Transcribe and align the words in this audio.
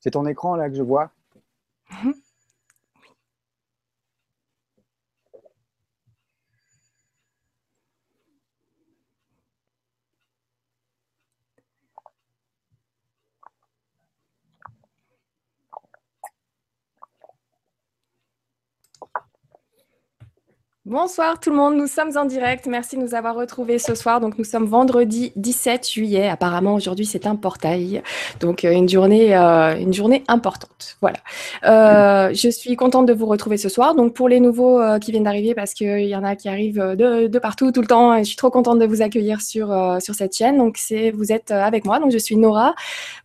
C'est 0.00 0.12
ton 0.12 0.26
écran 0.26 0.56
là 0.56 0.68
que 0.68 0.76
je 0.76 0.82
vois 0.82 1.10
Bonsoir 20.88 21.38
tout 21.38 21.50
le 21.50 21.56
monde, 21.56 21.76
nous 21.76 21.86
sommes 21.86 22.16
en 22.16 22.24
direct. 22.24 22.66
Merci 22.66 22.96
de 22.96 23.02
nous 23.02 23.14
avoir 23.14 23.34
retrouvés 23.34 23.78
ce 23.78 23.94
soir. 23.94 24.20
Donc 24.20 24.38
nous 24.38 24.44
sommes 24.44 24.64
vendredi 24.64 25.32
17 25.36 25.86
juillet. 25.86 26.30
Apparemment 26.30 26.72
aujourd'hui 26.72 27.04
c'est 27.04 27.26
un 27.26 27.36
portail, 27.36 28.02
donc 28.40 28.64
euh, 28.64 28.72
une 28.72 28.88
journée, 28.88 29.36
euh, 29.36 29.76
une 29.78 29.92
journée 29.92 30.24
importante. 30.28 30.96
Voilà. 31.02 31.18
Euh, 31.66 32.32
je 32.32 32.48
suis 32.48 32.74
contente 32.74 33.04
de 33.04 33.12
vous 33.12 33.26
retrouver 33.26 33.58
ce 33.58 33.68
soir. 33.68 33.94
Donc 33.94 34.14
pour 34.14 34.30
les 34.30 34.40
nouveaux 34.40 34.80
qui 34.98 35.10
viennent 35.10 35.24
d'arriver, 35.24 35.54
parce 35.54 35.74
qu'il 35.74 36.06
y 36.06 36.16
en 36.16 36.24
a 36.24 36.36
qui 36.36 36.48
arrivent 36.48 36.80
de, 36.96 37.38
partout 37.38 37.70
tout 37.70 37.82
le 37.82 37.86
temps, 37.86 38.14
et 38.14 38.20
je 38.20 38.28
suis 38.28 38.36
trop 38.36 38.48
contente 38.48 38.78
de 38.78 38.86
vous 38.86 39.02
accueillir 39.02 39.42
sur 39.42 39.66
sur 40.00 40.14
cette 40.14 40.34
chaîne. 40.34 40.56
Donc 40.56 40.78
c'est 40.78 41.10
vous 41.10 41.32
êtes 41.32 41.50
avec 41.50 41.84
moi. 41.84 41.98
Donc 42.00 42.12
je 42.12 42.18
suis 42.18 42.36
Nora. 42.38 42.74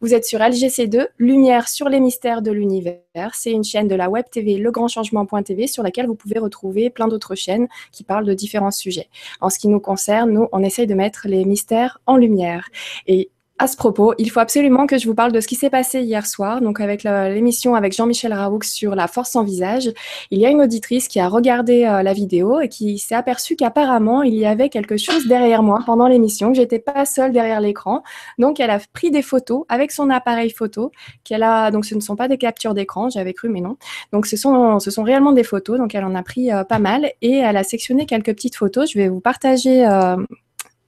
Vous 0.01 0.13
êtes 0.13 0.25
sur 0.25 0.39
LGC2, 0.39 1.07
Lumière 1.17 1.69
sur 1.69 1.87
les 1.87 2.01
mystères 2.01 2.41
de 2.41 2.51
l'univers. 2.51 2.99
C'est 3.31 3.51
une 3.51 3.63
chaîne 3.63 3.87
de 3.87 3.95
la 3.95 4.09
web 4.09 4.25
TV 4.29 4.57
legrandchangement.tv 4.57 5.67
sur 5.67 5.81
laquelle 5.81 6.07
vous 6.07 6.15
pouvez 6.15 6.39
retrouver 6.39 6.89
plein 6.89 7.07
d'autres 7.07 7.35
chaînes 7.35 7.52
qui 7.91 8.03
parlent 8.03 8.25
de 8.25 8.33
différents 8.33 8.71
sujets. 8.71 9.09
En 9.41 9.49
ce 9.49 9.59
qui 9.59 9.67
nous 9.67 9.79
concerne, 9.79 10.31
nous, 10.31 10.47
on 10.51 10.63
essaye 10.63 10.87
de 10.87 10.93
mettre 10.93 11.27
les 11.27 11.45
mystères 11.45 11.99
en 12.05 12.17
lumière. 12.17 12.69
Et 13.07 13.29
à 13.59 13.67
ce 13.67 13.77
propos, 13.77 14.15
il 14.17 14.31
faut 14.31 14.39
absolument 14.39 14.87
que 14.87 14.97
je 14.97 15.07
vous 15.07 15.13
parle 15.13 15.31
de 15.31 15.39
ce 15.39 15.47
qui 15.47 15.55
s'est 15.55 15.69
passé 15.69 16.01
hier 16.01 16.25
soir, 16.25 16.59
donc 16.59 16.81
avec 16.81 17.03
l'émission 17.03 17.75
avec 17.75 17.95
Jean-Michel 17.95 18.33
Raoux 18.33 18.63
sur 18.63 18.95
la 18.95 19.07
force 19.07 19.35
en 19.35 19.43
visage. 19.43 19.91
Il 20.31 20.39
y 20.39 20.45
a 20.47 20.49
une 20.49 20.61
auditrice 20.61 21.07
qui 21.07 21.19
a 21.19 21.27
regardé 21.27 21.83
euh, 21.83 22.01
la 22.01 22.13
vidéo 22.13 22.59
et 22.61 22.67
qui 22.67 22.97
s'est 22.97 23.13
aperçue 23.13 23.55
qu'apparemment 23.55 24.23
il 24.23 24.33
y 24.33 24.47
avait 24.47 24.69
quelque 24.69 24.97
chose 24.97 25.27
derrière 25.27 25.61
moi 25.61 25.81
pendant 25.85 26.07
l'émission, 26.07 26.49
que 26.49 26.57
j'étais 26.57 26.79
pas 26.79 27.05
seule 27.05 27.31
derrière 27.31 27.61
l'écran. 27.61 28.01
Donc 28.39 28.59
elle 28.59 28.71
a 28.71 28.79
pris 28.91 29.11
des 29.11 29.21
photos 29.21 29.65
avec 29.69 29.91
son 29.91 30.09
appareil 30.09 30.49
photo 30.49 30.91
qu'elle 31.23 31.43
a. 31.43 31.69
Donc 31.69 31.85
ce 31.85 31.93
ne 31.93 31.99
sont 31.99 32.15
pas 32.15 32.27
des 32.27 32.39
captures 32.39 32.73
d'écran, 32.73 33.09
j'avais 33.09 33.33
cru, 33.33 33.49
mais 33.49 33.61
non. 33.61 33.77
Donc 34.11 34.25
ce 34.25 34.35
sont 34.35 34.79
ce 34.79 34.89
sont 34.89 35.03
réellement 35.03 35.31
des 35.31 35.43
photos. 35.43 35.77
Donc 35.77 35.93
elle 35.93 36.05
en 36.05 36.15
a 36.15 36.23
pris 36.23 36.51
euh, 36.51 36.63
pas 36.63 36.79
mal 36.79 37.11
et 37.21 37.35
elle 37.35 37.57
a 37.57 37.63
sectionné 37.63 38.07
quelques 38.07 38.33
petites 38.33 38.55
photos. 38.55 38.91
Je 38.91 38.97
vais 38.97 39.09
vous 39.09 39.21
partager 39.21 39.85
euh, 39.85 40.17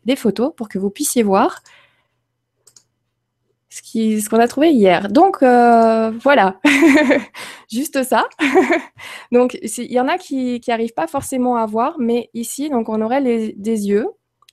des 0.06 0.16
photos 0.16 0.52
pour 0.58 0.68
que 0.68 0.80
vous 0.80 0.90
puissiez 0.90 1.22
voir 1.22 1.62
ce 3.84 4.30
qu'on 4.30 4.40
a 4.40 4.48
trouvé 4.48 4.72
hier. 4.72 5.09
Donc 5.09 5.44
euh, 5.44 6.12
voilà, 6.23 6.59
juste 7.72 8.04
ça. 8.04 8.26
donc 9.31 9.58
il 9.62 9.92
y 9.92 10.00
en 10.00 10.08
a 10.08 10.18
qui 10.18 10.62
n'arrivent 10.68 10.94
pas 10.94 11.08
forcément 11.08 11.58
à 11.58 11.66
voir, 11.66 11.96
mais 12.00 12.30
ici, 12.34 12.70
donc 12.70 12.90
on 12.90 13.02
aurait 13.02 13.22
des 13.22 13.88
yeux, 13.88 14.08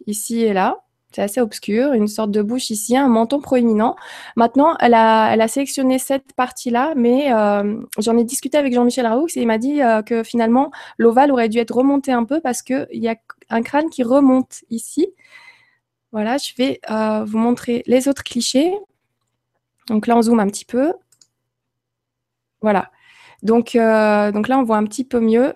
ici 0.06 0.42
et 0.42 0.52
là. 0.52 0.78
C'est 1.14 1.20
assez 1.20 1.42
obscur, 1.42 1.92
une 1.92 2.08
sorte 2.08 2.30
de 2.30 2.40
bouche 2.40 2.70
ici, 2.70 2.96
un 2.96 3.06
menton 3.06 3.38
proéminent. 3.38 3.96
Maintenant, 4.34 4.76
elle 4.80 4.94
a, 4.94 5.30
elle 5.34 5.42
a 5.42 5.48
sélectionné 5.48 5.98
cette 5.98 6.32
partie-là, 6.32 6.94
mais 6.96 7.30
euh, 7.34 7.82
j'en 7.98 8.16
ai 8.16 8.24
discuté 8.24 8.56
avec 8.56 8.72
Jean-Michel 8.72 9.06
Raoux 9.06 9.26
et 9.36 9.42
il 9.42 9.46
m'a 9.46 9.58
dit 9.58 9.82
euh, 9.82 10.00
que 10.00 10.22
finalement, 10.22 10.70
l'ovale 10.96 11.30
aurait 11.30 11.50
dû 11.50 11.58
être 11.58 11.74
remonté 11.74 12.12
un 12.12 12.24
peu 12.24 12.40
parce 12.40 12.62
qu'il 12.62 12.88
y 12.92 13.08
a 13.08 13.16
un 13.50 13.60
crâne 13.60 13.90
qui 13.90 14.02
remonte 14.02 14.62
ici. 14.70 15.06
Voilà, 16.12 16.38
je 16.38 16.52
vais 16.56 16.80
vous 17.26 17.38
montrer 17.38 17.82
les 17.86 18.08
autres 18.08 18.24
clichés. 18.24 18.72
Donc 19.92 20.06
là, 20.06 20.16
on 20.16 20.22
zoome 20.22 20.40
un 20.40 20.46
petit 20.46 20.64
peu. 20.64 20.94
Voilà. 22.62 22.90
Donc, 23.42 23.76
euh, 23.76 24.32
donc 24.32 24.48
là, 24.48 24.58
on 24.58 24.62
voit 24.62 24.78
un 24.78 24.84
petit 24.84 25.04
peu 25.04 25.20
mieux. 25.20 25.52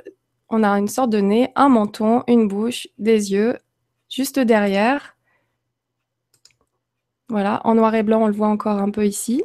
On 0.50 0.62
a 0.62 0.68
une 0.78 0.88
sorte 0.88 1.08
de 1.08 1.20
nez, 1.20 1.50
un 1.56 1.70
menton, 1.70 2.22
une 2.28 2.46
bouche, 2.46 2.86
des 2.98 3.32
yeux, 3.32 3.56
juste 4.10 4.38
derrière. 4.38 5.16
Voilà, 7.30 7.62
en 7.64 7.74
noir 7.76 7.94
et 7.94 8.02
blanc, 8.02 8.22
on 8.24 8.26
le 8.26 8.34
voit 8.34 8.48
encore 8.48 8.76
un 8.78 8.90
peu 8.90 9.06
ici. 9.06 9.42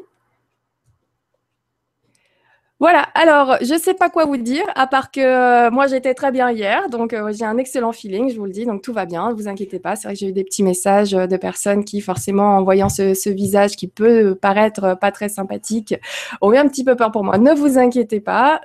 Voilà, 2.81 3.03
alors 3.13 3.57
je 3.61 3.75
ne 3.75 3.77
sais 3.77 3.93
pas 3.93 4.09
quoi 4.09 4.25
vous 4.25 4.37
dire, 4.37 4.63
à 4.73 4.87
part 4.87 5.11
que 5.11 5.21
euh, 5.21 5.69
moi 5.69 5.85
j'étais 5.85 6.15
très 6.15 6.31
bien 6.31 6.49
hier, 6.49 6.89
donc 6.89 7.13
euh, 7.13 7.31
j'ai 7.31 7.45
un 7.45 7.59
excellent 7.59 7.91
feeling, 7.91 8.31
je 8.31 8.39
vous 8.39 8.45
le 8.45 8.51
dis, 8.51 8.65
donc 8.65 8.81
tout 8.81 8.91
va 8.91 9.05
bien, 9.05 9.29
ne 9.29 9.35
vous 9.35 9.47
inquiétez 9.47 9.77
pas. 9.77 9.95
C'est 9.95 10.07
vrai 10.07 10.15
que 10.15 10.19
j'ai 10.19 10.29
eu 10.29 10.31
des 10.31 10.43
petits 10.43 10.63
messages 10.63 11.13
euh, 11.13 11.27
de 11.27 11.37
personnes 11.37 11.85
qui, 11.85 12.01
forcément, 12.01 12.57
en 12.57 12.63
voyant 12.63 12.89
ce, 12.89 13.29
visage 13.29 13.75
qui 13.75 13.87
peut 13.87 14.33
paraître 14.33 14.97
pas 14.99 15.11
très 15.11 15.29
sympathique, 15.29 15.93
ont 16.41 16.51
eu 16.53 16.57
un 16.57 16.67
petit 16.67 16.83
peu 16.83 16.95
peur 16.95 17.11
pour 17.11 17.23
moi. 17.23 17.37
Ne 17.37 17.53
vous 17.53 17.77
inquiétez 17.77 18.19
pas, 18.19 18.61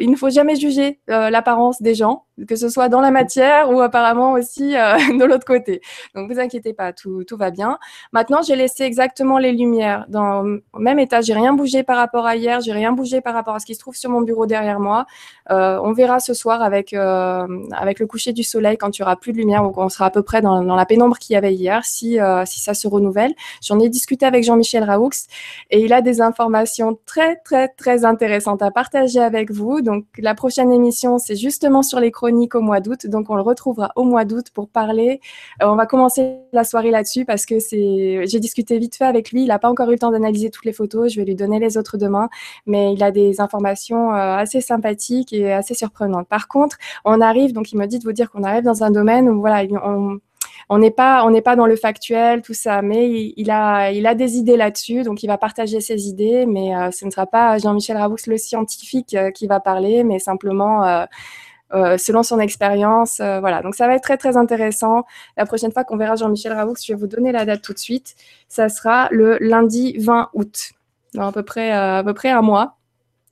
il 0.00 0.10
ne 0.10 0.16
faut 0.16 0.30
jamais 0.30 0.56
juger 0.56 0.98
l'apparence 1.06 1.80
des 1.80 1.94
gens, 1.94 2.24
que 2.46 2.56
ce 2.56 2.68
soit 2.68 2.88
dans 2.88 3.00
la 3.00 3.10
matière 3.10 3.70
ou 3.70 3.80
apparemment 3.80 4.32
aussi 4.32 4.70
de 4.72 5.24
l'autre 5.24 5.46
côté. 5.46 5.80
Donc 6.14 6.30
vous 6.30 6.38
inquiétez 6.38 6.72
pas, 6.72 6.92
tout, 6.92 7.24
tout 7.24 7.36
va 7.36 7.50
bien. 7.50 7.78
Maintenant, 8.12 8.42
j'ai 8.42 8.56
laissé 8.56 8.84
exactement 8.84 9.38
les 9.38 9.52
lumières 9.52 10.04
dans 10.08 10.42
le 10.42 10.62
même 10.74 10.98
état, 10.98 11.20
j'ai 11.20 11.34
rien 11.34 11.52
bougé 11.52 11.82
par 11.82 11.96
rapport 11.96 12.26
à 12.26 12.36
hier, 12.36 12.60
j'ai 12.60 12.72
rien 12.72 12.92
bougé 12.92 13.20
par 13.20 13.34
rapport 13.34 13.54
à 13.54 13.58
ce 13.58 13.66
qui 13.66 13.74
se 13.74 13.80
trouve 13.80 13.96
sur 13.96 14.10
mon 14.10 14.20
bureau 14.22 14.46
derrière 14.46 14.80
moi. 14.80 15.06
Euh, 15.50 15.80
on 15.82 15.92
verra 15.92 16.20
ce 16.20 16.34
soir 16.34 16.62
avec, 16.62 16.92
euh, 16.92 17.46
avec 17.72 17.98
le 17.98 18.06
coucher 18.06 18.32
du 18.32 18.42
soleil 18.42 18.76
quand 18.76 18.96
il 18.96 19.02
n'y 19.02 19.04
aura 19.04 19.16
plus 19.16 19.32
de 19.32 19.38
lumière 19.38 19.64
ou 19.64 19.70
qu'on 19.70 19.88
sera 19.88 20.06
à 20.06 20.10
peu 20.10 20.22
près 20.22 20.40
dans, 20.40 20.62
la 20.62 20.86
pénombre 20.86 21.18
qu'il 21.18 21.34
y 21.34 21.36
avait 21.36 21.54
hier, 21.54 21.84
si, 21.84 22.20
euh, 22.20 22.44
si 22.46 22.60
ça 22.60 22.74
se 22.74 22.88
renouvelle. 22.88 23.34
J'en 23.62 23.78
ai 23.80 23.88
discuté 23.88 24.26
avec 24.26 24.44
Jean-Michel 24.44 24.84
Raoux 24.84 25.10
et 25.70 25.80
il 25.80 25.92
a 25.92 26.02
des 26.02 26.20
informations 26.20 26.98
très, 27.06 27.36
très, 27.36 27.68
très 27.68 28.04
intéressantes 28.04 28.62
à 28.62 28.70
partager 28.70 29.20
avec 29.20 29.50
vous. 29.50 29.80
Donc, 29.80 30.04
la 30.18 30.34
prochaine 30.34 30.72
émission, 30.72 31.18
c'est 31.18 31.36
justement 31.36 31.82
sur 31.82 32.00
les 32.00 32.10
chroniques 32.10 32.29
au 32.30 32.60
mois 32.60 32.80
d'août. 32.80 33.06
Donc, 33.06 33.30
on 33.30 33.36
le 33.36 33.42
retrouvera 33.42 33.92
au 33.96 34.04
mois 34.04 34.24
d'août 34.24 34.46
pour 34.54 34.68
parler. 34.68 35.20
on 35.62 35.76
va 35.76 35.86
commencer 35.86 36.36
la 36.52 36.64
soirée 36.64 36.90
là-dessus 36.90 37.24
parce 37.24 37.46
que 37.46 37.60
c'est, 37.60 38.26
j'ai 38.26 38.40
discuté 38.40 38.78
vite 38.78 38.96
fait 38.96 39.04
avec 39.04 39.30
lui. 39.32 39.42
Il 39.42 39.48
n'a 39.48 39.58
pas 39.58 39.68
encore 39.68 39.88
eu 39.88 39.92
le 39.92 39.98
temps 39.98 40.10
d'analyser 40.10 40.50
toutes 40.50 40.64
les 40.64 40.72
photos. 40.72 41.12
Je 41.12 41.20
vais 41.20 41.26
lui 41.26 41.34
donner 41.34 41.58
les 41.58 41.76
autres 41.76 41.98
demain, 41.98 42.28
mais 42.66 42.92
il 42.92 43.02
a 43.02 43.10
des 43.10 43.40
informations 43.40 44.12
euh, 44.12 44.36
assez 44.36 44.60
sympathiques 44.60 45.32
et 45.32 45.52
assez 45.52 45.74
surprenantes. 45.74 46.28
Par 46.28 46.48
contre, 46.48 46.76
on 47.04 47.20
arrive, 47.20 47.52
donc 47.52 47.72
il 47.72 47.78
me 47.78 47.86
dit 47.86 47.98
de 47.98 48.04
vous 48.04 48.12
dire 48.12 48.30
qu'on 48.30 48.44
arrive 48.44 48.64
dans 48.64 48.82
un 48.82 48.90
domaine 48.90 49.28
où 49.28 49.40
voilà, 49.40 49.62
on 50.70 50.78
n'est 50.78 50.90
pas 50.90 51.24
on 51.26 51.30
n'est 51.30 51.42
pas 51.42 51.56
dans 51.56 51.66
le 51.66 51.76
factuel 51.76 52.42
tout 52.42 52.54
ça 52.54 52.80
mais 52.80 53.32
il, 53.36 53.50
a 53.50 53.90
il 53.90 54.06
a 54.06 54.14
des 54.14 54.36
idées 54.36 54.56
là-dessus 54.56 55.02
donc 55.02 55.22
il 55.22 55.26
va 55.26 55.36
partager 55.36 55.80
ses 55.80 56.08
idées 56.08 56.46
mais 56.46 56.76
euh, 56.76 56.90
ce 56.92 57.04
ne 57.04 57.10
sera 57.10 57.26
pas 57.26 57.58
Jean-Michel 57.58 57.96
Rabous 57.96 58.16
le 58.28 58.36
scientifique 58.38 59.14
euh, 59.14 59.30
qui 59.32 59.48
va 59.48 59.58
parler 59.58 60.04
mais 60.04 60.20
simplement 60.20 61.06
selon 61.72 62.22
son 62.22 62.38
expérience 62.40 63.18
voilà. 63.18 63.62
Donc 63.62 63.74
ça 63.74 63.86
va 63.86 63.94
être 63.94 64.02
très 64.02 64.16
très 64.16 64.36
intéressant. 64.36 65.04
La 65.36 65.46
prochaine 65.46 65.72
fois 65.72 65.84
qu'on 65.84 65.96
verra 65.96 66.16
Jean-Michel 66.16 66.52
Raoux 66.52 66.74
je 66.82 66.92
vais 66.92 66.98
vous 66.98 67.06
donner 67.06 67.32
la 67.32 67.44
date 67.44 67.62
tout 67.62 67.72
de 67.72 67.78
suite. 67.78 68.14
Ça 68.48 68.68
sera 68.68 69.08
le 69.10 69.38
lundi 69.40 69.96
20 69.98 70.30
août. 70.34 70.72
Dans 71.14 71.26
à 71.28 71.32
peu 71.32 71.42
près 71.42 71.70
à 71.70 72.02
peu 72.04 72.14
près 72.14 72.30
un 72.30 72.42
mois. 72.42 72.76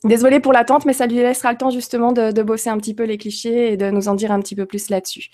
Désolée 0.04 0.38
pour 0.38 0.52
l'attente, 0.52 0.84
mais 0.84 0.92
ça 0.92 1.06
lui 1.06 1.16
laissera 1.16 1.50
le 1.50 1.58
temps 1.58 1.70
justement 1.70 2.12
de, 2.12 2.42
bosser 2.42 2.70
un 2.70 2.78
petit 2.78 2.94
peu 2.94 3.02
les 3.02 3.18
clichés 3.18 3.72
et 3.72 3.76
de 3.76 3.90
nous 3.90 4.06
en 4.06 4.14
dire 4.14 4.30
un 4.30 4.38
petit 4.38 4.54
peu 4.54 4.64
plus 4.64 4.90
là-dessus. 4.90 5.28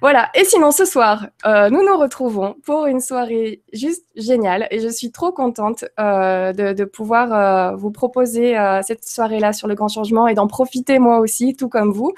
Voilà. 0.00 0.30
Et 0.34 0.44
sinon, 0.44 0.70
ce 0.70 0.86
soir, 0.86 1.26
euh, 1.44 1.68
nous 1.68 1.84
nous 1.84 1.98
retrouvons 1.98 2.56
pour 2.64 2.86
une 2.86 3.00
soirée 3.00 3.60
juste 3.74 4.05
géniale 4.16 4.66
et 4.70 4.80
je 4.80 4.88
suis 4.88 5.10
trop 5.10 5.32
contente 5.32 5.84
euh, 6.00 6.52
de, 6.52 6.84
pouvoir 6.84 7.32
euh, 7.32 7.76
vous 7.76 7.90
proposer 7.90 8.56
cette 8.82 9.04
soirée-là 9.04 9.52
sur 9.52 9.68
le 9.68 9.74
grand 9.74 9.88
changement 9.88 10.28
et 10.28 10.34
d'en 10.34 10.46
profiter 10.46 10.98
moi 10.98 11.18
aussi, 11.18 11.54
tout 11.54 11.68
comme 11.68 11.92
vous. 11.92 12.12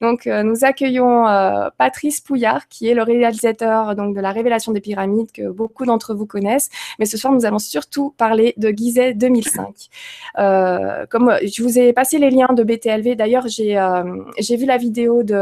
Donc, 0.00 0.26
nous 0.26 0.64
accueillons 0.64 1.24
Patrice 1.78 2.20
Pouillard, 2.20 2.68
qui 2.68 2.88
est 2.88 2.94
le 2.94 3.02
réalisateur 3.02 3.94
donc 3.94 4.14
de 4.16 4.20
la 4.20 4.30
Révélation 4.32 4.72
des 4.72 4.80
pyramides 4.80 5.30
que 5.32 5.48
beaucoup 5.50 5.84
d'entre 5.84 6.14
vous 6.14 6.26
connaissent. 6.26 6.70
Mais 6.98 7.06
ce 7.06 7.16
soir, 7.16 7.32
nous 7.32 7.44
allons 7.44 7.58
surtout 7.58 8.14
parler 8.16 8.54
de 8.56 8.70
Gizeh 8.70 9.14
2005. 9.14 9.88
comme 11.10 11.36
je 11.42 11.62
vous 11.62 11.78
ai 11.78 11.92
passé 11.92 12.18
les 12.18 12.30
liens 12.30 12.52
de 12.52 12.62
BTLV. 12.62 13.16
D'ailleurs, 13.16 13.46
j'ai 13.48 13.78
euh, 13.78 14.02
j'ai 14.38 14.56
vu 14.56 14.66
la 14.66 14.76
vidéo 14.76 15.22
de 15.22 15.34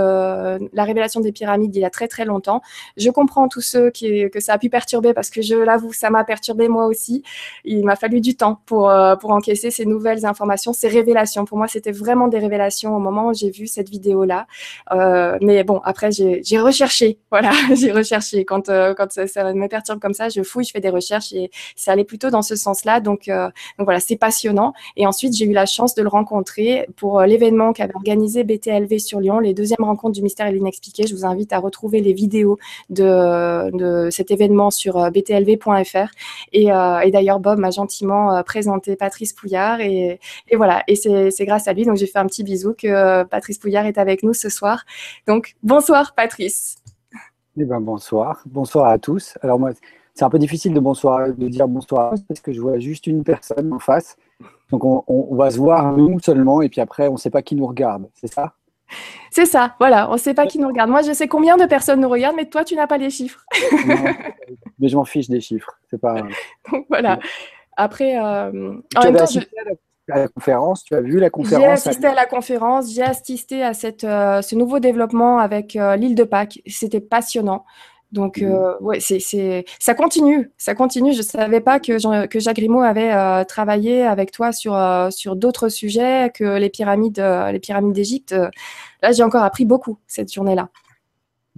la 0.72 0.84
révélation 0.84 1.20
des 1.20 1.32
pyramides 1.32 1.74
il 1.74 1.80
y 1.80 1.84
a 1.84 1.90
très 1.90 2.08
très 2.08 2.24
longtemps. 2.24 2.62
Je 2.96 3.10
comprends 3.10 3.48
tous 3.48 3.60
ceux 3.60 3.90
qui, 3.90 4.28
que 4.30 4.40
ça 4.40 4.54
a 4.54 4.58
pu 4.58 4.68
perturber 4.68 5.14
parce 5.14 5.30
que 5.30 5.42
je 5.42 5.54
l'avoue, 5.54 5.92
ça 6.02 6.10
m'a 6.10 6.24
perturbé 6.24 6.68
moi 6.68 6.86
aussi. 6.86 7.22
Il 7.64 7.84
m'a 7.84 7.96
fallu 7.96 8.20
du 8.20 8.36
temps 8.36 8.60
pour, 8.66 8.90
euh, 8.90 9.16
pour 9.16 9.30
encaisser 9.30 9.70
ces 9.70 9.86
nouvelles 9.86 10.26
informations, 10.26 10.72
ces 10.72 10.88
révélations. 10.88 11.44
Pour 11.44 11.58
moi, 11.58 11.68
c'était 11.68 11.92
vraiment 11.92 12.28
des 12.28 12.38
révélations 12.38 12.96
au 12.96 12.98
moment 12.98 13.28
où 13.28 13.34
j'ai 13.34 13.50
vu 13.50 13.66
cette 13.66 13.88
vidéo-là. 13.88 14.46
Euh, 14.92 15.38
mais 15.40 15.64
bon, 15.64 15.80
après, 15.84 16.10
j'ai 16.12 16.58
recherché. 16.58 17.18
Voilà, 17.32 17.52
j'ai 17.74 17.92
recherché. 17.92 18.44
Quand, 18.44 18.66
quand 18.66 19.10
ça, 19.10 19.54
me 19.54 19.66
perturbe 19.66 20.00
comme 20.00 20.12
ça, 20.12 20.28
je 20.28 20.42
fouille, 20.42 20.64
je 20.64 20.72
fais 20.72 20.80
des 20.80 20.90
recherches 20.90 21.32
et 21.32 21.50
ça 21.76 21.92
allait 21.92 22.04
plutôt 22.04 22.28
dans 22.28 22.42
ce 22.42 22.56
sens-là. 22.56 23.00
Donc, 23.00 23.30
donc 23.78 23.86
voilà, 23.86 24.00
c'est 24.00 24.16
passionnant. 24.16 24.74
Et 24.96 25.06
ensuite, 25.06 25.34
j'ai 25.34 25.46
eu 25.46 25.52
la 25.52 25.64
chance 25.64 25.94
de 25.94 26.02
le 26.02 26.08
rencontrer 26.08 26.86
pour 26.96 27.20
euh, 27.20 27.26
l'événement 27.26 27.72
qu'avait 27.72 27.94
organisé 27.94 28.44
BTLV 28.44 28.98
sur 28.98 29.20
Lyon, 29.20 29.38
les 29.38 29.54
deuxièmes 29.54 29.84
rencontres 29.84 30.14
du 30.14 30.22
mystère 30.22 30.46
et 30.46 30.52
l'inexpliqué. 30.52 31.06
Je 31.06 31.14
vous 31.14 31.24
invite 31.24 31.52
à 31.52 31.58
retrouver 31.58 32.00
les 32.00 32.12
vidéos 32.12 32.58
de, 32.90 34.08
cet 34.10 34.30
événement 34.30 34.70
sur 34.70 34.98
euh, 34.98 35.10
btlv.fr. 35.92 36.10
Et, 36.52 37.10
d'ailleurs, 37.10 37.40
Bob 37.40 37.58
m'a 37.58 37.70
gentiment 37.70 38.42
présenté 38.42 38.96
Patrice 38.96 39.32
Pouillard. 39.32 39.80
Et, 39.80 40.18
voilà, 40.54 40.82
et 40.88 40.96
c'est 40.96 41.44
grâce 41.44 41.68
à 41.68 41.72
lui, 41.72 41.84
donc 41.84 41.96
j'ai 41.96 42.06
fait 42.06 42.18
un 42.18 42.26
petit 42.26 42.44
bisou 42.44 42.74
que 42.74 43.24
Patrice 43.24 43.58
Pouillard 43.58 43.86
est 43.86 43.98
avec 43.98 44.22
nous 44.22 44.34
ce 44.34 44.48
soir. 44.48 44.84
Donc, 45.26 45.54
bonsoir 45.62 46.14
Patrice. 46.14 46.76
Eh 47.56 47.64
ben, 47.64 47.80
bonsoir. 47.80 48.42
Bonsoir 48.46 48.86
à 48.88 48.98
tous. 48.98 49.36
Alors 49.42 49.58
moi, 49.58 49.72
c'est 50.14 50.24
un 50.24 50.30
peu 50.30 50.38
difficile 50.38 50.74
de, 50.74 50.80
bonsoir, 50.80 51.28
de 51.32 51.48
dire 51.48 51.68
bonsoir 51.68 52.14
parce 52.28 52.40
que 52.40 52.52
je 52.52 52.60
vois 52.60 52.78
juste 52.78 53.06
une 53.06 53.24
personne 53.24 53.72
en 53.72 53.78
face. 53.78 54.16
Donc 54.70 54.84
on, 54.84 55.34
va 55.34 55.50
se 55.50 55.58
voir 55.58 55.96
nous 55.96 56.18
seulement 56.20 56.62
et 56.62 56.70
puis 56.70 56.80
après 56.80 57.08
on 57.08 57.12
ne 57.12 57.18
sait 57.18 57.30
pas 57.30 57.42
qui 57.42 57.54
nous 57.54 57.66
regarde, 57.66 58.08
c'est 58.14 58.32
ça? 58.32 58.54
C'est 59.30 59.46
ça, 59.46 59.74
voilà, 59.78 60.10
on 60.10 60.14
ne 60.14 60.18
sait 60.18 60.34
pas 60.34 60.46
qui 60.46 60.58
nous 60.58 60.68
regarde. 60.68 60.90
Moi 60.90 61.02
je 61.02 61.12
sais 61.12 61.28
combien 61.28 61.56
de 61.56 61.64
personnes 61.66 62.00
nous 62.00 62.08
regardent, 62.08 62.36
mais 62.36 62.46
toi 62.46 62.64
tu 62.64 62.74
n'as 62.76 62.86
pas 62.86 62.98
les 62.98 63.10
chiffres. 63.10 63.44
mais 64.78 64.88
je 64.88 64.96
m'en 64.96 65.04
fiche 65.04 65.28
des 65.28 65.40
chiffres, 65.40 65.78
c'est 65.90 66.00
pas. 66.00 66.16
Donc 66.72 66.86
voilà. 66.88 67.18
Après, 67.76 68.18
euh, 68.18 68.74
en 68.96 69.04
même 69.04 69.16
temps, 69.16 69.24
à 70.10 70.18
la 70.18 70.28
conférence, 70.28 70.84
tu 70.84 70.94
as 70.94 71.00
vu 71.00 71.18
la 71.18 71.30
conférence 71.30 71.64
J'ai 71.64 71.70
assisté 71.70 72.06
à 72.06 72.14
la 72.14 72.26
conférence, 72.26 72.92
j'ai 72.92 73.02
assisté 73.02 73.62
à 73.62 73.72
cette, 73.72 74.04
euh, 74.04 74.42
ce 74.42 74.54
nouveau 74.56 74.80
développement 74.80 75.38
avec 75.38 75.76
euh, 75.76 75.96
l'île 75.96 76.14
de 76.14 76.24
Pâques. 76.24 76.60
C'était 76.66 77.00
passionnant. 77.00 77.64
Donc, 78.12 78.38
mmh. 78.38 78.44
euh, 78.44 78.78
ouais, 78.80 79.00
c'est, 79.00 79.64
ça 79.78 79.94
continue, 79.94 80.50
ça 80.58 80.74
continue. 80.74 81.12
Je 81.12 81.18
ne 81.18 81.22
savais 81.22 81.60
pas 81.60 81.80
que, 81.80 82.26
que 82.26 82.40
Jacques 82.40 82.56
Grimaud 82.56 82.82
avait 82.82 83.12
euh, 83.12 83.42
travaillé 83.44 84.02
avec 84.02 84.30
toi 84.30 84.52
sur, 84.52 84.74
euh, 84.74 85.10
sur 85.10 85.34
d'autres 85.34 85.70
sujets 85.70 86.30
que 86.32 86.58
les 86.58 86.68
pyramides, 86.68 87.24
les 87.50 87.58
pyramides 87.58 87.94
d'Égypte. 87.94 88.34
Là, 89.02 89.12
j'ai 89.12 89.22
encore 89.22 89.42
appris 89.42 89.64
beaucoup 89.64 89.98
cette 90.06 90.32
journée-là. 90.32 90.68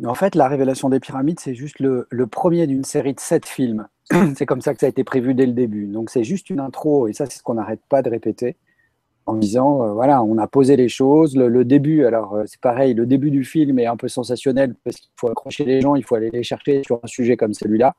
En 0.05 0.15
fait, 0.15 0.35
la 0.35 0.49
révélation 0.49 0.89
des 0.89 1.01
pyramides, 1.01 1.39
c'est 1.41 1.55
juste 1.55 1.81
le, 1.81 2.07
le 2.11 2.27
premier 2.27 2.67
d'une 2.67 2.85
série 2.85 3.15
de 3.15 3.21
sept 3.21 3.47
films. 3.47 3.87
c'est 4.37 4.47
comme 4.47 4.61
ça 4.61 4.75
que 4.75 4.81
ça 4.81 4.87
a 4.87 4.89
été 4.89 5.05
prévu 5.05 5.35
dès 5.35 5.47
le 5.47 5.53
début. 5.53 5.87
Donc, 5.87 6.11
c'est 6.11 6.25
juste 6.25 6.51
une 6.51 6.61
intro, 6.61 7.09
et 7.09 7.13
ça, 7.13 7.27
c'est 7.27 7.39
ce 7.39 7.43
qu'on 7.43 7.55
n'arrête 7.55 7.81
pas 7.89 8.03
de 8.03 8.11
répéter 8.11 8.57
en 9.27 9.35
disant 9.35 9.83
euh, 9.83 9.93
voilà, 9.93 10.23
on 10.23 10.39
a 10.39 10.47
posé 10.47 10.77
les 10.77 10.89
choses. 10.89 11.37
Le, 11.37 11.65
début, 11.65 12.05
alors 12.05 12.35
euh, 12.35 12.45
c'est 12.47 12.61
pareil, 12.61 12.95
le 12.95 13.07
début 13.07 13.31
du 13.31 13.45
film 13.45 13.79
est 13.79 13.87
un 13.87 13.97
peu 13.97 14.09
sensationnel 14.09 14.75
parce 14.85 14.97
qu'il 14.97 15.11
faut 15.17 15.29
accrocher 15.29 15.65
les 15.65 15.81
gens, 15.81 15.95
il 15.95 16.05
faut 16.05 16.15
aller 16.15 16.31
les 16.31 16.43
chercher 16.43 16.83
sur 16.85 17.01
un 17.03 17.07
sujet 17.07 17.37
comme 17.37 17.55
celui-là. 17.55 17.95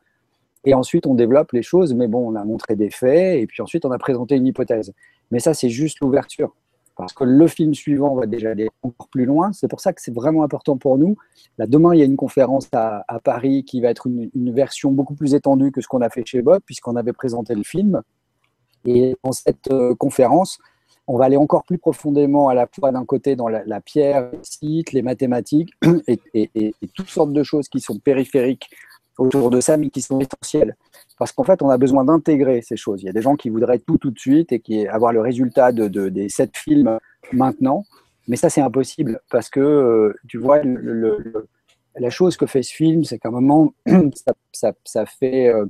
Et 0.65 0.73
ensuite, 0.73 1.05
on 1.05 1.13
développe 1.13 1.51
les 1.51 1.61
choses, 1.61 1.93
mais 1.93 2.07
bon, 2.07 2.27
on 2.27 2.35
a 2.35 2.43
montré 2.43 2.75
des 2.75 2.89
faits 2.89 3.39
et 3.39 3.47
puis 3.47 3.61
ensuite, 3.61 3.85
on 3.85 3.91
a 3.91 3.97
présenté 3.97 4.35
une 4.35 4.47
hypothèse. 4.47 4.93
Mais 5.31 5.39
ça, 5.39 5.53
c'est 5.53 5.69
juste 5.69 5.99
l'ouverture. 6.01 6.55
Parce 6.95 7.13
que 7.13 7.25
le 7.25 7.47
film 7.47 7.73
suivant 7.73 8.15
va 8.15 8.25
déjà 8.25 8.51
aller 8.51 8.69
encore 8.81 9.09
plus 9.09 9.25
loin. 9.25 9.51
C'est 9.51 9.67
pour 9.67 9.81
ça 9.81 9.91
que 9.91 10.01
c'est 10.01 10.13
vraiment 10.13 10.43
important 10.43 10.77
pour 10.77 10.97
nous. 10.97 11.17
Là, 11.57 11.67
demain, 11.67 11.93
il 11.93 11.99
y 11.99 12.01
a 12.01 12.05
une 12.05 12.15
conférence 12.15 12.69
à, 12.71 13.03
Paris 13.23 13.65
qui 13.65 13.81
va 13.81 13.89
être 13.89 14.07
une, 14.07 14.51
version 14.53 14.91
beaucoup 14.91 15.13
plus 15.13 15.33
étendue 15.33 15.71
que 15.71 15.81
ce 15.81 15.87
qu'on 15.87 16.01
a 16.01 16.09
fait 16.09 16.25
chez 16.25 16.41
Bob, 16.41 16.61
puisqu'on 16.65 16.95
avait 16.95 17.13
présenté 17.13 17.53
le 17.53 17.63
film. 17.63 18.01
Et 18.85 19.17
dans 19.23 19.33
cette 19.33 19.69
euh, 19.71 19.93
conférence, 19.95 20.59
on 21.07 21.17
va 21.17 21.25
aller 21.25 21.37
encore 21.37 21.63
plus 21.63 21.77
profondément 21.77 22.49
à 22.49 22.53
la 22.53 22.67
fois 22.67 22.91
d'un 22.91 23.05
côté 23.05 23.35
dans 23.35 23.47
la, 23.47 23.81
pierre, 23.81 24.29
les 24.31 24.39
sites, 24.41 24.91
les 24.91 25.01
mathématiques 25.01 25.73
et, 26.07 26.73
toutes 26.93 27.09
sortes 27.09 27.33
de 27.33 27.43
choses 27.43 27.69
qui 27.69 27.79
sont 27.79 27.99
périphériques 27.99 28.69
autour 29.17 29.49
de 29.49 29.61
ça, 29.61 29.77
mais 29.77 29.89
qui 29.89 30.01
sont 30.01 30.19
essentielles. 30.19 30.75
Parce 31.17 31.31
qu'en 31.31 31.43
fait, 31.43 31.61
on 31.61 31.69
a 31.69 31.77
besoin 31.77 32.03
d'intégrer 32.03 32.61
ces 32.61 32.75
choses. 32.75 33.01
Il 33.01 33.05
y 33.05 33.09
a 33.09 33.13
des 33.13 33.21
gens 33.21 33.35
qui 33.35 33.49
voudraient 33.49 33.79
tout 33.79 33.97
tout 33.97 34.11
de 34.11 34.19
suite 34.19 34.51
et 34.51 34.59
qui 34.59 34.87
avoir 34.87 35.13
le 35.13 35.21
résultat 35.21 35.71
de, 35.71 36.09
des 36.09 36.27
sept 36.27 36.57
films 36.57 36.97
maintenant, 37.31 37.83
mais 38.27 38.35
ça, 38.35 38.49
c'est 38.49 38.61
impossible 38.61 39.21
parce 39.29 39.49
que, 39.49 39.59
euh, 39.59 40.13
tu 40.27 40.37
vois, 40.37 40.61
la 41.95 42.09
chose 42.09 42.37
que 42.37 42.45
fait 42.45 42.63
ce 42.63 42.73
film, 42.73 43.03
c'est 43.03 43.19
qu'à 43.19 43.29
un 43.29 43.31
moment, 43.31 43.73
ça, 44.51 45.05
fait 45.05 45.49
euh, 45.49 45.65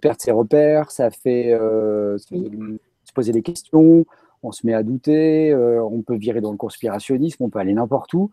perdre 0.00 0.20
ses 0.20 0.32
repères, 0.32 0.90
ça 0.90 1.10
fait 1.10 1.52
euh, 1.52 2.18
se 2.18 3.12
poser 3.14 3.32
des 3.32 3.42
questions, 3.42 4.04
on 4.42 4.52
se 4.52 4.66
met 4.66 4.74
à 4.74 4.82
douter, 4.82 5.52
euh, 5.52 5.82
on 5.82 6.02
peut 6.02 6.16
virer 6.16 6.40
dans 6.40 6.50
le 6.50 6.56
conspirationnisme, 6.56 7.44
on 7.44 7.50
peut 7.50 7.58
aller 7.58 7.74
n'importe 7.74 8.12
où. 8.14 8.30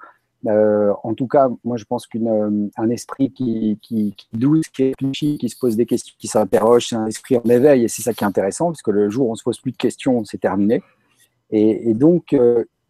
Euh, 0.47 0.93
en 1.03 1.13
tout 1.13 1.27
cas, 1.27 1.49
moi 1.65 1.75
je 1.75 1.83
pense 1.83 2.07
qu'un 2.07 2.25
euh, 2.25 2.89
esprit 2.89 3.31
qui, 3.31 3.77
qui, 3.81 4.15
qui, 4.15 4.37
qui 4.73 4.83
réfléchit, 4.83 5.37
qui 5.37 5.49
se 5.49 5.57
pose 5.59 5.75
des 5.75 5.85
questions, 5.85 6.15
qui 6.17 6.27
s'interroge, 6.27 6.87
c'est 6.87 6.95
un 6.95 7.07
esprit 7.07 7.37
en 7.37 7.49
éveil 7.49 7.83
et 7.83 7.87
c'est 7.89 8.01
ça 8.01 8.13
qui 8.13 8.23
est 8.23 8.27
intéressant 8.27 8.67
parce 8.67 8.81
que 8.81 8.91
le 8.91 9.09
jour 9.09 9.27
où 9.27 9.31
on 9.31 9.35
se 9.35 9.43
pose 9.43 9.59
plus 9.59 9.73
de 9.73 9.77
questions, 9.77 10.23
c'est 10.23 10.37
terminé. 10.39 10.81
Et, 11.51 11.95
donc, 11.95 12.35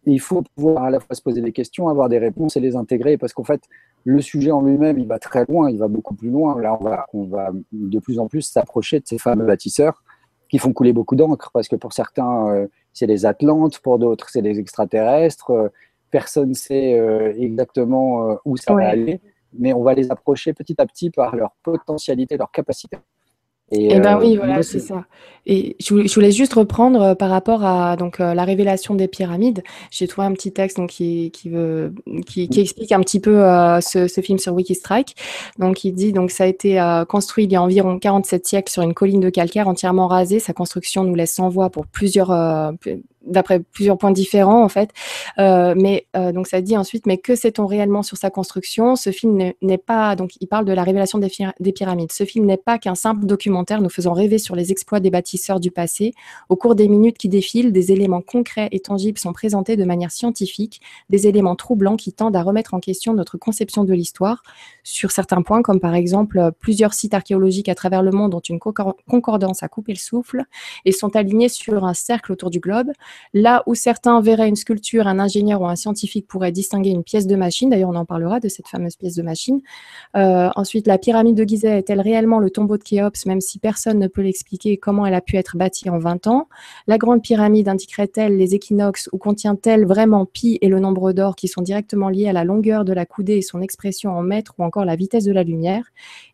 il 0.04 0.20
faut 0.20 0.42
pouvoir 0.54 0.84
à 0.84 0.90
la 0.90 1.00
fois 1.00 1.16
se 1.16 1.22
poser 1.22 1.40
des 1.40 1.50
questions, 1.50 1.88
avoir 1.88 2.10
des 2.10 2.18
réponses 2.18 2.58
et 2.58 2.60
les 2.60 2.76
intégrer 2.76 3.16
parce 3.16 3.32
qu'en 3.32 3.42
fait, 3.42 3.62
le 4.04 4.20
sujet 4.20 4.50
en 4.50 4.60
lui-même, 4.60 4.98
il 4.98 5.06
va 5.06 5.18
très 5.18 5.46
loin, 5.46 5.70
il 5.70 5.78
va 5.78 5.88
beaucoup 5.88 6.14
plus 6.14 6.28
loin. 6.28 6.60
Là, 6.60 6.78
on 7.14 7.24
va 7.24 7.52
de 7.72 7.98
plus 7.98 8.18
en 8.18 8.28
plus 8.28 8.42
s'approcher 8.42 9.00
de 9.00 9.06
ces 9.06 9.16
fameux 9.16 9.46
bâtisseurs 9.46 10.02
qui 10.50 10.58
font 10.58 10.72
couler 10.72 10.92
beaucoup 10.92 11.16
d'encre 11.16 11.50
parce 11.52 11.68
que 11.68 11.76
pour 11.76 11.92
certains, 11.92 12.66
c'est 12.92 13.06
les 13.06 13.26
Atlantes, 13.26 13.78
pour 13.78 13.98
d'autres, 13.98 14.28
c'est 14.30 14.40
les 14.40 14.58
extraterrestres. 14.58 15.50
Euh, 15.50 15.68
personne 16.10 16.50
ne 16.50 16.54
sait 16.54 16.98
euh, 16.98 17.32
exactement 17.36 18.30
euh, 18.30 18.34
où 18.44 18.56
ça 18.56 18.74
va 18.74 18.88
aller, 18.88 19.20
mais 19.52 19.72
on 19.72 19.82
va 19.82 19.94
les 19.94 20.10
approcher 20.10 20.52
petit 20.52 20.74
à 20.80 20.86
petit 20.86 21.10
par 21.10 21.36
leur 21.36 21.52
potentialité, 21.62 22.36
leur 22.36 22.50
capacité. 22.50 22.96
Et, 23.72 23.88
eh 23.92 24.00
ben 24.00 24.18
oui, 24.18 24.36
voilà, 24.36 24.62
c'est 24.62 24.80
ça. 24.80 25.04
Et 25.46 25.76
je 25.80 25.94
voulais, 25.94 26.32
juste 26.32 26.52
reprendre 26.52 27.14
par 27.14 27.30
rapport 27.30 27.64
à 27.64 27.96
donc 27.96 28.18
la 28.18 28.44
révélation 28.44 28.94
des 28.94 29.08
pyramides. 29.08 29.62
J'ai 29.90 30.06
trouvé 30.06 30.26
un 30.26 30.32
petit 30.32 30.52
texte 30.52 30.76
donc, 30.76 30.90
qui, 30.90 31.30
qui, 31.30 31.48
veut, 31.48 31.94
qui, 32.26 32.48
explique 32.60 32.92
un 32.92 33.00
petit 33.00 33.20
peu 33.20 33.36
ce, 33.80 34.06
ce, 34.06 34.20
film 34.20 34.38
sur 34.38 34.52
Wikistrike. 34.54 35.16
Donc 35.58 35.82
il 35.84 35.92
dit 35.92 36.12
donc 36.12 36.30
ça 36.30 36.44
a 36.44 36.46
été 36.46 36.80
construit 37.08 37.44
il 37.44 37.52
y 37.52 37.56
a 37.56 37.62
environ 37.62 37.98
47 37.98 38.46
siècles 38.46 38.70
sur 38.70 38.82
une 38.82 38.92
colline 38.92 39.20
de 39.20 39.30
calcaire 39.30 39.66
entièrement 39.66 40.08
rasée. 40.08 40.40
Sa 40.40 40.52
construction 40.52 41.04
nous 41.04 41.14
laisse 41.14 41.32
sans 41.32 41.48
voix 41.48 41.70
pour 41.70 41.86
plusieurs 41.86 42.30
d'après 43.22 43.60
plusieurs 43.60 43.98
points 43.98 44.10
différents 44.10 44.62
en 44.64 44.68
fait. 44.68 44.90
Euh, 45.38 45.74
mais 45.76 46.06
euh, 46.16 46.32
donc 46.32 46.46
ça 46.46 46.60
dit 46.60 46.76
ensuite, 46.76 47.06
mais 47.06 47.18
que 47.18 47.34
sait-on 47.34 47.66
réellement 47.66 48.02
sur 48.02 48.16
sa 48.16 48.30
construction? 48.30 48.96
Ce 48.96 49.10
film 49.10 49.52
n'est 49.62 49.78
pas 49.78 50.16
donc 50.16 50.32
il 50.40 50.46
parle 50.46 50.64
de 50.64 50.72
la 50.72 50.82
révélation 50.82 51.18
des, 51.18 51.30
des 51.60 51.72
pyramides. 51.72 52.12
Ce 52.12 52.24
film 52.24 52.46
n'est 52.46 52.56
pas 52.56 52.78
qu'un 52.78 52.94
simple 52.94 53.26
documentaire 53.26 53.80
nous 53.80 53.90
faisant 53.90 54.12
rêver 54.12 54.38
sur 54.38 54.56
les 54.56 54.72
exploits 54.72 55.00
des 55.00 55.10
bâtisseurs 55.10 55.60
du 55.60 55.70
passé. 55.70 56.14
Au 56.48 56.56
cours 56.56 56.74
des 56.74 56.88
minutes 56.88 57.18
qui 57.18 57.28
défilent, 57.28 57.72
des 57.72 57.92
éléments 57.92 58.22
concrets 58.22 58.68
et 58.72 58.80
tangibles 58.80 59.18
sont 59.18 59.32
présentés 59.32 59.76
de 59.76 59.84
manière 59.84 60.10
scientifique, 60.10 60.80
des 61.10 61.26
éléments 61.26 61.56
troublants 61.56 61.96
qui 61.96 62.12
tendent 62.12 62.36
à 62.36 62.42
remettre 62.42 62.74
en 62.74 62.80
question 62.80 63.14
notre 63.14 63.38
conception 63.38 63.84
de 63.84 63.92
l'histoire 63.92 64.42
sur 64.82 65.10
certains 65.10 65.42
points, 65.42 65.62
comme 65.62 65.80
par 65.80 65.94
exemple 65.94 66.50
plusieurs 66.58 66.94
sites 66.94 67.14
archéologiques 67.14 67.68
à 67.68 67.74
travers 67.74 68.02
le 68.02 68.10
monde 68.10 68.34
ont 68.34 68.40
une 68.40 68.58
concordance 68.58 69.62
à 69.62 69.68
couper 69.68 69.92
le 69.92 69.98
souffle 69.98 70.44
et 70.84 70.92
sont 70.92 71.14
alignés 71.16 71.48
sur 71.48 71.84
un 71.84 71.94
cercle 71.94 72.32
autour 72.32 72.50
du 72.50 72.60
globe. 72.60 72.90
Là 73.32 73.62
où 73.66 73.74
certains 73.74 74.20
verraient 74.20 74.48
une 74.48 74.56
sculpture, 74.56 75.06
un 75.06 75.18
ingénieur 75.18 75.60
ou 75.60 75.66
un 75.66 75.76
scientifique 75.76 76.26
pourrait 76.26 76.52
distinguer 76.52 76.90
une 76.90 77.04
pièce 77.04 77.26
de 77.26 77.36
machine, 77.36 77.70
d'ailleurs 77.70 77.90
on 77.90 77.96
en 77.96 78.04
parlera 78.04 78.40
de 78.40 78.48
cette 78.48 78.68
fameuse 78.68 78.96
pièce 78.96 79.14
de 79.14 79.22
machine. 79.22 79.60
Euh, 80.16 80.50
ensuite, 80.56 80.86
la 80.86 80.98
pyramide 80.98 81.36
de 81.36 81.44
Gizeh 81.44 81.78
est-elle 81.78 82.00
réellement 82.00 82.38
le 82.38 82.50
tombeau 82.50 82.76
de 82.76 82.82
Khéops, 82.82 83.26
même 83.26 83.40
si 83.40 83.58
personne 83.58 83.98
ne 83.98 84.08
peut 84.08 84.22
l'expliquer 84.22 84.76
comment 84.76 85.06
elle 85.06 85.14
a 85.14 85.20
pu 85.20 85.36
être 85.36 85.56
bâtie 85.56 85.88
en 85.90 85.98
20 85.98 86.26
ans? 86.26 86.48
La 86.86 86.98
grande 86.98 87.22
pyramide 87.22 87.68
indiquerait-elle 87.68 88.36
les 88.36 88.54
équinoxes 88.54 89.08
ou 89.12 89.18
contient-elle 89.18 89.86
vraiment 89.86 90.26
pi 90.26 90.58
et 90.60 90.68
le 90.68 90.80
nombre 90.80 91.12
d'or 91.12 91.36
qui 91.36 91.48
sont 91.48 91.62
directement 91.62 92.08
liés 92.08 92.28
à 92.28 92.32
la 92.32 92.44
longueur 92.44 92.84
de 92.84 92.92
la 92.92 93.06
coudée 93.06 93.36
et 93.36 93.42
son 93.42 93.62
expression 93.62 94.10
en 94.10 94.22
mètres 94.22 94.54
ou 94.58 94.64
encore 94.64 94.84
la 94.84 94.96
vitesse 94.96 95.24
de 95.24 95.32
la 95.32 95.42
lumière? 95.42 95.84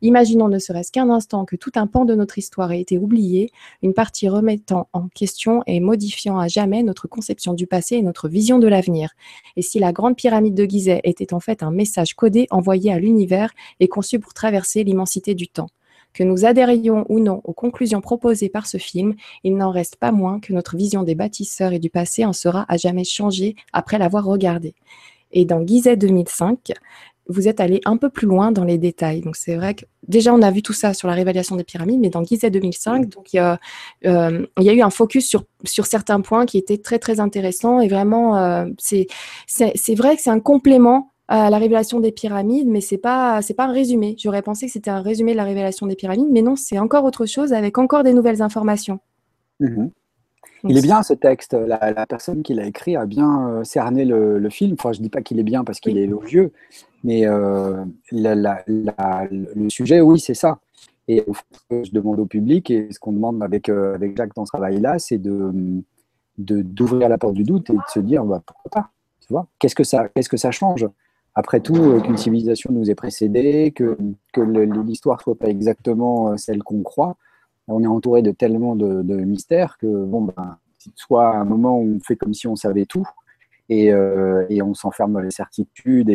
Imaginons 0.02 0.48
ne 0.48 0.58
serait-ce 0.58 0.92
qu'un 0.92 1.10
instant 1.10 1.44
que 1.44 1.56
tout 1.56 1.72
un 1.76 1.86
pan 1.86 2.04
de 2.04 2.14
notre 2.14 2.38
histoire 2.38 2.72
ait 2.72 2.80
été 2.80 2.98
oublié, 2.98 3.50
une 3.82 3.94
partie 3.94 4.28
remettant 4.28 4.88
en 4.92 5.08
question 5.08 5.62
et 5.66 5.80
modifiant 5.80 6.38
à 6.38 6.48
jamais 6.48 6.65
notre 6.66 7.08
conception 7.08 7.54
du 7.54 7.66
passé 7.66 7.96
et 7.96 8.02
notre 8.02 8.28
vision 8.28 8.58
de 8.58 8.68
l'avenir. 8.68 9.10
Et 9.56 9.62
si 9.62 9.78
la 9.78 9.92
grande 9.92 10.16
pyramide 10.16 10.54
de 10.54 10.64
Gizeh 10.64 11.00
était 11.04 11.32
en 11.32 11.40
fait 11.40 11.62
un 11.62 11.70
message 11.70 12.14
codé 12.14 12.46
envoyé 12.50 12.92
à 12.92 12.98
l'univers 12.98 13.52
et 13.80 13.88
conçu 13.88 14.18
pour 14.18 14.34
traverser 14.34 14.84
l'immensité 14.84 15.34
du 15.34 15.48
temps 15.48 15.68
que 16.16 16.24
nous 16.24 16.46
adhérions 16.46 17.04
ou 17.10 17.20
non 17.20 17.42
aux 17.44 17.52
conclusions 17.52 18.00
proposées 18.00 18.48
par 18.48 18.66
ce 18.66 18.78
film, 18.78 19.14
il 19.44 19.54
n'en 19.56 19.70
reste 19.70 19.96
pas 19.96 20.12
moins 20.12 20.40
que 20.40 20.54
notre 20.54 20.74
vision 20.74 21.02
des 21.02 21.14
bâtisseurs 21.14 21.74
et 21.74 21.78
du 21.78 21.90
passé 21.90 22.24
en 22.24 22.32
sera 22.32 22.64
à 22.68 22.78
jamais 22.78 23.04
changée 23.04 23.54
après 23.74 23.98
l'avoir 23.98 24.24
regardé. 24.24 24.74
Et 25.32 25.44
dans 25.44 25.66
Gizeh 25.66 25.96
2005, 25.96 26.72
vous 27.28 27.48
êtes 27.48 27.60
allé 27.60 27.80
un 27.84 27.96
peu 27.96 28.08
plus 28.08 28.26
loin 28.26 28.52
dans 28.52 28.64
les 28.64 28.78
détails. 28.78 29.20
Donc 29.20 29.36
c'est 29.36 29.56
vrai 29.56 29.74
que 29.74 29.84
déjà 30.06 30.32
on 30.32 30.42
a 30.42 30.50
vu 30.50 30.62
tout 30.62 30.72
ça 30.72 30.94
sur 30.94 31.08
la 31.08 31.14
révélation 31.14 31.56
des 31.56 31.64
pyramides, 31.64 32.00
mais 32.00 32.10
dans 32.10 32.22
Gizeh 32.22 32.50
2005, 32.50 33.08
donc 33.08 33.32
il 33.32 33.36
y 33.36 33.38
a, 33.38 33.58
euh, 34.06 34.46
il 34.58 34.64
y 34.64 34.70
a 34.70 34.72
eu 34.72 34.82
un 34.82 34.90
focus 34.90 35.26
sur, 35.26 35.44
sur 35.64 35.86
certains 35.86 36.20
points 36.20 36.46
qui 36.46 36.58
étaient 36.58 36.78
très 36.78 36.98
très 36.98 37.20
intéressants 37.20 37.80
et 37.80 37.88
vraiment 37.88 38.36
euh, 38.36 38.66
c'est 38.78 39.06
c'est 39.46 39.94
vrai 39.94 40.16
que 40.16 40.22
c'est 40.22 40.30
un 40.30 40.40
complément 40.40 41.12
à 41.28 41.50
la 41.50 41.58
révélation 41.58 41.98
des 41.98 42.12
pyramides, 42.12 42.68
mais 42.68 42.80
c'est 42.80 42.98
pas 42.98 43.42
c'est 43.42 43.54
pas 43.54 43.64
un 43.64 43.72
résumé. 43.72 44.14
J'aurais 44.18 44.42
pensé 44.42 44.66
que 44.66 44.72
c'était 44.72 44.90
un 44.90 45.02
résumé 45.02 45.32
de 45.32 45.36
la 45.36 45.44
révélation 45.44 45.86
des 45.86 45.96
pyramides, 45.96 46.28
mais 46.30 46.42
non, 46.42 46.56
c'est 46.56 46.78
encore 46.78 47.04
autre 47.04 47.26
chose 47.26 47.52
avec 47.52 47.78
encore 47.78 48.04
des 48.04 48.12
nouvelles 48.12 48.42
informations. 48.42 49.00
Mmh 49.58 49.88
Il 50.64 50.78
est 50.78 50.82
bien 50.82 51.02
ce 51.02 51.14
texte. 51.14 51.54
La, 51.54 52.06
personne 52.06 52.42
qui 52.42 52.54
l'a 52.54 52.66
écrit 52.66 52.96
a 52.96 53.06
bien 53.06 53.62
cerné 53.64 54.04
le, 54.04 54.48
film. 54.50 54.74
Enfin, 54.78 54.92
je 54.92 55.00
dis 55.00 55.08
pas 55.08 55.22
qu'il 55.22 55.40
est 55.40 55.44
bien 55.44 55.64
parce 55.64 55.80
qu'il 55.80 55.98
est 55.98 56.04
élogieux, 56.04 56.52
mais 57.06 57.24
le 58.12 59.68
sujet, 59.68 60.00
oui, 60.00 60.20
c'est 60.20 60.34
ça. 60.34 60.58
Et 61.08 61.24
ce 61.26 61.58
que 61.70 61.84
je 61.84 61.92
demande 61.92 62.18
au 62.20 62.26
public 62.26 62.70
et 62.70 62.88
ce 62.90 62.98
qu'on 62.98 63.12
demande 63.12 63.42
avec, 63.42 63.68
avec 63.68 64.16
Jacques 64.16 64.34
dans 64.34 64.44
ce 64.44 64.50
travail-là, 64.50 64.98
c'est 64.98 65.18
de 65.18 65.82
d'ouvrir 66.38 67.08
la 67.08 67.16
porte 67.16 67.34
du 67.34 67.44
doute 67.44 67.70
et 67.70 67.74
de 67.74 67.78
se 67.88 68.00
dire 68.00 68.24
bah, 68.24 68.42
pourquoi 68.44 68.70
pas 68.70 68.90
tu 69.26 69.32
vois. 69.32 69.46
Qu'est-ce 69.58 69.74
que 69.74 69.84
ça 69.84 70.08
que 70.08 70.36
ça 70.36 70.50
change? 70.50 70.86
Après 71.34 71.60
tout 71.60 71.76
euh, 71.76 72.00
qu'une 72.00 72.16
civilisation 72.16 72.72
nous 72.72 72.90
ait 72.90 72.94
précédé 72.94 73.72
que, 73.72 73.98
que 74.32 74.40
l'histoire 74.40 75.20
soit 75.20 75.34
pas 75.34 75.48
exactement 75.48 76.30
euh, 76.30 76.36
celle 76.36 76.62
qu'on 76.62 76.82
croit. 76.82 77.16
On 77.68 77.82
est 77.82 77.86
entouré 77.86 78.22
de 78.22 78.30
tellement 78.30 78.76
de, 78.76 79.02
mystères 79.16 79.76
que 79.78 79.86
bon 79.86 80.22
ben 80.22 80.56
soit 80.94 81.30
à 81.30 81.38
un 81.38 81.44
moment 81.44 81.78
où 81.78 81.96
on 81.96 82.00
fait 82.00 82.16
comme 82.16 82.32
si 82.32 82.46
on 82.46 82.54
savait 82.54 82.86
tout 82.86 83.04
et, 83.68 83.92
euh, 83.92 84.46
et 84.48 84.62
on 84.62 84.74
s'enferme 84.74 85.20
les 85.20 85.30
certitudes 85.30 86.08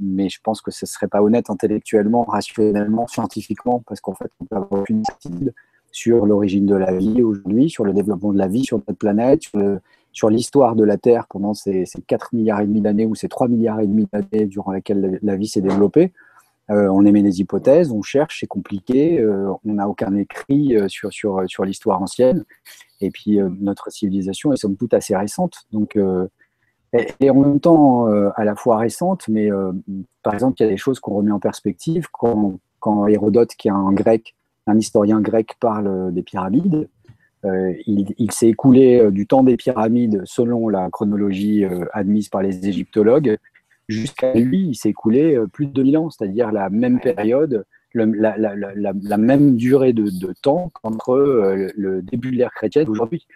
mais 0.00 0.28
je 0.28 0.40
pense 0.42 0.62
que 0.62 0.70
ce 0.70 0.86
serait 0.86 1.08
pas 1.08 1.22
honnête 1.22 1.50
intellectuellement 1.50 2.22
rationnellement 2.24 3.06
scientifiquement 3.06 3.82
parce 3.86 4.00
qu'en 4.00 4.14
fait 4.14 4.30
on 4.40 4.46
peut 4.46 4.56
avoir 4.56 4.80
aucune 4.80 5.04
certitude 5.04 5.52
sur 5.96 6.26
l'origine 6.26 6.66
de 6.66 6.74
la 6.74 6.92
vie 6.92 7.22
aujourd'hui, 7.22 7.70
sur 7.70 7.82
le 7.82 7.94
développement 7.94 8.30
de 8.30 8.36
la 8.36 8.48
vie 8.48 8.64
sur 8.64 8.76
notre 8.76 8.92
planète, 8.92 9.44
sur 10.12 10.28
l'histoire 10.28 10.76
de 10.76 10.84
la 10.84 10.98
Terre 10.98 11.26
pendant 11.26 11.54
ces, 11.54 11.84
4 12.06 12.34
milliards 12.34 12.60
et 12.60 12.66
demi 12.66 12.82
d'années 12.82 13.06
ou 13.06 13.14
ces 13.14 13.28
3 13.28 13.48
milliards 13.48 13.80
et 13.80 13.86
demi 13.86 14.06
d'années 14.12 14.44
durant 14.44 14.72
lesquelles 14.72 15.18
la 15.22 15.36
vie 15.36 15.46
s'est 15.46 15.62
développée. 15.62 16.12
Euh, 16.70 16.88
on 16.88 17.06
émet 17.06 17.22
des 17.22 17.40
hypothèses, 17.40 17.92
on 17.92 18.02
cherche, 18.02 18.40
c'est 18.40 18.46
compliqué, 18.46 19.20
euh, 19.20 19.50
on 19.64 19.74
n'a 19.74 19.88
aucun 19.88 20.14
écrit 20.16 20.76
sur, 20.88 21.10
sur, 21.14 21.44
sur 21.46 21.64
l'histoire 21.64 22.02
ancienne. 22.02 22.44
Et 23.00 23.10
puis 23.10 23.38
notre 23.60 23.90
civilisation 23.90 24.52
est 24.52 24.56
somme 24.56 24.76
toute 24.76 24.92
assez 24.92 25.16
récente. 25.16 25.64
Donc, 25.72 25.98
elle 26.98 27.26
est 27.26 27.30
en 27.30 27.40
même 27.40 27.60
temps 27.60 28.06
à 28.06 28.44
la 28.44 28.54
fois 28.54 28.78
récente, 28.78 29.28
mais 29.28 29.48
par 30.22 30.34
exemple, 30.34 30.56
il 30.60 30.64
y 30.64 30.66
a 30.66 30.70
des 30.70 30.76
choses 30.76 31.00
qu'on 31.00 31.14
remet 31.14 31.32
en 31.32 31.40
perspective. 31.40 32.06
Quand, 32.12 32.58
quand 32.80 33.06
Hérodote, 33.06 33.54
qui 33.56 33.68
est 33.68 33.72
un 33.72 33.92
grec, 33.92 34.34
un 34.66 34.78
historien 34.78 35.20
grec 35.20 35.54
parle 35.60 36.12
des 36.12 36.22
pyramides. 36.22 36.88
Euh, 37.44 37.74
il, 37.86 38.32
s'est 38.32 38.48
écoulé 38.48 38.98
euh, 38.98 39.10
du 39.10 39.26
temps 39.26 39.44
des 39.44 39.56
pyramides 39.56 40.22
selon 40.24 40.68
la 40.68 40.88
chronologie 40.90 41.64
euh, 41.64 41.84
admise 41.92 42.28
par 42.28 42.42
les 42.42 42.66
égyptologues. 42.66 43.36
Jusqu'à 43.88 44.32
lui, 44.34 44.66
il 44.68 44.74
s'est 44.74 44.88
écoulé 44.88 45.38
plus 45.52 45.66
de 45.66 45.72
2000 45.72 45.98
ans, 45.98 46.10
c'est-à-dire 46.10 46.50
la 46.50 46.70
même 46.70 46.98
période, 46.98 47.64
la, 47.94 49.16
même 49.16 49.54
durée 49.54 49.92
de, 49.92 50.32
temps 50.42 50.72
qu'entre 50.72 51.16
le 51.76 52.02
début 52.02 52.32
de 52.32 52.36
l'ère 52.36 52.50
chrétienne 52.52 52.88
aujourd'hui. 52.88 53.28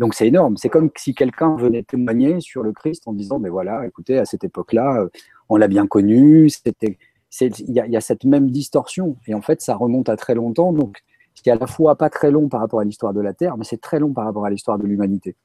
Donc 0.00 0.14
c'est 0.14 0.26
énorme. 0.26 0.56
C'est 0.56 0.70
comme 0.70 0.90
si 0.96 1.14
quelqu'un 1.14 1.54
venait 1.56 1.84
témoigner 1.84 2.40
sur 2.40 2.62
le 2.62 2.72
Christ 2.72 3.02
en 3.06 3.12
disant, 3.12 3.38
mais 3.38 3.50
voilà, 3.50 3.86
écoutez, 3.86 4.18
à 4.18 4.24
cette 4.24 4.42
époque-là, 4.42 5.06
on 5.50 5.56
l'a 5.56 5.68
bien 5.68 5.86
connu, 5.86 6.48
c'était 6.48 6.98
il 7.40 7.74
y, 7.74 7.96
a 7.96 8.00
cette 8.00 8.24
même 8.24 8.50
distorsion. 8.50 9.16
Et 9.26 9.34
en 9.34 9.42
fait, 9.42 9.60
ça 9.60 9.76
remonte 9.76 10.08
à 10.08 10.16
très 10.16 10.34
longtemps. 10.34 10.72
Donc, 10.72 10.98
c'est 11.34 11.50
à 11.50 11.54
la 11.54 11.66
fois 11.66 11.96
pas 11.96 12.10
très 12.10 12.30
long 12.30 12.48
par 12.48 12.60
rapport 12.60 12.80
à 12.80 12.84
l'histoire 12.84 13.12
de 13.12 13.20
la 13.20 13.32
Terre, 13.32 13.56
mais 13.56 13.64
c'est 13.64 13.80
très 13.80 14.00
long 14.00 14.12
par 14.12 14.24
rapport 14.24 14.44
à 14.44 14.50
l'histoire 14.50 14.78
de 14.78 14.86
l'humanité. 14.86 15.36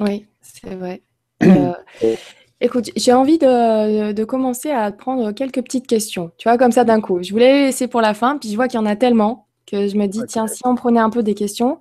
Oui, 0.00 0.26
c'est 0.40 0.74
vrai. 0.74 1.02
Euh, 1.42 2.14
écoute, 2.60 2.90
j'ai 2.96 3.14
envie 3.14 3.38
de, 3.38 4.24
commencer 4.24 4.70
à 4.70 4.92
prendre 4.92 5.32
quelques 5.32 5.62
petites 5.62 5.86
questions. 5.86 6.32
Tu 6.36 6.48
vois, 6.48 6.58
comme 6.58 6.70
ça 6.70 6.84
d'un 6.84 7.00
coup. 7.00 7.22
Je 7.22 7.32
voulais 7.32 7.64
laisser 7.64 7.88
pour 7.88 8.02
la 8.02 8.12
fin, 8.12 8.36
puis 8.36 8.50
je 8.50 8.56
vois 8.56 8.68
qu'il 8.68 8.78
y 8.78 8.82
en 8.82 8.86
a 8.86 8.94
tellement 8.94 9.46
que 9.66 9.88
je 9.88 9.96
me 9.96 10.06
dis, 10.06 10.20
tiens, 10.28 10.46
si 10.46 10.60
on 10.66 10.74
prenait 10.74 11.00
un 11.00 11.08
peu 11.08 11.22
des 11.22 11.34
questions 11.34 11.78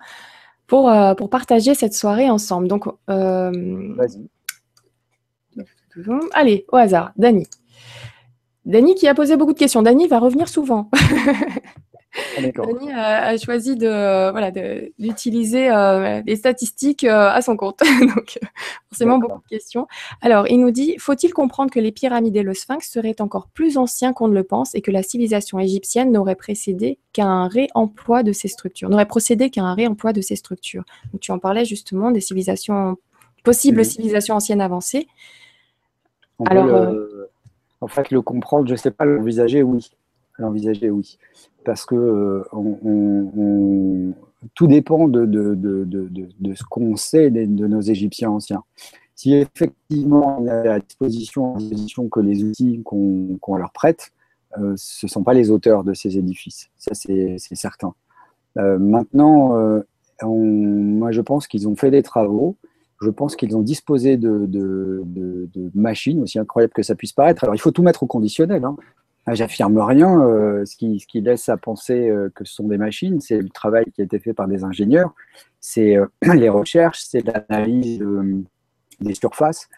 pour, 0.70 0.90
euh, 0.90 1.16
pour 1.16 1.30
partager 1.30 1.74
cette 1.74 1.94
soirée 1.94 2.30
ensemble. 2.30 2.68
Donc, 2.68 2.86
euh, 3.10 3.52
Vas-y. 3.96 4.30
Allez, 6.34 6.66
au 6.72 6.78
hasard, 6.78 7.12
Dani. 7.18 7.48
Dany 8.66 8.96
qui 8.96 9.08
a 9.08 9.16
posé 9.16 9.36
beaucoup 9.36 9.54
de 9.54 9.58
questions. 9.58 9.82
Dany 9.82 10.08
va 10.08 10.20
revenir 10.20 10.48
souvent. 10.48 10.90
Ah, 12.16 12.42
Dany 12.42 12.92
a, 12.92 13.38
choisi 13.38 13.76
de, 13.76 14.32
voilà, 14.32 14.52
d'utiliser 14.98 15.70
euh, 15.70 16.22
les 16.26 16.36
statistiques 16.36 17.04
euh, 17.04 17.30
à 17.30 17.42
son 17.42 17.56
compte. 17.56 17.80
Donc, 18.16 18.40
forcément, 18.90 19.20
beaucoup 19.20 19.42
de 19.42 19.48
questions. 19.48 19.88
Alors, 20.22 20.48
il 20.48 20.60
nous 20.60 20.72
dit 20.72 20.96
faut-il 20.98 21.34
comprendre 21.34 21.72
que 21.72 21.80
les 21.80 21.92
pyramides 21.92 22.36
et 22.36 22.44
le 22.44 22.54
sphinx 22.54 22.90
seraient 22.90 23.22
encore 23.22 23.48
plus 23.48 23.78
anciens 23.78 24.14
qu'on 24.14 24.28
ne 24.28 24.34
le 24.34 24.44
pense 24.44 24.74
et 24.74 24.82
que 24.82 24.92
la 24.92 25.04
civilisation 25.04 25.60
égyptienne 25.60 26.12
n'aurait 26.12 26.36
précédé 26.36 26.98
qu'un 27.14 27.48
réemploi 27.48 28.24
de 28.24 28.32
ces 28.32 28.48
structures, 28.48 28.90
n'aurait 28.90 29.06
procédé 29.06 29.50
qu'à 29.52 29.64
un 29.64 29.76
réemploi 29.76 30.12
de 30.12 30.22
ces 30.22 30.36
structures? 30.36 30.84
Donc, 31.14 31.22
tu 31.22 31.32
en 31.32 31.40
parlais 31.40 31.66
justement 31.66 32.10
des 32.10 32.22
civilisations, 32.22 32.98
possibles 33.44 33.86
civilisations 33.86 34.36
anciennes 34.36 34.62
avancées. 34.62 35.08
Alors. 36.48 36.66
Euh, 36.66 37.30
en 37.82 37.88
fait, 37.88 38.12
le 38.12 38.22
comprendre, 38.22 38.68
je 38.68 38.74
ne 38.74 38.78
sais 38.78 38.92
pas, 38.92 39.06
l'envisager, 39.06 39.64
oui. 39.64 39.90
L'envisager, 40.40 40.90
oui. 40.90 41.18
Parce 41.66 41.86
que 41.86 41.96
euh, 41.96 42.44
tout 44.56 44.68
dépend 44.68 45.08
de, 45.08 45.26
ce 46.56 46.64
qu'on 46.64 46.96
sait 46.96 47.30
de, 47.30 47.68
nos 47.68 47.82
Égyptiens 47.82 48.32
anciens. 48.32 48.64
Si 49.16 49.34
effectivement 49.34 50.40
on 50.40 50.48
a 50.48 50.76
à 50.76 50.80
disposition, 50.80 51.58
que 52.10 52.22
les 52.22 52.44
outils 52.44 52.82
qu'on 52.84 53.56
leur 53.58 53.72
prête, 53.72 54.12
euh, 54.58 54.74
ce 54.78 55.06
ne 55.06 55.10
sont 55.10 55.24
pas 55.24 55.34
les 55.34 55.52
auteurs 55.52 55.84
de 55.84 55.94
ces 55.94 56.18
édifices. 56.18 56.70
Ça, 56.78 56.94
c'est 56.94 57.38
certain. 57.56 57.94
Euh, 58.58 58.80
maintenant, 58.80 59.82
moi, 60.24 61.12
je 61.12 61.22
pense 61.22 61.48
qu'ils 61.48 61.68
ont 61.68 61.76
fait 61.76 61.92
des 61.92 62.02
travaux 62.02 62.56
je 63.02 63.10
pense 63.10 63.36
qu'ils 63.36 63.56
ont 63.56 63.62
disposé 63.62 64.18
de, 64.18 65.04
machines, 65.74 66.22
aussi 66.22 66.40
incroyables 66.40 66.74
que 66.74 66.84
ça 66.84 66.96
puisse 66.96 67.14
paraître. 67.14 67.44
Alors, 67.44 67.56
il 67.56 67.60
faut 67.60 67.72
tout 67.72 67.84
mettre 67.84 68.04
au 68.04 68.08
conditionnel. 68.08 68.64
Hein. 68.66 68.76
Ah, 69.30 69.36
j'affirme 69.36 69.78
rien. 69.78 70.22
Euh, 70.22 70.66
ce, 70.66 70.76
qui, 70.76 71.22
laisse 71.22 71.50
à 71.50 71.58
penser 71.58 72.10
euh, 72.10 72.32
que 72.34 72.44
ce 72.46 72.56
sont 72.56 72.68
des 72.68 72.80
machines, 72.80 73.22
c'est 73.22 73.40
le 73.40 73.50
travail 73.50 73.86
qui 73.94 74.02
a 74.02 74.04
été 74.04 74.18
fait 74.18 74.34
par 74.34 74.48
des 74.48 74.64
ingénieurs, 74.64 75.14
c'est 75.60 75.96
euh, 75.98 76.08
les 76.34 76.50
recherches, 76.50 77.02
c'est 77.08 77.22
l'analyse 77.22 78.04
des 79.00 79.14
surfaces, 79.14 79.70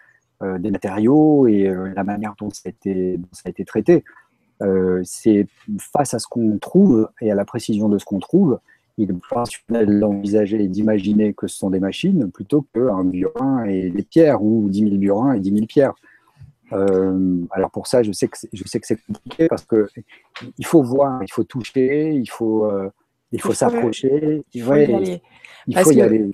des 0.42 0.72
matériaux 0.72 1.48
et 1.48 1.72
la 1.96 2.04
manière 2.04 2.34
dont 2.40 2.50
ça 2.50 2.62
a 2.66 2.70
été, 2.70 3.20
ça 3.34 3.44
a 3.46 3.50
été 3.50 3.64
traité. 3.66 4.04
c'est 5.04 5.46
face 5.78 6.16
à 6.16 6.20
ce 6.20 6.28
qu'on 6.28 6.58
trouve 6.58 7.10
et 7.20 7.30
à 7.30 7.36
la 7.36 7.46
précision 7.46 7.90
de 7.90 8.00
ce 8.00 8.06
qu'on 8.06 8.20
trouve 8.20 8.60
il 8.98 9.12
est 9.12 9.14
plus 9.14 9.36
rationnel 9.36 10.00
d'envisager 10.00 10.64
et 10.64 10.68
d'imaginer 10.68 11.34
que 11.34 11.48
ce 11.48 11.58
sont 11.58 11.70
des 11.70 11.80
machines 11.80 12.32
plutôt 12.32 12.66
qu'un 12.74 13.04
burin 13.04 13.66
et 13.66 13.90
des 13.90 14.04
pierres 14.04 14.42
ou 14.44 14.68
10 14.70 14.80
000 14.80 14.96
burins 14.98 15.34
et 15.34 15.40
10 15.40 15.52
000 15.52 15.66
pierres. 15.68 15.94
Euh, 16.74 17.46
alors 17.52 17.72
pour 17.72 17.88
ça, 17.88 18.04
je 18.04 18.12
sais 18.12 18.28
que 18.28 18.38
je 18.52 18.64
sais 18.66 18.80
que 18.80 18.88
c'est 18.88 19.00
compliqué 19.06 19.48
parce 19.48 19.66
que 19.66 19.88
il 20.58 20.66
faut 20.66 20.82
voir, 20.82 21.22
il 21.22 21.32
faut 21.32 21.44
toucher, 21.44 22.14
il 22.14 22.30
faut 22.30 22.66
euh, 22.66 22.90
il 23.32 23.42
faut 23.42 23.54
s'approcher, 23.54 24.44
il 24.54 24.64
faut, 24.64 24.76
y 24.76 24.94
aller. 24.94 25.22
Il 25.68 25.78
faut 25.78 25.92
y 25.92 26.02
aller. 26.02 26.30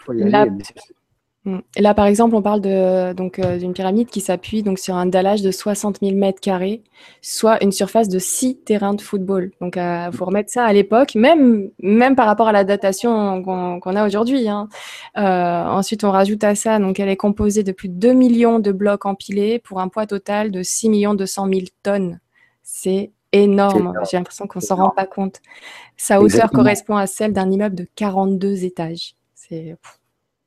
Mm. 1.47 1.59
Là, 1.79 1.93
par 1.93 2.05
exemple, 2.05 2.35
on 2.35 2.41
parle 2.41 2.59
de, 2.59 3.13
donc, 3.13 3.39
euh, 3.39 3.57
d'une 3.57 3.71
pyramide 3.71 4.09
qui 4.09 4.19
s'appuie 4.19 4.63
donc, 4.63 4.79
sur 4.79 4.95
un 4.95 5.05
dallage 5.05 5.41
de 5.41 5.49
60 5.49 5.99
000 6.01 6.15
mètres 6.15 6.41
carrés, 6.41 6.83
soit 7.21 7.63
une 7.63 7.71
surface 7.71 8.09
de 8.09 8.19
6 8.19 8.57
terrains 8.65 8.93
de 8.93 9.01
football. 9.01 9.51
Donc, 9.61 9.77
il 9.77 9.81
euh, 9.81 10.11
faut 10.11 10.25
remettre 10.25 10.51
ça 10.51 10.65
à 10.65 10.73
l'époque, 10.73 11.15
même, 11.15 11.69
même 11.79 12.17
par 12.17 12.25
rapport 12.25 12.49
à 12.49 12.51
la 12.51 12.65
datation 12.65 13.41
qu'on, 13.43 13.95
a 13.95 14.05
aujourd'hui. 14.05 14.49
Hein. 14.49 14.67
Euh, 15.17 15.65
ensuite, 15.65 16.03
on 16.03 16.11
rajoute 16.11 16.43
à 16.43 16.53
ça, 16.53 16.79
donc, 16.79 16.99
elle 16.99 17.09
est 17.09 17.15
composée 17.15 17.63
de 17.63 17.71
plus 17.71 17.87
de 17.87 17.95
2 17.95 18.11
millions 18.11 18.59
de 18.59 18.73
blocs 18.73 19.05
empilés 19.05 19.59
pour 19.59 19.79
un 19.79 19.87
poids 19.87 20.05
total 20.05 20.51
de 20.51 20.63
6 20.63 21.07
200 21.15 21.47
000 21.49 21.61
tonnes. 21.81 22.19
C'est 22.61 23.11
énorme. 23.31 23.93
J'ai 24.11 24.17
l'impression 24.17 24.47
qu'on 24.47 24.59
ne 24.59 24.65
s'en 24.65 24.75
rend 24.75 24.89
pas 24.89 25.05
compte. 25.05 25.39
Sa 25.95 26.19
hauteur 26.19 26.51
correspond 26.51 26.97
à 26.97 27.07
celle 27.07 27.31
d'un 27.31 27.49
immeuble 27.49 27.75
de 27.75 27.87
42 27.95 28.65
étages. 28.65 29.15
C'est 29.33 29.77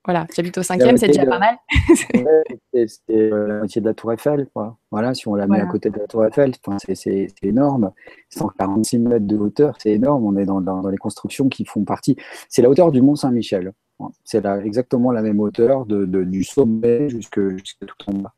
voilà, 0.05 0.27
j'habite 0.35 0.57
au 0.57 0.63
cinquième, 0.63 0.97
c'est 0.97 1.09
déjà 1.09 1.27
pas 1.27 1.39
mal. 1.39 1.57
c'est 2.73 3.11
euh, 3.11 3.47
la 3.47 3.59
moitié 3.59 3.83
de 3.83 3.87
la 3.87 3.95
Tour 3.95 4.13
Eiffel. 4.13 4.49
Quoi. 4.55 4.79
Voilà, 4.91 5.13
si 5.13 5.29
on 5.29 5.35
la 5.35 5.47
met 5.47 5.61
à 5.61 5.67
côté 5.67 5.91
de 5.91 5.99
la 5.99 6.07
Tour 6.07 6.25
Eiffel, 6.25 6.53
c'est 6.95 7.29
énorme. 7.43 7.93
146 8.31 8.99
mètres 8.99 9.27
de 9.27 9.37
hauteur, 9.37 9.77
c'est 9.79 9.91
énorme. 9.91 10.25
On 10.25 10.37
est 10.39 10.47
dans, 10.47 10.63
dans, 10.63 10.89
les 10.89 10.97
constructions 10.97 11.49
qui 11.49 11.67
font 11.67 11.85
partie. 11.85 12.17
C'est 12.49 12.63
la 12.63 12.71
hauteur 12.71 12.93
du 12.93 13.03
Mont 13.03 13.15
Saint-Michel. 13.15 13.73
C'est 14.25 14.45
exactement 14.65 15.13
la 15.13 15.21
même 15.21 15.41
hauteur 15.41 15.85
de, 15.85 16.07
du 16.07 16.45
sommet 16.45 17.11
jusqu'à 17.11 17.43
tout 17.87 18.11
en 18.11 18.15
bas. 18.15 18.33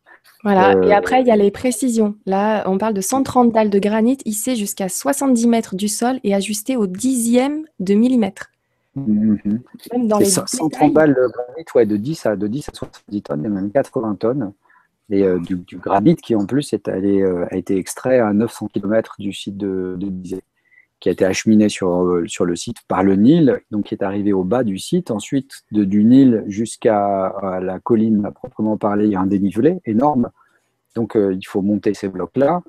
Voilà, 0.45 0.73
et 0.73 0.93
euh, 0.93 0.97
après, 0.97 1.21
il 1.21 1.29
y 1.29 1.31
a 1.31 1.37
les 1.37 1.53
précisions. 1.53 2.17
Là, 2.27 2.65
on 2.67 2.77
parle 2.77 2.95
de 2.95 3.01
130 3.01 3.53
dalles 3.53 3.71
de 3.71 3.79
granit 3.79 4.19
hissées 4.25 4.57
jusqu'à 4.57 4.89
70 4.89 5.47
mètres 5.47 5.77
du 5.77 5.87
sol 5.87 6.19
et 6.25 6.35
ajustées 6.35 6.77
au 6.77 6.89
dixième 6.89 7.65
de 7.79 7.95
millimètre. 7.95 8.52
C'est 8.95 10.49
130 10.49 10.93
balles 10.93 11.15
de 11.15 11.33
granit, 11.33 11.65
ouais, 11.75 11.87
de 11.87 11.97
10 11.97 12.27
à, 12.27 12.37
de 12.37 12.47
10 12.47 12.69
à 12.69 12.73
70 12.75 13.23
tonnes 13.23 13.45
et 13.45 13.49
même 13.49 13.71
80 13.71 14.17
tonnes. 14.17 14.53
Et 15.11 15.25
euh, 15.25 15.39
du, 15.39 15.57
granit 15.77 16.17
qui 16.17 16.35
en 16.35 16.47
plus 16.47 16.73
est 16.73 16.89
allé, 16.89 17.21
euh, 17.21 17.47
a 17.51 17.57
été 17.57 17.77
extrait 17.77 18.19
à 18.19 18.33
900 18.33 18.69
km 18.69 19.17
du 19.19 19.33
site 19.33 19.57
de, 19.57 19.97
de 19.99 20.41
qui 21.01 21.09
a 21.09 21.13
été 21.13 21.25
acheminé 21.25 21.69
sur, 21.69 22.23
sur 22.27 22.45
le 22.45 22.55
site 22.55 22.77
par 22.87 23.03
le 23.03 23.17
Nil, 23.17 23.61
donc 23.73 23.87
qui 23.87 23.95
est 23.95 24.05
arrivé 24.05 24.33
au 24.33 24.45
bas 24.45 24.63
du 24.63 24.79
site. 24.79 25.11
Ensuite, 25.11 25.65
de, 25.73 25.85
du 25.85 26.05
Nil 26.05 26.45
jusqu'à 26.47 27.35
la 27.61 27.81
colline 27.81 28.25
à 28.25 28.31
proprement 28.31 28.77
parler, 28.77 29.07
il 29.07 29.11
y 29.11 29.17
a 29.17 29.21
un 29.21 29.27
dénivelé 29.27 29.81
énorme. 29.85 30.31
Donc, 30.95 31.17
il 31.17 31.45
faut 31.45 31.61
monter 31.61 31.93
ces 31.93 32.07
blocs-là. 32.07 32.63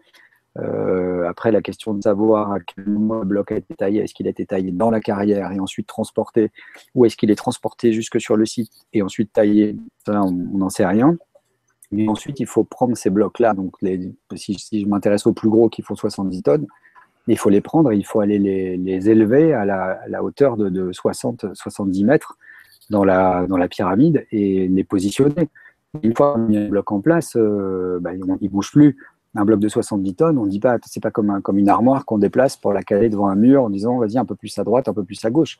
Euh, 0.60 1.28
après, 1.28 1.52
la 1.52 1.62
question 1.62 1.94
de 1.94 2.02
savoir 2.02 2.52
à 2.52 2.60
quel 2.60 2.88
moment 2.88 3.20
le 3.20 3.26
bloc 3.26 3.52
a 3.52 3.56
été 3.56 3.74
taillé, 3.76 4.02
est-ce 4.02 4.14
qu'il 4.14 4.28
a 4.28 4.30
été 4.30 4.46
taillé 4.46 4.72
dans 4.72 4.92
la 4.92 5.00
carrière 5.00 5.52
et 5.52 5.60
ensuite 5.60 5.88
transporté, 5.88 6.52
ou 6.94 7.06
est-ce 7.06 7.18
qu'il 7.18 7.32
est 7.32 7.36
transporté 7.36 7.92
jusque 7.92 8.22
sur 8.22 8.38
le 8.38 8.46
site 8.46 8.72
et 8.94 9.02
ensuite 9.02 9.34
taillé, 9.34 9.76
on 10.08 10.32
n'en 10.32 10.70
sait 10.70 10.86
rien. 10.86 11.18
Mais 11.92 12.08
ensuite, 12.08 12.40
il 12.40 12.48
faut 12.48 12.64
prendre 12.64 12.98
ces 12.98 13.10
blocs-là. 13.10 13.54
Donc, 13.54 13.76
les, 13.82 14.12
si, 14.36 14.58
je 14.72 14.88
m'intéresse 14.88 15.28
aux 15.28 15.34
plus 15.34 15.50
gros 15.50 15.70
qui 15.70 15.82
font 15.82 15.96
70 15.96 16.42
tonnes, 16.42 16.68
il 17.28 17.38
faut 17.38 17.50
les 17.50 17.62
prendre 17.62 17.92
et 17.92 17.98
il 17.98 18.06
faut 18.06 18.20
aller 18.20 18.40
les, 18.40 18.78
les 18.78 19.10
élever 19.10 19.54
à 19.54 19.64
la, 19.66 20.24
hauteur 20.24 20.58
de, 20.58 20.70
de 20.70 20.92
60-70 20.92 22.06
mètres 22.06 22.38
dans 22.90 23.04
la, 23.04 23.68
pyramide 23.70 24.26
et 24.32 24.68
les 24.68 24.84
positionner. 24.84 25.50
Une 26.02 26.16
fois 26.16 26.34
qu'on 26.34 26.54
a 26.54 26.60
un 26.60 26.70
bloc 26.70 26.92
en 26.92 27.02
place, 27.02 27.36
euh, 27.36 28.00
bah, 28.02 28.14
il 28.14 28.26
ne 28.26 28.50
bouge 28.50 28.72
plus 28.72 28.98
un 29.36 29.46
bloc 29.46 29.60
de 29.60 29.68
70 29.68 30.16
tonnes, 30.16 30.38
on 30.38 30.46
ne 30.46 30.50
dit 30.50 30.60
pas, 30.60 30.78
c'est 30.86 31.02
pas 31.02 31.12
comme, 31.12 31.30
un, 31.30 31.42
comme 31.42 31.58
une 31.58 31.70
armoire 31.70 32.06
qu'on 32.06 32.18
déplace 32.18 32.56
pour 32.56 32.74
la 32.74 32.84
caler 32.84 33.10
devant 33.10 33.28
un 33.28 33.36
mur 33.36 33.64
en 33.64 33.70
disant 33.70 33.98
vas-y 33.98 34.18
un 34.18 34.26
peu 34.26 34.36
plus 34.36 34.58
à 34.60 34.64
droite, 34.64 34.88
un 34.88 34.94
peu 34.94 35.04
plus 35.04 35.24
à 35.26 35.32
gauche. 35.32 35.58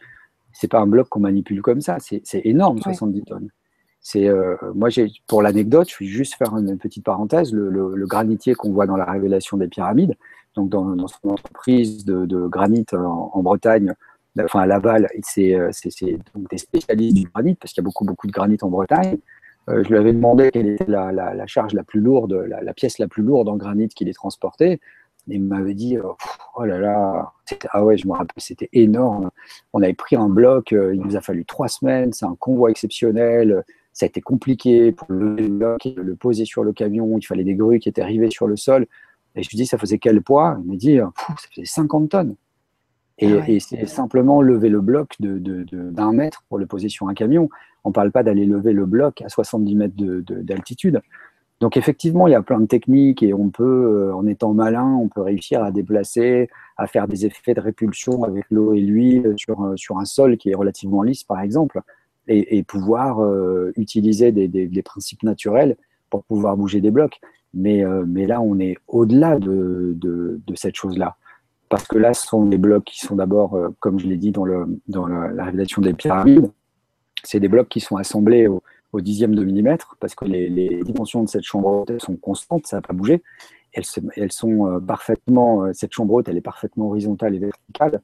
C'est 0.52 0.68
pas 0.68 0.80
un 0.80 0.88
bloc 0.88 1.10
qu'on 1.10 1.20
manipule 1.20 1.62
comme 1.62 1.82
ça, 1.82 1.98
c'est 2.00 2.22
énorme 2.46 2.80
70 2.80 3.24
tonnes. 3.24 3.50
C'est 4.00 4.28
euh, 4.28 4.56
moi 4.76 4.90
j'ai 4.90 5.10
pour 5.28 5.42
l'anecdote, 5.42 5.90
je 5.90 6.04
vais 6.04 6.06
juste 6.06 6.36
faire 6.36 6.56
une, 6.58 6.78
petite 6.78 7.04
parenthèse, 7.04 7.52
le, 7.54 8.06
granitier 8.06 8.54
qu'on 8.54 8.72
voit 8.72 8.86
dans 8.86 8.98
la 8.98 9.06
révélation 9.06 9.58
des 9.58 9.68
pyramides, 9.68 10.16
donc 10.56 10.70
dans, 10.70 11.08
son 11.08 11.30
entreprise 11.30 12.06
de, 12.06 12.48
granit 12.48 12.86
en, 12.94 13.42
Bretagne, 13.42 13.94
enfin 14.40 14.60
à 14.60 14.66
Laval, 14.68 15.08
c'est 15.24 15.56
euh, 15.56 15.72
des 16.52 16.58
spécialistes 16.58 17.16
du 17.16 17.28
granit 17.34 17.56
parce 17.56 17.74
qu'il 17.74 17.82
y 17.82 17.86
a 17.86 17.88
beaucoup 17.88 18.06
beaucoup 18.06 18.28
de 18.28 18.34
granit 18.34 18.58
en 18.62 18.70
Bretagne. 18.70 19.18
Euh, 19.70 19.84
je 19.84 19.90
lui 19.90 19.98
avais 19.98 20.14
demandé 20.14 20.50
quelle 20.52 20.68
était 20.68 20.86
la, 20.88 21.48
charge 21.48 21.74
la 21.74 21.84
plus 21.84 22.02
lourde, 22.02 22.34
la, 22.34 22.74
pièce 22.74 23.00
la 23.00 23.08
plus 23.08 23.24
lourde 23.24 23.48
en 23.50 23.56
granit 23.56 23.88
qu'il 23.88 24.10
ait 24.10 24.14
transportée. 24.14 24.80
Et 25.30 25.36
il 25.36 25.44
m'avait 25.44 25.74
dit, 25.74 25.98
oh, 25.98 26.18
oh 26.56 26.66
là 26.66 26.78
là, 26.80 27.32
ah 27.72 27.86
ouais, 27.86 27.98
je 27.98 28.08
me 28.08 28.14
rappelle, 28.14 28.34
c'était 28.38 28.70
énorme. 28.74 29.32
On 29.72 29.82
avait 29.82 29.94
pris 29.94 30.18
un 30.18 30.28
bloc, 30.28 30.74
euh, 30.74 30.94
il 30.94 31.02
nous 31.02 31.16
a 31.16 31.22
fallu 31.22 31.46
trois 31.46 31.70
semaines, 31.70 32.12
c'est 32.12 32.26
un 32.26 32.36
convoi 32.36 32.72
exceptionnel, 32.72 33.64
ça 33.94 34.06
a 34.06 34.08
été 34.08 34.20
compliqué 34.20 34.92
pour 34.92 35.08
le 35.10 36.14
poser 36.16 36.44
sur 36.44 36.66
le 36.66 36.74
camion, 36.74 37.18
il 37.18 37.26
fallait 37.26 37.46
des 37.46 37.56
grues 37.56 37.80
qui 37.80 37.88
étaient 37.88 38.02
arrivées 38.02 38.32
sur 38.32 38.48
le 38.48 38.58
sol. 38.58 38.86
Et 39.36 39.44
je 39.44 39.50
lui 39.50 39.56
dis, 39.56 39.66
ça 39.66 39.78
faisait 39.78 39.98
quel 39.98 40.22
poids? 40.22 40.58
Il 40.64 40.72
m'a 40.72 40.76
dit, 40.76 40.98
ça 40.98 41.48
faisait 41.56 41.66
50 41.66 42.10
tonnes. 42.10 42.36
Et, 43.20 43.32
ah 43.32 43.46
c'est 43.60 43.86
simplement 43.86 44.42
lever 44.42 44.70
le 44.70 44.82
bloc 44.82 45.16
d'un 45.20 45.38
de, 45.40 46.16
mètre 46.16 46.44
pour 46.50 46.58
le 46.58 46.66
poser 46.66 46.90
sur 46.90 47.08
un 47.08 47.14
camion. 47.14 47.50
On 47.84 47.90
ne 47.90 47.94
parle 47.94 48.12
pas 48.12 48.24
d'aller 48.24 48.46
lever 48.46 48.74
le 48.74 48.86
bloc 48.86 49.22
à 49.22 49.30
70 49.30 49.76
mètres 49.76 49.96
d'altitude. 49.96 51.02
Donc 51.60 51.78
effectivement, 51.78 52.28
il 52.28 52.32
y 52.32 52.36
a 52.36 52.42
plein 52.42 52.60
de 52.60 52.66
techniques 52.66 53.24
et 53.24 53.34
on 53.34 53.50
peut, 53.50 53.64
euh, 53.64 54.16
en 54.16 54.26
étant 54.26 54.54
malin, 54.54 54.98
on 55.00 55.08
peut 55.08 55.22
réussir 55.22 55.64
à 55.64 55.72
déplacer, 55.72 56.50
à 56.76 56.88
faire 56.88 57.08
des 57.08 57.26
effets 57.26 57.54
de 57.54 57.62
répulsion 57.62 58.24
avec 58.24 58.46
l'eau 58.50 58.74
et 58.74 58.82
l'huile 58.82 59.34
sur, 59.38 59.64
euh, 59.64 59.78
sur 59.78 59.98
un 59.98 60.06
sol 60.06 60.36
qui 60.38 60.50
est 60.50 60.56
relativement 60.56 61.04
lisse, 61.04 61.24
par 61.24 61.40
exemple, 61.40 61.82
et, 62.28 62.64
pouvoir 62.64 63.22
euh, 63.22 63.72
utiliser 63.76 64.32
des, 64.32 64.82
principes 64.82 65.24
naturels 65.24 65.78
pour 66.10 66.24
pouvoir 66.24 66.58
bouger 66.58 66.82
des 66.82 66.92
blocs. 66.92 67.20
Mais, 67.54 67.84
mais 68.08 68.26
là, 68.26 68.42
on 68.42 68.60
est 68.60 68.78
au-delà 68.88 69.38
de, 69.40 69.96
de 69.96 70.56
cette 70.56 70.76
chose-là 70.76 71.16
parce 71.70 71.88
que 71.88 71.98
là, 71.98 72.14
ce 72.14 72.28
sont 72.28 72.46
des 72.46 72.58
blocs 72.58 72.84
qui 72.84 73.00
sont 73.00 73.16
d'abord, 73.16 73.56
euh, 73.56 73.70
comme 73.80 74.00
je 74.00 74.08
l'ai 74.08 74.18
dit 74.18 74.32
dans, 74.32 74.46
la 74.46 75.44
révélation 75.44 75.82
des 75.82 75.94
pyramides, 75.94 76.52
c'est 77.24 77.40
des 77.40 77.48
blocs 77.48 77.70
qui 77.70 77.80
sont 77.80 77.98
assemblés 77.98 78.48
au, 78.48 78.62
dixième 79.02 79.34
de 79.34 79.44
millimètre, 79.44 79.98
parce 80.00 80.14
que 80.14 80.24
les, 80.24 80.84
dimensions 80.84 81.24
de 81.24 81.28
cette 81.28 81.42
chambre 81.42 81.68
haute 81.68 82.00
sont 82.00 82.16
constantes, 82.16 82.68
ça 82.68 82.78
n'a 82.78 82.82
pas 82.84 82.94
bougé. 82.94 83.24
Elles, 83.74 84.32
sont 84.32 84.68
euh, 84.68 84.80
parfaitement, 84.80 85.64
euh, 85.64 85.74
cette 85.74 85.94
chambre 85.94 86.14
haute, 86.14 86.28
elle 86.28 86.38
est 86.38 86.42
parfaitement 86.42 86.90
horizontale 86.90 87.34
et 87.34 87.40
verticale. 87.40 88.02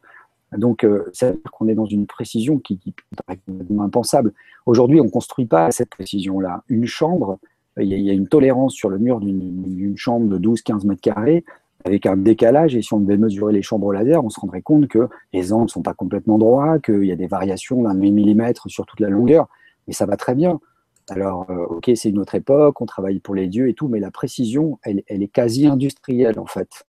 Donc, 0.57 0.83
ça 1.13 1.27
veut 1.27 1.33
dire 1.33 1.51
qu'on 1.51 1.67
est 1.67 1.75
dans 1.75 1.85
une 1.85 2.07
précision 2.07 2.57
qui, 2.57 2.79
est 3.29 3.79
impensable. 3.79 4.33
Aujourd'hui, 4.65 4.99
on 4.99 5.03
ne 5.03 5.09
construit 5.11 5.45
pas 5.45 5.69
cette 5.69 5.91
précision-là. 5.91 6.63
Une 6.69 6.87
chambre, 6.87 7.37
il 7.77 7.87
y, 7.87 7.93
a, 7.93 7.97
il 7.97 8.03
y, 8.03 8.09
a, 8.09 8.13
une 8.13 8.27
tolérance 8.27 8.73
sur 8.73 8.89
le 8.89 8.97
mur 8.97 9.19
d'une 9.19 9.95
chambre 9.95 10.27
de 10.27 10.39
12-15 10.39 10.87
mètres 10.87 11.01
carrés 11.01 11.45
avec 11.85 12.05
un 12.05 12.17
décalage. 12.17 12.75
Et 12.75 12.81
si 12.81 12.93
on 12.93 12.99
devait 12.99 13.17
mesurer 13.17 13.53
les 13.53 13.61
chambres 13.61 13.93
laser, 13.93 14.23
on 14.23 14.29
se 14.29 14.39
rendrait 14.39 14.61
compte 14.61 14.87
que 14.87 15.07
les 15.33 15.53
angles 15.53 15.63
ne 15.63 15.69
sont 15.69 15.81
pas 15.81 15.93
complètement 15.93 16.37
droits, 16.37 16.79
qu'il 16.79 17.05
y 17.05 17.11
a 17.11 17.15
des 17.15 17.27
variations 17.27 17.83
d'un 17.83 17.93
demi-millimètre 17.93 18.69
sur 18.69 18.85
toute 18.85 18.99
la 18.99 19.09
longueur. 19.09 19.47
Mais 19.87 19.93
ça 19.93 20.05
va 20.05 20.17
très 20.17 20.35
bien. 20.35 20.59
Alors, 21.09 21.49
euh, 21.49 21.65
ok, 21.65 21.91
c'est 21.95 22.09
une 22.09 22.19
autre 22.19 22.35
époque, 22.35 22.81
on 22.81 22.85
travaille 22.85 23.19
pour 23.19 23.33
les 23.33 23.47
dieux 23.47 23.67
et 23.67 23.73
tout, 23.73 23.87
mais 23.87 23.99
la 23.99 24.11
précision, 24.11 24.79
elle, 24.83 25.01
est 25.07 25.27
quasi 25.27 25.65
industrielle 25.65 26.39
en 26.39 26.45
fait, 26.45 26.85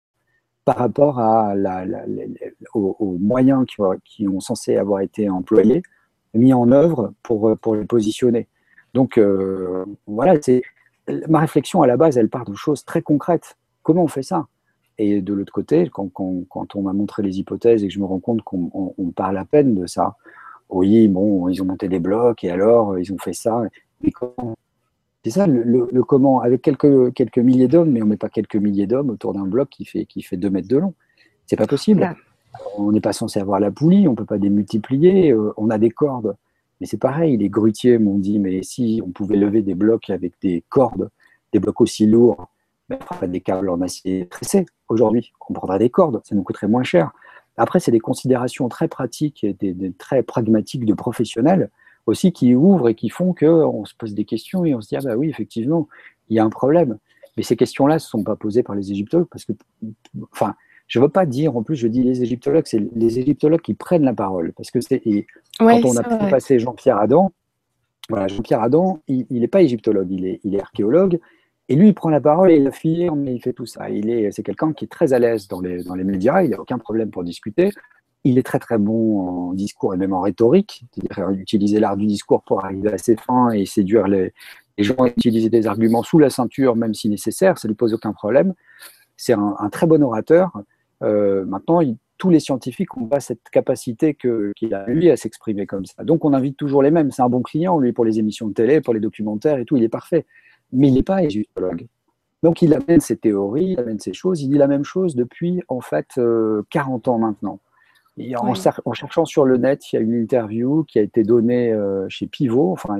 par 0.66 0.76
rapport 0.76 1.18
aux, 2.74 3.16
moyens 3.18 3.64
qui, 4.04 4.28
ont 4.28 4.40
censé 4.40 4.76
avoir 4.76 5.00
été 5.00 5.30
employés, 5.30 5.82
mis 6.34 6.52
en 6.52 6.70
œuvre 6.70 7.14
pour, 7.22 7.56
pour 7.58 7.76
les 7.76 7.86
positionner. 7.86 8.46
Donc, 8.92 9.16
euh, 9.16 9.86
voilà, 10.06 10.34
ma 11.28 11.40
réflexion 11.40 11.80
à 11.82 11.86
la 11.86 11.96
base, 11.96 12.18
elle 12.18 12.28
part 12.28 12.44
de 12.44 12.54
choses 12.54 12.84
très 12.84 13.02
concrètes. 13.02 13.56
Comment 13.82 14.04
on 14.04 14.08
fait 14.08 14.22
ça? 14.22 14.46
Et 15.00 15.22
de 15.22 15.32
l'autre 15.32 15.52
côté, 15.52 15.88
quand, 15.90 16.10
on 16.18 16.82
m'a 16.82 16.92
montré 16.92 17.22
les 17.22 17.38
hypothèses 17.38 17.82
et 17.82 17.88
que 17.88 17.94
je 17.94 17.98
me 17.98 18.04
rends 18.04 18.18
compte 18.18 18.42
qu'on 18.42 19.12
parle 19.16 19.38
à 19.38 19.46
peine 19.46 19.74
de 19.74 19.86
ça, 19.86 20.16
oui, 20.68 21.08
bon, 21.08 21.48
ils 21.48 21.62
ont 21.62 21.64
monté 21.64 21.88
des 21.88 22.00
blocs 22.00 22.44
et 22.44 22.50
alors 22.50 22.98
ils 22.98 23.10
ont 23.10 23.18
fait 23.18 23.32
ça. 23.32 23.62
Mais 24.02 24.10
comment? 24.10 24.54
C'est 25.24 25.30
ça 25.30 25.46
le, 25.46 25.86
comment, 26.02 26.40
avec 26.42 26.60
quelques, 26.60 27.14
quelques 27.14 27.38
milliers 27.38 27.68
d'hommes, 27.68 27.90
mais 27.90 28.02
on 28.02 28.04
ne 28.04 28.10
met 28.10 28.16
pas 28.18 28.28
quelques 28.28 28.56
milliers 28.56 28.86
d'hommes 28.86 29.08
autour 29.08 29.32
d'un 29.32 29.46
bloc 29.46 29.70
qui 29.70 29.86
fait, 29.86 30.04
qui 30.04 30.22
fait 30.22 30.36
2 30.36 30.50
mètres 30.50 30.68
de 30.68 30.76
long. 30.76 30.94
C'est 31.46 31.56
pas 31.56 31.66
possible. 31.66 32.14
On 32.76 32.92
n'est 32.92 33.00
pas 33.00 33.12
censé 33.14 33.40
avoir 33.40 33.58
la 33.58 33.70
poulie, 33.70 34.06
on 34.06 34.12
ne 34.12 34.16
peut 34.16 34.26
pas 34.26 34.38
démultiplier, 34.38 35.32
euh, 35.32 35.52
on 35.56 35.70
a 35.70 35.78
des 35.78 35.90
cordes. 35.90 36.36
Mais 36.80 36.86
c'est 36.86 36.98
pareil, 36.98 37.38
les 37.38 37.48
grutiers 37.48 37.98
m'ont 37.98 38.18
dit, 38.18 38.38
mais 38.38 38.62
si 38.62 39.00
on 39.04 39.10
pouvait 39.10 39.36
lever 39.36 39.62
des 39.62 39.74
blocs 39.74 40.10
avec 40.10 40.32
des 40.42 40.62
cordes, 40.68 41.10
des 41.52 41.58
blocs 41.58 41.80
aussi 41.80 42.06
lourds, 42.06 42.48
ben, 42.90 42.98
on 43.08 43.14
ferait 43.14 43.28
des 43.28 43.40
câbles 43.40 43.70
en 43.70 43.80
acier 43.82 44.26
tressé 44.26 44.66
aujourd'hui. 44.88 45.32
On 45.48 45.54
prendrait 45.54 45.78
des 45.78 45.90
cordes, 45.90 46.20
ça 46.24 46.34
nous 46.34 46.42
coûterait 46.42 46.66
moins 46.66 46.82
cher. 46.82 47.12
Après, 47.56 47.78
c'est 47.78 47.92
des 47.92 48.00
considérations 48.00 48.68
très 48.68 48.88
pratiques 48.88 49.44
et 49.44 49.52
des, 49.52 49.92
très 49.92 50.24
pragmatiques 50.24 50.84
de 50.84 50.92
professionnels 50.92 51.70
aussi 52.06 52.32
qui 52.32 52.54
ouvrent 52.56 52.88
et 52.88 52.96
qui 52.96 53.08
font 53.08 53.32
qu'on 53.32 53.84
se 53.84 53.94
pose 53.94 54.14
des 54.14 54.24
questions 54.24 54.64
et 54.64 54.74
on 54.74 54.80
se 54.80 54.88
dit, 54.88 54.96
ah 54.96 55.00
bah 55.04 55.14
oui, 55.16 55.28
effectivement, 55.28 55.86
il 56.30 56.36
y 56.36 56.40
a 56.40 56.44
un 56.44 56.50
problème. 56.50 56.98
Mais 57.36 57.44
ces 57.44 57.54
questions-là 57.54 57.94
ne 57.94 58.00
sont 58.00 58.24
pas 58.24 58.34
posées 58.34 58.64
par 58.64 58.74
les 58.74 58.90
égyptologues 58.90 59.28
parce 59.30 59.44
que, 59.44 59.52
enfin, 60.32 60.56
je 60.88 60.98
ne 60.98 61.04
veux 61.04 61.10
pas 61.10 61.26
dire, 61.26 61.56
en 61.56 61.62
plus, 61.62 61.76
je 61.76 61.86
dis 61.86 62.02
les 62.02 62.22
égyptologues, 62.22 62.66
c'est 62.66 62.84
les 62.96 63.20
égyptologues 63.20 63.60
qui 63.60 63.74
prennent 63.74 64.02
la 64.02 64.14
parole. 64.14 64.52
Parce 64.56 64.72
que 64.72 64.80
c'est, 64.80 65.00
quand 65.58 65.84
on 65.84 65.96
a 65.96 66.02
pu 66.02 66.28
passer 66.28 66.58
Jean-Pierre 66.58 66.98
Adam, 66.98 67.30
voilà, 68.08 68.26
Jean-Pierre 68.26 68.62
Adam, 68.62 69.00
il 69.06 69.26
n'est 69.30 69.46
pas 69.46 69.62
égyptologue, 69.62 70.10
il 70.10 70.26
est, 70.26 70.40
il 70.42 70.56
est 70.56 70.60
archéologue, 70.60 71.20
et 71.70 71.76
lui, 71.76 71.86
il 71.86 71.94
prend 71.94 72.10
la 72.10 72.20
parole 72.20 72.50
et 72.50 72.56
il 72.56 72.66
affirme, 72.66 73.28
il 73.28 73.40
fait 73.40 73.52
tout 73.52 73.64
ça. 73.64 73.88
Il 73.90 74.10
est, 74.10 74.32
c'est 74.32 74.42
quelqu'un 74.42 74.72
qui 74.72 74.86
est 74.86 74.88
très 74.88 75.12
à 75.12 75.20
l'aise 75.20 75.46
dans 75.46 75.60
les, 75.60 75.84
dans 75.84 75.94
les 75.94 76.02
médias, 76.02 76.42
il 76.42 76.50
n'a 76.50 76.60
aucun 76.60 76.78
problème 76.78 77.12
pour 77.12 77.22
discuter. 77.22 77.70
Il 78.24 78.38
est 78.38 78.42
très 78.42 78.58
très 78.58 78.76
bon 78.76 79.20
en 79.20 79.52
discours 79.54 79.94
et 79.94 79.96
même 79.96 80.12
en 80.12 80.20
rhétorique, 80.20 80.84
c'est-à-dire 80.92 81.30
utiliser 81.30 81.78
l'art 81.78 81.96
du 81.96 82.06
discours 82.06 82.42
pour 82.42 82.64
arriver 82.64 82.92
à 82.92 82.98
ses 82.98 83.14
fins 83.14 83.50
et 83.52 83.66
séduire 83.66 84.08
les, 84.08 84.34
les 84.78 84.82
gens, 84.82 84.96
utiliser 85.06 85.48
des 85.48 85.68
arguments 85.68 86.02
sous 86.02 86.18
la 86.18 86.28
ceinture, 86.28 86.74
même 86.74 86.92
si 86.92 87.08
nécessaire, 87.08 87.56
ça 87.56 87.68
ne 87.68 87.70
lui 87.70 87.76
pose 87.76 87.94
aucun 87.94 88.12
problème. 88.12 88.52
C'est 89.16 89.34
un, 89.34 89.68
très 89.70 89.86
bon 89.86 90.02
orateur. 90.02 90.50
Euh, 91.04 91.44
maintenant, 91.44 91.82
tous 92.18 92.30
les 92.30 92.40
scientifiques 92.40 92.96
n'ont 92.96 93.06
pas 93.06 93.20
cette 93.20 93.48
capacité 93.52 94.14
qu'il 94.14 94.74
a, 94.74 94.86
lui, 94.88 95.08
à 95.08 95.16
s'exprimer 95.16 95.66
comme 95.66 95.86
ça. 95.86 96.02
Donc, 96.02 96.24
on 96.24 96.32
invite 96.32 96.56
toujours 96.56 96.82
les 96.82 96.90
mêmes. 96.90 97.12
C'est 97.12 97.22
un 97.22 97.28
bon 97.28 97.42
client, 97.42 97.78
lui, 97.78 97.92
pour 97.92 98.04
les 98.04 98.18
émissions 98.18 98.48
de 98.48 98.54
télé, 98.54 98.80
pour 98.80 98.92
les 98.92 99.00
documentaires 99.00 99.58
et 99.58 99.64
tout, 99.64 99.76
il 99.76 99.84
est 99.84 99.88
parfait 99.88 100.26
mais 100.72 100.88
il 100.88 100.94
n'est 100.94 101.02
pas 101.02 101.22
égyptologue. 101.22 101.86
Donc 102.42 102.62
il 102.62 102.72
amène 102.74 103.00
ses 103.00 103.16
théories, 103.16 103.72
il 103.72 103.80
amène 103.80 103.98
ses 103.98 104.12
choses, 104.12 104.40
il 104.42 104.48
dit 104.48 104.58
la 104.58 104.66
même 104.66 104.84
chose 104.84 105.14
depuis 105.14 105.62
en 105.68 105.80
fait 105.80 106.08
40 106.14 106.18
euh, 106.18 107.10
ans 107.10 107.18
maintenant. 107.18 107.60
Et 108.16 108.36
en, 108.36 108.54
cherchant 108.54 109.24
sur 109.24 109.46
le 109.46 109.56
net, 109.56 109.92
il 109.92 109.96
y 109.96 109.98
a 109.98 110.02
une 110.02 110.14
interview 110.14 110.84
qui 110.84 110.98
a 110.98 111.02
été 111.02 111.22
donnée 111.22 111.72
euh, 111.72 112.06
chez 112.08 112.26
Pivot, 112.26 112.72
enfin, 112.72 112.98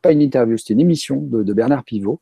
pas 0.00 0.12
une 0.12 0.22
interview, 0.22 0.56
c'était 0.56 0.72
une 0.72 0.80
émission 0.80 1.16
de, 1.20 1.52
Bernard 1.52 1.84
Pivot. 1.84 2.20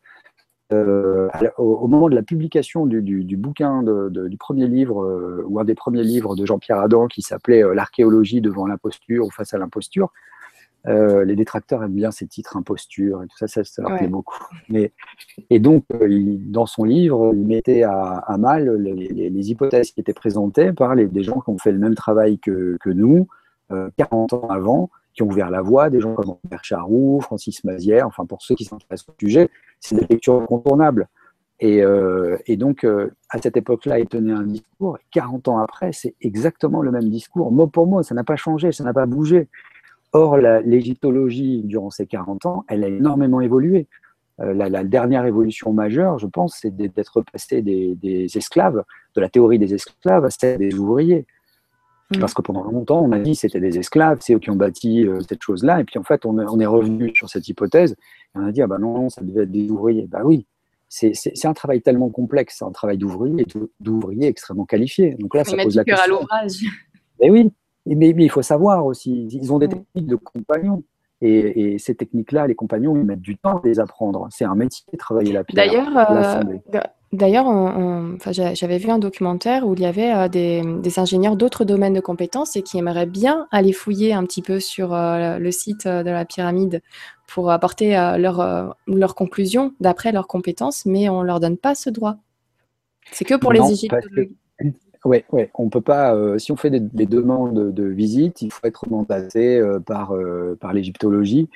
Euh, 0.72 1.28
au, 1.58 1.86
moment 1.86 2.08
de 2.08 2.14
la 2.14 2.22
publication 2.22 2.86
du, 2.86 3.36
bouquin 3.36 3.84
du 4.10 4.36
premier 4.38 4.66
livre, 4.66 5.44
ou 5.46 5.60
un 5.60 5.64
des 5.64 5.74
premiers 5.74 6.02
livres 6.02 6.34
de 6.34 6.44
Jean-Pierre 6.46 6.78
Adam 6.78 7.06
qui 7.06 7.22
s'appelait 7.22 7.62
L'archéologie 7.74 8.40
devant 8.40 8.66
l'imposture 8.66 9.26
ou 9.26 9.30
face 9.30 9.54
à 9.54 9.58
l'imposture, 9.58 10.10
Euh, 10.88 11.24
les 11.24 11.36
détracteurs 11.36 11.84
aiment 11.84 11.94
bien 11.94 12.10
ces 12.10 12.26
titres 12.26 12.56
imposture 12.56 13.22
et 13.22 13.26
tout 13.28 13.36
ça, 13.36 13.46
ça, 13.46 13.62
ça 13.62 13.82
leur 13.82 13.96
plaît 13.96 14.08
beaucoup. 14.08 14.44
Mais, 14.68 14.92
et 15.48 15.60
donc, 15.60 15.84
euh, 15.94 16.36
dans 16.46 16.66
son 16.66 16.84
livre, 16.84 17.32
il 17.34 17.46
mettait 17.46 17.84
à, 17.84 18.36
mal 18.38 18.68
les, 18.76 19.50
hypothèses 19.50 19.92
qui 19.92 20.00
étaient 20.00 20.12
présentées 20.12 20.72
par 20.72 20.94
les, 20.94 21.06
des 21.06 21.22
gens 21.22 21.40
qui 21.40 21.50
ont 21.50 21.58
fait 21.58 21.72
le 21.72 21.78
même 21.78 21.94
travail 21.94 22.38
que, 22.38 22.76
que 22.80 22.90
nous, 22.90 23.28
40 23.96 24.34
ans 24.34 24.48
avant, 24.50 24.90
qui 25.14 25.22
ont 25.22 25.28
ouvert 25.28 25.50
la 25.50 25.62
voie, 25.62 25.90
des 25.90 26.00
gens 26.00 26.14
comme 26.14 26.36
Robert 26.42 26.64
Charroux, 26.64 27.20
Francis 27.20 27.64
Mazière, 27.64 28.06
enfin 28.06 28.26
pour 28.26 28.42
ceux 28.42 28.54
qui 28.54 28.64
s'intéressent 28.64 29.08
au 29.08 29.14
sujet, 29.18 29.48
c'est 29.80 29.94
des 29.94 30.06
lectures 30.08 30.40
incontournables. 30.42 31.08
Et, 31.60 31.82
euh, 31.82 32.38
et 32.46 32.56
donc, 32.56 32.82
euh, 32.82 33.12
à 33.30 33.38
cette 33.38 33.56
époque-là, 33.56 34.00
il 34.00 34.06
tenait 34.06 34.32
un 34.32 34.42
discours, 34.42 34.98
40 35.12 35.48
ans 35.48 35.58
après, 35.58 35.92
c'est 35.92 36.16
exactement 36.20 36.82
le 36.82 36.90
même 36.90 37.08
discours, 37.08 37.52
mot 37.52 37.68
pour 37.68 37.86
mot, 37.86 38.02
ça 38.02 38.14
n'a 38.14 38.24
pas 38.24 38.36
changé, 38.36 38.72
ça 38.72 38.82
n'a 38.84 38.92
pas 38.92 39.06
bougé. 39.06 39.48
Or, 40.12 40.36
l'égyptologie, 40.36 41.62
durant 41.64 41.90
ces 41.90 42.06
40 42.06 42.46
ans, 42.46 42.64
elle 42.68 42.84
a 42.84 42.88
énormément 42.88 43.40
évolué. 43.40 43.86
Euh, 44.40 44.52
la, 44.54 44.84
dernière 44.84 45.24
évolution 45.24 45.72
majeure, 45.72 46.18
je 46.18 46.26
pense, 46.26 46.58
c'est 46.60 46.74
d'être 46.74 47.22
passé 47.32 47.62
des, 47.62 47.94
des, 47.94 48.26
esclaves, 48.36 48.82
de 49.14 49.20
la 49.20 49.28
théorie 49.28 49.58
des 49.58 49.74
esclaves 49.74 50.24
à 50.24 50.30
celle 50.30 50.58
des 50.58 50.74
ouvriers. 50.74 51.26
Mm. 52.10 52.18
Parce 52.18 52.34
que 52.34 52.42
pendant 52.42 52.64
longtemps, 52.64 53.02
on 53.02 53.12
a 53.12 53.18
dit 53.18 53.32
que 53.32 53.38
c'était 53.38 53.60
des 53.60 53.78
esclaves, 53.78 54.18
c'est 54.20 54.34
eux 54.34 54.38
qui 54.38 54.50
ont 54.50 54.56
bâti 54.56 55.06
euh, 55.06 55.20
cette 55.26 55.42
chose-là. 55.42 55.80
Et 55.80 55.84
puis 55.84 55.98
en 55.98 56.02
fait, 56.02 56.26
on, 56.26 56.38
est 56.60 56.66
revenu 56.66 57.12
sur 57.14 57.28
cette 57.28 57.48
hypothèse. 57.48 57.92
Et 57.92 58.38
on 58.38 58.46
a 58.46 58.52
dit, 58.52 58.62
ah 58.62 58.66
bah 58.66 58.78
non, 58.78 59.08
ça 59.08 59.22
devait 59.22 59.44
être 59.44 59.52
des 59.52 59.70
ouvriers. 59.70 60.06
Bah 60.10 60.22
oui, 60.24 60.46
c'est 60.88 61.46
un 61.46 61.54
travail 61.54 61.80
tellement 61.80 62.10
complexe, 62.10 62.60
un 62.60 62.70
travail 62.70 62.98
d'ouvrier, 62.98 63.46
d'ouvriers 63.80 64.26
extrêmement 64.26 64.66
qualifiés. 64.66 65.16
Donc 65.18 65.34
là, 65.34 65.44
ça 65.44 65.56
pose 65.56 65.76
la 65.76 65.84
question. 65.84 66.04
à 66.04 66.08
l'ouvrage. 66.08 66.52
Mais 67.20 67.30
oui, 67.30 67.50
mais, 67.86 68.12
mais, 68.14 68.24
il 68.24 68.30
faut 68.30 68.42
savoir 68.42 68.86
aussi, 68.86 69.28
ils 69.30 69.52
ont 69.52 69.58
des 69.58 69.66
mm. 69.66 69.70
techniques 69.70 70.06
de 70.06 70.16
compagnons. 70.16 70.82
Et, 71.24 71.78
ces 71.78 71.94
techniques-là, 71.94 72.48
les 72.48 72.56
compagnons, 72.56 72.96
ils 72.96 73.04
mettent 73.04 73.20
du 73.20 73.38
temps 73.38 73.58
à 73.58 73.60
les 73.64 73.78
apprendre. 73.78 74.26
C'est 74.30 74.44
un 74.44 74.56
métier 74.56 74.84
de 74.92 74.98
travailler 74.98 75.32
la 75.32 75.44
pierre. 75.44 75.66
D'ailleurs, 75.66 76.42
D'ailleurs, 77.12 77.44
j'avais 78.54 78.78
vu 78.78 78.88
un 78.88 78.98
documentaire 78.98 79.66
où 79.66 79.74
il 79.74 79.80
y 79.80 79.86
avait 79.86 80.14
euh, 80.14 80.28
des, 80.28 80.98
ingénieurs 80.98 81.36
d'autres 81.36 81.66
domaines 81.66 81.92
de 81.92 82.00
compétences 82.00 82.56
et 82.56 82.62
qui 82.62 82.78
aimeraient 82.78 83.06
bien 83.06 83.48
aller 83.50 83.74
fouiller 83.74 84.14
un 84.14 84.24
petit 84.24 84.40
peu 84.40 84.60
sur 84.60 84.94
euh, 84.94 85.38
le 85.38 85.50
site 85.50 85.84
euh, 85.84 86.02
de 86.02 86.10
la 86.10 86.24
pyramide 86.24 86.80
pour 87.26 87.50
apporter 87.50 87.92
leurs 88.18 89.14
conclusions 89.14 89.72
d'après 89.80 90.12
leurs 90.12 90.26
compétences, 90.26 90.84
mais 90.84 91.08
on 91.08 91.22
ne 91.22 91.26
leur 91.26 91.40
donne 91.40 91.56
pas 91.56 91.74
ce 91.74 91.88
droit. 91.88 92.16
C'est 93.10 93.24
que 93.24 93.34
pour 93.34 93.52
les 93.52 93.60
égyptologues. 93.70 94.32
Oui, 95.04 95.24
ouais, 95.32 95.50
on 95.54 95.68
peut 95.68 95.80
pas. 95.80 96.16
si 96.38 96.52
on 96.52 96.56
fait 96.56 96.70
des, 96.70 97.06
demandes 97.06 97.74
de, 97.74 97.84
visite, 97.84 98.40
il 98.42 98.52
faut 98.52 98.64
être 98.66 98.88
mandaté 98.88 99.60
par, 99.84 100.14
par 100.60 100.72
l'égyptologie. 100.72 101.48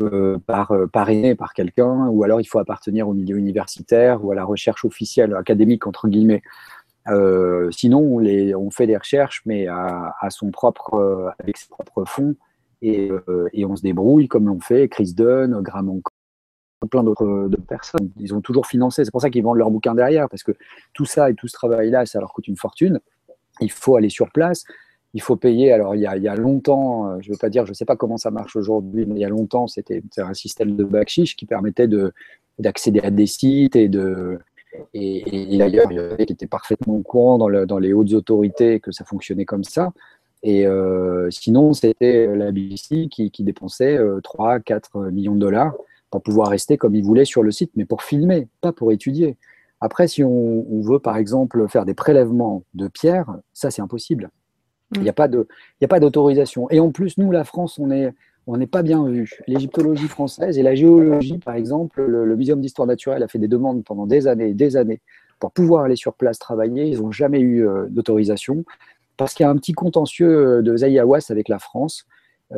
Euh, 0.00 0.38
par, 0.38 0.72
euh, 0.72 0.86
parrainé 0.86 1.34
par 1.34 1.52
quelqu'un, 1.52 2.08
ou 2.08 2.24
alors 2.24 2.40
il 2.40 2.44
faut 2.44 2.58
appartenir 2.58 3.08
au 3.08 3.12
milieu 3.12 3.36
universitaire 3.36 4.24
ou 4.24 4.32
à 4.32 4.34
la 4.34 4.44
recherche 4.44 4.84
officielle, 4.84 5.34
académique, 5.34 5.86
entre 5.86 6.08
guillemets. 6.08 6.42
Euh, 7.08 7.70
sinon, 7.70 8.00
on, 8.00 8.70
fait 8.70 8.86
des 8.86 8.96
recherches, 8.96 9.42
mais 9.44 9.66
à, 9.68 10.14
son 10.30 10.50
propre, 10.50 11.34
avec 11.38 11.56
ses 11.58 11.68
propres 11.68 12.04
fonds, 12.04 12.34
et, 12.80 13.10
on 13.64 13.76
se 13.76 13.82
débrouille 13.82 14.28
comme 14.28 14.46
l'ont 14.46 14.60
fait 14.60 14.88
Chris 14.88 15.12
Dunn, 15.14 15.60
Graham 15.60 16.00
plein 16.86 17.02
d'autres 17.02 17.48
personnes. 17.68 18.10
Ils 18.18 18.34
ont 18.34 18.40
toujours 18.40 18.66
financé. 18.66 19.04
C'est 19.04 19.10
pour 19.10 19.22
ça 19.22 19.30
qu'ils 19.30 19.42
vendent 19.42 19.58
leurs 19.58 19.70
bouquins 19.70 19.94
derrière, 19.94 20.28
parce 20.28 20.42
que 20.42 20.52
tout 20.92 21.04
ça 21.04 21.30
et 21.30 21.34
tout 21.34 21.48
ce 21.48 21.54
travail-là, 21.54 22.06
ça 22.06 22.20
leur 22.20 22.32
coûte 22.32 22.48
une 22.48 22.56
fortune. 22.56 23.00
Il 23.60 23.70
faut 23.70 23.96
aller 23.96 24.08
sur 24.08 24.30
place 24.30 24.64
il 25.14 25.22
faut 25.22 25.36
payer. 25.36 25.72
Alors, 25.72 25.94
il 25.94 26.00
y 26.00 26.06
a, 26.06 26.34
longtemps, 26.34 27.08
euh, 27.08 27.18
je 27.20 27.28
ne 27.28 27.34
veux 27.34 27.38
pas 27.38 27.50
dire, 27.50 27.66
je 27.66 27.70
ne 27.70 27.74
sais 27.74 27.84
pas 27.84 27.96
comment 27.96 28.16
ça 28.16 28.30
marche 28.30 28.56
aujourd'hui, 28.56 29.04
mais 29.06 29.16
il 29.16 29.20
y 29.20 29.24
a 29.24 29.28
longtemps, 29.28 29.66
c'était 29.66 30.02
un 30.18 30.34
système 30.34 30.76
de 30.76 30.84
backshish 30.84 31.36
qui 31.36 31.46
permettait 31.46 31.88
d'accéder 32.58 33.00
à 33.00 33.10
des 33.10 33.26
sites 33.26 33.76
et 33.76 33.88
d'ailleurs, 33.88 34.32
il 34.94 35.96
y 35.96 35.98
avait 35.98 36.26
qui 36.26 36.32
étaient 36.32 36.46
parfaitement 36.46 36.94
au 36.96 37.02
courant 37.02 37.38
dans, 37.38 37.78
les 37.78 37.92
hautes 37.92 38.12
autorités 38.14 38.80
que 38.80 38.90
ça 38.90 39.04
fonctionnait 39.04 39.44
comme 39.44 39.64
ça. 39.64 39.92
Et 40.42 40.66
euh, 40.66 41.30
sinon, 41.30 41.72
c'était 41.72 42.26
la 42.34 42.50
BBC 42.50 43.08
qui, 43.08 43.30
dépensait 43.40 43.98
3, 44.24 44.56
euh, 44.56 44.58
4 44.60 45.10
millions 45.10 45.34
de 45.34 45.40
dollars 45.40 45.74
pour 46.12 46.22
pouvoir 46.22 46.48
rester 46.48 46.76
comme 46.76 46.94
ils 46.94 47.02
voulaient 47.04 47.24
sur 47.24 47.42
le 47.42 47.50
site, 47.50 47.72
mais 47.74 47.84
pour 47.84 48.02
filmer, 48.02 48.46
pas 48.60 48.72
pour 48.72 48.92
étudier. 48.92 49.36
Après, 49.80 50.06
si 50.06 50.22
on, 50.22 50.64
on 50.72 50.80
veut, 50.80 51.00
par 51.00 51.16
exemple, 51.16 51.66
faire 51.68 51.84
des 51.84 51.94
prélèvements 51.94 52.62
de 52.74 52.86
pierres, 52.86 53.38
ça, 53.52 53.72
c'est 53.72 53.82
impossible. 53.82 54.30
Il 54.94 55.02
n'y 55.02 55.08
a 55.08 55.12
pas 55.12 56.00
d'autorisation. 56.00 56.70
Et 56.70 56.78
en 56.78 56.90
plus, 56.92 57.18
nous, 57.18 57.32
la 57.32 57.44
France, 57.44 57.78
on 57.78 57.88
n'est 57.88 58.12
on 58.46 58.58
pas 58.66 58.82
bien 58.82 59.06
vu. 59.06 59.38
L'égyptologie 59.46 60.08
française 60.08 60.58
et 60.58 60.62
la 60.62 60.74
géologie, 60.74 61.38
par 61.38 61.54
exemple, 61.54 62.02
le, 62.02 62.36
Muséum 62.36 62.60
d'histoire 62.60 62.86
naturelle 62.86 63.22
a 63.22 63.28
fait 63.28 63.38
des 63.38 63.48
demandes 63.48 63.84
pendant 63.84 64.06
des 64.06 64.26
années 64.26 64.50
et 64.50 64.54
des 64.54 64.76
années 64.76 65.00
pour 65.38 65.52
pouvoir 65.52 65.84
aller 65.84 65.96
sur 65.96 66.14
place 66.14 66.38
travailler. 66.38 66.86
Ils 66.88 67.00
n'ont 67.00 67.12
jamais 67.12 67.40
eu 67.40 67.66
euh, 67.66 67.86
d'autorisation 67.88 68.64
parce 69.16 69.34
qu'il 69.34 69.44
y 69.44 69.46
a 69.46 69.50
un 69.50 69.56
petit 69.56 69.72
contentieux 69.72 70.58
euh, 70.58 70.62
de 70.62 70.76
Zaïawas 70.76 71.26
avec 71.30 71.48
la 71.48 71.58
France. 71.58 72.06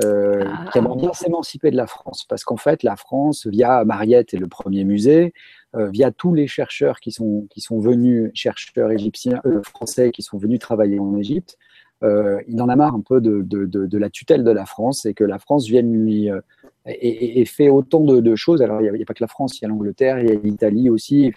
Euh, 0.03 0.45
ah. 0.47 0.71
qui 0.73 0.79
aimerait 0.79 0.97
bien 0.97 1.13
s'émanciper 1.13 1.71
de 1.71 1.77
la 1.77 1.87
France, 1.87 2.25
parce 2.29 2.43
qu'en 2.43 2.57
fait, 2.57 2.83
la 2.83 2.97
France, 2.97 3.47
via 3.47 3.85
Mariette 3.85 4.35
et 4.35 4.39
le 4.39 4.49
premier 4.49 4.85
musée, 4.85 5.33
via 5.77 6.13
tous 6.13 6.33
les 6.33 6.47
chercheurs 6.47 7.01
qui 7.01 7.11
sont, 7.11 7.49
qui 7.51 7.61
sont 7.61 7.81
venus, 7.81 8.31
chercheurs 8.33 8.93
égyptiens, 8.93 9.43
français 9.65 10.13
qui 10.13 10.23
sont 10.23 10.39
venus 10.39 10.61
travailler 10.61 11.01
en 11.01 11.17
Égypte, 11.17 11.59
euh, 12.05 12.43
il 12.49 12.61
en 12.61 12.69
a 12.69 12.77
marre 12.77 12.95
un 12.95 13.01
peu 13.01 13.21
de, 13.21 13.97
la 13.97 14.11
tutelle 14.11 14.45
de 14.45 14.51
la 14.51 14.67
France 14.67 15.07
et 15.07 15.15
que 15.15 15.25
la 15.25 15.39
France 15.39 15.67
vienne 15.67 15.93
lui 15.93 16.31
euh, 16.31 16.41
et, 16.87 17.45
fait 17.47 17.69
autant 17.69 18.01
de, 18.01 18.35
choses. 18.35 18.63
Alors 18.63 18.83
il 18.83 18.93
n'y 18.93 19.03
a, 19.03 19.07
pas 19.07 19.15
que 19.15 19.23
la 19.23 19.29
France, 19.29 19.59
il 19.59 19.63
y 19.63 19.65
a 19.65 19.69
l'Angleterre, 19.69 20.19
il 20.19 20.29
y 20.29 20.33
a 20.33 20.35
l'Italie 20.35 20.91
aussi, 20.91 21.33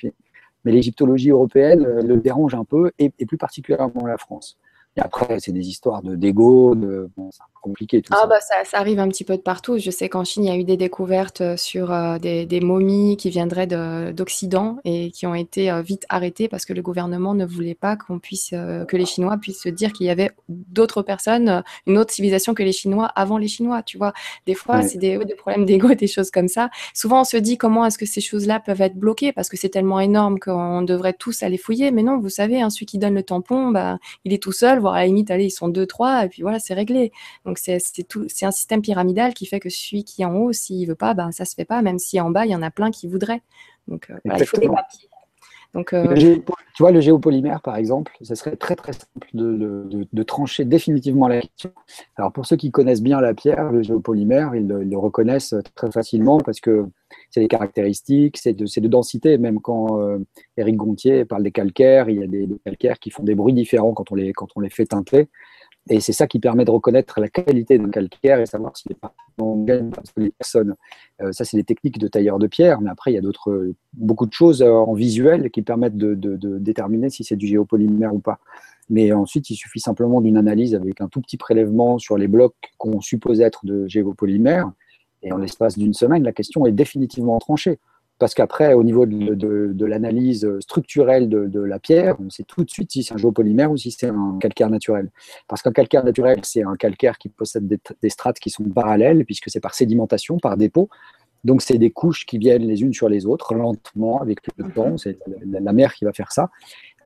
mais 0.66 0.72
l'égyptologie 0.72 1.30
européenne 1.30 1.86
euh, 1.86 2.02
le 2.02 2.18
dérange 2.18 2.56
un 2.56 2.66
peu 2.66 2.92
et, 3.00 3.10
plus 3.10 3.38
particulièrement 3.38 4.06
la 4.06 4.18
France. 4.18 4.58
Et 4.98 5.02
après, 5.02 5.40
c'est 5.40 5.52
des 5.52 5.68
histoires 5.68 6.02
de 6.02 6.16
d'égo, 6.16 6.74
de, 6.74 7.08
c'est 7.32 7.40
compliqué 7.62 8.02
tout 8.02 8.12
ah, 8.16 8.22
ça. 8.22 8.28
Bah, 8.28 8.40
ça. 8.42 8.78
arrive 8.80 9.00
un 9.00 9.08
petit 9.10 9.24
peu 9.24 9.38
de 9.38 9.42
partout. 9.42 9.78
Je 9.78 9.92
sais 9.92 10.10
qu'en 10.10 10.24
Chine, 10.24 10.46
il 10.46 10.48
y 10.48 10.52
a 10.52 10.58
eu 10.58 10.64
des 10.64 10.78
découvertes 10.78 11.42
euh, 11.42 11.58
sur 11.58 11.92
euh, 11.92 12.18
des, 12.18 12.60
momies 12.62 13.16
qui 13.18 13.30
viendraient 13.30 13.68
d'Occident 13.68 14.78
et 14.86 15.12
qui 15.12 15.28
ont 15.28 15.36
été 15.36 15.70
euh, 15.70 15.82
vite 15.82 16.06
arrêtées 16.10 16.48
parce 16.48 16.66
que 16.66 16.74
le 16.74 16.82
gouvernement 16.82 17.36
ne 17.36 17.46
voulait 17.46 17.76
pas 17.76 17.96
qu'on 17.96 18.18
puisse, 18.18 18.50
que 18.50 18.98
les 18.98 19.06
Chinois 19.06 19.38
puissent 19.38 19.62
se 19.62 19.70
dire 19.70 19.94
qu'il 19.94 20.08
y 20.08 20.10
avait 20.10 20.32
d'autres 20.50 21.04
personnes, 21.04 21.64
une 21.86 21.98
autre 21.98 22.12
civilisation 22.12 22.56
que 22.56 22.64
les 22.64 22.72
Chinois 22.72 23.06
avant 23.16 23.38
les 23.38 23.48
Chinois. 23.48 23.84
Tu 23.84 24.00
vois, 24.00 24.14
des 24.48 24.56
fois, 24.56 24.82
c'est 24.82 24.98
des, 24.98 25.18
des, 25.24 25.36
problèmes 25.36 25.66
d'égo, 25.66 25.94
des 25.94 26.08
choses 26.08 26.32
comme 26.32 26.48
ça. 26.48 26.70
Souvent, 26.96 27.22
on 27.22 27.24
se 27.24 27.38
dit 27.38 27.58
comment 27.58 27.86
est-ce 27.86 28.00
que 28.00 28.08
ces 28.08 28.22
choses-là 28.22 28.60
peuvent 28.60 28.82
être 28.82 28.96
bloquées 28.96 29.32
parce 29.32 29.50
que 29.50 29.58
c'est 29.58 29.70
tellement 29.70 30.00
énorme 30.00 30.40
qu'on 30.40 30.82
devrait 30.82 31.14
tous 31.14 31.44
aller 31.44 31.58
fouiller. 31.58 31.92
Mais 31.92 32.02
non, 32.02 32.18
vous 32.18 32.30
savez, 32.30 32.62
hein, 32.62 32.72
celui 32.72 32.88
qui 32.88 32.98
donne 32.98 33.14
le 33.14 33.24
tampon, 33.24 33.70
bah, 33.70 34.00
il 34.26 34.34
est 34.34 34.42
tout 34.42 34.52
seul 34.52 34.80
à 34.94 35.00
la 35.00 35.06
limite, 35.08 35.32
allez, 35.32 35.46
ils 35.46 35.52
sont 35.52 35.68
deux, 35.68 35.86
trois, 35.86 36.26
et 36.26 36.30
puis 36.30 36.42
voilà, 36.42 36.60
c'est 36.60 36.74
réglé. 36.74 37.12
Donc 37.46 37.58
c'est 37.58 37.76
un 38.44 38.52
système 38.52 38.82
pyramidal 38.82 39.34
qui 39.34 39.46
fait 39.46 39.60
que 39.60 39.70
celui 39.70 40.04
qui 40.04 40.22
est 40.22 40.26
en 40.26 40.36
haut, 40.36 40.54
s'il 40.54 40.88
veut 40.88 40.96
pas, 40.96 41.14
ben 41.14 41.32
ça 41.32 41.46
se 41.46 41.56
fait 41.56 41.66
pas, 41.66 41.82
même 41.82 42.00
si 42.00 42.20
en 42.20 42.30
bas 42.30 42.46
il 42.46 42.52
y 42.52 42.56
en 42.56 42.62
a 42.62 42.72
plein 42.72 42.92
qui 42.92 43.08
voudraient. 43.08 43.42
Donc 43.88 44.10
euh, 44.10 44.18
il 44.26 44.46
faut 44.46 44.58
des 44.58 44.68
papiers. 44.68 45.10
Donc, 45.74 45.94
euh, 45.94 46.16
tu 46.16 46.84
vois, 46.84 46.92
le 46.92 47.02
géopolymère, 47.02 47.62
par 47.62 47.76
exemple, 47.76 48.16
ce 48.22 48.36
serait 48.36 48.56
très 48.56 48.76
très 48.76 48.94
simple 48.94 49.28
de, 49.34 50.24
trancher 50.24 50.66
définitivement 50.66 51.28
la 51.28 51.42
question. 51.42 51.72
Alors 52.18 52.32
pour 52.32 52.46
ceux 52.46 52.56
qui 52.56 52.72
connaissent 52.72 53.02
bien 53.02 53.22
la 53.22 53.34
pierre, 53.34 53.72
le 53.72 53.82
géopolymère, 53.82 54.56
ils 54.56 54.68
le, 54.68 54.98
reconnaissent 54.98 55.56
très 55.76 55.92
facilement 55.92 56.40
parce 56.40 56.60
que 56.60 56.86
c'est 57.30 57.42
des 57.42 57.48
caractéristiques, 57.48 58.38
c'est 58.38 58.54
de, 58.54 58.66
de, 58.66 58.88
densité. 58.88 59.38
Même 59.38 59.60
quand 59.60 60.02
euh, 60.02 60.20
Éric 60.58 60.76
Gontier 60.76 61.26
parle 61.26 61.44
des 61.44 61.52
calcaires, 61.52 62.10
il 62.10 62.20
y 62.20 62.24
a 62.24 62.28
des, 62.28 62.50
calcaires 62.66 63.00
qui 63.00 63.10
font 63.10 63.24
des 63.24 63.36
bruits 63.36 63.54
différents 63.54 63.94
quand 63.94 64.12
on 64.12 64.16
les, 64.16 64.34
quand 64.34 64.50
on 64.56 64.60
les 64.60 64.70
fait 64.70 64.86
teinter. 64.86 65.30
Et 65.90 66.00
c'est 66.00 66.14
ça 66.14 66.28
qui 66.28 66.40
permet 66.40 66.66
de 66.66 66.72
reconnaître 66.72 67.20
la 67.20 67.30
qualité 67.30 67.78
d'un 67.78 67.90
calcaire 67.90 68.40
et 68.40 68.46
savoir 68.46 68.76
s'il 68.76 68.92
est 68.92 68.96
parfaitement 68.96 69.56
gagne 69.64 69.90
parce 69.90 70.12
les. 70.18 70.34
Euh, 71.22 71.32
ça, 71.32 71.46
c'est 71.46 71.58
des 71.58 71.64
techniques 71.64 71.98
de 72.00 72.08
tailleur 72.08 72.40
de 72.40 72.48
pierre, 72.48 72.82
mais 72.82 72.90
après, 72.90 73.12
il 73.12 73.16
y 73.16 73.18
a 73.18 73.22
d'autres, 73.22 73.72
beaucoup 73.94 74.26
de 74.26 74.34
choses 74.34 74.62
euh, 74.62 74.72
en 74.72 74.94
visuel 74.94 75.50
qui 75.52 75.62
permettent 75.62 75.98
de, 75.98 76.16
déterminer 76.60 77.10
si 77.10 77.24
c'est 77.24 77.36
du 77.36 77.48
géopolymère 77.48 78.14
ou 78.14 78.20
pas. 78.20 78.40
Mais 78.90 79.12
ensuite, 79.12 79.50
il 79.50 79.56
suffit 79.56 79.80
simplement 79.80 80.22
d'une 80.22 80.38
analyse 80.38 80.74
avec 80.76 81.02
un 81.02 81.08
tout 81.08 81.22
petit 81.22 81.38
prélèvement 81.38 82.00
sur 82.00 82.18
les 82.18 82.28
blocs 82.28 82.56
qu'on 82.78 83.02
suppose 83.02 83.42
être 83.42 83.66
de 83.66 83.88
géopolymère. 83.88 84.72
Et 85.24 85.32
en 85.32 85.38
l'espace 85.38 85.78
d'une 85.78 85.94
semaine, 85.94 86.24
la 86.24 86.32
question 86.32 86.66
est 86.66 86.72
définitivement 86.72 87.38
tranchée. 87.40 87.80
Parce 88.20 88.34
qu'après, 88.34 88.74
au 88.74 88.84
niveau 88.84 89.06
de, 89.06 89.86
l'analyse 89.86 90.50
structurelle 90.60 91.30
de, 91.30 91.60
la 91.60 91.80
pierre, 91.80 92.18
on 92.20 92.30
sait 92.30 92.44
tout 92.44 92.64
de 92.64 92.70
suite 92.70 92.92
si 92.92 93.04
c'est 93.04 93.14
un 93.14 93.18
géopolymère 93.18 93.72
ou 93.72 93.78
si 93.78 93.92
c'est 93.92 94.08
un 94.08 94.38
calcaire 94.40 94.70
naturel. 94.70 95.10
Parce 95.48 95.62
qu'un 95.62 95.72
calcaire 95.72 96.04
naturel, 96.04 96.40
c'est 96.44 96.64
un 96.64 96.76
calcaire 96.76 97.18
qui 97.18 97.30
possède 97.30 97.68
des, 97.68 98.10
strates 98.10 98.40
qui 98.40 98.50
sont 98.50 98.64
parallèles, 98.64 99.24
puisque 99.26 99.50
c'est 99.50 99.60
par 99.60 99.76
sédimentation, 99.76 100.40
par 100.40 100.58
dépôt. 100.58 100.90
Donc, 101.44 101.62
c'est 101.62 101.78
des 101.78 101.92
couches 101.92 102.26
qui 102.26 102.40
viennent 102.40 102.66
les 102.66 102.82
unes 102.82 102.94
sur 102.94 103.08
les 103.08 103.28
autres, 103.28 103.54
lentement, 103.54 104.20
avec 104.20 104.40
le 104.58 104.66
mhm. 104.66 104.72
temps. 104.72 104.98
C'est 104.98 105.20
la, 105.46 105.74
mer 105.74 105.94
qui 105.94 106.04
va 106.04 106.12
faire 106.12 106.32
ça. 106.32 106.50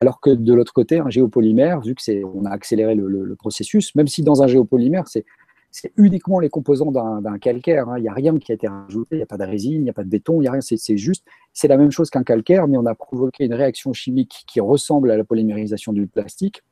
Alors 0.00 0.18
que 0.20 0.30
de 0.30 0.54
l'autre 0.54 0.72
côté, 0.72 0.98
un 0.98 1.10
géopolymère, 1.10 1.80
vu 1.80 1.94
que 1.94 2.02
c'est, 2.02 2.24
on 2.24 2.44
a 2.44 2.50
accéléré 2.50 2.94
le, 2.94 3.36
processus, 3.36 3.94
même 3.94 4.08
si 4.08 4.22
dans 4.22 4.42
un 4.42 4.46
géopolymère, 4.46 5.06
c'est 5.06 5.24
c'est 5.72 5.92
uniquement 5.96 6.38
les 6.38 6.50
composants 6.50 6.92
d'un 6.92 7.38
calcaire. 7.38 7.88
Hein. 7.88 7.98
Il 7.98 8.02
n'y 8.02 8.08
a 8.08 8.12
rien 8.12 8.38
qui 8.38 8.52
a 8.52 8.54
été 8.54 8.68
rajouté, 8.68 9.16
il 9.16 9.16
n'y 9.16 9.22
a 9.22 9.26
pas 9.26 9.38
de 9.38 9.44
résine, 9.44 9.80
il 9.80 9.84
n'y 9.84 9.90
a 9.90 9.94
pas 9.94 10.04
de 10.04 10.08
béton, 10.08 10.34
il 10.34 10.42
n'y 10.42 10.48
a 10.48 10.52
rien. 10.52 10.60
C'est 10.60 10.96
juste, 10.98 11.24
c'est 11.54 11.66
la 11.66 11.78
même 11.78 11.90
chose 11.90 12.10
qu'un 12.10 12.22
calcaire, 12.22 12.68
mais 12.68 12.76
on 12.76 12.84
a 12.84 12.94
provoqué 12.94 13.46
une 13.46 13.54
réaction 13.54 13.94
chimique 13.94 14.44
qui 14.46 14.60
ressemble 14.60 15.10
à 15.10 15.16
la 15.16 15.24
polymérisation 15.24 15.94
du 15.94 16.06
plastique. 16.06 16.62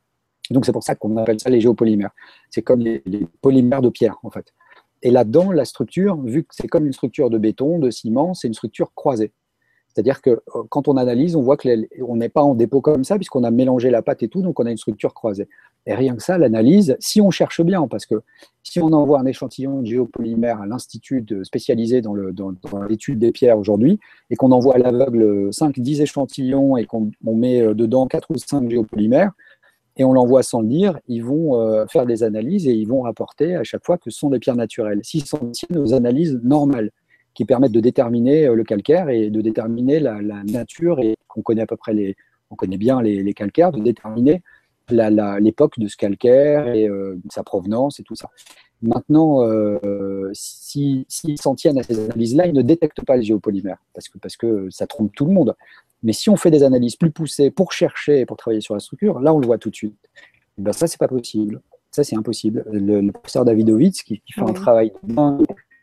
Donc 0.50 0.66
c'est 0.66 0.72
pour 0.72 0.82
ça 0.82 0.94
qu'on 0.94 1.16
appelle 1.16 1.40
ça 1.40 1.48
les 1.48 1.62
géopolymères. 1.62 2.10
C'est 2.50 2.62
comme 2.62 2.80
les, 2.80 3.02
polymères 3.40 3.80
de 3.80 3.88
pierre, 3.88 4.18
en 4.22 4.30
fait. 4.30 4.52
Et 5.02 5.10
là-dedans, 5.10 5.50
la 5.50 5.64
structure, 5.64 6.20
vu 6.20 6.44
que 6.44 6.54
c'est 6.54 6.68
comme 6.68 6.86
une 6.86 6.92
structure 6.92 7.30
de 7.30 7.38
béton, 7.38 7.78
de 7.78 7.90
ciment, 7.90 8.34
c'est 8.34 8.48
une 8.48 8.54
structure 8.54 8.92
croisée. 8.94 9.32
C'est-à-dire 9.92 10.22
que 10.22 10.30
euh, 10.30 10.62
quand 10.68 10.88
on 10.88 10.96
analyse, 10.96 11.36
on 11.36 11.42
voit 11.42 11.56
qu'on 11.56 12.16
n'est 12.16 12.28
pas 12.28 12.42
en 12.42 12.54
dépôt 12.54 12.80
comme 12.80 13.04
ça, 13.04 13.16
puisqu'on 13.16 13.44
a 13.44 13.50
mélangé 13.50 13.90
la 13.90 14.02
pâte 14.02 14.22
et 14.22 14.28
tout, 14.28 14.42
donc 14.42 14.60
on 14.60 14.66
a 14.66 14.70
une 14.70 14.76
structure 14.76 15.14
croisée. 15.14 15.48
Et 15.86 15.94
rien 15.94 16.14
que 16.14 16.22
ça, 16.22 16.38
l'analyse, 16.38 16.96
si 17.00 17.20
on 17.20 17.30
cherche 17.30 17.62
bien, 17.62 17.86
parce 17.88 18.06
que 18.06 18.16
si 18.62 18.80
on 18.80 18.92
envoie 18.92 19.18
un 19.20 19.26
échantillon 19.26 19.80
de 19.80 19.86
géopolymère 19.86 20.60
à 20.60 20.66
l'institut 20.66 21.24
spécialisé 21.42 22.02
dans 22.02 22.14
l'étude 22.88 23.18
des 23.18 23.32
pierres 23.32 23.58
aujourd'hui, 23.58 23.98
et 24.28 24.36
qu'on 24.36 24.52
envoie 24.52 24.76
à 24.76 24.78
l'aveugle 24.78 25.50
5-10 25.50 26.02
échantillons 26.02 26.76
et 26.76 26.84
qu'on 26.84 27.10
met 27.22 27.62
euh, 27.62 27.74
dedans 27.74 28.06
4 28.06 28.30
ou 28.30 28.38
5 28.38 28.70
géopolymères, 28.70 29.32
et 29.96 30.04
on 30.04 30.12
l'envoie 30.12 30.42
sans 30.42 30.62
le 30.62 30.68
dire, 30.68 30.98
ils 31.08 31.22
vont 31.22 31.60
euh, 31.60 31.84
faire 31.86 32.06
des 32.06 32.22
analyses 32.22 32.66
et 32.66 32.72
ils 32.72 32.86
vont 32.86 33.02
rapporter 33.02 33.56
à 33.56 33.64
chaque 33.64 33.84
fois 33.84 33.98
que 33.98 34.10
ce 34.10 34.18
sont 34.18 34.30
des 34.30 34.38
pierres 34.38 34.56
naturelles. 34.56 35.00
S'ils 35.02 35.26
s'en 35.26 35.50
tiennent 35.50 35.78
aux 35.78 35.92
analyses 35.92 36.38
normales, 36.42 36.90
qui 37.34 37.44
permettent 37.44 37.72
de 37.72 37.80
déterminer 37.80 38.46
euh, 38.46 38.54
le 38.54 38.64
calcaire 38.64 39.08
et 39.08 39.30
de 39.30 39.40
déterminer 39.40 40.00
la, 40.00 40.20
nature, 40.44 41.00
et 41.00 41.16
qu'on 41.28 41.42
connaît 41.42 41.62
à 41.62 41.66
peu 41.66 41.76
près 41.76 41.94
les, 41.94 42.16
on 42.50 42.56
connaît 42.56 42.78
bien 42.78 43.00
les, 43.02 43.34
calcaires, 43.34 43.72
de 43.72 43.80
déterminer 43.80 44.42
l'époque 44.90 45.78
de 45.78 45.86
ce 45.86 45.96
calcaire 45.96 46.66
et 46.68 46.88
euh, 46.88 47.16
sa 47.30 47.44
provenance 47.44 48.00
et 48.00 48.02
tout 48.02 48.16
ça. 48.16 48.28
Maintenant, 48.82 49.46
euh, 49.46 50.30
s'ils 50.32 51.06
s'en 51.40 51.54
tiennent 51.54 51.78
à 51.78 51.82
ces 51.82 51.98
analyses-là, 51.98 52.46
ils 52.46 52.54
ne 52.54 52.62
détectent 52.62 53.04
pas 53.04 53.16
le 53.16 53.22
géopolymère 53.22 53.76
parce 53.94 54.08
que, 54.08 54.18
parce 54.18 54.36
que 54.36 54.68
ça 54.70 54.86
trompe 54.86 55.14
tout 55.14 55.26
le 55.26 55.32
monde. 55.32 55.54
Mais 56.02 56.12
si 56.12 56.30
on 56.30 56.36
fait 56.36 56.50
des 56.50 56.62
analyses 56.62 56.96
plus 56.96 57.10
poussées 57.10 57.50
pour 57.50 57.72
chercher 57.72 58.20
et 58.20 58.26
pour 58.26 58.38
travailler 58.38 58.62
sur 58.62 58.74
la 58.74 58.80
structure, 58.80 59.20
là, 59.20 59.34
on 59.34 59.38
le 59.38 59.46
voit 59.46 59.58
tout 59.58 59.70
de 59.70 59.76
suite. 59.76 59.96
Et 60.58 60.62
ben 60.62 60.72
ça, 60.72 60.86
c'est 60.86 60.98
pas 60.98 61.08
possible. 61.08 61.60
Ça, 61.90 62.04
c'est 62.04 62.16
impossible. 62.16 62.64
Le, 62.72 63.10
professeur 63.10 63.44
Davidovitz, 63.44 64.02
qui, 64.02 64.20
qui 64.20 64.32
fait 64.32 64.42
un 64.42 64.52
travail 64.54 64.92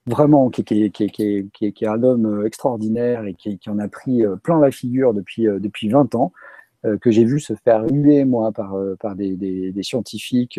vraiment, 0.08 0.50
qui, 0.50 0.64
est 0.72 1.84
un 1.84 2.04
homme 2.04 2.26
euh, 2.26 2.46
extraordinaire 2.46 3.26
et 3.26 3.34
qui, 3.34 3.60
en 3.68 3.78
a 3.78 3.88
pris 3.88 4.26
euh, 4.26 4.38
plein 4.38 4.60
la 4.60 4.72
figure 4.72 5.14
depuis, 5.14 5.48
euh, 5.48 5.60
depuis 5.60 5.90
20 5.90 6.16
ans, 6.16 6.32
que 7.02 7.12
j'ai 7.12 7.26
vu 7.26 7.42
se 7.42 7.54
faire 7.54 7.84
huer, 7.92 8.24
moi, 8.24 8.54
par, 8.54 8.78
des, 9.16 9.74
scientifiques 9.82 10.58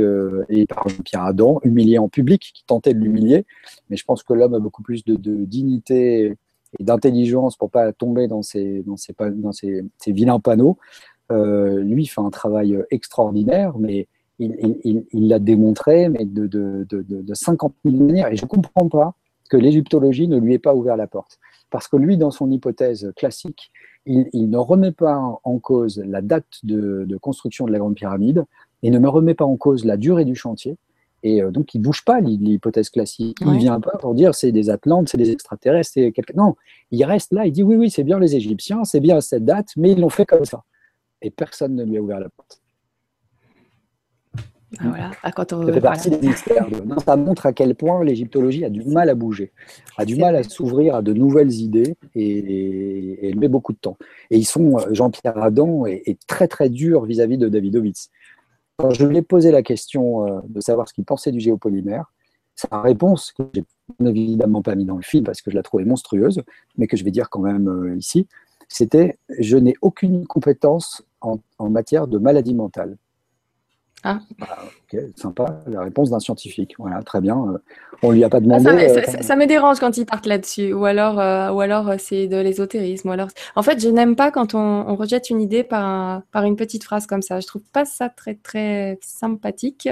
et 0.50 0.66
par 0.66 0.86
Jean-Pierre 0.86 1.22
Adam, 1.22 1.58
humilié 1.62 1.96
en 1.96 2.10
public, 2.10 2.52
qui 2.54 2.64
tentait 2.66 2.92
de 2.92 2.98
l'humilier. 2.98 3.46
Mais 3.88 3.96
je 3.96 4.04
pense 4.04 4.24
que 4.24 4.34
l'homme 4.34 4.52
a 4.52 4.58
beaucoup 4.58 4.82
plus 4.82 5.06
de, 5.06 5.16
dignité 5.16 6.36
et 6.78 6.84
d'intelligence 6.84 7.56
pour 7.56 7.70
pas 7.70 7.94
tomber 7.94 8.28
dans 8.28 8.42
ces, 8.42 8.84
vilains 10.08 10.40
panneaux. 10.40 10.76
lui 11.30 12.06
fait 12.06 12.20
un 12.20 12.30
travail 12.30 12.78
extraordinaire, 12.90 13.78
mais 13.78 14.06
il 14.38 15.06
l'a 15.12 15.38
démontré, 15.38 16.10
mais 16.10 16.26
de, 16.26 16.46
de, 16.46 17.34
50 17.34 17.72
000 17.86 17.96
manières. 17.96 18.30
Et 18.30 18.36
je 18.36 18.44
ne 18.44 18.48
comprends 18.48 18.88
pas 18.88 19.14
que 19.48 19.56
l'égyptologie 19.56 20.28
ne 20.28 20.38
lui 20.38 20.54
ait 20.54 20.58
pas 20.58 20.74
ouvert 20.74 20.96
la 20.96 21.06
porte. 21.06 21.38
Parce 21.70 21.88
que 21.88 21.96
lui, 21.96 22.16
dans 22.16 22.30
son 22.30 22.50
hypothèse 22.50 23.12
classique, 23.16 23.70
il, 24.06 24.50
ne 24.50 24.56
remet 24.56 24.92
pas 24.92 25.20
en 25.44 25.58
cause 25.58 26.02
la 26.04 26.22
date 26.22 26.46
de, 26.62 27.18
construction 27.20 27.66
de 27.66 27.72
la 27.72 27.78
Grande 27.78 27.94
Pyramide 27.94 28.44
et 28.82 28.90
ne 28.90 28.98
me 28.98 29.08
remet 29.08 29.34
pas 29.34 29.44
en 29.44 29.56
cause 29.56 29.84
la 29.84 29.96
durée 29.96 30.24
du 30.24 30.34
chantier. 30.34 30.76
Et 31.24 31.42
euh, 31.42 31.50
donc, 31.50 31.74
il 31.74 31.78
ne 31.78 31.84
bouge 31.84 32.04
pas 32.04 32.20
l'hypothèse 32.20 32.90
classique. 32.90 33.38
Il 33.40 33.48
ne 33.48 33.58
vient 33.58 33.80
pas 33.80 33.98
pour 33.98 34.14
dire 34.14 34.34
c'est 34.34 34.52
des 34.52 34.70
Atlantes, 34.70 35.08
c'est 35.08 35.18
des 35.18 35.30
extraterrestres, 35.30 35.90
c'est 35.92 36.12
quelque... 36.12 36.32
Non, 36.34 36.54
il 36.90 37.04
reste 37.04 37.32
là, 37.32 37.44
il 37.44 37.52
dit 37.52 37.62
oui, 37.62 37.76
oui, 37.76 37.90
c'est 37.90 38.04
bien 38.04 38.18
les 38.18 38.36
Égyptiens, 38.36 38.84
c'est 38.84 39.00
bien 39.00 39.20
cette 39.20 39.44
date, 39.44 39.70
mais 39.76 39.92
ils 39.92 40.00
l'ont 40.00 40.08
fait 40.08 40.26
comme 40.26 40.44
ça. 40.44 40.62
Et 41.20 41.30
personne 41.30 41.74
ne 41.74 41.84
lui 41.84 41.98
a 41.98 42.00
ouvert 42.00 42.20
la 42.20 42.28
porte. 42.28 42.60
Ah, 44.78 44.88
voilà. 44.88 45.10
Ah, 45.22 45.32
quand 45.32 45.52
on... 45.52 45.66
Ça 45.66 45.72
fait 45.72 45.80
partie 45.80 46.10
des 46.10 46.26
mystères. 46.26 46.66
ça 47.04 47.16
montre 47.16 47.46
à 47.46 47.52
quel 47.52 47.74
point 47.74 48.04
l'égyptologie 48.04 48.64
a 48.64 48.70
du 48.70 48.84
mal 48.84 49.08
à 49.08 49.14
bouger, 49.14 49.52
a 49.96 50.04
du 50.04 50.16
mal 50.16 50.36
à 50.36 50.42
s'ouvrir 50.42 50.96
à 50.96 51.02
de 51.02 51.12
nouvelles 51.12 51.52
idées 51.52 51.96
et, 52.14 53.28
elle 53.28 53.38
met 53.38 53.48
beaucoup 53.48 53.72
de 53.72 53.78
temps. 53.78 53.96
Et 54.30 54.36
ils 54.36 54.44
sont, 54.44 54.78
euh, 54.78 54.92
Jean-Pierre 54.92 55.38
Adam 55.38 55.86
est, 55.86 56.18
très 56.26 56.48
très 56.48 56.68
dur 56.68 57.04
vis-à-vis 57.04 57.38
de 57.38 57.48
Davidovitz. 57.48 58.10
Quand 58.76 58.90
je 58.90 59.06
lui 59.06 59.16
ai 59.16 59.22
posé 59.22 59.50
la 59.50 59.62
question 59.62 60.26
euh, 60.26 60.40
de 60.48 60.60
savoir 60.60 60.88
ce 60.88 60.94
qu'il 60.94 61.04
pensait 61.04 61.32
du 61.32 61.40
géopolymère, 61.40 62.12
sa 62.54 62.82
réponse, 62.82 63.32
que 63.32 63.44
j'ai 63.54 63.64
évidemment 64.04 64.62
pas 64.62 64.74
mis 64.74 64.84
dans 64.84 64.96
le 64.96 65.02
film 65.02 65.24
parce 65.24 65.40
que 65.40 65.50
je 65.50 65.56
la 65.56 65.62
trouvais 65.62 65.84
monstrueuse, 65.84 66.42
mais 66.76 66.86
que 66.86 66.96
je 66.96 67.04
vais 67.04 67.10
dire 67.10 67.30
quand 67.30 67.40
même 67.40 67.68
euh, 67.68 67.96
ici, 67.96 68.26
c'était 68.68 69.18
Je 69.38 69.56
n'ai 69.56 69.74
aucune 69.80 70.26
compétence 70.26 71.02
en, 71.22 71.38
en 71.58 71.70
matière 71.70 72.06
de 72.06 72.18
maladie 72.18 72.54
mentale. 72.54 72.98
Ah. 74.04 74.20
Bah, 74.38 74.46
ok, 74.92 75.00
sympa, 75.16 75.60
la 75.66 75.82
réponse 75.82 76.10
d'un 76.10 76.20
scientifique. 76.20 76.74
Voilà, 76.78 77.02
très 77.02 77.20
bien. 77.20 77.36
Euh, 77.36 77.58
on 78.02 78.12
lui 78.12 78.22
a 78.22 78.28
pas 78.28 78.38
demandé. 78.38 78.64
Ah, 78.68 79.22
ça, 79.22 79.34
me, 79.34 79.46
dérange 79.46 79.80
quand 79.80 79.96
ils 79.96 80.06
partent 80.06 80.26
là-dessus, 80.26 80.72
ou 80.72 80.84
alors, 80.84 81.18
euh, 81.18 81.50
ou 81.50 81.60
alors 81.60 81.88
euh, 81.88 81.96
c'est 81.98 82.28
de 82.28 82.36
l'ésotérisme. 82.36 83.08
alors, 83.10 83.28
en 83.56 83.62
fait, 83.62 83.80
je 83.80 83.88
n'aime 83.88 84.14
pas 84.14 84.30
quand 84.30 84.54
on, 84.54 84.94
rejette 84.94 85.30
une 85.30 85.40
idée 85.40 85.64
par, 85.64 86.22
par 86.32 86.44
une 86.44 86.56
petite 86.56 86.84
phrase 86.84 87.06
comme 87.06 87.22
ça. 87.22 87.40
Je 87.40 87.46
trouve 87.46 87.62
pas 87.72 87.84
ça 87.84 88.08
très 88.08 88.34
très 88.34 88.98
sympathique 89.02 89.88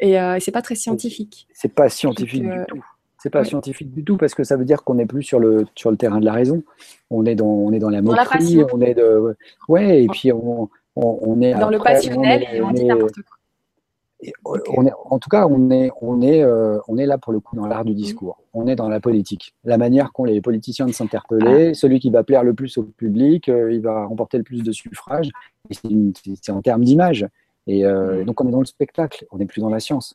et 0.00 0.16
c'est 0.40 0.50
pas 0.50 0.62
très 0.62 0.74
scientifique. 0.74 1.46
C'est 1.54 1.72
pas 1.72 1.88
scientifique 1.88 2.42
du 2.42 2.64
tout. 2.68 2.84
C'est 3.18 3.30
pas 3.30 3.44
scientifique 3.44 3.92
du 3.92 4.02
tout 4.02 4.16
parce 4.16 4.34
que 4.34 4.42
ça 4.44 4.56
veut 4.56 4.64
dire 4.64 4.82
qu'on 4.82 4.94
n'est 4.94 5.06
plus 5.06 5.22
sur 5.22 5.38
le 5.38 5.64
sur 5.74 5.90
le 5.90 5.96
terrain 5.96 6.18
de 6.18 6.24
la 6.24 6.32
raison. 6.32 6.62
On 7.10 7.24
est 7.24 7.36
dans 7.36 7.46
on 7.46 7.72
est 7.72 7.78
dans 7.78 7.88
la 7.88 8.02
moquerie, 8.02 8.62
on 8.72 8.80
est 8.80 8.94
de 8.94 9.36
ouais 9.68 10.02
et 10.02 10.08
puis 10.08 10.32
on, 10.32 10.68
on, 10.96 11.40
est 11.40 11.54
dans 11.54 11.70
le 11.70 11.78
passionnel 11.78 12.46
et 12.52 12.60
on 12.60 12.72
dit 12.72 12.84
n'importe 12.84 13.14
quoi 13.14 13.36
en 14.44 15.18
tout 15.18 15.28
cas, 15.28 15.46
on 15.46 15.70
est, 15.70 15.90
on, 16.00 16.20
est, 16.22 16.42
euh, 16.42 16.78
on 16.88 16.96
est 16.96 17.06
là 17.06 17.18
pour 17.18 17.32
le 17.32 17.40
coup 17.40 17.56
dans 17.56 17.66
l'art 17.66 17.84
du 17.84 17.94
discours. 17.94 18.38
On 18.52 18.66
est 18.66 18.76
dans 18.76 18.88
la 18.88 19.00
politique. 19.00 19.54
La 19.64 19.78
manière 19.78 20.12
qu'ont 20.12 20.24
les 20.24 20.40
politiciens 20.40 20.86
de 20.86 20.92
s'interpeller, 20.92 21.70
ah. 21.70 21.74
celui 21.74 21.98
qui 21.98 22.10
va 22.10 22.22
plaire 22.22 22.44
le 22.44 22.54
plus 22.54 22.78
au 22.78 22.84
public, 22.84 23.48
euh, 23.48 23.72
il 23.72 23.80
va 23.80 24.04
remporter 24.04 24.38
le 24.38 24.44
plus 24.44 24.62
de 24.62 24.72
suffrages. 24.72 25.28
C'est 25.70 26.52
en 26.52 26.62
termes 26.62 26.84
d'image. 26.84 27.26
Et 27.66 27.84
euh, 27.84 28.24
donc, 28.24 28.40
on 28.40 28.48
est 28.48 28.52
dans 28.52 28.60
le 28.60 28.66
spectacle, 28.66 29.26
on 29.30 29.38
n'est 29.38 29.46
plus 29.46 29.60
dans 29.60 29.70
la 29.70 29.80
science. 29.80 30.14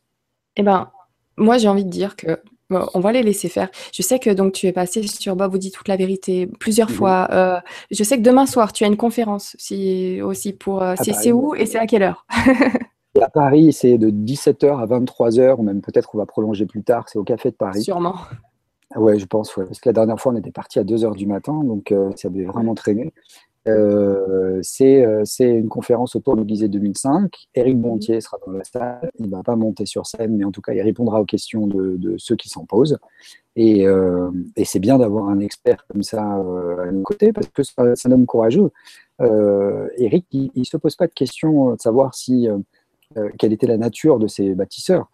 Eh 0.55 0.63
ben, 0.63 0.89
moi, 1.37 1.57
j'ai 1.57 1.67
envie 1.67 1.85
de 1.85 1.89
dire 1.89 2.15
que 2.15 2.39
on 2.69 2.99
va 2.99 3.13
les 3.13 3.23
laisser 3.23 3.47
faire. 3.47 3.69
Je 3.93 4.01
sais 4.01 4.19
que 4.19 4.29
donc 4.29 4.51
tu 4.51 4.67
es 4.67 4.73
passé 4.73 5.01
sur 5.07 5.37
Bob 5.37 5.51
vous 5.51 5.57
dit 5.57 5.71
toute 5.71 5.87
la 5.87 5.95
vérité 5.95 6.47
plusieurs 6.59 6.89
mhm. 6.89 6.95
fois. 6.95 7.63
je 7.89 8.03
sais 8.03 8.17
que 8.17 8.21
demain 8.21 8.45
soir 8.45 8.73
tu 8.73 8.83
as 8.83 8.87
une 8.87 8.97
conférence 8.97 9.55
aussi, 9.55 10.21
aussi 10.21 10.51
pour. 10.51 10.83
c'est 11.01 11.31
où 11.31 11.55
et 11.55 11.65
c'est 11.65 11.79
à 11.79 11.87
quelle 11.87 12.03
heure? 12.03 12.25
à 13.21 13.29
Paris, 13.29 13.73
c'est 13.73 13.97
de 13.97 14.09
17h 14.09 14.79
à 14.79 14.85
23h, 14.85 15.55
ou 15.57 15.63
même 15.63 15.81
peut-être 15.81 16.09
on 16.13 16.17
va 16.17 16.25
prolonger 16.25 16.65
plus 16.65 16.83
tard, 16.83 17.09
c'est 17.09 17.19
au 17.19 17.23
Café 17.23 17.51
de 17.51 17.55
Paris. 17.55 17.83
Sûrement. 17.83 18.15
Ouais, 18.95 19.19
je 19.19 19.25
pense, 19.25 19.53
parce 19.53 19.79
que 19.79 19.89
la 19.89 19.93
dernière 19.93 20.19
fois, 20.19 20.31
on 20.31 20.37
était 20.37 20.51
parti 20.51 20.79
à 20.79 20.83
2h 20.83 21.15
du 21.15 21.27
matin, 21.27 21.61
donc 21.63 21.91
euh, 21.91 22.09
ça 22.15 22.29
avait 22.29 22.45
vraiment 22.45 22.73
traîné. 22.73 23.13
Euh, 23.67 24.61
euh, 24.81 25.21
c'est 25.25 25.49
une 25.49 25.67
conférence 25.67 26.15
autour 26.15 26.37
de 26.37 26.41
l'Élysée 26.41 26.69
2005. 26.69 27.49
Éric 27.53 27.77
Bontier 27.77 28.21
sera 28.21 28.37
dans 28.45 28.53
la 28.53 28.63
salle. 28.63 29.11
Il 29.19 29.25
ne 29.25 29.31
va 29.31 29.43
pas 29.43 29.57
monter 29.57 29.85
sur 29.85 30.05
scène, 30.05 30.37
mais 30.37 30.45
en 30.45 30.51
tout 30.51 30.61
cas, 30.61 30.71
il 30.71 30.81
répondra 30.81 31.19
aux 31.19 31.25
questions 31.25 31.67
de, 31.67 32.15
ceux 32.17 32.37
qui 32.37 32.47
s'en 32.47 32.65
posent. 32.65 32.97
Et, 33.57 33.85
c'est 34.63 34.79
bien 34.79 34.97
d'avoir 34.97 35.27
un 35.27 35.39
expert 35.39 35.85
comme 35.87 36.03
ça 36.03 36.23
à 36.23 36.91
nos 36.91 37.01
côtés, 37.03 37.33
parce 37.33 37.47
que 37.47 37.61
c'est 37.63 38.07
un 38.07 38.11
homme 38.13 38.25
courageux. 38.25 38.71
Éric, 39.19 40.27
il 40.31 40.51
ne 40.55 40.63
se 40.63 40.77
pose 40.77 40.95
pas 40.95 41.07
de 41.07 41.13
questions 41.13 41.73
de 41.73 41.81
savoir 41.81 42.15
si 42.15 42.47
euh, 43.15 43.29
quelle 43.39 43.53
était 43.53 43.67
la 43.67 43.77
nature 43.77 44.19
de 44.19 44.27
ces 44.27 44.53
bâtisseurs? 44.53 45.09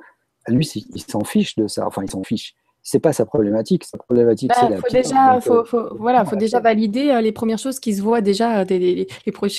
Lui, 0.47 0.65
il 0.93 1.01
s'en 1.01 1.23
fiche 1.23 1.55
de 1.55 1.67
ça. 1.67 1.85
Enfin, 1.87 2.03
il 2.03 2.09
s'en 2.09 2.23
fiche. 2.23 2.53
C'est 2.85 2.99
pas 2.99 3.13
sa 3.13 3.25
problématique. 3.25 3.85
Sa 3.85 3.97
problématique, 3.97 4.49
bah, 4.49 4.55
c'est 4.59 4.69
la 4.69 4.77
faut 4.77 4.89
déjà, 4.91 5.39
faut, 5.39 5.95
voilà, 5.97 6.25
faut 6.25 6.35
déjà 6.35 6.59
valider 6.59 7.11
euh, 7.11 7.21
les 7.21 7.31
premières 7.31 7.59
choses 7.59 7.79
qui 7.79 7.93
se 7.93 8.01
voient 8.01 8.19
déjà, 8.19 8.65
les, 8.65 8.77
les, 8.77 9.07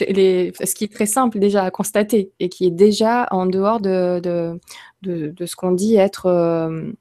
les, 0.09 0.53
ce 0.63 0.75
qui 0.75 0.85
est 0.85 0.93
très 0.93 1.07
simple 1.07 1.39
déjà 1.39 1.65
à 1.65 1.71
constater 1.71 2.33
et 2.39 2.51
qui 2.51 2.67
est 2.67 2.71
déjà 2.71 3.27
en 3.31 3.47
dehors 3.47 3.81
de, 3.81 4.21
de, 4.21 4.61
de, 5.03 5.47
ce 5.47 5.57
qu'on 5.57 5.73
dit 5.73 5.97
être 5.97 6.27
euh, 6.27 6.93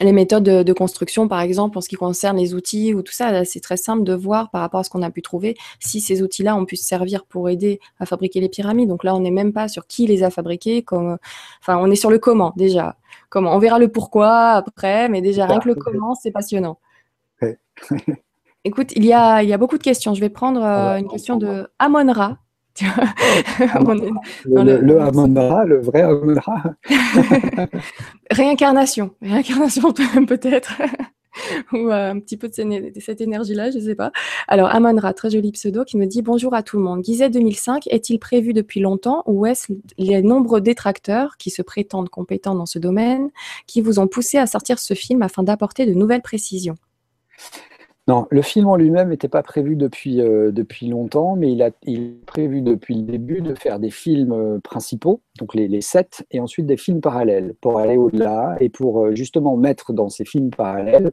les 0.00 0.12
méthodes 0.12 0.42
de, 0.42 0.72
construction, 0.72 1.28
par 1.28 1.40
exemple, 1.40 1.78
en 1.78 1.80
ce 1.80 1.88
qui 1.88 1.94
concerne 1.94 2.36
les 2.36 2.54
outils 2.54 2.94
ou 2.94 3.02
tout 3.02 3.12
ça, 3.12 3.44
c'est 3.44 3.60
très 3.60 3.76
simple 3.76 4.02
de 4.02 4.12
voir 4.12 4.50
par 4.50 4.60
rapport 4.60 4.80
à 4.80 4.84
ce 4.84 4.90
qu'on 4.90 5.02
a 5.02 5.10
pu 5.10 5.22
trouver 5.22 5.56
si 5.78 6.00
ces 6.00 6.22
outils-là 6.22 6.56
ont 6.56 6.64
pu 6.64 6.76
se 6.76 6.84
servir 6.84 7.24
pour 7.24 7.48
aider 7.48 7.78
à 8.00 8.06
fabriquer 8.06 8.40
les 8.40 8.48
pyramides. 8.48 8.88
Donc 8.88 9.04
là, 9.04 9.14
on 9.14 9.20
n'est 9.20 9.30
même 9.30 9.52
pas 9.52 9.68
sur 9.68 9.86
qui 9.86 10.06
les 10.06 10.24
a 10.24 10.30
fabriqués, 10.30 10.82
comme, 10.82 11.16
enfin, 11.60 11.78
on 11.78 11.90
est 11.90 11.96
sur 11.96 12.10
le 12.10 12.18
comment 12.18 12.52
déjà. 12.56 12.96
Comment 13.28 13.54
On 13.54 13.58
verra 13.58 13.78
le 13.78 13.88
pourquoi 13.88 14.52
après, 14.52 15.08
mais 15.08 15.20
déjà 15.20 15.46
rien 15.46 15.60
que 15.60 15.68
le 15.68 15.74
comment, 15.74 16.14
c'est 16.14 16.32
passionnant. 16.32 16.78
Écoute, 18.64 18.92
il 18.96 19.04
y, 19.04 19.12
a, 19.12 19.42
il 19.42 19.48
y 19.48 19.52
a 19.52 19.58
beaucoup 19.58 19.76
de 19.76 19.82
questions. 19.82 20.14
Je 20.14 20.20
vais 20.20 20.30
prendre 20.30 20.64
euh, 20.64 20.96
une 20.96 21.08
question 21.08 21.36
de 21.36 21.68
Amon-Ra 23.74 24.20
le, 24.46 24.80
le, 24.80 25.00
Amon-Ra, 25.00 25.64
le 25.64 25.80
vrai 25.80 26.02
Amon-Ra. 26.02 26.74
Réincarnation, 28.30 29.10
réincarnation 29.22 29.92
peut-être. 30.26 30.82
ou 31.72 31.90
euh, 31.90 32.10
un 32.10 32.20
petit 32.20 32.36
peu 32.36 32.48
de 32.48 33.00
cette 33.00 33.20
énergie-là, 33.20 33.70
je 33.70 33.78
ne 33.78 33.82
sais 33.82 33.94
pas. 33.94 34.10
Alors, 34.48 34.74
Amon-Ra, 34.74 35.14
très 35.14 35.30
joli 35.30 35.52
pseudo, 35.52 35.84
qui 35.84 35.96
me 35.96 36.06
dit 36.06 36.22
Bonjour 36.22 36.54
à 36.54 36.62
tout 36.64 36.76
le 36.76 36.82
monde. 36.82 37.04
Gizet 37.04 37.30
2005 37.30 37.86
est-il 37.88 38.18
prévu 38.18 38.52
depuis 38.52 38.80
longtemps 38.80 39.22
ou 39.26 39.46
est-ce 39.46 39.72
les 39.96 40.22
nombreux 40.22 40.60
détracteurs 40.60 41.36
qui 41.36 41.50
se 41.50 41.62
prétendent 41.62 42.08
compétents 42.08 42.56
dans 42.56 42.66
ce 42.66 42.80
domaine 42.80 43.30
qui 43.66 43.80
vous 43.80 44.00
ont 44.00 44.08
poussé 44.08 44.38
à 44.38 44.46
sortir 44.46 44.80
ce 44.80 44.94
film 44.94 45.22
afin 45.22 45.44
d'apporter 45.44 45.86
de 45.86 45.94
nouvelles 45.94 46.22
précisions? 46.22 46.76
Non, 48.06 48.26
le 48.30 48.42
film 48.42 48.66
en 48.66 48.76
lui-même 48.76 49.08
n'était 49.08 49.28
pas 49.28 49.42
prévu 49.42 49.76
depuis, 49.76 50.20
euh, 50.20 50.52
depuis 50.52 50.88
longtemps, 50.88 51.36
mais 51.36 51.50
il, 51.52 51.62
a, 51.62 51.70
il 51.84 52.02
est 52.02 52.26
prévu 52.26 52.60
depuis 52.60 52.96
le 52.96 53.02
début 53.02 53.40
de 53.40 53.54
faire 53.54 53.78
des 53.78 53.90
films 53.90 54.32
euh, 54.32 54.58
principaux, 54.58 55.22
donc 55.38 55.54
les, 55.54 55.68
les, 55.68 55.80
sept, 55.80 56.26
et 56.30 56.38
ensuite 56.38 56.66
des 56.66 56.76
films 56.76 57.00
parallèles 57.00 57.54
pour 57.62 57.78
aller 57.78 57.96
au-delà 57.96 58.56
et 58.60 58.68
pour 58.68 59.14
justement 59.14 59.56
mettre 59.56 59.94
dans 59.94 60.10
ces 60.10 60.26
films 60.26 60.50
parallèles 60.50 61.12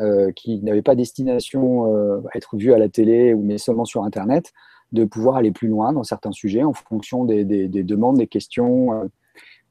euh, 0.00 0.32
qui 0.32 0.62
n'avaient 0.62 0.80
pas 0.80 0.94
destination 0.94 1.94
euh, 1.94 2.22
à 2.32 2.38
être 2.38 2.56
vus 2.56 2.72
à 2.72 2.78
la 2.78 2.88
télé 2.88 3.34
ou 3.34 3.42
mais 3.42 3.58
seulement 3.58 3.84
sur 3.84 4.04
Internet, 4.04 4.54
de 4.92 5.04
pouvoir 5.04 5.36
aller 5.36 5.50
plus 5.50 5.68
loin 5.68 5.92
dans 5.92 6.02
certains 6.02 6.32
sujets 6.32 6.62
en 6.62 6.72
fonction 6.72 7.26
des, 7.26 7.44
demandes, 7.44 8.16
des 8.16 8.26
questions. 8.26 9.10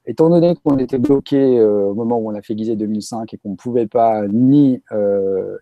Euh. 0.06 0.10
Étant 0.10 0.30
donné 0.30 0.54
qu'on 0.56 0.78
était 0.78 0.98
bloqué 0.98 1.60
au 1.62 1.94
moment 1.94 2.18
où 2.18 2.30
on 2.30 2.34
a 2.34 2.42
fait 2.42 2.56
Gizet 2.56 2.76
2005 2.76 3.32
et 3.34 3.38
qu'on 3.38 3.50
ne 3.50 3.56
pouvait 3.56 3.86
pas 3.86 4.26
ni 4.28 4.82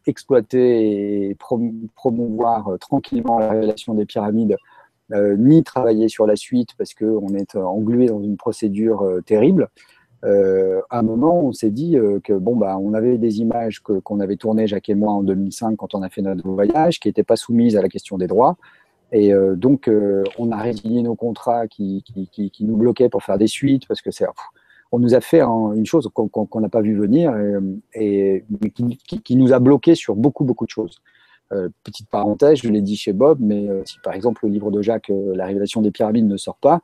exploiter 0.06 1.30
et 1.30 1.36
promouvoir 1.94 2.78
tranquillement 2.80 3.38
la 3.38 3.50
révélation 3.50 3.94
des 3.94 4.06
pyramides, 4.06 4.56
ni 5.12 5.62
travailler 5.62 6.08
sur 6.08 6.26
la 6.26 6.36
suite 6.36 6.70
parce 6.78 6.94
qu'on 6.94 7.34
est 7.34 7.54
englué 7.56 8.06
dans 8.06 8.22
une 8.22 8.36
procédure 8.36 9.20
terrible, 9.26 9.68
euh, 10.24 10.80
à 10.90 10.98
un 10.98 11.02
moment, 11.02 11.40
on 11.40 11.52
s'est 11.52 11.70
dit 11.70 11.96
euh, 11.96 12.20
que 12.22 12.32
bon, 12.34 12.56
bah, 12.56 12.76
on 12.78 12.92
avait 12.94 13.16
des 13.16 13.40
images 13.40 13.80
qu'on 13.80 14.20
avait 14.20 14.36
tournées, 14.36 14.66
Jacques 14.66 14.88
et 14.88 14.94
moi, 14.94 15.12
en 15.12 15.22
2005, 15.22 15.76
quand 15.76 15.94
on 15.94 16.02
a 16.02 16.08
fait 16.08 16.22
notre 16.22 16.46
voyage, 16.48 17.00
qui 17.00 17.08
n'étaient 17.08 17.24
pas 17.24 17.36
soumises 17.36 17.76
à 17.76 17.82
la 17.82 17.88
question 17.88 18.18
des 18.18 18.26
droits. 18.26 18.56
Et 19.12 19.32
euh, 19.32 19.56
donc, 19.56 19.90
on 20.38 20.52
a 20.52 20.56
résilié 20.56 21.02
nos 21.02 21.14
contrats 21.14 21.66
qui, 21.66 22.04
qui, 22.04 22.50
qui, 22.50 22.64
nous 22.64 22.76
bloquaient 22.76 23.08
pour 23.08 23.22
faire 23.22 23.38
des 23.38 23.46
suites, 23.46 23.86
parce 23.86 24.02
que 24.02 24.10
c'est. 24.10 24.26
On 24.92 24.98
nous 24.98 25.14
a 25.14 25.20
fait 25.20 25.40
une 25.40 25.86
chose 25.86 26.10
qu'on 26.12 26.60
n'a 26.60 26.68
pas 26.68 26.80
vu 26.80 26.96
venir 26.96 27.32
et, 27.94 28.44
qui, 29.24 29.36
nous 29.36 29.52
a 29.52 29.60
bloqués 29.60 29.94
sur 29.94 30.16
beaucoup, 30.16 30.42
beaucoup 30.42 30.64
de 30.64 30.70
choses. 30.70 31.00
petite 31.84 32.08
parenthèse, 32.08 32.58
je 32.58 32.68
l'ai 32.68 32.80
dit 32.80 32.96
chez 32.96 33.12
Bob, 33.12 33.38
mais 33.40 33.68
si 33.84 34.00
par 34.02 34.14
exemple 34.14 34.46
le 34.46 34.52
livre 34.52 34.72
de 34.72 34.82
Jacques, 34.82 35.12
La 35.34 35.46
révélation 35.46 35.80
des 35.80 35.92
pyramides, 35.92 36.26
ne 36.26 36.36
sort 36.36 36.56
pas, 36.56 36.80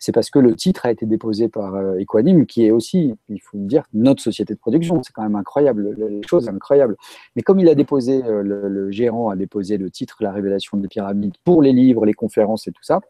c'est 0.00 0.12
parce 0.12 0.30
que 0.30 0.38
le 0.38 0.56
titre 0.56 0.86
a 0.86 0.90
été 0.90 1.04
déposé 1.04 1.48
par 1.48 1.74
euh, 1.74 1.98
Equanim, 1.98 2.46
qui 2.46 2.64
est 2.64 2.70
aussi, 2.70 3.14
il 3.28 3.40
faut 3.40 3.58
le 3.58 3.66
dire, 3.66 3.84
notre 3.92 4.22
société 4.22 4.54
de 4.54 4.58
production. 4.58 5.02
C'est 5.02 5.12
quand 5.12 5.22
même 5.22 5.36
incroyable, 5.36 5.94
les 5.98 6.22
choses 6.26 6.48
incroyables. 6.48 6.96
Mais 7.36 7.42
comme 7.42 7.60
il 7.60 7.68
a 7.68 7.74
déposé, 7.74 8.24
euh, 8.24 8.42
le, 8.42 8.90
gérant 8.90 9.28
a 9.28 9.36
déposé 9.36 9.76
le 9.76 9.90
titre 9.90 10.16
La 10.20 10.32
révélation 10.32 10.78
des 10.78 10.88
pyramides 10.88 11.34
pour 11.44 11.60
les 11.60 11.74
livres, 11.74 12.06
les 12.06 12.14
conférences 12.14 12.66
et 12.66 12.72
tout 12.72 12.82
ça, 12.82 13.00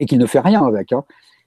et 0.00 0.06
qu'il 0.06 0.18
ne 0.18 0.24
fait 0.24 0.40
rien 0.40 0.64
avec, 0.64 0.92
hein, 0.92 1.04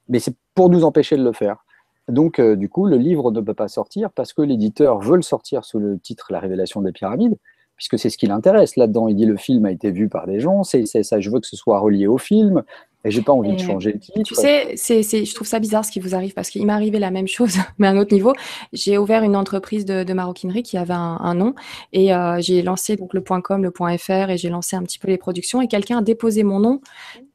mais 0.08 0.20
c'est 0.20 0.36
pour 0.54 0.70
nous 0.70 0.84
empêcher 0.84 1.16
de 1.16 1.24
le 1.24 1.32
faire. 1.32 1.64
Donc, 2.06 2.38
euh, 2.38 2.54
du 2.54 2.68
coup, 2.68 2.86
le 2.86 2.96
livre 2.96 3.32
ne 3.32 3.40
peut 3.40 3.54
pas 3.54 3.68
sortir 3.68 4.12
parce 4.12 4.32
que 4.32 4.42
l'éditeur 4.42 5.00
veut 5.00 5.16
le 5.16 5.22
sortir 5.22 5.64
sous 5.64 5.80
le 5.80 5.98
titre 5.98 6.28
La 6.30 6.38
révélation 6.38 6.82
des 6.82 6.92
pyramides, 6.92 7.36
puisque 7.74 7.98
c'est 7.98 8.10
ce 8.10 8.16
qui 8.16 8.26
l'intéresse. 8.26 8.76
Là-dedans, 8.76 9.08
il 9.08 9.16
dit 9.16 9.26
le 9.26 9.36
film 9.36 9.66
a 9.66 9.72
été 9.72 9.90
vu 9.90 10.08
par 10.08 10.28
des 10.28 10.38
gens, 10.38 10.62
c'est 10.62 10.86
ça, 10.86 11.20
je 11.20 11.30
veux 11.30 11.40
que 11.40 11.46
ce 11.46 11.56
soit 11.56 11.80
relié 11.80 12.06
au 12.06 12.18
film. 12.18 12.62
Et 13.04 13.10
j'ai 13.12 13.22
pas 13.22 13.32
envie 13.32 13.52
de 13.52 13.60
changer 13.60 13.96
titre. 13.96 14.20
Tu 14.24 14.34
sais, 14.34 14.74
c'est, 14.76 15.02
je 15.02 15.34
trouve 15.34 15.46
ça 15.46 15.60
bizarre 15.60 15.84
ce 15.84 15.92
qui 15.92 16.00
vous 16.00 16.14
arrive 16.14 16.34
parce 16.34 16.50
qu'il 16.50 16.66
m'est 16.66 16.72
arrivé 16.72 16.98
la 16.98 17.10
même 17.10 17.28
chose, 17.28 17.56
mais 17.78 17.86
à 17.86 17.90
un 17.90 17.96
autre 17.96 18.12
niveau. 18.12 18.32
J'ai 18.72 18.98
ouvert 18.98 19.22
une 19.22 19.36
entreprise 19.36 19.84
de, 19.84 20.12
maroquinerie 20.12 20.64
qui 20.64 20.76
avait 20.76 20.94
un, 20.94 21.34
nom 21.34 21.54
et 21.92 22.12
euh, 22.12 22.40
j'ai 22.40 22.62
lancé 22.62 22.96
donc 22.96 23.14
le 23.14 23.20
.com, 23.20 23.62
le 23.62 23.70
.fr 23.98 24.30
et 24.30 24.36
j'ai 24.36 24.48
lancé 24.48 24.74
un 24.74 24.82
petit 24.82 24.98
peu 24.98 25.08
les 25.08 25.18
productions 25.18 25.62
et 25.62 25.68
quelqu'un 25.68 25.98
a 25.98 26.02
déposé 26.02 26.42
mon 26.42 26.58
nom 26.58 26.80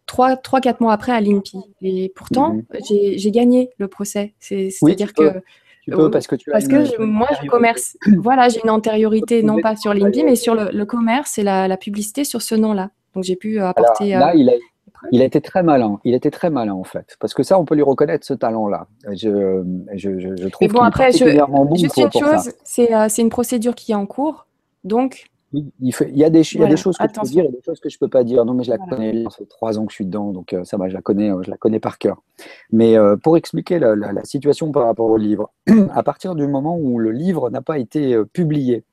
trois, 0.05 0.35
trois, 0.35 0.59
quatre 0.59 0.81
mois 0.81 0.91
après 0.91 1.13
à 1.13 1.21
l'INPI. 1.21 1.59
Et 1.81 2.11
pourtant, 2.13 2.55
mhm. 2.55 2.63
j'ai, 3.15 3.31
gagné 3.31 3.69
le 3.77 3.87
procès. 3.87 4.33
C'est, 4.39 4.69
à 4.85 4.93
dire 4.95 5.13
que 5.13 5.41
tu 5.83 5.91
peux 5.91 6.09
parce 6.09 6.27
que 6.27 6.35
tu 6.35 6.49
as 6.49 6.53
parce 6.53 6.67
que 6.67 7.01
moi 7.01 7.27
je 7.41 7.47
commerce. 7.47 7.97
voilà, 8.17 8.49
j'ai 8.49 8.61
une 8.63 8.69
antériorité 8.69 9.43
non 9.43 9.59
pas 9.61 9.75
sur 9.75 9.93
l'INPI 9.93 10.23
mais 10.23 10.35
sur 10.35 10.55
le, 10.55 10.85
commerce 10.85 11.37
et 11.37 11.43
la, 11.43 11.77
publicité 11.77 12.23
sur 12.23 12.41
ce 12.41 12.55
nom-là. 12.55 12.91
Donc 13.15 13.23
j'ai 13.23 13.35
pu 13.35 13.59
apporter. 13.59 14.09
là, 14.09 14.31
euh, 14.31 14.35
il 14.35 14.49
a 14.49 14.53
il 15.11 15.21
a 15.21 15.25
été 15.25 15.41
très 15.41 15.63
malin. 15.63 15.99
Il 16.03 16.13
était 16.13 16.31
très 16.31 16.49
malin 16.49 16.73
en 16.73 16.83
fait, 16.83 17.17
parce 17.19 17.33
que 17.33 17.43
ça, 17.43 17.59
on 17.59 17.65
peut 17.65 17.75
lui 17.75 17.83
reconnaître 17.83 18.25
ce 18.25 18.33
talent-là. 18.33 18.87
Je, 19.11 19.63
je, 19.93 20.19
je, 20.19 20.47
trouve. 20.47 20.67
Mais 20.67 20.67
bon, 20.67 20.81
après, 20.81 21.11
je, 21.11 21.25
juste 21.75 21.97
une 21.97 22.11
chose, 22.11 22.51
euh, 22.79 23.05
c'est 23.09 23.21
une 23.21 23.29
procédure 23.29 23.75
qui 23.75 23.91
est 23.91 23.95
en 23.95 24.05
cours, 24.05 24.47
donc. 24.83 25.25
Il, 25.55 25.71
il, 25.79 25.93
y 26.17 26.23
a 26.23 26.31
des, 26.31 26.41
il 26.41 26.61
y 26.61 26.63
a 26.63 26.67
des 26.67 26.77
choses 26.77 26.97
que 26.97 27.03
je 27.07 27.19
peux 27.19 27.27
dire 27.27 27.45
et 27.45 27.49
des 27.49 27.61
choses 27.63 27.79
que 27.79 27.87
je 27.87 27.99
peux 27.99 28.07
pas 28.07 28.23
dire. 28.23 28.43
Non, 28.43 28.55
mais 28.55 28.63
je 28.63 28.71
la 28.71 28.79
connais. 28.79 29.23
Ça 29.25 29.37
fait 29.37 29.45
trois 29.45 29.77
ans 29.77 29.85
que 29.85 29.91
je 29.91 29.97
suis 29.97 30.05
dedans, 30.05 30.31
donc 30.31 30.51
euh, 30.51 30.63
ça 30.63 30.77
va, 30.77 30.89
je 30.89 30.95
la 30.95 31.03
connais, 31.03 31.29
euh, 31.29 31.43
je 31.43 31.51
la 31.51 31.57
connais 31.57 31.79
par 31.79 31.99
cœur. 31.99 32.23
Mais 32.71 32.95
pour 33.21 33.37
expliquer 33.37 33.77
la, 33.77 33.95
la, 33.95 34.23
situation 34.23 34.71
par 34.71 34.85
rapport 34.85 35.05
au 35.05 35.17
livre, 35.17 35.51
à 35.93 36.01
partir 36.01 36.33
du 36.33 36.47
moment 36.47 36.75
où 36.75 36.97
le 36.97 37.11
livre 37.11 37.51
n'a 37.51 37.61
pas 37.61 37.77
été 37.77 38.17
publié, 38.33 38.83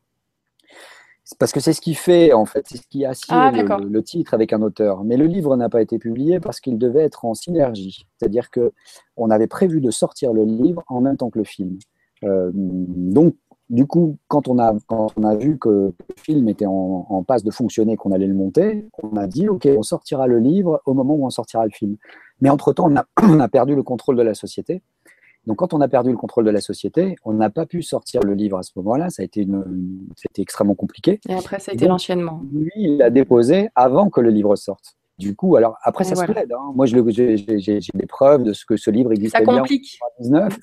parce 1.38 1.52
que 1.52 1.60
c'est 1.60 1.72
ce 1.72 1.80
qui 1.80 1.94
fait, 1.94 2.32
en 2.32 2.44
fait, 2.44 2.66
c'est 2.68 2.78
ce 2.78 2.86
qui 2.88 3.04
a 3.04 3.12
ah, 3.28 3.50
le, 3.52 4.02
titre 4.02 4.34
avec 4.34 4.52
un 4.52 4.62
auteur. 4.62 5.04
Mais 5.04 5.16
le 5.16 5.26
livre 5.26 5.56
n'a 5.56 5.68
pas 5.68 5.82
été 5.82 5.98
publié 5.98 6.40
parce 6.40 6.60
qu'il 6.60 6.78
devait 6.78 7.02
être 7.02 7.24
en 7.24 7.34
synergie. 7.34 8.06
C'est-à-dire 8.16 8.50
que 8.50 8.72
on 9.16 9.30
avait 9.30 9.46
prévu 9.46 9.80
de 9.80 9.90
sortir 9.90 10.32
le 10.32 10.44
livre 10.44 10.82
en 10.88 11.00
même 11.00 11.16
temps 11.16 11.30
que 11.30 11.38
le 11.38 11.44
film. 11.44 11.78
Euh, 12.24 12.50
donc, 12.54 13.34
du 13.68 13.86
coup, 13.86 14.18
quand 14.26 14.48
on, 14.48 14.58
a, 14.58 14.74
quand 14.88 15.12
on 15.16 15.22
a 15.22 15.36
vu 15.36 15.58
que 15.58 15.68
le 15.68 15.94
film 16.16 16.48
était 16.48 16.66
en, 16.66 17.06
en 17.08 17.22
passe 17.22 17.44
de 17.44 17.52
fonctionner, 17.52 17.96
qu'on 17.96 18.10
allait 18.10 18.26
le 18.26 18.34
monter, 18.34 18.88
on 19.02 19.16
a 19.16 19.26
dit, 19.26 19.48
OK, 19.48 19.68
on 19.76 19.82
sortira 19.82 20.26
le 20.26 20.38
livre 20.38 20.82
au 20.86 20.94
moment 20.94 21.14
où 21.14 21.24
on 21.24 21.30
sortira 21.30 21.64
le 21.64 21.70
film. 21.70 21.96
Mais 22.40 22.50
entre-temps, 22.50 22.90
on 22.90 22.96
a, 22.96 23.04
on 23.22 23.38
a 23.40 23.48
perdu 23.48 23.74
le 23.74 23.82
contrôle 23.82 24.16
de 24.16 24.22
la 24.22 24.34
société. 24.34 24.82
Donc, 25.46 25.56
quand 25.56 25.72
on 25.72 25.80
a 25.80 25.88
perdu 25.88 26.10
le 26.10 26.16
contrôle 26.16 26.44
de 26.44 26.50
la 26.50 26.60
société, 26.60 27.16
on 27.24 27.32
n'a 27.32 27.50
pas 27.50 27.66
pu 27.66 27.82
sortir 27.82 28.22
le 28.22 28.34
livre 28.34 28.58
à 28.58 28.62
ce 28.62 28.72
moment-là. 28.76 29.10
Ça 29.10 29.22
a 29.22 29.24
été 29.24 29.42
une, 29.42 29.64
c'était 30.16 30.42
extrêmement 30.42 30.74
compliqué. 30.74 31.18
Et 31.28 31.34
après, 31.34 31.58
ça 31.58 31.72
a 31.72 31.74
été 31.74 31.88
l'enchaînement. 31.88 32.42
Lui, 32.52 32.70
il 32.76 32.98
l'a 32.98 33.10
déposé 33.10 33.70
avant 33.74 34.10
que 34.10 34.20
le 34.20 34.30
livre 34.30 34.54
sorte. 34.56 34.96
Du 35.18 35.34
coup, 35.34 35.56
alors 35.56 35.76
après, 35.82 36.04
ça 36.04 36.14
se 36.14 36.24
plaide. 36.24 36.52
Hein. 36.52 36.72
Moi, 36.74 36.86
j'ai 36.86 37.02
des 37.02 38.06
preuves 38.06 38.42
de 38.42 38.52
ce 38.52 38.64
que 38.64 38.76
ce 38.76 38.90
livre 38.90 39.12
existait 39.12 39.44
bien 39.44 39.62
en 39.62 39.66
2019. 39.66 40.58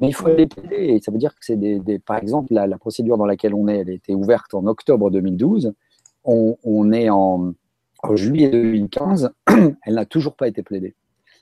Mais 0.00 0.08
il 0.08 0.12
faut 0.12 0.28
les 0.28 0.46
plaider. 0.46 1.00
ça 1.02 1.12
veut 1.12 1.18
dire 1.18 1.34
que 1.34 1.40
c'est 1.40 1.56
des, 1.56 1.98
Par 2.00 2.18
exemple, 2.18 2.52
la, 2.52 2.78
procédure 2.78 3.16
dans 3.16 3.26
laquelle 3.26 3.54
on 3.54 3.68
est, 3.68 3.78
elle 3.78 3.90
a 3.90 3.92
été 3.92 4.14
ouverte 4.14 4.54
en 4.54 4.66
octobre 4.66 5.10
2012. 5.10 5.72
On, 6.24 6.56
on 6.64 6.92
est 6.92 7.10
en, 7.10 7.52
en 8.02 8.16
juillet 8.16 8.50
2015. 8.50 9.32
elle 9.46 9.94
n'a 9.94 10.04
toujours 10.04 10.34
pas 10.34 10.48
été 10.48 10.62
plaidée. 10.62 10.94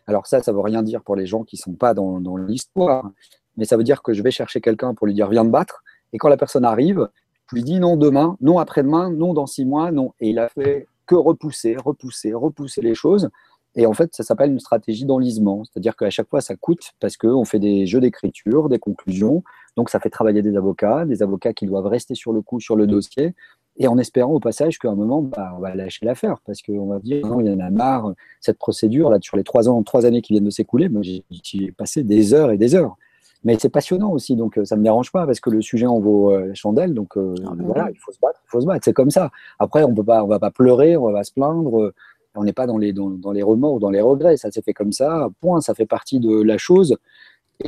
Alors 0.06 0.26
ça, 0.26 0.42
ça 0.42 0.52
veut 0.52 0.60
rien 0.60 0.82
dire 0.82 1.02
pour 1.02 1.16
les 1.16 1.26
gens 1.26 1.44
qui 1.44 1.56
ne 1.56 1.60
sont 1.60 1.74
pas 1.74 1.94
dans, 1.94 2.18
l'histoire, 2.36 3.10
mais 3.56 3.64
ça 3.64 3.76
veut 3.76 3.84
dire 3.84 4.02
que 4.02 4.12
je 4.12 4.22
vais 4.22 4.30
chercher 4.30 4.60
quelqu'un 4.60 4.94
pour 4.94 5.06
lui 5.06 5.14
dire 5.14 5.28
viens 5.28 5.44
me 5.44 5.50
battre, 5.50 5.82
et 6.12 6.18
quand 6.18 6.28
la 6.28 6.36
personne 6.36 6.64
arrive, 6.64 7.08
je 7.48 7.56
lui 7.56 7.62
dis 7.62 7.80
non 7.80 7.96
demain, 7.96 8.36
non 8.40 8.58
après-demain, 8.58 9.10
non 9.10 9.34
dans 9.34 9.46
six 9.46 9.64
mois, 9.64 9.90
non. 9.90 10.12
Et 10.20 10.30
il 10.30 10.38
a 10.38 10.48
fait 10.48 10.86
que 11.06 11.14
repousser, 11.14 11.76
repousser, 11.76 12.32
repousser 12.34 12.80
les 12.80 12.94
choses. 12.94 13.28
Et 13.74 13.86
en 13.86 13.94
fait, 13.94 14.14
ça 14.14 14.22
s'appelle 14.22 14.50
une 14.50 14.60
stratégie 14.60 15.06
d'enlisement. 15.06 15.64
C'est-à-dire 15.64 15.96
qu'à 15.96 16.10
chaque 16.10 16.28
fois, 16.28 16.40
ça 16.40 16.56
coûte 16.56 16.92
parce 17.00 17.16
qu'on 17.16 17.44
fait 17.44 17.58
des 17.58 17.86
jeux 17.86 18.00
d'écriture, 18.00 18.68
des 18.68 18.78
conclusions. 18.78 19.42
Donc, 19.76 19.88
ça 19.88 19.98
fait 19.98 20.10
travailler 20.10 20.42
des 20.42 20.56
avocats, 20.56 21.06
des 21.06 21.22
avocats 21.22 21.54
qui 21.54 21.64
doivent 21.64 21.86
rester 21.86 22.14
sur 22.14 22.32
le 22.32 22.42
coup, 22.42 22.60
sur 22.60 22.76
le 22.76 22.86
dossier 22.86 23.34
et 23.78 23.88
en 23.88 23.96
espérant 23.98 24.34
au 24.34 24.40
passage 24.40 24.78
qu'à 24.78 24.90
un 24.90 24.94
moment, 24.94 25.22
bah, 25.22 25.52
on 25.56 25.60
va 25.60 25.74
lâcher 25.74 26.04
l'affaire, 26.04 26.36
parce 26.44 26.60
qu'on 26.62 26.86
va 26.86 26.98
dire, 26.98 27.26
non, 27.26 27.40
il 27.40 27.46
y 27.46 27.50
en 27.50 27.60
a 27.60 27.70
marre, 27.70 28.12
cette 28.40 28.58
procédure, 28.58 29.08
là, 29.08 29.18
sur 29.20 29.36
les 29.36 29.44
trois, 29.44 29.68
ans, 29.68 29.82
trois 29.82 30.04
années 30.04 30.20
qui 30.20 30.34
viennent 30.34 30.44
de 30.44 30.50
s'écouler, 30.50 30.88
moi, 30.88 31.02
j'ai 31.02 31.72
passé 31.72 32.02
des 32.02 32.34
heures 32.34 32.50
et 32.50 32.58
des 32.58 32.74
heures. 32.74 32.96
Mais 33.44 33.56
c'est 33.58 33.70
passionnant 33.70 34.12
aussi, 34.12 34.36
donc 34.36 34.56
euh, 34.56 34.64
ça 34.64 34.76
ne 34.76 34.80
me 34.80 34.84
dérange 34.84 35.10
pas, 35.10 35.26
parce 35.26 35.40
que 35.40 35.50
le 35.50 35.62
sujet 35.62 35.86
en 35.86 35.98
vaut 35.98 36.30
euh, 36.30 36.48
la 36.48 36.54
chandelle, 36.54 36.94
donc 36.94 37.16
euh, 37.16 37.34
ah, 37.44 37.54
voilà, 37.58 37.90
il 37.90 37.98
faut 37.98 38.12
se 38.12 38.18
battre, 38.20 38.40
il 38.44 38.48
faut 38.48 38.60
se 38.60 38.66
battre, 38.66 38.82
c'est 38.84 38.92
comme 38.92 39.10
ça. 39.10 39.30
Après, 39.58 39.82
on 39.82 39.94
peut 39.94 40.04
pas, 40.04 40.22
on 40.22 40.28
va 40.28 40.38
pas 40.38 40.52
pleurer, 40.52 40.96
on 40.96 41.06
va 41.06 41.12
pas 41.12 41.24
se 41.24 41.32
plaindre, 41.32 41.92
on 42.36 42.44
n'est 42.44 42.52
pas 42.52 42.66
dans 42.66 42.78
les, 42.78 42.92
dans, 42.92 43.10
dans, 43.10 43.32
les 43.32 43.42
remords, 43.42 43.80
dans 43.80 43.90
les 43.90 44.00
regrets, 44.00 44.36
ça 44.36 44.50
s'est 44.50 44.62
fait 44.62 44.74
comme 44.74 44.92
ça, 44.92 45.28
point, 45.40 45.60
ça 45.60 45.74
fait 45.74 45.86
partie 45.86 46.20
de 46.20 46.40
la 46.40 46.56
chose. 46.56 46.96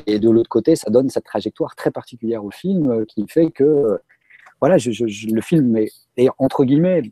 Et 0.06 0.18
de 0.18 0.30
l'autre 0.30 0.48
côté, 0.48 0.76
ça 0.76 0.90
donne 0.90 1.08
cette 1.08 1.24
trajectoire 1.24 1.74
très 1.74 1.90
particulière 1.90 2.44
au 2.44 2.50
film 2.50 3.04
qui 3.06 3.26
fait 3.28 3.50
que 3.50 4.00
voilà, 4.64 4.78
le 4.78 5.40
film 5.42 5.76
est, 5.76 6.28
entre 6.38 6.64
guillemets, 6.64 7.02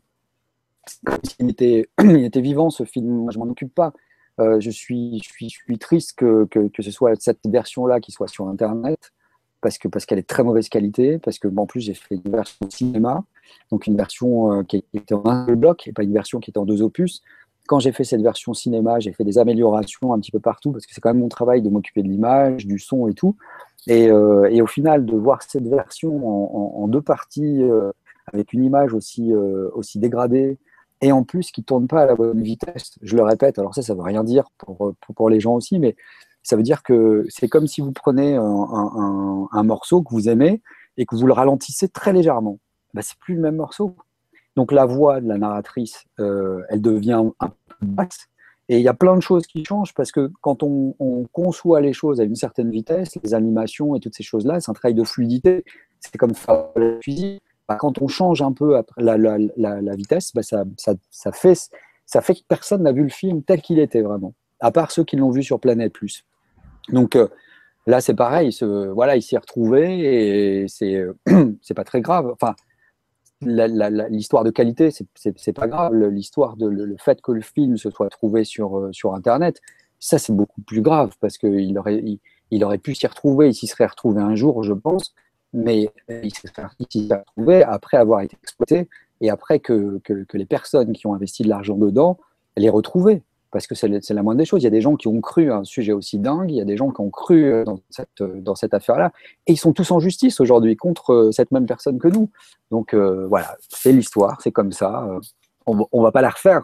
il 1.37 1.51
était, 1.51 1.87
il 2.03 2.25
était 2.25 2.41
vivant 2.41 2.71
ce 2.71 2.83
film, 2.83 3.05
moi 3.05 3.31
je 3.31 3.37
m'en 3.37 3.45
occupe 3.45 3.75
pas. 3.75 3.93
Euh, 4.39 4.59
je, 4.59 4.71
suis, 4.71 5.21
je, 5.23 5.47
je 5.69 5.75
triste 5.75 6.13
que, 6.17 6.45
que, 6.45 6.81
ce 6.81 6.89
soit 6.89 7.13
cette 7.21 7.41
version-là 7.45 7.99
qui 7.99 8.11
soit 8.11 8.27
sur 8.27 8.47
Internet, 8.47 9.13
parce 9.61 9.77
que 9.77 9.87
parce 9.87 10.07
qu'elle 10.07 10.17
est 10.17 10.27
très 10.27 10.43
mauvaise 10.43 10.67
qualité, 10.67 11.19
parce 11.19 11.37
que 11.37 11.47
en 11.55 11.67
plus 11.67 11.81
j'ai 11.81 11.93
fait 11.93 12.15
une 12.15 12.31
version 12.31 12.67
cinéma, 12.71 13.23
donc 13.69 13.85
une 13.85 13.97
version 13.97 14.51
euh, 14.51 14.63
qui 14.63 14.83
était 14.95 15.13
en 15.13 15.23
un 15.23 15.53
bloc 15.53 15.87
et 15.87 15.93
pas 15.93 16.01
une 16.01 16.13
version 16.13 16.39
qui 16.39 16.49
était 16.49 16.57
en 16.57 16.65
deux 16.65 16.81
opus. 16.81 17.21
quand 17.67 17.77
j'ai 17.77 17.91
fait 17.91 18.03
cette 18.03 18.23
version 18.23 18.55
cinéma, 18.55 18.99
j'ai 18.99 19.13
fait 19.13 19.23
des 19.23 19.37
améliorations 19.37 20.11
un 20.11 20.19
petit 20.19 20.31
peu 20.31 20.39
partout 20.39 20.71
parce 20.71 20.87
que 20.87 20.93
c'est 20.95 21.01
quand 21.01 21.11
même 21.11 21.21
mon 21.21 21.29
travail 21.29 21.61
de 21.61 21.69
m'occuper 21.69 22.01
de 22.01 22.07
l'image, 22.07 22.65
du 22.65 22.79
son 22.79 23.07
et 23.07 23.13
tout. 23.13 23.35
Et, 23.87 24.09
euh, 24.09 24.49
et, 24.49 24.61
au 24.61 24.67
final, 24.67 25.05
de 25.05 25.15
voir 25.15 25.41
cette 25.43 25.67
version 25.67 26.81
en, 26.83 26.87
deux 26.87 27.01
parties 27.01 27.63
euh, 27.63 27.91
avec 28.31 28.53
une 28.53 28.63
image 28.63 28.93
aussi, 28.93 29.33
euh, 29.33 29.69
aussi 29.73 29.99
dégradée 29.99 30.57
et 31.01 31.11
en 31.11 31.23
plus 31.23 31.51
qui 31.51 31.63
tourne 31.63 31.87
pas 31.87 32.03
à 32.03 32.05
la 32.05 32.15
bonne 32.15 32.41
vitesse, 32.41 32.97
je 33.01 33.17
le 33.17 33.23
répète, 33.23 33.59
alors 33.59 33.75
ça, 33.75 33.81
ça 33.81 33.93
veut 33.93 34.03
rien 34.03 34.23
dire 34.23 34.45
pour, 34.57 34.93
pour, 35.01 35.15
pour 35.15 35.29
les 35.29 35.41
gens 35.41 35.55
aussi, 35.55 35.77
mais 35.77 35.97
ça 36.43 36.55
veut 36.55 36.63
dire 36.63 36.81
que 36.81 37.25
c'est 37.27 37.49
comme 37.49 37.67
si 37.67 37.81
vous 37.81 37.91
prenez 37.91 38.35
un, 38.35 38.41
un, 38.41 39.47
un, 39.51 39.63
morceau 39.63 40.01
que 40.01 40.11
vous 40.11 40.29
aimez 40.29 40.61
et 40.95 41.05
que 41.05 41.15
vous 41.15 41.27
le 41.27 41.33
ralentissez 41.33 41.89
très 41.89 42.13
légèrement. 42.13 42.59
Ben, 42.93 43.01
c'est 43.01 43.17
plus 43.17 43.35
le 43.35 43.41
même 43.41 43.55
morceau. 43.55 43.95
Donc 44.55 44.71
la 44.71 44.85
voix 44.85 45.19
de 45.19 45.27
la 45.27 45.37
narratrice, 45.37 46.05
euh, 46.19 46.61
elle 46.69 46.81
devient 46.81 47.23
un 47.39 47.47
peu 47.47 47.53
basse 47.81 48.27
et 48.73 48.77
il 48.77 48.81
y 48.81 48.87
a 48.87 48.95
plein 48.95 49.15
de 49.15 49.21
choses 49.21 49.45
qui 49.45 49.63
changent 49.63 49.93
parce 49.93 50.11
que 50.11 50.31
quand 50.41 50.63
on, 50.63 50.95
on, 50.97 51.25
conçoit 51.31 51.79
les 51.79 51.93
choses 51.93 52.19
à 52.19 52.23
une 52.23 52.35
certaine 52.35 52.71
vitesse, 52.71 53.15
les 53.23 53.35
animations 53.35 53.95
et 53.95 53.99
toutes 53.99 54.15
ces 54.15 54.23
choses-là, 54.23 54.59
c'est 54.59 54.71
un 54.71 54.73
travail 54.73 54.95
de 54.95 55.03
fluidité. 55.03 55.63
C'est 55.99 56.17
comme 56.17 56.33
faire 56.33 56.69
la 56.75 56.95
cuisine. 56.95 57.37
Bah, 57.67 57.75
quand 57.75 58.01
on 58.01 58.07
change 58.07 58.41
un 58.41 58.51
peu 58.51 58.81
la, 58.97 59.95
vitesse, 59.95 60.31
bah, 60.33 60.41
ça, 60.41 60.65
ça, 60.77 60.95
ça, 61.11 61.31
fait, 61.31 61.53
ça 62.07 62.21
que 62.21 62.33
personne 62.47 62.81
n'a 62.81 62.93
vu 62.93 63.03
le 63.03 63.09
film 63.09 63.43
tel 63.43 63.61
qu'il 63.61 63.77
était 63.77 64.01
vraiment, 64.01 64.33
à 64.59 64.71
part 64.71 64.89
ceux 64.89 65.03
qui 65.03 65.17
l'ont 65.17 65.29
vu 65.29 65.43
sur 65.43 65.59
Planète 65.59 65.93
Plus. 65.93 66.25
Donc 66.89 67.15
euh, 67.15 67.27
là, 67.85 68.01
c'est 68.01 68.15
pareil. 68.15 68.57
Voilà, 68.95 69.17
il 69.17 69.21
s'y 69.21 69.35
est 69.35 69.37
retrouvé 69.37 70.63
et 70.63 70.67
c'est 70.67 70.95
euh, 70.95 71.13
pas 71.75 71.83
très 71.83 72.01
grave. 72.01 72.31
Enfin, 72.33 72.55
l'histoire 73.45 74.43
de 74.43 74.49
qualité, 74.49 74.89
c'est 74.91 75.53
pas 75.53 75.67
grave. 75.67 75.93
L'histoire 75.93 76.57
de 76.57 76.67
le, 76.67 76.95
fait 76.97 77.21
que 77.21 77.31
le 77.31 77.41
film 77.41 77.77
se 77.77 77.89
soit 77.89 78.09
trouvé 78.09 78.43
sur, 78.43 78.77
euh, 78.77 78.91
Internet, 79.13 79.61
ça 79.99 80.17
c'est 80.17 80.33
beaucoup 80.33 80.61
plus 80.61 80.81
grave 80.81 81.13
parce 81.19 81.37
qu'il 81.37 81.77
aurait, 81.77 82.03
il, 82.51 82.63
aurait 82.63 82.77
pu 82.77 82.95
s'y 82.95 83.07
retrouver, 83.07 83.49
il 83.49 83.53
s'y 83.53 83.67
serait 83.67 83.85
retrouvé 83.85 84.21
un 84.21 84.35
jour, 84.35 84.63
je 84.63 84.73
pense, 84.73 85.13
mais 85.53 85.89
il 86.09 86.33
s'y 86.33 86.47
serait 86.47 86.67
retrouvé 86.79 87.63
après 87.63 87.97
avoir 87.97 88.21
été 88.21 88.37
exploité 88.41 88.89
et 89.21 89.29
après 89.29 89.59
que, 89.59 89.99
que, 90.03 90.23
que 90.25 90.37
les 90.37 90.45
personnes 90.45 90.93
qui 90.93 91.07
ont 91.07 91.13
investi 91.13 91.43
de 91.43 91.49
l'argent 91.49 91.77
dedans 91.77 92.17
les 92.57 92.69
retrouvaient 92.69 93.23
parce 93.53 93.67
que 93.67 93.75
c'est 93.75 93.87
la 93.87 94.23
moindre 94.23 94.39
des 94.39 94.45
choses. 94.45 94.61
Il 94.61 94.65
y 94.65 94.67
a 94.67 94.71
des 94.71 94.81
gens 94.81 94.95
qui 94.95 95.07
ont 95.07 95.21
cru 95.21 95.51
à 95.51 95.57
un 95.57 95.63
sujet 95.63 95.93
aussi 95.93 96.17
dingue, 96.17 96.49
il 96.49 96.57
y 96.57 96.61
a 96.61 96.65
des 96.65 96.75
gens 96.75 96.89
qui 96.89 97.01
ont 97.01 97.11
cru 97.11 97.45
euh, 97.45 97.63
dans 97.63 97.79
cette, 97.91 98.19
euh, 98.21 98.41
dans 98.41 98.55
cette 98.55 98.73
affaire-là, 98.73 99.11
et 99.45 99.53
ils 99.53 99.57
sont 99.57 99.73
tous 99.73 99.91
en 99.91 99.99
justice 99.99 100.41
aujourd'hui 100.41 100.75
contre 100.75 101.13
euh, 101.13 101.31
cette 101.31 101.51
même 101.51 101.67
personne 101.67 101.99
que 101.99 102.07
nous. 102.07 102.31
Donc 102.71 102.95
voilà, 102.95 103.55
c'est 103.69 103.91
l'histoire, 103.91 104.41
c'est 104.41 104.51
comme 104.51 104.71
ça. 104.71 105.07
on 105.67 105.75
ne 105.75 106.01
va 106.01 106.11
pas 106.11 106.21
la 106.21 106.31
refaire, 106.31 106.63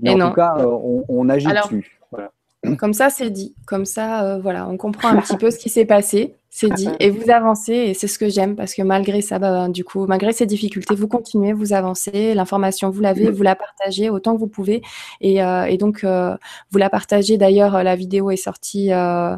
mais 0.00 0.10
en 0.10 0.28
tout 0.28 0.34
cas, 0.34 0.56
on, 0.58 1.02
on 1.08 1.28
agit 1.30 1.46
dessus. 1.46 1.98
Voilà. 2.10 2.30
Comme 2.74 2.94
ça, 2.94 3.10
c'est 3.10 3.30
dit. 3.30 3.54
Comme 3.66 3.84
ça, 3.84 4.38
voilà, 4.38 4.68
on 4.68 4.76
comprend 4.76 5.08
un 5.08 5.20
petit 5.20 5.36
peu 5.36 5.50
ce 5.50 5.58
qui 5.58 5.68
s'est 5.68 5.84
passé 5.84 6.34
c'est 6.56 6.70
dit. 6.72 6.88
Et 7.00 7.10
vous 7.10 7.30
avancez, 7.30 7.74
et 7.74 7.94
c'est 7.94 8.06
ce 8.06 8.18
que 8.18 8.30
j'aime, 8.30 8.56
parce 8.56 8.74
que 8.74 8.80
malgré 8.80 9.20
ça, 9.20 9.38
bah, 9.38 9.68
du 9.68 9.84
coup, 9.84 10.06
malgré 10.06 10.32
ces 10.32 10.46
difficultés, 10.46 10.94
vous 10.94 11.06
continuez, 11.06 11.52
vous 11.52 11.74
avancez, 11.74 12.32
l'information, 12.32 12.88
vous 12.88 13.02
l'avez, 13.02 13.30
vous 13.30 13.42
la 13.42 13.54
partagez 13.54 14.08
autant 14.08 14.34
que 14.34 14.40
vous 14.40 14.46
pouvez. 14.46 14.80
Et, 15.20 15.42
euh, 15.42 15.76
donc, 15.76 16.02
euh, 16.02 16.34
vous 16.70 16.78
la 16.78 16.88
partagez. 16.88 17.36
D'ailleurs, 17.36 17.82
la 17.82 17.94
vidéo 17.94 18.30
est 18.30 18.36
sortie 18.36 18.90
euh, 18.90 19.36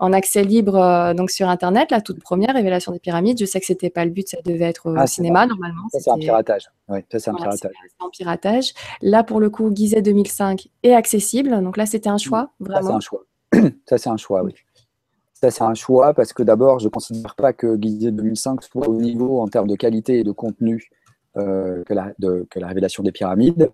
en 0.00 0.12
accès 0.12 0.42
libre 0.42 1.14
donc 1.14 1.30
sur 1.30 1.48
Internet, 1.48 1.90
la 1.90 2.00
toute 2.00 2.20
première, 2.20 2.54
Révélation 2.54 2.92
des 2.92 2.98
pyramides. 2.98 3.38
Je 3.38 3.44
sais 3.44 3.60
que 3.60 3.66
ce 3.66 3.72
n'était 3.72 3.90
pas 3.90 4.04
le 4.04 4.10
but, 4.10 4.28
ça 4.28 4.38
devait 4.44 4.64
être 4.64 4.90
au 4.90 4.94
ah, 4.96 5.06
cinéma, 5.06 5.46
normalement. 5.46 5.82
Ça, 5.92 6.00
c'est 6.00 6.10
un 6.10 6.16
piratage. 6.16 6.70
Oui, 6.88 7.00
ça, 7.10 7.18
c'est 7.18 7.30
un 7.30 7.34
piratage. 7.34 7.58
C'est 7.60 8.04
un 8.04 8.10
piratage. 8.10 8.72
Là, 9.02 9.22
pour 9.22 9.40
le 9.40 9.50
coup, 9.50 9.70
Gizet 9.74 10.02
2005 10.02 10.68
est 10.82 10.94
accessible. 10.94 11.62
Donc 11.62 11.76
là, 11.76 11.86
c'était 11.86 12.08
un 12.08 12.18
choix, 12.18 12.50
vraiment. 12.58 12.82
Ça, 12.82 12.88
c'est 12.88 12.96
un 12.96 13.00
choix. 13.00 13.24
ça, 13.86 13.98
c'est 13.98 14.10
un 14.10 14.16
choix, 14.16 14.42
oui. 14.42 14.54
Ça, 15.34 15.50
c'est 15.50 15.64
un 15.64 15.74
choix 15.74 16.12
parce 16.12 16.32
que 16.32 16.42
d'abord, 16.42 16.80
je 16.80 16.86
ne 16.86 16.90
considère 16.90 17.34
pas 17.34 17.52
que 17.52 17.78
Gizet 17.80 18.10
2005 18.10 18.62
soit 18.62 18.88
au 18.88 18.96
niveau 18.96 19.40
en 19.40 19.48
termes 19.48 19.68
de 19.68 19.76
qualité 19.76 20.18
et 20.18 20.24
de 20.24 20.32
contenu 20.32 20.90
euh, 21.36 21.82
que, 21.84 21.94
la, 21.94 22.12
de, 22.18 22.46
que, 22.50 22.58
la, 22.58 22.66
révélation 22.66 23.02
des 23.02 23.12
pyramides. 23.12 23.70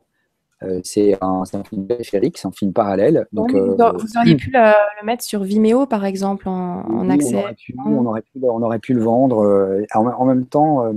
Euh, 0.62 0.80
c'est 0.84 1.18
un, 1.20 1.42
un, 1.52 1.64
film 1.64 1.86
périphérique, 1.86 2.38
c'est 2.38 2.48
un 2.48 2.52
film 2.52 2.72
parallèle. 2.72 3.26
Donc, 3.32 3.52
euh, 3.54 3.76
vous 3.76 4.18
auriez 4.18 4.36
pu 4.36 4.50
le, 4.50 4.58
le, 5.00 5.06
mettre 5.06 5.22
sur 5.22 5.42
Vimeo, 5.42 5.86
par 5.86 6.04
exemple, 6.04 6.48
en, 6.48 6.80
en 6.80 7.10
accès. 7.10 7.34
On 7.34 7.40
aurait, 7.40 7.54
pu, 7.54 7.76
on, 7.84 8.06
aurait 8.06 8.22
pu, 8.22 8.40
on 8.42 8.62
aurait 8.62 8.78
pu, 8.78 8.94
le 8.94 9.02
vendre. 9.02 9.44
Euh, 9.44 9.84
en, 9.94 10.06
en, 10.06 10.24
même 10.24 10.46
temps, 10.46 10.90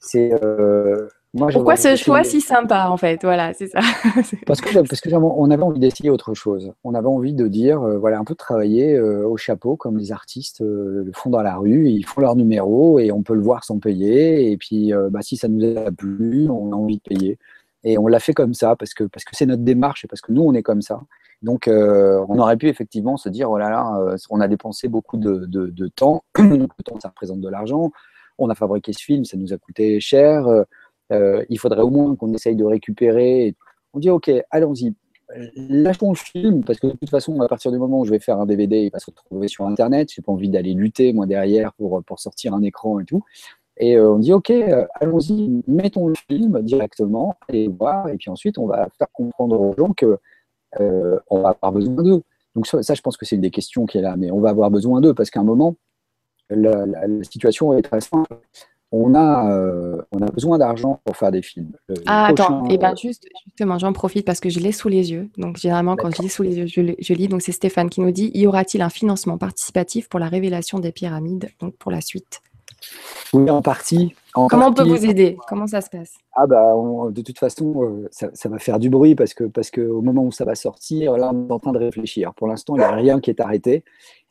c'est 0.00 0.32
pourquoi 1.36 1.76
ce 1.76 1.96
choix 1.96 2.24
si 2.24 2.40
sympa 2.40 2.86
en 2.88 2.96
fait? 2.96 3.20
Voilà, 3.22 3.52
c'est 3.52 3.68
ça. 3.68 3.80
parce 4.46 4.60
que 4.60 4.72
parce 4.74 5.00
que 5.00 5.14
on 5.14 5.50
avait 5.50 5.62
envie 5.62 5.80
d'essayer 5.80 6.10
autre 6.10 6.34
chose. 6.34 6.72
On 6.84 6.94
avait 6.94 7.06
envie 7.06 7.34
de 7.34 7.46
dire 7.48 7.82
euh, 7.82 7.98
voilà 7.98 8.18
un 8.18 8.24
peu 8.24 8.34
de 8.34 8.38
travailler 8.38 8.94
euh, 8.94 9.26
au 9.26 9.36
chapeau 9.36 9.76
comme 9.76 9.98
les 9.98 10.12
artistes 10.12 10.62
euh, 10.62 11.04
le 11.04 11.12
font 11.14 11.30
dans 11.30 11.42
la 11.42 11.56
rue. 11.56 11.88
Ils 11.88 12.04
font 12.04 12.20
leur 12.20 12.36
numéro 12.36 12.98
et 12.98 13.12
on 13.12 13.22
peut 13.22 13.34
le 13.34 13.42
voir 13.42 13.64
sans 13.64 13.78
payer. 13.78 14.50
Et 14.50 14.56
puis 14.56 14.92
bah, 15.10 15.20
si 15.22 15.36
ça 15.36 15.48
nous 15.48 15.76
a 15.78 15.90
plu, 15.90 16.48
on 16.48 16.72
a 16.72 16.76
envie 16.76 16.96
de 16.96 17.02
payer. 17.02 17.38
Et 17.84 17.98
on 17.98 18.06
l'a 18.06 18.20
fait 18.20 18.34
comme 18.34 18.54
ça 18.54 18.74
parce 18.76 18.94
que 18.94 19.04
parce 19.04 19.24
que 19.24 19.36
c'est 19.36 19.46
notre 19.46 19.62
démarche 19.62 20.04
et 20.04 20.08
parce 20.08 20.20
que 20.20 20.32
nous 20.32 20.42
on 20.42 20.54
est 20.54 20.62
comme 20.62 20.82
ça. 20.82 21.00
Donc 21.42 21.68
on 21.68 22.38
aurait 22.38 22.56
pu 22.56 22.68
effectivement 22.68 23.16
se 23.16 23.28
dire 23.28 23.50
oh 23.50 23.58
là 23.58 23.70
là, 23.70 24.16
on 24.30 24.40
a 24.40 24.48
dépensé 24.48 24.88
beaucoup 24.88 25.16
de, 25.16 25.46
de, 25.46 25.66
de 25.66 25.88
temps. 25.88 26.24
le 26.38 26.66
temps 26.84 26.98
ça 27.00 27.08
représente 27.08 27.40
de 27.40 27.48
l'argent. 27.48 27.90
On 28.38 28.50
a 28.50 28.54
fabriqué 28.54 28.92
ce 28.92 29.02
film, 29.02 29.24
ça 29.24 29.36
nous 29.36 29.52
a 29.52 29.58
coûté 29.58 30.00
cher 30.00 30.46
euh, 31.12 31.44
il 31.48 31.58
faudrait 31.58 31.82
au 31.82 31.90
moins 31.90 32.14
qu'on 32.16 32.32
essaye 32.32 32.56
de 32.56 32.64
récupérer. 32.64 33.54
On 33.92 33.98
dit, 33.98 34.10
OK, 34.10 34.30
allons-y, 34.50 34.94
lâchons 35.56 36.10
le 36.10 36.16
film, 36.16 36.64
parce 36.64 36.78
que 36.78 36.88
de 36.88 36.92
toute 36.92 37.10
façon, 37.10 37.40
à 37.40 37.48
partir 37.48 37.72
du 37.72 37.78
moment 37.78 38.00
où 38.00 38.04
je 38.04 38.10
vais 38.10 38.18
faire 38.18 38.38
un 38.38 38.46
DVD, 38.46 38.78
il 38.78 38.90
va 38.90 38.98
se 38.98 39.06
retrouver 39.06 39.48
sur 39.48 39.66
Internet. 39.66 40.12
Je 40.12 40.20
n'ai 40.20 40.24
pas 40.24 40.32
envie 40.32 40.48
d'aller 40.48 40.74
lutter, 40.74 41.12
moi, 41.12 41.26
derrière, 41.26 41.72
pour, 41.74 42.02
pour 42.04 42.20
sortir 42.20 42.54
un 42.54 42.62
écran 42.62 43.00
et 43.00 43.04
tout. 43.04 43.22
Et 43.78 43.96
euh, 43.96 44.12
on 44.12 44.18
dit, 44.18 44.32
OK, 44.32 44.50
euh, 44.50 44.86
allons-y, 44.94 45.62
mettons 45.66 46.08
le 46.08 46.14
film 46.28 46.60
directement 46.62 47.36
et 47.48 47.68
voir. 47.68 48.08
Et 48.08 48.16
puis 48.16 48.30
ensuite, 48.30 48.58
on 48.58 48.66
va 48.66 48.88
faire 48.98 49.08
comprendre 49.12 49.60
aux 49.60 49.74
gens 49.76 49.92
qu'on 49.98 50.18
euh, 50.80 51.18
va 51.30 51.56
avoir 51.60 51.72
besoin 51.72 52.02
d'eux. 52.02 52.22
Donc 52.54 52.66
ça, 52.66 52.94
je 52.94 53.00
pense 53.02 53.16
que 53.16 53.26
c'est 53.26 53.36
une 53.36 53.42
des 53.42 53.50
questions 53.50 53.84
qui 53.86 53.98
est 53.98 54.02
là. 54.02 54.16
Mais 54.16 54.30
on 54.30 54.40
va 54.40 54.50
avoir 54.50 54.70
besoin 54.70 55.00
d'eux 55.00 55.14
parce 55.14 55.30
qu'à 55.30 55.40
un 55.40 55.44
moment, 55.44 55.76
la, 56.48 56.86
la, 56.86 57.06
la, 57.06 57.24
situation 57.24 57.76
est 57.76 57.82
très 57.82 58.00
simple 58.00 58.34
on 58.92 59.14
a, 59.14 59.50
euh, 59.50 60.00
on 60.12 60.22
a 60.22 60.26
besoin 60.26 60.58
d'argent 60.58 61.00
pour 61.04 61.16
faire 61.16 61.32
des 61.32 61.42
films. 61.42 61.72
ah, 62.06 62.26
attends, 62.26 62.68
et 62.68 62.74
eh 62.74 62.78
ben 62.78 62.94
juste, 62.96 63.26
justement, 63.44 63.78
j'en 63.78 63.92
profite 63.92 64.24
parce 64.24 64.40
que 64.40 64.48
je 64.48 64.60
l'ai 64.60 64.72
sous 64.72 64.88
les 64.88 65.10
yeux. 65.10 65.28
Donc, 65.38 65.56
généralement, 65.56 65.96
quand 65.96 66.14
je 66.14 66.22
l'ai 66.22 66.28
sous 66.28 66.42
les 66.42 66.58
yeux, 66.58 66.66
je, 66.66 67.12
lis. 67.14 67.28
Donc, 67.28 67.42
c'est 67.42 67.52
Stéphane 67.52 67.90
qui 67.90 68.00
nous 68.00 68.12
dit 68.12 68.30
Y 68.34 68.46
aura-t-il 68.46 68.82
un 68.82 68.88
financement 68.88 69.38
participatif 69.38 70.08
pour 70.08 70.20
la 70.20 70.28
révélation 70.28 70.78
des 70.78 70.92
pyramides, 70.92 71.50
donc 71.60 71.76
pour 71.76 71.90
la 71.90 72.00
suite? 72.00 72.40
Oui, 73.32 73.50
en 73.50 73.62
partie. 73.62 74.14
Comment 74.32 74.68
on 74.68 74.72
peut 74.72 74.84
vous 74.84 75.04
aider? 75.04 75.36
Comment 75.48 75.66
ça 75.66 75.80
se 75.80 75.90
passe? 75.90 76.14
Ah, 76.34 76.46
bah, 76.46 76.74
de 77.10 77.22
toute 77.22 77.38
façon, 77.38 77.82
euh, 77.82 78.08
ça, 78.10 78.28
ça, 78.34 78.48
va 78.48 78.58
faire 78.58 78.78
du 78.78 78.90
bruit 78.90 79.14
parce 79.14 79.34
que, 79.34 79.44
parce 79.44 79.70
qu'au 79.70 80.02
moment 80.02 80.24
où 80.24 80.32
ça 80.32 80.44
va 80.44 80.54
sortir, 80.54 81.16
là, 81.16 81.30
on 81.32 81.48
est 81.48 81.52
en 81.52 81.58
train 81.58 81.72
de 81.72 81.78
réfléchir. 81.78 82.34
Pour 82.34 82.46
l'instant, 82.46 82.76
il 82.76 82.80
n'y 82.80 82.84
a 82.84 82.92
rien 82.92 83.20
qui 83.20 83.30
est 83.30 83.40
arrêté 83.40 83.82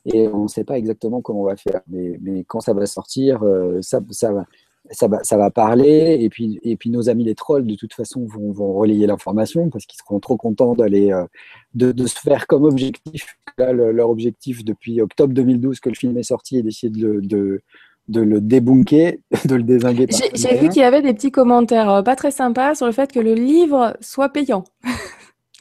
et 0.06 0.28
on 0.28 0.44
ne 0.44 0.48
sait 0.48 0.64
pas 0.64 0.78
exactement 0.78 1.22
comment 1.22 1.42
on 1.42 1.46
va 1.46 1.56
faire. 1.56 1.82
Mais, 1.88 2.18
mais 2.22 2.44
quand 2.44 2.60
ça 2.60 2.74
va 2.74 2.86
sortir, 2.86 3.44
euh, 3.44 3.82
ça, 3.82 4.00
ça, 4.12 4.32
va, 4.32 4.46
ça, 4.92 5.08
va, 5.08 5.24
ça 5.24 5.38
va 5.38 5.50
parler. 5.50 6.18
Et 6.20 6.30
puis, 6.30 6.60
et 6.64 6.78
puis 6.78 6.92
nos 6.92 7.10
amis 7.10 7.24
les 7.24 7.36
trolls, 7.36 7.66
de 7.66 7.76
toute 7.76 7.94
façon, 7.94 8.26
vont, 8.28 8.52
vont 8.52 8.74
relayer 8.74 9.08
l'information 9.08 9.70
parce 9.70 9.86
qu'ils 9.86 10.00
seront 10.00 10.20
trop 10.20 10.38
contents 10.38 10.76
d'aller 10.76 11.12
euh, 11.12 11.26
de, 11.74 11.92
de, 11.92 12.06
se 12.06 12.20
faire 12.20 12.46
comme 12.46 12.64
objectif. 12.64 13.38
Là, 13.58 13.74
le, 13.74 13.92
leur 13.92 14.10
objectif 14.10 14.64
depuis 14.64 15.02
octobre 15.02 15.34
2012 15.34 15.80
que 15.80 15.90
le 15.90 15.96
film 15.96 16.18
est 16.18 16.24
sorti 16.24 16.58
est 16.58 16.62
d'essayer 16.62 16.92
de, 16.92 17.62
de 18.08 18.22
le 18.22 18.42
débunker, 18.42 19.18
de 19.46 19.56
le 19.56 19.64
désinguer. 19.64 20.08
J'ai 20.34 20.58
vu 20.58 20.70
qu'il 20.70 20.82
y 20.82 20.86
avait 20.86 21.02
des 21.02 21.14
petits 21.14 21.32
commentaires 21.32 21.90
euh, 21.90 22.02
pas 22.02 22.16
très 22.16 22.32
sympas 22.32 22.76
sur 22.76 22.86
le 22.86 22.92
fait 22.92 23.12
que 23.12 23.20
le 23.20 23.34
livre 23.34 23.96
soit 24.02 24.30
payant. 24.30 24.64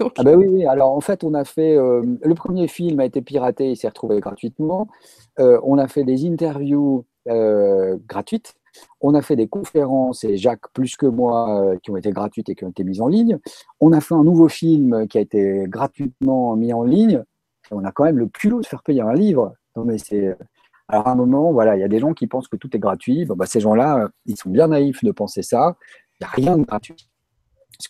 Ah 0.00 0.22
ben 0.24 0.36
oui, 0.36 0.46
oui, 0.48 0.66
alors 0.66 0.92
en 0.92 1.00
fait, 1.00 1.24
on 1.24 1.34
a 1.34 1.44
fait. 1.44 1.76
Euh, 1.76 2.02
le 2.22 2.34
premier 2.34 2.68
film 2.68 3.00
a 3.00 3.04
été 3.04 3.22
piraté, 3.22 3.70
il 3.70 3.76
s'est 3.76 3.88
retrouvé 3.88 4.20
gratuitement. 4.20 4.88
Euh, 5.38 5.60
on 5.62 5.78
a 5.78 5.88
fait 5.88 6.04
des 6.04 6.26
interviews 6.26 7.04
euh, 7.28 7.96
gratuites. 8.08 8.54
On 9.00 9.14
a 9.14 9.22
fait 9.22 9.36
des 9.36 9.46
conférences, 9.46 10.24
et 10.24 10.36
Jacques 10.36 10.68
plus 10.72 10.96
que 10.96 11.06
moi, 11.06 11.76
qui 11.82 11.92
ont 11.92 11.96
été 11.96 12.10
gratuites 12.10 12.48
et 12.48 12.56
qui 12.56 12.64
ont 12.64 12.70
été 12.70 12.82
mises 12.82 13.00
en 13.00 13.06
ligne. 13.06 13.38
On 13.80 13.92
a 13.92 14.00
fait 14.00 14.14
un 14.14 14.24
nouveau 14.24 14.48
film 14.48 15.06
qui 15.06 15.18
a 15.18 15.20
été 15.20 15.66
gratuitement 15.68 16.56
mis 16.56 16.72
en 16.72 16.82
ligne. 16.82 17.22
Et 17.70 17.74
on 17.74 17.84
a 17.84 17.92
quand 17.92 18.04
même 18.04 18.18
le 18.18 18.26
culot 18.26 18.60
de 18.60 18.66
faire 18.66 18.82
payer 18.82 19.00
un 19.00 19.14
livre. 19.14 19.54
Non, 19.76 19.84
mais 19.84 19.98
c'est. 19.98 20.36
Alors 20.88 21.08
à 21.08 21.12
un 21.12 21.14
moment, 21.14 21.52
voilà, 21.52 21.76
il 21.76 21.80
y 21.80 21.84
a 21.84 21.88
des 21.88 21.98
gens 21.98 22.12
qui 22.12 22.26
pensent 22.26 22.48
que 22.48 22.56
tout 22.56 22.74
est 22.76 22.78
gratuit. 22.78 23.24
Bon, 23.24 23.34
bah, 23.36 23.46
ces 23.46 23.60
gens-là, 23.60 24.08
ils 24.26 24.36
sont 24.36 24.50
bien 24.50 24.68
naïfs 24.68 25.02
de 25.02 25.12
penser 25.12 25.42
ça. 25.42 25.76
Il 26.20 26.24
n'y 26.24 26.26
a 26.26 26.50
rien 26.50 26.58
de 26.58 26.64
gratuit 26.64 27.08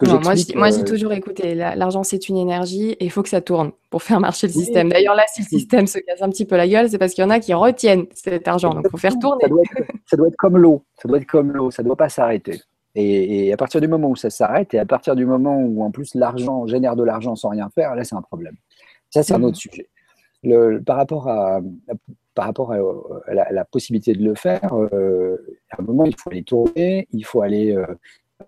moi, 0.02 0.34
je, 0.34 0.56
moi, 0.56 0.72
euh, 0.72 0.84
toujours, 0.84 1.12
écoutez, 1.12 1.54
l'argent, 1.54 2.02
c'est 2.02 2.28
une 2.28 2.36
énergie 2.36 2.90
et 2.92 3.04
il 3.04 3.10
faut 3.10 3.22
que 3.22 3.28
ça 3.28 3.40
tourne 3.40 3.72
pour 3.90 4.02
faire 4.02 4.20
marcher 4.20 4.46
le 4.46 4.52
système. 4.52 4.88
D'ailleurs, 4.88 5.14
là, 5.14 5.24
si 5.32 5.42
le 5.42 5.46
système 5.46 5.86
se 5.86 5.98
casse 5.98 6.22
un 6.22 6.30
petit 6.30 6.44
peu 6.44 6.56
la 6.56 6.66
gueule, 6.66 6.88
c'est 6.88 6.98
parce 6.98 7.12
qu'il 7.12 7.22
y 7.22 7.26
en 7.26 7.30
a 7.30 7.40
qui 7.40 7.52
retiennent 7.54 8.06
cet 8.14 8.48
argent. 8.48 8.70
Donc, 8.74 8.84
il 8.86 8.90
faut 8.90 8.96
faire 8.96 9.18
tourner. 9.18 9.42
Ça 10.06 10.16
doit, 10.16 10.28
être, 10.28 10.36
comme 10.36 10.56
l'eau. 10.56 10.84
Ça 11.00 11.08
doit 11.08 11.18
être 11.18 11.26
comme 11.26 11.52
l'eau. 11.52 11.70
Ça 11.70 11.82
ne 11.82 11.88
doit 11.88 11.96
pas 11.96 12.08
s'arrêter. 12.08 12.60
Et, 12.94 13.52
à 13.52 13.56
partir 13.56 13.80
du 13.80 13.88
moment 13.88 14.08
où 14.08 14.16
ça 14.16 14.30
s'arrête, 14.30 14.72
et 14.74 14.78
à 14.78 14.86
partir 14.86 15.16
du 15.16 15.26
moment 15.26 15.58
où 15.58 15.82
en 15.82 15.90
plus 15.90 16.14
l'argent 16.14 16.66
génère 16.66 16.96
de 16.96 17.02
l'argent 17.02 17.34
sans 17.34 17.48
rien 17.48 17.68
faire, 17.74 17.94
là 17.94 18.04
c'est 18.04 18.14
un 18.14 18.22
problème. 18.22 18.54
Ça 19.10 19.24
c'est 19.24 19.34
un 19.34 19.38
mmh. 19.38 19.44
autre 19.44 19.56
sujet. 19.56 19.88
Le, 20.44 20.80
par 20.80 20.96
rapport 20.96 21.28
à, 21.28 21.60
par 22.34 22.46
rapport 22.46 22.72
à, 22.72 23.52
la, 23.52 23.64
possibilité 23.64 24.12
de 24.14 24.24
le 24.24 24.34
faire, 24.34 24.74
euh, 24.74 25.36
à 25.70 25.80
un 25.80 25.84
moment 25.84 26.04
il 26.04 26.14
faut 26.16 26.30
aller 26.30 26.42
tourner, 26.42 27.06
il 27.12 27.24
faut 27.24 27.42
aller. 27.42 27.72
Euh, 27.72 27.86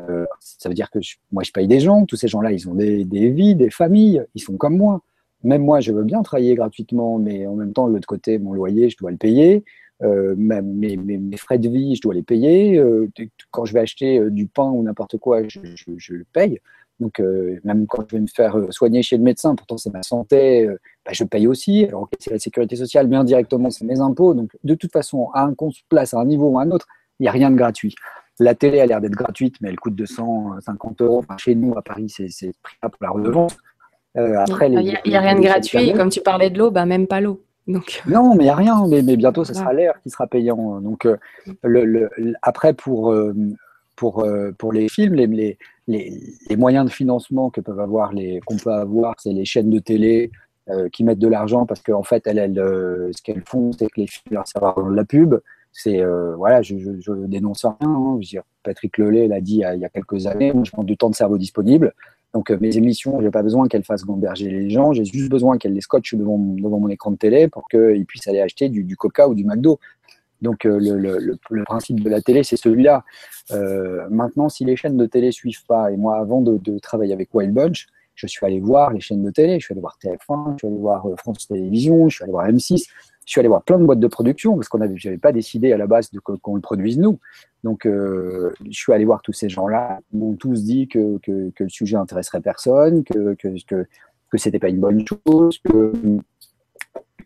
euh, 0.01 0.27
ça 0.41 0.69
veut 0.69 0.75
dire 0.75 0.91
que 0.91 0.99
moi 1.33 1.43
je 1.43 1.53
paye 1.53 1.69
des 1.69 1.81
gens, 1.81 2.05
tous 2.05 2.17
ces 2.17 2.29
gens-là 2.29 2.53
ils 2.53 2.69
ont 2.69 2.75
des, 2.75 3.05
vies, 3.05 3.55
des 3.55 3.71
familles, 3.71 4.25
ils 4.35 4.43
sont 4.43 4.57
comme 4.57 4.77
moi. 4.77 5.01
Même 5.45 5.63
moi 5.65 5.81
je 5.81 5.93
veux 5.93 6.03
bien 6.03 6.23
travailler 6.23 6.55
gratuitement, 6.55 7.19
mais 7.19 7.47
en 7.47 7.55
même 7.55 7.73
temps 7.73 7.89
de 7.89 7.95
l'autre 7.95 8.09
côté 8.09 8.39
mon 8.39 8.53
loyer 8.53 8.91
je 8.91 8.97
dois 8.97 9.11
le 9.11 9.17
payer. 9.17 9.65
Euh, 10.03 10.35
mes, 10.37 11.37
frais 11.37 11.59
de 11.59 11.69
vie, 11.69 11.97
je 11.97 12.03
dois 12.03 12.15
les 12.15 12.23
payer. 12.23 12.79
Euh, 12.79 13.09
quand 13.51 13.65
je 13.65 13.73
vais 13.73 13.81
acheter 13.81 14.19
euh, 14.19 14.31
du 14.31 14.47
pain 14.47 14.71
ou 14.71 14.83
n'importe 14.83 15.17
quoi, 15.19 15.43
je, 15.49 15.61
le 16.13 16.25
paye. 16.33 16.61
Donc, 17.01 17.21
même 17.65 17.87
quand 17.87 18.05
je 18.09 18.17
vais 18.17 18.23
me 18.23 18.27
faire 18.27 18.57
soigner 18.71 19.03
chez 19.03 19.17
le 19.17 19.23
médecin, 19.23 19.55
pourtant 19.55 19.77
c'est 19.77 19.93
ma 19.93 20.03
santé, 20.03 20.67
bah, 21.05 21.13
je 21.13 21.25
paye 21.25 21.47
aussi. 21.47 21.85
Alors, 21.85 22.09
c'est 22.19 22.31
la 22.31 22.39
sécurité 22.39 22.77
sociale, 22.77 23.07
mais 23.09 23.17
indirectement, 23.17 23.71
c'est 23.71 23.85
mes 23.85 24.01
impôts. 24.01 24.35
Donc, 24.35 24.51
de 24.65 24.75
toute 24.75 24.93
façon, 24.93 25.29
à 25.35 25.43
un 25.43 25.55
compte 25.55 25.75
place, 25.89 26.15
à 26.15 26.19
un 26.19 26.25
niveau 26.25 26.49
ou 26.49 26.59
à 26.59 26.63
un 26.63 26.71
autre, 26.71 26.87
il 27.21 27.25
n'y 27.25 27.29
a 27.29 27.33
rien 27.33 27.51
de 27.51 27.57
gratuit. 27.57 27.95
La 28.39 28.55
télé 28.55 28.81
a 28.81 28.87
l'air 28.87 29.01
d'être 29.01 29.15
gratuite, 29.15 29.57
mais 29.61 29.69
elle 29.69 29.79
coûte 29.79 29.95
250 29.95 31.01
euros. 31.03 31.25
chez 31.39 31.55
nous, 31.55 31.77
à 31.77 31.83
Paris, 31.83 32.09
c'est 32.09 32.53
prix 32.63 32.77
pour 32.81 32.93
la 33.01 33.11
redevance. 33.11 33.57
après, 34.15 34.71
il 34.71 34.99
n'y 35.07 35.17
a, 35.17 35.21
rien 35.21 35.37
de 35.37 35.41
gratuit. 35.41 35.93
Comme 35.93 36.11
tu 36.11 36.21
parlais 36.21 36.51
de 36.51 36.59
l'eau, 36.59 36.71
bah, 36.71 36.87
même 36.87 37.07
pas 37.07 37.21
l'eau. 37.21 37.43
Non, 38.07 38.35
mais 38.35 38.45
il 38.45 38.47
n'y 38.47 38.51
a 38.51 38.55
rien, 38.55 38.87
mais, 38.89 39.03
bientôt, 39.17 39.45
ce 39.45 39.53
sera 39.53 39.73
l'air 39.73 40.01
qui 40.03 40.11
sera 40.11 40.27
payant. 40.27 40.81
Donc, 40.81 41.05
euh, 41.05 41.17
le, 41.65 42.09
après, 42.43 42.75
pour, 42.75 43.13
euh, 43.13 43.35
pour, 43.97 44.25
euh, 44.25 44.53
pour 44.53 44.73
les 44.73 44.89
films, 44.89 45.15
les, 45.15 45.59
les, 45.89 46.57
moyens 46.57 46.87
de 46.87 46.91
financement 46.91 47.51
que 47.51 47.61
peuvent 47.61 47.81
avoir 47.81 48.13
les, 48.13 48.41
qu'on 48.47 48.57
peut 48.57 48.73
avoir, 48.73 49.15
c'est 49.19 49.33
les 49.33 49.45
chaînes 49.45 49.71
de 49.71 49.79
télé 49.79 50.31
qui 50.93 51.05
mettent 51.05 51.21
de 51.21 51.29
l'argent 51.29 51.65
parce 51.65 51.81
qu'en 51.81 52.03
fait, 52.03 52.27
elles, 52.27 52.57
ce 52.57 53.23
qu'elles 53.23 53.45
font, 53.47 53.71
c'est 53.71 53.87
que 53.87 54.01
les 54.01 54.09
films 54.09 54.35
leur 54.35 54.49
servent 54.49 54.91
de 54.91 54.97
la 54.97 55.05
pub. 55.05 55.37
C'est, 55.71 56.03
voilà, 56.37 56.61
je, 56.61 56.77
je, 56.77 57.13
dénonce 57.13 57.65
rien. 57.65 57.77
Hein. 57.83 58.19
Patrick 58.65 58.99
Lelay 58.99 59.29
l'a 59.29 59.41
dit 59.41 59.63
il 59.73 59.81
y, 59.81 59.85
a, 59.85 59.89
quelques 59.89 60.27
années, 60.27 60.53
je 60.65 60.73
prends 60.73 60.83
du 60.83 60.97
temps 60.97 61.09
de 61.09 61.15
cerveau 61.15 61.39
disponible. 61.39 61.95
Donc 62.37 62.51
euh, 62.51 62.59
mes 62.61 62.77
émissions, 62.77 63.19
je 63.19 63.25
n'ai 63.25 63.31
pas 63.31 63.43
besoin 63.43 63.67
qu'elles 63.67 63.83
fassent 63.83 64.05
gamberger 64.05 64.51
les 64.51 64.69
gens, 64.69 64.93
j'ai 64.93 65.07
juste 65.07 65.31
besoin 65.31 65.57
qu'elles 65.57 65.73
les 65.73 65.81
scotchent 65.81 66.15
devant, 66.15 66.37
devant 66.37 66.79
mon 66.79 66.91
écran 66.91 67.11
de 67.11 67.17
télé 67.17 67.49
pour 67.49 67.67
qu'ils 67.67 68.05
puissent 68.05 68.29
aller 68.29 68.43
acheter 68.43 68.69
du, 68.69 68.95
Coca 68.95 69.27
ou 69.27 69.35
du 69.35 69.43
McDo. 69.43 69.81
Donc 70.43 70.67
euh, 70.67 70.79
le, 70.79 71.65
principe 71.65 72.01
de 72.01 72.11
la 72.11 72.21
télé, 72.21 72.43
c'est 72.43 72.57
celui-là. 72.57 73.05
Euh, 73.53 74.07
maintenant, 74.11 74.49
si 74.49 74.65
les 74.65 74.77
chaînes 74.77 74.97
de 74.97 75.07
télé 75.07 75.33
suivent 75.33 75.65
pas, 75.67 75.91
et 75.91 75.97
moi 75.97 76.19
avant 76.19 76.41
de, 76.43 76.79
travailler 76.79 77.13
avec 77.13 77.35
Wild 77.35 77.53
Bunch, 77.53 77.87
je 78.15 78.27
suis 78.27 78.47
allé 78.47 78.61
voir 78.61 78.93
les 78.93 79.01
chaînes 79.01 79.23
de 79.23 79.31
télé, 79.31 79.61
je 79.61 79.67
suis 79.67 79.73
allé 79.73 79.81
voir 79.81 79.99
TF1, 80.03 80.53
je 80.53 80.59
suis 80.59 80.67
allé 80.69 80.79
voir 80.79 81.07
France 81.19 81.47
Télévisions, 81.49 82.09
je 82.09 82.17
suis 82.17 82.25
allé 82.25 82.33
voir 82.33 82.49
M6, 82.49 82.87
je 83.27 83.31
suis 83.31 83.41
allé 83.41 83.49
voir 83.49 83.63
plein 83.63 83.79
de 83.79 83.85
boîtes 83.85 84.01
de 84.01 84.07
production 84.07 84.55
parce 84.55 84.69
qu'on 84.69 84.81
avait, 84.81 84.97
j'avais 84.97 85.19
pas 85.19 85.33
décidé 85.33 85.73
à 85.73 85.77
la 85.77 85.87
base 85.87 86.11
de 86.11 86.21
qu'on 86.21 86.55
le 86.55 86.61
produise 86.61 86.99
nous. 86.99 87.19
Donc, 87.65 87.85
euh, 87.85 88.55
je 88.65 88.79
suis 88.79 88.93
allé 88.93 89.05
voir 89.05 89.21
tous 89.21 89.33
ces 89.33 89.49
gens-là. 89.49 90.01
Ils 90.13 90.19
m'ont 90.21 90.37
tous 90.37 90.63
dit 90.63 90.87
que, 90.89 91.19
que, 91.19 91.53
le 91.59 91.69
sujet 91.69 91.97
intéresserait 91.97 92.41
personne, 92.41 93.05
que 93.05 93.35
que, 93.35 93.49
que, 93.69 94.39
c'était 94.39 94.59
pas 94.59 94.69
une 94.69 94.81
bonne 94.81 95.05
chose, 95.07 95.59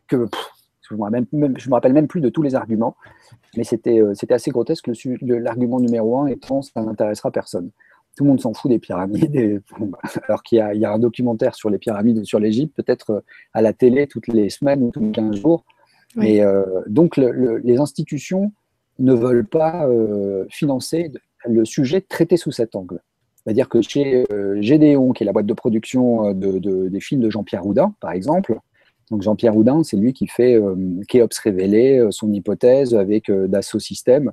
que 0.09 0.27
je 0.91 1.68
me 1.68 1.72
rappelle 1.72 1.93
même 1.93 2.09
plus 2.09 2.20
de 2.20 2.28
tous 2.28 2.43
les 2.43 2.55
arguments, 2.55 2.97
mais 3.57 3.64
c'était 3.64 4.01
euh, 4.01 4.14
assez 4.30 4.51
grotesque. 4.51 4.91
L'argument 5.22 5.80
numéro 5.80 6.18
un 6.18 6.26
étant 6.26 6.62
ça 6.62 6.82
n'intéressera 6.82 7.30
personne. 7.30 7.70
Tout 8.16 8.24
le 8.24 8.30
monde 8.30 8.41
s'en 8.41 8.53
fout 8.53 8.70
des 8.70 8.78
pyramides, 8.78 9.62
bah, 9.80 9.99
alors 10.28 10.43
qu'il 10.43 10.59
y, 10.59 10.78
y, 10.78 10.84
a 10.84 10.93
un 10.93 10.99
documentaire 10.99 11.55
sur 11.55 11.70
les 11.70 11.78
pyramides 11.78 12.24
sur 12.24 12.41
l'Égypte, 12.41 12.74
peut-être 12.76 13.11
euh, 13.11 13.20
à 13.55 13.62
la 13.62 13.72
télé 13.72 14.07
toutes 14.07 14.26
les 14.28 14.51
semaines 14.51 14.82
ou 14.82 14.91
tous 14.91 15.01
les 15.01 15.12
15 15.12 15.36
jours. 15.36 15.64
Et 16.20 16.43
euh, 16.43 16.64
donc, 16.86 17.16
les 17.16 17.78
institutions 17.78 18.53
ne 18.99 19.14
veulent 19.14 19.47
pas 19.47 19.86
euh, 19.86 20.47
financer 20.51 21.12
le 21.47 21.64
sujet 21.64 22.01
traité 22.01 22.36
sous 22.36 22.51
cet 22.51 22.74
angle. 22.74 23.01
C'est-à-dire 23.36 23.68
que 23.68 23.80
chez 23.80 24.26
euh, 24.32 24.61
Gédéon, 24.61 25.12
qui 25.12 25.22
est 25.22 25.26
la 25.26 25.32
boîte 25.32 25.47
de 25.47 25.55
production 25.55 26.32
des 26.34 27.01
films 27.01 27.22
de 27.22 27.30
Jean-Pierre 27.30 27.64
Houdin, 27.64 27.95
par 28.01 28.12
exemple, 28.12 28.59
donc 29.11 29.23
Jean-Pierre 29.23 29.57
Houdin, 29.57 29.83
c'est 29.83 29.97
lui 29.97 30.13
qui 30.13 30.27
fait 30.27 30.59
Kéops 31.09 31.39
révélé, 31.39 32.07
son 32.11 32.33
hypothèse 32.33 32.95
avec 32.95 33.31
Dassault 33.31 33.81
Systèmes, 33.81 34.33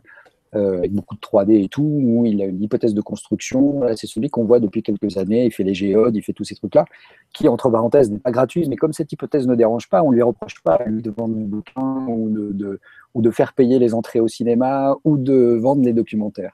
euh, 0.56 0.78
avec 0.78 0.94
beaucoup 0.94 1.16
de 1.16 1.20
3D 1.20 1.62
et 1.62 1.68
tout, 1.68 1.84
où 1.84 2.26
il 2.26 2.42
a 2.42 2.46
une 2.46 2.64
hypothèse 2.64 2.94
de 2.94 3.02
construction. 3.02 3.82
C'est 3.98 4.08
celui 4.08 4.30
qu'on 4.30 4.46
voit 4.46 4.62
depuis 4.62 4.82
quelques 4.82 5.18
années. 5.18 5.46
Il 5.46 5.52
fait 5.52 5.64
les 5.64 5.74
géodes, 5.74 6.16
il 6.16 6.22
fait 6.22 6.32
tous 6.32 6.46
ces 6.46 6.56
trucs-là, 6.56 6.86
qui, 7.34 7.50
entre 7.50 7.70
parenthèses, 7.70 8.10
n'est 8.10 8.20
pas 8.20 8.32
gratuit. 8.32 8.66
Mais 8.70 8.78
comme 8.78 8.94
cette 8.94 9.12
hypothèse 9.12 9.46
ne 9.46 9.56
dérange 9.56 9.90
pas, 9.90 10.02
on 10.04 10.12
ne 10.12 10.16
lui 10.16 10.22
reproche 10.22 10.62
pas 10.64 10.80
de 10.88 11.12
vendre 11.12 11.36
des 11.36 11.44
bouquins 11.44 12.06
ou 12.08 12.30
de, 12.32 13.32
faire 13.32 13.52
payer 13.52 13.78
les 13.78 13.94
entrées 13.94 14.22
au 14.22 14.30
cinéma 14.30 14.96
ou 15.04 15.18
de 15.18 15.58
vendre 15.60 15.82
des 15.82 15.92
documentaires. 15.92 16.54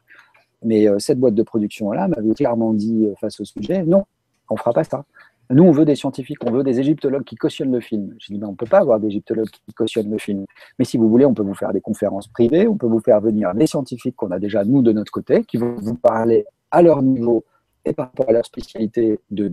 Mais 0.64 0.88
euh, 0.88 0.98
cette 0.98 1.20
boîte 1.20 1.36
de 1.36 1.44
production-là 1.44 2.08
m'avait 2.08 2.34
clairement 2.34 2.74
dit 2.74 3.06
euh, 3.06 3.14
face 3.22 3.40
au 3.40 3.46
sujet, 3.46 3.84
non, 3.84 4.06
on 4.50 4.56
ne 4.56 4.60
fera 4.60 4.74
pas 4.74 4.84
ça. 4.84 5.06
Nous, 5.54 5.64
on 5.64 5.72
veut 5.72 5.86
des 5.86 5.96
scientifiques, 5.96 6.44
on 6.46 6.52
veut 6.52 6.64
des 6.64 6.80
égyptologues 6.80 7.24
qui 7.24 7.36
cautionnent 7.36 7.72
le 7.72 7.80
film. 7.80 8.16
Je 8.20 8.34
dis, 8.34 8.40
ben, 8.40 8.48
on 8.48 8.52
ne 8.52 8.56
peut 8.56 8.66
pas 8.66 8.80
avoir 8.80 9.00
d'égyptologues 9.00 9.50
qui 9.50 9.74
cautionnent 9.74 10.12
le 10.12 10.18
film. 10.18 10.46
Mais 10.80 10.86
si 10.86 10.98
vous 10.98 11.10
voulez, 11.10 11.26
on 11.26 11.34
peut 11.34 11.44
vous 11.44 11.54
faire 11.54 11.74
des 11.74 11.82
conférences 11.82 12.28
privées, 12.28 12.68
on 12.68 12.78
peut 12.78 12.88
vous 12.88 13.00
faire 13.00 13.22
venir 13.22 13.54
des 13.54 13.68
scientifiques 13.68 14.16
qu'on 14.16 14.32
a 14.32 14.40
déjà, 14.40 14.64
nous, 14.64 14.82
de 14.82 14.92
notre 14.92 15.12
côté, 15.12 15.44
qui 15.44 15.58
vont 15.58 15.76
vous 15.76 15.96
parler 15.96 16.46
à 16.72 16.82
leur 16.82 17.02
niveau 17.02 17.46
et 17.86 17.94
par 17.94 18.08
rapport 18.08 18.30
à 18.30 18.32
leur 18.32 18.46
spécialité 18.46 19.20
du 19.30 19.52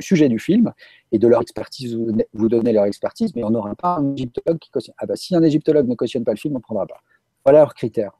sujet 0.00 0.28
du 0.28 0.38
film 0.38 0.72
et 1.10 1.18
de 1.18 1.26
leur 1.26 1.42
expertise, 1.42 1.98
vous 2.32 2.48
donner 2.48 2.72
leur 2.72 2.84
expertise, 2.84 3.34
mais 3.34 3.42
on 3.44 3.50
n'aura 3.50 3.74
pas 3.74 3.96
un 3.96 4.14
égyptologue 4.14 4.58
qui 4.58 4.70
cautionne. 4.70 4.94
Ah 4.98 5.06
bah, 5.06 5.16
si 5.16 5.34
un 5.34 5.42
égyptologue 5.42 5.88
ne 5.88 5.94
cautionne 5.94 6.24
pas 6.24 6.32
le 6.32 6.38
film, 6.38 6.54
on 6.54 6.58
ne 6.58 6.62
prendra 6.62 6.86
pas. 6.86 7.00
Voilà 7.44 7.58
leurs 7.58 7.74
critères. 7.74 8.12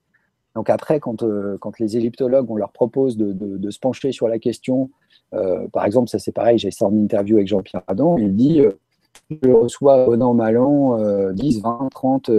Donc 0.55 0.69
après, 0.69 1.01
quand, 1.01 1.23
euh, 1.23 1.59
les 1.79 1.97
égyptologues, 1.97 2.51
on 2.51 2.57
leur 2.57 2.73
propose 2.73 3.17
de, 3.17 3.71
se 3.71 3.79
pencher 3.79 4.13
sur 4.13 4.29
la 4.29 4.39
question, 4.39 4.91
euh, 5.35 5.67
par 5.69 5.87
exemple, 5.87 6.11
ça 6.11 6.19
c'est 6.19 6.33
pareil, 6.33 6.59
j'ai 6.59 6.71
ça 6.71 6.87
en 6.87 6.95
interview 6.95 7.37
avec 7.37 7.49
Jean-Pierre 7.49 7.83
Adam, 7.87 8.19
il 8.19 8.37
dit, 8.37 8.61
euh, 8.61 8.73
je 9.31 9.51
reçois 9.51 10.05
bon 10.05 10.23
an, 10.23 10.35
mal 10.35 10.59
an, 10.59 10.99
10, 11.33 11.63
20, 11.63 11.89
30 11.91 12.31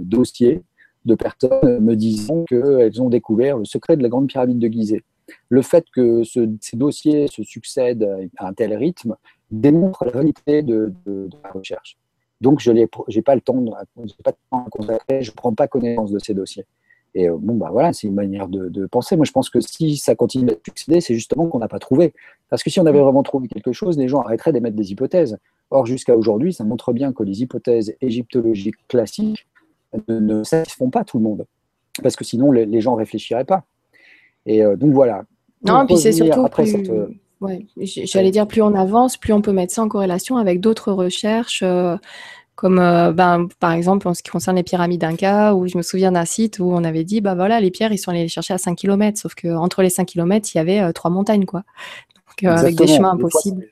dossiers 0.00 0.62
de 1.04 1.14
personnes 1.14 1.80
me 1.80 1.96
disant 1.96 2.44
qu'elles 2.44 3.00
ont 3.00 3.08
découvert 3.08 3.58
le 3.58 3.64
secret 3.64 3.96
de 3.96 4.02
la 4.02 4.08
grande 4.08 4.26
pyramide 4.26 4.58
de 4.58 4.68
Gizeh. 4.68 5.02
Le 5.48 5.62
fait 5.62 5.84
que 5.94 6.22
ce, 6.22 6.50
ces 6.60 6.76
dossiers 6.76 7.28
se 7.28 7.42
succèdent 7.42 8.08
à 8.36 8.48
un 8.48 8.52
tel 8.52 8.74
rythme 8.74 9.16
démontre 9.50 10.04
la 10.04 10.12
réalité 10.12 10.62
de 10.62 10.92
la 11.42 11.50
recherche. 11.50 11.98
Donc, 12.44 12.60
je 12.60 12.70
n'ai 12.70 12.86
pas 12.86 13.34
le 13.34 13.40
temps, 13.40 13.58
de, 13.58 13.70
pas 14.22 14.32
de 14.32 14.36
temps 14.50 14.66
à 14.66 14.70
consacrer, 14.70 15.22
je 15.22 15.30
ne 15.30 15.34
prends 15.34 15.54
pas 15.54 15.66
connaissance 15.66 16.10
de 16.10 16.18
ces 16.18 16.34
dossiers. 16.34 16.66
Et 17.14 17.26
euh, 17.26 17.38
bon, 17.40 17.54
bah 17.54 17.70
voilà, 17.72 17.94
c'est 17.94 18.06
une 18.06 18.14
manière 18.14 18.48
de, 18.48 18.86
penser. 18.86 19.16
Moi, 19.16 19.24
je 19.24 19.32
pense 19.32 19.48
que 19.48 19.60
si 19.60 19.96
ça 19.96 20.14
continue 20.14 20.50
à 20.50 20.54
succéder, 20.62 21.00
c'est 21.00 21.14
justement 21.14 21.46
qu'on 21.46 21.58
n'a 21.58 21.68
pas 21.68 21.78
trouvé. 21.78 22.12
Parce 22.50 22.62
que 22.62 22.68
si 22.68 22.80
on 22.80 22.86
avait 22.86 23.00
vraiment 23.00 23.22
trouvé 23.22 23.48
quelque 23.48 23.72
chose, 23.72 23.96
les 23.96 24.08
gens 24.08 24.20
arrêteraient 24.20 24.52
d'émettre 24.52 24.76
des 24.76 24.92
hypothèses. 24.92 25.38
Or, 25.70 25.86
jusqu'à 25.86 26.14
aujourd'hui, 26.14 26.52
ça 26.52 26.64
montre 26.64 26.92
bien 26.92 27.14
que 27.14 27.22
les 27.22 27.40
hypothèses 27.40 27.94
égyptologiques 28.02 28.76
classiques 28.88 29.46
ne, 30.08 30.42
satisfont 30.42 30.90
pas 30.90 31.02
tout 31.02 31.16
le 31.16 31.24
monde. 31.24 31.46
Parce 32.02 32.14
que 32.14 32.24
sinon, 32.24 32.52
les, 32.52 32.80
gens 32.82 32.92
ne 32.92 32.98
réfléchiraient 32.98 33.46
pas. 33.46 33.64
Et 34.44 34.62
euh, 34.62 34.76
donc 34.76 34.92
voilà. 34.92 35.24
Non, 35.64 35.86
puis 35.86 35.96
c'est 35.96 36.12
surtout. 36.12 36.44
Après 36.44 36.66
cette, 36.66 36.90
euh, 36.90 37.08
Ouais, 37.40 37.66
j'allais 37.76 38.30
dire 38.30 38.46
plus 38.46 38.62
on 38.62 38.74
avance, 38.74 39.16
plus 39.16 39.32
on 39.32 39.42
peut 39.42 39.52
mettre 39.52 39.72
ça 39.72 39.82
en 39.82 39.88
corrélation 39.88 40.36
avec 40.36 40.60
d'autres 40.60 40.92
recherches, 40.92 41.62
euh, 41.62 41.96
comme 42.54 42.78
euh, 42.78 43.12
ben, 43.12 43.48
par 43.58 43.72
exemple 43.72 44.06
en 44.08 44.14
ce 44.14 44.22
qui 44.22 44.30
concerne 44.30 44.56
les 44.56 44.62
pyramides 44.62 45.04
Inca, 45.04 45.54
où 45.54 45.66
je 45.66 45.76
me 45.76 45.82
souviens 45.82 46.12
d'un 46.12 46.24
site 46.24 46.58
où 46.58 46.64
on 46.64 46.84
avait 46.84 47.04
dit, 47.04 47.20
bah 47.20 47.34
voilà, 47.34 47.60
les 47.60 47.70
pierres, 47.70 47.92
ils 47.92 47.98
sont 47.98 48.12
allés 48.12 48.22
les 48.22 48.28
chercher 48.28 48.54
à 48.54 48.58
5 48.58 48.76
km, 48.76 49.18
sauf 49.18 49.34
qu'entre 49.34 49.82
les 49.82 49.90
5 49.90 50.06
km, 50.06 50.48
il 50.54 50.58
y 50.58 50.60
avait 50.60 50.80
euh, 50.80 50.92
trois 50.92 51.10
montagnes, 51.10 51.44
quoi. 51.44 51.64
Donc, 52.42 52.50
avec 52.50 52.76
des 52.76 52.86
chemins 52.86 53.12
impossibles. 53.12 53.66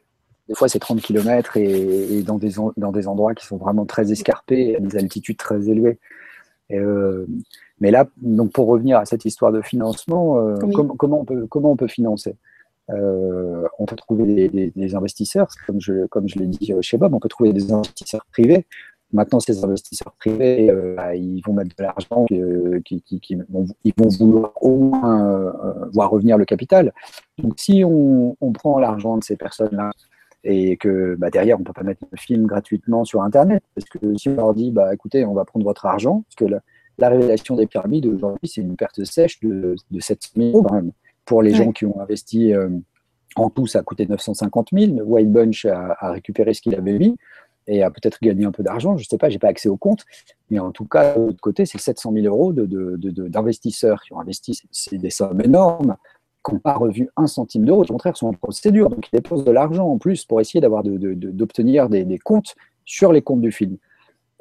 Des 0.49 0.55
fois, 0.55 0.69
c'est 0.69 0.81
30 0.81 1.01
km 1.01 1.57
et, 1.57 2.23
dans, 2.23 2.37
des, 2.37 2.53
dans 2.77 2.93
des 2.93 3.09
endroits 3.09 3.35
qui 3.35 3.47
sont 3.47 3.57
vraiment 3.57 3.87
très 3.87 4.13
escarpés, 4.13 4.77
à 4.77 4.81
des 4.81 4.97
altitudes 4.97 5.37
très 5.37 5.69
élevées. 5.69 5.99
mais 6.69 7.91
là, 7.91 8.07
donc 8.21 8.53
pour 8.53 8.67
revenir 8.67 8.99
à 8.99 9.07
cette 9.07 9.25
histoire 9.25 9.53
de 9.53 9.63
financement, 9.63 10.57
comment, 10.99 11.21
on 11.21 11.25
peut, 11.25 11.47
comment 11.47 11.73
on 11.73 11.77
peut 11.77 11.89
financer? 11.89 12.37
Euh, 12.91 13.66
on 13.78 13.87
peut 13.87 13.97
trouver 13.97 14.49
des, 14.49 14.95
investisseurs, 14.95 15.49
comme 15.66 15.80
je, 15.80 16.39
l'ai 16.39 16.47
dit 16.47 16.72
chez 16.80 16.97
Bob, 16.99 17.14
on 17.14 17.20
peut 17.20 17.28
trouver 17.28 17.53
des 17.53 17.72
investisseurs 17.72 18.26
privés. 18.33 18.66
Maintenant, 19.12 19.41
ces 19.41 19.62
investisseurs 19.62 20.14
privés, 20.18 20.70
euh, 20.70 20.95
bah, 20.97 21.14
ils 21.14 21.43
vont 21.43 21.53
mettre 21.53 21.76
de 21.76 21.83
l'argent, 21.83 22.24
ils 22.30 23.95
vont 23.97 24.09
vouloir 24.09 24.53
au 24.62 24.78
moins 24.78 25.28
euh, 25.28 25.53
voir 25.93 26.11
revenir 26.11 26.39
le 26.39 26.47
capital. 26.47 26.93
Donc, 27.39 27.55
si 27.57 27.83
on, 27.85 28.35
prend 28.55 28.78
l'argent 28.78 29.18
de 29.18 29.24
ces 29.24 29.37
personnes-là 29.37 29.91
et 30.45 30.76
que 30.76 31.14
bah, 31.16 31.30
derrière, 31.30 31.57
on 31.57 31.61
ne 31.61 31.64
peut 31.64 31.74
pas 31.74 31.83
mettre 31.83 32.05
le 32.11 32.16
film 32.18 32.47
gratuitement 32.47 33.05
sur 33.05 33.22
Internet, 33.22 33.62
parce 33.74 33.89
que 33.89 34.16
si 34.16 34.30
on 34.30 34.37
leur 34.37 34.55
dit, 34.55 34.70
bah, 34.70 34.93
écoutez, 34.95 35.24
on 35.24 35.35
va 35.35 35.45
prendre 35.45 35.64
votre 35.64 35.87
argent, 35.87 36.24
parce 36.26 36.51
que 36.51 36.57
la 36.99 37.09
révélation 37.09 37.55
des 37.55 37.66
pyramides 37.66 38.07
aujourd'hui, 38.07 38.49
c'est 38.49 38.62
une 38.62 38.76
perte 38.76 39.05
sèche 39.05 39.41
de, 39.41 39.76
de 39.91 40.01
700 40.01 40.30
000 40.37 40.49
euros 40.49 40.62
quand 40.62 40.74
même. 40.74 40.93
Pour 41.25 41.43
les 41.43 41.55
gens 41.55 41.73
qui 41.73 41.87
ont 41.87 42.01
investi 42.01 42.53
euh, 42.53 42.68
en 43.37 43.49
tout, 43.49 43.66
ça 43.66 43.79
a 43.81 43.83
coûté 43.83 44.07
950 44.07 44.68
000. 44.73 44.93
White 45.03 45.31
Bunch 45.31 45.64
a, 45.66 45.97
a 45.99 46.12
récupéré 46.12 46.55
ce 46.55 46.61
qu'il 46.61 46.75
avait 46.75 46.99
mis 46.99 47.16
et 47.66 47.83
a 47.83 47.91
peut-être 47.91 48.18
gagné 48.20 48.45
un 48.45 48.53
peu 48.53 48.62
d'argent. 48.62 48.97
Je 48.97 49.05
ne 49.05 49.09
sais 49.09 49.18
pas, 49.18 49.29
j'ai 49.29 49.39
pas 49.39 49.49
accès 49.49 49.68
au 49.68 49.77
compte. 49.77 50.05
Mais 50.51 50.59
en 50.59 50.73
tout 50.73 50.85
cas, 50.85 51.14
de 51.14 51.27
l'autre 51.27 51.41
côté, 51.41 51.66
c'est 51.66 51.79
700 51.79 52.12
000 52.12 52.27
euros 52.27 52.53
d'investisseurs 52.53 53.97
de, 53.97 54.01
de, 54.01 54.05
qui 54.07 54.12
ont 54.12 54.20
investi. 54.20 54.61
C'est 54.70 54.99
des 54.99 55.11
sommes 55.11 55.41
énormes 55.41 55.97
qui 56.45 56.55
n'ont 56.55 56.61
pas 56.61 56.75
revu 56.75 57.09
un 57.16 57.27
centime 57.27 57.64
d'euro. 57.64 57.83
Au 57.83 57.87
contraire, 57.87 58.16
sont 58.16 58.29
en 58.29 58.33
procédure. 58.33 58.91
Donc, 58.91 59.09
ils 59.12 59.16
dépensent 59.16 59.45
de 59.45 59.51
l'argent 59.51 59.89
en 59.89 59.99
plus 59.99 60.25
pour 60.25 60.41
essayer 60.41 60.61
d'avoir 60.61 60.83
d'obtenir 60.83 61.89
des, 61.89 62.05
des, 62.05 62.18
comptes 62.18 62.55
sur 62.85 63.12
les 63.12 63.23
comptes 63.23 63.41
du 63.41 63.53
film. 63.53 63.77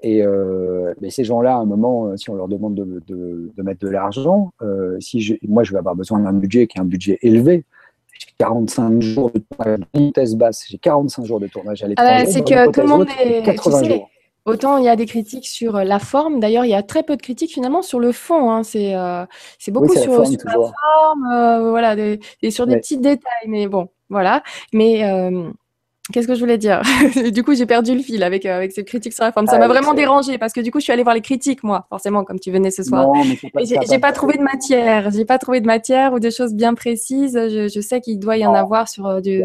Et 0.04 0.24
euh, 0.24 0.94
mais 1.00 1.10
ces 1.10 1.24
gens-là, 1.24 1.56
à 1.56 1.60
un 1.60 1.66
moment, 1.66 2.08
euh, 2.08 2.18
si 2.18 2.30
on 2.30 2.36
leur 2.36 2.48
demande 2.48 2.76
de, 2.76 3.02
de, 3.08 3.52
de 3.56 3.64
mettre 3.64 3.82
de 3.82 3.90
l'argent, 3.90 4.52
euh, 4.62 4.98
si 5.00 5.22
je, 5.22 5.36
moi 5.48 5.64
je 5.64 5.72
vais 5.72 5.78
avoir 5.78 5.96
besoin 5.96 6.20
d'un 6.20 6.34
budget 6.34 6.68
qui 6.68 6.78
est 6.78 6.82
un 6.82 6.86
budget 6.86 7.20
élevé, 7.22 7.66
j'ai 8.14 8.28
45 8.40 9.02
jours 9.02 9.32
de 9.32 9.40
tournage, 9.40 9.80
vitesse 9.94 10.36
basse, 10.36 10.66
j'ai 10.68 10.80
45 10.80 11.26
jours 11.26 11.40
de 11.40 11.48
tournage 11.48 11.84
à 11.84 11.88
l'étranger. 11.88 12.12
Ah 12.12 12.26
c'est 12.26 12.42
que 12.42 12.72
tout 12.72 12.82
le 12.82 12.88
monde 12.88 13.08
est. 13.20 13.44
80 13.44 13.84
jours. 13.84 14.10
Autant 14.46 14.78
il 14.78 14.86
y 14.86 14.90
a 14.90 14.96
des 14.96 15.06
critiques 15.06 15.48
sur 15.48 15.74
la 15.74 16.00
forme, 16.00 16.40
d'ailleurs 16.40 16.66
il 16.66 16.72
y 16.72 16.74
a 16.74 16.82
très 16.82 17.04
peu 17.04 17.16
de 17.16 17.22
critiques 17.22 17.54
finalement 17.54 17.84
sur 17.84 18.00
le 18.00 18.12
fond. 18.12 18.50
Hein. 18.50 18.64
C'est 18.64 18.96
euh, 18.96 19.24
beaucoup 19.68 19.92
oui, 19.92 20.00
sur, 20.00 20.12
la 20.14 20.18
forme, 20.18 20.36
sur 20.36 20.48
la 20.48 20.54
forme, 20.54 21.70
voilà, 21.70 21.96
des, 21.96 22.20
et 22.42 22.50
sur 22.50 22.66
des 22.66 22.74
ouais. 22.74 22.80
petits 22.80 22.98
détails. 22.98 23.48
Mais 23.48 23.68
bon, 23.68 23.90
voilà. 24.10 24.42
Mais 24.74 25.04
Qu'est-ce 26.12 26.28
que 26.28 26.34
je 26.34 26.40
voulais 26.40 26.58
dire? 26.58 26.82
Du 27.32 27.44
coup, 27.44 27.54
j'ai 27.54 27.66
perdu 27.66 27.96
le 27.96 28.02
fil 28.02 28.24
avec, 28.24 28.46
euh, 28.46 28.56
avec 28.56 28.72
ces 28.72 28.84
critiques 28.84 29.14
sur 29.14 29.24
la 29.24 29.32
forme. 29.32 29.48
Ça 29.48 29.60
m'a 29.60 29.66
ah, 29.66 29.68
vraiment 29.68 29.94
dérangé 29.94 30.38
parce 30.38 30.52
que 30.52 30.60
du 30.60 30.72
coup, 30.72 30.80
je 30.80 30.84
suis 30.84 30.94
allée 30.94 31.04
voir 31.04 31.16
les 31.16 31.22
critiques, 31.22 31.64
moi, 31.64 31.86
forcément, 31.90 32.24
comme 32.24 32.40
tu 32.40 32.52
venais 32.52 32.72
ce 32.72 32.84
soir. 32.84 33.08
J'ai 33.64 34.00
pas, 34.00 34.08
pas 34.08 34.12
trouvé 34.12 34.38
de 34.38 34.44
matière. 34.44 35.12
J'ai 35.12 35.26
pas 35.26 35.38
trouvé 35.38 35.62
de 35.62 35.68
matière 35.68 36.14
ou 36.14 36.20
de 36.20 36.30
choses 36.30 36.54
bien 36.54 36.74
précises. 36.74 37.34
Je, 37.34 37.68
je 37.68 37.82
sais 37.82 38.02
qu'il 38.02 38.20
doit 38.20 38.38
y 38.38 38.46
en 38.46 38.54
avoir 38.54 38.90
sur 38.90 39.06
euh, 39.06 39.22
du 39.22 39.44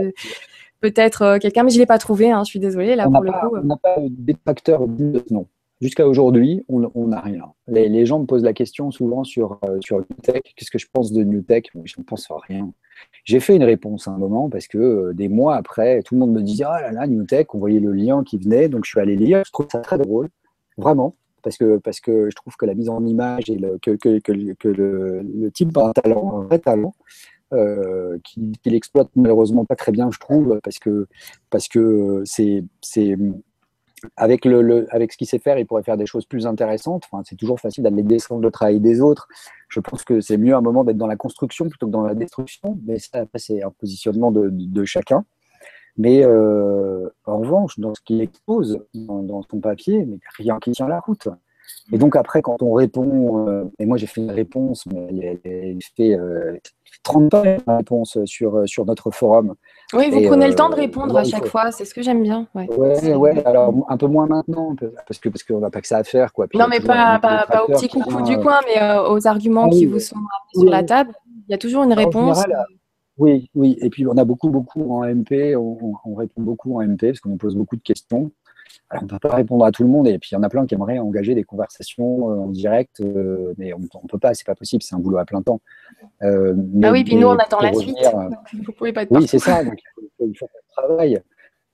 peut-être 0.81 1.23
euh, 1.23 1.39
quelqu'un, 1.39 1.63
mais 1.63 1.71
je 1.71 1.79
l'ai 1.79 1.87
pas 1.87 1.99
trouvé. 1.99 2.31
Hein, 2.31 2.43
je 2.45 2.51
suis 2.51 2.61
désolée 2.61 2.97
là 2.97 3.07
on 3.09 3.13
pour 3.13 3.23
le 3.23 3.33
pas, 3.33 3.41
coup. 3.41 3.57
On 3.57 3.65
n'a 3.65 3.77
pas 3.77 3.97
des 3.99 4.37
facteurs 4.45 4.87
non. 5.31 5.47
Jusqu'à 5.81 6.09
aujourd'hui, 6.09 6.65
on 6.69 7.07
n'a 7.07 7.21
rien. 7.21 7.53
Les, 7.69 8.07
gens 8.07 8.21
me 8.21 8.25
posent 8.25 8.45
la 8.45 8.55
question 8.55 8.91
souvent 8.91 9.25
sur, 9.25 9.59
euh, 9.65 9.79
sur 9.81 9.99
Newtech. 9.99 10.55
Qu'est-ce 10.57 10.71
que 10.71 10.79
je 10.79 10.87
pense 10.91 11.13
de 11.13 11.23
Newtech 11.23 11.71
Je 11.85 11.95
ne 11.99 12.05
pense 12.05 12.31
à 12.31 12.37
rien. 12.49 12.73
J'ai 13.25 13.41
fait 13.41 13.57
une 13.57 13.65
réponse 13.65 14.09
à 14.09 14.13
un 14.13 14.17
moment 14.17 14.49
parce 14.49 14.69
que 14.69 14.79
euh, 14.79 15.13
des 15.13 15.29
mois 15.29 15.57
après, 15.57 16.03
tout 16.03 16.15
le 16.15 16.21
monde 16.21 16.33
me 16.33 16.43
disait 16.43 16.65
Ah 16.67 16.81
là 16.81 16.93
là, 16.93 17.07
Newtech, 17.07 17.55
on 17.55 17.59
voyait 17.59 17.81
le 17.81 17.93
lien 17.93 18.25
qui 18.25 18.39
venait. 18.39 18.71
Donc 18.71 18.87
je 18.87 18.91
suis 18.91 19.01
allé 19.01 19.17
lire. 19.17 19.43
Je 19.45 19.53
trouve 19.53 19.67
ça 19.71 19.81
très 19.81 19.99
drôle, 19.99 20.31
vraiment. 20.79 21.15
Parce 21.43 21.59
que, 21.59 21.77
parce 21.77 22.01
que 22.01 22.31
je 22.31 22.35
trouve 22.35 22.57
que 22.57 22.65
la 22.65 22.75
mise 22.75 22.89
en 22.89 23.05
image 23.05 23.51
et 23.51 23.59
que, 23.83 23.99
le, 24.73 25.51
type 25.51 25.77
a 25.77 25.89
un 25.89 25.93
talent, 25.93 26.41
un 26.41 26.45
vrai 26.45 26.59
talent, 26.59 26.95
euh, 27.53 28.19
qu'il 28.25 28.53
qu 28.59 28.75
exploite 28.75 29.09
malheureusement 29.15 29.65
pas 29.65 29.77
très 29.77 29.93
bien, 29.93 30.11
je 30.11 30.19
trouve, 30.19 30.59
parce 30.65 30.79
que 30.79 31.07
parce 31.51 31.69
que 31.69 32.23
c'est 32.25 32.65
avec, 34.17 34.45
le, 34.45 34.63
le, 34.63 34.87
avec 34.95 35.13
ce 35.13 35.17
qu'il 35.17 35.27
sait 35.27 35.39
faire, 35.39 35.59
il 35.59 35.67
pourrait 35.67 35.83
faire 35.83 35.97
des 35.97 36.07
choses 36.07 36.27
plus 36.27 36.47
intéressantes. 36.47 37.05
Enfin, 37.11 37.23
c'est 37.25 37.37
toujours 37.37 37.61
facile 37.61 37.85
d'aller 37.85 38.03
descendre 38.03 38.43
le 38.43 38.51
travail 38.51 38.81
des 38.81 39.01
autres. 39.01 39.29
Je 39.69 39.81
pense 39.81 40.05
que 40.05 40.21
c'est 40.21 40.37
mieux 40.37 40.55
à 40.55 40.59
un 40.59 40.63
moment 40.63 40.85
d'être 40.85 40.97
dans 40.97 41.07
la 41.07 41.17
construction 41.17 41.69
plutôt 41.69 41.87
que 41.87 41.93
dans 41.93 42.03
la 42.03 42.15
destruction. 42.15 42.79
Mais 42.87 42.99
ça, 42.99 43.25
c'est 43.37 43.63
un 43.63 43.71
positionnement 43.71 44.31
de, 44.33 44.85
chacun. 44.85 45.25
Mais 45.99 46.23
euh, 46.25 47.09
en 47.25 47.39
revanche, 47.39 47.79
dans 47.79 47.95
ce 47.95 48.01
qu'il 48.03 48.21
expose 48.21 48.85
dans, 48.95 49.23
dans, 49.23 49.43
son 49.43 49.61
papier, 49.61 50.05
mais 50.05 50.19
rien 50.37 50.59
qui 50.59 50.73
tient 50.73 50.89
la 50.89 51.01
route. 51.01 51.29
Et 51.93 51.99
donc 51.99 52.17
après, 52.17 52.43
quand 52.43 52.63
on 52.63 52.73
répond, 52.73 53.49
euh, 53.49 53.65
et 53.79 53.87
moi 53.87 53.97
j'ai 53.97 54.07
fait 54.07 54.21
une 54.21 54.31
réponse, 54.31 54.85
mais 54.87 55.07
elle, 55.11 55.41
elle 55.45 55.79
fait 55.97 56.15
euh, 56.15 56.57
30 57.03 57.31
pages 57.31 57.59
de 57.65 57.73
réponse 57.73 58.19
sur, 58.25 58.63
sur 58.67 58.85
notre 58.85 59.11
forum. 59.11 59.55
Oui, 59.93 60.11
vous 60.11 60.19
et 60.19 60.27
prenez 60.27 60.47
euh, 60.47 60.49
le 60.49 60.55
temps 60.55 60.69
de 60.69 60.75
répondre 60.75 61.15
ouais, 61.15 61.21
à 61.21 61.25
chaque 61.25 61.47
fois, 61.47 61.71
c'est 61.71 61.85
ce 61.85 61.95
que 61.95 62.03
j'aime 62.03 62.23
bien. 62.23 62.49
Ouais, 62.55 62.69
ouais, 62.77 63.15
ouais, 63.15 63.45
alors 63.45 63.73
un 63.89 63.97
peu 63.97 64.07
moins 64.07 64.27
maintenant, 64.27 64.75
parce 65.07 65.21
que 65.21 65.29
parce 65.29 65.45
qu'on 65.45 65.61
n'a 65.61 65.71
pas 65.71 65.81
que 65.81 65.87
ça 65.87 65.99
à 65.99 66.05
faire. 66.05 66.33
Quoi. 66.33 66.49
Puis 66.49 66.59
non, 66.59 66.67
mais 66.69 66.81
pas, 66.81 67.19
pas, 67.21 67.47
pas 67.47 67.65
au 67.65 67.69
petit 67.69 67.89
coucou 67.89 68.23
du 68.23 68.39
coin, 68.39 68.61
mais 68.67 68.83
euh, 68.83 69.09
aux 69.09 69.27
arguments 69.27 69.67
ah, 69.67 69.71
qui 69.71 69.87
oui, 69.87 69.93
vous 69.93 70.01
sont 70.01 70.17
oui. 70.17 70.63
sur 70.63 70.71
la 70.71 70.83
table. 70.83 71.13
Il 71.49 71.53
y 71.53 71.55
a 71.55 71.59
toujours 71.59 71.85
une 71.85 71.93
réponse. 71.93 72.43
Général, 72.43 72.67
oui, 73.19 73.49
oui, 73.55 73.79
et 73.81 73.89
puis 73.89 74.07
on 74.07 74.17
a 74.19 74.25
beaucoup, 74.25 74.51
beaucoup 74.51 74.93
en 74.93 75.05
MP, 75.07 75.57
on, 75.57 75.95
on 76.05 76.15
répond 76.15 76.43
beaucoup 76.43 76.79
en 76.79 76.87
MP, 76.87 77.07
parce 77.07 77.21
qu'on 77.21 77.31
nous 77.31 77.37
pose 77.37 77.55
beaucoup 77.55 77.77
de 77.77 77.83
questions. 77.83 78.31
Alors, 78.91 79.03
on 79.03 79.07
ne 79.07 79.11
peut 79.11 79.19
pas 79.19 79.35
répondre 79.35 79.65
à 79.65 79.73
tout 79.73 79.83
le 79.83 79.89
monde, 79.89 80.07
et 80.07 80.19
puis 80.19 80.31
il 80.33 80.35
y 80.35 80.39
en 80.39 80.43
a 80.43 80.49
plein 80.49 80.67
qui 80.67 80.75
aimeraient 80.75 80.99
engager 80.99 81.35
des 81.35 81.45
conversations 81.45 82.31
euh, 82.31 82.39
en 82.39 82.49
direct, 82.49 83.01
euh, 83.01 83.53
mais 83.59 83.73
on 83.73 83.81
ne 83.81 84.09
peut 84.09 84.19
pas, 84.19 84.35
c'est 84.35 84.47
pas 84.47 84.55
possible, 84.55 84.83
c'est 84.83 84.95
un 84.95 84.99
boulot 84.99 85.19
à 85.19 85.25
plein 85.25 85.43
temps. 85.43 85.61
Euh, 86.23 86.55
mais, 86.57 86.87
ah 86.87 86.93
oui, 86.93 87.05
puis 87.05 87.17
nous, 87.17 87.27
on 87.27 87.37
attend 87.37 87.61
la 87.61 87.71
revenir, 87.71 87.97
suite. 87.97 88.13
Donc 88.13 88.67
vous 88.67 88.73
pouvez 88.73 88.93
pas 88.93 89.03
être 89.03 89.13
Oui, 89.13 89.27
c'est 89.27 89.39
ça, 89.39 89.65
donc 89.65 89.75
il 89.77 89.85
faut, 89.95 90.27
il 90.27 90.39
faut 90.39 90.47
qu'on 90.47 90.83
travaille. 90.83 91.21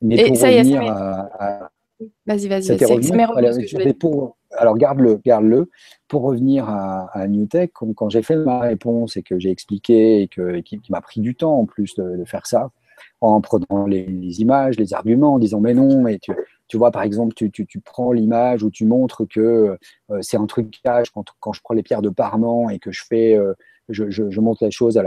Mais 0.01 0.16
et 0.16 0.28
pour 0.28 0.36
ça 0.36 0.49
revenir 0.49 0.82
y 0.82 0.86
est, 0.86 0.88
à, 0.88 1.30
à... 1.38 1.70
Vas-y, 2.26 2.49
vas-y, 2.49 2.62
c'est. 2.62 2.82
Alors, 4.55 4.76
garde-le, 4.76 5.20
garde-le. 5.24 5.70
Pour 6.09 6.22
revenir 6.22 6.68
à, 6.68 7.09
à 7.12 7.26
Newtech, 7.26 7.72
quand, 7.72 7.93
quand 7.95 8.11
j'ai 8.11 8.22
fait 8.22 8.36
ma 8.36 8.61
réponse 8.61 9.16
et 9.16 9.22
que 9.22 9.38
j'ai 9.38 9.51
expliqué 9.51 10.22
et, 10.22 10.28
que, 10.28 10.57
et 10.57 10.62
qui, 10.62 10.78
qui 10.78 10.93
m'a 10.93 11.01
pris 11.01 11.20
du 11.20 11.34
temps 11.34 11.59
en 11.59 11.64
plus 11.64 11.95
de, 11.95 12.16
de 12.16 12.24
faire 12.24 12.47
ça, 12.47 12.70
en 13.21 13.41
prenant 13.41 13.87
les, 13.87 14.41
images, 14.41 14.77
les 14.79 14.95
arguments, 14.95 15.35
en 15.35 15.39
disant 15.39 15.61
mais 15.61 15.75
non, 15.75 16.03
mais 16.03 16.19
tu, 16.69 16.77
vois, 16.77 16.91
par 16.91 17.03
exemple, 17.03 17.35
tu, 17.35 17.51
tu, 17.51 17.81
prends 17.81 18.13
l'image 18.13 18.63
où 18.63 18.71
tu 18.71 18.85
montres 18.85 19.23
que 19.29 19.77
euh, 20.11 20.19
c'est 20.23 20.37
un 20.37 20.47
trucage 20.47 21.11
quand, 21.11 21.53
je 21.53 21.61
prends 21.63 21.75
les 21.75 21.83
pierres 21.83 22.03
de 22.03 22.09
Parment 22.09 22.71
et 22.71 22.79
que 22.79 22.91
je 22.93 23.05
fais, 23.09 23.37
euh, 23.37 23.55
je, 23.89 24.11
je, 24.11 24.41
montre 24.41 24.65
la 24.65 24.71
chose. 24.71 25.01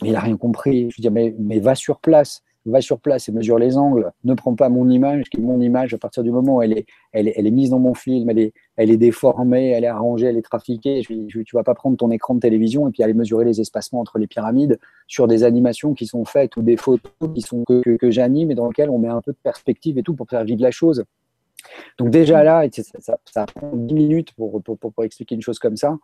Mais 0.00 0.08
il 0.08 0.12
n'a 0.12 0.20
rien 0.20 0.36
compris. 0.36 0.90
Je 0.90 1.00
dis 1.00 1.10
mais, 1.10 1.34
mais 1.38 1.60
va 1.60 1.74
sur 1.74 2.00
place 2.00 2.42
va 2.64 2.80
sur 2.80 3.00
place 3.00 3.28
et 3.28 3.32
mesure 3.32 3.58
les 3.58 3.76
angles, 3.76 4.12
ne 4.24 4.34
prends 4.34 4.54
pas 4.54 4.68
mon 4.68 4.88
image, 4.88 5.24
qui 5.24 5.40
mon 5.40 5.60
image 5.60 5.94
à 5.94 5.98
partir 5.98 6.22
du 6.22 6.30
moment 6.30 6.56
où 6.56 6.62
elle 6.62 6.78
est, 6.78 6.86
elle 7.12 7.32
elle 7.34 7.46
est 7.46 7.50
mise 7.50 7.70
dans 7.70 7.78
mon 7.78 7.94
film, 7.94 8.30
elle 8.30 8.38
est, 8.38 8.52
elle 8.76 8.90
est 8.90 8.96
déformée, 8.96 9.70
elle 9.70 9.84
est 9.84 9.88
arrangée, 9.88 10.26
elle 10.26 10.36
est 10.36 10.42
trafiquée. 10.42 11.02
Je, 11.02 11.14
je, 11.28 11.40
tu 11.40 11.56
vas 11.56 11.64
pas 11.64 11.74
prendre 11.74 11.96
ton 11.96 12.10
écran 12.10 12.34
de 12.34 12.40
télévision 12.40 12.88
et 12.88 12.92
puis 12.92 13.02
aller 13.02 13.14
mesurer 13.14 13.44
les 13.44 13.60
espacements 13.60 14.00
entre 14.00 14.18
les 14.18 14.26
pyramides 14.26 14.78
sur 15.08 15.26
des 15.26 15.44
animations 15.44 15.94
qui 15.94 16.06
sont 16.06 16.24
faites 16.24 16.56
ou 16.56 16.62
des 16.62 16.76
photos 16.76 17.10
qui 17.34 17.40
sont 17.40 17.64
que 17.64 18.10
j'anime 18.10 18.50
et 18.50 18.54
dans 18.54 18.68
lesquelles 18.68 18.90
on 18.90 18.98
met 18.98 19.08
un 19.08 19.20
peu 19.20 19.32
de 19.32 19.38
perspective 19.42 19.98
et 19.98 20.02
tout 20.02 20.14
pour 20.14 20.28
faire 20.28 20.44
vivre 20.44 20.62
la 20.62 20.70
chose. 20.70 21.04
Donc 21.98 22.10
déjà 22.10 22.42
là, 22.42 22.66
ça, 22.72 22.82
ça, 22.98 23.18
ça 23.24 23.46
prend 23.46 23.70
10 23.74 23.94
minutes 23.94 24.32
pour, 24.34 24.62
pour, 24.62 24.78
pour, 24.78 24.92
pour 24.92 25.04
expliquer 25.04 25.34
une 25.34 25.42
chose 25.42 25.58
comme 25.58 25.76
ça. 25.76 25.96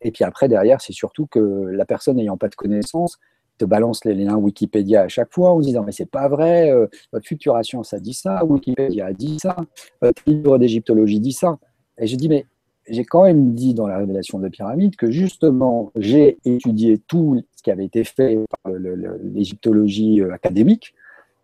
Et 0.00 0.10
puis 0.10 0.24
après, 0.24 0.48
derrière, 0.48 0.80
c'est 0.80 0.92
surtout 0.92 1.26
que 1.26 1.38
la 1.38 1.84
personne 1.84 2.16
n'ayant 2.16 2.36
pas 2.36 2.48
de 2.48 2.54
connaissances, 2.54 3.18
te 3.62 3.66
balance 3.66 4.04
les 4.04 4.14
liens 4.14 4.36
Wikipédia 4.36 5.02
à 5.02 5.08
chaque 5.08 5.32
fois 5.32 5.52
en 5.52 5.60
disant 5.60 5.84
mais 5.84 5.92
c'est 5.92 6.10
pas 6.10 6.28
vrai, 6.28 6.72
euh, 6.72 6.86
votre 7.12 7.26
Futuration 7.26 7.84
ça 7.84 8.00
dit 8.00 8.14
ça, 8.14 8.44
Wikipédia 8.44 9.06
a 9.06 9.12
dit 9.12 9.38
ça, 9.40 9.56
votre 10.00 10.22
livre 10.26 10.58
d'égyptologie 10.58 11.20
dit 11.20 11.32
ça. 11.32 11.58
Et 11.98 12.06
je 12.08 12.16
dis 12.16 12.28
mais 12.28 12.46
j'ai 12.88 13.04
quand 13.04 13.22
même 13.22 13.54
dit 13.54 13.74
dans 13.74 13.86
la 13.86 13.98
révélation 13.98 14.40
de 14.40 14.48
pyramides 14.48 14.96
que 14.96 15.10
justement 15.12 15.92
j'ai 15.94 16.38
étudié 16.44 16.98
tout 16.98 17.40
ce 17.54 17.62
qui 17.62 17.70
avait 17.70 17.84
été 17.84 18.02
fait 18.02 18.38
par 18.64 18.72
l'égyptologie 19.22 20.20
euh, 20.20 20.34
académique 20.34 20.94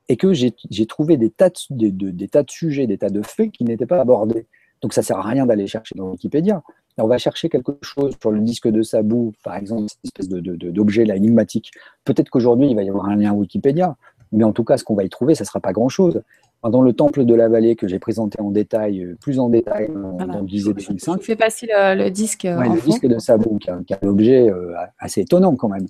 et 0.08 0.16
que 0.16 0.32
j'ai 0.32 0.86
trouvé 0.86 1.16
des 1.18 1.30
tas 1.30 1.50
de, 1.50 1.54
des, 1.70 1.92
de, 1.92 2.10
des 2.10 2.28
tas 2.28 2.42
de 2.42 2.50
sujets, 2.50 2.86
des 2.86 2.98
tas 2.98 3.10
de 3.10 3.22
faits 3.22 3.52
qui 3.52 3.64
n'étaient 3.64 3.86
pas 3.86 4.00
abordés. 4.00 4.46
Donc 4.80 4.94
ça 4.94 5.02
sert 5.02 5.18
à 5.18 5.22
rien 5.22 5.44
d'aller 5.46 5.66
chercher 5.66 5.94
dans 5.96 6.10
Wikipédia. 6.10 6.62
On 6.99 7.07
va 7.07 7.18
chercher 7.18 7.49
quelque 7.49 7.76
chose 7.82 8.14
sur 8.20 8.30
le 8.30 8.40
disque 8.40 8.68
de 8.68 8.82
Sabou, 8.82 9.32
par 9.44 9.57
exemple, 9.57 9.86
cette 9.88 10.05
espèce 10.05 10.28
d'objet 10.28 11.05
énigmatique. 11.05 11.70
Peut-être 12.05 12.30
qu'aujourd'hui 12.30 12.70
il 12.70 12.76
va 12.76 12.82
y 12.82 12.88
avoir 12.88 13.07
un 13.07 13.16
lien 13.16 13.32
Wikipédia, 13.32 13.96
mais 14.32 14.44
en 14.44 14.53
tout 14.53 14.64
cas 14.64 14.76
ce 14.76 14.84
qu'on 14.84 14.94
va 14.94 15.05
y 15.05 15.09
trouver, 15.09 15.34
ça 15.34 15.44
ne 15.44 15.46
sera 15.46 15.61
pas 15.61 15.72
grand-chose. 15.72 16.22
Dans 16.64 16.82
le 16.82 16.92
temple 16.92 17.24
de 17.24 17.34
la 17.34 17.49
vallée 17.49 17.76
que 17.76 17.86
j'ai 17.86 18.01
présenté 18.01 18.40
en 18.40 18.51
détail, 18.51 19.05
euh, 19.05 19.16
plus 19.20 19.38
en 19.38 19.49
détail 19.49 19.90
dans, 19.92 20.40
le 20.40 20.74
2005. 20.74 21.20
Je 21.20 21.24
fais 21.24 21.36
passer 21.36 21.68
le, 21.70 21.94
le 21.94 22.11
disque. 22.11 22.42
Ouais, 22.44 22.68
le 22.68 22.74
fond. 22.76 22.90
disque 22.90 23.07
de 23.07 23.18
Sabou, 23.20 23.59
qui 23.59 23.70
a 23.70 23.78
un 24.03 24.09
objet 24.09 24.51
euh, 24.51 24.74
assez 24.99 25.20
étonnant 25.20 25.55
quand 25.55 25.68
même. 25.68 25.86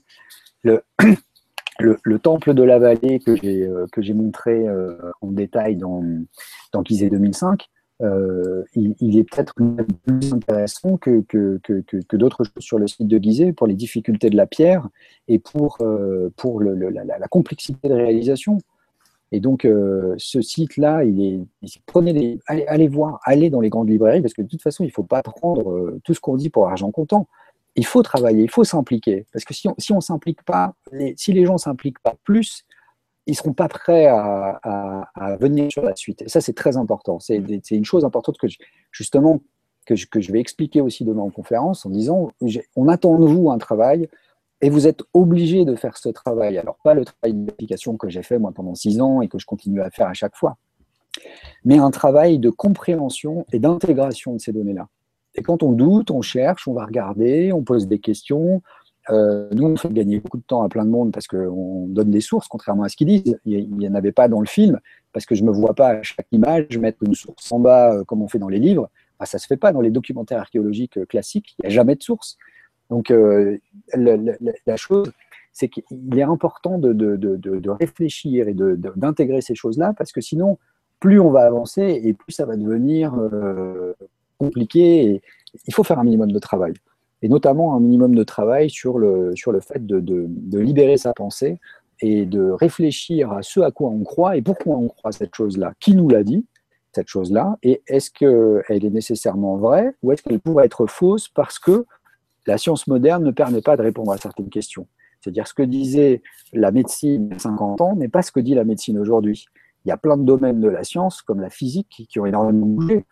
Le, 0.63 0.83
le, 1.79 1.99
le, 2.03 2.19
temple 2.19 2.55
de 2.55 2.63
la 2.63 2.79
vallée 2.79 3.21
que 3.21 3.37
j'ai 3.37 3.65
euh, 3.65 4.15
montré 4.15 4.69
euh, 4.69 4.97
en 5.21 5.29
détail 5.29 5.77
dans 5.77 6.03
dans 6.73 6.85
Gizeh 6.85 7.09
2005, 7.09 7.69
euh, 8.01 8.63
il, 8.77 9.19
est 9.19 9.25
peut-être 9.25 9.55
plus 9.55 10.33
intéressant 10.33 10.97
que, 10.99 11.23
que, 11.23 11.59
que, 11.65 11.83
que 11.83 12.17
d'autres 12.17 12.45
choses 12.45 12.65
sur 12.65 12.79
le 12.79 12.87
site 12.87 13.09
de 13.09 13.19
Gizeh 13.19 13.53
pour 13.53 13.67
les 13.67 13.75
difficultés 13.75 14.31
de 14.31 14.37
la 14.37 14.47
pierre 14.47 14.89
et 15.27 15.41
pour, 15.41 15.79
euh, 15.81 16.31
pour 16.37 16.61
le, 16.61 16.75
la, 16.75 17.29
complexité 17.29 17.89
de 17.89 17.95
réalisation. 17.95 18.59
Et 19.33 19.41
donc, 19.41 19.65
euh, 19.65 20.15
ce 20.17 20.41
site-là, 20.41 21.05
il 21.05 21.21
est, 21.21 21.41
prenez 21.87 22.39
allez, 22.47 22.89
voir, 22.89 23.21
allez 23.25 23.51
dans 23.51 23.61
les 23.61 23.69
grandes 23.69 23.91
librairies, 23.91 24.23
parce 24.23 24.33
que 24.33 24.43
de 24.43 24.49
toute 24.49 24.63
façon, 24.63 24.85
il 24.85 24.89
ne 24.89 24.93
faut 24.93 25.03
pas 25.03 25.23
prendre 25.23 25.99
tout 26.05 26.15
ce 26.15 26.21
qu'on 26.21 26.37
dit 26.37 26.51
pour 26.51 26.69
argent 26.69 26.91
comptant. 26.93 27.27
Il 27.75 27.85
faut 27.85 28.03
travailler, 28.03 28.45
il 28.45 28.51
faut 28.51 28.65
s'impliquer. 28.65 29.27
Parce 29.33 29.45
que 29.45 29.55
si 29.55 29.69
on 29.69 29.75
si 29.77 29.93
ne 29.93 30.01
s'implique 30.01 30.43
pas, 30.45 30.75
si 31.17 31.33
les 31.33 31.45
gens 31.45 31.55
ne 31.55 31.59
s'impliquent 31.59 31.99
pas 31.99 32.15
plus, 32.25 32.65
ils 33.29 33.33
ne 33.33 33.37
seront 33.37 33.53
pas 33.53 33.68
prêts 33.68 34.07
à, 34.07 34.59
à, 34.62 35.37
venir 35.37 35.70
sur 35.70 35.83
la 35.83 35.95
suite. 35.95 36.22
Et 36.22 36.29
ça, 36.29 36.41
c'est 36.41 36.55
très 36.55 36.79
important. 36.79 37.20
C'est 37.20 37.37
une 37.70 37.85
chose 37.85 38.07
importante 38.07 38.39
que, 38.39 38.47
justement, 38.91 39.41
que 39.85 39.95
je, 39.97 40.07
que 40.07 40.20
je 40.20 40.33
vais 40.33 40.41
expliquer 40.41 40.81
aussi 40.81 41.05
demain 41.05 41.22
en 41.22 41.31
conférence 41.31 41.85
en 41.85 41.91
disant 41.91 42.31
on 42.74 42.89
attend 42.89 43.18
de 43.18 43.26
vous 43.26 43.51
un 43.51 43.59
travail 43.59 44.09
et 44.62 44.70
vous 44.70 44.87
êtes 44.87 45.03
obligé 45.12 45.66
de 45.66 45.76
faire 45.76 45.99
ce 45.99 46.09
travail. 46.09 46.57
Alors, 46.57 46.79
pas 46.83 46.95
le 46.95 47.05
travail 47.05 47.35
d'application 47.35 47.99
que 47.99 48.09
j'ai 48.09 48.22
fait 48.22 48.39
moi 48.39 48.51
pendant 48.53 48.74
six 48.74 48.99
ans 49.01 49.20
et 49.20 49.29
que 49.29 49.39
je 49.39 49.45
continue 49.45 49.83
à 49.83 49.91
faire 49.91 50.09
à 50.09 50.14
chaque 50.14 50.35
fois, 50.35 50.57
mais 51.66 51.79
un 51.79 51.91
travail 51.91 52.39
de 52.39 52.49
compréhension 52.49 53.45
et 53.53 53.59
d'intégration 53.59 54.33
de 54.33 54.39
ces 54.41 54.53
données-là. 54.53 54.89
Et 55.35 55.43
quand 55.43 55.62
on 55.62 55.72
doute, 55.72 56.11
on 56.11 56.22
cherche, 56.22 56.66
on 56.66 56.72
va 56.72 56.87
regarder, 56.87 57.53
on 57.53 57.62
pose 57.62 57.87
des 57.87 57.99
questions. 57.99 58.62
Euh, 59.11 59.49
nous, 59.53 59.67
on 59.67 59.77
fait 59.77 59.93
gagner 59.93 60.21
beaucoup 60.21 60.37
de 60.37 60.43
temps 60.43 60.63
à 60.63 60.69
plein 60.69 60.85
de 60.85 60.91
monde 60.91 61.13
parce 61.13 61.27
qu'on 61.27 61.87
donne 61.89 62.11
des 62.11 62.21
sources, 62.21 62.49
contrairement 62.49 62.83
à 62.83 62.89
ce 62.89 62.97
qu'ils 62.97 63.09
disent. 63.09 63.39
Il 63.45 63.75
n'y 63.77 63.89
en 63.89 63.95
avait 63.95 64.13
pas 64.13 64.29
dans 64.29 64.41
le 64.41 64.47
film, 64.47 64.79
parce 65.13 65.27
que 65.27 65.35
je 65.35 65.43
ne 65.43 65.49
me 65.49 65.53
vois 65.53 65.75
pas 65.75 65.89
à 65.89 66.03
chaque 66.03 66.27
image 66.33 66.79
mettre 66.79 67.03
une 67.03 67.15
source 67.15 67.51
en 67.53 67.59
bas, 67.59 67.95
euh, 67.95 68.05
comme 68.05 68.23
on 68.23 68.29
fait 68.29 68.39
dans 68.39 68.49
les 68.49 68.59
livres. 68.59 68.91
Ça 69.25 69.39
ne 69.39 69.41
se 69.41 69.47
fait 69.47 69.57
pas 69.57 69.73
dans 69.73 69.81
les 69.81 69.91
documentaires 69.91 70.41
archéologiques 70.41 70.99
euh, 70.99 71.07
classiques, 71.07 71.55
il 71.59 71.63
n'y 71.63 71.67
a 71.67 71.71
jamais 71.71 71.97
de 71.97 72.03
source. 72.03 72.37
Donc, 72.91 73.13
la 73.95 74.77
chose, 74.77 75.13
c'est 75.53 75.69
qu'il 75.69 76.19
est 76.19 76.23
important 76.23 76.79
de, 76.79 77.69
réfléchir 77.69 78.49
et 78.49 78.55
d'intégrer 78.55 79.43
ces 79.43 79.55
choses-là, 79.55 79.93
parce 79.93 80.11
que 80.11 80.23
sinon, 80.23 80.57
plus 80.99 81.21
on 81.21 81.31
va 81.31 81.43
avancer 81.43 82.01
et 82.03 82.15
plus 82.15 82.33
ça 82.33 82.47
va 82.47 82.57
devenir 82.57 83.13
compliqué. 84.39 85.21
Il 85.67 85.75
faut 85.75 85.85
faire 85.85 85.99
un 85.99 86.05
minimum 86.05 86.33
de 86.33 86.39
travail. 86.39 86.73
Et 87.23 87.29
notamment 87.29 87.75
un 87.75 87.81
minimum 87.81 88.14
de 88.14 88.23
travail 88.23 88.71
sur 88.71 88.99
le, 88.99 89.35
sur 89.35 89.53
le 89.53 89.61
fait 89.61 89.85
de, 89.85 90.01
de, 90.01 90.59
libérer 90.59 90.97
sa 90.97 91.12
pensée 91.12 91.59
et 92.01 92.27
de 92.27 92.51
réfléchir 92.51 93.33
à 93.33 93.43
ce 93.43 93.61
à 93.61 93.71
quoi 93.71 93.91
on 93.91 94.05
croit 94.05 94.37
et 94.37 94.43
pourquoi 94.43 94.77
on 94.77 94.89
croit 94.89 95.11
cette 95.11 95.35
chose-là. 95.35 95.73
Qui 95.81 95.95
nous 95.95 96.09
l'a 96.09 96.23
dit, 96.23 96.47
cette 96.95 97.09
chose-là 97.09 97.59
Et 97.62 97.83
est-ce 97.87 98.11
qu'elle 98.11 98.85
est 98.85 98.91
nécessairement 98.91 99.57
vraie 99.57 99.95
ou 100.03 100.12
est-ce 100.12 100.23
qu'elle 100.23 100.41
pourrait 100.41 100.66
être 100.66 100.87
fausse 100.87 101.29
parce 101.29 101.59
que 101.59 101.87
la 102.47 102.57
science 102.57 102.87
moderne 102.87 103.25
ne 103.25 103.31
permet 103.31 103.61
pas 103.61 103.77
de 103.77 103.83
répondre 103.83 104.12
à 104.12 104.16
certaines 104.16 104.49
questions? 104.49 104.87
C'est-à-dire 105.21 105.47
ce 105.47 105.55
que 105.55 105.62
disait 105.62 106.23
la 106.53 106.71
médecine 106.71 107.29
il 107.31 107.33
y 107.33 107.37
a 107.37 107.39
50 107.41 107.81
ans 107.81 107.97
n'est 107.97 108.09
pas 108.09 108.23
ce 108.23 108.31
que 108.31 108.41
dit 108.41 108.55
la 108.55 108.64
médecine 108.64 108.99
aujourd'hui. 108.99 109.47
Il 109.85 109.89
y 109.89 109.93
a 109.93 109.97
plein 109.97 110.16
de 110.16 110.25
domaines 110.25 110.61
de 110.61 110.69
la 110.69 110.85
science, 110.85 111.23
comme 111.23 111.41
la 111.41 111.51
physique, 111.51 112.07
qui 112.09 112.21
ont 112.21 112.27
énormément 112.27 112.66
bougé. 112.66 113.05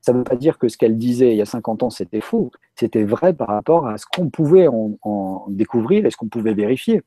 Ça 0.00 0.12
ne 0.12 0.18
veut 0.18 0.24
pas 0.24 0.36
dire 0.36 0.58
que 0.58 0.68
ce 0.68 0.78
qu'elle 0.78 0.96
disait 0.96 1.32
il 1.32 1.36
y 1.36 1.42
a 1.42 1.46
50 1.46 1.82
ans, 1.82 1.90
c'était 1.90 2.20
faux. 2.20 2.50
C'était 2.74 3.04
vrai 3.04 3.34
par 3.34 3.48
rapport 3.48 3.86
à 3.86 3.98
ce 3.98 4.06
qu'on 4.06 4.30
pouvait 4.30 4.66
en, 4.68 5.46
découvrir 5.48 6.06
et 6.06 6.10
ce 6.10 6.16
qu'on 6.16 6.28
pouvait 6.28 6.54
vérifier. 6.54 7.02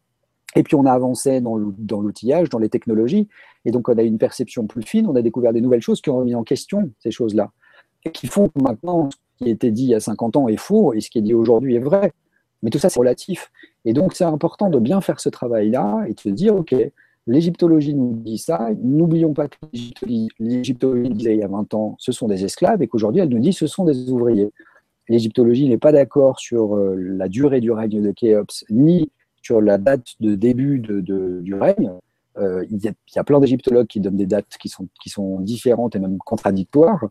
Et 0.56 0.62
puis 0.62 0.76
on 0.76 0.86
a 0.86 0.92
avancé 0.92 1.42
dans 1.42 1.56
l'outillage, 1.58 2.50
dans 2.50 2.60
les 2.60 2.70
technologies, 2.70 3.28
et 3.66 3.72
donc 3.72 3.90
on 3.90 3.98
a 3.98 4.04
une 4.04 4.20
perception 4.20 4.68
plus 4.68 4.84
fine, 4.84 5.08
on 5.08 5.16
a 5.16 5.24
découvert 5.24 5.52
des 5.52 5.62
nouvelles 5.62 5.82
choses 5.82 6.00
qui 6.00 6.12
ont 6.12 6.18
remis 6.18 6.36
en 6.36 6.44
question 6.44 6.92
ces 7.00 7.10
choses-là, 7.10 7.52
et 8.06 8.12
qui 8.12 8.28
font 8.28 8.50
que 8.50 8.62
maintenant 8.62 9.10
ce 9.10 9.44
qui 9.44 9.50
était 9.50 9.72
dit 9.72 9.86
il 9.86 9.90
y 9.90 9.96
a 9.96 10.00
50 10.00 10.38
ans 10.38 10.48
est 10.48 10.58
faux, 10.58 10.94
et 10.94 11.02
ce 11.02 11.10
qui 11.10 11.18
est 11.18 11.24
dit 11.24 11.34
aujourd'hui 11.34 11.76
est 11.76 11.80
vrai. 11.80 12.12
Mais 12.62 12.70
tout 12.70 12.80
ça, 12.80 12.90
c'est 12.90 13.00
relatif. 13.00 13.52
Et 13.86 13.94
donc 13.94 14.14
c'est 14.14 14.24
important 14.24 14.70
de 14.70 14.80
bien 14.80 15.02
faire 15.02 15.20
ce 15.20 15.30
travail-là 15.30 16.06
et 16.08 16.14
de 16.14 16.20
se 16.20 16.30
dire, 16.30 16.56
OK, 16.56 16.74
L'égyptologie 17.26 17.94
nous 17.94 18.14
dit 18.14 18.38
ça. 18.38 18.70
N'oublions 18.82 19.34
pas 19.34 19.48
que 19.48 19.58
l'égyptologie 20.40 21.10
disait 21.10 21.36
il 21.36 21.40
y 21.40 21.44
a 21.44 21.48
20 21.48 21.74
ans, 21.74 21.96
ce 22.00 22.12
sont 22.12 22.28
des 22.28 22.44
esclaves, 22.44 22.82
et 22.82 22.88
qu'aujourd'hui, 22.88 23.22
elle 23.22 23.30
nous 23.30 23.40
dit 23.40 23.54
ce 23.54 23.68
sont 23.68 23.86
des 23.86 24.10
ouvriers. 24.10 24.52
L'égyptologie 25.10 25.68
n'est 25.68 25.78
pas 25.78 25.92
d'accord 25.92 26.40
sur 26.40 26.76
euh, 26.76 26.96
la 26.96 27.28
durée 27.28 27.62
du 27.62 27.72
règne 27.72 28.02
de 28.02 28.12
Khéops, 28.12 28.66
ni 28.70 29.12
sur 29.42 29.62
la 29.62 29.78
date 29.78 30.08
de 30.20 30.36
début 30.36 30.80
de, 30.80 31.02
du 31.42 31.54
règne. 31.56 31.92
Euh, 32.38 32.66
il, 32.72 32.84
y 32.84 33.20
a, 33.20 33.24
plein 33.24 33.40
d'égyptologues 33.40 33.88
qui 33.88 34.00
donnent 34.00 34.18
des 34.18 34.26
dates 34.26 34.58
qui 34.60 34.70
sont, 34.70 34.88
qui 35.02 35.10
sont 35.10 35.40
différentes 35.40 35.96
et 35.96 36.00
même 36.00 36.18
contradictoires. 36.18 37.06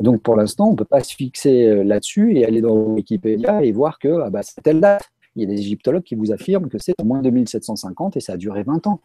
Donc 0.00 0.22
pour 0.22 0.36
l'instant, 0.36 0.68
on 0.68 0.72
ne 0.72 0.76
peut 0.76 0.84
pas 0.84 1.02
se 1.02 1.14
fixer 1.14 1.66
euh, 1.66 1.82
là-dessus 1.82 2.36
et 2.36 2.44
aller 2.44 2.60
dans 2.60 2.76
Wikipédia 2.76 3.64
et 3.64 3.72
voir 3.72 3.98
que 3.98 4.20
ah 4.22 4.30
bah, 4.30 4.42
c'est 4.42 4.60
telle 4.62 4.80
date. 4.80 5.02
Il 5.38 5.48
y 5.48 5.52
a 5.52 5.54
des 5.54 5.60
égyptologues 5.60 6.02
qui 6.02 6.14
vous 6.14 6.32
affirment 6.32 6.68
que 6.68 6.78
c'est 6.78 6.94
au 7.00 7.04
moins 7.04 7.22
2750 7.22 8.16
et 8.16 8.20
ça 8.20 8.34
a 8.34 8.36
duré 8.36 8.62
20 8.62 8.86
ans 8.86 9.00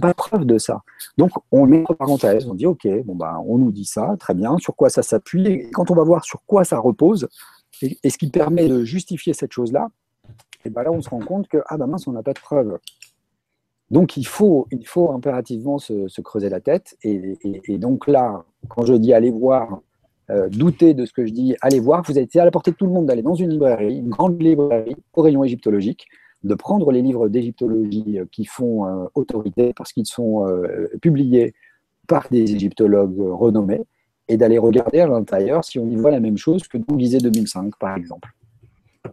pas 0.00 0.14
preuve 0.14 0.44
de 0.44 0.58
ça. 0.58 0.82
Donc, 1.16 1.30
on 1.50 1.66
met 1.66 1.80
entre 1.80 1.94
parenthèses, 1.94 2.46
on 2.46 2.54
dit, 2.54 2.66
OK, 2.66 2.86
bon, 3.04 3.14
bah, 3.14 3.38
on 3.46 3.58
nous 3.58 3.72
dit 3.72 3.84
ça, 3.84 4.16
très 4.18 4.34
bien, 4.34 4.58
sur 4.58 4.76
quoi 4.76 4.90
ça 4.90 5.02
s'appuie? 5.02 5.46
Et 5.46 5.70
quand 5.70 5.90
on 5.90 5.94
va 5.94 6.04
voir 6.04 6.24
sur 6.24 6.44
quoi 6.44 6.64
ça 6.64 6.78
repose, 6.78 7.28
et, 7.82 8.10
ce 8.10 8.18
qui 8.18 8.28
permet 8.30 8.68
de 8.68 8.84
justifier 8.84 9.32
cette 9.32 9.52
chose-là, 9.52 9.88
et 10.64 10.70
ben 10.70 10.82
là, 10.82 10.92
on 10.92 11.00
se 11.00 11.08
rend 11.08 11.20
compte 11.20 11.48
que, 11.48 11.58
ah 11.66 11.78
ben 11.78 11.86
mince, 11.86 12.06
on 12.06 12.12
n'a 12.12 12.22
pas 12.22 12.34
de 12.34 12.40
preuve. 12.40 12.78
Donc, 13.90 14.16
il 14.16 14.26
faut, 14.26 14.68
il 14.70 14.86
faut 14.86 15.10
impérativement 15.12 15.78
se, 15.78 16.20
creuser 16.20 16.50
la 16.50 16.60
tête. 16.60 16.96
Et, 17.02 17.78
donc 17.78 18.06
là, 18.06 18.44
quand 18.68 18.84
je 18.84 18.94
dis 18.94 19.12
aller 19.14 19.30
voir, 19.30 19.80
euh, 20.30 20.48
douter 20.48 20.94
de 20.94 21.04
ce 21.04 21.12
que 21.12 21.26
je 21.26 21.32
dis, 21.32 21.56
allez 21.60 21.80
voir, 21.80 22.02
vous 22.02 22.18
été 22.18 22.40
à 22.40 22.44
la 22.44 22.50
portée 22.50 22.70
de 22.70 22.76
tout 22.76 22.86
le 22.86 22.92
monde 22.92 23.06
d'aller 23.06 23.22
dans 23.22 23.34
une 23.34 23.50
librairie, 23.50 23.98
une 23.98 24.10
grande 24.10 24.40
librairie 24.40 24.96
au 25.14 25.22
rayon 25.22 25.44
égyptologique, 25.44 26.06
de 26.44 26.54
prendre 26.54 26.90
les 26.92 27.02
livres 27.02 27.28
d'égyptologie 27.28 28.18
euh, 28.18 28.24
qui 28.30 28.44
font 28.44 28.86
euh, 28.86 29.06
autorité 29.14 29.72
parce 29.74 29.92
qu'ils 29.92 30.06
sont 30.06 30.46
publiés 31.02 31.54
par 32.08 32.28
des 32.30 32.54
égyptologues 32.54 33.18
renommés 33.18 33.82
et 34.28 34.36
d'aller 34.36 34.58
regarder 34.58 35.00
à 35.00 35.06
l'intérieur 35.06 35.64
si 35.64 35.78
on 35.78 35.88
y 35.88 35.96
voit 35.96 36.10
la 36.10 36.20
même 36.20 36.38
chose 36.38 36.66
que 36.66 36.78
dans 36.78 36.98
Gizeh 36.98 37.18
2005, 37.18 37.76
par 37.78 37.96
exemple. 37.96 38.30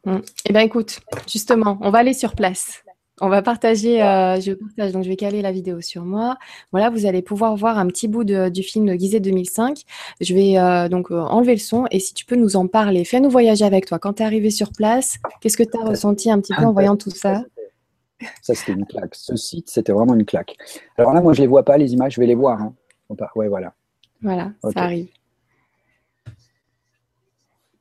Mmh. 0.05 0.17
Eh 0.45 0.53
bien, 0.53 0.61
écoute, 0.61 0.99
justement, 1.27 1.77
on 1.81 1.89
va 1.89 1.99
aller 1.99 2.13
sur 2.13 2.33
place. 2.33 2.83
On 3.19 3.29
va 3.29 3.41
partager, 3.41 4.03
euh, 4.03 4.39
je 4.39 4.53
partage, 4.53 4.91
donc 4.91 5.03
je 5.03 5.09
vais 5.09 5.15
caler 5.15 5.41
la 5.41 5.51
vidéo 5.51 5.81
sur 5.81 6.05
moi. 6.05 6.37
Voilà, 6.71 6.91
vous 6.91 7.07
allez 7.07 7.23
pouvoir 7.23 7.55
voir 7.55 7.79
un 7.79 7.87
petit 7.87 8.07
bout 8.07 8.23
du 8.23 8.61
film 8.61 8.85
de 8.85 8.93
Gizet 8.93 9.19
2005. 9.19 9.81
Je 10.21 10.35
vais 10.35 10.59
euh, 10.59 10.87
donc 10.87 11.09
euh, 11.09 11.21
enlever 11.21 11.53
le 11.53 11.59
son 11.59 11.87
et 11.89 11.99
si 11.99 12.13
tu 12.13 12.25
peux 12.25 12.35
nous 12.35 12.55
en 12.55 12.67
parler, 12.67 13.05
fais-nous 13.05 13.31
voyager 13.31 13.65
avec 13.65 13.87
toi. 13.87 13.97
Quand 13.97 14.13
tu 14.13 14.21
es 14.21 14.25
arrivé 14.25 14.51
sur 14.51 14.71
place, 14.71 15.17
qu'est-ce 15.41 15.57
que 15.57 15.63
tu 15.63 15.77
as 15.81 15.83
ressenti 15.83 16.29
un 16.29 16.39
petit 16.39 16.53
peu 16.53 16.63
en 16.63 16.73
voyant 16.73 16.95
tout 16.95 17.09
ça? 17.09 17.43
Ça, 18.43 18.53
c'était 18.53 18.73
une 18.73 18.85
claque. 18.85 19.15
Ce 19.15 19.35
site, 19.35 19.69
c'était 19.69 19.93
vraiment 19.93 20.13
une 20.13 20.25
claque. 20.25 20.55
Alors 20.97 21.13
là, 21.13 21.21
moi, 21.21 21.33
je 21.33 21.39
ne 21.39 21.45
les 21.45 21.47
vois 21.47 21.63
pas, 21.63 21.77
les 21.77 21.93
images, 21.93 22.13
je 22.15 22.21
vais 22.21 22.27
les 22.27 22.35
voir. 22.35 22.61
Hein. 22.61 22.73
Ouais, 23.35 23.47
voilà. 23.47 23.73
Voilà, 24.21 24.51
ça 24.61 24.81
arrive. 24.81 25.07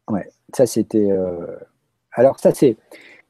Ouais, 0.08 0.28
ça, 0.54 0.66
c'était. 0.66 1.08
Alors, 2.12 2.38
ça, 2.38 2.52
c'est 2.54 2.76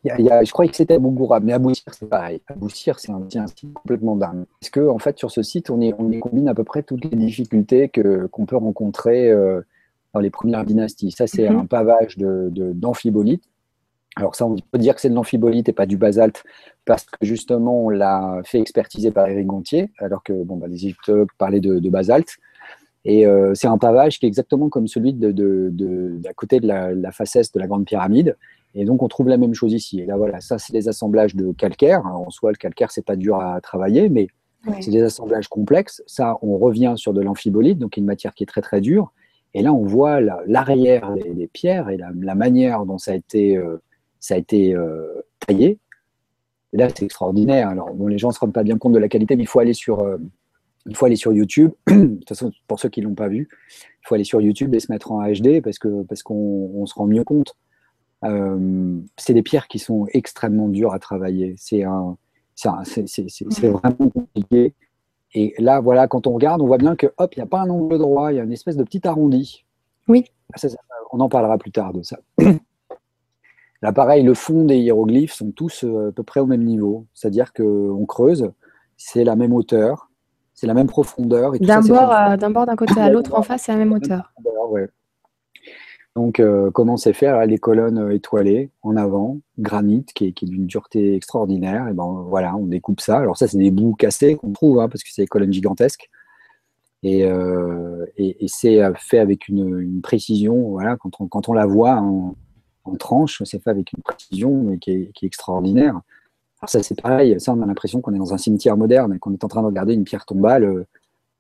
je 0.05 0.53
crois 0.53 0.67
que 0.67 0.77
c'était 0.77 0.95
à 0.95 0.99
Bougoura, 0.99 1.41
mais 1.41 1.53
à 1.53 1.59
Boussir, 1.59 1.93
c'est 1.93 2.09
pareil. 2.09 2.41
À 2.49 2.55
Boussir, 2.55 2.99
c'est 2.99 3.13
un, 3.13 3.29
site 3.29 3.73
complètement 3.75 4.17
dingue. 4.17 4.45
Parce 4.61 4.71
que, 4.71 4.89
en 4.89 4.99
fait, 4.99 5.19
sur 5.19 5.31
ce 5.31 5.43
site, 5.43 5.71
on 5.71 5.81
y, 5.81 5.93
on 5.99 6.19
combine 6.21 6.49
à 6.49 6.55
peu 6.55 6.65
près 6.65 6.83
toutes 6.83 7.05
les 7.05 7.17
difficultés 7.17 7.91
qu'on 8.31 8.47
peut 8.47 8.57
rencontrer 8.57 9.31
euh, 9.31 9.61
dans 10.15 10.21
les 10.21 10.31
premières 10.31 10.65
dynasties. 10.65 11.11
Ça, 11.11 11.27
c'est 11.27 11.49
mhm. 11.49 11.61
un 11.61 11.67
pavage 11.67 12.17
d'amphibolite. 12.19 13.43
De, 13.43 14.21
Alors 14.21 14.35
ça, 14.35 14.47
on 14.47 14.57
peut 14.57 14.79
dire 14.79 14.95
que 14.95 15.01
c'est 15.01 15.11
de 15.11 15.15
l'amphibolite 15.15 15.69
et 15.69 15.73
pas 15.73 15.87
du 15.87 15.97
basalte, 15.97 16.45
parce 16.85 17.05
que 17.05 17.17
justement, 17.23 17.85
on 17.87 17.89
l'a 17.89 18.41
fait 18.45 18.61
expertiser 18.61 19.11
par 19.11 19.27
Éric 19.29 19.47
Gontier, 19.47 19.91
alors 19.99 20.23
que 20.23 20.33
bon, 20.33 20.57
bah, 20.57 20.69
les 20.69 20.77
égyptologues 20.77 21.31
parlaient 21.39 21.61
de, 21.61 21.91
basalte. 21.91 22.37
Et 23.05 23.25
euh, 23.25 23.55
c'est 23.55 23.69
un 23.69 23.79
pavage 23.79 24.19
qui 24.19 24.27
est 24.27 24.29
exactement 24.29 24.69
comme 24.69 24.89
celui 24.89 25.13
de, 25.13 25.31
de, 25.31 26.17
d'à 26.19 26.33
côté 26.33 26.59
de 26.59 26.67
la, 26.67 26.93
la, 26.93 27.13
face 27.13 27.37
est 27.37 27.55
de 27.55 27.61
la 27.61 27.69
Grande 27.69 27.85
Pyramide. 27.85 28.37
Et 28.79 28.85
donc, 28.85 29.03
on 29.03 29.09
trouve 29.09 29.29
la 29.29 29.39
même 29.39 29.55
chose 29.55 29.73
ici. 29.73 30.01
Et 30.01 30.05
là, 30.05 30.19
voilà, 30.19 30.41
ça, 30.43 30.59
c'est 30.59 30.75
des 30.75 30.87
assemblages 30.89 31.35
de 31.35 31.51
calcaire. 31.53 32.05
En 32.05 32.29
soi, 32.29 32.51
le 32.51 32.57
calcaire, 32.57 32.91
c'est 32.91 33.05
pas 33.05 33.17
dur 33.17 33.41
à 33.41 33.59
travailler, 33.63 34.11
mais 34.11 34.29
c'est 34.81 34.91
des 34.91 35.03
assemblages 35.03 35.49
complexes. 35.49 36.03
Ça, 36.07 36.37
on 36.43 36.59
revient 36.59 36.93
sur 36.97 37.15
de 37.15 37.23
l'amphibolite, 37.23 37.79
donc 37.79 37.97
une 37.97 38.05
matière 38.05 38.35
qui 38.35 38.43
est 38.43 38.47
très, 38.47 38.61
très 38.61 38.83
dure. 38.83 39.13
Et 39.55 39.63
là, 39.63 39.73
on 39.73 39.85
voit 39.85 40.21
l'arrière 40.21 41.15
des, 41.15 41.47
pierres 41.47 41.89
et 41.89 41.97
la, 41.97 42.35
manière 42.35 42.85
dont 42.85 42.99
ça 42.99 43.13
a 43.13 43.15
été, 43.15 43.57
euh, 43.57 43.79
ça 44.21 44.35
a 44.35 44.37
été 44.37 44.75
euh, 44.75 45.23
taillé. 45.47 45.79
Et 46.75 46.77
là, 46.77 46.89
c'est 46.95 47.07
extraordinaire. 47.07 47.71
Alors, 47.71 47.95
bon, 47.95 48.09
les 48.09 48.19
gens 48.19 48.29
ne 48.29 48.35
se 48.35 48.39
rendent 48.41 48.53
pas 48.53 48.65
bien 48.65 48.77
compte 48.77 48.93
de 48.93 48.99
la 48.99 49.09
qualité, 49.09 49.37
mais 49.37 49.45
il 49.45 49.49
faut 49.49 49.61
aller 49.61 49.73
sur, 49.73 50.01
euh, 50.01 50.19
il 50.85 50.95
faut 50.95 51.07
aller 51.07 51.17
sur 51.17 51.33
YouTube. 51.33 51.71
de 51.87 52.17
toute 52.17 52.29
façon, 52.29 52.53
pour 52.67 52.79
ceux 52.79 52.91
qui 52.91 53.01
ne 53.01 53.07
l'ont 53.07 53.15
pas 53.15 53.29
vu, 53.29 53.49
il 53.71 54.07
faut 54.07 54.15
aller 54.15 54.25
sur 54.25 54.43
YouTube 54.43 54.75
et 54.75 54.81
se 54.81 54.93
mettre 54.93 55.13
en 55.13 55.27
HD 55.27 55.63
parce 55.63 55.79
qu'on 55.79 56.05
parce 56.05 56.23
qu'on 56.23 56.85
se 56.85 56.95
rend 56.95 57.07
mieux 57.07 57.25
compte 57.25 57.57
c'est 59.17 59.35
des 59.35 59.43
pierres 59.43 59.69
qui 59.69 59.79
sont 59.79 60.07
extrêmement 60.13 60.69
dures 60.69 60.93
à 60.93 60.99
travailler. 60.99 61.55
C'est 61.59 61.85
un, 61.85 62.17
c'est 62.55 63.69
vraiment 63.69 64.11
compliqué. 64.11 64.75
Et 65.35 65.55
là, 65.59 65.81
voilà, 65.81 66.09
quand 66.09 66.27
on 66.27 66.33
regarde, 66.33 66.63
on 66.63 66.67
voit 66.67 66.79
bien 66.79 66.97
que 66.97 67.09
hop, 67.19 67.35
il 67.35 67.41
n'y 67.41 67.43
a 67.43 67.47
pas 67.47 67.61
un 67.61 67.69
angle 67.69 67.99
droit, 67.99 68.33
il 68.33 68.37
y 68.37 68.41
a 68.41 68.43
une 68.43 68.53
espèce 68.53 68.77
de 68.77 68.85
petit 68.85 69.07
arrondi. 69.07 69.67
Oui. 70.09 70.25
Ah, 70.55 70.67
on 71.13 71.21
en 71.21 71.29
parlera 71.29 71.59
plus 71.59 71.73
tard 71.73 71.93
de 71.93 72.03
ça. 72.03 72.19
Là, 73.83 73.93
pareil, 73.93 74.23
le 74.23 74.33
fond 74.33 74.65
des 74.65 74.79
hiéroglyphes 74.79 75.35
sont 75.35 75.51
tous 75.51 75.85
euh, 75.85 76.09
à 76.09 76.13
peu 76.13 76.23
près 76.23 76.41
au 76.41 76.47
même 76.47 76.65
niveau. 76.65 77.07
C'est-à-dire 77.13 77.53
qu'on 77.53 78.07
creuse, 78.07 78.51
c'est 78.97 79.25
la 79.25 79.37
même 79.37 79.53
hauteur, 79.53 80.11
c'est 80.55 80.67
la 80.67 80.73
même 80.73 80.87
profondeur. 80.87 81.53
D'un 81.61 81.83
bord, 81.83 82.39
d'un 82.39 82.51
bord 82.51 82.67
d'un 82.67 82.77
côté 82.77 82.99
à 82.99 83.11
l'autre 83.11 83.35
en 83.35 83.43
face, 83.43 83.65
c'est 83.65 83.73
la 83.73 83.79
même 83.79 83.93
hauteur. 83.93 84.33
Ouais. 84.71 84.89
Donc, 86.17 86.41
euh, 86.41 86.71
comment 86.71 86.97
c'est 86.97 87.13
faire? 87.13 87.45
Les 87.45 87.59
colonnes 87.59 87.99
euh, 87.99 88.15
étoilées 88.15 88.71
en 88.81 88.97
avant, 88.97 89.39
granit, 89.59 90.07
qui 90.15 90.25
est, 90.29 90.45
d'une 90.45 90.67
dureté 90.67 91.15
extraordinaire. 91.15 91.89
Et 91.89 91.93
ben 91.93 92.25
voilà, 92.27 92.57
on 92.57 92.65
découpe 92.65 93.03
ça. 93.03 93.19
Alors 93.19 93.37
ça, 93.37 93.47
c'est 93.47 93.59
des 93.59 93.71
bouts 93.71 93.95
cassés 93.95 94.35
qu'on 94.37 94.53
trouve, 94.53 94.81
hein, 94.81 94.89
parce 94.89 95.03
que 95.03 95.11
c'est 95.13 95.23
des 95.23 95.29
colonnes 95.29 95.53
gigantesques. 95.53 96.09
Et, 97.03 97.27
euh, 97.27 98.07
c'est 98.47 98.81
fait 98.97 99.19
avec 99.19 99.49
une, 99.49 100.01
précision. 100.03 100.71
Voilà, 100.71 100.97
quand 100.97 101.21
on, 101.21 101.29
quand 101.29 101.51
on 101.51 101.53
la 101.53 101.67
voit 101.67 101.97
en, 101.97 102.35
tranche, 102.99 103.43
c'est 103.45 103.63
fait 103.63 103.71
avec 103.71 103.93
une 103.93 104.03
précision 104.03 104.79
qui 104.79 104.93
est, 104.93 105.13
qui 105.13 105.27
est 105.27 105.29
extraordinaire. 105.29 106.01
Alors 106.61 106.71
ça, 106.71 106.83
c'est 106.83 106.99
pareil. 106.99 107.39
Ça, 107.41 107.53
on 107.53 107.61
a 107.61 107.67
l'impression 107.67 108.01
qu'on 108.01 108.15
est 108.15 108.19
dans 108.19 108.33
un 108.33 108.39
cimetière 108.39 108.79
moderne 108.79 109.13
et 109.15 109.19
qu'on 109.19 109.35
est 109.35 109.45
en 109.45 109.49
train 109.49 109.61
de 109.61 109.67
regarder 109.67 109.93
une 109.93 110.05
pierre 110.05 110.25
tombale 110.25 110.87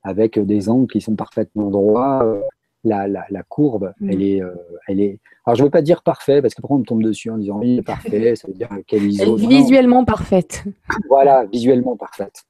avec 0.02 0.38
des 0.38 0.68
angles 0.68 0.92
qui 0.92 1.00
sont 1.00 1.16
parfaitement 1.16 1.70
droits. 1.70 2.42
La, 2.86 3.08
la, 3.08 3.26
la 3.30 3.42
courbe, 3.42 3.92
mm. 4.00 4.10
elle, 4.10 4.22
est, 4.22 4.42
elle 4.86 5.00
est. 5.00 5.18
Alors, 5.44 5.56
je 5.56 5.62
ne 5.62 5.66
veux 5.66 5.70
pas 5.70 5.82
dire 5.82 6.02
parfait, 6.02 6.40
parce 6.40 6.54
qu'après, 6.54 6.72
on 6.72 6.78
me 6.78 6.84
tombe 6.84 7.02
dessus 7.02 7.30
en 7.30 7.38
disant 7.38 7.58
oui, 7.58 7.82
parfait, 7.82 8.36
ça 8.36 8.46
veut 8.46 8.54
dire 8.54 8.68
quelle 8.86 9.04
ISO. 9.04 9.36
Visuellement 9.36 10.04
parfaite. 10.04 10.64
Voilà, 11.08 11.44
visuellement 11.46 11.96
parfaite. 11.96 12.44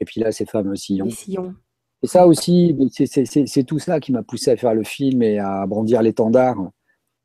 Et 0.00 0.04
puis 0.04 0.20
là, 0.20 0.32
ces 0.32 0.44
fameux 0.44 0.76
sillons. 0.76 1.08
sillons. 1.08 1.54
Et 2.02 2.06
ça 2.06 2.26
aussi, 2.26 2.76
c'est 2.90 3.64
tout 3.64 3.78
ça 3.78 4.00
qui 4.00 4.12
m'a 4.12 4.22
poussé 4.22 4.50
à 4.50 4.56
faire 4.56 4.74
le 4.74 4.82
film 4.82 5.22
et 5.22 5.38
à 5.38 5.66
brandir 5.66 6.02
l'étendard. 6.02 6.56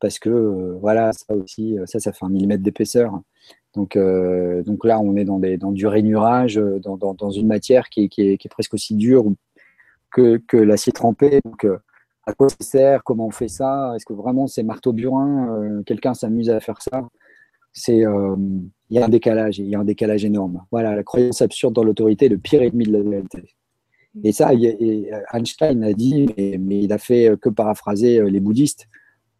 Parce 0.00 0.18
que, 0.18 0.30
euh, 0.30 0.78
voilà, 0.80 1.12
ça 1.12 1.34
aussi, 1.34 1.76
ça, 1.84 1.98
ça 1.98 2.12
fait 2.12 2.24
un 2.24 2.30
millimètre 2.30 2.62
d'épaisseur. 2.62 3.20
Donc, 3.74 3.96
euh, 3.96 4.62
donc 4.62 4.84
là, 4.84 4.98
on 4.98 5.16
est 5.16 5.24
dans, 5.24 5.38
des, 5.38 5.58
dans 5.58 5.72
du 5.72 5.86
rainurage, 5.86 6.56
dans, 6.56 6.96
dans, 6.96 7.14
dans 7.14 7.30
une 7.30 7.46
matière 7.46 7.88
qui 7.88 8.04
est, 8.04 8.08
qui, 8.08 8.22
est, 8.22 8.38
qui 8.38 8.48
est, 8.48 8.50
presque 8.50 8.74
aussi 8.74 8.94
dure 8.94 9.26
que, 10.10 10.38
que 10.48 10.56
l'acier 10.56 10.92
trempé. 10.92 11.40
Donc, 11.44 11.64
euh, 11.64 11.78
à 12.26 12.32
quoi 12.32 12.48
ça 12.48 12.56
sert 12.60 13.02
Comment 13.04 13.26
on 13.26 13.30
fait 13.30 13.48
ça 13.48 13.92
Est-ce 13.96 14.04
que 14.04 14.12
vraiment 14.12 14.46
c'est 14.46 14.62
marteau 14.62 14.92
burin 14.92 15.82
Quelqu'un 15.86 16.14
s'amuse 16.14 16.50
à 16.50 16.60
faire 16.60 16.80
ça? 16.82 17.08
C'est 17.72 18.04
il 18.90 18.96
y 18.96 18.98
a 18.98 19.04
un 19.04 19.08
décalage, 19.08 19.58
il 19.58 19.66
y 19.66 19.74
a 19.74 19.80
un 19.80 19.84
décalage 19.84 20.24
énorme. 20.24 20.64
Voilà, 20.70 20.94
la 20.96 21.02
croyance 21.02 21.42
absurde 21.42 21.74
dans 21.74 21.84
l'autorité 21.84 22.26
est 22.26 22.30
le 22.30 22.38
pire 22.38 22.62
ennemi 22.62 22.84
de 22.84 22.98
la 22.98 23.08
réalité. 23.08 23.54
Et 24.24 24.32
ça, 24.32 24.50
Einstein 25.32 25.84
a 25.84 25.92
dit, 25.92 26.26
mais, 26.36 26.82
il 26.82 26.92
a 26.92 26.98
fait 26.98 27.38
que 27.40 27.48
paraphraser 27.48 28.18
euh, 28.18 28.28
les 28.28 28.40
bouddhistes 28.40 28.88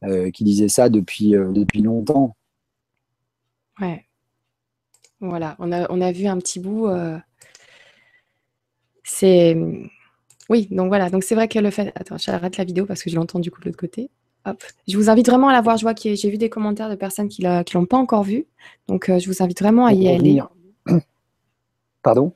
euh, 0.04 0.30
qui 0.30 0.44
disaient 0.44 0.68
ça 0.68 0.88
depuis, 0.88 1.34
euh, 1.34 1.50
depuis 1.50 1.82
longtemps. 1.82 2.36
Ouais. 3.80 4.06
Voilà, 5.18 5.56
on 5.58 5.72
a, 5.72 5.90
on 5.90 6.00
a 6.00 6.12
vu 6.12 6.26
un 6.26 6.38
petit 6.38 6.60
bout. 6.60 6.88
C'est. 9.04 9.56
Oui, 10.50 10.66
donc 10.72 10.88
voilà, 10.88 11.08
donc 11.10 11.22
c'est 11.22 11.36
vrai 11.36 11.46
que 11.46 11.60
le 11.60 11.70
fait. 11.70 11.92
Attends, 11.94 12.18
j'arrête 12.18 12.56
la 12.56 12.64
vidéo 12.64 12.84
parce 12.84 13.02
que 13.04 13.08
je 13.08 13.14
l'entends 13.14 13.38
du 13.38 13.52
coup 13.52 13.60
de 13.60 13.66
l'autre 13.66 13.78
côté. 13.78 14.10
Je 14.88 14.96
vous 14.96 15.08
invite 15.08 15.28
vraiment 15.28 15.48
à 15.48 15.52
la 15.52 15.60
voir. 15.60 15.76
Je 15.76 15.82
vois 15.82 15.94
que 15.94 16.14
j'ai 16.14 16.28
vu 16.28 16.38
des 16.38 16.50
commentaires 16.50 16.90
de 16.90 16.96
personnes 16.96 17.28
qui 17.28 17.42
ne 17.42 17.62
l'ont 17.72 17.86
pas 17.86 17.98
encore 17.98 18.24
vu. 18.24 18.46
Donc, 18.88 19.08
euh, 19.08 19.20
je 19.20 19.28
vous 19.28 19.42
invite 19.42 19.60
vraiment 19.60 19.86
à 19.86 19.92
y 19.92 20.08
aller. 20.08 20.40
Pardon? 22.02 22.32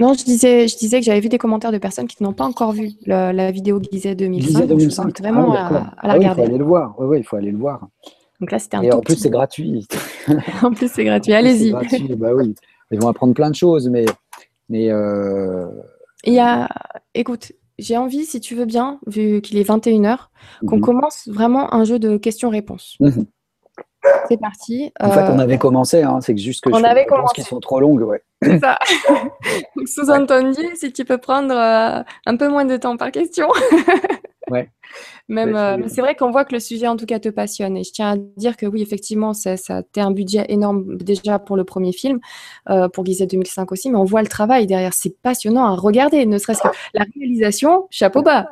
Non, 0.00 0.12
je 0.12 0.24
disais, 0.24 0.68
je 0.68 0.76
disais 0.76 1.00
que 1.00 1.06
j'avais 1.06 1.20
vu 1.20 1.28
des 1.28 1.38
commentaires 1.38 1.72
de 1.72 1.78
personnes 1.78 2.06
qui 2.06 2.22
n'ont 2.22 2.34
pas 2.34 2.44
encore 2.44 2.72
vu 2.72 2.90
la, 3.06 3.50
vidéo 3.50 3.80
Gizet 3.80 4.14
2005. 4.14 4.66
2005. 4.66 4.78
je 4.78 4.84
vous 4.84 5.00
invite 5.00 5.20
vraiment 5.20 5.54
ah 5.56 5.94
à, 5.96 6.06
la 6.08 6.14
regarder. 6.14 6.42
il 6.42 6.44
faut 6.44 6.50
aller 6.50 6.58
le 6.58 6.64
voir. 6.64 6.94
Oui, 6.98 7.18
il 7.18 7.24
faut 7.24 7.36
aller 7.36 7.50
le 7.50 7.58
voir. 7.58 7.88
Donc 8.40 8.52
là, 8.52 8.58
c'était 8.58 8.76
un 8.76 8.82
Et 8.82 8.92
en 8.92 9.00
plus, 9.02 9.16
c'est 9.16 9.30
gratuit. 9.30 9.88
en 10.62 10.72
plus, 10.72 10.90
c'est 10.92 11.04
gratuit. 11.04 11.32
Allez-y. 11.32 11.72
bah 12.16 12.34
oui. 12.34 12.54
Ils 12.90 13.00
vont 13.00 13.08
apprendre 13.08 13.34
plein 13.34 13.50
de 13.50 13.56
choses, 13.56 13.88
mais. 13.88 14.04
mais 14.68 14.90
euh, 14.90 15.66
Il 16.24 16.34
y 16.34 16.40
a. 16.40 16.68
Écoute, 17.14 17.52
j'ai 17.78 17.96
envie, 17.96 18.24
si 18.24 18.40
tu 18.40 18.54
veux 18.54 18.64
bien, 18.64 18.98
vu 19.06 19.40
qu'il 19.40 19.58
est 19.58 19.68
21h, 19.68 20.28
qu'on 20.66 20.76
mhm. 20.76 20.82
commence 20.82 21.28
vraiment 21.28 21.72
un 21.74 21.84
jeu 21.84 21.98
de 21.98 22.16
questions-réponses. 22.16 22.96
Mhm. 23.00 23.26
C'est 24.28 24.38
parti. 24.38 24.92
En 25.00 25.10
fait, 25.10 25.20
on 25.22 25.38
euh, 25.38 25.42
avait 25.42 25.58
commencé, 25.58 26.02
hein, 26.02 26.20
c'est 26.20 26.36
juste 26.36 26.62
que 26.62 26.70
on 26.70 26.78
je, 26.78 26.84
avait 26.84 27.06
pense 27.06 27.32
qu'ils 27.32 27.44
sont 27.44 27.60
trop 27.60 27.80
longues. 27.80 28.02
Ouais. 28.02 28.22
Ça. 28.60 28.78
Sous-entendu, 29.86 30.62
si 30.76 30.92
tu 30.92 31.04
peux 31.04 31.18
prendre 31.18 31.54
euh, 31.54 32.02
un 32.26 32.36
peu 32.36 32.48
moins 32.48 32.64
de 32.64 32.76
temps 32.76 32.96
par 32.96 33.10
question. 33.10 33.48
ouais. 34.50 34.70
Même, 35.28 35.54
euh, 35.54 35.88
c'est 35.88 36.00
vrai 36.00 36.14
qu'on 36.14 36.30
voit 36.30 36.44
que 36.44 36.54
le 36.54 36.60
sujet, 36.60 36.88
en 36.88 36.96
tout 36.96 37.06
cas, 37.06 37.18
te 37.18 37.28
passionne. 37.28 37.76
Et 37.76 37.84
je 37.84 37.92
tiens 37.92 38.12
à 38.12 38.16
dire 38.16 38.56
que 38.56 38.66
oui, 38.66 38.80
effectivement, 38.80 39.34
ça, 39.34 39.54
a 39.70 40.00
un 40.00 40.10
budget 40.10 40.46
énorme 40.48 40.96
déjà 40.96 41.38
pour 41.38 41.56
le 41.56 41.64
premier 41.64 41.92
film, 41.92 42.18
euh, 42.70 42.88
pour 42.88 43.04
Gizet 43.04 43.26
2005 43.26 43.70
aussi, 43.72 43.90
mais 43.90 43.98
on 43.98 44.04
voit 44.04 44.22
le 44.22 44.28
travail 44.28 44.66
derrière. 44.66 44.94
C'est 44.94 45.16
passionnant 45.20 45.64
à 45.64 45.74
regarder, 45.74 46.24
ne 46.24 46.38
serait-ce 46.38 46.62
que 46.62 46.68
la 46.94 47.04
réalisation, 47.14 47.86
chapeau 47.90 48.22
bas. 48.22 48.46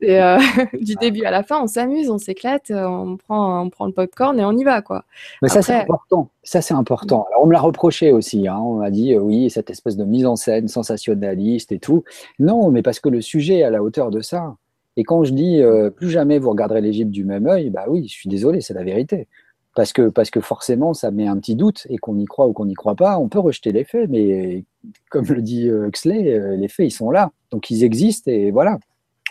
Et, 0.00 0.20
euh, 0.20 0.38
du 0.80 0.94
début 0.96 1.24
à 1.24 1.30
la 1.30 1.42
fin, 1.42 1.62
on 1.62 1.66
s'amuse, 1.66 2.10
on 2.10 2.18
s'éclate, 2.18 2.72
on 2.74 3.16
prend, 3.18 3.62
on 3.62 3.70
prend 3.70 3.86
le 3.86 3.92
popcorn 3.92 4.38
et 4.40 4.44
on 4.44 4.56
y 4.56 4.64
va, 4.64 4.82
quoi. 4.82 5.04
Mais 5.42 5.48
ça, 5.48 5.62
c'est 5.62 5.74
important. 5.74 6.28
Ça, 6.42 6.60
c'est 6.60 6.74
important. 6.74 7.26
Alors, 7.28 7.44
on 7.44 7.46
me 7.46 7.52
l'a 7.52 7.60
reproché 7.60 8.10
aussi. 8.10 8.48
Hein. 8.48 8.58
On 8.58 8.76
m'a 8.76 8.90
dit, 8.90 9.16
oui, 9.16 9.50
cette 9.50 9.70
espèce 9.70 9.96
de 9.96 10.04
mise 10.04 10.26
en 10.26 10.34
scène 10.34 10.66
sensationnaliste 10.66 11.70
et 11.70 11.78
tout. 11.78 12.02
Non, 12.38 12.70
mais 12.70 12.82
parce 12.82 12.98
que 12.98 13.10
le 13.10 13.20
sujet 13.20 13.58
est 13.58 13.62
à 13.64 13.70
la 13.70 13.82
hauteur 13.82 14.10
de 14.10 14.22
ça. 14.22 14.56
Et 14.96 15.04
quand 15.04 15.24
je 15.24 15.32
dis 15.32 15.62
euh, 15.62 15.90
plus 15.90 16.10
jamais 16.10 16.38
vous 16.38 16.50
regarderez 16.50 16.80
l'Égypte 16.80 17.10
du 17.10 17.24
même 17.24 17.46
œil, 17.46 17.70
bah 17.70 17.84
oui, 17.88 18.06
je 18.08 18.12
suis 18.12 18.28
désolé, 18.28 18.60
c'est 18.60 18.74
la 18.74 18.84
vérité. 18.84 19.28
Parce 19.74 19.94
que, 19.94 20.08
parce 20.08 20.30
que 20.30 20.40
forcément, 20.40 20.92
ça 20.92 21.10
met 21.10 21.26
un 21.26 21.38
petit 21.38 21.54
doute, 21.54 21.86
et 21.88 21.96
qu'on 21.96 22.18
y 22.18 22.26
croit 22.26 22.46
ou 22.46 22.52
qu'on 22.52 22.66
n'y 22.66 22.74
croit 22.74 22.94
pas, 22.94 23.18
on 23.18 23.28
peut 23.28 23.38
rejeter 23.38 23.72
les 23.72 23.84
faits, 23.84 24.10
mais 24.10 24.64
comme 25.10 25.24
le 25.24 25.40
dit 25.40 25.68
euh, 25.68 25.86
Huxley, 25.86 26.34
euh, 26.34 26.56
les 26.56 26.68
faits, 26.68 26.86
ils 26.86 26.90
sont 26.90 27.10
là. 27.10 27.30
Donc 27.50 27.70
ils 27.70 27.82
existent, 27.84 28.30
et 28.30 28.50
voilà. 28.50 28.78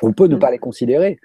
On 0.01 0.14
peut 0.14 0.26
ne 0.26 0.36
mm. 0.36 0.39
pas 0.39 0.49
les 0.49 0.57
considérer. 0.57 1.20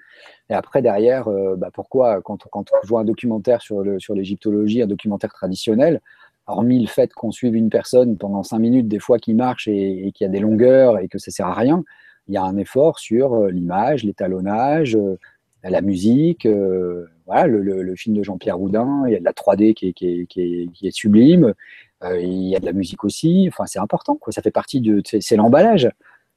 Et 0.51 0.53
après, 0.53 0.83
derrière, 0.83 1.27
bah 1.57 1.71
pourquoi, 1.73 2.21
quand, 2.21 2.47
quand 2.51 2.71
on 2.71 2.87
voit 2.87 3.01
un 3.01 3.05
documentaire 3.05 3.61
sur 3.61 3.83
l'égyptologie, 3.83 4.77
sur 4.77 4.85
un 4.85 4.87
documentaire 4.87 5.33
traditionnel, 5.33 5.99
hormis 6.45 6.79
le 6.79 6.87
fait 6.87 7.11
qu'on 7.13 7.31
suive 7.31 7.55
une 7.55 7.69
personne 7.69 8.17
pendant 8.17 8.43
cinq 8.43 8.59
minutes, 8.59 8.87
des 8.87 8.99
fois 8.99 9.17
qui 9.17 9.33
marche 9.33 9.67
et, 9.67 10.07
et 10.07 10.11
qui 10.13 10.23
a 10.23 10.29
des 10.29 10.39
longueurs 10.39 10.99
et 10.99 11.09
que 11.09 11.17
ça 11.17 11.31
sert 11.31 11.47
à 11.47 11.53
rien, 11.53 11.83
il 12.27 12.33
y 12.33 12.37
a 12.37 12.43
un 12.43 12.57
effort 12.57 12.99
sur 12.99 13.33
euh, 13.33 13.49
l'image, 13.49 14.03
l'étalonnage, 14.03 14.95
euh, 14.95 15.17
la 15.63 15.81
musique, 15.81 16.45
euh, 16.45 17.05
voilà, 17.25 17.47
le, 17.47 17.95
film 17.95 18.15
de 18.15 18.23
Jean-Pierre 18.23 18.59
Houdin, 18.59 19.03
il 19.07 19.13
y 19.13 19.15
a 19.15 19.19
de 19.19 19.25
la 19.25 19.33
3D 19.33 19.73
qui 19.73 19.93
est, 19.97 20.91
sublime, 20.91 21.53
il 22.03 22.47
y 22.47 22.55
a 22.55 22.59
de 22.59 22.65
la 22.65 22.71
musique 22.71 23.03
aussi, 23.03 23.49
enfin 23.49 23.65
c'est 23.65 23.79
important, 23.79 24.17
ça 24.29 24.41
fait 24.41 24.51
partie 24.51 24.79
de, 24.79 25.01
c'est 25.03 25.35
l'emballage. 25.35 25.89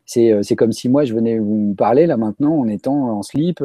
C'est 0.05 0.57
comme 0.57 0.73
si 0.73 0.89
moi 0.89 1.05
je 1.05 1.15
venais 1.15 1.39
vous 1.39 1.75
parler 1.79 2.07
là 2.07 2.17
maintenant 2.17 2.57
en 2.57 2.67
étant 2.67 3.19
en 3.19 3.23
slip 3.23 3.63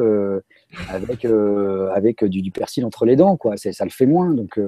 avec, 0.88 1.24
avec 1.24 2.24
du, 2.24 2.52
persil 2.52 2.84
entre 2.84 3.06
les 3.06 3.16
dents. 3.16 3.36
Ça 3.56 3.84
le 3.84 3.90
fait 3.90 4.06
moins. 4.06 4.30
Donc 4.30 4.60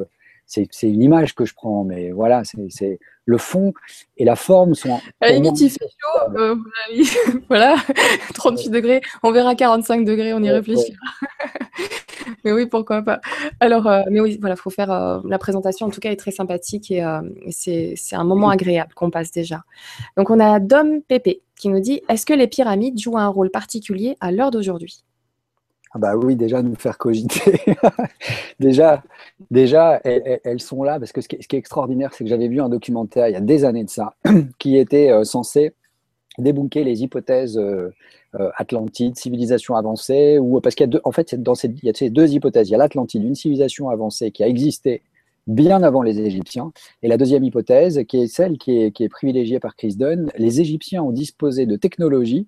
c'est 0.48 0.68
une 0.82 1.02
image 1.02 1.34
que 1.34 1.44
je 1.44 1.54
prends, 1.54 1.84
mais 1.84 2.10
voilà, 2.10 2.42
c'est 2.44 2.98
le 3.26 3.38
fond 3.38 3.74
et 4.16 4.24
la 4.24 4.36
forme 4.36 4.74
sont. 4.74 4.98
À 5.20 5.28
la 5.28 5.32
limite, 5.32 5.60
il 5.60 5.68
fait 5.68 5.84
chaud, 5.84 6.36
euh, 6.38 6.56
voilà, 7.48 7.76
38 8.34 8.70
degrés, 8.70 9.02
on 9.22 9.30
verra 9.30 9.54
45 9.54 10.06
degrés, 10.06 10.32
on 10.32 10.42
y 10.42 10.50
réfléchira. 10.50 10.96
mais 12.44 12.52
oui, 12.52 12.64
pourquoi 12.64 13.02
pas. 13.02 13.20
Alors, 13.60 13.86
euh, 13.86 14.00
mais 14.10 14.20
oui, 14.20 14.38
voilà, 14.40 14.56
faut 14.56 14.70
faire. 14.70 14.90
Euh, 14.90 15.20
la 15.28 15.38
présentation, 15.38 15.86
en 15.86 15.90
tout 15.90 16.00
cas, 16.00 16.10
est 16.10 16.16
très 16.16 16.30
sympathique 16.30 16.90
et, 16.90 17.04
c'est 17.50 17.96
un 18.12 18.24
moment 18.24 18.48
agréable 18.48 18.94
qu'on 18.94 19.10
passe 19.10 19.30
déjà. 19.30 19.62
Donc, 20.16 20.30
on 20.30 20.40
a 20.40 20.58
Dom 20.58 21.02
Pépé 21.02 21.42
qui 21.56 21.68
nous 21.68 21.80
dit 21.80 22.00
Est-ce 22.08 22.24
que 22.24 22.32
les 22.32 22.46
pyramides 22.46 22.98
jouent 22.98 23.18
un 23.18 23.28
rôle 23.28 23.50
particulier 23.50 24.16
à 24.20 24.32
l'heure 24.32 24.50
d'aujourd'hui? 24.50 25.04
Ah 25.92 25.98
bah 25.98 26.16
oui, 26.16 26.36
déjà 26.36 26.62
nous 26.62 26.74
faire 26.74 26.98
cogiter. 26.98 27.60
déjà, 28.60 29.02
déjà 29.50 30.00
elles, 30.04 30.60
sont 30.60 30.82
là 30.82 30.98
parce 30.98 31.12
que 31.12 31.20
ce 31.20 31.28
qui, 31.28 31.36
est, 31.36 31.54
extraordinaire, 31.54 32.12
c'est 32.12 32.24
que 32.24 32.30
j'avais 32.30 32.48
vu 32.48 32.60
un 32.60 32.68
documentaire 32.68 33.28
il 33.28 33.32
y 33.32 33.36
a 33.36 33.40
des 33.40 33.64
années 33.64 33.84
de 33.84 33.90
ça 33.90 34.14
qui 34.58 34.76
était 34.76 35.10
euh, 35.10 35.24
censé 35.24 35.74
débunker 36.38 36.84
les 36.84 37.02
hypothèses 37.02 37.58
euh, 37.58 37.90
euh, 38.38 38.50
Atlantide, 38.56 39.16
civilisation 39.16 39.74
avancée, 39.74 40.38
ou 40.38 40.60
parce 40.60 40.74
qu'il 40.74 40.84
y 40.84 40.88
a 40.88 40.92
deux, 40.92 41.00
en 41.04 41.12
fait, 41.12 41.34
dans 41.34 41.54
il 41.54 41.82
y 41.82 41.88
a 41.88 41.94
ces 41.94 42.10
deux 42.10 42.32
hypothèses. 42.32 42.68
Il 42.68 42.72
y 42.72 42.74
a 42.74 42.78
l'Atlantide, 42.78 43.24
une 43.24 43.34
civilisation 43.34 43.88
avancée 43.88 44.30
qui 44.30 44.44
a 44.44 44.48
existé 44.48 45.02
bien 45.46 45.82
avant 45.82 46.02
les 46.02 46.20
Égyptiens, 46.20 46.72
et 47.02 47.08
la 47.08 47.16
deuxième 47.16 47.42
hypothèse, 47.42 48.04
qui 48.06 48.18
est 48.18 48.26
celle 48.26 48.58
qui 48.58 48.82
est, 48.82 48.90
qui 48.92 49.02
est 49.04 49.08
privilégiée 49.08 49.58
par 49.60 49.76
Chris 49.76 49.96
Dunn, 49.96 50.30
les 50.36 50.60
Égyptiens 50.60 51.02
ont 51.02 51.10
disposé 51.10 51.64
de 51.64 51.76
technologies 51.76 52.46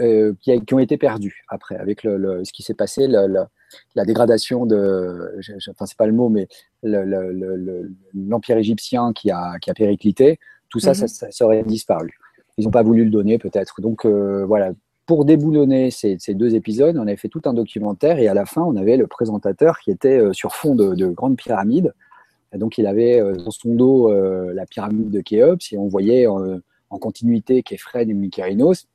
euh, 0.00 0.32
qui, 0.40 0.74
ont 0.74 0.78
été 0.78 0.96
perdus 0.96 1.44
après, 1.48 1.76
avec 1.76 2.04
le, 2.04 2.42
ce 2.42 2.52
qui 2.52 2.62
s'est 2.62 2.74
passé, 2.74 3.06
la 3.06 4.04
dégradation 4.06 4.64
de, 4.64 5.38
enfin 5.68 5.84
c'est 5.84 5.98
pas 5.98 6.06
le 6.06 6.14
mot, 6.14 6.30
mais 6.30 6.48
l'empire 8.14 8.56
égyptien 8.56 9.12
qui 9.12 9.30
a, 9.30 9.58
qui 9.60 9.70
a 9.70 9.74
périclité, 9.74 10.38
tout 10.70 10.80
ça, 10.80 10.94
ça, 10.94 11.04
mhm. 11.04 11.32
ça, 11.32 11.44
aurait 11.44 11.64
disparu. 11.64 12.18
Ils 12.56 12.64
n'ont 12.64 12.70
pas 12.70 12.82
voulu 12.82 13.04
le 13.04 13.10
donner 13.10 13.36
peut-être. 13.36 13.82
Donc 13.82 14.06
euh, 14.06 14.46
voilà, 14.46 14.72
pour 15.04 15.26
déboulonner 15.26 15.90
ces, 15.90 16.16
ces, 16.18 16.32
deux 16.32 16.54
épisodes, 16.54 16.96
on 16.96 17.02
avait 17.02 17.16
fait 17.16 17.28
tout 17.28 17.42
un 17.44 17.52
documentaire 17.52 18.18
et 18.18 18.28
à 18.28 18.32
la 18.32 18.46
fin, 18.46 18.62
on 18.62 18.76
avait 18.76 18.96
le 18.96 19.06
présentateur 19.06 19.80
qui 19.80 19.90
était 19.90 20.18
euh, 20.18 20.32
sur 20.32 20.54
fond 20.54 20.74
de, 20.74 20.94
de 20.94 21.08
grandes 21.08 21.36
pyramides. 21.36 21.92
Et 22.54 22.58
donc 22.58 22.78
il 22.78 22.86
avait 22.86 23.20
dans 23.20 23.50
son 23.50 23.74
dos 23.74 24.10
la 24.10 24.66
pyramide 24.66 25.10
de 25.10 25.20
Khéops 25.20 25.72
et 25.72 25.78
on 25.78 25.86
voyait 25.86 26.26
en 26.26 26.98
continuité 26.98 27.62
Képhren 27.62 28.10
et 28.10 28.14
Mykérinos 28.14 28.88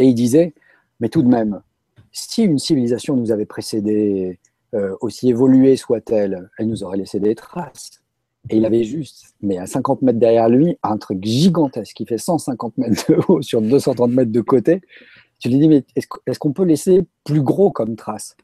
et 0.00 0.06
il 0.06 0.14
disait, 0.14 0.54
mais 0.98 1.10
tout 1.10 1.22
de 1.22 1.28
même, 1.28 1.60
si 2.10 2.42
une 2.42 2.58
civilisation 2.58 3.16
nous 3.16 3.32
avait 3.32 3.46
précédé, 3.46 4.38
euh, 4.74 4.96
aussi 5.00 5.28
évoluée 5.28 5.76
soit-elle, 5.76 6.48
elle 6.58 6.68
nous 6.68 6.82
aurait 6.82 6.96
laissé 6.96 7.20
des 7.20 7.34
traces. 7.34 8.00
Et 8.48 8.56
il 8.56 8.64
avait 8.64 8.84
juste, 8.84 9.34
mais 9.42 9.58
à 9.58 9.66
50 9.66 10.00
mètres 10.00 10.18
derrière 10.18 10.48
lui, 10.48 10.78
un 10.82 10.96
truc 10.96 11.22
gigantesque 11.22 11.94
qui 11.94 12.06
fait 12.06 12.16
150 12.16 12.78
mètres 12.78 13.04
de 13.12 13.18
haut 13.28 13.42
sur 13.42 13.60
230 13.60 14.10
mètres 14.10 14.32
de 14.32 14.40
côté. 14.40 14.80
Je 15.44 15.50
lui 15.50 15.58
dit, 15.58 15.68
mais 15.68 15.84
est-ce 15.94 16.38
qu'on 16.38 16.52
peut 16.52 16.64
laisser 16.64 17.04
plus 17.24 17.42
gros 17.42 17.70
comme 17.70 17.94
trace? 17.94 18.36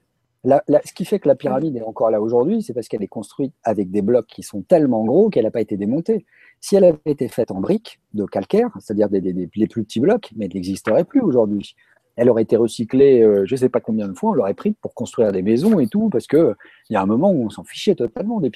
Ce 0.47 0.93
qui 0.93 1.05
fait 1.05 1.19
que 1.19 1.29
la 1.29 1.35
pyramide 1.35 1.77
est 1.77 1.83
encore 1.83 2.11
là 2.11 2.21
aujourd'hui, 2.21 2.63
c'est 2.63 2.73
parce 2.73 2.89
qu'elle 2.89 3.03
est 3.03 3.09
construite 3.09 3.53
avec 3.65 3.91
des 3.91 4.03
blocs 4.03 4.27
qui 4.27 4.43
sont 4.43 4.63
tellement 4.63 5.05
gros 5.05 5.29
qu'elle 5.29 5.45
n'a 5.45 5.51
pas 5.51 5.61
été 5.61 5.77
démontée. 5.77 6.25
Si 6.61 6.77
elle 6.77 6.85
avait 6.85 6.99
été 7.07 7.29
faite 7.29 7.51
en 7.51 7.61
briques 7.61 8.01
de 8.15 8.25
calcaire, 8.25 8.71
c'est-à-dire 8.81 9.09
des, 9.09 9.21
les 9.21 9.67
plus 9.67 9.85
petits 9.85 10.01
blocs, 10.01 10.31
mais 10.37 10.47
elle 10.47 10.55
n'existerait 10.55 11.05
plus 11.05 11.21
aujourd'hui. 11.21 11.75
Elle 12.17 12.31
aurait 12.31 12.45
été 12.45 12.57
recyclée, 12.57 13.23
euh, 13.23 13.45
je 13.45 13.55
ne 13.55 13.59
sais 13.59 13.69
pas 13.69 13.81
combien 13.81 14.09
de 14.09 14.15
fois, 14.15 14.31
on 14.31 14.35
l'aurait 14.35 14.55
pris 14.55 14.73
pour 14.73 14.95
construire 14.95 15.33
des 15.33 15.43
maisons 15.43 15.79
et 15.81 15.87
tout, 15.87 16.09
parce 16.09 16.27
qu'il 16.27 16.55
y 16.91 16.97
a 16.97 17.03
un 17.03 17.07
moment 17.07 17.31
où 17.31 17.45
on 17.45 17.51
s'en 17.51 17.65
fichait 17.65 17.95
totalement 17.95 18.41
des 18.41 18.51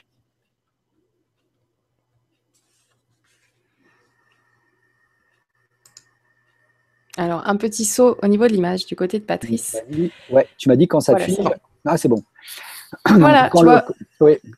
Alors, 7.16 7.46
un 7.46 7.56
petit 7.56 7.84
saut 7.84 8.16
au 8.22 8.28
niveau 8.28 8.46
de 8.46 8.52
l'image 8.52 8.86
du 8.86 8.96
côté 8.96 9.18
de 9.18 9.24
Patrice. 9.24 9.76
Ouais, 10.30 10.46
tu 10.56 10.70
m'as 10.70 10.76
dit 10.76 10.88
quand 10.88 11.00
ça 11.00 11.12
voilà, 11.12 11.58
ah, 11.84 11.96
c'est 11.96 12.08
bon. 12.08 12.22
Voilà, 13.18 13.48
quand, 13.50 13.64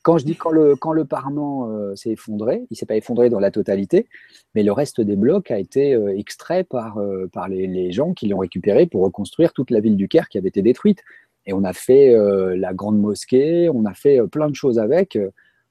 quand, 0.03 0.19
je 0.19 0.25
dis 0.25 0.37
quand 0.37 0.51
le, 0.51 0.75
quand 0.75 0.93
le 0.93 1.05
parement 1.05 1.69
euh, 1.69 1.95
s'est 1.95 2.13
effondré, 2.13 2.63
il 2.63 2.69
ne 2.73 2.77
s'est 2.77 2.87
pas 2.87 2.97
effondré 2.97 3.29
dans 3.29 3.41
la 3.41 3.51
totalité, 3.51 4.07
mais 4.55 4.63
le 4.63 4.73
reste 4.73 5.03
des 5.03 5.17
blocs 5.17 5.51
a 5.51 5.59
été 5.59 5.95
euh, 5.95 6.17
extrait 6.17 6.65
par, 6.65 6.97
euh, 6.99 7.29
par 7.31 7.49
les, 7.49 7.93
gens 7.93 8.15
qui 8.15 8.29
l'ont 8.29 8.39
récupéré 8.39 8.87
pour 8.87 9.03
reconstruire 9.03 9.53
toute 9.53 9.71
la 9.71 9.81
ville 9.81 9.97
du 9.97 10.09
Caire 10.09 10.29
qui 10.29 10.39
avait 10.39 10.49
été 10.49 10.63
détruite. 10.63 11.03
Et 11.45 11.53
on 11.53 11.65
a 11.65 11.73
fait 11.73 12.15
la 12.57 12.73
grande 12.73 13.01
mosquée, 13.01 13.69
on 13.69 13.85
a 13.85 13.95
fait 13.95 14.21
plein 14.29 14.49
de 14.49 14.55
choses 14.55 14.79
avec. 14.79 15.19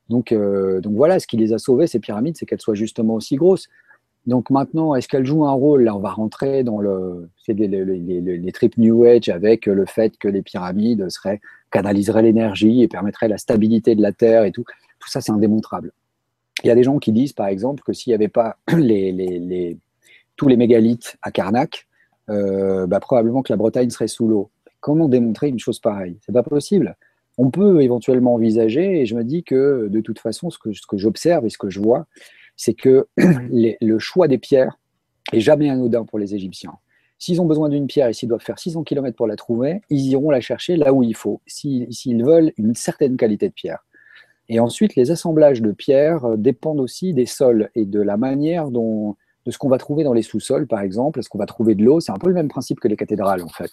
Donc, 0.09 0.33
donc 0.33 0.93
voilà, 0.93 1.17
ce 1.21 1.27
qui 1.27 1.37
les 1.37 1.53
a 1.53 1.57
sauvés, 1.57 1.87
ces 1.87 1.99
pyramides, 1.99 2.35
c'est 2.35 2.45
qu'elles 2.45 2.59
soient 2.59 2.75
justement 2.75 3.13
aussi 3.13 3.37
grosses. 3.37 3.69
Donc 4.27 4.51
maintenant, 4.51 4.93
est-ce 4.93 5.07
qu'elle 5.07 5.25
joue 5.25 5.45
un 5.45 5.51
rôle? 5.51 5.83
Là, 5.83 5.95
on 5.95 5.99
va 5.99 6.11
rentrer 6.11 6.63
dans 6.63 6.79
le, 6.79 7.29
les, 7.47 7.67
les, 7.67 8.53
New 8.77 9.03
Age 9.03 9.29
avec 9.29 9.65
le 9.65 9.85
fait 9.85 10.15
que 10.17 10.27
les 10.27 10.43
pyramides 10.43 11.09
seraient, 11.09 11.41
canaliseraient 11.71 12.21
l'énergie 12.21 12.83
et 12.83 12.87
permettraient 12.87 13.27
la 13.27 13.39
stabilité 13.39 13.95
de 13.95 14.01
la 14.01 14.11
Terre 14.11 14.43
et 14.43 14.51
tout. 14.51 14.63
Tout 14.99 15.09
ça, 15.09 15.21
c'est 15.21 15.31
indémontrable. 15.31 15.91
Il 16.63 16.67
y 16.67 16.69
a 16.69 16.75
des 16.75 16.83
gens 16.83 16.99
qui 16.99 17.11
disent, 17.11 17.33
par 17.33 17.47
exemple, 17.47 17.81
que 17.83 17.93
s'il 17.93 18.11
n'y 18.11 18.15
avait 18.15 18.27
pas 18.27 18.57
tous 18.67 20.47
les 20.47 20.57
mégalithes 20.57 21.17
à 21.23 21.31
Karnak, 21.31 21.87
euh, 22.29 22.85
bah, 22.85 22.99
probablement 22.99 23.41
que 23.41 23.51
la 23.51 23.57
Bretagne 23.57 23.89
serait 23.89 24.07
sous 24.07 24.27
l'eau. 24.27 24.51
Comment 24.81 25.09
démontrer 25.09 25.49
une 25.49 25.59
chose 25.59 25.79
pareille? 25.79 26.19
C'est 26.23 26.31
pas 26.31 26.43
possible. 26.43 26.95
On 27.39 27.49
peut 27.49 27.81
éventuellement 27.81 28.35
envisager, 28.35 29.01
et 29.01 29.05
je 29.07 29.15
me 29.15 29.23
dis 29.23 29.43
que 29.43 29.87
de 29.89 30.01
toute 30.01 30.19
façon, 30.19 30.51
ce 30.51 30.59
que 30.59 30.97
j'observe 30.97 31.45
et 31.47 31.49
ce 31.49 31.57
que 31.57 31.71
je 31.71 31.79
vois, 31.79 32.05
c'est 32.61 32.75
que 32.75 33.07
le 33.17 33.97
choix 33.97 34.27
des 34.27 34.37
pierres 34.37 34.77
est 35.33 35.39
jamais 35.39 35.67
anodin 35.71 36.05
pour 36.05 36.19
les 36.19 36.35
Égyptiens. 36.35 36.73
S'ils 37.17 37.41
ont 37.41 37.45
besoin 37.45 37.69
d'une 37.69 37.87
pierre 37.87 38.07
et 38.07 38.13
s'ils 38.13 38.29
doivent 38.29 38.43
faire 38.43 38.59
600 38.59 38.83
km 38.83 39.15
pour 39.15 39.25
la 39.25 39.35
trouver, 39.35 39.81
ils 39.89 40.11
iront 40.11 40.29
la 40.29 40.41
chercher 40.41 40.75
là 40.75 40.93
où 40.93 41.01
il 41.01 41.15
faut, 41.15 41.41
s'ils 41.47 42.23
veulent 42.23 42.53
une 42.57 42.75
certaine 42.75 43.17
qualité 43.17 43.49
de 43.49 43.53
pierre. 43.53 43.83
Et 44.47 44.59
ensuite, 44.59 44.95
les 44.95 45.09
assemblages 45.09 45.63
de 45.63 45.71
pierres 45.71 46.25
euh, 46.25 46.37
dépendent 46.37 46.81
aussi 46.81 47.13
des 47.13 47.25
sols 47.25 47.69
et 47.73 47.85
de 47.85 47.99
la 47.99 48.17
manière 48.17 48.69
dont, 48.69 49.15
de 49.45 49.51
ce 49.51 49.57
qu'on 49.57 49.69
va 49.69 49.77
trouver 49.79 50.03
dans 50.03 50.13
les 50.13 50.21
sous-sols, 50.21 50.67
par 50.67 50.81
exemple, 50.81 51.19
est-ce 51.19 51.29
qu'on 51.29 51.39
va 51.39 51.45
trouver 51.47 51.73
de 51.73 51.83
l'eau? 51.83 51.99
C'est 51.99 52.11
un 52.11 52.19
peu 52.19 52.27
le 52.27 52.35
même 52.35 52.49
principe 52.49 52.79
que 52.79 52.87
les 52.87 52.97
cathédrales, 52.97 53.41
en 53.43 53.49
fait. 53.49 53.71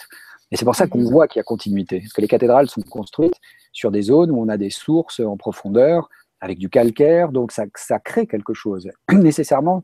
Et 0.50 0.56
c'est 0.56 0.64
pour 0.64 0.76
ça 0.76 0.86
qu'on 0.86 1.02
voit 1.02 1.28
qu'il 1.28 1.40
y 1.40 1.42
a 1.42 1.44
continuité. 1.44 2.00
Parce 2.00 2.12
que 2.12 2.20
les 2.22 2.28
cathédrales 2.28 2.68
sont 2.68 2.80
construites 2.82 3.36
sur 3.72 3.90
des 3.90 4.02
zones 4.02 4.30
où 4.30 4.40
on 4.40 4.48
a 4.48 4.56
des 4.56 4.70
sources 4.70 5.20
en 5.20 5.36
profondeur, 5.36 6.08
avec 6.40 6.58
du 6.58 6.68
calcaire, 6.68 7.32
donc 7.32 7.52
ça, 7.52 7.98
crée 7.98 8.26
quelque 8.26 8.54
chose. 8.54 8.88
Nécessairement, 9.12 9.82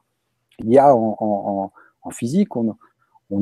il 0.60 0.70
y 0.70 0.78
a 0.78 0.94
en, 0.94 1.70
physique, 2.10 2.56
on, 2.56 2.74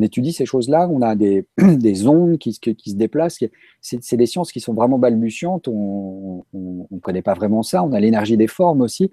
étudie 0.00 0.32
ces 0.32 0.46
choses-là, 0.46 0.88
on 0.90 1.02
a 1.02 1.14
des, 1.14 1.46
des 1.58 2.06
ondes 2.06 2.38
qui, 2.38 2.52
se 2.52 2.94
déplacent, 2.94 3.38
c'est 3.80 4.16
des 4.16 4.26
sciences 4.26 4.52
qui 4.52 4.60
sont 4.60 4.72
vraiment 4.72 4.98
balbutiantes, 4.98 5.68
on 5.68 6.44
ne 6.54 6.98
connaît 7.00 7.22
pas 7.22 7.34
vraiment 7.34 7.62
ça, 7.62 7.82
on 7.84 7.92
a 7.92 8.00
l'énergie 8.00 8.36
des 8.36 8.46
formes 8.46 8.80
aussi. 8.80 9.10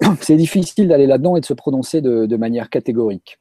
C'est 0.20 0.36
difficile 0.36 0.86
d'aller 0.86 1.06
là-dedans 1.06 1.36
et 1.36 1.40
de 1.40 1.46
se 1.46 1.54
prononcer 1.54 2.02
de, 2.02 2.26
de 2.26 2.36
manière 2.36 2.68
catégorique. 2.68 3.38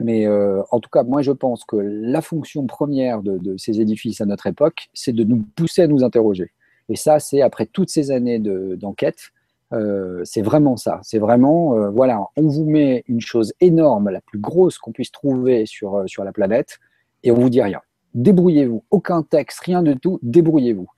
Mais 0.00 0.26
euh, 0.26 0.62
en 0.70 0.80
tout 0.80 0.90
cas, 0.90 1.02
moi 1.02 1.22
je 1.22 1.32
pense 1.32 1.64
que 1.64 1.76
la 1.76 2.20
fonction 2.20 2.66
première 2.66 3.22
de, 3.22 3.38
de 3.38 3.56
ces 3.56 3.80
édifices 3.80 4.20
à 4.20 4.26
notre 4.26 4.46
époque, 4.46 4.90
c'est 4.92 5.14
de 5.14 5.24
nous 5.24 5.42
pousser 5.56 5.82
à 5.82 5.86
nous 5.86 6.04
interroger. 6.04 6.52
Et 6.88 6.96
ça, 6.96 7.18
c'est 7.18 7.42
après 7.42 7.66
toutes 7.66 7.90
ces 7.90 8.10
années 8.10 8.38
d'enquête, 8.38 9.32
euh, 9.72 10.22
c'est 10.24 10.42
vraiment 10.42 10.76
ça. 10.76 11.00
C'est 11.02 11.18
vraiment, 11.18 11.76
euh, 11.76 11.90
voilà, 11.90 12.26
on 12.36 12.48
vous 12.48 12.64
met 12.64 13.04
une 13.06 13.20
chose 13.20 13.52
énorme, 13.60 14.08
la 14.08 14.20
plus 14.20 14.38
grosse 14.38 14.78
qu'on 14.78 14.92
puisse 14.92 15.12
trouver 15.12 15.66
sur, 15.66 15.96
euh, 15.96 16.06
sur 16.06 16.24
la 16.24 16.32
planète, 16.32 16.78
et 17.22 17.30
on 17.30 17.34
vous 17.34 17.50
dit 17.50 17.62
rien. 17.62 17.80
Débrouillez-vous. 18.14 18.84
Aucun 18.90 19.22
texte, 19.22 19.60
rien 19.60 19.82
de 19.82 19.92
tout, 19.92 20.18
débrouillez-vous. 20.22 20.88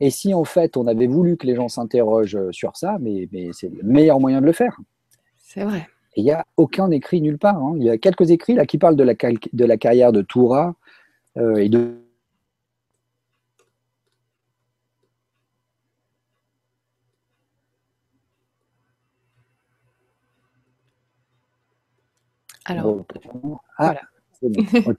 Et 0.00 0.10
si 0.10 0.32
en 0.32 0.44
fait 0.44 0.76
on 0.76 0.86
avait 0.86 1.08
voulu 1.08 1.36
que 1.36 1.46
les 1.46 1.56
gens 1.56 1.68
s'interrogent 1.68 2.38
sur 2.52 2.76
ça, 2.76 2.98
mais, 3.00 3.28
mais 3.32 3.48
c'est 3.52 3.68
le 3.68 3.82
meilleur 3.82 4.20
moyen 4.20 4.40
de 4.40 4.46
le 4.46 4.52
faire. 4.52 4.78
C'est 5.38 5.64
vrai. 5.64 5.88
il 6.14 6.24
n'y 6.24 6.30
a 6.30 6.44
aucun 6.56 6.90
écrit 6.90 7.20
nulle 7.20 7.38
part. 7.38 7.56
Hein. 7.56 7.74
Il 7.78 7.84
y 7.84 7.90
a 7.90 7.96
quelques 7.96 8.30
écrits 8.30 8.54
là 8.54 8.66
qui 8.66 8.78
parlent 8.78 8.96
de 8.96 9.02
la, 9.02 9.14
de 9.14 9.64
la 9.64 9.76
carrière 9.76 10.12
de 10.12 10.22
Toura 10.22 10.74
et 11.36 11.68
de 11.68 11.94
Alors, 22.68 23.04
ah, 23.78 23.94
voilà. 24.40 24.94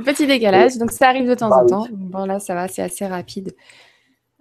Petit 0.04 0.26
décalage, 0.26 0.76
donc 0.76 0.90
ça 0.90 1.08
arrive 1.08 1.28
de 1.28 1.34
temps 1.34 1.48
bah 1.48 1.62
en 1.62 1.66
temps. 1.66 1.86
Bon, 1.90 2.26
là, 2.26 2.38
ça 2.38 2.54
va, 2.54 2.68
c'est 2.68 2.82
assez 2.82 3.06
rapide. 3.06 3.54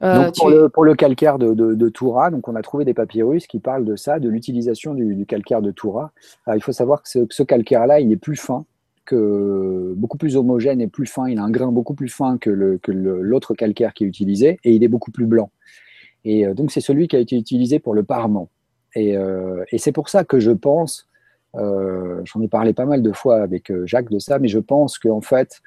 Euh, 0.03 0.29
pour, 0.73 0.83
le, 0.83 0.93
calcaire 0.95 1.39
de, 1.39 1.53
de, 1.53 1.89
Toura, 1.89 2.29
donc 2.29 2.49
on 2.49 2.55
a 2.55 2.61
trouvé 2.61 2.83
des 2.83 2.93
papyrus 2.93 3.47
qui 3.47 3.59
parlent 3.59 3.85
de 3.85 3.95
ça, 3.95 4.19
de 4.19 4.27
l'utilisation 4.27 4.93
du, 4.93 5.25
calcaire 5.25 5.61
de 5.61 5.71
Toura. 5.71 6.11
il 6.53 6.61
faut 6.61 6.73
savoir 6.73 7.01
que 7.01 7.07
ce, 7.29 7.43
calcaire-là, 7.43 8.01
il 8.01 8.11
est 8.11 8.17
plus 8.17 8.35
fin, 8.35 8.65
que 9.05 9.93
beaucoup 9.95 10.17
plus 10.17 10.35
homogène 10.35 10.81
et 10.81 10.87
plus 10.87 11.05
fin. 11.05 11.29
Il 11.29 11.39
a 11.39 11.43
un 11.43 11.49
grain 11.49 11.71
beaucoup 11.71 11.93
plus 11.93 12.09
fin 12.09 12.37
que 12.37 12.49
l'autre 12.49 13.53
calcaire 13.55 13.93
qui 13.93 14.03
est 14.03 14.07
utilisé 14.07 14.59
et 14.65 14.73
il 14.73 14.83
est 14.83 14.89
beaucoup 14.89 15.11
plus 15.11 15.25
blanc. 15.25 15.49
Et 16.25 16.45
euh, 16.45 16.53
donc 16.53 16.71
c'est 16.71 16.81
celui 16.81 17.07
qui 17.07 17.15
a 17.15 17.19
été 17.19 17.37
utilisé 17.37 17.79
pour 17.79 17.93
le 17.93 18.03
parement. 18.03 18.49
Et, 18.95 19.15
euh, 19.15 19.63
et 19.71 19.77
c'est 19.77 19.91
pour 19.93 20.09
ça 20.09 20.25
que 20.25 20.39
je 20.39 20.51
pense 20.51 21.07
j'en 21.55 22.41
ai 22.41 22.47
parlé 22.47 22.73
pas 22.73 22.85
mal 22.85 23.01
de 23.01 23.11
fois 23.11 23.41
avec 23.41 23.71
euh, 23.71 23.85
Jacques 23.85 24.09
de 24.09 24.19
ça, 24.19 24.39
mais 24.39 24.47
je 24.47 24.59
pense 24.59 24.97
qu'en 24.97 25.21
fait, 25.21 25.61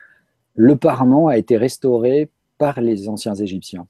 le 0.55 0.77
parement 0.77 1.29
a 1.29 1.37
été 1.39 1.57
restauré 1.57 2.31
par 2.59 2.81
les 2.81 3.09
anciens 3.09 3.35
Égyptiens. 3.35 3.87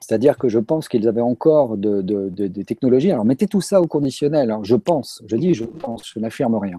C'est-à-dire 0.00 0.36
que 0.36 0.48
je 0.48 0.58
pense 0.58 0.88
qu'ils 0.88 1.08
avaient 1.08 1.22
encore 1.22 1.78
des 1.78 2.02
de, 2.02 2.62
technologies. 2.62 3.10
Alors 3.10 3.24
mettez 3.24 3.46
tout 3.46 3.62
ça 3.62 3.80
au 3.80 3.86
conditionnel. 3.86 4.50
Hein. 4.50 4.60
Je 4.62 4.76
pense, 4.76 5.22
je 5.26 5.36
dis 5.36 5.54
je 5.54 5.64
pense, 5.64 6.12
je 6.14 6.20
n'affirme 6.20 6.54
rien. 6.56 6.78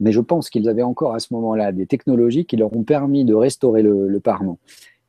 Mais 0.00 0.12
je 0.12 0.20
pense 0.20 0.48
qu'ils 0.50 0.68
avaient 0.68 0.82
encore 0.82 1.14
à 1.14 1.18
ce 1.18 1.32
moment-là 1.34 1.72
des 1.72 1.86
technologies 1.86 2.46
qui 2.46 2.56
leur 2.56 2.74
ont 2.74 2.82
permis 2.82 3.24
de 3.24 3.34
restaurer 3.34 3.82
le, 3.82 4.20
parement 4.20 4.58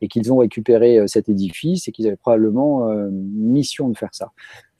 et 0.02 0.10
qu'ils 0.10 0.32
ont 0.32 0.38
récupéré 0.38 1.00
euh, 1.00 1.08
cet 1.08 1.30
édifice 1.30 1.88
et 1.88 1.92
qu'ils 1.92 2.08
avaient 2.08 2.18
probablement 2.18 2.90
mission 3.12 3.90
de 3.90 3.98
faire 3.98 4.14
ça. 4.14 4.32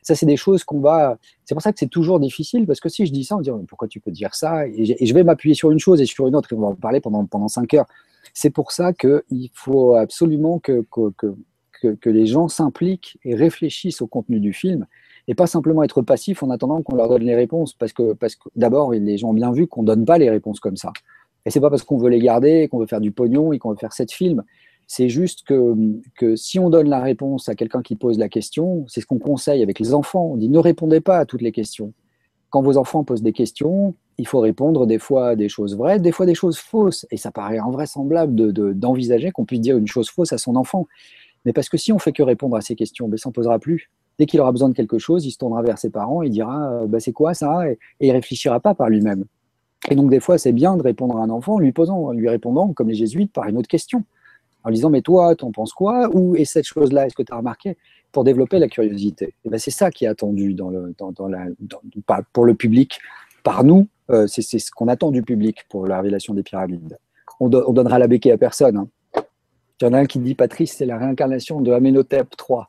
Ça, 0.08 0.16
c'est 0.16 0.26
des 0.26 0.38
choses 0.38 0.64
qu'on 0.64 0.80
va. 0.80 1.18
C'est 1.44 1.54
pour 1.54 1.62
ça 1.62 1.74
que 1.74 1.80
c'est 1.80 1.90
toujours 1.90 2.22
difficile, 2.22 2.66
parce 2.66 2.80
que 2.80 2.88
si 2.88 3.06
je 3.06 3.12
dis 3.12 3.26
ça, 3.26 3.36
on 3.36 3.42
dit 3.42 3.52
pourquoi 3.68 3.90
tu 3.90 4.00
peux 4.00 4.10
dire 4.10 4.34
ça? 4.36 4.66
Et, 4.66 5.06
je 5.06 5.14
vais 5.14 5.26
m'appuyer 5.26 5.54
sur 5.54 5.70
une 5.70 5.80
chose 5.80 6.00
et 6.00 6.06
sur 6.06 6.28
une 6.28 6.36
autre, 6.38 6.54
et 6.54 6.56
on 6.56 6.62
va 6.62 6.68
en 6.68 6.76
parler 6.76 7.02
pendant, 7.02 7.26
pendant 7.26 7.50
cinq 7.50 7.74
heures. 7.74 7.88
C'est 8.34 8.50
pour 8.50 8.72
ça 8.72 8.94
qu'il 8.94 9.50
faut 9.54 9.96
absolument 9.96 10.60
que, 10.60 10.86
que, 10.92 11.94
que, 12.00 12.10
les 12.10 12.26
gens 12.26 12.48
s'impliquent 12.48 13.20
et 13.26 13.36
réfléchissent 13.36 14.02
au 14.02 14.08
contenu 14.08 14.40
du 14.40 14.54
film 14.54 14.88
et 15.28 15.36
pas 15.36 15.46
simplement 15.46 15.84
être 15.84 16.02
passifs 16.02 16.42
en 16.42 16.52
attendant 16.52 16.82
qu'on 16.84 16.96
leur 16.96 17.10
donne 17.10 17.24
les 17.24 17.36
réponses. 17.36 17.74
Parce 17.74 17.92
que, 17.92 18.14
parce 18.14 18.38
que 18.38 18.48
d'abord, 18.56 18.94
les 18.94 19.18
gens 19.18 19.32
ont 19.32 19.34
bien 19.34 19.52
vu 19.52 19.68
qu'on 19.68 19.82
ne 19.82 19.88
donne 19.88 20.06
pas 20.06 20.18
les 20.18 20.30
réponses 20.30 20.62
comme 20.62 20.78
ça. 20.78 20.94
Et 21.46 21.50
c'est 21.50 21.60
pas 21.60 21.70
parce 21.70 21.84
qu'on 21.84 21.98
veut 21.98 22.10
les 22.10 22.20
garder, 22.20 22.70
qu'on 22.70 22.80
veut 22.80 22.88
faire 22.88 23.02
du 23.02 23.12
pognon 23.12 23.52
et 23.52 23.60
qu'on 23.60 23.72
veut 23.72 23.78
faire 23.78 23.92
sept 23.92 24.14
films 24.14 24.46
c'est 24.88 25.10
juste 25.10 25.44
que, 25.44 26.36
si 26.38 26.60
on 26.60 26.70
donne 26.70 26.88
la 26.88 27.02
réponse 27.02 27.50
à 27.50 27.56
quelqu'un 27.56 27.82
qui 27.82 27.96
pose 27.98 28.18
la 28.18 28.30
question, 28.30 28.86
c'est 28.88 29.02
ce 29.02 29.06
qu'on 29.06 29.20
conseille 29.20 29.62
avec 29.62 29.80
les 29.80 29.94
enfants. 29.94 30.30
On 30.32 30.38
dit 30.38 30.48
ne 30.48 30.60
répondez 30.60 31.02
pas 31.02 31.18
à 31.18 31.26
toutes 31.26 31.42
les 31.42 31.52
questions. 31.52 31.92
Quand 32.50 32.62
vos 32.62 32.78
enfants 32.78 33.04
posent 33.04 33.22
des 33.22 33.34
questions, 33.34 33.96
il 34.18 34.26
faut 34.26 34.40
répondre 34.40 34.88
des 34.88 34.98
fois 34.98 35.36
des 35.36 35.50
choses 35.50 35.76
vraies, 35.76 36.00
des 36.00 36.14
fois 36.14 36.26
des 36.26 36.36
choses 36.36 36.58
fausses. 36.58 37.06
Et 37.12 37.18
ça 37.18 37.32
paraît 37.32 37.58
invraisemblable 37.58 38.54
d'envisager 38.74 39.32
qu'on 39.32 39.44
puisse 39.44 39.60
dire 39.60 39.78
une 39.78 39.88
chose 39.88 40.10
fausse 40.10 40.32
à 40.32 40.38
son 40.38 40.56
enfant. 40.56 40.88
Mais 41.44 41.52
parce 41.52 41.68
que 41.68 41.78
si 41.78 41.92
on 41.92 42.00
fait 42.00 42.14
que 42.14 42.24
répondre 42.24 42.56
à 42.56 42.62
ces 42.62 42.76
questions, 42.76 43.10
ben, 43.10 43.18
ça 43.18 43.30
ne 43.30 43.34
posera 43.34 43.60
plus. 43.60 43.92
Dès 44.18 44.26
qu'il 44.26 44.40
aura 44.40 44.54
besoin 44.54 44.70
de 44.70 44.74
quelque 44.74 45.00
chose, 45.00 45.26
il 45.26 45.32
se 45.32 45.38
tournera 45.38 45.62
vers 45.64 45.78
ses 45.78 45.90
parents, 45.90 46.22
il 46.22 46.32
dira 46.32 46.86
ben, 46.88 47.02
c'est 47.02 47.12
quoi 47.12 47.34
ça? 47.34 47.70
Et, 47.70 47.78
et 48.00 48.08
il 48.08 48.12
réfléchira 48.12 48.62
pas 48.62 48.74
par 48.74 48.88
lui-même. 48.88 49.26
Et 49.90 49.96
donc 49.96 50.10
des 50.10 50.22
fois, 50.22 50.38
c'est 50.38 50.54
bien 50.54 50.78
de 50.78 50.82
répondre 50.82 51.18
à 51.18 51.24
un 51.24 51.30
enfant 51.30 51.56
en 51.56 51.60
lui 51.60 51.74
posant, 51.74 51.98
en 52.06 52.12
lui 52.14 52.30
répondant 52.30 52.72
comme 52.72 52.88
les 52.88 52.96
jésuites 52.96 53.34
par 53.34 53.48
une 53.50 53.58
autre 53.58 53.68
question 53.68 54.06
en 54.68 54.72
disant 54.72 54.90
mais 54.90 55.02
toi, 55.02 55.34
t'en 55.36 55.52
penses 55.52 55.72
quoi? 55.72 56.10
Ou 56.14 56.36
est 56.36 56.46
cette 56.46 56.66
chose-là, 56.66 57.06
est-ce 57.06 57.16
que 57.16 57.24
tu 57.24 57.34
as 57.34 57.38
remarqué? 57.38 57.78
Pour 58.12 58.24
développer 58.24 58.60
la 58.60 58.68
curiosité. 58.68 59.34
Et 59.46 59.50
ben, 59.50 59.58
c'est 59.58 59.72
ça 59.72 59.92
qui 59.92 60.06
est 60.06 60.08
attendu 60.08 60.54
dans 60.54 60.70
le, 60.70 60.94
dans, 60.98 61.28
la, 61.28 61.46
pour 62.34 62.46
le 62.46 62.54
public, 62.54 63.00
par 63.44 63.64
nous, 63.64 63.88
euh, 64.10 64.28
c'est 64.28 64.42
ce 64.42 64.72
qu'on 64.72 64.88
attend 64.88 65.12
du 65.12 65.22
public 65.24 65.66
pour 65.70 65.88
la 65.88 65.98
révélation 65.98 66.34
des 66.34 66.44
pyramides. 66.44 66.98
on, 67.40 67.48
donnera 67.48 68.00
la 68.00 68.08
béquille 68.08 68.32
à 68.32 68.38
personne. 68.38 68.78
Hein. 68.78 68.88
Il 69.80 69.86
y 69.86 69.88
en 69.88 69.94
a 69.94 70.00
un 70.00 70.06
qui 70.06 70.20
dit 70.20 70.36
Patrice, 70.36 70.74
c'est 70.74 70.86
la 70.86 70.98
réincarnation 70.98 71.62
de 71.62 71.72
Amenhotep 71.72 72.28
III. 72.50 72.62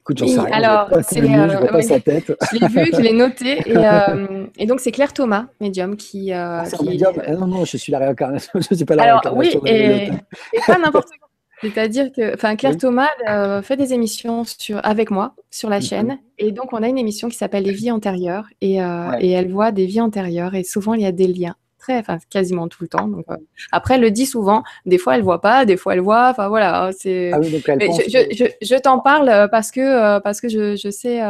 Écoute, 0.00 0.18
j'en 0.18 0.26
sais 0.26 0.40
rien. 0.40 0.52
Alors, 0.52 0.88
c'est, 1.02 1.22
euh, 1.22 1.82
sa 1.82 2.00
tête. 2.00 2.32
Je 2.52 2.58
l'ai 2.58 2.68
vu, 2.68 2.90
je 2.92 3.00
l'ai 3.00 3.12
noté. 3.12 3.58
Et, 3.66 3.76
euh, 3.76 4.46
et, 4.56 4.66
donc, 4.66 4.80
c'est 4.80 4.92
Claire 4.92 5.12
Thomas, 5.12 5.46
médium, 5.60 5.96
qui. 5.96 6.32
Euh, 6.32 6.62
ah, 6.62 6.64
qui... 6.64 6.84
Médium? 6.84 7.14
Ah, 7.24 7.32
non, 7.34 7.46
non, 7.46 7.64
je 7.64 7.76
suis 7.76 7.92
la 7.92 7.98
réincarnation. 7.98 8.52
Je 8.60 8.68
ne 8.70 8.76
suis 8.76 8.84
pas 8.84 8.94
la 8.94 9.02
Alors, 9.04 9.20
réincarnation. 9.22 9.60
Oui, 9.62 9.70
et, 9.70 10.10
et 10.52 10.60
pas 10.66 10.78
n'importe 10.78 11.08
quoi. 11.18 11.29
C'est-à-dire 11.62 12.10
que, 12.10 12.34
enfin, 12.34 12.56
Claire 12.56 12.76
Thomas 12.76 13.08
euh, 13.28 13.60
fait 13.60 13.76
des 13.76 13.92
émissions 13.92 14.44
sur, 14.44 14.80
avec 14.84 15.10
moi 15.10 15.34
sur 15.50 15.68
la 15.68 15.80
chaîne, 15.80 16.18
et 16.38 16.52
donc 16.52 16.72
on 16.72 16.82
a 16.82 16.88
une 16.88 16.98
émission 16.98 17.28
qui 17.28 17.36
s'appelle 17.36 17.64
Les 17.64 17.72
vies 17.72 17.90
antérieures, 17.90 18.46
et, 18.60 18.82
euh, 18.82 19.12
et, 19.20 19.30
elle 19.30 19.50
voit 19.50 19.70
des 19.70 19.86
vies 19.86 20.00
antérieures, 20.00 20.54
et 20.54 20.64
souvent 20.64 20.94
il 20.94 21.02
y 21.02 21.06
a 21.06 21.12
des 21.12 21.26
liens, 21.26 21.56
très, 21.78 21.98
enfin 21.98 22.18
quasiment 22.30 22.68
tout 22.68 22.82
le 22.82 22.88
temps. 22.88 23.08
Donc, 23.08 23.26
euh, 23.30 23.36
après, 23.72 23.96
elle 23.96 24.00
le 24.00 24.10
dit 24.10 24.26
souvent. 24.26 24.62
Des 24.86 24.96
fois, 24.96 25.16
elle 25.16 25.22
voit 25.22 25.42
pas, 25.42 25.66
des 25.66 25.76
fois, 25.76 25.94
elle 25.94 26.00
voit. 26.00 26.30
Enfin 26.30 26.48
voilà, 26.48 26.90
c'est. 26.96 27.30
Ah 27.32 27.38
oui, 27.40 27.62
je, 27.62 28.26
je, 28.32 28.44
je, 28.62 28.74
t'en 28.76 29.00
parle 29.00 29.48
parce 29.50 29.70
que 29.70 30.18
parce 30.20 30.40
que 30.40 30.48
je, 30.48 30.76
je 30.76 30.90
sais. 30.90 31.20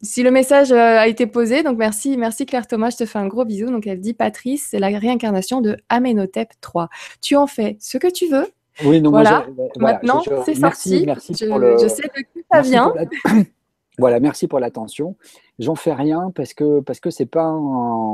si 0.00 0.22
le 0.22 0.30
message 0.30 0.70
a 0.70 1.08
été 1.08 1.26
posé, 1.26 1.64
donc 1.64 1.76
merci, 1.76 2.16
merci 2.16 2.46
Claire 2.46 2.68
Thomas, 2.68 2.90
je 2.90 2.98
te 2.98 3.06
fais 3.06 3.18
un 3.18 3.26
gros 3.26 3.44
bisou. 3.44 3.66
Donc 3.66 3.84
elle 3.88 4.00
dit 4.00 4.14
Patrice, 4.14 4.68
c'est 4.70 4.78
la 4.78 4.96
réincarnation 4.96 5.60
de 5.60 5.76
Amenhotep 5.88 6.50
III. 6.72 6.86
Tu 7.20 7.34
en 7.34 7.48
fais 7.48 7.76
ce 7.80 7.98
que 7.98 8.10
tu 8.10 8.28
veux, 8.28 8.46
oui, 8.84 9.00
donc 9.00 9.12
voilà. 9.12 9.46
Maintenant, 9.78 10.22
c'est 10.44 10.54
sorti. 10.54 11.04
Merci 11.06 11.34
je, 11.34 11.46
le... 11.46 11.76
je, 11.80 11.88
sais 11.88 12.02
de 12.02 12.22
qui 12.32 12.44
ça 12.50 12.62
vient. 12.62 12.92
voilà, 13.98 14.20
merci 14.20 14.48
pour 14.48 14.60
l'attention. 14.60 15.16
J'en 15.58 15.74
fais 15.74 15.92
rien 15.92 16.32
parce 16.34 16.54
que 16.54 16.80
parce 16.80 16.98
que 16.98 17.10
c'est 17.10 17.26
pas 17.26 17.54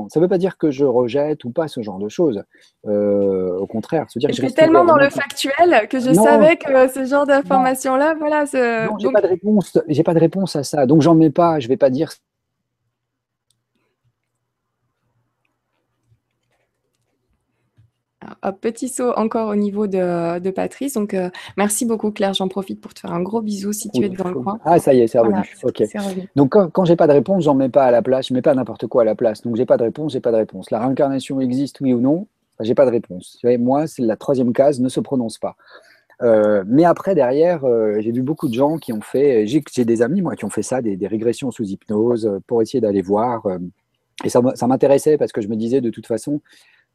ça 0.08 0.20
veut 0.20 0.28
pas 0.28 0.38
dire 0.38 0.58
que 0.58 0.70
je 0.70 0.84
rejette 0.84 1.44
ou 1.44 1.50
pas 1.50 1.68
ce 1.68 1.80
genre 1.82 1.98
de 1.98 2.08
choses. 2.08 2.42
Euh, 2.86 3.56
au 3.58 3.66
contraire, 3.66 4.10
se 4.10 4.18
dire. 4.18 4.30
Je 4.32 4.46
tellement 4.46 4.84
dans 4.84 4.96
le 4.96 5.08
factuel 5.10 5.88
que 5.88 6.00
je 6.00 6.12
savais 6.12 6.56
que 6.56 6.88
ce 6.88 7.04
genre 7.04 7.26
d'informations 7.26 7.96
là, 7.96 8.14
voilà. 8.18 8.46
Ce... 8.46 8.88
j'ai 8.98 9.12
pas 9.12 9.22
de 9.22 9.28
réponse. 9.28 9.78
J'ai 9.88 10.02
pas 10.02 10.14
de 10.14 10.20
réponse 10.20 10.56
à 10.56 10.64
ça, 10.64 10.86
donc 10.86 11.02
j'en 11.02 11.14
mets 11.14 11.30
pas. 11.30 11.60
Je 11.60 11.68
vais 11.68 11.76
pas 11.76 11.90
dire 11.90 12.10
petit 18.60 18.88
saut 18.88 19.12
encore 19.16 19.48
au 19.48 19.54
niveau 19.54 19.86
de, 19.86 20.50
Patrice. 20.50 20.94
Donc, 20.94 21.14
euh, 21.14 21.30
merci 21.56 21.84
beaucoup, 21.84 22.10
Claire. 22.10 22.34
J'en 22.34 22.48
profite 22.48 22.80
pour 22.80 22.94
te 22.94 23.00
faire 23.00 23.12
un 23.12 23.22
gros 23.22 23.42
bisou 23.42 23.72
si 23.72 23.90
tu 23.90 24.04
es 24.04 24.08
dans 24.08 24.28
le 24.28 24.34
coin. 24.34 24.58
Ah, 24.64 24.78
ça 24.78 24.94
y 24.94 25.00
est, 25.00 25.06
c'est 25.06 25.18
revenu. 25.18 25.42
ok. 25.62 25.82
Donc, 26.36 26.50
quand, 26.50 26.70
quand 26.70 26.84
j'ai 26.84 26.96
pas 26.96 27.06
de 27.06 27.12
réponse, 27.12 27.44
j'en 27.44 27.54
mets 27.54 27.68
pas 27.68 27.84
à 27.84 27.90
la 27.90 28.02
place. 28.02 28.28
Je 28.28 28.34
mets 28.34 28.42
pas 28.42 28.54
n'importe 28.54 28.86
quoi 28.86 29.02
à 29.02 29.04
la 29.04 29.14
place. 29.14 29.42
Donc, 29.42 29.56
j'ai 29.56 29.66
pas 29.66 29.76
de 29.76 29.84
réponse, 29.84 30.12
j'ai 30.12 30.20
pas 30.20 30.32
de 30.32 30.36
réponse. 30.36 30.70
La 30.70 30.80
réincarnation 30.80 31.40
existe, 31.40 31.80
oui 31.80 31.92
ou 31.92 32.00
non? 32.00 32.26
J'ai 32.60 32.74
pas 32.74 32.86
de 32.86 32.90
réponse. 32.90 33.38
Moi, 33.58 33.86
c'est 33.86 34.02
la 34.02 34.16
troisième 34.16 34.52
case, 34.52 34.80
ne 34.80 34.88
se 34.88 35.00
prononce 35.00 35.38
pas. 35.38 35.56
Euh, 36.22 36.64
mais 36.66 36.84
après, 36.84 37.14
derrière, 37.14 37.64
euh, 37.64 37.98
j'ai 38.00 38.10
vu 38.10 38.22
beaucoup 38.22 38.48
de 38.48 38.54
gens 38.54 38.78
qui 38.78 38.92
ont 38.92 39.00
fait, 39.00 39.46
j'ai 39.46 39.84
des 39.84 40.02
amis, 40.02 40.22
moi, 40.22 40.34
qui 40.34 40.44
ont 40.44 40.50
fait 40.50 40.62
ça, 40.64 40.82
des, 40.82 41.06
régressions 41.06 41.52
sous 41.52 41.64
hypnose, 41.64 42.40
pour 42.46 42.60
essayer 42.62 42.80
d'aller 42.80 43.02
voir. 43.02 43.46
et 44.24 44.28
ça, 44.28 44.40
ça 44.54 44.66
m'intéressait 44.66 45.16
parce 45.16 45.30
que 45.30 45.40
je 45.40 45.48
me 45.48 45.54
disais, 45.54 45.80
de 45.80 45.90
toute 45.90 46.06
façon, 46.06 46.40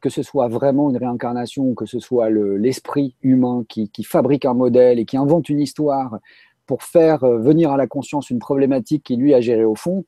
que 0.04 0.10
ce 0.10 0.22
soit 0.22 0.48
vraiment 0.48 0.90
une 0.90 0.98
réincarnation, 0.98 1.72
que 1.72 1.86
ce 1.86 1.98
soit 1.98 2.28
l'esprit 2.28 3.16
humain 3.22 3.64
qui, 3.66 3.88
fabrique 4.04 4.44
un 4.44 4.52
modèle 4.52 4.98
et 4.98 5.06
qui 5.06 5.16
invente 5.16 5.48
une 5.48 5.60
histoire 5.60 6.18
pour 6.66 6.82
faire 6.82 7.24
euh, 7.24 7.38
venir 7.38 7.72
à 7.72 7.78
la 7.78 7.86
conscience 7.86 8.28
une 8.28 8.38
problématique 8.38 9.02
qui 9.02 9.16
lui 9.16 9.32
a 9.32 9.40
géré 9.40 9.64
au 9.64 9.74
fond, 9.74 10.04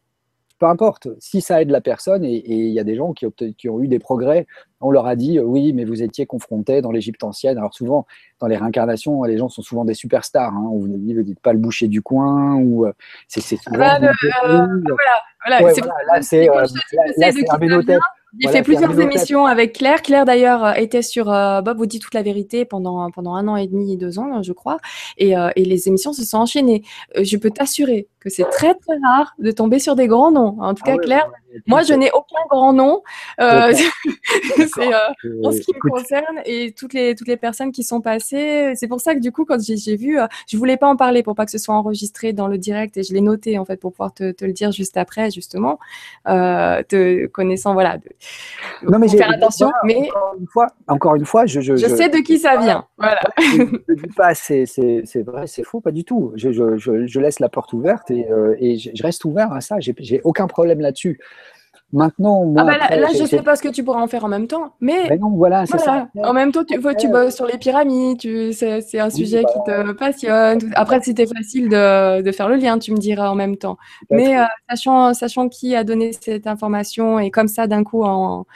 peu 0.59 0.67
importe, 0.67 1.09
si 1.19 1.41
ça 1.41 1.63
aide 1.63 1.71
la 1.71 1.81
personne, 1.81 2.27
et 2.27 2.43
il 2.47 2.75
y 2.75 2.79
a 2.79 2.85
des 2.85 2.95
gens 2.95 3.15
qui, 3.15 3.25
qui, 3.57 3.71
ont 3.71 3.81
eu 3.81 3.89
des 3.89 3.99
progrès, 3.99 4.47
on 4.81 4.91
leur 4.91 5.07
a 5.07 5.17
dit, 5.17 5.39
euh, 5.39 5.43
oui, 5.43 5.73
mais 5.73 5.85
vous 5.85 6.03
étiez 6.03 6.27
confronté 6.27 6.83
dans 6.83 6.91
l'Égypte 6.91 7.25
ancienne. 7.25 7.59
Alors 7.59 7.75
souvent, 7.75 8.07
dans 8.41 8.47
les 8.47 8.57
réincarnations, 8.57 9.23
les 9.25 9.39
gens 9.39 9.49
sont 9.49 9.63
souvent 9.63 9.85
des 9.85 9.95
superstars. 9.95 10.53
Hein. 10.53 10.69
On 10.71 10.79
vous 10.79 10.89
dit, 10.89 11.15
vous 11.15 11.23
dites 11.23 11.41
pas 11.41 11.53
le 11.53 11.59
boucher 11.59 11.89
du 11.89 12.03
coin, 12.03 12.57
ou 12.57 12.87
euh, 12.87 12.93
c'est 13.29 13.41
souvent... 13.41 13.79
Ah, 13.81 13.99
voilà, 13.99 15.61
voilà, 15.61 16.23
c'est 16.23 16.49
là, 16.49 17.33
c'est 17.33 17.51
un 17.51 17.99
j'ai 18.39 18.49
fait 18.49 18.63
plusieurs 18.63 18.99
émissions 19.01 19.47
avec 19.47 19.75
Claire. 19.75 20.03
Claire, 20.03 20.25
d'ailleurs, 20.25 20.65
euh, 20.65 20.73
était 20.73 21.03
sur 21.03 21.33
euh, 21.33 21.63
Bob 21.63 21.79
vous 21.79 21.87
dit 21.87 21.99
toute 21.99 22.15
la 22.15 22.23
vérité 22.23 22.65
pendant, 22.65 23.11
pendant 23.11 23.35
un 23.35 23.49
an 23.49 23.57
et 23.57 23.67
demi, 23.67 23.97
deux 23.97 24.19
ans, 24.19 24.43
je 24.43 24.53
crois. 24.53 24.79
Et, 25.17 25.37
euh, 25.37 25.51
et 25.57 25.65
les 25.65 25.89
émissions 25.89 26.13
se 26.13 26.25
sont 26.25 26.39
enchaînées. 26.39 26.83
je 27.21 27.37
peux 27.37 27.51
t'assurer 27.51 28.09
que 28.21 28.29
c'est 28.29 28.49
très, 28.51 28.75
très 28.75 28.97
rare 29.05 29.35
de 29.39 29.51
tomber 29.51 29.79
sur 29.79 29.97
des 29.97 30.07
grands 30.07 30.31
noms. 30.31 30.57
En 30.61 30.75
tout 30.75 30.83
ah 30.87 30.93
cas, 30.93 30.99
Claire, 30.99 31.31
moi, 31.67 31.83
je 31.83 31.95
n'ai 31.95 32.11
aucun 32.13 32.43
grand 32.49 32.73
nom. 32.73 33.03
c'est 33.39 34.95
en 35.45 35.53
ce 35.53 35.61
qui 35.61 35.73
me 35.75 35.91
concerne 35.91 36.41
et 36.45 36.73
toutes 36.73 36.93
les, 36.93 37.15
toutes 37.15 37.29
les 37.29 37.37
personnes 37.37 37.73
qui 37.73 37.83
sont 37.83 38.01
passées. 38.01 38.73
C'est 38.77 38.89
pour 38.89 39.01
ça 39.01 39.15
que, 39.15 39.21
du 39.21 39.33
coup, 39.33 39.45
quand 39.45 39.59
j'ai 39.61 39.97
vu, 39.97 40.19
je 40.49 40.57
voulais 40.57 40.77
pas 40.77 40.89
en 40.89 40.97
parler 40.97 41.23
pour 41.23 41.35
pas 41.35 41.45
que 41.45 41.51
ce 41.51 41.59
soit 41.59 41.75
enregistré 41.75 42.33
dans 42.33 42.49
le 42.49 42.59
direct 42.59 42.97
et 42.97 43.03
je 43.03 43.13
l'ai 43.13 43.21
noté, 43.21 43.59
en 43.59 43.65
fait, 43.65 43.79
pour 43.79 43.93
pouvoir 43.93 44.13
te, 44.13 44.33
te, 44.33 44.45
le 44.45 44.53
dire 44.53 44.73
juste 44.73 44.97
après, 44.97 45.31
justement, 45.31 45.79
te 46.25 47.27
connaissant, 47.27 47.75
voilà. 47.75 47.99
De, 47.99 48.05
non, 48.83 48.99
mais 48.99 49.09
faire 49.09 49.31
attention. 49.31 49.71
mais 49.85 50.09
encore 50.11 50.35
une 50.39 50.47
fois, 50.47 50.67
encore 50.89 51.15
une 51.17 51.25
fois 51.25 51.47
je, 51.47 51.61
je, 51.61 51.77
je, 51.77 51.87
sais 51.87 52.09
de 52.09 52.19
qui 52.19 52.39
ça 52.39 52.57
vient. 52.57 52.87
Voilà. 52.99 53.21
je 53.39 53.63
ne 53.63 53.95
dis 53.95 54.15
pas 54.17 54.35
c'est 54.35 55.23
vrai, 55.23 55.47
c'est 55.47 55.65
faux, 55.65 55.81
pas 55.81 55.93
du 55.93 56.05
tout. 56.05 56.33
Je, 56.37 57.21
laisse 57.21 57.41
la 57.41 57.49
porte 57.49 57.73
ouverte 57.73 58.11
et, 58.11 58.31
euh, 58.31 58.55
et 58.59 58.77
je 58.77 59.03
reste 59.03 59.25
ouvert 59.25 59.53
à 59.53 59.61
ça. 59.61 59.77
J'ai 59.81 60.21
aucun 60.25 60.47
problème 60.47 60.81
là-dessus. 60.81 61.19
Maintenant, 61.93 62.45
moi, 62.45 62.63
ah 62.63 62.65
bah 62.65 62.97
là, 62.97 63.09
je 63.15 63.23
ne 63.23 63.27
sais 63.27 63.43
pas 63.43 63.55
ce 63.55 63.63
que 63.63 63.69
tu 63.69 63.85
pourras 63.85 64.03
en 64.03 64.09
faire 64.09 64.25
en 64.25 64.29
même 64.29 64.49
temps, 64.49 64.75
mais, 64.81 65.17
non, 65.19 65.31
voilà, 65.31 65.67
c'est 65.67 65.79
ça. 65.79 66.09
En 66.23 66.33
même 66.33 66.51
temps, 66.51 66.65
tu, 66.65 66.81
tu 66.99 67.09
bosses 67.09 67.37
sur 67.37 67.47
les 67.47 67.59
pyramides, 67.59 68.21
c'est 68.53 68.99
un 68.99 69.11
sujet 69.11 69.45
qui 69.45 69.59
te 69.65 69.85
bah, 69.85 69.95
passionne. 69.97 70.59
Après, 70.75 71.01
c'était 71.01 71.27
facile 71.27 71.69
de, 71.69 72.23
de, 72.23 72.33
faire 72.33 72.49
le 72.49 72.57
lien, 72.57 72.79
tu 72.79 72.91
me 72.91 72.99
diras 72.99 73.31
en 73.31 73.37
même 73.37 73.57
temps. 73.57 73.79
Mais 74.11 74.37
euh, 74.37 74.45
sachant, 74.69 75.15
sachant 75.15 75.49
qui 75.49 75.77
a 75.77 75.85
donné 75.85 76.13
cette 76.13 76.49
information 76.49 77.21
et 77.21 77.31
comme 77.31 77.49
ça, 77.49 77.69
d'un 77.69 77.85
coup, 77.85 78.03
en 78.03 78.47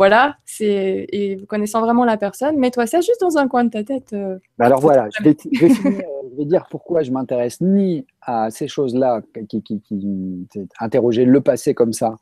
voilà, 0.00 0.36
c'est 0.46 1.06
et 1.12 1.36
connaissant 1.46 1.82
vraiment 1.82 2.06
la 2.06 2.16
personne, 2.16 2.56
mets-toi 2.56 2.86
ça 2.86 3.02
juste 3.02 3.20
dans 3.20 3.36
un 3.36 3.48
coin 3.48 3.64
de 3.64 3.68
ta 3.68 3.84
tête. 3.84 4.14
Euh, 4.14 4.38
bah 4.56 4.64
alors 4.64 4.80
voilà, 4.80 5.08
je 5.10 5.22
vais, 5.22 5.36
je, 5.52 5.60
vais 5.60 5.66
euh, 5.66 6.02
je 6.30 6.36
vais, 6.38 6.46
dire 6.46 6.64
pourquoi 6.70 7.02
je 7.02 7.10
m'intéresse 7.10 7.60
ni 7.60 8.06
à 8.22 8.50
ces 8.50 8.66
choses-là 8.66 9.20
qui, 9.46 9.62
qui, 9.62 9.82
qui, 9.82 10.48
interroger 10.78 11.26
le 11.26 11.42
passé 11.42 11.74
comme 11.74 11.92
ça, 11.92 12.16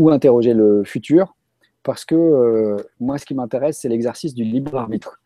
ou 0.00 0.08
interroger 0.08 0.54
le 0.54 0.82
futur, 0.82 1.36
parce 1.82 2.06
que 2.06 2.14
euh, 2.14 2.78
moi, 3.00 3.18
ce 3.18 3.26
qui 3.26 3.34
m'intéresse, 3.34 3.80
c'est 3.80 3.90
l'exercice 3.90 4.34
du 4.34 4.44
libre 4.44 4.74
arbitre. 4.74 5.20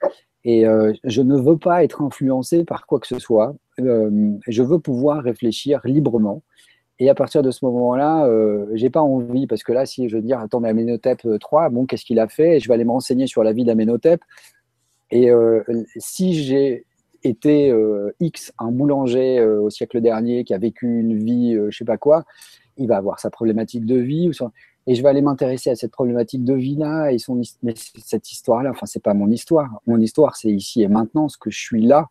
Et 0.45 0.67
euh, 0.67 0.93
je 1.05 1.23
ne 1.23 1.37
veux 1.37 1.57
pas 1.57 1.85
être 1.85 2.03
influencé 2.03 2.65
par 2.65 2.85
quoi 2.85 2.99
que 2.99 3.07
ce 3.07 3.21
soit. 3.21 3.55
Euh, 3.79 4.33
je 4.49 4.65
veux 4.65 4.81
pouvoir 4.81 5.23
réfléchir 5.23 5.81
librement. 5.85 6.43
Et 6.99 7.09
à 7.09 7.15
partir 7.15 7.43
de 7.43 7.53
ce 7.53 7.65
moment-là, 7.65 8.29
j'ai 8.73 8.91
pas 8.91 9.01
envie, 9.01 9.49
parce 9.49 9.63
que 9.63 9.73
là, 9.73 9.85
si 9.85 10.09
je 10.09 10.17
veux 10.17 10.23
dire, 10.23 10.39
attends, 10.39 10.61
mais 10.61 10.69
Amenhotep 10.69 11.27
3, 11.41 11.69
bon, 11.69 11.87
qu'est-ce 11.87 12.05
qu'il 12.05 12.21
a 12.21 12.29
fait? 12.29 12.57
Et 12.57 12.61
je 12.61 12.69
vais 12.69 12.75
aller 12.75 12.85
me 12.85 12.91
renseigner 12.91 13.27
sur 13.27 13.43
la 13.43 13.53
vie 13.53 13.65
d'Amenhotep. 13.65 14.21
Et 15.11 15.29
si 15.97 16.35
j'ai 16.35 16.87
été 17.25 17.75
X, 18.21 18.53
un 18.61 18.71
boulanger 18.71 19.45
au 19.45 19.71
siècle 19.71 20.01
dernier 20.01 20.45
qui 20.45 20.55
a 20.55 20.59
vécu 20.59 21.01
une 21.01 21.19
vie, 21.19 21.59
je 21.69 21.77
sais 21.77 21.85
pas 21.85 21.99
quoi, 21.99 22.25
il 22.77 22.89
va 22.89 22.97
avoir 22.97 23.21
sa 23.21 23.31
problématique 23.31 23.85
de 23.85 23.97
vie, 23.97 24.31
et 24.87 24.95
je 24.95 25.03
vais 25.03 25.09
aller 25.09 25.23
m'intéresser 25.23 25.71
à 25.71 25.77
cette 25.77 25.93
problématique 25.93 26.45
de 26.45 26.55
vie-là, 26.55 27.11
et 27.11 27.19
son, 27.19 27.41
mais 27.63 27.75
cette 27.77 28.31
histoire-là, 28.31 28.71
enfin, 28.71 28.87
c'est 28.87 29.03
pas 29.03 29.15
mon 29.15 29.31
histoire. 29.31 29.81
Mon 29.87 30.01
histoire, 30.01 30.37
c'est 30.37 30.51
ici 30.51 30.83
et 30.83 30.89
maintenant, 30.89 31.29
ce 31.29 31.39
que 31.39 31.51
je 31.51 31.59
suis 31.59 31.85
là, 31.87 32.09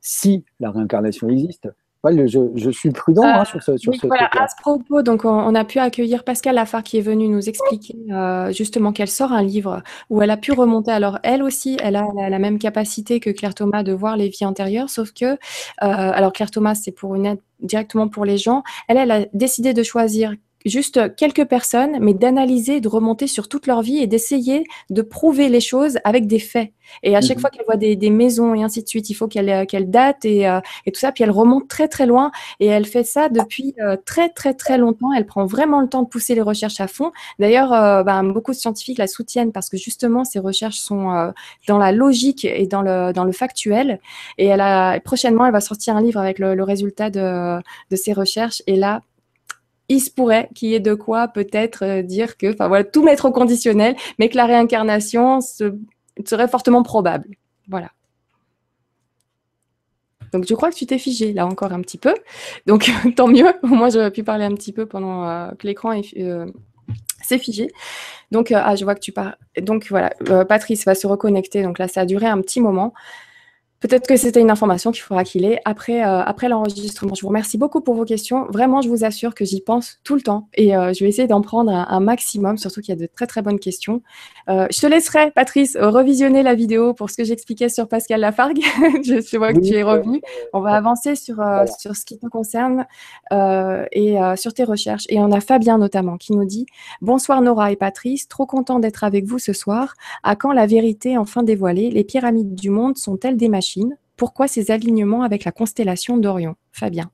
si 0.00 0.44
la 0.60 0.70
réincarnation 0.70 1.28
existe. 1.28 1.68
Je, 2.12 2.70
suis 2.70 2.90
prudent 2.90 3.22
hein, 3.24 3.40
euh, 3.40 3.44
sur 3.44 3.62
ce, 3.62 3.76
sur 3.76 3.92
voilà, 4.04 4.28
À 4.38 4.48
ce 4.48 4.56
propos, 4.60 5.02
donc 5.02 5.24
on, 5.24 5.54
a 5.54 5.64
pu 5.64 5.78
accueillir 5.78 6.24
Pascal 6.24 6.54
Lafar 6.54 6.82
qui 6.82 6.98
est 6.98 7.02
venu 7.02 7.28
nous 7.28 7.48
expliquer 7.48 7.96
euh, 8.10 8.52
justement 8.52 8.92
qu'elle 8.92 9.08
sort 9.08 9.32
un 9.32 9.42
livre 9.42 9.82
où 10.10 10.22
elle 10.22 10.30
a 10.30 10.36
pu 10.36 10.52
remonter. 10.52 10.90
Alors 10.90 11.18
elle 11.22 11.42
aussi, 11.42 11.76
elle 11.82 11.96
a, 11.96 12.06
la 12.16 12.38
même 12.38 12.58
capacité 12.58 13.20
que 13.20 13.30
Claire 13.30 13.54
Thomas 13.54 13.82
de 13.82 13.92
voir 13.92 14.16
les 14.16 14.28
vies 14.28 14.44
antérieures, 14.44 14.90
sauf 14.90 15.12
que 15.12 15.24
euh, 15.24 15.36
alors 15.78 16.32
Claire 16.32 16.50
Thomas 16.50 16.74
c'est 16.74 16.92
pour 16.92 17.14
une 17.14 17.26
aide 17.26 17.40
directement 17.60 18.08
pour 18.08 18.24
les 18.24 18.38
gens. 18.38 18.62
Elle, 18.88 18.98
elle 18.98 19.10
a 19.10 19.24
décidé 19.32 19.72
de 19.72 19.82
choisir 19.82 20.34
juste 20.64 21.14
quelques 21.16 21.44
personnes, 21.44 21.98
mais 22.00 22.14
d'analyser, 22.14 22.80
de 22.80 22.88
remonter 22.88 23.26
sur 23.26 23.48
toute 23.48 23.66
leur 23.66 23.82
vie 23.82 23.98
et 23.98 24.06
d'essayer 24.06 24.64
de 24.90 25.02
prouver 25.02 25.48
les 25.48 25.60
choses 25.60 25.98
avec 26.04 26.26
des 26.26 26.38
faits. 26.38 26.72
Et 27.02 27.16
à 27.16 27.20
chaque 27.20 27.36
mhm. 27.36 27.40
fois 27.40 27.50
qu'elle 27.50 27.64
voit 27.66 27.76
des, 27.76 28.10
maisons 28.10 28.54
et 28.54 28.62
ainsi 28.62 28.82
de 28.82 28.88
suite, 28.88 29.10
il 29.10 29.14
faut 29.14 29.26
qu'elle 29.26 29.66
qu'elle 29.66 29.90
date 29.90 30.24
et, 30.24 30.46
euh, 30.48 30.60
et, 30.86 30.92
tout 30.92 31.00
ça. 31.00 31.12
Puis 31.12 31.24
elle 31.24 31.30
remonte 31.30 31.68
très 31.68 31.88
très 31.88 32.06
loin 32.06 32.30
et 32.60 32.66
elle 32.66 32.84
fait 32.84 33.04
ça 33.04 33.28
depuis 33.28 33.74
euh, 33.80 33.96
très 34.04 34.28
très 34.28 34.54
très 34.54 34.78
longtemps. 34.78 35.12
Elle 35.12 35.26
prend 35.26 35.46
vraiment 35.46 35.80
le 35.80 35.88
temps 35.88 36.02
de 36.02 36.08
pousser 36.08 36.34
les 36.34 36.42
recherches 36.42 36.80
à 36.80 36.86
fond. 36.86 37.12
D'ailleurs, 37.38 37.72
euh, 37.72 38.02
ben, 38.02 38.22
beaucoup 38.24 38.52
de 38.52 38.56
scientifiques 38.56 38.98
la 38.98 39.06
soutiennent 39.06 39.52
parce 39.52 39.68
que 39.68 39.76
justement 39.76 40.24
ces 40.24 40.38
recherches 40.38 40.78
sont 40.78 41.32
dans 41.68 41.78
la 41.78 41.92
logique 41.92 42.44
et 42.44 42.66
dans 42.66 42.82
le 42.82 43.12
dans 43.12 43.24
le 43.24 43.32
factuel. 43.32 44.00
Et 44.38 44.46
elle 44.46 44.60
a 44.60 45.00
prochainement, 45.00 45.46
elle 45.46 45.52
va 45.52 45.60
sortir 45.60 45.96
un 45.96 46.02
livre 46.02 46.20
avec 46.20 46.38
le, 46.38 46.54
le 46.54 46.62
résultat 46.62 47.10
de, 47.10 47.60
de 47.90 47.96
ses 47.96 48.12
recherches. 48.12 48.62
Et 48.66 48.76
là, 48.76 49.00
il 49.88 50.00
se 50.00 50.10
pourrait 50.10 50.48
qu'il 50.54 50.70
y 50.70 50.74
ait 50.74 50.80
de 50.80 50.94
quoi 50.94 51.28
peut-être 51.28 51.84
euh, 51.84 52.02
dire 52.02 52.36
que, 52.36 52.52
enfin 52.52 52.82
tout 52.84 53.02
mettre 53.02 53.26
au 53.26 53.32
conditionnel, 53.32 53.96
mais 54.18 54.28
que 54.28 54.36
la 54.36 54.46
réincarnation, 54.46 55.40
serait 55.40 56.48
fortement 56.48 56.82
probable. 56.82 57.28
Voilà. 57.68 57.90
Donc 60.32 60.46
je 60.48 60.54
crois 60.54 60.70
que 60.70 60.76
tu 60.76 60.86
t'es 60.86 60.98
figé 60.98 61.32
là 61.32 61.46
encore 61.46 61.72
un 61.72 61.80
petit 61.80 61.98
peu. 61.98 62.14
Donc 62.66 62.90
tant 63.16 63.28
mieux. 63.28 63.52
Moi 63.62 63.90
j'aurais 63.90 64.10
pu 64.10 64.24
parler 64.24 64.44
un 64.44 64.54
petit 64.54 64.72
peu 64.72 64.86
pendant 64.86 65.28
euh, 65.28 65.50
que 65.58 65.66
l'écran 65.66 66.00
s'est 67.22 67.38
figé. 67.38 67.70
Donc 68.30 68.52
ah 68.52 68.74
je 68.76 68.84
vois 68.84 68.94
que 68.94 69.00
tu 69.00 69.12
pars. 69.12 69.36
Donc 69.60 69.86
voilà, 69.90 70.10
Patrice 70.48 70.84
va 70.84 70.94
se 70.94 71.06
reconnecter. 71.06 71.62
Donc 71.62 71.78
là 71.78 71.88
ça 71.88 72.02
a 72.02 72.06
duré 72.06 72.26
un 72.26 72.40
petit 72.40 72.60
moment. 72.60 72.94
Peut-être 73.84 74.06
que 74.06 74.16
c'était 74.16 74.40
une 74.40 74.50
information 74.50 74.92
qu'il 74.92 75.02
faudra 75.02 75.24
qu'il 75.24 75.44
ait 75.44 75.60
après, 75.66 76.02
euh, 76.06 76.22
après 76.22 76.48
l'enregistrement. 76.48 77.14
Je 77.14 77.20
vous 77.20 77.28
remercie 77.28 77.58
beaucoup 77.58 77.82
pour 77.82 77.94
vos 77.94 78.06
questions. 78.06 78.46
Vraiment, 78.46 78.80
je 78.80 78.88
vous 78.88 79.04
assure 79.04 79.34
que 79.34 79.44
j'y 79.44 79.60
pense 79.60 79.98
tout 80.04 80.14
le 80.14 80.22
temps 80.22 80.48
et 80.54 80.74
euh, 80.74 80.94
je 80.94 81.04
vais 81.04 81.10
essayer 81.10 81.28
d'en 81.28 81.42
prendre 81.42 81.70
un, 81.70 82.00
maximum, 82.00 82.56
surtout 82.56 82.80
qu'il 82.80 82.94
y 82.94 82.98
a 82.98 83.00
de 83.02 83.06
très 83.14 83.26
très 83.26 83.42
bonnes 83.42 83.58
questions. 83.58 84.00
Euh, 84.48 84.66
je 84.72 84.80
te 84.80 84.86
laisserai, 84.86 85.32
Patrice, 85.32 85.76
revisionner 85.78 86.42
la 86.42 86.54
vidéo 86.54 86.94
pour 86.94 87.10
ce 87.10 87.18
que 87.18 87.24
j'expliquais 87.24 87.68
sur 87.68 87.86
Pascal 87.86 88.20
Lafargue. 88.20 88.62
je, 89.04 89.36
vois 89.36 89.52
que 89.52 89.60
tu 89.60 89.74
es 89.74 89.82
revenu. 89.82 90.22
On 90.54 90.60
va 90.60 90.70
avancer 90.70 91.14
sur, 91.14 91.44
sur 91.78 91.94
ce 91.94 92.06
qui 92.06 92.18
te 92.18 92.26
concerne 92.26 92.86
et 93.30 94.16
sur 94.36 94.54
tes 94.54 94.64
recherches. 94.64 95.04
Et 95.10 95.18
on 95.18 95.30
a 95.30 95.42
Fabien 95.42 95.76
notamment 95.76 96.16
qui 96.16 96.32
nous 96.32 96.46
dit 96.46 96.64
Bonsoir 97.02 97.42
Nora 97.42 97.70
et 97.70 97.76
Patrice, 97.76 98.28
trop 98.28 98.46
content 98.46 98.78
d'être 98.78 99.04
avec 99.04 99.26
vous 99.26 99.38
ce 99.38 99.52
soir. 99.52 99.92
À 100.22 100.36
quand 100.36 100.52
la 100.52 100.64
vérité 100.64 101.18
enfin 101.18 101.42
dévoilée? 101.42 101.90
Les 101.90 102.04
pyramides 102.04 102.54
du 102.54 102.70
monde 102.70 102.96
sont-elles 102.96 103.36
des 103.36 103.50
machines? 103.50 103.73
Pourquoi 104.16 104.48
ces 104.48 104.70
alignements 104.70 105.22
avec 105.22 105.44
la 105.44 105.52
constellation 105.52 106.16
d'Orion? 106.16 106.54
Fabien 106.72 107.10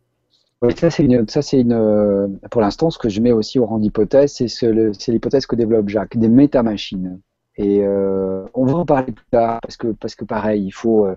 ça 0.77 0.91
c'est 0.91 1.05
une, 1.05 1.27
ça 1.29 1.43
c'est 1.43 1.61
une, 1.61 1.73
euh, 1.73 2.29
pour 2.51 2.61
l'instant 2.61 2.91
ce 2.91 2.99
que 2.99 3.09
je 3.09 3.21
mets 3.21 3.33
aussi 3.33 3.59
au 3.59 3.67
rang 3.67 3.79
d'hypothèse, 3.79 4.35
c'est 4.35 4.73
l'hypothèse 5.09 5.47
que 5.47 5.57
développe 5.57 5.89
Jacques, 5.89 6.17
des 6.17 6.29
métamachines. 6.29 7.21
Et 7.57 7.81
euh, 7.83 8.45
on 8.55 8.65
va 8.67 8.75
en 8.75 8.87
parler 8.87 9.13
plus 9.13 9.27
tard 9.31 9.61
parce 9.63 9.77
que 9.77 9.89
parce 9.89 10.15
que 10.15 10.25
pareil, 10.25 10.65
il 10.65 10.71
faut, 10.71 11.07
euh, 11.07 11.17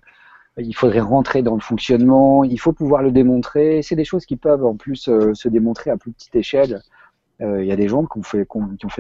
il 0.58 0.76
faudrait 0.76 1.00
rentrer 1.00 1.42
dans 1.42 1.56
le 1.56 1.62
fonctionnement, 1.62 2.44
il 2.44 2.60
faut 2.60 2.74
pouvoir 2.74 3.02
le 3.02 3.12
démontrer. 3.12 3.82
C'est 3.82 3.96
des 3.96 4.04
choses 4.06 4.26
qui 4.26 4.36
peuvent 4.36 4.66
en 4.66 4.76
plus 4.76 5.10
se 5.34 5.48
démontrer 5.48 5.92
à 5.92 5.98
plus 5.98 6.12
petite 6.12 6.36
échelle. 6.36 6.82
Il 7.40 7.66
y 7.66 7.72
a 7.72 7.76
des 7.76 7.90
gens 7.90 8.06
qui 8.06 8.20
ont 8.20 8.24
fait, 8.24 8.46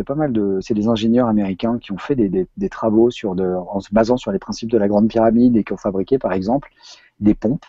pas 0.04 0.16
mal 0.16 0.34
de, 0.34 0.60
c'est 0.62 0.74
des 0.74 0.88
ingénieurs 0.88 1.28
américains 1.28 1.78
qui 1.80 1.92
ont 1.92 1.98
fait 1.98 2.16
des, 2.16 2.70
travaux 2.70 3.10
sur 3.10 3.32
en 3.32 3.80
se 3.80 3.94
basant 3.94 4.18
sur 4.18 4.32
les 4.32 4.40
principes 4.40 4.70
de 4.70 4.78
la 4.78 4.88
Grande 4.88 5.08
Pyramide 5.08 5.56
et 5.56 5.64
qui 5.64 5.72
ont 5.72 5.78
fabriqué 5.78 6.18
par 6.18 6.34
exemple 6.34 6.70
des 7.20 7.36
pompes 7.36 7.66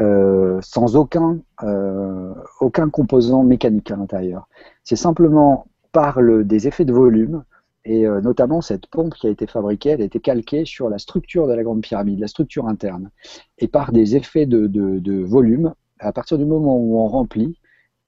euh, 0.00 0.58
sans 0.62 0.96
aucun, 0.96 1.40
euh, 1.62 2.32
aucun 2.60 2.88
composant 2.88 3.42
mécanique 3.42 3.90
à 3.90 3.96
l'intérieur. 3.96 4.48
C'est 4.84 4.96
simplement 4.96 5.66
par 5.92 6.22
le, 6.22 6.44
des 6.44 6.66
effets 6.66 6.86
de 6.86 6.94
volume, 6.94 7.44
et 7.84 8.06
euh, 8.06 8.22
notamment 8.22 8.62
cette 8.62 8.86
pompe 8.86 9.12
qui 9.12 9.26
a 9.26 9.30
été 9.30 9.46
fabriquée, 9.46 9.90
elle 9.90 10.00
a 10.00 10.04
été 10.04 10.18
calquée 10.18 10.64
sur 10.64 10.88
la 10.88 10.98
structure 10.98 11.46
de 11.46 11.52
la 11.52 11.62
grande 11.62 11.82
pyramide, 11.82 12.20
la 12.20 12.28
structure 12.28 12.68
interne. 12.68 13.10
Et 13.58 13.68
par 13.68 13.92
des 13.92 14.16
effets 14.16 14.46
de 14.46 15.24
volume, 15.24 15.74
à 15.98 16.12
partir 16.12 16.38
du 16.38 16.46
moment 16.46 16.78
où 16.78 16.98
on 16.98 17.06
remplit, 17.06 17.58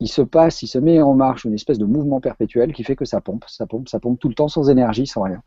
il 0.04 0.08
se 0.08 0.20
passe, 0.20 0.62
il 0.62 0.66
se 0.66 0.78
met 0.78 1.00
en 1.00 1.14
marche 1.14 1.46
une 1.46 1.54
espèce 1.54 1.78
de 1.78 1.86
mouvement 1.86 2.20
perpétuel 2.20 2.74
qui 2.74 2.84
fait 2.84 2.94
que 2.94 3.06
ça 3.06 3.22
pompe, 3.22 3.46
ça 3.48 3.64
pompe, 3.64 3.88
ça 3.88 3.98
pompe 3.98 4.20
tout 4.20 4.28
le 4.28 4.34
temps 4.34 4.48
sans 4.48 4.68
énergie, 4.68 5.06
sans 5.06 5.22
rien. 5.22 5.42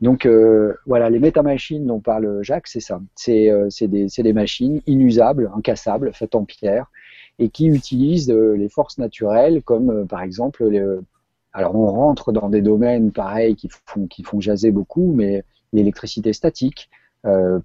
Donc 0.00 0.24
euh, 0.24 0.72
voilà, 0.86 1.10
les 1.10 1.18
métamachines 1.18 1.84
dont 1.84 2.00
parle 2.00 2.42
Jacques, 2.42 2.68
c'est 2.68 2.80
ça. 2.80 3.02
C'est 3.14 3.50
euh, 3.50 3.68
des, 3.82 4.06
des, 4.06 4.32
machines 4.32 4.80
inusables, 4.86 5.50
incassables, 5.54 6.10
faites 6.14 6.34
en 6.34 6.46
pierre, 6.46 6.90
et 7.38 7.50
qui 7.50 7.66
utilisent 7.66 8.30
euh, 8.30 8.56
les 8.56 8.70
forces 8.70 8.96
naturelles, 8.96 9.62
comme 9.62 10.06
par 10.08 10.22
exemple, 10.22 10.66
alors 11.52 11.76
on 11.76 11.86
rentre 11.88 12.32
dans 12.32 12.48
des 12.48 12.62
domaines 12.62 13.12
pareils 13.12 13.56
qui 13.56 13.68
font, 13.68 14.40
jaser 14.40 14.70
beaucoup, 14.70 15.12
mais 15.14 15.44
l'électricité 15.74 16.32
statique, 16.32 16.88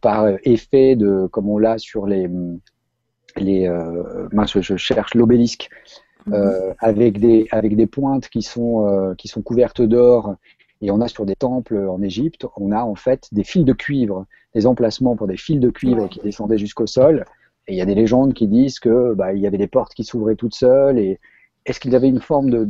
par 0.01 0.27
effet 0.43 0.97
de, 0.97 1.27
comme 1.31 1.49
on 1.49 1.57
l'a 1.57 1.77
sur 1.77 2.05
les, 2.05 2.29
les 3.37 3.65
je 4.45 4.75
cherche 4.75 5.15
l'obélisque, 5.15 5.69
euh, 6.31 6.73
avec, 6.79 7.19
des, 7.19 7.47
avec 7.51 7.75
des 7.75 7.87
pointes 7.87 8.29
qui 8.29 8.41
sont, 8.41 9.15
qui 9.17 9.27
sont 9.27 9.41
couvertes 9.41 9.81
d'or 9.81 10.35
et 10.81 10.91
on 10.91 11.01
a 11.01 11.07
sur 11.07 11.25
des 11.25 11.35
temples 11.35 11.77
en 11.77 12.01
Égypte, 12.01 12.45
on 12.55 12.71
a 12.71 12.83
en 12.83 12.95
fait 12.95 13.27
des 13.31 13.43
fils 13.43 13.65
de 13.65 13.73
cuivre, 13.73 14.25
des 14.53 14.67
emplacements 14.67 15.15
pour 15.15 15.27
des 15.27 15.37
fils 15.37 15.59
de 15.59 15.69
cuivre 15.69 16.07
qui 16.07 16.19
descendaient 16.19 16.57
jusqu'au 16.57 16.85
sol. 16.85 17.25
Et 17.67 17.73
il 17.73 17.77
y 17.77 17.81
a 17.81 17.85
des 17.85 17.95
légendes 17.95 18.33
qui 18.33 18.47
disent 18.47 18.79
que 18.79 19.13
bah, 19.13 19.33
il 19.33 19.41
y 19.41 19.47
avait 19.47 19.57
des 19.57 19.67
portes 19.67 19.93
qui 19.93 20.03
s'ouvraient 20.03 20.35
toutes 20.35 20.55
seules. 20.55 20.99
Et 20.99 21.19
est-ce 21.65 21.79
qu'il 21.79 21.91
y 21.91 21.95
avait 21.95 22.07
une 22.07 22.21
forme 22.21 22.65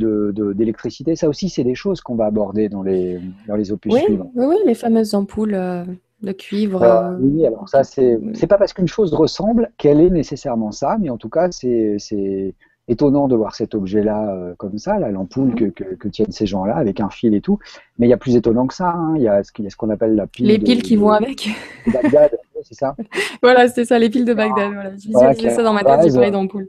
d'électricité 0.54 1.10
de, 1.12 1.14
de, 1.14 1.18
Ça 1.18 1.28
aussi, 1.28 1.50
c'est 1.50 1.64
des 1.64 1.74
choses 1.74 2.00
qu'on 2.00 2.16
va 2.16 2.26
aborder 2.26 2.68
dans 2.68 2.82
les, 2.82 3.20
dans 3.46 3.56
les 3.56 3.70
opus 3.70 3.92
oui, 3.92 4.00
suivants. 4.00 4.32
Oui, 4.34 4.56
les 4.66 4.74
fameuses 4.74 5.14
ampoules 5.14 5.54
euh, 5.54 5.84
de 6.22 6.32
cuivre. 6.32 6.82
Euh, 6.82 7.16
oui, 7.20 7.46
alors 7.46 7.68
ça, 7.68 7.84
c'est 7.84 8.18
pas 8.48 8.58
parce 8.58 8.72
qu'une 8.72 8.88
chose 8.88 9.12
ressemble 9.12 9.70
qu'elle 9.76 10.00
est 10.00 10.10
nécessairement 10.10 10.72
ça, 10.72 10.96
mais 10.98 11.10
en 11.10 11.18
tout 11.18 11.28
cas, 11.28 11.50
c'est 11.50 12.54
étonnant 12.88 13.28
de 13.28 13.36
voir 13.36 13.54
cet 13.54 13.74
objet-là 13.74 14.34
euh, 14.34 14.54
comme 14.56 14.78
ça, 14.78 14.98
l'ampoule 14.98 15.54
que, 15.54 15.66
que, 15.66 16.08
tiennent 16.08 16.32
ces 16.32 16.46
gens-là 16.46 16.76
avec 16.76 17.00
un 17.00 17.10
fil 17.10 17.34
et 17.34 17.40
tout. 17.40 17.58
Mais 17.98 18.06
il 18.06 18.10
y 18.10 18.14
a 18.14 18.16
plus 18.16 18.34
étonnant 18.34 18.66
que 18.66 18.74
ça. 18.74 18.88
Hein. 18.88 19.14
Il 19.16 19.22
y 19.22 19.28
a 19.28 19.42
ce, 19.44 19.76
qu'on 19.76 19.90
appelle 19.90 20.16
la 20.16 20.26
pile. 20.26 20.46
Les 20.46 20.58
piles 20.58 20.82
qui 20.82 20.96
vont 20.96 21.10
avec. 21.10 21.50
Bagdad, 21.86 22.36
c'est 22.62 22.74
ça 22.74 22.96
Voilà, 23.42 23.68
c'est 23.68 23.84
ça, 23.84 23.98
les 23.98 24.08
piles 24.08 24.24
de 24.24 24.34
Bagdad. 24.34 24.72
Voilà. 24.72 24.90
Je 24.90 25.06
visualisais 25.08 25.50
ça 25.50 25.62
dans 25.62 25.74
ma 25.74 25.84
tête, 25.84 26.12
j'ai 26.12 26.30
d'ampoule. 26.30 26.66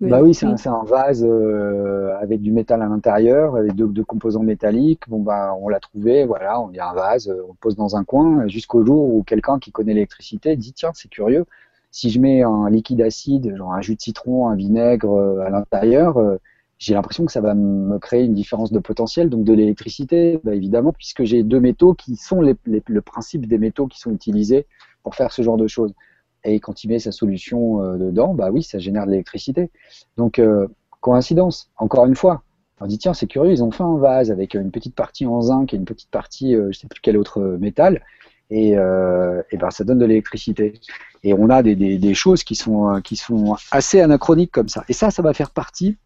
Bah 0.00 0.22
oui, 0.22 0.32
c'est 0.32 0.46
un, 0.46 0.54
un, 0.54 0.84
vase 0.84 1.26
euh, 1.28 2.16
avec 2.22 2.40
du 2.40 2.52
métal 2.52 2.80
à 2.80 2.86
l'intérieur, 2.86 3.54
avec 3.56 3.74
deux, 3.74 4.02
composants 4.02 4.42
métalliques. 4.42 5.02
Bon 5.08 5.20
bah, 5.20 5.54
on 5.60 5.68
l'a 5.68 5.78
trouvé, 5.78 6.24
voilà, 6.24 6.58
on 6.58 6.72
y 6.72 6.78
a 6.78 6.88
un 6.88 6.94
vase, 6.94 7.28
on 7.28 7.48
le 7.48 7.58
pose 7.60 7.76
dans 7.76 7.96
un 7.96 8.04
coin, 8.04 8.48
jusqu'au 8.48 8.82
jour 8.82 9.14
où 9.14 9.22
quelqu'un 9.22 9.58
qui 9.58 9.72
connaît 9.72 9.92
l'électricité 9.92 10.56
dit 10.56 10.72
tiens, 10.72 10.92
c'est 10.94 11.10
curieux, 11.10 11.44
si 11.90 12.10
je 12.10 12.20
mets 12.20 12.42
un 12.42 12.70
liquide 12.70 13.00
acide, 13.00 13.54
genre 13.56 13.72
un 13.72 13.80
jus 13.80 13.96
de 13.96 14.00
citron, 14.00 14.48
un 14.48 14.54
vinaigre 14.54 15.12
euh, 15.12 15.40
à 15.40 15.50
l'intérieur, 15.50 16.18
euh, 16.18 16.36
j'ai 16.78 16.94
l'impression 16.94 17.26
que 17.26 17.32
ça 17.32 17.40
va 17.40 17.54
me 17.54 17.98
créer 17.98 18.24
une 18.24 18.34
différence 18.34 18.72
de 18.72 18.78
potentiel, 18.78 19.28
donc 19.28 19.44
de 19.44 19.52
l'électricité, 19.52 20.40
bah, 20.44 20.54
évidemment, 20.54 20.92
puisque 20.92 21.24
j'ai 21.24 21.42
deux 21.42 21.60
métaux 21.60 21.94
qui 21.94 22.16
sont 22.16 22.40
les, 22.40 22.54
le 22.64 23.00
principe 23.02 23.46
des 23.46 23.58
métaux 23.58 23.86
qui 23.86 23.98
sont 23.98 24.12
utilisés 24.12 24.66
pour 25.02 25.14
faire 25.14 25.32
ce 25.32 25.42
genre 25.42 25.56
de 25.56 25.66
choses. 25.66 25.92
Et 26.44 26.58
quand 26.58 26.84
il 26.84 26.88
met 26.88 26.98
sa 26.98 27.12
solution 27.12 27.82
euh, 27.82 27.98
dedans, 27.98 28.32
bah 28.32 28.50
oui, 28.50 28.62
ça 28.62 28.78
génère 28.78 29.04
de 29.04 29.10
l'électricité. 29.10 29.70
Donc, 30.16 30.40
coïncidence, 31.00 31.70
encore 31.76 32.06
une 32.06 32.16
fois. 32.16 32.42
On 32.82 32.86
dit, 32.86 32.96
tiens, 32.96 33.12
c'est 33.12 33.26
curieux, 33.26 33.52
ils 33.52 33.62
ont 33.62 33.70
fait 33.70 33.82
un 33.82 33.98
vase 33.98 34.30
avec 34.30 34.54
une 34.54 34.70
petite 34.70 34.94
partie 34.94 35.26
en 35.26 35.42
zinc 35.42 35.74
et 35.74 35.76
une 35.76 35.84
petite 35.84 36.08
partie, 36.10 36.54
je 36.54 36.78
sais 36.78 36.88
plus 36.88 37.00
quel 37.02 37.18
autre 37.18 37.42
métal 37.60 38.00
et, 38.50 38.76
euh, 38.76 39.42
et 39.50 39.56
ben 39.56 39.70
ça 39.70 39.84
donne 39.84 39.98
de 39.98 40.04
l'électricité. 40.04 40.74
Et 41.22 41.34
on 41.34 41.48
a 41.50 41.62
des, 41.62 41.76
des, 41.76 42.14
choses 42.14 42.42
qui 42.44 42.54
sont, 42.54 42.88
euh, 42.88 43.00
qui 43.00 43.16
sont 43.16 43.56
assez 43.70 44.00
anachroniques 44.00 44.52
comme 44.52 44.68
ça. 44.68 44.84
Et 44.88 44.92
ça, 44.92 45.10
ça 45.10 45.22
va 45.22 45.34
faire 45.34 45.50
partie, 45.50 45.98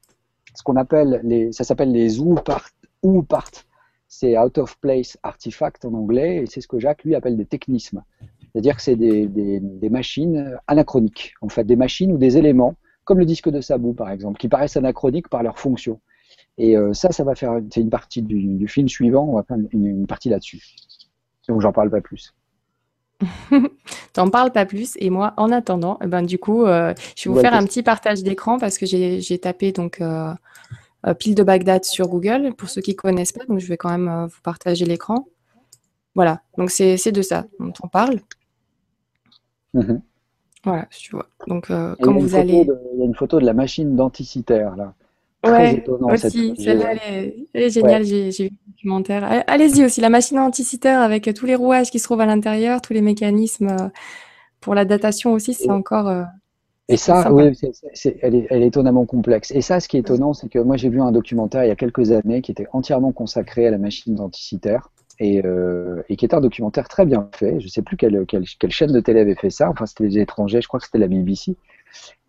ce 0.55 0.62
qu'on 0.62 0.77
appelle 0.77 1.21
les, 1.25 1.53
ça 1.53 1.65
s'appelle 1.65 1.93
les 1.93 2.21
ou 2.21 2.35
part. 2.35 2.71
C'est 4.09 4.39
out 4.39 4.59
of 4.59 4.79
place 4.79 5.19
artifact 5.23 5.85
en 5.85 5.95
anglais, 5.95 6.43
et 6.43 6.47
c'est 6.47 6.61
ce 6.61 6.69
que 6.69 6.79
Jacques 6.79 7.05
lui 7.05 7.15
appelle 7.15 7.37
des 7.37 7.47
technismes. 7.47 8.03
C'est-à-dire 8.53 8.77
que 8.77 8.83
c'est 8.83 8.97
des, 8.97 9.27
des, 9.27 9.91
machines 9.91 10.57
anachroniques, 10.69 11.35
en 11.41 11.49
fait, 11.49 11.65
des 11.65 11.75
machines 11.75 12.12
ou 12.12 12.19
des 12.19 12.37
éléments, 12.37 12.77
comme 13.05 13.19
le 13.19 13.25
disque 13.25 13.51
de 13.51 13.61
Sabou 13.61 13.93
par 13.93 14.11
exemple, 14.11 14.39
qui 14.39 14.49
paraissent 14.49 14.77
anachroniques 14.77 15.29
par 15.29 15.43
leur 15.43 15.59
fonction. 15.59 16.01
Et 16.57 16.77
euh, 16.77 16.93
ça, 16.93 17.11
ça 17.11 17.25
va 17.25 17.35
faire, 17.35 17.59
c'est 17.73 17.81
une 17.81 17.91
partie 17.91 18.23
du, 18.23 18.69
film 18.69 18.89
suivant, 18.89 19.25
on 19.25 19.35
va 19.35 19.43
faire 19.43 19.59
une 19.73 20.07
partie 20.07 20.29
là-dessus. 20.29 20.62
Donc 21.49 21.61
j'en 21.61 21.73
parle 21.73 21.91
pas 21.91 22.01
plus. 22.01 22.35
T'en 24.12 24.29
parles 24.31 24.53
pas 24.53 24.66
plus. 24.66 24.95
Et 24.99 25.11
moi 25.11 25.35
en 25.37 25.51
attendant 25.53 25.99
eh 26.03 26.07
ben 26.07 26.23
du 26.23 26.39
coup 26.39 26.65
euh, 26.65 26.95
je 27.16 27.29
vais 27.29 27.35
vous 27.35 27.41
faire 27.41 27.55
un 27.55 27.65
petit 27.65 27.83
partage 27.83 28.23
d'écran 28.23 28.59
parce 28.59 28.79
que 28.79 28.87
j'ai 28.87 29.39
tapé 29.39 29.73
donc 29.73 30.01
euh, 30.01 30.33
euh, 31.07 31.15
pile 31.15 31.35
de 31.35 31.43
Bagdad 31.43 31.85
sur 31.85 32.09
Google 32.09 32.55
pour 32.55 32.69
ceux 32.69 32.81
qui 32.81 32.97
connaissent 32.97 33.33
pas. 33.33 33.45
Donc 33.47 33.59
je 33.59 33.66
vais 33.66 33.77
quand 33.77 33.91
même 33.91 34.27
vous 34.27 34.41
partager 34.43 34.85
l'écran. 34.85 35.27
Voilà. 36.15 36.43
Donc 36.59 36.71
c'est 36.71 37.12
de 37.12 37.23
ça 37.23 37.47
dont 37.59 37.73
on 37.83 37.89
parle. 37.89 38.21
Mhm. 39.75 40.03
voilà 40.62 40.87
tu 40.91 41.11
vois. 41.11 41.27
Donc 41.49 41.66
comme 42.01 42.19
vous 42.19 42.37
allez 42.37 42.65
il 42.95 42.99
y 42.99 43.03
a 43.03 43.05
une 43.05 43.15
photo 43.16 43.41
de 43.41 43.45
la 43.45 43.55
machine 43.55 43.97
d'anticitaire 43.97 44.77
là 44.77 44.95
ouais, 45.45 45.85
aussi, 46.01 46.55
celle-là, 46.59 46.95
elle, 47.07 47.47
est 47.55 47.71
géniale, 47.71 48.05
j'ai 48.05 48.31
vu 48.31 48.51
le 48.51 48.73
documentaire. 48.73 49.45
Allez-y 49.47 49.85
aussi, 49.85 50.01
la 50.01 50.11
machine 50.11 50.39
anticitaire 50.39 51.01
avec 51.01 51.33
tous 51.35 51.47
les 51.47 51.55
rouages 51.55 51.91
qui 51.91 51.99
se 51.99 52.05
trouvent 52.05 52.21
à 52.21 52.27
l'intérieur, 52.27 52.81
tous 52.81 52.93
les 52.93 53.03
mécanismes 53.03 53.69
euh, 53.69 53.89
pour 54.61 54.75
la 54.75 54.85
datation 54.85 55.33
aussi, 55.33 55.55
c'est 55.55 55.71
encore. 55.71 56.09
Euh, 56.09 56.25
et 56.89 56.97
ça, 56.99 57.33
oui, 57.33 57.51
elle, 58.21 58.35
est, 58.35 58.66
étonnamment 58.66 59.07
complexe. 59.07 59.51
Et 59.53 59.62
ça, 59.62 59.81
ce 59.81 59.89
qui 59.89 59.97
est 59.97 60.01
étonnant, 60.01 60.35
c'est 60.35 60.51
que 60.51 60.59
moi, 60.59 60.77
j'ai 60.77 60.91
vu 60.91 61.01
un 61.01 61.12
documentaire 61.12 61.65
il 61.65 61.69
y 61.69 61.71
a 61.71 61.77
quelques 61.77 62.12
années 62.12 62.43
qui 62.43 62.51
était 62.51 62.66
entièrement 62.73 63.12
consacré 63.12 63.66
à 63.66 63.71
la 63.71 63.79
machine 63.79 64.21
anticitaire 64.21 64.91
et, 65.19 65.45
euh, 65.47 66.03
et 66.11 66.16
qui 66.16 66.27
était 66.27 66.35
un 66.35 66.43
documentaire 66.43 66.89
très 66.89 67.07
bien 67.07 67.29
fait. 67.35 67.59
Je 67.59 67.65
ne 67.65 67.71
sais 67.71 67.81
plus 67.81 67.97
quelle, 67.97 68.27
quelle, 68.27 68.45
quelle, 68.59 68.71
chaîne 68.71 68.93
de 68.93 69.01
télé 69.01 69.21
avait 69.21 69.35
fait 69.35 69.49
ça. 69.49 69.71
Enfin, 69.71 69.87
c'était 69.87 70.05
les 70.05 70.19
étrangers, 70.19 70.61
je 70.61 70.69
crois 70.69 70.79
que 70.79 70.85
c'était 70.85 70.99
la 70.99 71.09
BBC. 71.09 71.57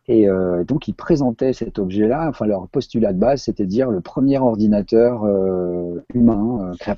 Et 0.08 0.30
euh, 0.30 0.64
donc, 0.64 0.88
ils 0.88 0.94
présentaient 0.94 1.54
cet 1.54 1.80
objet-là. 1.80 2.28
Enfin, 2.30 2.46
leur 2.46 2.68
postulat 2.68 3.14
de 3.14 3.20
base, 3.20 3.44
c'était 3.44 3.64
de 3.64 3.70
dire 3.70 3.90
le 3.90 4.02
premier 4.02 4.38
ordinateur 4.38 5.24
euh, 5.24 6.04
humain 6.14 6.70
euh, 6.72 6.76
créé, 6.80 6.96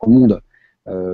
au 0.00 0.10
monde 0.10 0.40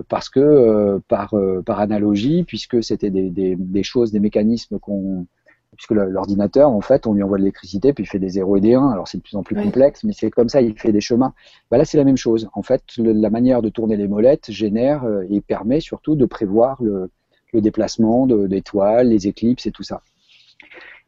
parce 0.08 0.28
que 0.28 1.00
par, 1.08 1.34
par 1.66 1.80
analogie, 1.80 2.44
puisque 2.44 2.80
c'était 2.84 3.10
des, 3.10 3.28
des, 3.28 3.56
des, 3.56 3.82
choses, 3.82 4.12
des 4.12 4.20
mécanismes 4.20 4.78
qu'on 4.78 5.26
puisque 5.74 5.90
l'ordinateur, 5.90 6.70
en 6.70 6.80
fait, 6.80 7.06
on 7.06 7.12
lui 7.12 7.22
envoie 7.22 7.36
de 7.36 7.42
l'électricité, 7.42 7.92
puis 7.92 8.04
il 8.04 8.06
fait 8.06 8.18
des 8.18 8.30
0 8.30 8.56
et 8.56 8.60
des 8.60 8.74
1. 8.74 8.88
Alors 8.90 9.08
c'est 9.08 9.18
de 9.18 9.22
plus 9.22 9.36
en 9.36 9.42
plus 9.42 9.56
complexe, 9.56 10.04
mais 10.04 10.12
c'est 10.12 10.30
comme 10.30 10.48
ça, 10.48 10.62
il 10.62 10.78
fait 10.78 10.92
des 10.92 11.00
chemins. 11.00 11.34
Bah 11.70 11.78
là, 11.78 11.84
c'est 11.84 11.98
la 11.98 12.04
même 12.04 12.16
chose. 12.16 12.48
En 12.54 12.62
fait, 12.62 12.82
la 12.98 13.30
manière 13.30 13.62
de 13.62 13.68
tourner 13.68 13.96
les 13.96 14.08
molettes 14.08 14.50
génère 14.50 15.04
euh, 15.04 15.24
et 15.30 15.40
permet 15.40 15.80
surtout 15.80 16.16
de 16.16 16.24
prévoir 16.26 16.82
le, 16.82 17.10
déplacement 17.54 18.26
d'étoiles, 18.26 19.10
les 19.10 19.28
éclipses 19.28 19.66
et 19.66 19.70
tout 19.70 19.84
ça. 19.84 20.02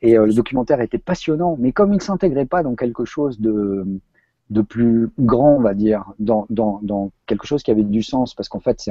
Et 0.02 0.18
euh, 0.18 0.26
le 0.26 0.32
documentaire 0.32 0.80
était 0.80 0.98
passionnant, 0.98 1.56
mais 1.58 1.72
comme 1.72 1.92
il 1.92 1.96
ne 1.96 2.02
s'intégrait 2.02 2.46
pas 2.46 2.62
dans 2.62 2.74
quelque 2.74 3.04
chose 3.04 3.40
de, 3.40 4.00
plus 4.68 5.10
grand, 5.18 5.56
on 5.56 5.60
va 5.60 5.74
dire, 5.74 6.04
dans, 6.18 6.46
quelque 7.26 7.46
chose 7.46 7.62
qui 7.62 7.70
avait 7.70 7.82
du 7.82 8.02
sens, 8.02 8.34
parce 8.34 8.48
qu'en 8.48 8.60
fait, 8.60 8.88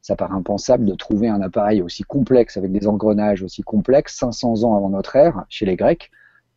ça 0.00 0.16
paraît 0.16 0.34
impensable 0.34 0.84
de 0.84 0.94
trouver 0.94 1.28
un 1.28 1.40
appareil 1.40 1.82
aussi 1.82 2.02
complexe, 2.02 2.56
avec 2.56 2.72
des 2.72 2.86
engrenages 2.86 3.42
aussi 3.42 3.62
complexes, 3.62 4.16
500 4.16 4.64
ans 4.64 4.76
avant 4.76 4.90
notre 4.90 5.16
ère, 5.16 5.44
chez 5.48 5.64
les 5.64 5.76
Grecs, 5.76 6.10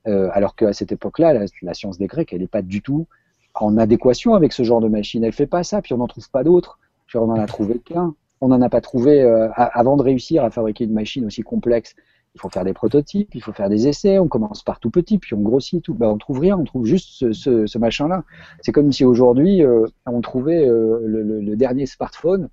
euh, 0.08 0.30
alors 0.34 0.56
qu'à 0.56 0.74
cette 0.74 0.92
époque-là, 0.92 1.46
la, 1.62 1.74
science 1.74 1.98
des 1.98 2.08
Grecs, 2.08 2.34
elle 2.34 2.42
n'est 2.42 2.48
pas 2.48 2.64
du 2.64 2.82
tout 2.82 3.08
en 3.54 3.78
adéquation 3.78 4.34
avec 4.34 4.54
ce 4.54 4.64
genre 4.64 4.82
de 4.82 4.88
machine. 4.88 5.24
Elle 5.24 5.30
ne 5.30 5.34
fait 5.34 5.48
pas 5.48 5.64
ça, 5.64 5.82
puis 5.82 5.94
on 5.94 5.98
n'en 5.98 6.08
trouve 6.08 6.30
pas 6.30 6.44
d'autres. 6.44 6.80
On 7.14 7.30
en 7.30 7.36
a 7.36 7.46
trouvé 7.46 7.80
qu'un. 7.80 8.16
On 8.40 8.48
n'en 8.48 8.62
a 8.62 8.70
pas 8.70 8.82
trouvé 8.82 9.22
euh, 9.22 9.50
avant 9.56 9.98
de 9.98 10.02
réussir 10.02 10.44
à 10.44 10.50
fabriquer 10.50 10.86
une 10.86 10.94
machine 10.94 11.26
aussi 11.26 11.42
complexe. 11.42 11.96
Il 12.36 12.40
faut 12.40 12.50
faire 12.50 12.64
des 12.64 12.74
prototypes, 12.74 13.36
il 13.36 13.44
faut 13.44 13.52
faire 13.52 13.70
des 13.70 13.88
essais. 13.88 14.18
On 14.18 14.28
commence 14.28 14.64
par 14.64 14.80
tout 14.80 14.90
petit, 14.90 15.18
puis 15.18 15.34
on 15.34 15.42
grossit 15.42 15.84
tout. 15.84 15.94
Ben, 15.94 16.08
on 16.08 16.18
trouve 16.18 16.40
rien, 16.40 16.58
on 16.58 16.64
trouve 16.64 16.86
juste 16.86 17.34
ce, 17.34 17.66
ce, 17.66 17.78
machin-là. 17.78 18.24
C'est 18.62 18.72
comme 18.72 18.92
si 18.92 19.04
aujourd'hui 19.04 19.64
euh, 19.64 19.86
on 20.06 20.22
trouvait 20.22 20.66
le, 20.66 21.02
le, 21.42 21.56
dernier 21.58 21.86
smartphone 21.86 22.50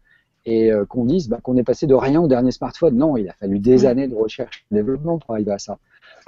et 0.47 0.73
euh, 0.73 0.85
qu'on 0.85 1.05
dise 1.05 1.29
bah, 1.29 1.39
qu'on 1.43 1.57
est 1.57 1.63
passé 1.63 1.87
de 1.87 1.95
rien 1.95 2.21
au 2.21 2.27
dernier 2.27 2.51
smartphone. 2.51 2.97
Non, 2.97 3.17
il 3.17 3.29
a 3.29 3.35
fallu 3.35 3.59
des 3.59 3.87
années 3.87 4.09
de 4.09 4.15
recherche 4.15 4.65
et 4.71 4.75
de 4.75 4.81
développement 4.81 5.19
pour 5.19 5.33
arriver 5.33 5.53
à 5.53 5.59
ça. 5.59 5.79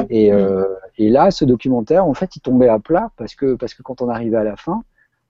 Et, 0.08 0.32
euh, 0.32 0.64
et, 0.98 1.10
là, 1.10 1.30
ce 1.30 1.44
documentaire, 1.44 2.06
en 2.06 2.14
fait, 2.14 2.36
il 2.36 2.40
tombait 2.40 2.68
à 2.68 2.78
plat 2.78 3.10
parce 3.16 3.34
que, 3.34 3.54
parce 3.54 3.74
que 3.74 3.82
quand 3.82 4.00
on 4.00 4.08
arrivait 4.08 4.36
à 4.36 4.44
la 4.44 4.56
fin, 4.56 4.82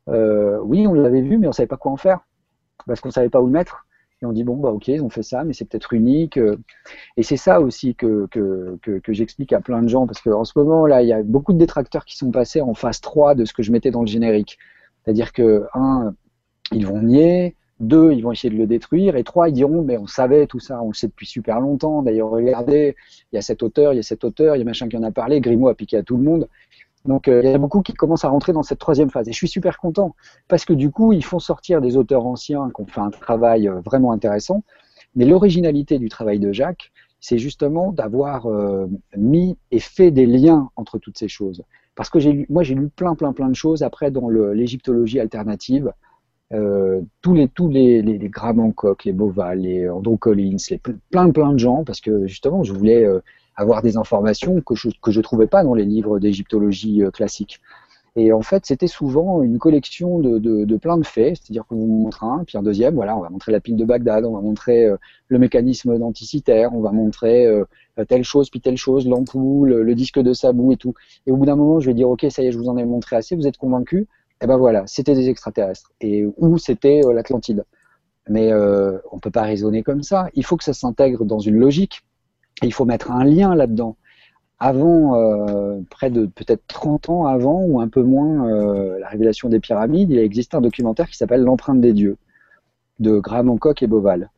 euh, 0.09 0.59
oui, 0.63 0.87
on 0.87 0.95
l'avait 0.95 1.23
vu, 1.23 1.39
mais 1.39 1.47
on 1.47 1.53
savait 1.53 1.67
pas 1.67 1.77
quoi 1.77 1.93
en 1.93 1.97
faire 1.97 2.21
parce 2.87 3.01
qu'on 3.01 3.11
savait 3.11 3.29
pas 3.29 3.41
où 3.41 3.47
le 3.47 3.53
mettre. 3.53 3.87
Et 4.23 4.27
on 4.27 4.33
dit 4.33 4.45
bon 4.45 4.57
bah 4.57 4.71
ok, 4.71 4.89
ils 4.89 5.03
ont 5.03 5.09
fait 5.09 5.23
ça, 5.23 5.45
mais 5.45 5.53
c'est 5.53 5.65
peut-être 5.65 5.93
unique. 5.95 6.39
Et 7.17 7.23
c'est 7.23 7.37
ça 7.37 7.61
aussi 7.61 7.95
que 7.95 8.29
j'explique 9.09 9.53
à 9.53 9.61
plein 9.61 9.83
de 9.83 9.89
gens 9.89 10.07
parce 10.07 10.21
qu'en 10.21 10.45
ce 10.45 10.53
moment 10.57 10.87
là, 10.87 11.03
il 11.03 11.09
y 11.09 11.13
a 11.13 11.23
beaucoup 11.23 11.53
de 11.53 11.59
détracteurs 11.59 12.05
qui 12.05 12.17
sont 12.17 12.31
passés 12.31 12.61
en 12.61 12.75
phase 12.75 13.01
3 13.01 13.35
de 13.35 13.45
ce 13.45 13.53
que 13.53 13.63
je 13.63 13.73
mettais 13.73 13.91
dans 13.91 14.03
le 14.03 14.07
générique. 14.07 14.59
C'est-à-dire 15.05 15.33
que 15.33 15.65
un, 15.75 16.15
ils 16.73 16.87
vont 16.87 17.03
nier, 17.03 17.57
deux, 17.81 18.13
ils 18.13 18.23
vont 18.23 18.33
essayer 18.33 18.53
de 18.53 18.59
le 18.59 18.67
détruire. 18.67 19.17
Et 19.17 19.25
trois, 19.25 19.49
ils 19.49 19.53
diront, 19.53 19.83
mais 19.83 19.97
on 19.97 20.07
savait 20.07 20.47
tout 20.47 20.61
ça, 20.61 20.81
on 20.83 20.89
le 20.89 20.95
sait 20.95 21.09
depuis 21.09 21.27
super 21.27 21.61
longtemps. 21.61 22.03
D'ailleurs, 22.03 22.31
regardez, 22.31 22.95
il 23.33 23.37
y 23.37 23.39
a 23.39 23.43
cet 23.43 23.63
auteur, 23.63 23.93
il 23.93 23.97
y 23.97 24.01
a 24.01 24.03
cet 24.03 24.25
auteur, 24.25 24.55
il 24.57 24.59
y 24.61 24.63
a 24.63 24.65
machin 24.65 24.89
qui 24.89 24.97
en 24.97 25.03
a 25.03 25.11
parlé, 25.11 25.41
Grimaud 25.41 25.69
a 25.69 25.75
piqué 25.75 25.97
à 25.97 26.03
tout 26.03 26.17
le 26.17 26.23
monde. 26.23 26.49
Donc 27.07 27.29
euh, 27.29 27.41
il 27.43 27.51
y 27.51 27.55
a 27.55 27.59
beaucoup 27.59 27.83
qui 27.83 27.95
commencent 27.95 28.25
à 28.25 28.29
rentrer 28.29 28.53
dans 28.53 28.63
cette 28.63 28.79
troisième 28.79 29.11
phase. 29.11 29.29
Et 29.29 29.33
je 29.33 29.37
suis 29.37 29.49
super 29.49 29.79
content, 29.79 30.15
parce 30.49 30.65
que 30.65 30.73
du 30.73 30.91
coup, 30.91 31.13
ils 31.13 31.25
font 31.25 31.39
sortir 31.39 31.81
des 31.81 31.97
auteurs 31.97 32.27
anciens 32.27 32.71
qui 32.75 32.83
ont 32.83 32.87
fait 32.87 33.01
un 33.01 33.11
travail 33.11 33.69
euh, 33.69 33.81
vraiment 33.81 34.13
intéressant. 34.13 34.63
Mais 35.17 35.25
l'originalité 35.25 35.99
du 35.99 36.09
travail 36.09 36.39
de 36.39 36.53
Jacques, 36.53 36.93
c'est 37.21 37.39
justement 37.39 37.93
d'avoir 37.93 38.47
euh, 38.47 38.87
mis 39.17 39.57
et 39.71 39.81
fait 39.81 40.11
des 40.11 40.27
liens 40.27 40.71
entre 40.77 40.99
toutes 40.99 41.19
ces 41.19 41.29
choses. 41.29 41.65
Parce 41.95 42.09
que 42.09 42.19
moi, 42.51 42.63
j'ai 42.63 42.75
lu 42.75 42.89
plein, 42.89 43.15
plein, 43.15 43.33
plein 43.33 43.49
de 43.49 43.57
choses 43.57 43.83
après 43.83 44.11
dans 44.11 44.29
l'égyptologie 44.29 45.21
alternative, 45.21 45.93
tous 46.51 47.35
les 47.35 47.49
tous 47.49 47.69
les, 47.69 48.01
les, 48.01 48.19
les 48.19 48.31
les 49.05 49.13
Boval, 49.13 49.59
les 49.61 49.89
Andrew 49.89 50.17
Collins, 50.17 50.57
les, 50.71 50.81
plein 51.11 51.31
plein 51.31 51.53
de 51.53 51.59
gens, 51.59 51.85
parce 51.85 52.01
que 52.01 52.27
justement, 52.27 52.63
je 52.63 52.73
voulais 52.73 53.07
avoir 53.61 53.83
des 53.83 53.97
informations 53.97 54.61
que 54.61 54.75
je 54.75 54.89
que 55.03 55.11
je 55.11 55.21
trouvais 55.21 55.47
pas 55.47 55.65
dans 55.65 55.75
les 55.75 55.85
livres 55.85 56.19
d'égyptologie 56.19 57.03
euh, 57.03 57.11
classiques. 57.11 57.61
Et 58.17 58.33
en 58.33 58.43
fait, 58.43 58.67
c'était 58.67 58.89
souvent 58.89 59.41
une 59.43 59.59
collection 59.59 60.19
de, 60.19 60.39
de, 60.39 60.77
plein 60.77 60.99
de 60.99 61.07
faits, 61.07 61.37
c'est-à-dire 61.37 61.65
qu'on 61.65 61.77
vous 61.77 61.87
montre 61.87 62.25
un, 62.25 62.43
puis 62.45 62.59
un 62.59 62.63
deuxième, 62.63 62.97
voilà, 62.97 63.17
on 63.17 63.21
va 63.21 63.31
montrer 63.31 63.53
la 63.53 63.61
pile 63.61 63.77
de 63.77 63.85
Bagdad, 63.85 64.25
on 64.25 64.33
va 64.33 64.41
montrer 64.41 64.89
le 65.29 65.39
mécanisme 65.39 65.97
d'anticitaire, 65.97 66.75
on 66.75 66.81
va 66.81 66.91
montrer 66.91 67.49
telle 68.09 68.25
chose, 68.25 68.51
puis 68.51 68.61
telle 68.61 68.77
chose, 68.77 69.07
l'ampoule, 69.07 69.75
le 69.75 69.95
disque 69.95 70.19
de 70.19 70.33
sabou 70.33 70.73
et 70.73 70.77
tout. 70.77 70.93
Et 71.25 71.31
au 71.31 71.37
bout 71.37 71.47
d'un 71.47 71.55
moment, 71.55 71.79
je 71.79 71.87
vais 71.87 71.95
dire, 71.95 72.11
ok, 72.11 72.27
ça 72.31 72.43
y 72.43 72.49
est, 72.49 72.51
je 72.51 72.59
vous 72.59 72.69
en 72.69 72.77
ai 72.77 72.85
montré 72.85 73.15
assez, 73.15 73.37
vous 73.37 73.47
êtes 73.47 73.59
convaincu 73.59 74.09
et 74.41 74.45
eh 74.45 74.47
ben 74.47 74.57
voilà, 74.57 74.87
c'était 74.87 75.15
des 75.15 75.29
extraterrestres. 75.29 75.93
Et 76.01 76.25
où 76.39 76.57
c'était 76.57 77.03
euh, 77.05 77.13
l'Atlantide. 77.13 77.67
Mais 78.27 78.51
euh, 78.51 78.97
on 79.13 79.17
ne 79.17 79.21
peut 79.21 79.31
pas 79.31 79.43
raisonner 79.43 79.83
comme 79.83 80.03
ça. 80.03 80.29
Il 80.33 80.47
faut 80.47 80.57
que 80.57 80.65
ça 80.65 80.73
s'intègre 80.73 81.27
dans 81.27 81.41
une 81.41 81.59
logique. 81.59 82.01
Il 82.63 82.73
faut 82.73 82.85
mettre 82.85 83.11
un 83.11 83.25
lien 83.25 83.55
là-dedans. 83.55 83.97
Avant, 84.59 85.15
euh, 85.15 85.81
près 85.89 86.11
de 86.11 86.27
peut-être 86.27 86.63
30 86.69 87.09
ans 87.09 87.27
avant, 87.27 87.63
ou 87.63 87.81
un 87.81 87.89
peu 87.89 88.03
moins, 88.03 88.49
la 88.99 89.09
révélation 89.09 89.49
des 89.49 89.61
pyramides, 89.61 90.11
il 90.11 90.19
a 90.19 90.23
existé 90.23 90.57
un 90.57 90.61
documentaire 90.61 91.09
qui 91.09 91.17
s'appelle 91.17 91.43
L'empreinte 91.43 91.81
des 91.81 91.95
dieux, 91.95 92.19
de 92.99 93.19
Graham 93.19 93.49
Hancock 93.49 93.83
et 93.83 93.87
Boval. 93.87 94.31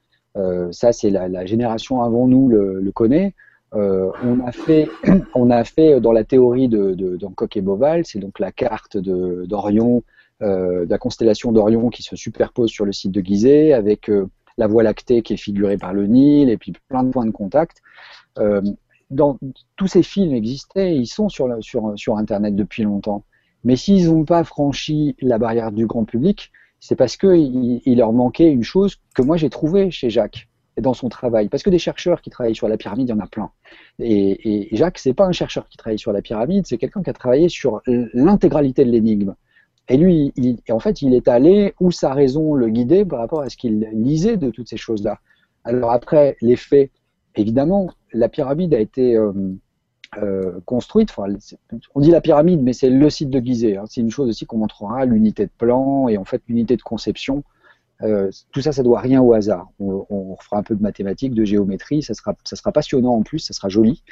ça, 0.71 0.93
c'est 0.93 1.11
la, 1.11 1.45
génération 1.47 2.03
avant 2.03 2.29
nous 2.29 2.49
le, 2.49 2.91
connaît. 2.95 3.35
Euh, 3.75 4.11
on, 5.35 5.51
a 5.51 5.65
fait, 5.65 6.01
dans 6.01 6.13
la 6.13 6.25
théorie 6.25 6.69
de, 6.69 7.19
et 7.55 7.61
Boval, 7.61 8.05
c'est 8.05 8.19
donc 8.19 8.39
la 8.39 8.53
carte 8.53 8.97
d'Orion, 8.97 10.03
euh, 10.43 10.87
la 10.89 10.99
constellation 10.99 11.53
d'Orion 11.53 11.89
qui 11.89 12.03
se 12.03 12.17
superpose 12.17 12.71
sur 12.71 12.85
le 12.85 12.93
site 12.93 13.13
de 13.13 13.21
Gizeh, 13.21 13.73
avec 13.73 14.11
euh, 14.11 14.29
la 14.63 14.69
Voie 14.69 14.85
lactée 14.85 15.23
qui 15.23 15.35
est 15.35 15.37
figurée 15.49 15.77
par 15.77 15.93
le 15.93 16.07
Nil, 16.07 16.49
et 16.49 16.57
puis 16.57 16.73
plein 16.89 17.03
de 17.03 17.11
points 17.11 17.27
de 17.27 17.33
contact. 17.33 17.79
dans, 19.11 19.39
tous 19.77 19.89
ces 19.89 20.05
films 20.05 20.35
existaient, 20.35 20.97
ils 20.97 21.07
sont 21.07 21.29
sur, 21.29 22.17
Internet 22.17 22.55
depuis 22.55 22.85
longtemps. 22.85 23.25
Mais 23.65 23.77
s'ils 23.77 24.07
n'ont 24.07 24.25
pas 24.25 24.45
franchi 24.45 25.17
la 25.21 25.39
barrière 25.39 25.73
du 25.73 25.87
grand 25.87 26.05
public, 26.05 26.53
c'est 26.79 26.97
parce 26.97 27.17
qu'il 27.17 27.81
il 27.85 27.99
leur 27.99 28.13
manquait 28.13 28.51
une 28.51 28.65
chose 28.65 29.01
que 29.15 29.23
moi 29.23 29.37
j'ai 29.37 29.51
trouvée 29.51 29.91
chez 29.91 30.11
Jacques 30.11 30.49
dans 30.81 30.95
son 30.95 31.09
travail. 31.09 31.49
Parce 31.49 31.63
que 31.65 31.71
des 31.71 31.79
chercheurs 31.79 32.23
qui 32.23 32.31
travaillent 32.31 32.55
sur 32.55 32.69
la 32.69 32.77
pyramide, 32.77 33.09
il 33.09 33.11
y 33.11 33.15
en 33.15 33.21
a 33.21 33.27
plein. 33.27 33.51
Et, 33.99 34.73
et 34.73 34.77
Jacques, 34.77 34.99
c'est 34.99 35.13
pas 35.13 35.27
un 35.27 35.33
chercheur 35.33 35.69
qui 35.69 35.77
travaille 35.77 35.99
sur 35.99 36.13
la 36.13 36.23
pyramide, 36.23 36.67
c'est 36.67 36.79
quelqu'un 36.79 37.03
qui 37.03 37.11
a 37.11 37.13
travaillé 37.13 37.49
sur 37.49 37.83
l'intégralité 37.87 38.85
de 38.85 38.91
l'énigme. 38.91 39.35
Et 39.89 39.97
lui, 39.97 40.33
en 40.71 40.79
fait, 40.79 41.03
il 41.03 41.15
est 41.15 41.29
allé 41.29 41.75
où 41.81 41.91
sa 41.91 42.13
raison 42.15 42.55
le 42.55 42.69
guidait 42.69 43.05
par 43.05 43.19
rapport 43.19 43.43
à 43.43 43.49
ce 43.49 43.57
qu'il 43.57 43.89
lisait 43.93 44.37
de 44.37 44.51
toutes 44.51 44.69
ces 44.69 44.77
choses-là. 44.77 45.19
Alors 45.65 45.93
après, 45.93 46.37
les 46.41 46.57
faits, 46.57 46.91
évidemment, 47.37 47.91
la 48.13 48.29
pyramide 48.29 48.75
a 48.75 48.81
été 48.81 49.17
euh, 49.17 49.33
euh, 50.19 50.61
construite. 50.67 51.15
On 51.95 52.01
dit 52.01 52.11
la 52.11 52.21
pyramide, 52.21 52.63
mais 52.63 52.73
c'est 52.73 52.91
le 52.91 53.11
site 53.11 53.31
de 53.31 53.41
Gizeh. 53.41 53.77
Hein. 53.77 53.85
C'est 53.87 54.01
une 54.01 54.11
chose 54.11 54.29
aussi 54.29 54.47
qu'on 54.47 54.59
montrera, 54.59 55.05
l'unité 55.05 55.47
de 55.47 55.53
plan 55.57 56.09
et 56.09 56.17
en 56.17 56.25
fait 56.25 56.43
l'unité 56.49 56.77
de 56.77 56.83
conception 56.83 57.43
euh, 58.03 58.31
tout 58.51 58.61
ça, 58.61 58.73
ça 58.73 58.83
doit 58.83 58.99
rien 58.99 59.23
au 59.23 59.33
hasard. 59.33 59.69
On, 59.79 60.05
on, 60.11 60.37
fera 60.37 60.59
un 60.59 60.65
peu 60.65 60.75
de 60.75 60.83
mathématiques, 60.83 61.35
de 61.35 61.45
géométrie, 61.45 62.03
ça 62.03 62.15
sera, 62.15 62.35
ça 62.43 62.57
sera 62.57 62.73
passionnant 62.73 63.15
en 63.15 63.23
plus, 63.23 63.39
ça 63.39 63.53
sera 63.53 63.69
joli, 63.69 64.03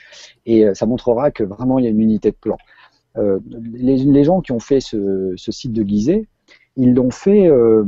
et 0.47 0.65
ça 0.75 0.87
montrera 0.87 1.33
que 1.33 1.43
vraiment 1.43 1.81
il 1.81 1.87
y 1.87 1.89
a 1.89 1.91
une 1.91 2.01
unité 2.01 2.31
de 2.31 2.37
plan. 2.37 2.57
Euh, 3.19 3.41
les, 3.73 4.25
gens 4.25 4.41
qui 4.41 4.53
ont 4.53 4.61
fait 4.61 4.81
ce, 4.81 5.35
site 5.37 5.73
de 5.73 5.83
Gizeh, 5.83 6.27
ils 6.77 6.95
l'ont 6.95 7.11
fait 7.11 7.49
euh, 7.49 7.85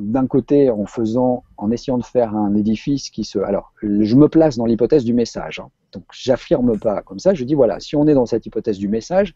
d'un 0.00 0.26
côté 0.26 0.70
en 0.70 0.86
faisant, 0.86 1.42
en 1.56 1.70
essayant 1.70 1.98
de 1.98 2.04
faire 2.04 2.34
un 2.34 2.54
édifice 2.54 3.10
qui 3.10 3.24
se. 3.24 3.38
Alors, 3.38 3.72
je 3.82 4.16
me 4.16 4.28
place 4.28 4.56
dans 4.56 4.66
l'hypothèse 4.66 5.04
du 5.04 5.12
message. 5.12 5.60
Hein. 5.60 5.68
Donc, 5.92 6.04
j'affirme 6.12 6.78
pas 6.78 7.02
comme 7.02 7.18
ça. 7.18 7.34
Je 7.34 7.44
dis 7.44 7.54
voilà, 7.54 7.80
si 7.80 7.96
on 7.96 8.06
est 8.06 8.14
dans 8.14 8.26
cette 8.26 8.46
hypothèse 8.46 8.78
du 8.78 8.88
message, 8.88 9.34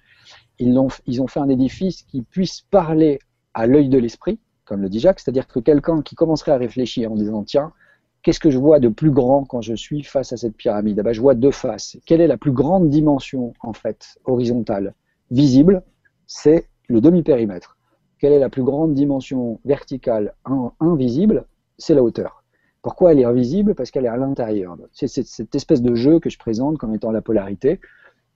ils 0.59 0.79
ont, 0.79 0.89
ils 1.07 1.21
ont 1.21 1.27
fait 1.27 1.41
un 1.41 1.49
édifice 1.49 2.03
qui 2.03 2.23
puisse 2.23 2.63
parler 2.71 3.19
à 3.55 3.67
l'œil 3.67 3.89
de 3.89 3.99
l'esprit, 3.99 4.39
comme 4.65 4.81
le 4.81 4.89
dit 4.89 5.01
Jacques, 5.01 5.21
c'est-à-dire 5.21 5.47
que 5.49 5.61
quelqu'un 5.61 6.03
qui 6.03 6.15
commencerait 6.15 6.53
à 6.53 6.57
réfléchir 6.57 7.13
en 7.13 7.17
disant 7.17 7.43
tiens, 7.43 7.73
qu'est-ce 8.23 8.41
que 8.41 8.51
je 8.51 8.59
vois 8.59 8.81
de 8.81 8.89
plus 8.89 9.11
grand 9.11 9.45
quand 9.45 9.61
je 9.61 9.75
suis 9.75 10.03
face 10.03 10.33
à 10.33 10.37
cette 10.37 10.57
pyramide? 10.57 10.99
Eh 10.99 11.03
ben, 11.03 11.13
Je 11.13 11.21
vois 11.21 11.35
deux 11.35 11.51
faces. 11.51 11.97
Quelle 12.07 12.21
est 12.21 12.27
la 12.27 12.39
plus 12.39 12.53
grande 12.53 12.89
dimension, 12.89 13.53
en 13.61 13.73
fait, 13.73 14.17
horizontale, 14.25 14.95
visible 15.31 15.83
C'est 16.27 16.67
le 16.89 17.01
demi-périmètre. 17.01 17.77
Quelle 18.19 18.33
est 18.33 18.39
la 18.39 18.51
plus 18.51 18.63
grande 18.63 18.95
dimension 18.95 19.59
verticale, 19.65 20.35
invisible? 20.81 21.47
C'est 21.77 21.95
la 21.95 22.03
hauteur. 22.03 22.45
Pourquoi 22.81 23.13
elle 23.13 23.21
est 23.21 23.25
invisible? 23.25 23.75
Parce 23.75 23.91
qu'elle 23.91 24.05
est 24.05 24.09
à 24.09 24.17
l'intérieur. 24.17 24.77
C'est 24.93 25.09
cette 25.09 25.55
espèce 25.55 25.83
de 25.83 25.95
jeu 25.95 26.21
que 26.21 26.31
je 26.31 26.39
présente 26.39 26.79
comme 26.79 26.95
étant 26.95 27.11
la 27.11 27.21
polarité 27.21 27.81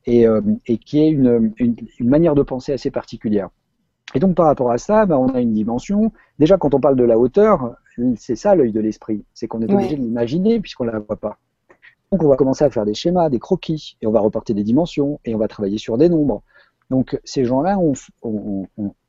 et, 0.06 0.26
euh, 0.26 0.40
qui 0.84 1.00
est 1.00 1.10
une, 1.10 1.52
manière 2.00 2.34
de 2.34 2.42
penser 2.42 2.72
assez 2.72 2.90
particulière. 2.90 3.48
Et 4.14 4.20
donc 4.20 4.36
par 4.36 4.46
rapport 4.46 4.70
à 4.70 4.78
ça, 4.78 5.04
bah, 5.04 5.18
on 5.18 5.28
a 5.28 5.40
une 5.40 5.52
dimension. 5.52 6.12
Déjà, 6.38 6.56
quand 6.56 6.74
on 6.74 6.80
parle 6.80 6.96
de 6.96 7.04
la 7.04 7.18
hauteur, 7.18 7.76
c'est 8.16 8.36
ça 8.36 8.54
l'œil 8.54 8.72
de 8.72 8.80
l'esprit. 8.80 9.24
C'est 9.34 9.46
qu'on 9.46 9.62
est 9.62 9.72
obligé 9.72 9.96
de 9.96 10.02
l'imaginer 10.02 10.60
puisqu'on 10.60 10.84
ne 10.84 10.90
la 10.90 10.98
voit 10.98 11.16
pas. 11.16 11.38
Donc 12.12 12.22
on 12.22 12.28
va 12.28 12.36
commencer 12.36 12.64
à 12.64 12.70
faire 12.70 12.84
des 12.84 12.94
schémas, 12.94 13.28
des 13.30 13.38
croquis, 13.38 13.96
et 14.00 14.06
on 14.06 14.12
va 14.12 14.20
reporter 14.20 14.54
des 14.54 14.62
dimensions, 14.62 15.18
et 15.24 15.34
on 15.34 15.38
va 15.38 15.48
travailler 15.48 15.78
sur 15.78 15.98
des 15.98 16.08
nombres. 16.08 16.42
Donc 16.90 17.18
ces 17.24 17.44
gens-là, 17.44 17.78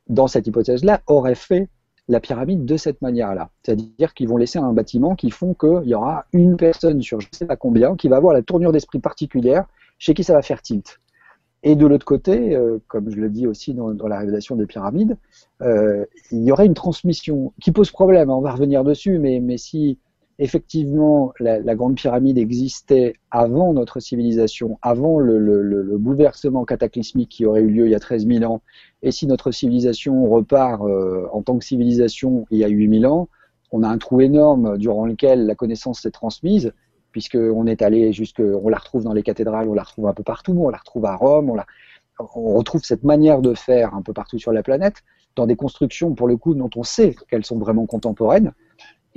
dans 0.08 0.28
cette 0.28 0.48
hypothèse-là, 0.48 1.02
auraient 1.08 1.36
fait 1.36 1.70
la 2.08 2.20
pyramide 2.20 2.66
de 2.66 2.78
cette 2.78 3.02
manière-là. 3.02 3.50
C'est-à-dire 3.64 4.14
qu'ils 4.14 4.30
vont 4.30 4.38
laisser 4.38 4.60
un 4.60 4.74
bâtiment 4.74 5.16
qui 5.16 5.30
font 5.30 5.54
qu'il 5.54 5.90
y 5.90 5.94
aura 5.94 6.26
une 6.32 6.56
personne 6.56 7.02
sur 7.02 7.20
je 7.20 7.28
ne 7.32 7.36
sais 7.36 7.46
pas 7.46 7.58
combien 7.58 7.96
qui 7.96 8.08
va 8.08 8.16
avoir 8.16 8.34
la 8.34 8.42
tournure 8.42 8.72
d'esprit 8.72 9.00
particulière 9.00 9.66
chez 10.00 10.14
qui 10.14 10.24
ça 10.24 10.34
va 10.34 10.42
faire 10.42 10.62
tilt. 10.62 11.00
Et 11.64 11.76
de 11.76 11.86
l'autre 11.88 12.06
côté, 12.06 12.56
euh, 12.56 12.78
comme 12.88 13.10
je 13.10 13.18
le 13.18 13.30
dis 13.30 13.48
aussi 13.48 13.74
dans, 13.74 14.08
la 14.08 14.20
révélation 14.20 14.56
des 14.56 14.66
pyramides, 14.66 15.18
euh, 15.62 16.06
il 16.32 16.44
y 16.44 16.52
aurait 16.52 16.68
une 16.68 16.76
transmission 16.76 17.54
qui 17.62 17.72
pose 17.72 17.92
problème. 17.92 18.30
Hein, 18.30 18.36
on 18.36 18.42
va 18.42 18.52
revenir 18.52 18.84
dessus, 18.84 19.18
mais, 19.20 19.40
mais 19.40 19.58
si 19.58 19.98
effectivement 20.40 21.34
la, 21.40 21.76
grande 21.76 21.96
pyramide 21.96 22.38
existait 22.38 23.16
avant 23.32 23.74
notre 23.74 24.00
civilisation, 24.00 24.78
avant 24.82 25.20
le, 25.20 25.98
bouleversement 25.98 26.64
cataclysmique 26.64 27.30
qui 27.30 27.46
aurait 27.46 27.62
eu 27.62 27.70
lieu 27.70 27.86
il 27.88 27.92
y 27.92 27.96
a 27.96 28.00
13 28.00 28.28
000 28.28 28.44
ans, 28.52 28.62
et 29.02 29.12
si 29.12 29.26
notre 29.26 29.52
civilisation 29.52 30.30
repart 30.30 30.84
euh, 30.84 31.26
en 31.34 31.42
tant 31.42 31.58
que 31.58 31.66
civilisation 31.66 32.46
il 32.52 32.60
y 32.60 32.64
a 32.64 32.68
8 32.68 33.02
000 33.02 33.12
ans, 33.12 33.30
on 33.72 33.84
a 33.84 33.88
un 33.88 33.98
trou 33.98 34.22
énorme 34.22 34.78
durant 34.78 35.06
lequel 35.06 35.46
la 35.46 35.56
connaissance 35.56 36.02
s'est 36.02 36.12
transmise, 36.12 36.72
puisqu'on 37.12 37.68
est 37.68 37.82
allé 37.82 38.14
jusque, 38.14 38.40
on 38.42 38.70
la 38.70 38.78
retrouve 38.78 39.04
dans 39.04 39.14
les 39.14 39.24
cathédrales, 39.24 39.68
on 39.68 39.74
la 39.74 39.84
retrouve 39.84 40.08
un 40.08 40.14
peu 40.14 40.24
partout, 40.24 40.58
on 40.58 40.70
la 40.70 40.78
retrouve 40.78 41.06
à 41.06 41.16
Rome, 41.16 41.50
on, 41.50 41.58
on 42.36 42.56
retrouve 42.56 42.84
cette 42.84 43.04
manière 43.04 43.42
de 43.42 43.54
faire 43.54 43.94
un 43.94 44.02
peu 44.02 44.14
partout 44.14 44.40
sur 44.40 44.52
la 44.52 44.64
planète, 44.64 45.04
dans 45.36 45.46
des 45.46 45.56
constructions 45.56 46.14
pour 46.14 46.28
le 46.28 46.38
coup 46.38 46.54
dont 46.54 46.70
on 46.76 46.84
sait 46.84 47.16
qu'elles 47.30 47.46
sont 47.46 47.60
vraiment 47.60 47.86
contemporaines, 47.86 48.54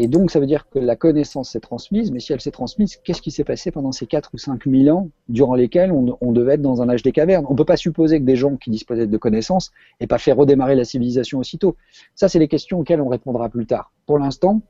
et 0.02 0.06
donc, 0.06 0.30
ça 0.30 0.40
veut 0.40 0.46
dire 0.46 0.66
que 0.70 0.78
la 0.78 0.96
connaissance 0.96 1.50
s'est 1.50 1.60
transmise, 1.60 2.10
mais 2.10 2.20
si 2.20 2.32
elle 2.32 2.40
s'est 2.40 2.50
transmise, 2.50 2.96
qu'est-ce 2.96 3.20
qui 3.20 3.30
s'est 3.30 3.44
passé 3.44 3.70
pendant 3.70 3.92
ces 3.92 4.06
4 4.06 4.30
ou 4.32 4.38
5 4.38 4.66
000 4.66 4.96
ans 4.96 5.10
durant 5.28 5.54
lesquels 5.54 5.92
on, 5.92 6.32
devait 6.32 6.54
être 6.54 6.62
dans 6.62 6.80
un 6.80 6.88
âge 6.88 7.02
des 7.02 7.12
cavernes? 7.12 7.44
On 7.46 7.52
ne 7.52 7.56
peut 7.58 7.66
pas 7.66 7.76
supposer 7.76 8.18
que 8.18 8.24
des 8.24 8.34
gens 8.34 8.56
qui 8.56 8.70
disposaient 8.70 9.06
de 9.06 9.16
connaissances 9.18 9.72
n'aient 10.00 10.06
pas 10.06 10.16
fait 10.16 10.32
redémarrer 10.32 10.74
la 10.74 10.86
civilisation 10.86 11.38
aussitôt. 11.38 11.76
Ça, 12.14 12.30
c'est 12.30 12.38
les 12.38 12.48
questions 12.48 12.78
auxquelles 12.78 13.02
on 13.02 13.08
répondra 13.08 13.50
plus 13.50 13.66
tard. 13.66 13.92
Pour 14.06 14.18
l'instant, 14.18 14.62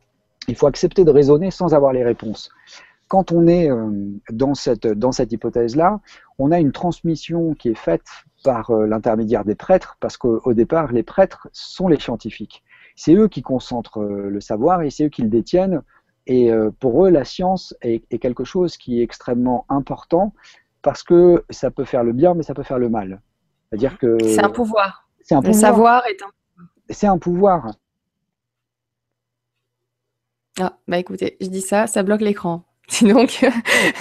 il 0.49 0.57
faut 0.57 0.67
accepter 0.67 1.05
de 1.05 1.13
raisonner 1.13 1.53
sans 1.53 1.75
avoir 1.75 1.93
les 1.93 2.03
réponses. 2.03 2.51
Quand 3.11 3.33
on 3.33 3.47
est 3.47 3.71
euh, 3.71 3.91
dans 4.31 4.55
cette, 4.55 4.87
dans 4.87 5.13
cette 5.13 5.33
hypothèse-là, 5.33 6.01
on 6.39 6.51
a 6.51 6.59
une 6.59 6.73
transmission 6.73 7.53
qui 7.55 7.69
est 7.69 7.79
faite 7.79 8.07
par 8.43 8.71
euh, 8.71 8.87
l'intermédiaire 8.87 9.45
des 9.45 9.55
prêtres, 9.55 9.99
parce 10.01 10.17
qu'au 10.17 10.55
départ, 10.55 10.93
les 10.93 11.03
prêtres 11.03 11.49
sont 11.53 11.89
les 11.89 12.01
scientifiques 12.01 12.65
c'est 13.01 13.15
eux 13.15 13.29
qui 13.29 13.41
concentrent 13.41 14.03
euh, 14.03 14.29
le 14.29 14.41
savoir 14.43 14.83
et 14.83 14.91
c'est 14.91 15.07
eux 15.07 15.09
qui 15.09 15.23
le 15.23 15.31
détiennent. 15.31 15.83
Et 16.27 16.53
euh, 16.53 16.71
pour 16.81 17.07
eux, 17.07 17.09
la 17.11 17.25
science 17.25 17.75
est, 17.81 18.19
quelque 18.19 18.45
chose 18.45 18.77
qui 18.77 19.01
est 19.01 19.03
extrêmement 19.03 19.65
important 19.71 20.35
parce 20.83 21.03
que 21.03 21.43
ça 21.49 21.71
peut 21.71 21.87
faire 21.87 22.05
le 22.05 22.13
bien, 22.13 22.35
mais 22.35 22.43
ça 22.43 22.53
peut 22.53 22.63
faire 22.63 22.79
le 22.79 22.91
mal. 22.91 23.23
C'est-à-dire 23.69 23.97
que 23.97 24.19
c'est 24.23 24.45
un 24.45 24.51
pouvoir. 24.51 25.09
C'est 25.23 25.35
un 25.35 25.41
Le 25.41 25.55
savoir 25.55 26.07
est 26.07 26.23
un. 26.23 26.31
C'est 26.91 27.07
un 27.07 27.17
pouvoir. 27.17 27.73
Ah, 30.61 30.77
bah 30.87 30.99
écoutez, 30.99 31.39
je 31.41 31.47
dis 31.47 31.63
ça, 31.63 31.87
ça 31.87 32.03
bloque 32.03 32.21
l'écran. 32.21 32.65
Donc, 33.03 33.45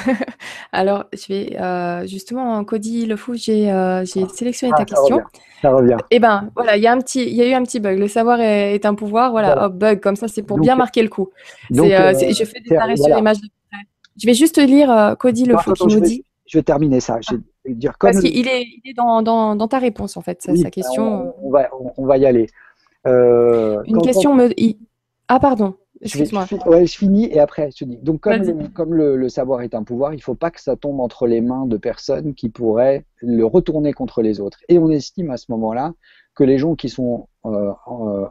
alors, 0.72 1.06
je 1.14 1.28
vais 1.28 1.58
euh, 1.60 2.08
justement, 2.08 2.64
Cody 2.64 3.06
Le 3.06 3.16
Fou, 3.16 3.36
j'ai 3.36 3.72
euh, 3.72 4.06
sélectionné 4.06 4.72
ta 4.72 4.82
ah, 4.82 4.86
question. 4.86 5.22
ça 5.62 5.72
revient. 5.72 5.98
Et 6.10 6.16
eh 6.16 6.20
ben, 6.20 6.50
voilà, 6.56 6.76
il 6.78 6.84
y 6.84 6.88
a 6.88 6.92
un 6.92 7.00
petit, 7.00 7.24
il 7.24 7.36
y 7.36 7.42
a 7.42 7.48
eu 7.48 7.54
un 7.54 7.64
petit 7.64 7.80
bug. 7.80 8.00
Le 8.00 8.08
savoir 8.08 8.40
est, 8.42 8.86
un 8.86 8.96
pouvoir. 8.96 9.32
Voilà, 9.32 9.70
bug 9.70 10.00
comme 10.00 10.16
ça, 10.16 10.28
c'est 10.28 10.44
pour 10.44 10.60
bien 10.60 10.76
marquer 10.76 11.04
le 11.04 11.10
coup. 11.10 11.30
Donc, 11.70 11.92
euh, 11.92 12.14
je 12.14 12.44
fais 12.44 12.60
des 12.62 12.76
arrêts 12.76 12.96
sur 12.96 13.16
l'image. 13.16 13.38
Je 14.22 14.26
vais 14.26 14.34
juste 14.34 14.58
lire 14.58 15.16
Cody 15.20 15.46
Le 15.46 15.58
Fou 15.58 15.74
qui 15.74 15.88
nous 15.88 16.00
dit. 16.00 16.24
Je 16.46 16.58
vais 16.58 16.64
terminer 16.64 17.00
ça. 17.00 17.20
Je 17.22 17.36
vais 17.36 17.76
dire 17.76 17.96
comme. 17.98 18.12
Parce 18.12 18.24
qu'il 18.24 18.48
est, 18.48 18.64
il 18.64 18.90
est 18.90 18.94
dans, 18.96 19.22
dans, 19.22 19.56
dans, 19.56 19.68
ta 19.68 19.78
réponse 19.78 20.18
en 20.18 20.22
fait, 20.22 20.42
sa, 20.42 20.56
sa 20.56 20.72
question. 20.72 21.36
On, 21.44 21.52
va, 21.52 21.70
on, 21.96 22.06
va 22.08 22.18
y 22.18 22.26
aller. 22.26 22.48
Une 23.06 24.02
question 24.02 24.34
me. 24.34 24.50
Ah 25.28 25.40
pardon. 25.40 25.76
Je, 26.02 26.70
ouais, 26.70 26.86
je 26.86 26.98
finis 26.98 27.26
et 27.26 27.40
après 27.40 27.70
je 27.76 27.84
dis. 27.84 27.98
Donc 27.98 28.22
comme, 28.22 28.42
le, 28.42 28.68
comme 28.70 28.94
le, 28.94 29.28
savoir 29.30 29.62
est 29.62 29.76
un 29.76 29.84
pouvoir, 29.84 30.14
il 30.14 30.18
ne 30.18 30.22
faut 30.22 30.36
pas 30.36 30.50
que 30.50 30.62
ça 30.62 30.78
tombe 30.78 31.02
entre 31.02 31.28
les 31.28 31.42
mains 31.42 31.66
de 31.66 31.76
personnes 31.76 32.34
qui 32.36 32.50
pourraient 32.50 33.06
le 33.18 33.46
retourner 33.46 33.92
contre 33.92 34.22
les 34.22 34.40
autres. 34.40 34.60
Et 34.70 34.80
on 34.80 34.90
estime 34.90 35.30
à 35.30 35.38
ce 35.38 35.52
moment-là 35.52 35.94
que 36.36 36.46
les 36.46 36.58
gens 36.58 36.76
qui 36.76 36.88
sont 36.88 37.28
euh, 37.46 37.74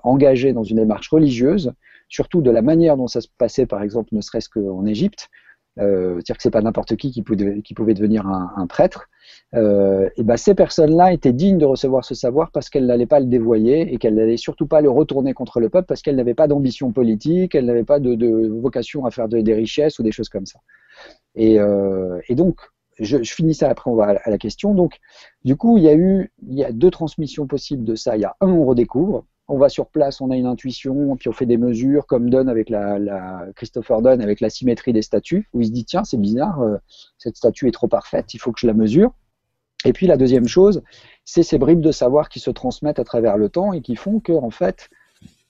engagés 0.02 0.54
dans 0.54 0.62
une 0.62 0.76
démarche 0.76 1.10
religieuse, 1.10 1.72
surtout 2.08 2.40
de 2.40 2.50
la 2.50 2.62
manière 2.62 2.96
dont 2.96 3.06
ça 3.06 3.20
se 3.20 3.28
passait 3.36 3.66
par 3.66 3.82
exemple 3.82 4.08
ne 4.12 4.22
serait-ce 4.22 4.48
qu'en 4.48 4.86
Égypte, 4.86 5.28
c'est-à-dire 5.78 6.36
que 6.36 6.42
c'est 6.42 6.50
pas 6.50 6.60
n'importe 6.60 6.96
qui 6.96 7.10
qui 7.10 7.22
pouvait, 7.22 7.94
devenir 7.94 8.26
un, 8.26 8.66
prêtre, 8.66 9.08
euh, 9.54 10.08
et 10.16 10.22
ben 10.22 10.36
ces 10.36 10.54
personnes-là 10.54 11.12
étaient 11.12 11.32
dignes 11.32 11.58
de 11.58 11.64
recevoir 11.64 12.04
ce 12.04 12.14
savoir 12.14 12.50
parce 12.50 12.68
qu'elles 12.68 12.86
n'allaient 12.86 13.06
pas 13.06 13.20
le 13.20 13.26
dévoyer 13.26 13.92
et 13.92 13.98
qu'elles 13.98 14.14
n'allaient 14.14 14.36
surtout 14.36 14.66
pas 14.66 14.80
le 14.80 14.90
retourner 14.90 15.32
contre 15.34 15.60
le 15.60 15.68
peuple 15.68 15.86
parce 15.86 16.02
qu'elles 16.02 16.16
n'avaient 16.16 16.34
pas 16.34 16.48
d'ambition 16.48 16.92
politique, 16.92 17.54
elles 17.54 17.66
n'avaient 17.66 17.84
pas 17.84 18.00
de, 18.00 18.14
de, 18.14 18.48
vocation 18.48 19.06
à 19.06 19.10
faire 19.10 19.28
des 19.28 19.54
richesses 19.54 19.98
ou 19.98 20.02
des 20.02 20.12
choses 20.12 20.28
comme 20.28 20.46
ça. 20.46 20.60
Et, 21.34 21.58
euh, 21.58 22.20
et 22.28 22.34
donc, 22.34 22.56
je, 22.98 23.22
je, 23.22 23.34
finis 23.34 23.54
ça, 23.54 23.70
après 23.70 23.90
on 23.90 23.94
va 23.94 24.18
à 24.22 24.30
la 24.30 24.38
question. 24.38 24.74
Donc, 24.74 24.98
du 25.44 25.56
coup, 25.56 25.78
il 25.78 25.84
y 25.84 25.88
a 25.88 25.94
eu 25.94 26.32
il 26.46 26.58
y 26.58 26.64
a 26.64 26.72
deux 26.72 26.90
transmissions 26.90 27.46
possibles 27.46 27.84
de 27.84 27.94
ça. 27.94 28.16
Il 28.16 28.22
y 28.22 28.24
a 28.24 28.36
un, 28.40 28.48
on 28.48 28.64
redécouvre, 28.64 29.24
on 29.48 29.58
va 29.58 29.68
sur 29.68 29.86
place, 29.86 30.20
on 30.20 30.30
a 30.30 30.36
une 30.36 30.46
intuition, 30.46 31.16
puis 31.16 31.28
on 31.28 31.32
fait 31.32 31.46
des 31.46 31.56
mesures, 31.56 32.06
comme 32.06 32.28
Dunn 32.28 32.48
avec 32.48 32.68
la, 32.68 33.46
Christopher 33.56 34.02
Dunn 34.02 34.20
avec 34.20 34.40
la 34.40 34.50
symétrie 34.50 34.92
des 34.92 35.02
statues, 35.02 35.48
où 35.54 35.60
il 35.62 35.66
se 35.66 35.72
dit 35.72 35.84
tiens, 35.84 36.04
c'est 36.04 36.20
bizarre, 36.20 36.60
euh, 36.60 36.76
cette 37.16 37.36
statue 37.36 37.66
est 37.66 37.72
trop 37.72 37.88
parfaite, 37.88 38.34
il 38.34 38.38
faut 38.38 38.52
que 38.52 38.60
je 38.60 38.66
la 38.66 38.74
mesure. 38.74 39.12
Et 39.84 39.92
puis 39.92 40.06
la 40.06 40.16
deuxième 40.16 40.48
chose, 40.48 40.82
c'est 41.24 41.42
ces 41.42 41.56
bribes 41.56 41.80
de 41.80 41.92
savoir 41.92 42.28
qui 42.28 42.40
se 42.40 42.50
transmettent 42.50 42.98
à 42.98 43.04
travers 43.04 43.36
le 43.36 43.48
temps 43.48 43.72
et 43.72 43.80
qui 43.80 43.96
font 43.96 44.20
que 44.20 44.32
en 44.32 44.50
fait, 44.50 44.90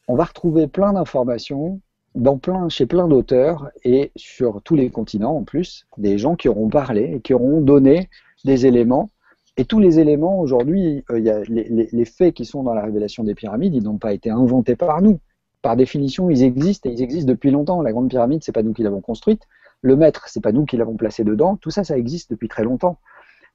on 0.07 0.15
va 0.15 0.25
retrouver 0.25 0.69
plein 0.69 0.93
d'informations 0.93 1.81
dans 2.15 2.39
plein, 2.39 2.69
chez 2.69 2.87
plein 2.87 3.09
d'auteurs 3.09 3.71
et 3.85 4.13
sur 4.17 4.61
tous 4.63 4.75
les 4.75 4.91
continents 4.91 5.37
en 5.37 5.45
plus, 5.45 5.87
des 5.97 6.19
gens 6.19 6.37
qui 6.37 6.49
auront 6.49 6.69
parlé 6.69 7.15
et 7.15 7.21
qui 7.21 7.35
auront 7.35 7.61
donné 7.61 8.09
des 8.45 8.67
éléments. 8.67 9.11
Et 9.59 9.65
tous 9.65 9.81
les 9.81 9.99
éléments 9.99 10.39
aujourd'hui, 10.39 11.05
euh, 11.11 11.45
les, 11.49 12.05
faits 12.05 12.33
qui 12.33 12.45
sont 12.45 12.63
dans 12.63 12.75
la 12.75 12.83
révélation 12.83 13.25
des 13.25 13.35
pyramides, 13.35 13.75
ils 13.75 13.83
n'ont 13.83 13.99
pas 13.99 14.13
été 14.13 14.31
inventés 14.31 14.77
par 14.77 15.03
nous. 15.03 15.19
Par 15.63 15.75
définition, 15.75 16.31
ils 16.31 16.45
existent 16.45 16.89
et 16.89 16.93
ils 16.93 17.03
existent 17.03 17.29
depuis 17.29 17.51
longtemps. 17.51 17.83
La 17.83 17.91
grande 17.91 18.09
pyramide, 18.09 18.45
c'est 18.45 18.53
pas 18.53 18.63
nous 18.63 18.73
qui 18.73 18.85
l'avons 18.85 19.01
construite. 19.01 19.43
Le 19.83 19.97
maître, 19.97 20.29
c'est 20.29 20.41
pas 20.41 20.53
nous 20.53 20.65
qui 20.65 20.77
l'avons 20.77 20.97
placé 20.97 21.25
dedans. 21.25 21.57
Tout 21.57 21.71
ça, 21.71 21.83
ça 21.83 21.99
existe 21.99 22.31
depuis 22.31 22.47
très 22.47 22.63
longtemps. 22.63 22.99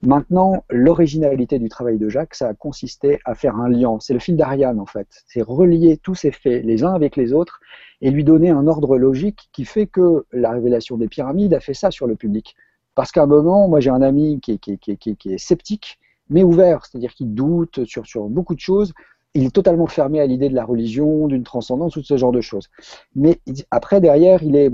Maintenant, 0.02 0.66
l'originalité 0.70 1.58
du 1.58 1.70
travail 1.70 1.98
de 1.98 2.10
Jacques, 2.10 2.36
ça 2.36 2.50
a 2.50 2.54
consisté 2.54 3.20
à 3.24 3.34
faire 3.34 3.56
un 3.56 3.70
lien. 3.70 3.98
C'est 4.02 4.14
le 4.14 4.20
fil 4.20 4.36
d'Ariane, 4.36 4.82
en 4.82 4.86
fait. 4.86 5.08
C'est 5.26 5.42
relier 5.42 5.96
tous 5.96 6.16
ces 6.16 6.32
faits 6.32 6.66
les 6.66 6.84
uns 6.84 6.94
avec 6.94 7.16
les 7.16 7.32
autres 7.32 7.62
et 8.02 8.12
lui 8.12 8.26
donner 8.26 8.50
un 8.50 8.68
ordre 8.68 8.98
logique 8.98 9.48
qui 9.54 9.64
fait 9.64 9.88
que 9.88 10.26
la 10.34 10.52
révélation 10.52 10.98
des 10.98 11.08
pyramides 11.08 11.54
a 11.54 11.62
fait 11.62 11.74
ça 11.74 11.92
sur 11.92 12.08
le 12.08 12.18
public. 12.18 12.58
Parce 12.95 13.11
qu'à 13.11 13.24
un 13.24 13.28
moment, 13.28 13.68
moi 13.68 13.80
j'ai 13.80 13.90
un 13.90 14.02
ami 14.02 14.40
qui 14.40 14.52
est, 14.53 15.38
sceptique, 15.38 15.99
mais 16.30 16.44
ouvert, 16.44 16.86
c'est-à-dire 16.86 17.14
qu'il 17.14 17.34
doute 17.34 17.86
sur, 17.86 18.30
beaucoup 18.30 18.56
de 18.56 18.60
choses. 18.60 18.94
Il 19.36 19.45
est 19.45 19.53
totalement 19.53 19.88
fermé 19.88 20.20
à 20.20 20.28
l'idée 20.28 20.49
de 20.49 20.53
la 20.53 20.64
religion, 20.64 21.28
d'une 21.28 21.44
transcendance, 21.44 21.94
tout 21.94 22.03
ce 22.03 22.18
genre 22.18 22.32
de 22.32 22.41
choses. 22.41 22.70
Mais 23.15 23.40
après, 23.72 23.99
derrière, 23.99 24.44
il 24.44 24.56
est, 24.56 24.72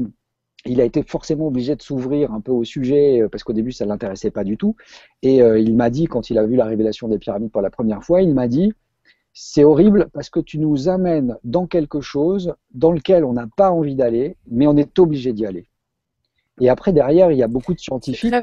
il 0.65 0.81
a 0.81 0.83
été 0.83 1.03
forcément 1.03 1.47
obligé 1.47 1.75
de 1.75 1.81
s'ouvrir 1.81 2.33
un 2.33 2.41
peu 2.41 2.51
au 2.51 2.65
sujet 2.65 3.21
euh, 3.21 3.29
parce 3.29 3.43
qu'au 3.43 3.53
début 3.53 3.71
ça 3.71 3.85
l'intéressait 3.85 4.31
pas 4.31 4.43
du 4.43 4.57
tout. 4.57 4.75
Et 5.21 5.41
euh, 5.41 5.59
il 5.59 5.75
m'a 5.75 5.89
dit, 5.89 6.07
quand 6.07 6.29
il 6.29 6.37
a 6.37 6.45
vu 6.45 6.55
la 6.55 6.65
révélation 6.65 7.07
des 7.07 7.17
pyramides 7.17 7.51
pour 7.51 7.61
la 7.61 7.69
première 7.69 8.03
fois, 8.03 8.21
il 8.21 8.33
m'a 8.33 8.47
dit 8.47 8.73
c'est 9.33 9.63
horrible 9.63 10.09
parce 10.11 10.29
que 10.29 10.39
tu 10.39 10.59
nous 10.59 10.89
amènes 10.89 11.37
dans 11.43 11.67
quelque 11.67 12.01
chose 12.01 12.55
dans 12.73 12.91
lequel 12.91 13.23
on 13.23 13.33
n'a 13.33 13.47
pas 13.55 13.71
envie 13.71 13.95
d'aller, 13.95 14.35
mais 14.49 14.67
on 14.67 14.75
est 14.75 14.99
obligé 14.99 15.31
d'y 15.33 15.45
aller. 15.45 15.67
Et 16.59 16.69
après, 16.69 16.93
derrière, 16.93 17.31
il 17.31 17.37
y 17.37 17.43
a 17.43 17.47
beaucoup 17.47 17.73
de 17.73 17.79
scientifiques, 17.79 18.33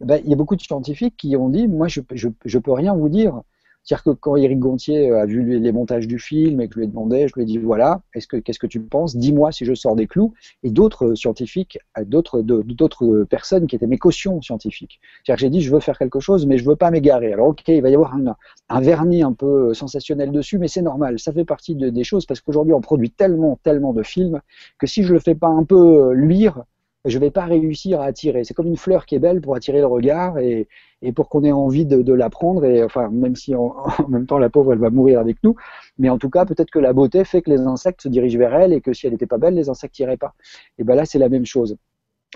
ben, 0.00 0.20
il 0.24 0.30
y 0.30 0.32
a 0.32 0.36
beaucoup 0.36 0.56
de 0.56 0.62
scientifiques 0.62 1.16
qui 1.16 1.36
ont 1.36 1.48
dit, 1.48 1.68
moi, 1.68 1.88
je 1.88 2.00
ne 2.00 2.58
peux 2.58 2.72
rien 2.72 2.94
vous 2.94 3.08
dire. 3.08 3.42
C'est-à-dire 3.88 4.04
que 4.04 4.10
quand 4.10 4.36
Eric 4.36 4.58
Gontier 4.58 5.12
a 5.12 5.24
vu 5.24 5.58
les 5.58 5.72
montages 5.72 6.06
du 6.06 6.18
film 6.18 6.60
et 6.60 6.68
que 6.68 6.74
je 6.74 6.80
lui 6.80 6.84
ai 6.84 6.88
demandé, 6.88 7.26
je 7.26 7.32
lui 7.34 7.44
ai 7.44 7.46
dit 7.46 7.56
voilà, 7.56 8.02
est-ce 8.12 8.26
que 8.26 8.36
qu'est-ce 8.36 8.58
que 8.58 8.66
tu 8.66 8.80
penses? 8.80 9.16
Dis-moi 9.16 9.50
si 9.50 9.64
je 9.64 9.72
sors 9.72 9.96
des 9.96 10.06
clous. 10.06 10.34
Et 10.62 10.70
d'autres 10.70 11.14
scientifiques, 11.14 11.78
d'autres 12.04 12.42
d'autres 12.42 13.24
personnes 13.30 13.66
qui 13.66 13.76
étaient 13.76 13.86
mes 13.86 13.96
cautions 13.96 14.42
scientifiques. 14.42 15.00
C'est-à-dire 15.24 15.36
que 15.36 15.40
j'ai 15.40 15.48
dit 15.48 15.62
je 15.62 15.72
veux 15.72 15.80
faire 15.80 15.98
quelque 15.98 16.20
chose, 16.20 16.44
mais 16.44 16.58
je 16.58 16.66
veux 16.66 16.76
pas 16.76 16.90
m'égarer. 16.90 17.32
Alors 17.32 17.48
ok, 17.48 17.66
il 17.68 17.80
va 17.80 17.88
y 17.88 17.94
avoir 17.94 18.14
un, 18.14 18.36
un 18.68 18.80
vernis 18.80 19.22
un 19.22 19.32
peu 19.32 19.72
sensationnel 19.72 20.32
dessus, 20.32 20.58
mais 20.58 20.68
c'est 20.68 20.82
normal. 20.82 21.18
Ça 21.18 21.32
fait 21.32 21.46
partie 21.46 21.74
des 21.74 22.04
choses 22.04 22.26
parce 22.26 22.40
qu'aujourd'hui 22.42 22.74
on 22.74 22.82
produit 22.82 23.10
tellement 23.10 23.58
tellement 23.62 23.94
de 23.94 24.02
films 24.02 24.42
que 24.78 24.86
si 24.86 25.02
je 25.02 25.14
le 25.14 25.18
fais 25.18 25.34
pas 25.34 25.48
un 25.48 25.64
peu 25.64 26.12
luire, 26.12 26.62
je 27.08 27.18
vais 27.18 27.30
pas 27.30 27.44
réussir 27.44 28.00
à 28.00 28.06
attirer. 28.06 28.44
C'est 28.44 28.54
comme 28.54 28.66
une 28.66 28.76
fleur 28.76 29.06
qui 29.06 29.14
est 29.14 29.18
belle 29.18 29.40
pour 29.40 29.54
attirer 29.54 29.78
le 29.80 29.86
regard 29.86 30.38
et, 30.38 30.68
pour 31.14 31.28
qu'on 31.28 31.44
ait 31.44 31.52
envie 31.52 31.86
de, 31.86 32.12
la 32.12 32.30
prendre. 32.30 32.64
Et 32.64 32.82
enfin, 32.82 33.08
même 33.10 33.36
si 33.36 33.54
en, 33.56 33.74
même 34.08 34.26
temps 34.26 34.38
la 34.38 34.50
pauvre 34.50 34.72
elle 34.72 34.78
va 34.78 34.90
mourir 34.90 35.20
avec 35.20 35.36
nous, 35.42 35.56
mais 35.98 36.08
en 36.08 36.18
tout 36.18 36.30
cas 36.30 36.44
peut-être 36.44 36.70
que 36.70 36.78
la 36.78 36.92
beauté 36.92 37.24
fait 37.24 37.42
que 37.42 37.50
les 37.50 37.60
insectes 37.60 38.02
se 38.02 38.08
dirigent 38.08 38.38
vers 38.38 38.54
elle 38.54 38.72
et 38.72 38.80
que 38.80 38.92
si 38.92 39.06
elle 39.06 39.12
n'était 39.12 39.26
pas 39.26 39.38
belle, 39.38 39.54
les 39.54 39.68
insectes 39.68 39.98
n'iraient 39.98 40.16
pas. 40.16 40.34
Et 40.78 40.84
ben 40.84 40.94
là 40.94 41.04
c'est 41.04 41.18
la 41.18 41.28
même 41.28 41.46
chose. 41.46 41.76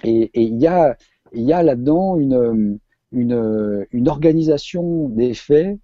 Et 0.04 0.30
il 0.34 0.60
y 0.60 0.66
a 0.66 0.96
là-dedans 1.62 2.16
une 2.18 2.78
une 3.12 4.08
organisation 4.08 5.08
des 5.08 5.34
faits 5.34 5.78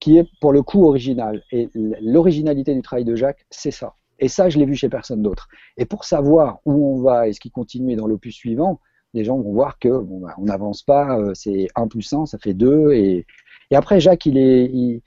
qui 0.00 0.18
est 0.18 0.28
pour 0.40 0.52
le 0.52 0.62
coup 0.62 0.84
originale. 0.84 1.42
Et 1.52 1.68
l'originalité 1.74 2.74
du 2.74 2.82
travail 2.82 3.04
de 3.04 3.14
Jacques, 3.14 3.46
c'est 3.50 3.70
ça. 3.70 3.94
Et 4.22 4.28
ça, 4.28 4.48
je 4.48 4.56
l'ai 4.56 4.66
vu 4.66 4.76
chez 4.76 4.88
personne 4.88 5.20
d'autre. 5.20 5.48
Et 5.76 5.84
pour 5.84 6.04
savoir 6.04 6.60
où 6.64 6.94
on 6.94 7.02
va 7.02 7.26
et 7.26 7.32
ce 7.32 7.40
qui 7.40 7.50
continue 7.50 7.96
dans 7.96 8.06
l'opus 8.06 8.34
suivant, 8.34 8.78
les 9.14 9.24
gens 9.24 9.36
vont 9.36 9.52
voir 9.52 9.80
que 9.80 9.88
bon, 9.88 10.20
bah, 10.20 10.34
on 10.38 10.44
n'avance 10.44 10.82
pas, 10.82 11.18
euh, 11.18 11.32
c'est 11.34 11.66
1 11.74 11.88
plus 11.88 12.10
1, 12.12 12.26
ça 12.26 12.38
fait 12.38 12.54
2. 12.54 12.92
Et, 12.92 13.26
après, 13.72 13.98
Jacques, 13.98 14.24
il 14.26 14.38
est, 14.38 15.02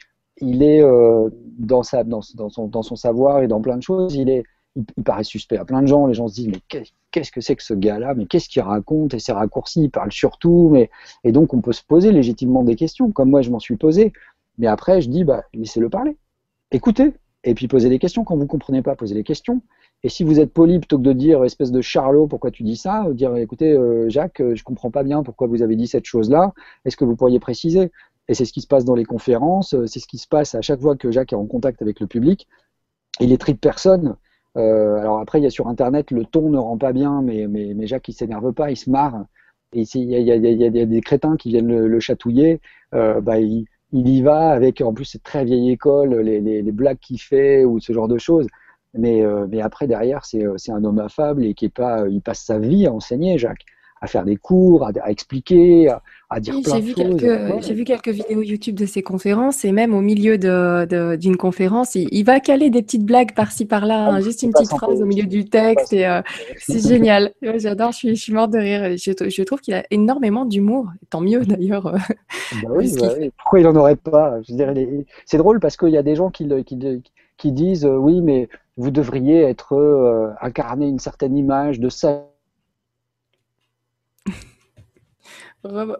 euh, 0.81 1.29
dans, 1.57 1.81
son, 1.81 2.67
dans 2.67 2.81
son 2.81 2.95
savoir 2.97 3.41
et 3.41 3.47
dans 3.47 3.61
plein 3.61 3.77
de 3.77 3.83
choses, 3.83 4.15
il 4.15 4.29
est 4.29 4.43
il, 4.75 5.03
paraît 5.05 5.23
suspect 5.23 5.57
à 5.57 5.63
plein 5.63 5.81
de 5.81 5.87
gens. 5.87 6.07
Les 6.07 6.13
gens 6.13 6.27
se 6.27 6.33
disent, 6.33 6.49
mais 6.49 6.61
qu'est-ce 7.11 7.31
que 7.31 7.39
c'est 7.39 7.55
que 7.55 7.63
ce 7.63 7.73
gars-là? 7.73 8.13
Mais 8.15 8.25
qu'est-ce 8.25 8.49
qu'il 8.49 8.61
raconte? 8.63 9.13
Et 9.13 9.19
c'est 9.19 9.31
raccourci, 9.31 9.83
il 9.83 9.89
parle 9.91 10.11
surtout. 10.11 10.69
Mais... 10.73 10.89
Et 11.23 11.31
donc, 11.31 11.53
on 11.53 11.61
peut 11.61 11.71
se 11.71 11.83
poser 11.83 12.11
légitimement 12.11 12.63
des 12.63 12.75
questions, 12.75 13.11
comme 13.11 13.29
moi, 13.29 13.41
je 13.41 13.49
m'en 13.49 13.59
suis 13.59 13.77
posé. 13.77 14.11
Mais 14.57 14.67
après, 14.67 14.99
je 14.99 15.09
dis, 15.09 15.23
bah, 15.23 15.43
laissez-le 15.53 15.89
parler. 15.89 16.17
Écoutez. 16.71 17.13
Et 17.45 17.53
puis, 17.53 17.67
posez 17.67 17.89
des 17.89 17.99
questions. 17.99 18.25
Quand 18.25 18.35
vous 18.35 18.43
ne 18.43 18.47
comprenez 18.47 18.81
pas, 18.81 18.95
posez 18.95 19.15
des 19.15 19.23
questions. 19.23 19.61
Et 20.03 20.09
si 20.09 20.23
vous 20.23 20.39
êtes 20.39 20.51
poli, 20.51 20.79
plutôt 20.79 20.97
que 20.97 21.03
de 21.03 21.13
dire, 21.13 21.43
espèce 21.45 21.71
de 21.71 21.81
charlot, 21.81 22.27
pourquoi 22.27 22.51
tu 22.51 22.63
dis 22.63 22.75
ça 22.75 23.05
Dire, 23.13 23.35
écoutez, 23.37 23.71
euh, 23.71 24.09
Jacques, 24.09 24.39
je 24.39 24.43
ne 24.61 24.63
comprends 24.63 24.91
pas 24.91 25.03
bien 25.03 25.23
pourquoi 25.23 25.47
vous 25.47 25.61
avez 25.61 25.77
dit 25.77 25.87
cette 25.87 26.05
chose-là. 26.05 26.53
Est-ce 26.83 26.97
que 26.97 27.05
vous 27.05 27.15
pourriez 27.15 27.39
préciser? 27.39 27.91
Et 28.27 28.33
c'est 28.33 28.45
ce 28.45 28.51
qui 28.51 28.61
se 28.61 28.67
passe 28.67 28.83
dans 28.83 28.95
les 28.95 29.05
conférences. 29.05 29.75
C'est 29.85 29.99
ce 29.99 30.07
qui 30.07 30.17
se 30.17 30.27
passe 30.27 30.55
à 30.55 30.61
chaque 30.61 30.81
fois 30.81 30.97
que 30.97 31.11
Jacques 31.11 31.31
est 31.31 31.37
en 31.37 31.45
contact 31.45 31.81
avec 31.81 31.99
le 32.01 32.07
public. 32.07 32.47
Il 33.21 33.31
est 33.31 33.47
de 33.47 33.53
personne 33.53 34.17
euh, 34.57 34.97
alors 34.97 35.19
après, 35.19 35.39
il 35.39 35.43
y 35.43 35.47
a 35.47 35.49
sur 35.49 35.67
Internet, 35.67 36.11
le 36.11 36.25
ton 36.25 36.49
ne 36.49 36.57
rend 36.57 36.77
pas 36.77 36.93
bien, 36.93 37.21
mais, 37.21 37.47
mais, 37.47 37.73
mais 37.75 37.87
Jacques, 37.87 38.07
il 38.07 38.13
s'énerve 38.13 38.53
pas, 38.53 38.71
il 38.71 38.77
se 38.77 38.89
marre. 38.89 39.25
Il 39.73 39.83
y, 39.83 40.31
a, 40.31 40.85
des 40.85 41.01
crétins 41.01 41.35
qui 41.35 41.49
viennent 41.49 41.67
le, 41.67 41.99
chatouiller, 41.99 42.61
euh, 42.93 43.19
bah, 43.19 43.39
il, 43.39 43.65
il, 43.95 44.09
y 44.09 44.21
va 44.21 44.49
avec, 44.49 44.81
en 44.81 44.93
plus, 44.93 45.05
c'est 45.05 45.23
très 45.23 45.45
vieille 45.45 45.71
école, 45.71 46.15
les, 46.19 46.41
les, 46.41 46.71
blagues 46.71 46.99
qu'il 46.99 47.19
fait 47.19 47.65
ou 47.65 47.79
ce 47.79 47.93
genre 47.93 48.07
de 48.07 48.17
choses. 48.17 48.47
Mais, 48.93 49.23
euh, 49.23 49.47
mais 49.49 49.61
après, 49.61 49.87
derrière, 49.87 50.25
c'est 50.25 50.71
un 50.71 50.83
homme 50.83 50.99
affable 50.99 51.43
et 51.45 51.53
qui 51.53 51.65
est 51.65 51.69
pas, 51.69 52.07
il 52.07 52.21
passe 52.21 52.43
sa 52.43 52.59
vie 52.59 52.87
à 52.87 52.93
enseigner, 52.93 53.37
Jacques 53.37 53.65
à 54.01 54.07
faire 54.07 54.23
des 54.23 54.37
cours, 54.37 54.85
à, 54.85 55.09
expliquer, 55.09 55.89
à, 55.89 56.01
dire 56.39 56.55
plein 56.63 56.79
de 56.79 57.19
choses. 57.19 57.65
J'ai 57.67 57.73
vu 57.73 57.83
quelques 57.83 58.09
vidéos 58.09 58.41
YouTube 58.41 58.75
de 58.75 58.85
ses 58.85 59.03
conférences 59.03 59.63
et 59.65 59.71
même 59.71 59.93
au 59.93 60.01
milieu 60.01 60.37
d'une 60.37 61.37
conférence, 61.37 61.95
il, 61.95 62.23
va 62.23 62.39
caler 62.39 62.69
des 62.69 62.81
petites 62.81 63.05
blagues 63.05 63.33
par-ci 63.33 63.65
par-là, 63.65 64.07
hein, 64.07 64.21
juste 64.21 64.41
une 64.41 64.51
petite 64.51 64.69
phrase 64.69 65.01
au 65.01 65.05
milieu 65.05 65.25
du 65.25 65.45
texte 65.45 65.93
et 65.93 66.07
euh, 66.07 66.21
c'est 66.57 66.85
génial. 66.87 67.31
J'adore, 67.41 67.91
je 67.91 67.97
suis, 67.97 68.15
je 68.15 68.21
suis 68.21 68.33
morte 68.33 68.51
de 68.51 68.57
rire. 68.57 68.97
Je, 68.97 69.43
trouve 69.43 69.59
qu'il 69.59 69.73
a 69.75 69.83
énormément 69.91 70.45
d'humour, 70.45 70.87
tant 71.09 71.21
mieux 71.21 71.41
d'ailleurs. 71.45 71.87
Euh, 71.87 71.97
bah 72.63 72.69
oui, 72.71 72.91
bah 72.99 73.09
Pourquoi 73.37 73.59
il 73.59 73.63
n'en 73.63 73.75
aurait 73.75 73.95
pas? 73.95 74.39
C'est 75.25 75.37
drôle 75.37 75.59
parce 75.59 75.77
qu'il 75.77 75.89
y 75.89 75.97
a 75.97 76.03
des 76.03 76.15
gens 76.15 76.31
qui, 76.31 76.47
qui, 77.37 77.51
disent 77.51 77.85
euh, 77.85 77.95
oui, 77.95 78.21
mais 78.21 78.49
vous 78.77 78.91
devriez 78.91 79.41
être 79.41 80.35
incarné 80.41 80.87
une 80.87 80.99
certaine 80.99 81.37
image 81.37 81.79
de 81.79 81.89
ça 81.89 82.27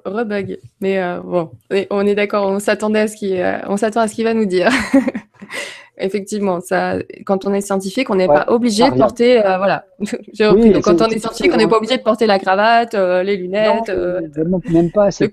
rebug. 0.06 0.60
Mais 0.82 1.00
euh, 1.00 1.20
bon, 1.22 1.52
on 1.90 2.06
est 2.06 2.16
d'accord, 2.16 2.48
on 2.48 2.60
s'attendait 2.60 3.00
à 3.00 3.08
ce 3.08 3.16
qu'il, 3.16 3.40
euh, 3.40 3.60
on 3.68 3.78
s'attend 3.78 4.02
à 4.02 4.08
ce 4.08 4.16
qu'il 4.16 4.24
va 4.24 4.34
nous 4.34 4.46
dire. 4.46 4.70
Effectivement, 5.98 6.60
ça, 6.60 6.98
quand 7.26 7.46
on 7.46 7.54
est 7.54 7.62
scientifique, 7.62 8.10
on 8.10 8.16
n'est 8.16 8.28
pas 8.28 8.48
obligé 8.50 8.84
de 8.90 8.96
porter, 8.96 9.40
euh, 9.46 9.58
voilà. 9.58 9.86
Repris. 10.00 10.72
Donc, 10.72 10.84
quand 10.84 11.02
on 11.02 11.06
est 11.06 11.20
scientifique, 11.20 11.54
on 11.54 11.58
n'est 11.58 11.70
pas 11.70 11.78
obligé 11.78 11.96
de 11.96 12.04
porter 12.04 12.26
la 12.26 12.38
cravate, 12.38 12.96
les 12.96 13.38
lunettes. 13.38 13.90
Non, 13.90 14.60
même 14.70 14.92
pas. 14.92 15.12
C'est 15.12 15.30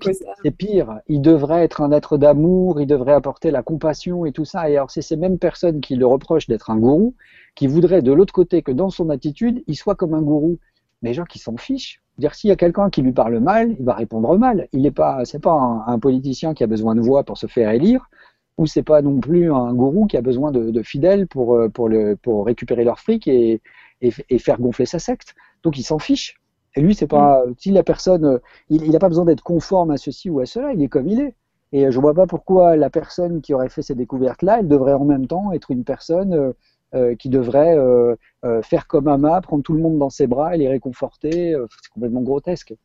pire, 0.57 0.99
Il 1.09 1.21
devrait 1.21 1.65
être 1.65 1.81
un 1.81 1.91
être 1.91 2.17
d'amour. 2.17 2.79
Il 2.79 2.87
devrait 2.87 3.11
apporter 3.11 3.51
la 3.51 3.61
compassion 3.61 4.25
et 4.25 4.31
tout 4.31 4.45
ça. 4.45 4.69
Et 4.69 4.77
alors, 4.77 4.89
c'est 4.89 5.01
ces 5.01 5.17
mêmes 5.17 5.37
personnes 5.37 5.81
qui 5.81 5.95
le 5.95 6.07
reprochent 6.07 6.47
d'être 6.47 6.69
un 6.69 6.77
gourou, 6.77 7.13
qui 7.55 7.67
voudraient 7.67 8.01
de 8.01 8.13
l'autre 8.13 8.33
côté 8.33 8.61
que 8.61 8.71
dans 8.71 8.89
son 8.89 9.09
attitude, 9.09 9.63
il 9.67 9.75
soit 9.75 9.95
comme 9.95 10.13
un 10.13 10.21
gourou. 10.21 10.59
Mais 11.01 11.09
les 11.09 11.13
gens 11.13 11.25
qui 11.25 11.39
s'en 11.39 11.57
fichent, 11.57 12.02
dire 12.17 12.35
s'il 12.35 12.49
y 12.49 12.53
a 12.53 12.55
quelqu'un 12.55 12.89
qui 12.89 13.01
lui 13.01 13.11
parle 13.11 13.39
mal, 13.39 13.75
il 13.79 13.85
va 13.85 13.93
répondre 13.93 14.37
mal. 14.37 14.67
Il 14.71 14.83
n'est 14.83 14.91
pas, 14.91 15.25
c'est 15.25 15.41
pas 15.41 15.83
un, 15.87 15.99
politicien 15.99 16.53
qui 16.53 16.63
a 16.63 16.67
besoin 16.67 16.95
de 16.95 17.01
voix 17.01 17.23
pour 17.23 17.37
se 17.37 17.47
faire 17.47 17.71
élire, 17.71 18.09
ou 18.57 18.65
c'est 18.67 18.83
pas 18.83 19.01
non 19.01 19.19
plus 19.19 19.51
un 19.51 19.73
gourou 19.73 20.05
qui 20.07 20.17
a 20.17 20.21
besoin 20.21 20.51
de, 20.51 20.83
fidèles 20.83 21.27
pour 21.27 21.55
euh, 21.55 21.69
pour 21.69 21.89
le 21.89 22.15
pour 22.15 22.45
récupérer 22.45 22.83
leur 22.83 22.99
fric 22.99 23.27
et, 23.27 23.61
et, 24.01 24.39
faire 24.39 24.59
gonfler 24.59 24.85
sa 24.85 24.99
secte. 24.99 25.35
Donc 25.63 25.77
il 25.77 25.83
s'en 25.83 25.99
fiche. 25.99 26.39
Et 26.75 26.81
lui, 26.81 26.95
c'est 26.95 27.07
pas 27.07 27.45
mm. 27.45 27.53
si 27.57 27.71
la 27.71 27.83
personne, 27.83 28.39
il 28.69 28.91
n'a 28.91 28.99
pas 28.99 29.09
besoin 29.09 29.25
d'être 29.25 29.43
conforme 29.43 29.91
à 29.91 29.97
ceci 29.97 30.29
ou 30.29 30.39
à 30.39 30.45
cela. 30.45 30.73
Il 30.73 30.81
est 30.81 30.87
comme 30.87 31.07
il 31.07 31.19
est. 31.21 31.35
Et 31.71 31.91
je 31.91 31.99
vois 31.99 32.13
pas 32.13 32.27
pourquoi 32.27 32.75
la 32.75 32.91
personne 32.91 33.41
qui 33.41 33.53
aurait 33.53 33.69
fait 33.69 33.81
ces 33.81 33.95
découvertes-là, 33.95 34.59
elle 34.59 34.67
devrait 34.67 34.93
en 34.93 35.05
même 35.05 35.25
temps 35.25 35.51
être 35.53 35.71
une 35.71 35.83
personne 35.83 36.53
euh, 36.95 37.15
qui 37.15 37.29
devrait 37.29 37.75
euh, 37.75 38.15
euh, 38.45 38.61
faire 38.61 38.85
comme 38.85 39.07
Ama, 39.07 39.41
prendre 39.41 39.63
tout 39.63 39.73
le 39.73 39.81
monde 39.81 39.97
dans 39.97 40.11
ses 40.11 40.27
bras 40.27 40.53
et 40.53 40.59
les 40.59 40.67
réconforter. 40.67 41.55
c'est 41.81 41.91
complètement 41.91 42.21
grotesque. 42.21 42.75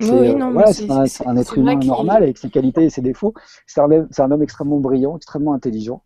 C'est 0.00 0.08
un, 1.26 1.36
être 1.36 1.58
humain 1.58 1.76
normal 1.76 2.22
avec 2.22 2.38
ses 2.38 2.48
qualités 2.48 2.84
et 2.84 2.90
ses 2.90 3.02
défauts. 3.02 3.34
C'est 3.66 3.80
un, 3.80 4.30
homme 4.30 4.42
extrêmement 4.42 4.80
brillant, 4.80 5.16
extrêmement 5.16 5.52
intelligent. 5.52 6.02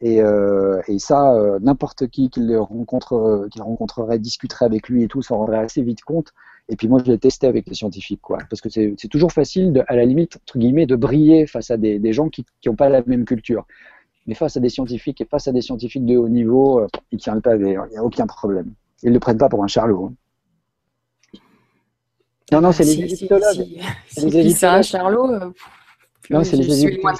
Et, 0.00 0.20
ça, 0.98 1.58
n'importe 1.62 2.06
qui 2.08 2.28
qu'il 2.28 2.54
rencontre, 2.56 3.48
rencontrerait, 3.58 4.18
discuterait 4.18 4.66
avec 4.66 4.88
lui 4.90 5.04
et 5.04 5.08
tout, 5.08 5.22
s'en 5.22 5.38
rendrait 5.38 5.58
assez 5.58 5.82
vite 5.82 6.02
compte. 6.02 6.32
Et 6.68 6.76
puis 6.76 6.88
moi, 6.88 7.00
je 7.04 7.10
l'ai 7.10 7.18
testé 7.18 7.46
avec 7.46 7.66
les 7.66 7.74
scientifiques, 7.74 8.22
quoi. 8.22 8.38
Parce 8.48 8.60
que 8.60 8.68
c'est 8.68 9.08
toujours 9.10 9.32
facile, 9.32 9.84
à 9.88 9.96
la 9.96 10.04
limite, 10.04 10.36
entre 10.36 10.58
guillemets, 10.58 10.86
de 10.86 10.96
briller 10.96 11.46
face 11.46 11.70
à 11.70 11.76
des, 11.76 12.12
gens 12.12 12.28
qui 12.28 12.44
n'ont 12.66 12.76
pas 12.76 12.88
la 12.88 13.02
même 13.06 13.24
culture. 13.24 13.66
Mais 14.26 14.34
face 14.34 14.56
à 14.56 14.60
des 14.60 14.70
scientifiques 14.70 15.20
et 15.20 15.26
face 15.26 15.48
à 15.48 15.52
des 15.52 15.60
scientifiques 15.60 16.04
de 16.04 16.16
haut 16.16 16.28
niveau, 16.28 16.80
euh, 16.80 16.86
ils 17.12 17.16
ne 17.16 17.20
tiennent 17.20 17.42
pas, 17.42 17.56
il 17.56 17.64
n'y 17.64 17.96
a 17.96 18.02
aucun 18.02 18.26
problème. 18.26 18.72
Ils 19.02 19.10
ne 19.10 19.14
le 19.14 19.20
prennent 19.20 19.38
pas 19.38 19.48
pour 19.48 19.62
un 19.62 19.66
charlot. 19.66 20.06
Hein. 20.06 20.14
Non, 22.52 22.60
non, 22.60 22.72
c'est 22.72 22.84
les 22.84 23.00
égyptologues. 23.00 23.66
c'est 24.08 24.64
un 24.64 24.82
charlot. 24.82 25.30
Euh, 25.30 25.50
non, 26.30 26.44
c'est 26.44 26.56
les 26.56 26.84
égyptologues. 26.84 27.16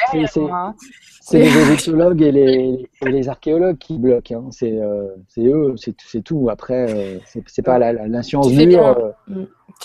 C'est 1.27 1.39
les 1.39 1.73
égyptologues 1.73 2.23
et 2.23 2.33
les, 2.33 2.89
et 3.01 3.09
les, 3.09 3.29
archéologues 3.29 3.79
qui 3.79 3.99
bloquent. 3.99 4.35
Hein. 4.35 4.49
C'est 4.51 4.79
euh, 4.79 5.09
eux, 5.39 5.75
c'est 5.77 6.23
tout. 6.23 6.49
Après, 6.51 6.95
euh, 6.95 7.19
c'est 7.47 7.63
pas 7.63 7.79
la, 7.79 7.93
la, 7.93 8.23
science 8.23 8.51
dure. 8.51 9.15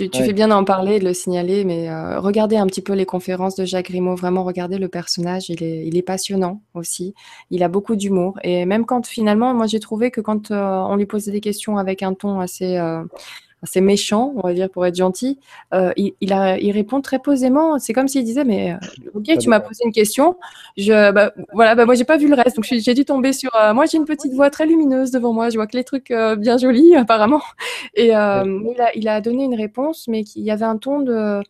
Euh. 0.01 0.07
Tu, 0.09 0.23
fais 0.23 0.33
bien 0.33 0.47
d'en 0.47 0.63
parler, 0.63 0.99
de 0.99 1.05
le 1.05 1.13
signaler, 1.13 1.65
mais 1.65 1.89
regardez 2.17 2.57
un 2.57 2.67
petit 2.67 2.81
peu 2.81 2.93
les 2.93 3.05
conférences 3.05 3.55
de 3.55 3.65
Jacques 3.65 3.89
Grimaud. 3.89 4.15
Vraiment, 4.15 4.43
regardez 4.43 4.77
le 4.77 4.87
personnage. 4.87 5.49
Il 5.49 5.63
est, 5.63 5.85
il 5.85 5.97
est 5.97 6.01
passionnant 6.01 6.61
aussi. 6.73 7.13
Il 7.49 7.63
a 7.63 7.67
beaucoup 7.67 7.95
d'humour. 7.95 8.39
Et 8.43 8.65
même 8.65 8.85
quand 8.85 9.05
finalement, 9.05 9.53
moi 9.53 9.67
j'ai 9.67 9.79
trouvé 9.79 10.11
que 10.11 10.21
quand 10.21 10.51
on 10.51 10.95
lui 10.95 11.05
posait 11.05 11.31
des 11.31 11.41
questions 11.41 11.77
avec 11.77 12.03
un 12.03 12.13
ton 12.13 12.39
assez 12.39 12.77
c'est 13.63 13.81
méchant, 13.81 14.33
on 14.37 14.41
va 14.41 14.53
dire, 14.53 14.69
pour 14.69 14.85
être 14.85 14.95
gentil, 14.95 15.39
euh, 15.73 15.91
il, 15.97 16.13
il, 16.21 16.71
répond 16.71 17.01
très 17.01 17.19
posément. 17.19 17.77
C'est 17.79 17.93
comme 17.93 18.07
s'il 18.07 18.23
disait, 18.23 18.45
mais 18.45 18.73
euh, 18.73 19.11
ok, 19.15 19.37
tu 19.37 19.49
m'as 19.49 19.59
posé 19.59 19.83
une 19.85 19.91
question, 19.91 20.37
je, 20.77 21.11
bah, 21.11 21.33
voilà, 21.53 21.75
bah, 21.75 21.85
moi 21.85 21.95
j'ai 21.95 22.05
pas 22.05 22.17
vu 22.17 22.27
le 22.27 22.35
reste, 22.35 22.55
donc 22.55 22.65
j'ai 22.65 22.93
dû 22.93 23.05
tomber 23.05 23.33
sur. 23.33 23.53
Euh, 23.55 23.73
moi 23.73 23.85
j'ai 23.85 23.97
une 23.97 24.05
petite 24.05 24.33
voix 24.33 24.49
très 24.49 24.65
lumineuse 24.65 25.11
devant 25.11 25.33
moi, 25.33 25.49
je 25.49 25.55
vois 25.55 25.67
que 25.67 25.75
les 25.75 25.83
trucs 25.83 26.13
bien 26.37 26.57
jolis 26.57 26.95
apparemment, 26.95 27.41
et 27.95 28.07
il 28.07 28.13
a, 28.13 28.45
il, 28.95 29.07
a, 29.07 29.21
donné 29.21 29.43
une 29.43 29.55
réponse, 29.55 30.07
mais 30.07 30.21
il 30.35 30.43
y 30.43 30.51
avait 30.51 30.65
un 30.65 30.77
ton 30.77 31.01
de 31.01 31.41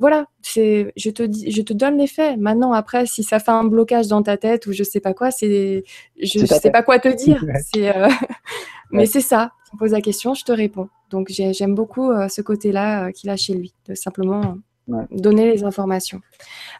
voilà, 0.00 0.26
c'est, 0.42 0.92
je 0.96 1.08
te 1.08 1.22
dis, 1.22 1.52
je 1.52 1.62
te 1.62 1.72
donne 1.72 1.96
les 1.96 2.08
faits. 2.08 2.36
Maintenant, 2.36 2.72
après, 2.72 3.06
si 3.06 3.22
ça 3.22 3.38
fait 3.38 3.52
un 3.52 3.62
blocage 3.64 4.08
dans 4.08 4.22
ta 4.24 4.36
tête 4.36 4.66
ou 4.66 4.72
je 4.72 4.82
sais 4.82 4.98
pas 4.98 5.14
quoi, 5.14 5.30
c'est, 5.30 5.84
je, 6.20 6.44
sais 6.44 6.70
pas 6.72 6.82
quoi 6.82 6.98
te 6.98 7.08
dire. 7.16 7.42
c'est, 7.72 7.94
mais 8.90 9.06
c'est 9.06 9.20
ça. 9.20 9.52
Poses 9.78 9.92
la 9.92 10.00
question, 10.00 10.34
je 10.34 10.44
te 10.44 10.52
réponds. 10.52 10.88
Donc 11.10 11.28
j'aime 11.30 11.74
beaucoup 11.74 12.10
euh, 12.10 12.28
ce 12.28 12.42
côté-là 12.42 13.06
euh, 13.06 13.10
qu'il 13.10 13.30
a 13.30 13.36
chez 13.36 13.54
lui, 13.54 13.74
de 13.88 13.94
simplement 13.94 14.56
euh, 14.90 15.02
donner 15.10 15.50
les 15.50 15.64
informations. 15.64 16.20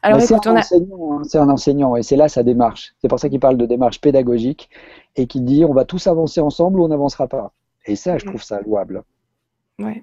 Alors, 0.03 0.21
c'est 0.21 0.35
un, 0.47 0.57
enseignant, 0.57 1.19
hein, 1.19 1.23
c'est 1.25 1.39
un 1.39 1.49
enseignant 1.49 1.97
et 1.97 2.03
c'est 2.03 2.17
là 2.17 2.29
sa 2.29 2.43
démarche. 2.43 2.95
C'est 3.01 3.09
pour 3.09 3.19
ça 3.19 3.29
qu'il 3.29 3.41
parle 3.41 3.57
de 3.57 3.67
démarche 3.67 4.01
pédagogique 4.01 4.69
et 5.17 5.27
qu'il 5.27 5.45
dit 5.45 5.65
on 5.65 5.73
va 5.73 5.85
tous 5.85 6.07
avancer 6.07 6.41
ensemble 6.41 6.81
ou 6.81 6.85
on 6.85 6.89
n'avancera 6.89 7.29
pas. 7.29 7.53
Et 7.87 7.97
ça, 7.97 8.19
je 8.19 8.25
trouve 8.25 8.43
ça 8.43 8.61
louable. 8.61 9.03
Ouais. 9.79 10.03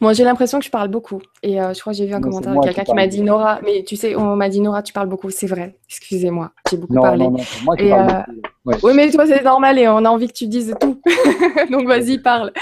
Moi, 0.00 0.12
j'ai 0.12 0.24
l'impression 0.24 0.58
que 0.58 0.64
je 0.64 0.70
parle 0.70 0.88
beaucoup. 0.88 1.20
Et 1.42 1.60
euh, 1.60 1.72
je 1.74 1.80
crois 1.80 1.92
que 1.92 1.98
j'ai 1.98 2.06
vu 2.06 2.14
un 2.14 2.20
commentaire 2.20 2.54
de 2.54 2.60
quelqu'un 2.60 2.84
qui, 2.84 2.94
m'a 2.94 3.06
dit 3.06 3.22
Nora, 3.22 3.60
mais 3.64 3.84
tu 3.84 3.96
sais, 3.96 4.16
on 4.16 4.36
m'a 4.36 4.48
dit 4.48 4.60
Nora, 4.60 4.82
tu 4.82 4.92
parles 4.92 5.08
beaucoup. 5.08 5.30
C'est 5.30 5.46
vrai. 5.46 5.76
Excusez-moi, 5.88 6.52
j'ai 6.70 6.76
beaucoup 6.76 6.94
parlé. 6.94 7.24
Non, 7.24 7.32
non, 7.32 7.44
moi 7.64 7.76
qui 7.76 7.88
parle 7.88 8.24
euh, 8.68 8.72
Oui, 8.82 8.92
mais 8.94 9.10
toi, 9.10 9.26
c'est 9.26 9.42
normal 9.42 9.78
et 9.78 9.88
on 9.88 10.04
a 10.04 10.08
envie 10.08 10.28
que 10.28 10.32
tu 10.32 10.46
dises 10.46 10.74
tout. 10.80 11.00
Donc, 11.70 11.86
vas-y, 11.86 12.18
parle. 12.18 12.52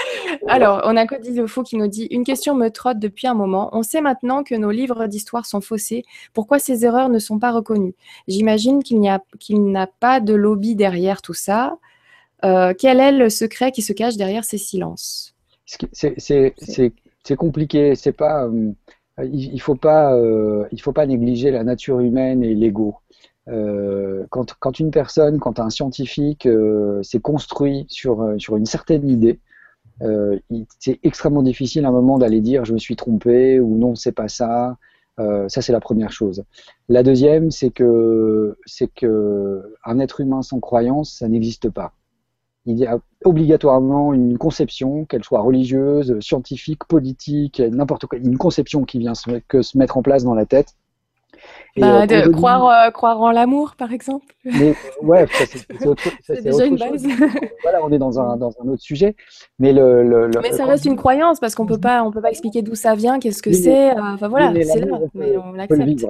Alors, 0.47 0.81
on 0.85 0.95
a 0.95 1.05
Cody 1.05 1.41
Faux 1.47 1.63
qui 1.63 1.77
nous 1.77 1.87
dit 1.87 2.07
Une 2.11 2.23
question 2.23 2.55
me 2.55 2.69
trotte 2.69 2.99
depuis 2.99 3.27
un 3.27 3.33
moment. 3.33 3.69
On 3.73 3.83
sait 3.83 4.01
maintenant 4.01 4.43
que 4.43 4.55
nos 4.55 4.71
livres 4.71 5.07
d'histoire 5.07 5.45
sont 5.45 5.61
faussés. 5.61 6.03
Pourquoi 6.33 6.59
ces 6.59 6.85
erreurs 6.85 7.09
ne 7.09 7.19
sont 7.19 7.39
pas 7.39 7.51
reconnues? 7.51 7.95
J'imagine 8.27 8.83
qu'il 8.83 8.99
n'y 8.99 9.09
a, 9.09 9.21
qu'il 9.39 9.71
n'a 9.71 9.87
pas 9.87 10.19
de 10.19 10.33
lobby 10.33 10.75
derrière 10.75 11.21
tout 11.21 11.33
ça. 11.33 11.77
Euh, 12.45 12.73
quel 12.77 12.99
est 12.99 13.11
le 13.11 13.29
secret 13.29 13.71
qui 13.71 13.81
se 13.81 13.93
cache 13.93 14.15
derrière 14.15 14.43
ces 14.43 14.57
silences? 14.57 15.33
C'est 15.91 16.13
c'est 16.17 16.93
compliqué. 17.35 17.95
C'est 17.95 18.11
pas, 18.11 18.45
euh, 18.45 18.71
il, 19.23 19.59
faut 19.61 19.75
pas, 19.75 20.15
euh, 20.15 20.65
il 20.71 20.81
faut 20.81 20.93
pas 20.93 21.05
négliger 21.05 21.51
la 21.51 21.63
nature 21.63 21.99
humaine 21.99 22.43
et 22.43 22.53
l'ego. 22.53 22.95
quand, 24.29 24.53
quand, 24.59 24.79
une 24.79 24.91
personne, 24.91 25.39
quand 25.39 25.59
un 25.59 25.69
scientifique 25.69 26.47
s'est 27.01 27.21
construit 27.21 27.85
sur, 27.89 28.35
sur 28.37 28.57
une 28.57 28.65
certaine 28.65 29.07
idée, 29.09 29.39
c'est 30.79 30.99
extrêmement 31.03 31.43
difficile 31.43 31.85
à 31.85 31.89
un 31.89 31.91
moment 31.91 32.17
d'aller 32.19 32.41
dire 32.41 32.65
je 32.65 32.73
me 32.73 32.77
suis 32.77 32.95
trompé 32.95 33.59
ou 33.59 33.77
non, 33.77 33.95
c'est 33.95 34.11
pas 34.11 34.27
ça. 34.27 34.77
ça, 35.17 35.61
c'est 35.61 35.71
la 35.71 35.79
première 35.79 36.11
chose. 36.11 36.43
La 36.89 37.03
deuxième, 37.03 37.49
c'est 37.51 37.71
que, 37.71 38.57
c'est 38.65 38.93
que 38.93 39.63
un 39.85 39.99
être 39.99 40.19
humain 40.19 40.41
sans 40.41 40.59
croyance, 40.59 41.17
ça 41.19 41.27
n'existe 41.29 41.69
pas 41.69 41.93
il 42.67 42.77
y 42.77 42.85
a 42.85 42.99
obligatoirement 43.23 44.13
une 44.13 44.37
conception, 44.37 45.05
qu'elle 45.05 45.23
soit 45.23 45.39
religieuse, 45.39 46.19
scientifique, 46.19 46.83
politique, 46.85 47.59
n'importe 47.59 48.05
quoi, 48.05 48.19
une 48.19 48.37
conception 48.37 48.83
qui 48.83 48.99
vient 48.99 49.15
se, 49.15 49.39
que 49.47 49.61
se 49.61 49.77
mettre 49.77 49.97
en 49.97 50.01
place 50.01 50.23
dans 50.23 50.35
la 50.35 50.45
tête. 50.45 50.75
Bah, 51.77 52.01
euh, 52.01 52.05
de 52.05 52.29
croire, 52.29 52.65
euh, 52.67 52.91
croire 52.91 53.21
en 53.21 53.31
l'amour, 53.31 53.75
par 53.77 53.93
exemple. 53.93 54.25
Mais, 54.43 54.75
ouais, 55.01 55.27
c'est 56.23 56.43
déjà 56.43 56.65
une 56.65 56.75
base. 56.75 57.05
voilà, 57.63 57.83
on 57.83 57.91
est 57.91 57.99
dans 57.99 58.19
un, 58.19 58.35
dans 58.35 58.51
un 58.61 58.67
autre 58.67 58.81
sujet. 58.81 59.15
Mais, 59.59 59.73
le, 59.73 60.03
le, 60.03 60.29
mais 60.41 60.51
ça 60.51 60.65
reste 60.65 60.85
une 60.85 60.95
croyance, 60.95 61.39
parce 61.39 61.55
qu'on 61.55 61.65
ne 61.65 61.69
peut 61.69 61.79
pas 61.79 62.29
expliquer 62.29 62.63
d'où 62.63 62.75
ça 62.75 62.95
vient, 62.95 63.19
qu'est-ce 63.19 63.43
que 63.43 63.53
c'est. 63.53 63.91
Euh, 63.91 64.13
enfin 64.13 64.27
voilà, 64.27 64.51
c'est 64.63 64.79
là, 64.79 64.97
mais 65.13 65.37
on 65.37 65.53
l'accepte. 65.53 66.05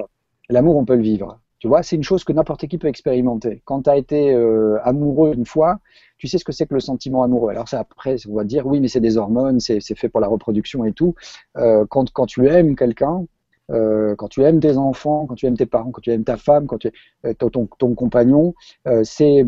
L'amour, 0.50 0.76
on 0.76 0.84
peut 0.84 0.96
le 0.96 1.02
vivre. 1.02 1.38
Tu 1.58 1.68
vois, 1.68 1.82
c'est 1.82 1.96
une 1.96 2.04
chose 2.04 2.24
que 2.24 2.32
n'importe 2.32 2.66
qui 2.68 2.78
peut 2.78 2.88
expérimenter. 2.88 3.62
Quand 3.64 3.82
tu 3.82 3.90
as 3.90 3.96
été 3.96 4.32
euh, 4.32 4.78
amoureux 4.84 5.34
une 5.34 5.46
fois, 5.46 5.80
tu 6.16 6.28
sais 6.28 6.38
ce 6.38 6.44
que 6.44 6.52
c'est 6.52 6.66
que 6.66 6.74
le 6.74 6.80
sentiment 6.80 7.22
amoureux. 7.22 7.50
Alors 7.50 7.68
ça, 7.68 7.80
après, 7.80 8.16
on 8.28 8.34
va 8.34 8.44
dire, 8.44 8.66
oui, 8.66 8.80
mais 8.80 8.88
c'est 8.88 9.00
des 9.00 9.16
hormones, 9.16 9.58
c'est 9.60 9.80
fait 9.80 10.08
pour 10.08 10.20
la 10.20 10.28
reproduction 10.28 10.84
et 10.84 10.92
tout. 10.92 11.14
Euh, 11.56 11.84
quand, 11.88 12.12
quand 12.12 12.26
tu 12.26 12.46
aimes 12.48 12.76
quelqu'un, 12.76 13.24
euh, 13.70 14.14
quand 14.16 14.28
tu 14.28 14.42
aimes 14.42 14.60
tes 14.60 14.76
enfants, 14.76 15.26
quand 15.26 15.34
tu 15.34 15.46
aimes 15.46 15.56
tes 15.56 15.66
parents, 15.66 15.90
quand 15.90 16.00
tu 16.00 16.10
aimes 16.10 16.24
ta 16.24 16.36
femme, 16.36 16.66
quand 16.66 16.78
tu 16.78 16.90
euh, 17.26 17.34
ton, 17.34 17.66
ton 17.66 17.94
compagnon, 17.94 18.54
euh, 18.86 19.02
c'est 19.04 19.44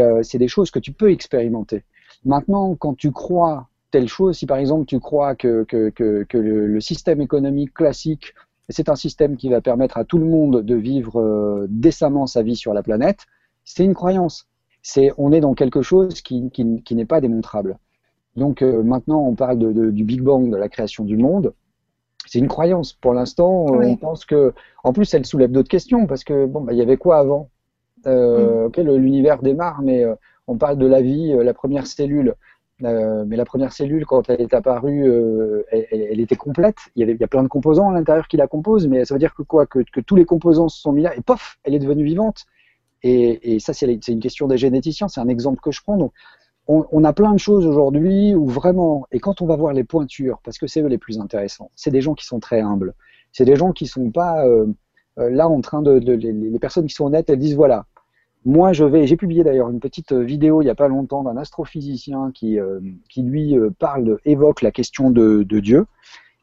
euh, 0.00 0.22
des 0.34 0.48
choses 0.48 0.70
que 0.70 0.78
tu 0.78 0.92
peux 0.92 1.10
expérimenter. 1.10 1.84
Maintenant, 2.24 2.74
quand 2.76 2.94
tu 2.94 3.10
crois 3.10 3.68
telle 3.90 4.08
chose, 4.08 4.36
si 4.38 4.46
par 4.46 4.58
exemple 4.58 4.84
tu 4.86 5.00
crois 5.00 5.34
que, 5.34 5.64
que, 5.64 5.88
que, 5.90 6.24
que 6.28 6.38
le, 6.38 6.66
le, 6.66 6.80
système 6.80 7.20
économique 7.20 7.72
classique 7.72 8.34
c'est 8.68 8.88
un 8.88 8.96
système 8.96 9.36
qui 9.36 9.48
va 9.48 9.60
permettre 9.60 9.96
à 9.96 10.04
tout 10.04 10.18
le 10.18 10.26
monde 10.26 10.62
de 10.62 10.74
vivre 10.74 11.20
euh, 11.20 11.66
décemment 11.70 12.26
sa 12.26 12.42
vie 12.42 12.56
sur 12.56 12.74
la 12.74 12.82
planète, 12.82 13.20
c'est 13.64 13.84
une 13.84 13.94
croyance. 13.94 14.46
C'est, 14.82 15.10
on 15.18 15.32
est 15.32 15.40
dans 15.40 15.54
quelque 15.54 15.82
chose 15.82 16.20
qui, 16.20 16.50
qui, 16.50 16.82
qui 16.82 16.94
n'est 16.94 17.06
pas 17.06 17.20
démontrable. 17.20 17.78
Donc 18.36 18.62
euh, 18.62 18.82
maintenant, 18.82 19.20
on 19.22 19.34
parle 19.34 19.58
de, 19.58 19.72
de, 19.72 19.90
du 19.90 20.04
Big 20.04 20.20
Bang, 20.22 20.50
de 20.50 20.56
la 20.56 20.68
création 20.68 21.04
du 21.04 21.16
monde. 21.16 21.54
C'est 22.26 22.38
une 22.38 22.48
croyance. 22.48 22.92
Pour 22.92 23.14
l'instant, 23.14 23.66
on 23.70 23.96
pense 23.96 24.26
que, 24.26 24.52
en 24.84 24.92
plus, 24.92 25.12
elle 25.14 25.24
soulève 25.24 25.50
d'autres 25.50 25.68
questions 25.68 26.06
parce 26.06 26.24
que 26.24 26.44
bon, 26.46 26.60
bah, 26.60 26.72
il 26.74 26.78
y 26.78 26.82
avait 26.82 26.98
quoi 26.98 27.18
avant? 27.18 27.48
Euh, 28.06 28.68
mm. 28.68 28.96
L'univers 28.96 29.40
démarre, 29.40 29.80
mais 29.82 30.04
on 30.46 30.58
parle 30.58 30.76
de 30.76 30.86
la 30.86 31.00
vie, 31.00 31.32
la 31.42 31.54
première 31.54 31.86
cellule. 31.86 32.34
Euh, 32.84 33.24
mais 33.26 33.36
la 33.36 33.44
première 33.44 33.72
cellule, 33.72 34.06
quand 34.06 34.30
elle 34.30 34.40
est 34.40 34.54
apparue, 34.54 35.08
euh, 35.08 35.64
elle, 35.72 36.20
était 36.20 36.36
complète. 36.36 36.76
Il 36.94 37.00
y, 37.00 37.02
avait, 37.02 37.22
a 37.22 37.26
plein 37.26 37.42
de 37.42 37.48
composants 37.48 37.90
à 37.90 37.92
l'intérieur 37.92 38.28
qui 38.28 38.36
la 38.36 38.46
composent, 38.46 38.86
mais 38.86 39.04
ça 39.04 39.14
veut 39.14 39.18
dire 39.18 39.34
que 39.34 39.42
quoi 39.42 39.66
que, 39.66 39.80
tous 40.00 40.16
les 40.16 40.24
composants 40.24 40.68
se 40.68 40.80
sont 40.80 40.92
mis 40.92 41.02
là, 41.02 41.16
et 41.16 41.20
pof, 41.20 41.58
elle 41.64 41.74
est 41.74 41.80
devenue 41.80 42.04
vivante. 42.04 42.46
Et, 43.02 43.58
ça, 43.60 43.72
c'est 43.72 44.08
une 44.08 44.20
question 44.20 44.48
des 44.48 44.58
généticiens, 44.58 45.08
c'est 45.08 45.20
un 45.20 45.28
exemple 45.28 45.60
que 45.60 45.70
je 45.70 45.82
prends. 45.82 46.12
On, 46.66 47.04
a 47.04 47.12
plein 47.12 47.32
de 47.32 47.38
choses 47.38 47.64
aujourd'hui 47.64 48.34
où 48.34 48.46
vraiment, 48.46 49.06
et 49.10 49.20
quand 49.20 49.40
on 49.40 49.46
va 49.46 49.56
voir 49.56 49.72
les 49.72 49.84
pointures, 49.84 50.38
parce 50.44 50.58
que 50.58 50.66
c'est 50.66 50.82
eux 50.82 50.88
les 50.88 50.98
plus 50.98 51.18
intéressants, 51.18 51.70
c'est 51.74 51.90
des 51.90 52.02
gens 52.02 52.14
qui 52.14 52.26
sont 52.26 52.40
très 52.40 52.60
humbles. 52.60 52.94
C'est 53.32 53.44
des 53.44 53.56
gens 53.56 53.72
qui 53.72 53.86
sont 53.86 54.10
pas 54.10 54.44
euh, 54.46 54.66
là 55.16 55.48
en 55.48 55.60
train 55.60 55.80
de, 55.82 55.92
les, 55.92 56.58
personnes 56.58 56.86
qui 56.86 56.94
sont 56.94 57.06
honnêtes, 57.06 57.30
elles 57.30 57.38
disent 57.38 57.56
voilà, 57.56 57.86
moi, 58.48 58.72
je 58.72 58.82
vais. 58.82 59.06
J'ai 59.06 59.18
publié 59.18 59.44
d'ailleurs 59.44 59.68
une 59.68 59.78
petite 59.78 60.12
euh, 60.12 60.22
vidéo 60.22 60.62
il 60.62 60.64
n'y 60.64 60.70
a 60.70 60.74
pas 60.74 60.88
longtemps 60.88 61.22
d'un 61.22 61.36
astrophysicien 61.36 62.30
qui, 62.32 62.58
euh, 62.58 62.80
qui 63.10 63.20
lui 63.20 63.58
euh, 63.58 63.68
parle, 63.78 64.16
évoque 64.24 64.62
la 64.62 64.70
question 64.70 65.10
de, 65.10 65.42
Dieu. 65.42 65.84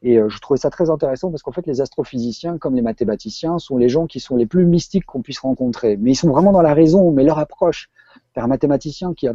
Et 0.03 0.19
je 0.27 0.39
trouvais 0.39 0.59
ça 0.59 0.69
très 0.69 0.91
intéressant 0.91 1.31
parce 1.31 1.41
qu'en 1.41 1.51
fait, 1.51 1.65
les 1.65 1.81
astrophysiciens, 1.81 2.59
comme 2.59 2.75
les 2.75 2.83
mathématiciens, 2.83 3.57
sont 3.57 3.77
les 3.77 3.89
gens 3.89 4.05
qui 4.05 4.19
sont 4.19 4.35
les 4.35 4.45
plus 4.45 4.67
mystiques 4.67 5.05
qu'on 5.05 5.23
puisse 5.23 5.39
rencontrer. 5.39 5.97
Mais 5.97 6.11
ils 6.11 6.15
sont 6.15 6.29
vraiment 6.29 6.51
dans 6.51 6.61
la 6.61 6.75
raison, 6.75 7.11
mais 7.11 7.23
leur 7.23 7.39
approche. 7.39 7.89
Un 8.35 8.45
mathématicien 8.45 9.15
qui, 9.15 9.27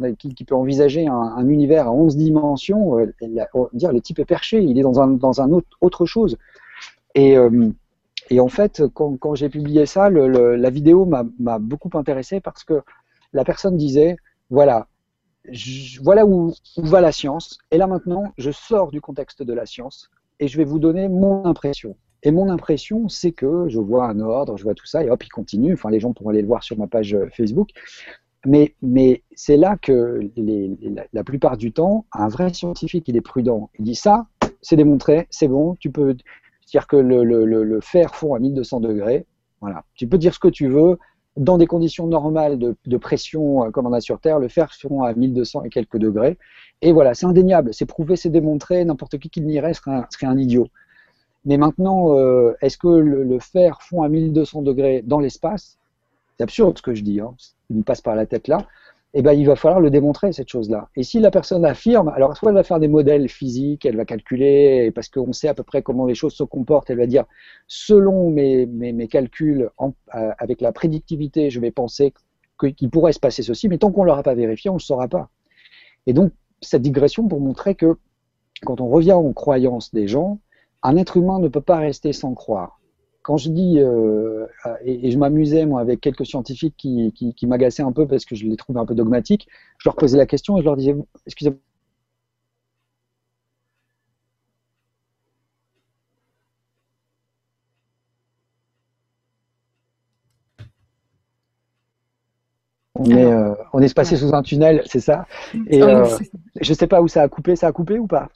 peut 0.45 0.55
envisager 0.55 1.07
un, 1.07 1.13
un, 1.13 1.45
univers 1.49 1.87
à 1.87 1.91
11 1.91 2.15
dimensions, 2.15 3.05
dire 3.73 3.91
le 3.91 3.99
type 3.99 4.19
est 4.19 4.25
perché, 4.25 4.61
il 4.61 4.79
est 4.79 4.83
dans 4.83 5.01
un, 5.01 5.07
dans 5.07 5.41
un 5.41 5.51
autre, 5.51 5.67
autre 5.81 6.05
chose. 6.05 6.37
Et, 7.15 7.35
et 8.31 8.39
en 8.39 8.47
fait, 8.47 8.81
quand, 8.93 9.35
j'ai 9.35 9.49
publié 9.49 9.85
ça, 9.85 10.09
la 10.09 10.69
vidéo 10.69 11.05
m'a 11.05 11.59
beaucoup 11.59 11.89
intéressé 11.95 12.39
parce 12.39 12.63
que 12.63 12.81
la 13.33 13.43
personne 13.43 13.75
disait, 13.75 14.15
voilà, 14.49 14.87
voilà 16.01 16.25
où, 16.25 16.53
va 16.77 17.01
la 17.01 17.11
science. 17.11 17.57
Et 17.71 17.77
là 17.77 17.87
maintenant, 17.87 18.31
je 18.37 18.51
sors 18.51 18.89
du 18.89 19.01
contexte 19.01 19.43
de 19.43 19.53
la 19.53 19.65
science 19.65 20.09
et 20.39 20.47
je 20.47 20.57
vais 20.57 20.63
vous 20.63 20.79
donner 20.79 21.09
mon 21.09 21.43
impression. 21.45 21.97
Et 22.23 22.31
mon 22.31 22.47
impression, 22.47 23.09
c'est 23.09 23.33
que 23.33 23.65
je 23.67 23.79
vois 23.79 24.07
un 24.07 24.21
ordre, 24.21 24.55
je 24.55 24.63
vois 24.63 24.75
tout 24.75 24.85
ça, 24.85 25.03
et 25.03 25.09
hop, 25.09 25.21
il 25.25 25.29
continue. 25.29 25.73
Enfin, 25.73 25.89
les 25.89 25.99
gens 25.99 26.13
pourront 26.13 26.29
aller 26.29 26.41
le 26.41 26.47
voir 26.47 26.63
sur 26.63 26.77
ma 26.77 26.87
page 26.87 27.17
Facebook. 27.35 27.71
Mais, 28.45 28.75
c'est 29.35 29.57
là 29.57 29.75
que 29.75 30.21
la, 31.11 31.23
plupart 31.25 31.57
du 31.57 31.73
temps, 31.73 32.05
un 32.13 32.29
vrai 32.29 32.53
scientifique, 32.53 33.09
il 33.09 33.17
est 33.17 33.21
prudent. 33.21 33.69
Il 33.77 33.83
dit 33.83 33.95
ça, 33.95 34.27
c'est 34.61 34.77
démontré, 34.77 35.27
c'est 35.31 35.49
bon, 35.49 35.75
tu 35.75 35.91
peux, 35.91 36.15
c'est-à-dire 36.71 36.87
que 36.87 36.95
le, 36.95 37.79
fer 37.81 38.15
fond 38.15 38.33
à 38.33 38.39
1200 38.39 38.79
degrés. 38.79 39.25
Voilà. 39.59 39.83
Tu 39.93 40.07
peux 40.07 40.17
dire 40.17 40.33
ce 40.33 40.39
que 40.39 40.47
tu 40.47 40.69
veux. 40.69 40.97
Dans 41.35 41.57
des 41.57 41.67
conditions 41.67 42.07
normales 42.07 42.57
de, 42.57 42.97
pression 42.97 43.65
euh, 43.65 43.71
comme 43.71 43.87
on 43.87 43.93
a 43.93 43.99
sur 43.99 44.21
Terre, 44.21 44.39
le 44.39 44.47
fer 44.47 44.71
fond 44.73 45.03
à 45.03 45.13
1200 45.13 45.63
et 45.63 45.69
quelques 45.69 45.97
degrés. 45.97 46.37
Et 46.81 46.93
voilà, 46.93 47.13
c'est 47.13 47.25
indéniable, 47.25 47.73
c'est 47.73 47.85
prouvé, 47.85 48.15
c'est 48.15 48.29
démontré. 48.29 48.85
N'importe 48.85 49.17
qui 49.17 49.29
qui 49.29 49.41
nierait 49.41 49.73
serait 49.73 49.91
un, 49.91 50.07
serait 50.09 50.27
un 50.27 50.37
idiot. 50.37 50.69
Mais 51.43 51.57
maintenant, 51.57 52.17
euh, 52.17 52.53
est-ce 52.61 52.77
que 52.77 52.87
le, 52.87 53.23
le, 53.23 53.39
fer 53.39 53.81
fond 53.81 54.01
à 54.03 54.07
1200 54.07 54.61
degrés 54.61 55.01
dans 55.05 55.19
l'espace? 55.19 55.77
C'est 56.37 56.43
absurde 56.43 56.77
ce 56.77 56.81
que 56.81 56.93
je 56.93 57.03
dis, 57.03 57.19
hein, 57.19 57.35
il 57.69 57.77
me 57.77 57.83
passe 57.83 57.99
par 57.99 58.15
la 58.15 58.25
tête 58.25 58.47
là 58.47 58.65
eh 59.13 59.21
ben, 59.21 59.33
il 59.33 59.45
va 59.45 59.57
falloir 59.57 59.81
le 59.81 59.89
démontrer, 59.89 60.31
cette 60.31 60.47
chose-là. 60.47 60.89
Et 60.95 61.03
si 61.03 61.19
la 61.19 61.31
personne 61.31 61.65
affirme, 61.65 62.07
alors 62.09 62.37
soit 62.37 62.49
elle 62.49 62.55
va 62.55 62.63
faire 62.63 62.79
des 62.79 62.87
modèles 62.87 63.27
physiques, 63.27 63.85
elle 63.85 63.97
va 63.97 64.05
calculer, 64.05 64.89
parce 64.91 65.09
qu'on 65.09 65.33
sait 65.33 65.49
à 65.49 65.53
peu 65.53 65.63
près 65.63 65.81
comment 65.81 66.05
les 66.05 66.15
choses 66.15 66.33
se 66.33 66.43
comportent, 66.43 66.89
elle 66.89 66.97
va 66.97 67.07
dire, 67.07 67.25
selon 67.67 68.29
mes, 68.29 69.07
calculs, 69.09 69.69
euh, 69.81 70.31
avec 70.37 70.61
la 70.61 70.71
prédictivité, 70.71 71.49
je 71.49 71.59
vais 71.59 71.71
penser 71.71 72.13
qu'il 72.77 72.89
pourrait 72.89 73.11
se 73.11 73.19
passer 73.19 73.43
ceci, 73.43 73.67
mais 73.67 73.77
tant 73.77 73.91
qu'on 73.91 74.01
ne 74.01 74.07
l'aura 74.07 74.23
pas 74.23 74.35
vérifié, 74.35 74.69
on 74.69 74.75
ne 74.75 74.79
le 74.79 74.83
saura 74.83 75.09
pas. 75.09 75.29
Et 76.07 76.13
donc, 76.13 76.31
cette 76.61 76.81
digression 76.81 77.27
pour 77.27 77.41
montrer 77.41 77.75
que 77.75 77.97
quand 78.63 78.79
on 78.79 78.87
revient 78.87 79.13
aux 79.13 79.33
croyances 79.33 79.93
des 79.93 80.07
gens, 80.07 80.39
un 80.83 80.95
être 80.95 81.17
humain 81.17 81.39
ne 81.39 81.47
peut 81.49 81.61
pas 81.61 81.77
rester 81.77 82.13
sans 82.13 82.33
croire 82.33 82.80
quand 83.23 83.37
je 83.37 83.49
dis, 83.49 83.79
euh, 83.79 84.47
et, 84.83 85.07
et, 85.07 85.11
je 85.11 85.17
m'amusais 85.17 85.65
moi 85.65 85.81
avec 85.81 86.01
quelques 86.01 86.25
scientifiques 86.25 86.75
qui, 86.77 87.11
qui, 87.13 87.33
qui 87.35 87.47
m'agaçaient 87.47 87.83
un 87.83 87.91
peu 87.91 88.07
parce 88.07 88.25
que 88.25 88.35
je 88.35 88.45
les 88.45 88.57
trouvais 88.57 88.79
un 88.79 88.85
peu 88.85 88.95
dogmatiques, 88.95 89.47
je 89.79 89.89
leur 89.89 89.95
posais 89.95 90.17
la 90.17 90.25
question 90.25 90.57
et 90.57 90.61
je 90.61 90.65
leur 90.65 90.77
disais, 90.77 90.95
excusez-moi. 91.27 91.59
On 102.95 103.05
est, 103.15 103.25
euh, 103.25 103.53
on 103.73 103.81
est 103.81 103.93
passé 103.93 104.17
sous 104.17 104.33
un 104.33 104.43
tunnel, 104.43 104.83
c'est 104.85 104.99
ça 104.99 105.25
Et 105.67 105.81
euh, 105.81 106.05
je 106.59 106.69
ne 106.71 106.75
sais 106.75 106.87
pas 106.87 107.01
où 107.01 107.07
ça 107.07 107.21
a 107.21 107.27
coupé. 107.29 107.55
Ça 107.55 107.67
a 107.67 107.71
coupé 107.71 107.97
ou 107.99 108.07
pas? 108.07 108.29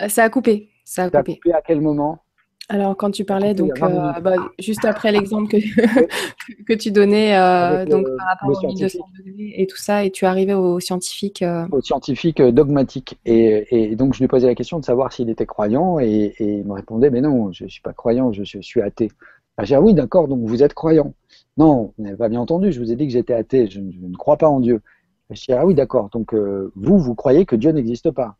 Euh, 0.00 0.08
Ça 0.08 0.24
a 0.24 0.30
coupé. 0.30 0.70
Ça 0.84 1.04
a, 1.04 1.10
ça 1.10 1.22
coupé. 1.22 1.32
a 1.32 1.34
coupé 1.36 1.52
à 1.52 1.62
quel 1.62 1.80
moment? 1.80 2.25
Alors, 2.68 2.96
quand 2.96 3.12
tu 3.12 3.24
parlais, 3.24 3.54
donc, 3.54 3.80
euh, 3.80 4.20
bah, 4.20 4.34
juste 4.58 4.84
après 4.84 5.12
l'exemple 5.12 5.48
que, 5.48 5.56
que 6.66 6.72
tu 6.72 6.90
donnais, 6.90 7.38
euh, 7.38 7.84
donc, 7.86 8.06
par 8.18 8.26
rapport 8.26 8.64
aux 8.64 8.66
1200 8.66 8.98
degrés 9.16 9.52
et 9.56 9.66
tout 9.68 9.76
ça, 9.76 10.04
et 10.04 10.10
tu 10.10 10.26
arrivais 10.26 10.54
au 10.54 10.80
scientifique. 10.80 11.42
Euh... 11.42 11.68
Au 11.70 11.80
scientifique 11.80 12.40
euh, 12.40 12.50
dogmatique. 12.50 13.18
Et, 13.24 13.66
et, 13.70 13.94
donc, 13.94 14.14
je 14.14 14.20
lui 14.20 14.26
posais 14.26 14.48
la 14.48 14.56
question 14.56 14.80
de 14.80 14.84
savoir 14.84 15.12
s'il 15.12 15.30
était 15.30 15.46
croyant, 15.46 16.00
et, 16.00 16.34
et, 16.38 16.54
il 16.58 16.64
me 16.64 16.72
répondait, 16.72 17.08
mais 17.10 17.20
non, 17.20 17.52
je 17.52 17.64
ne 17.64 17.68
suis 17.68 17.82
pas 17.82 17.92
croyant, 17.92 18.32
je, 18.32 18.42
je 18.42 18.60
suis 18.60 18.82
athée. 18.82 19.12
J'ai 19.60 19.66
dit, 19.66 19.74
ah 19.76 19.80
oui, 19.80 19.94
d'accord, 19.94 20.26
donc 20.26 20.40
vous 20.44 20.64
êtes 20.64 20.74
croyant. 20.74 21.14
Non, 21.56 21.92
vous 21.96 22.04
n'avez 22.04 22.16
pas 22.16 22.28
bien 22.28 22.40
entendu, 22.40 22.72
je 22.72 22.80
vous 22.80 22.90
ai 22.90 22.96
dit 22.96 23.06
que 23.06 23.12
j'étais 23.12 23.32
athée, 23.32 23.68
je, 23.68 23.74
je, 23.74 24.06
ne 24.06 24.16
crois 24.16 24.38
pas 24.38 24.48
en 24.48 24.58
Dieu. 24.58 24.82
Je 25.30 25.40
dis, 25.40 25.52
ah 25.52 25.64
oui, 25.64 25.74
d'accord, 25.74 26.08
donc 26.10 26.34
vous, 26.34 26.98
vous 26.98 27.14
croyez 27.14 27.46
que 27.46 27.54
Dieu 27.54 27.70
n'existe 27.70 28.10
pas 28.10 28.36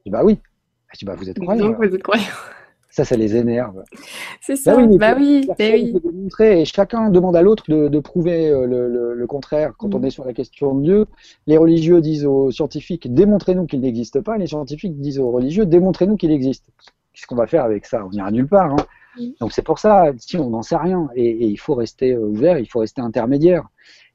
Je 0.00 0.02
dis, 0.04 0.10
bah 0.10 0.24
oui. 0.24 0.38
Je 0.92 0.98
dis, 0.98 1.04
bah 1.06 1.14
vous 1.16 1.30
êtes 1.30 1.38
croyant. 1.38 1.68
Donc, 1.68 1.76
vous 1.78 1.94
êtes 1.94 2.02
croyant. 2.02 2.24
Ça, 3.00 3.14
ça 3.14 3.16
les 3.16 3.34
énerve. 3.36 3.82
C'est 4.40 4.56
ça. 4.56 4.76
Bah 4.76 4.82
oui, 4.82 4.98
bah 4.98 5.14
oui, 5.16 5.46
bah 5.46 5.64
oui. 5.72 6.46
et 6.46 6.64
chacun 6.66 7.08
demande 7.08 7.34
à 7.34 7.40
l'autre 7.40 7.64
de, 7.68 7.88
de, 7.88 7.98
prouver 7.98 8.50
euh, 8.50 8.66
le, 8.66 8.88
le, 8.88 9.14
le 9.14 9.26
contraire. 9.26 9.72
Quand 9.78 9.88
mmh. 9.88 9.96
on 9.96 10.02
est 10.02 10.10
sur 10.10 10.24
la 10.24 10.34
question 10.34 10.74
de 10.74 10.82
Dieu, 10.82 11.06
les 11.46 11.56
religieux 11.56 12.00
disent 12.00 12.26
aux 12.26 12.50
scientifiques 12.50 13.12
démontrez-nous 13.12 13.66
qu'il 13.66 13.80
n'existe 13.80 14.20
pas. 14.20 14.36
Et 14.36 14.40
les 14.40 14.48
scientifiques 14.48 15.00
disent 15.00 15.18
aux 15.18 15.30
religieux 15.30 15.64
démontrez-nous 15.64 16.16
qu'il 16.16 16.30
existe. 16.30 16.66
Qu'est-ce 17.14 17.26
qu'on 17.26 17.36
va 17.36 17.46
faire 17.46 17.64
avec 17.64 17.86
ça? 17.86 18.04
On 18.04 18.10
n'ira 18.10 18.30
nulle 18.30 18.48
part. 18.48 18.72
Hein. 18.72 18.84
Donc 19.40 19.52
c'est 19.52 19.62
pour 19.62 19.78
ça, 19.78 20.12
si 20.18 20.36
on 20.36 20.50
n'en 20.50 20.62
sait 20.62 20.76
rien, 20.76 21.08
et, 21.14 21.46
il 21.46 21.58
faut 21.58 21.74
rester 21.74 22.16
ouvert, 22.16 22.58
il 22.58 22.66
faut 22.66 22.80
rester 22.80 23.00
intermédiaire. 23.00 23.66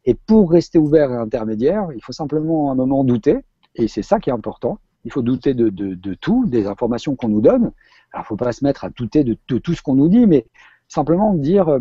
Et 0.05 0.13
pour 0.13 0.51
rester 0.51 0.77
ouvert 0.77 1.11
et 1.11 1.15
intermédiaire, 1.15 1.87
il 1.95 2.03
faut 2.03 2.13
simplement 2.13 2.69
à 2.69 2.73
un 2.73 2.75
moment 2.75 3.03
douter, 3.03 3.39
et 3.75 3.87
c'est 3.87 4.03
ça 4.03 4.19
qui 4.19 4.29
est 4.29 4.33
important. 4.33 4.77
Il 5.03 5.11
faut 5.11 5.21
douter 5.21 5.53
de, 5.53 5.69
de, 5.69 6.13
tout, 6.15 6.45
des 6.47 6.65
informations 6.65 7.15
qu'on 7.15 7.27
nous 7.27 7.41
donne. 7.41 7.71
Alors, 8.15 8.25
faut 8.27 8.37
pas 8.37 8.53
se 8.53 8.63
mettre 8.63 8.85
à 8.85 8.89
douter 8.89 9.25
de, 9.25 9.35
tout 9.57 9.73
ce 9.73 9.81
qu'on 9.81 9.95
nous 9.95 10.07
dit, 10.07 10.25
mais 10.25 10.45
simplement 10.87 11.33
dire 11.33 11.67
euh, 11.67 11.79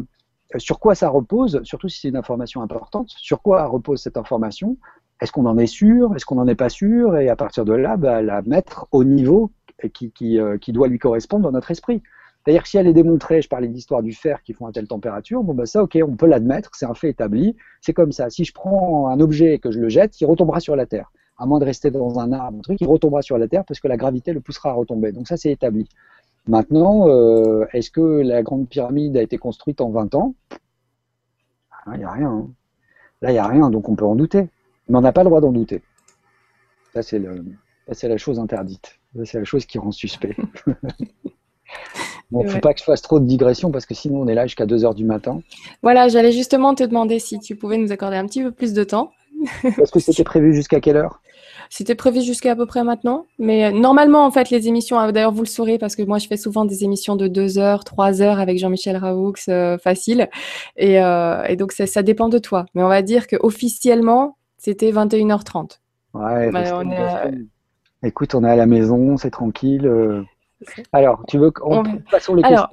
sur 0.57 0.81
quoi 0.81 0.97
ça 0.97 1.09
repose, 1.09 1.63
surtout 1.63 1.89
si 1.89 2.01
c'est 2.01 2.09
une 2.09 2.17
information 2.17 2.61
importante, 2.61 3.09
sur 3.09 3.41
quoi 3.41 3.65
repose 3.67 4.03
cette 4.03 4.17
information, 4.17 4.77
est-ce 5.21 5.31
qu'on 5.31 5.47
en 5.47 5.57
est 5.59 5.69
sûr, 5.69 6.13
est-ce 6.17 6.27
qu'on 6.27 6.35
n'en 6.35 6.49
est 6.49 6.57
pas 6.57 6.69
sûr, 6.69 7.17
et 7.17 7.29
à 7.29 7.37
partir 7.37 7.65
de 7.65 7.73
là, 7.73 7.97
bah, 7.97 8.21
la 8.21 8.43
mettre 8.43 8.89
au 8.91 9.05
niveau 9.05 9.53
qui, 9.93 10.11
qui, 10.11 10.41
euh, 10.41 10.59
qui, 10.59 10.73
doit 10.73 10.89
lui 10.89 10.99
correspondre 10.99 11.45
dans 11.45 11.53
notre 11.53 11.71
esprit. 11.71 12.03
C'est-à-dire 12.45 12.67
si 12.67 12.79
elle 12.79 12.89
est 12.89 12.93
démontrée, 12.93 13.41
je 13.41 13.49
parlais 13.49 13.69
d'histoire 13.69 14.03
du 14.03 14.13
fer 14.13 14.43
qui 14.43 14.55
font 14.55 14.67
à 14.67 14.73
telle 14.73 14.89
température, 14.89 15.45
bon 15.45 15.55
bah 15.55 15.67
ça 15.67 15.85
ok, 15.85 15.97
on 16.05 16.17
peut 16.17 16.27
l'admettre, 16.27 16.71
c'est 16.75 16.85
un 16.85 16.95
fait 16.95 17.11
établi, 17.11 17.57
c'est 17.81 17.93
comme 17.93 18.11
ça. 18.11 18.29
Si 18.29 18.45
je 18.45 18.53
prends 18.53 19.09
un 19.09 19.21
objet 19.21 19.55
et 19.55 19.59
que 19.61 19.71
je 19.71 19.79
le 19.79 19.89
jette, 19.89 20.21
il 20.21 20.27
retombera 20.27 20.59
sur 20.59 20.75
la 20.75 20.85
Terre 20.85 21.13
à 21.37 21.47
moins 21.47 21.59
de 21.59 21.65
rester 21.65 21.91
dans 21.91 22.19
un 22.19 22.33
arbre, 22.33 22.59
un 22.59 22.63
truc, 22.63 22.81
il 22.81 22.87
retombera 22.87 23.23
sur 23.23 23.39
la 23.39 23.49
Terre 23.49 23.65
parce 23.65 23.81
que 23.81 23.89
la 23.89 23.97
gravité 23.97 24.33
le 24.33 24.41
poussera 24.41 24.71
à 24.71 24.73
retomber. 24.73 25.13
Donc 25.13 25.27
ça, 25.29 25.37
c'est 25.37 25.51
établi. 25.51 25.89
Maintenant, 26.47 27.09
euh, 27.09 27.67
est-ce 27.73 27.91
que 27.91 28.01
la 28.01 28.43
grande 28.43 28.69
pyramide 28.69 29.17
a 29.17 29.23
été 29.23 29.39
construite 29.39 29.81
en 29.81 29.91
20 29.91 30.15
ans? 30.15 30.35
Ah, 31.71 31.93
Il 31.95 31.99
n'y 31.99 32.05
a 32.05 32.11
rien. 32.11 32.31
Hein. 32.31 32.49
Là, 33.23 33.31
il 33.31 33.35
n'y 33.35 33.39
a 33.39 33.47
rien, 33.47 33.71
donc 33.71 33.89
on 33.89 33.97
peut 33.97 34.05
en 34.05 34.15
douter. 34.15 34.49
Mais 34.89 34.99
on 34.99 35.01
n'a 35.01 35.13
pas 35.13 35.23
le 35.23 35.31
droit 35.31 35.41
d'en 35.41 35.53
douter. 35.53 35.83
Ça, 36.93 37.03
c'est 37.03 37.19
la 38.09 38.17
chose 38.19 38.39
interdite. 38.39 38.99
C'est 39.25 39.39
la 39.39 39.45
chose 39.45 39.65
qui 39.65 39.79
rend 39.79 39.93
suspect. 39.93 40.37
Bon, 42.31 42.41
il 42.43 42.47
ne 42.47 42.51
faut 42.51 42.61
pas 42.61 42.73
que 42.73 42.81
je 42.81 42.85
fasse 42.85 43.03
trop 43.03 43.21
de 43.21 43.27
digressions 43.27 43.71
parce 43.71 43.87
que 43.87 43.95
sinon 43.95 44.23
on 44.23 44.29
est 44.29 44.35
là 44.35 44.47
jusqu'à 44.47 44.67
2 44.67 44.85
heures 44.85 44.95
du 44.95 45.05
matin. 45.05 45.41
Voilà, 45.83 46.09
j'allais 46.09 46.33
justement 46.33 46.75
te 46.75 46.83
demander 46.83 47.19
si 47.19 47.39
tu 47.39 47.55
pouvais 47.55 47.77
nous 47.77 47.93
accorder 47.93 48.17
un 48.17 48.27
petit 48.27 48.43
peu 48.43 48.51
plus 48.51 48.73
de 48.73 48.83
temps. 48.83 49.13
Est-ce 49.63 49.93
que 49.93 50.01
c'était 50.01 50.25
prévu 50.25 50.55
jusqu'à 50.55 50.81
quelle 50.81 50.97
heure? 50.97 51.21
C'était 51.77 51.97
prévu 51.97 52.23
jusqu'à 52.23 52.53
à 52.53 52.55
peu 52.55 52.67
près 52.67 52.85
maintenant. 52.85 53.27
Mais 53.41 53.65
euh, 53.65 53.73
normalement, 53.73 54.25
en 54.25 54.31
fait, 54.31 54.49
les 54.51 54.69
émissions, 54.69 54.97
euh, 55.01 55.11
d'ailleurs, 55.11 55.33
vous 55.33 55.43
le 55.43 55.49
saurez 55.49 55.77
parce 55.77 55.97
que 55.97 56.05
moi, 56.05 56.19
je 56.19 56.29
fais 56.29 56.37
souvent 56.37 56.65
des 56.65 56.85
émissions 56.85 57.17
de 57.17 57.27
2 57.27 57.59
heures, 57.59 57.83
3 57.83 58.23
heures 58.23 58.39
avec 58.39 58.61
Jean-Michel 58.61 58.97
Raoux, 58.97 59.33
euh, 59.49 59.77
facile. 59.77 60.29
Et, 60.77 61.01
donc, 61.57 61.73
ça, 61.73 62.03
dépend 62.05 62.29
de 62.29 62.39
toi. 62.39 62.67
Mais 62.75 62.85
on 62.85 62.89
va 62.89 63.03
dire 63.03 63.27
qu'officiellement, 63.27 64.37
c'était 64.57 64.93
21h30. 64.93 65.81
Ouais, 66.15 66.53
Écoute, 68.05 68.37
on 68.37 68.45
est 68.45 68.51
à 68.51 68.55
la 68.55 68.67
maison, 68.67 69.17
c'est 69.17 69.31
tranquille. 69.31 69.91
Alors, 70.93 71.25
tu 71.27 71.39
veux 71.39 71.51
qu'on 71.51 71.83
passe 72.09 72.29
les 72.29 72.43
questions 72.43 72.69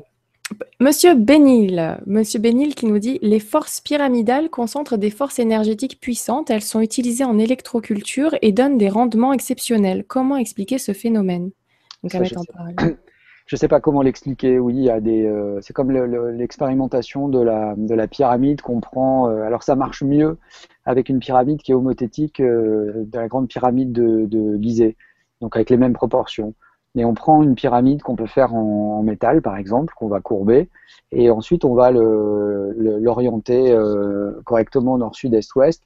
Monsieur 0.79 1.13
Bénil, 1.13 1.99
Monsieur 2.05 2.39
Bénil 2.39 2.75
qui 2.75 2.85
nous 2.85 2.99
dit 2.99 3.19
les 3.21 3.39
forces 3.39 3.81
pyramidales 3.81 4.49
concentrent 4.49 4.97
des 4.97 5.09
forces 5.09 5.39
énergétiques 5.39 5.99
puissantes. 5.99 6.49
Elles 6.49 6.61
sont 6.61 6.81
utilisées 6.81 7.23
en 7.23 7.37
électroculture 7.37 8.35
et 8.41 8.51
donnent 8.51 8.77
des 8.77 8.89
rendements 8.89 9.33
exceptionnels. 9.33 10.03
Comment 10.07 10.37
expliquer 10.37 10.77
ce 10.77 10.93
phénomène? 10.93 11.51
Je 12.03 12.17
ne 12.17 12.25
sais 13.55 13.67
pas 13.67 13.79
comment 13.79 14.01
l'expliquer. 14.01 14.59
Oui, 14.59 14.73
il 14.75 14.83
y 14.83 14.89
a 14.89 14.99
des. 14.99 15.25
Euh, 15.25 15.59
c'est 15.61 15.73
comme 15.73 15.91
l'expérimentation 15.91 17.29
de 17.29 17.39
la, 17.39 17.75
de 17.77 17.93
la 17.93 18.07
pyramide 18.07 18.61
qu'on 18.61 18.81
prend. 18.81 19.29
Euh, 19.29 19.43
alors 19.43 19.63
ça 19.63 19.75
marche 19.75 20.03
mieux 20.03 20.37
avec 20.85 21.09
une 21.09 21.19
pyramide 21.19 21.61
qui 21.61 21.71
est 21.71 21.75
homothétique 21.75 22.39
euh, 22.39 23.05
de 23.05 23.17
la 23.17 23.27
grande 23.27 23.47
pyramide 23.47 23.91
de, 23.91 24.25
de 24.25 24.57
Gizeh, 24.59 24.95
donc 25.41 25.55
avec 25.55 25.69
les 25.69 25.77
mêmes 25.77 25.93
proportions 25.93 26.55
mais 26.95 27.05
on 27.05 27.13
prend 27.13 27.41
une 27.41 27.55
pyramide 27.55 28.01
qu'on 28.01 28.15
peut 28.15 28.27
faire 28.27 28.53
en, 28.53 29.01
métal, 29.03 29.41
par 29.41 29.57
exemple, 29.57 29.93
qu'on 29.95 30.07
va 30.07 30.19
courber, 30.19 30.69
et 31.11 31.29
ensuite 31.29 31.65
on 31.65 31.73
va 31.73 31.91
l'orienter 31.91 33.71
euh, 33.71 34.33
correctement 34.45 34.97
nord, 34.97 35.15
sud, 35.15 35.33
est, 35.33 35.55
ouest. 35.55 35.83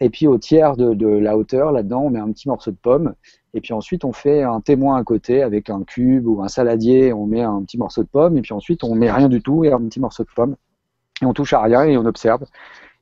Et 0.00 0.10
puis 0.10 0.26
au 0.26 0.36
tiers 0.38 0.76
de, 0.76 1.06
la 1.06 1.36
hauteur, 1.36 1.72
là-dedans, 1.72 2.02
on 2.02 2.10
met 2.10 2.18
un 2.18 2.30
petit 2.30 2.48
morceau 2.48 2.70
de 2.70 2.76
pomme. 2.76 3.14
Et 3.54 3.60
puis 3.60 3.72
ensuite, 3.72 4.04
on 4.04 4.12
fait 4.12 4.42
un 4.42 4.60
témoin 4.60 4.96
à 4.96 5.04
côté 5.04 5.42
avec 5.42 5.70
un 5.70 5.82
cube 5.84 6.26
ou 6.26 6.42
un 6.42 6.48
saladier. 6.48 7.14
On 7.14 7.26
met 7.26 7.40
un 7.40 7.62
petit 7.62 7.78
morceau 7.78 8.02
de 8.02 8.08
pomme. 8.08 8.36
Et 8.36 8.42
puis 8.42 8.52
ensuite, 8.52 8.84
on 8.84 8.94
met 8.94 9.10
rien 9.10 9.28
du 9.28 9.40
tout 9.40 9.64
et 9.64 9.72
un 9.72 9.80
petit 9.80 10.00
morceau 10.00 10.24
de 10.24 10.28
pomme. 10.34 10.56
Et 11.22 11.24
on 11.24 11.32
touche 11.32 11.54
à 11.54 11.62
rien 11.62 11.84
et 11.84 11.96
on 11.96 12.04
observe. 12.04 12.44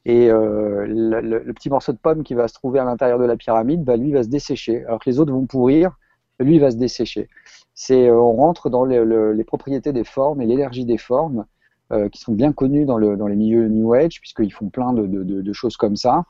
Et 0.04 0.30
euh, 0.30 0.86
le, 0.86 1.52
petit 1.52 1.70
morceau 1.70 1.92
de 1.92 1.98
pomme 1.98 2.22
qui 2.22 2.34
va 2.34 2.46
se 2.46 2.54
trouver 2.54 2.78
à 2.78 2.84
l'intérieur 2.84 3.18
de 3.18 3.24
la 3.24 3.36
pyramide, 3.36 3.82
bah, 3.82 3.96
lui, 3.96 4.12
va 4.12 4.22
se 4.22 4.28
dessécher. 4.28 4.84
Alors 4.84 5.00
que 5.00 5.10
les 5.10 5.18
autres 5.18 5.32
vont 5.32 5.46
pourrir 5.46 5.98
lui 6.40 6.58
va 6.58 6.70
se 6.70 6.76
dessécher. 6.76 7.28
C'est, 7.74 8.08
euh, 8.08 8.20
on 8.20 8.32
rentre 8.32 8.70
dans 8.70 8.84
les 8.84 9.44
propriétés 9.44 9.92
des 9.92 10.04
formes 10.04 10.40
et 10.40 10.46
l'énergie 10.46 10.84
des 10.84 10.98
formes 10.98 11.44
euh, 11.92 12.08
qui 12.08 12.20
sont 12.20 12.32
bien 12.32 12.52
connues 12.52 12.84
dans, 12.84 12.98
le, 12.98 13.16
dans 13.16 13.26
les 13.26 13.36
milieux 13.36 13.68
New 13.68 13.92
Age 13.94 14.20
puisqu'ils 14.20 14.52
font 14.52 14.68
plein 14.68 14.92
de, 14.92 15.06
de, 15.06 15.52
choses 15.52 15.76
comme 15.76 15.96
ça. 15.96 16.24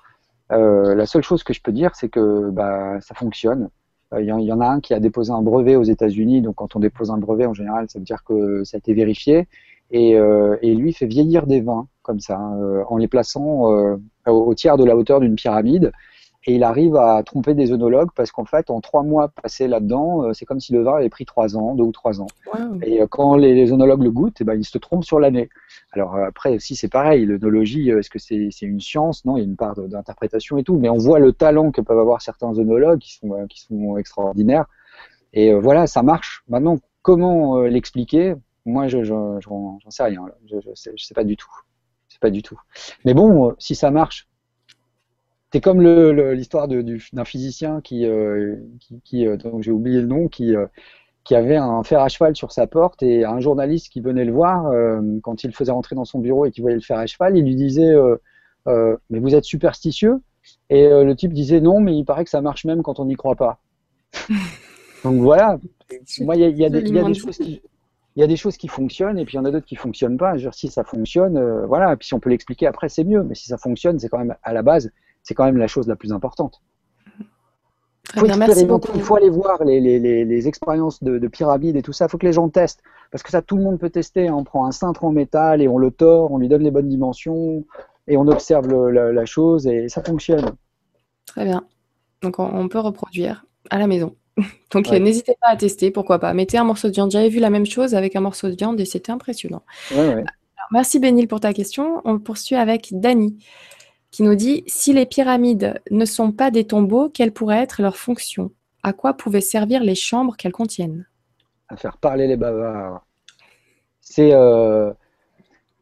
Euh, 0.52 0.94
la 0.94 1.06
seule 1.06 1.22
chose 1.22 1.42
que 1.42 1.52
je 1.52 1.62
peux 1.62 1.72
dire, 1.72 1.94
c'est 1.94 2.08
que 2.08 2.50
bah, 2.50 3.00
ça 3.00 3.14
fonctionne. 3.14 3.68
Il 4.16 4.26
y, 4.26 4.52
en 4.52 4.60
a 4.60 4.66
un 4.66 4.78
qui 4.78 4.94
a 4.94 5.00
déposé 5.00 5.32
un 5.32 5.42
brevet 5.42 5.74
aux 5.74 5.82
États-Unis, 5.82 6.40
donc 6.40 6.54
quand 6.54 6.76
on 6.76 6.78
dépose 6.78 7.10
un 7.10 7.18
brevet, 7.18 7.46
en 7.46 7.54
général, 7.54 7.86
ça 7.88 7.98
veut 7.98 8.04
dire 8.04 8.22
que 8.22 8.62
ça 8.62 8.76
a 8.76 8.78
été 8.78 8.94
vérifié. 8.94 9.48
Et, 9.90 10.10
et 10.12 10.74
lui 10.76 10.92
fait 10.92 11.06
vieillir 11.06 11.48
des 11.48 11.60
vins 11.60 11.88
comme 12.02 12.20
ça, 12.20 12.38
en 12.38 12.96
les 12.96 13.08
plaçant 13.08 13.98
au 14.26 14.54
tiers 14.54 14.76
de 14.76 14.84
la 14.84 14.96
hauteur 14.96 15.18
d'une 15.18 15.34
pyramide 15.34 15.90
et 16.46 16.56
il 16.56 16.62
arrive 16.62 16.96
à 16.96 17.22
tromper 17.22 17.54
des 17.54 17.72
œnologues 17.72 18.10
parce 18.14 18.30
qu'en 18.30 18.44
fait, 18.44 18.68
en 18.68 18.80
trois 18.80 19.02
mois 19.02 19.28
passés 19.28 19.66
là-dedans, 19.66 20.24
euh, 20.24 20.32
c'est 20.34 20.44
comme 20.44 20.60
si 20.60 20.72
le 20.72 20.82
vin 20.82 20.96
avait 20.96 21.08
pris 21.08 21.24
trois 21.24 21.56
ans, 21.56 21.74
deux 21.74 21.84
ou 21.84 21.92
trois 21.92 22.20
ans. 22.20 22.26
Et 22.82 23.00
euh, 23.00 23.06
quand 23.06 23.36
les, 23.36 23.54
les, 23.54 23.72
œnologues 23.72 24.02
le 24.02 24.10
goûtent, 24.10 24.40
eh 24.40 24.44
ben, 24.44 24.54
ils 24.54 24.64
se 24.64 24.76
trompent 24.76 25.04
sur 25.04 25.18
l'année. 25.18 25.48
Alors 25.92 26.16
euh, 26.16 26.26
après, 26.26 26.58
si 26.58 26.76
c'est 26.76 26.88
pareil, 26.88 27.24
l'œnologie, 27.24 27.88
est-ce 27.88 28.10
que 28.10 28.18
c'est 28.18 28.50
une 28.62 28.80
science? 28.80 29.24
Non, 29.24 29.36
il 29.36 29.40
y 29.40 29.42
a 29.42 29.46
une 29.46 29.56
part 29.56 29.74
d'interprétation 29.74 30.58
et 30.58 30.64
tout, 30.64 30.76
mais 30.76 30.90
on 30.90 30.98
voit 30.98 31.18
le 31.18 31.32
talent 31.32 31.70
que 31.70 31.80
peuvent 31.80 31.98
avoir 31.98 32.20
certains 32.20 32.58
œnologues 32.58 32.98
qui 32.98 33.14
sont, 33.14 33.46
qui 33.48 33.60
sont 33.60 33.96
extraordinaires. 33.96 34.66
Et 35.32 35.52
voilà, 35.54 35.86
ça 35.86 36.02
marche. 36.02 36.44
Maintenant, 36.48 36.76
comment 37.02 37.62
l'expliquer? 37.62 38.34
Moi, 38.66 38.88
je 38.88 39.02
j'en 39.02 39.40
sais 39.88 40.04
rien. 40.04 40.26
Je, 40.46 40.56
je, 40.60 40.70
sais, 40.74 40.92
sais 40.96 41.14
pas 41.14 41.24
du 41.24 41.36
tout. 41.36 41.50
Pas 42.20 42.30
du 42.30 42.42
tout. 42.42 42.58
Mais 43.04 43.12
bon, 43.12 43.54
si 43.58 43.74
ça 43.74 43.90
marche, 43.90 44.28
c'est 45.54 45.60
comme 45.60 45.80
l'histoire 46.32 46.66
d'un 46.66 47.24
physicien 47.24 47.80
qui, 47.80 48.06
euh, 48.06 48.56
euh, 49.14 49.36
j'ai 49.60 49.70
oublié 49.70 50.00
le 50.00 50.06
nom, 50.08 50.26
qui, 50.26 50.56
euh, 50.56 50.66
qui 51.22 51.36
avait 51.36 51.54
un 51.54 51.84
fer 51.84 52.00
à 52.00 52.08
cheval 52.08 52.34
sur 52.34 52.50
sa 52.50 52.66
porte 52.66 53.04
et 53.04 53.24
un 53.24 53.38
journaliste 53.38 53.88
qui 53.88 54.00
venait 54.00 54.24
le 54.24 54.32
voir 54.32 54.64
quand 55.22 55.44
il 55.44 55.54
faisait 55.54 55.70
rentrer 55.70 55.94
dans 55.94 56.04
son 56.04 56.18
bureau 56.18 56.44
et 56.44 56.50
qui 56.50 56.60
voyait 56.60 56.74
le 56.74 56.82
fer 56.82 56.98
à 56.98 57.06
cheval, 57.06 57.36
il 57.36 57.44
lui 57.44 57.54
disait 57.54 57.94
mais 58.66 59.20
vous 59.20 59.36
êtes 59.36 59.44
superstitieux? 59.44 60.20
Et 60.70 60.88
le 60.88 61.14
type 61.14 61.32
disait 61.32 61.60
non 61.60 61.78
mais 61.78 61.96
il 61.96 62.04
paraît 62.04 62.24
que 62.24 62.30
ça 62.30 62.40
marche 62.40 62.64
même 62.64 62.82
quand 62.82 62.98
on 62.98 63.04
n'y 63.04 63.14
croit 63.14 63.36
pas. 63.36 63.60
Donc 65.04 65.20
voilà, 65.20 65.60
moi 66.22 66.34
il 66.34 66.58
y, 66.58 66.64
a, 66.64 68.26
des 68.26 68.36
choses 68.36 68.56
qui 68.56 68.66
fonctionnent 68.66 69.20
et 69.20 69.24
puis 69.24 69.34
il 69.34 69.36
y 69.36 69.40
en 69.40 69.44
a 69.44 69.52
d'autres 69.52 69.66
qui 69.66 69.76
fonctionnent 69.76 70.18
pas. 70.18 70.34
si 70.50 70.66
ça 70.66 70.82
fonctionne, 70.82 71.64
voilà. 71.66 71.92
Et 71.92 71.96
puis 71.96 72.08
si 72.08 72.14
on 72.14 72.18
peut 72.18 72.30
l'expliquer 72.30 72.66
après, 72.66 72.88
c'est 72.88 73.04
mieux. 73.04 73.22
Mais 73.22 73.36
si 73.36 73.46
ça 73.46 73.56
fonctionne, 73.56 74.00
c'est 74.00 74.08
quand 74.08 74.18
même 74.18 74.34
à 74.42 74.52
la 74.52 74.62
base, 74.62 74.90
c'est 75.24 75.34
quand 75.34 75.44
même 75.44 75.56
la 75.56 75.66
chose 75.66 75.88
la 75.88 75.96
plus 75.96 76.12
importante. 76.12 76.62
Il 78.16 78.30
faut, 78.30 78.80
il 78.94 79.02
faut 79.02 79.16
aller 79.16 79.30
voir 79.30 79.64
les, 79.64 80.46
expériences 80.46 81.02
de, 81.02 81.18
de, 81.18 81.28
pyramide 81.28 81.74
et 81.74 81.82
tout 81.82 81.92
ça. 81.92 82.04
Il 82.04 82.10
faut 82.10 82.18
que 82.18 82.26
les 82.26 82.32
gens 82.32 82.48
testent. 82.48 82.82
Parce 83.10 83.22
que 83.22 83.30
ça, 83.30 83.42
tout 83.42 83.56
le 83.56 83.62
monde 83.62 83.78
peut 83.78 83.90
tester. 83.90 84.30
On 84.30 84.44
prend 84.44 84.66
un 84.66 84.72
cintre 84.72 85.04
en 85.04 85.10
métal 85.10 85.62
et 85.62 85.68
on 85.68 85.78
le 85.78 85.90
tord, 85.90 86.30
on 86.30 86.38
lui 86.38 86.48
donne 86.48 86.62
les 86.62 86.70
bonnes 86.70 86.88
dimensions 86.88 87.64
et 88.06 88.16
on 88.16 88.26
observe 88.28 88.90
la, 88.90 89.24
chose 89.24 89.66
et 89.66 89.88
ça 89.88 90.02
fonctionne. 90.02 90.52
Très 91.26 91.44
bien. 91.44 91.64
Donc 92.22 92.38
on, 92.38 92.68
peut 92.68 92.78
reproduire 92.78 93.46
à 93.70 93.78
la 93.78 93.86
maison. 93.86 94.14
Donc 94.72 94.90
n'hésitez 94.90 95.36
pas 95.40 95.48
à 95.48 95.56
tester, 95.56 95.90
pourquoi 95.90 96.18
pas. 96.18 96.34
Mettez 96.34 96.58
un 96.58 96.64
morceau 96.64 96.88
de 96.88 96.92
viande. 96.92 97.10
J'avais 97.10 97.30
vu 97.30 97.40
la 97.40 97.50
même 97.50 97.66
chose 97.66 97.94
avec 97.94 98.14
un 98.14 98.20
morceau 98.20 98.48
de 98.48 98.54
viande 98.54 98.78
et 98.80 98.84
c'était 98.84 99.12
impressionnant. 99.12 99.62
merci 100.70 100.98
Bénil 100.98 101.26
pour 101.26 101.40
ta 101.40 101.52
question. 101.52 102.02
On 102.04 102.18
poursuit 102.18 102.56
avec 102.56 102.88
Dani 102.92 103.38
qui 104.14 104.22
nous 104.22 104.36
dit 104.36 104.62
si 104.68 104.92
les 104.92 105.06
pyramides 105.06 105.82
ne 105.90 106.04
sont 106.04 106.30
pas 106.30 106.52
des 106.52 106.64
tombeaux, 106.64 107.08
quelle 107.08 107.32
pourrait 107.32 107.60
être 107.60 107.82
leur 107.82 107.96
fonction? 107.96 108.52
À 108.84 108.92
quoi 108.92 109.14
pouvaient 109.14 109.40
servir 109.40 109.82
les 109.82 109.96
chambres 109.96 110.36
qu'elles 110.36 110.52
contiennent? 110.52 111.08
À 111.68 111.76
faire 111.76 111.96
parler 111.98 112.28
les 112.28 112.36
bavards. 112.36 113.04
C'est 114.00 114.32
euh, 114.32 114.92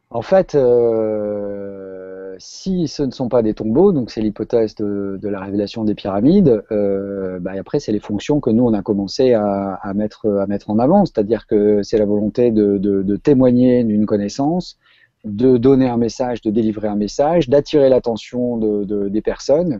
en 0.09 0.23
fait 0.23 0.55
euh, 0.55 2.35
si 2.39 2.87
ce 2.87 3.03
ne 3.03 3.11
sont 3.11 3.29
pas 3.29 3.43
des 3.43 3.53
tombeaux, 3.53 3.91
donc 3.91 4.09
c'est 4.09 4.21
l'hypothèse 4.21 4.73
de, 4.73 5.19
la 5.21 5.39
révélation 5.39 5.83
des 5.83 5.93
pyramides. 5.93 6.63
Euh, 6.71 7.37
bah, 7.39 7.51
après, 7.59 7.79
c'est 7.79 7.91
les 7.91 7.99
fonctions 7.99 8.39
que 8.39 8.49
nous 8.49 8.65
on 8.65 8.73
a 8.73 8.81
commencé 8.81 9.33
à, 9.35 9.79
mettre 9.93 10.27
à 10.39 10.47
mettre 10.47 10.71
en 10.71 10.79
avant, 10.79 11.05
c'est-à-dire 11.05 11.45
que 11.45 11.83
c'est 11.83 11.99
la 11.99 12.05
volonté 12.05 12.49
de 12.49 13.15
témoigner 13.17 13.83
d'une 13.83 14.07
connaissance 14.07 14.79
de 15.23 15.57
donner 15.57 15.87
un 15.87 15.97
message, 15.97 16.41
de 16.41 16.51
délivrer 16.51 16.87
un 16.87 16.95
message, 16.95 17.49
d'attirer 17.49 17.89
l'attention 17.89 18.57
de, 18.57 19.07
des 19.07 19.21
personnes. 19.21 19.77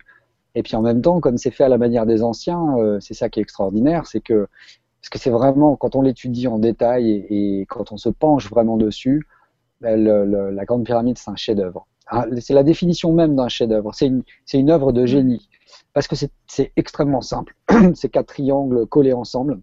Et 0.55 0.63
puis 0.63 0.75
en 0.75 0.81
même 0.81 1.01
temps, 1.01 1.19
comme 1.19 1.37
c'est 1.37 1.51
fait 1.51 1.63
à 1.63 1.69
la 1.69 1.77
manière 1.77 2.05
des 2.05 2.23
anciens, 2.23 2.77
euh, 2.77 2.99
c'est 2.99 3.13
ça 3.13 3.29
qui 3.29 3.39
est 3.39 3.43
extraordinaire, 3.43 4.05
c'est 4.05 4.21
que 4.21 4.47
parce 5.01 5.09
que 5.09 5.19
c'est 5.19 5.31
vraiment, 5.31 5.75
quand 5.75 5.97
on 5.97 6.01
l'étudie 6.01 6.47
en 6.47 6.59
détail 6.59 7.25
et, 7.29 7.65
quand 7.67 7.91
on 7.91 7.97
se 7.97 8.07
penche 8.07 8.49
vraiment 8.49 8.77
dessus, 8.77 9.27
ben, 9.81 10.01
la 10.01 10.63
Grande 10.63 10.85
Pyramide, 10.85 11.17
c'est 11.17 11.29
un 11.29 11.35
chef-d'œuvre. 11.35 11.87
Ah, 12.07 12.25
c'est 12.39 12.53
la 12.53 12.63
définition 12.63 13.11
même 13.11 13.35
d'un 13.35 13.49
chef-d'œuvre. 13.49 13.91
C'est 13.93 14.07
une, 14.07 14.23
une 14.53 14.69
œuvre 14.69 14.93
de 14.93 15.05
génie. 15.05 15.49
Parce 15.93 16.07
que 16.07 16.15
c'est 16.15 16.71
extrêmement 16.77 17.19
simple. 17.19 17.53
c'est 17.95 18.07
quatre 18.07 18.27
triangles 18.27 18.85
collés 18.87 19.11
ensemble. 19.11 19.59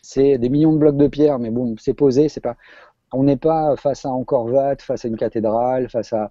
C'est 0.00 0.38
des 0.38 0.48
millions 0.48 0.72
de 0.72 0.78
blocs 0.78 0.96
de 0.96 1.06
pierre, 1.06 1.38
mais 1.38 1.50
bon, 1.50 1.74
c'est 1.78 1.92
posé. 1.92 2.30
C'est 2.30 2.40
pas, 2.40 2.56
on 3.12 3.22
n'est 3.24 3.36
pas 3.36 3.76
face 3.76 4.04
à 4.04 4.10
Angkor 4.10 4.46
Wat, 4.46 4.76
face 4.80 5.04
à 5.04 5.08
une 5.08 5.16
cathédrale, 5.16 5.88
face 5.88 6.12
à, 6.12 6.30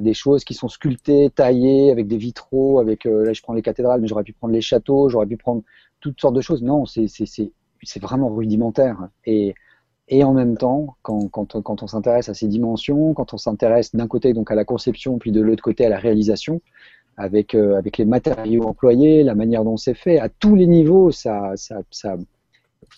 des 0.00 0.14
choses 0.14 0.44
qui 0.44 0.54
sont 0.54 0.68
sculptées, 0.68 1.28
taillées, 1.28 1.90
avec 1.90 2.06
des 2.06 2.16
vitraux, 2.16 2.78
avec, 2.78 3.04
euh, 3.04 3.26
là 3.26 3.34
je 3.34 3.42
prends 3.42 3.52
les 3.52 3.60
cathédrales, 3.60 4.00
mais 4.00 4.08
j'aurais 4.08 4.24
pu 4.24 4.32
prendre 4.32 4.54
les 4.54 4.62
châteaux, 4.62 5.10
j'aurais 5.10 5.26
pu 5.26 5.36
prendre 5.36 5.62
toutes 6.00 6.18
sortes 6.18 6.34
de 6.34 6.40
choses. 6.40 6.62
Non, 6.62 6.86
c'est 6.86 8.00
vraiment 8.00 8.30
rudimentaire. 8.30 8.96
Et, 9.26 9.54
en 10.22 10.32
même 10.32 10.56
temps, 10.56 10.96
quand, 11.02 11.82
on 11.82 11.86
s'intéresse 11.86 12.30
à 12.30 12.34
ces 12.34 12.48
dimensions, 12.48 13.12
quand 13.12 13.34
on 13.34 13.38
s'intéresse 13.38 13.94
d'un 13.94 14.08
côté 14.08 14.32
donc 14.32 14.50
à 14.50 14.54
la 14.54 14.64
conception, 14.64 15.18
puis 15.18 15.32
de 15.32 15.42
l'autre 15.42 15.62
côté 15.62 15.84
à 15.84 15.90
la 15.90 15.98
réalisation, 15.98 16.62
avec, 17.18 17.54
euh, 17.54 17.82
les 17.98 18.04
matériaux 18.06 18.64
employés, 18.64 19.22
la 19.22 19.34
manière 19.34 19.64
dont 19.64 19.76
c'est 19.76 19.94
fait, 19.94 20.18
à 20.18 20.30
tous 20.30 20.54
les 20.54 20.66
niveaux, 20.66 21.10
ça 21.10 21.52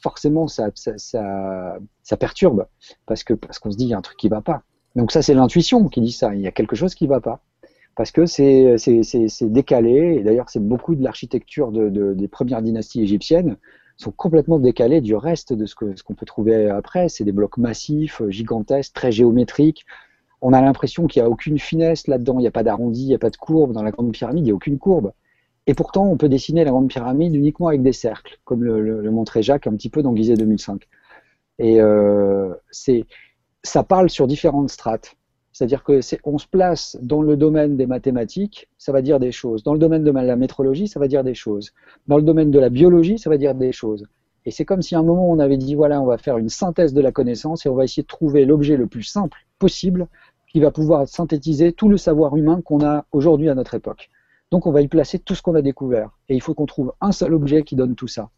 forcément, 0.03 0.49
ça, 0.49 0.71
ça, 0.75 0.93
ça, 0.97 2.17
perturbe, 2.17 2.67
parce 3.07 3.25
qu'on 3.25 3.37
parce 3.37 3.59
qu'on 3.59 3.71
se 3.71 3.77
dit, 3.77 3.85
il 3.85 3.91
y 3.91 3.95
a 3.95 3.99
un 3.99 4.03
truc 4.03 4.19
qui 4.19 4.29
va 4.29 4.41
pas. 4.41 4.63
Donc 4.97 5.13
ça, 5.13 5.23
c'est 5.23 5.35
l'intuition 5.35 5.89
qui 5.89 6.01
dit 6.01 6.13
ça, 6.13 6.35
il 6.35 6.41
y 6.41 6.47
a 6.47 6.53
quelque 6.53 6.77
chose 6.77 6.95
qui 6.95 7.07
va 7.07 7.21
pas. 7.21 7.41
Parce 7.97 8.11
que 8.11 8.27
c'est 8.27 8.77
décalé, 9.43 10.17
et 10.19 10.23
d'ailleurs 10.23 10.51
c'est 10.51 10.63
beaucoup 10.63 10.95
de 10.95 11.05
l'architecture 11.05 11.71
de, 11.71 11.89
de, 11.89 12.13
des 12.13 12.29
premières 12.29 12.63
dynasties 12.63 13.03
égyptiennes, 13.03 13.57
sont 13.97 14.11
complètement 14.11 14.59
décalés 14.59 15.01
du 15.01 15.15
reste 15.15 15.53
de 15.53 15.67
ce 15.67 15.77
qu'on 15.77 15.97
ce 15.97 16.03
qu'on 16.03 16.15
peut 16.15 16.27
trouver 16.27 16.69
après. 16.69 17.09
C'est 17.09 17.25
des 17.25 17.33
blocs 17.33 17.57
massifs, 17.59 18.23
gigantesques, 18.29 18.93
très 18.93 19.13
géométriques. 19.13 19.87
On 20.41 20.53
a 20.53 20.61
l'impression 20.61 21.07
qu'il 21.07 21.23
n'y 21.23 21.27
a 21.27 21.31
aucune 21.31 21.59
finesse 21.59 22.07
là-dedans, 22.09 22.39
il 22.39 22.43
n'y 22.43 22.49
a 22.49 22.51
pas 22.51 22.65
d'arrondi, 22.65 23.03
il 23.03 23.09
n'y 23.09 23.15
a 23.15 23.19
pas 23.19 23.31
de 23.31 23.37
courbe. 23.37 23.73
Dans 23.73 23.83
la 23.83 23.93
grande 23.93 24.13
pyramide, 24.13 24.45
il 24.45 24.47
n'y 24.47 24.51
a 24.51 24.55
aucune 24.55 24.79
courbe. 24.79 25.13
Et 25.67 25.75
pourtant, 25.75 26.07
on 26.07 26.17
peut 26.17 26.29
dessiner 26.29 26.65
la 26.65 26.71
grande 26.71 26.89
pyramide 26.89 27.35
uniquement 27.35 27.69
avec 27.69 27.83
des 27.83 27.93
cercles, 27.93 28.39
comme 28.45 28.63
le, 28.65 29.11
montrait 29.11 29.43
Jacques 29.43 29.67
un 29.67 29.75
petit 29.75 29.89
peu 29.89 30.03
dans 30.03 30.15
Gizeh 30.15 30.37
2005. 30.37 30.87
Et 31.59 31.81
euh, 31.81 32.53
ça 33.63 33.83
parle 33.83 34.11
sur 34.11 34.27
différentes 34.27 34.71
strates. 34.71 35.17
C'est-à-dire 35.53 35.85
que 35.85 36.01
on 36.25 36.37
se 36.37 36.49
place 36.49 36.99
dans 37.01 37.23
le 37.23 37.37
domaine 37.37 37.77
des 37.77 37.87
mathématiques, 37.87 38.69
ça 38.77 38.91
va 38.91 39.03
dire 39.03 39.21
des 39.21 39.31
choses. 39.31 39.63
Dans 39.63 39.73
le 39.73 39.79
domaine 39.79 40.03
de 40.03 40.11
la 40.11 40.37
métrologie, 40.37 40.89
ça 40.89 40.99
va 40.99 41.07
dire 41.07 41.23
des 41.23 41.35
choses. 41.35 41.73
Dans 42.09 42.17
le 42.17 42.25
domaine 42.25 42.51
de 42.51 42.59
la 42.59 42.71
biologie, 42.71 43.19
ça 43.19 43.31
va 43.31 43.39
dire 43.39 43.55
des 43.55 43.71
choses. 43.71 44.05
Et 44.47 44.51
c'est 44.51 44.65
comme 44.65 44.83
si 44.83 44.97
à 44.97 44.99
un 44.99 45.05
moment 45.05 45.31
on 45.31 45.39
avait 45.39 45.57
dit 45.57 45.77
voilà, 45.77 46.01
on 46.01 46.07
va 46.07 46.19
faire 46.19 46.39
une 46.39 46.49
synthèse 46.49 46.93
de 46.93 47.01
la 47.01 47.13
connaissance 47.13 47.65
et 47.65 47.69
on 47.69 47.77
va 47.77 47.85
essayer 47.85 48.03
de 48.03 48.09
trouver 48.09 48.45
l'objet 48.45 48.77
le 48.77 48.89
plus 48.89 49.05
simple 49.05 49.39
possible 49.59 50.09
qui 50.53 50.61
va 50.61 50.71
pouvoir 50.71 51.09
synthétiser 51.09 51.73
tout 51.73 51.89
le 51.89 51.97
savoir 51.97 52.37
humain 52.37 52.61
qu'on 52.61 52.85
a 52.85 53.07
aujourd'hui 53.13 53.49
à 53.49 53.55
notre 53.55 53.75
époque. 53.75 54.11
Donc 54.55 54.69
on 54.69 54.71
va 54.71 54.83
y 54.83 54.87
placer 54.87 55.19
tout 55.19 55.35
ce 55.35 55.43
qu'on 55.43 55.57
a 55.57 55.63
découvert. 55.63 56.11
Et 56.29 56.37
il 56.37 56.41
faut 56.41 56.55
qu'on 56.55 56.65
trouve 56.65 56.93
un 57.01 57.11
seul 57.11 57.35
objet 57.35 57.65
qui 57.65 57.75
donne 57.75 57.97
tout 57.97 58.07
ça. 58.07 58.31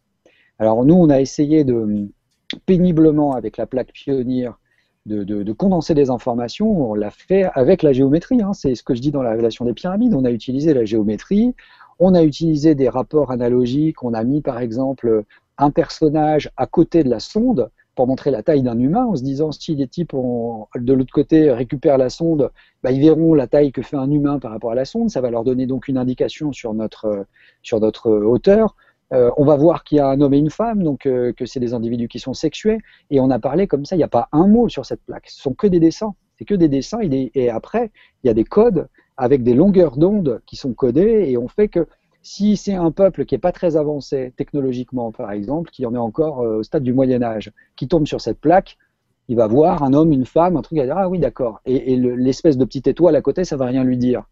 Alors 0.57 0.83
nous, 0.83 0.95
on 0.95 1.11
a 1.11 1.21
essayé 1.21 1.63
de 1.63 2.07
péniblement 2.65 3.33
avec 3.33 3.55
la 3.55 3.67
plaque 3.67 3.93
pionnière 3.93 4.57
de, 5.05 5.53
condenser 5.53 5.93
des 5.93 6.09
informations, 6.09 6.89
on 6.89 6.95
l'a 6.95 7.11
fait 7.11 7.43
avec 7.53 7.83
la 7.83 7.93
géométrie. 7.93 8.41
Hein. 8.41 8.53
C'est 8.53 8.73
ce 8.73 8.81
que 8.81 8.95
je 8.95 8.99
dis 8.99 9.11
dans 9.11 9.21
la 9.21 9.29
révélation 9.29 9.63
des 9.63 9.73
pyramides. 9.73 10.15
On 10.15 10.25
a 10.25 10.31
utilisé 10.31 10.73
la 10.73 10.85
géométrie, 10.85 11.53
on 11.99 12.15
a 12.15 12.23
utilisé 12.23 12.73
des 12.73 12.89
rapports 12.89 13.29
analogiques, 13.29 14.03
on 14.03 14.15
a 14.15 14.23
mis 14.23 14.41
par 14.41 14.57
exemple 14.57 15.23
un 15.59 15.69
personnage 15.69 16.49
à 16.57 16.65
côté 16.65 17.03
de 17.03 17.11
la 17.11 17.19
sonde 17.19 17.69
pour 17.97 18.07
montrer 18.07 18.29
la 18.29 18.43
taille 18.43 18.61
d'un 18.61 18.79
humain, 18.79 19.05
en 19.05 19.15
se 19.15 19.23
disant 19.23 19.51
si 19.51 19.75
les 19.75 19.87
types 19.87 20.13
de 20.13 20.93
l'autre 20.93 21.11
côté 21.11 21.51
récupèrent 21.51 21.97
la 21.97 22.11
sonde, 22.11 22.51
bah, 22.83 22.91
ils 22.91 23.01
verront 23.01 23.33
la 23.33 23.47
taille 23.47 23.71
que 23.71 23.81
fait 23.81 23.97
un 23.97 24.11
humain 24.11 24.37
par 24.37 24.51
rapport 24.51 24.71
à 24.71 24.75
la 24.75 24.85
sonde, 24.85 25.09
ça 25.09 25.19
va 25.19 25.31
leur 25.31 25.43
donner 25.43 25.65
donc 25.65 25.87
une 25.87 25.97
indication 25.97 26.53
sur 26.53 26.75
notre, 26.75 27.25
sur 27.63 27.79
notre 27.79 28.11
hauteur. 28.11 28.75
Euh, 29.13 29.31
on 29.35 29.45
va 29.45 29.55
voir 29.55 29.83
qu'il 29.83 29.97
y 29.97 29.99
a 29.99 30.07
un 30.07 30.21
homme 30.21 30.35
et 30.35 30.37
une 30.37 30.51
femme, 30.51 30.83
donc 30.83 31.07
euh, 31.07 31.33
que 31.33 31.47
c'est 31.47 31.59
des 31.59 31.73
individus 31.73 32.07
qui 32.07 32.19
sont 32.19 32.35
sexués, 32.35 32.77
et 33.09 33.19
on 33.19 33.31
a 33.31 33.39
parlé 33.39 33.65
comme 33.65 33.83
ça, 33.83 33.95
il 33.95 33.99
n'y 33.99 34.03
a 34.03 34.09
pas 34.09 34.29
un 34.31 34.47
mot 34.47 34.69
sur 34.69 34.85
cette 34.85 35.01
plaque, 35.01 35.27
ce 35.29 35.41
sont 35.41 35.55
que 35.55 35.65
des 35.65 35.79
dessins, 35.79 36.13
c'est 36.37 36.45
que 36.45 36.53
des 36.53 36.67
dessins, 36.67 36.99
et, 37.01 37.49
après, 37.49 37.91
il 38.23 38.27
y 38.27 38.29
a 38.29 38.35
des 38.35 38.43
codes 38.43 38.87
avec 39.15 39.41
des 39.41 39.55
longueurs 39.55 39.97
d'onde 39.97 40.41
qui 40.45 40.55
sont 40.55 40.73
codées, 40.73 41.25
et 41.29 41.37
on 41.37 41.47
fait 41.47 41.67
que 41.67 41.87
si 42.27 42.57
c'est 42.57 42.73
un 42.73 42.91
peuple 42.91 43.23
qui 43.23 43.35
n'est 43.35 43.39
pas 43.39 43.53
très 43.53 43.77
avancé 43.77 44.33
technologiquement, 44.35 45.13
par 45.13 45.31
exemple, 45.31 45.69
qui 45.71 45.85
en 45.85 45.95
est 45.95 45.97
encore 45.97 46.41
euh, 46.41 46.57
au 46.57 46.63
stade 46.63 46.83
du 46.83 46.91
Moyen 46.91 47.23
Âge, 47.23 47.53
qui 47.77 47.87
tombe 47.87 48.05
sur 48.05 48.19
cette 48.19 48.41
plaque, 48.41 48.77
il 49.29 49.37
va 49.37 49.47
voir 49.47 49.81
un 49.81 49.93
homme, 49.93 50.11
une 50.11 50.25
femme, 50.25 50.57
un 50.57 50.61
truc, 50.61 50.75
il 50.75 50.81
va 50.81 50.87
dire, 50.87 50.97
ah 50.97 51.07
oui, 51.07 51.19
d'accord, 51.19 51.61
et, 51.65 51.95
l'espèce 51.95 52.57
de 52.57 52.65
petite 52.65 52.87
étoile 52.87 53.15
à 53.15 53.21
côté, 53.21 53.45
ça 53.45 53.55
va 53.55 53.65
rien 53.65 53.85
lui 53.85 53.97
dire. 53.97 54.23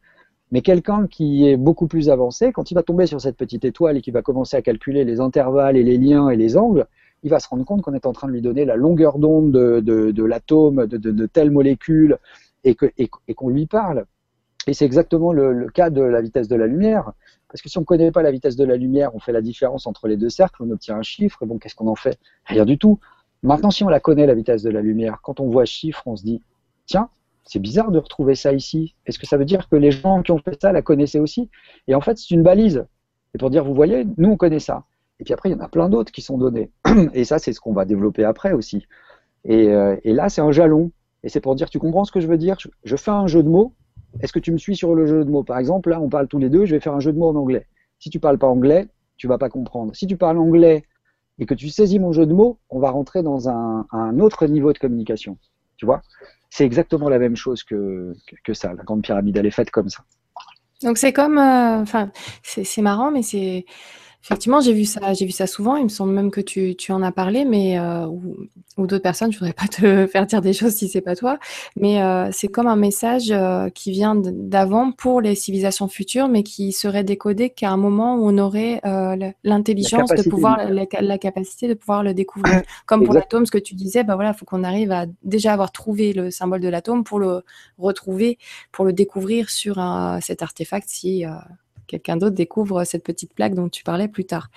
Mais 0.52 0.62
quelqu'un 0.62 1.08
qui 1.08 1.48
est 1.48 1.56
beaucoup 1.56 1.88
plus 1.88 2.10
avancé, 2.10 2.52
quand 2.52 2.70
il 2.70 2.74
va 2.74 2.84
tomber 2.84 3.06
sur 3.08 3.22
cette 3.22 3.38
petite 3.38 3.64
étoile 3.64 3.96
et 3.96 4.02
qui 4.02 4.12
va 4.12 4.22
commencer 4.22 4.58
à 4.58 4.62
calculer 4.62 5.06
les 5.06 5.22
intervalles 5.22 5.78
et 5.78 5.84
les 5.84 5.98
liens 5.98 6.30
et 6.30 6.36
les 6.36 6.58
angles, 6.58 6.88
il 7.24 7.30
va 7.30 7.40
se 7.40 7.48
rendre 7.48 7.64
compte 7.64 7.82
qu'on 7.82 7.94
est 7.94 8.06
en 8.06 8.14
train 8.14 8.28
de 8.28 8.34
lui 8.34 8.42
donner 8.42 8.66
la 8.66 8.76
longueur 8.76 9.20
d'onde 9.20 9.54
de, 9.54 10.24
l'atome, 10.24 10.86
de, 10.86 11.26
telle 11.28 11.50
molécule, 11.50 12.18
et 12.66 12.76
qu'on 12.76 13.50
lui 13.50 13.68
parle. 13.68 14.06
Et 14.68 14.74
c'est 14.74 14.86
exactement 14.86 15.32
le, 15.32 15.68
cas 15.70 15.90
de 15.90 16.02
la 16.02 16.22
vitesse 16.22 16.48
de 16.48 16.56
la 16.56 16.68
lumière. 16.68 17.12
Parce 17.50 17.62
que 17.62 17.70
si 17.70 17.78
on 17.78 17.82
ne 17.82 17.86
connaît 17.86 18.12
pas 18.12 18.24
la 18.24 18.32
vitesse 18.32 18.56
de 18.56 18.66
la 18.66 18.76
lumière, 18.76 19.14
on 19.16 19.20
fait 19.20 19.32
la 19.32 19.42
différence 19.42 19.88
entre 19.88 20.08
les 20.08 20.18
deux 20.18 20.30
cercles, 20.30 20.64
on 20.64 20.70
obtient 20.72 20.98
un 20.98 21.04
chiffre, 21.04 21.44
et 21.44 21.46
bon, 21.46 21.58
qu'est-ce 21.58 21.76
qu'on 21.76 21.88
en 21.88 21.96
fait? 21.96 22.20
Rien 22.46 22.66
du 22.66 22.78
tout. 22.78 23.00
Maintenant, 23.44 23.72
si 23.72 23.84
on 23.84 23.90
la 23.90 24.00
connaît, 24.00 24.26
la 24.26 24.34
vitesse 24.34 24.64
de 24.64 24.72
la 24.72 24.82
lumière, 24.82 25.20
quand 25.22 25.40
on 25.40 25.50
voit 25.50 25.66
chiffre, 25.66 26.02
on 26.08 26.16
se 26.16 26.24
dit, 26.24 26.42
tiens, 26.88 27.10
c'est 27.44 27.60
bizarre 27.60 27.92
de 27.92 28.00
retrouver 28.00 28.36
ça 28.36 28.52
ici. 28.54 28.96
Est-ce 29.06 29.20
que 29.20 29.28
ça 29.28 29.38
veut 29.38 29.46
dire 29.46 29.70
que 29.70 29.76
les 29.76 29.92
gens 29.92 30.24
qui 30.24 30.32
ont 30.32 30.40
fait 30.40 30.60
ça 30.60 30.72
la 30.72 30.82
connaissaient 30.82 31.20
aussi? 31.20 31.50
Et 31.88 31.94
en 31.94 32.02
fait, 32.02 32.18
c'est 32.18 32.32
une 32.32 32.42
balise. 32.44 32.86
Et 33.36 33.38
pour 33.38 33.50
dire, 33.50 33.64
vous 33.64 33.76
voyez, 33.76 34.08
nous, 34.18 34.30
on 34.30 34.38
connaît 34.38 34.60
ça. 34.60 34.84
Et 35.20 35.24
puis 35.24 35.34
après, 35.34 35.50
il 35.50 35.54
y 35.54 35.56
en 35.56 35.60
a 35.60 35.70
plein 35.70 35.90
d'autres 35.90 36.12
qui 36.12 36.22
sont 36.22 36.38
donnés. 36.38 36.72
Et 37.14 37.24
ça, 37.24 37.40
c'est 37.40 37.54
ce 37.54 37.60
qu'on 37.60 37.74
va 37.74 37.86
développer 37.86 38.24
après 38.24 38.52
aussi. 38.52 38.86
Et, 39.44 39.70
euh, 39.70 39.96
là, 40.04 40.30
c'est 40.30 40.42
un 40.42 40.52
jalon. 40.52 40.92
Et 41.24 41.30
c'est 41.30 41.40
pour 41.40 41.56
dire, 41.56 41.70
tu 41.70 41.80
comprends 41.80 42.04
ce 42.04 42.12
que 42.12 42.20
je 42.20 42.28
veux 42.28 42.38
dire? 42.38 42.58
Je, 42.84 42.96
fais 42.96 43.12
un 43.12 43.28
jeu 43.28 43.44
de 43.44 43.50
mots. 43.50 43.74
Est-ce 44.22 44.34
que 44.34 44.40
tu 44.40 44.52
me 44.52 44.58
suis 44.58 44.76
sur 44.76 44.96
le 44.96 45.06
jeu 45.06 45.26
de 45.26 45.30
mots? 45.30 45.44
Par 45.44 45.58
exemple, 45.58 45.90
là, 45.90 46.00
on 46.00 46.10
parle 46.10 46.28
tous 46.28 46.38
les 46.38 46.50
deux, 46.50 46.66
je 46.66 46.76
vais 46.76 46.80
faire 46.80 46.94
un 46.94 47.00
jeu 47.00 47.12
de 47.12 47.18
mots 47.18 47.30
en 47.30 47.36
anglais. 47.36 47.68
Si 48.00 48.10
tu 48.10 48.20
parles 48.20 48.38
pas 48.38 48.48
anglais, 48.48 48.88
tu 49.18 49.28
vas 49.28 49.38
pas 49.38 49.50
comprendre. 49.50 49.96
Si 49.96 50.08
tu 50.08 50.18
parles 50.18 50.38
anglais 50.38 50.84
et 51.40 51.46
que 51.46 51.54
tu 51.54 51.70
saisis 51.70 52.00
mon 52.00 52.12
jeu 52.12 52.26
de 52.26 52.34
mots, 52.34 52.60
on 52.70 52.80
va 52.80 52.92
rentrer 52.92 53.24
dans 53.24 53.50
un, 53.50 54.20
autre 54.20 54.48
niveau 54.48 54.74
de 54.74 54.78
communication. 54.78 55.38
Tu 55.78 55.86
vois? 55.86 56.02
C'est 56.50 56.66
exactement 56.66 57.10
la 57.10 57.20
même 57.20 57.36
chose 57.36 57.64
que, 57.64 58.14
que, 58.44 58.54
ça. 58.54 58.74
La 58.74 58.84
grande 58.84 59.02
pyramide, 59.02 59.38
elle 59.38 59.46
est 59.46 59.52
faite 59.52 59.72
comme 59.72 59.90
ça. 59.90 60.04
Donc 60.84 60.98
c'est 60.98 61.14
comme, 61.14 61.38
euh, 61.38 61.82
enfin, 61.82 62.12
c'est 62.44 62.82
marrant, 62.82 63.12
mais 63.12 63.24
c'est 63.24 63.66
Effectivement, 64.26 64.60
j'ai 64.60 64.74
vu 64.74 64.86
ça, 64.86 65.14
j'ai 65.14 65.28
vu 65.28 65.32
ça 65.32 65.46
souvent. 65.46 65.76
Il 65.76 65.84
me 65.84 65.90
semble 65.90 66.12
même 66.12 66.32
que 66.32 66.42
tu, 66.42 66.76
tu 66.76 66.92
en 66.92 67.04
as 67.04 67.12
parlé, 67.12 67.46
mais 67.46 67.78
euh, 67.78 68.08
ou, 68.08 68.48
d'autres 68.76 68.98
personnes. 68.98 69.32
Je 69.32 69.38
voudrais 69.38 69.54
pas 69.54 69.68
te 69.68 70.08
faire 70.12 70.26
dire 70.26 70.42
des 70.42 70.52
choses 70.52 70.74
si 70.74 70.90
c'est 70.90 71.02
pas 71.02 71.16
toi, 71.16 71.38
mais 71.76 72.02
euh, 72.02 72.30
c'est 72.32 72.48
comme 72.48 72.66
un 72.66 72.76
message 72.76 73.30
euh, 73.30 73.70
qui 73.70 73.92
vient 73.92 74.16
d'avant 74.16 74.92
pour 74.92 75.22
les 75.22 75.36
civilisations 75.36 75.88
futures, 75.88 76.28
mais 76.28 76.42
qui 76.42 76.72
serait 76.72 77.04
décodé 77.04 77.52
qu'à 77.52 77.70
un 77.70 77.78
moment 77.78 78.16
où 78.16 78.28
on 78.28 78.40
aurait 78.40 78.82
l'intelligence 79.44 80.10
de 80.10 80.28
pouvoir, 80.28 80.72
la, 80.72 81.18
capacité 81.20 81.68
de 81.68 81.76
pouvoir 81.76 82.02
le 82.02 82.16
découvrir. 82.16 82.64
Comme 82.88 83.04
pour 83.04 83.14
l'atome, 83.14 83.46
ce 83.46 83.52
que 83.52 83.60
tu 83.60 83.76
disais, 83.76 84.04
bah 84.04 84.16
voilà, 84.16 84.34
faut 84.34 84.46
qu'on 84.46 84.64
arrive 84.64 84.92
à 84.92 85.06
déjà 85.22 85.54
avoir 85.54 85.72
trouvé 85.72 86.14
le 86.14 86.32
symbole 86.32 86.62
de 86.62 86.70
l'atome 86.70 87.04
pour 87.04 87.20
le 87.20 87.44
retrouver, 87.78 88.40
pour 88.72 88.86
le 88.86 88.94
découvrir 88.94 89.52
sur 89.52 89.76
cet 90.20 90.42
artefact 90.42 90.90
si 90.90 91.26
quelqu'un 91.88 92.18
d'autre 92.18 92.36
découvre 92.36 92.84
cette 92.84 93.04
petite 93.04 93.34
plaque 93.34 93.56
dont 93.56 93.70
tu 93.70 93.84
parlais 93.84 94.08
plus 94.08 94.26
tard. 94.26 94.50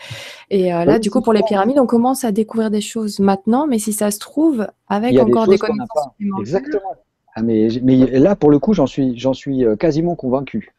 Et 0.51 0.73
euh, 0.73 0.85
là, 0.85 0.99
du 0.99 1.11
coup, 1.11 1.21
pour 1.21 1.33
les 1.33 1.43
pyramides, 1.43 1.79
on 1.79 1.87
commence 1.87 2.25
à 2.25 2.33
découvrir 2.33 2.71
des 2.71 2.81
choses 2.81 3.21
maintenant, 3.21 3.67
mais 3.67 3.79
si 3.79 3.93
ça 3.93 4.11
se 4.11 4.19
trouve, 4.19 4.67
avec 4.89 5.19
encore 5.19 5.47
des, 5.47 5.59
connaissances 5.59 6.09
Exactement. 6.41 6.95
Ah, 7.35 7.43
mais, 7.43 7.69
mais, 7.83 7.97
là, 8.19 8.35
pour 8.35 8.51
le 8.51 8.59
coup, 8.59 8.73
j'en 8.73 8.87
suis, 8.87 9.19
j'en 9.19 9.33
suis 9.33 9.65
euh, 9.65 9.77
quasiment 9.77 10.17
convaincu. 10.17 10.75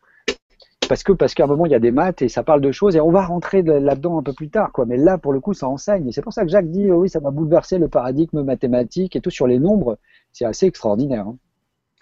Parce 0.89 1.03
que 1.03 1.11
parce 1.11 1.35
qu'à 1.35 1.43
un 1.43 1.47
moment 1.47 1.67
il 1.67 1.71
y 1.71 1.75
a 1.75 1.79
des 1.79 1.91
maths 1.91 2.23
et 2.23 2.29
ça 2.29 2.41
parle 2.41 2.61
de 2.61 2.71
choses 2.71 2.95
et 2.95 2.99
on 2.99 3.11
va 3.11 3.21
rentrer 3.21 3.61
là-dedans 3.61 4.17
un 4.17 4.23
peu 4.23 4.33
plus 4.33 4.49
tard 4.49 4.71
quoi. 4.71 4.87
Mais 4.87 4.97
là 4.97 5.19
pour 5.19 5.33
le 5.33 5.39
coup 5.39 5.53
ça 5.53 5.67
enseigne 5.67 6.07
et 6.07 6.11
c'est 6.11 6.23
pour 6.23 6.33
ça 6.33 6.41
que 6.41 6.49
Jacques 6.49 6.71
dit 6.71 6.91
oui 6.91 7.09
ça 7.09 7.19
va 7.19 7.29
bouleverser 7.29 7.77
le 7.77 7.89
paradigme 7.89 8.41
mathématique 8.41 9.15
et 9.15 9.21
tout 9.21 9.29
sur 9.29 9.45
les 9.45 9.59
nombres 9.59 9.99
c'est 10.31 10.45
assez 10.45 10.65
extraordinaire. 10.65 11.27
Hein. 11.27 11.37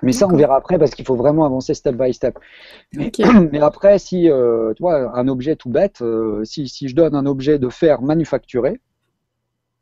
Mais 0.03 0.11
ça, 0.11 0.27
on 0.27 0.35
verra 0.35 0.55
après 0.55 0.77
parce 0.77 0.91
qu'il 0.91 1.05
faut 1.05 1.15
vraiment 1.15 1.45
avancer 1.45 1.73
step 1.73 1.95
by 1.95 2.13
step. 2.13 2.37
Mais, 2.93 3.59
après, 3.59 3.97
si 3.97 4.29
euh, 4.29 4.73
tu 4.75 4.83
vois, 4.83 5.17
un 5.17 5.27
objet 5.27 5.55
tout 5.55 5.69
bête, 5.69 6.01
euh, 6.01 6.43
si, 6.43 6.67
si, 6.67 6.87
je 6.87 6.95
donne 6.95 7.15
un 7.15 7.25
objet 7.25 7.57
de 7.57 7.69
fer 7.69 8.01
manufacturé 8.01 8.79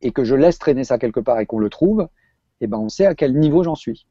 et 0.02 0.12
que 0.12 0.24
je 0.24 0.36
laisse 0.36 0.58
traîner 0.58 0.86
ça 0.86 0.98
quelque 0.98 1.20
part 1.20 1.40
et 1.40 1.46
qu'on 1.46 1.60
le 1.60 1.70
trouve, 1.70 2.08
eh 2.62 2.68
ben 2.68 2.78
on 2.78 2.90
sait 2.90 3.06
à 3.06 3.16
quel 3.16 3.38
niveau 3.38 3.64
j'en 3.64 3.76
suis. 3.76 4.08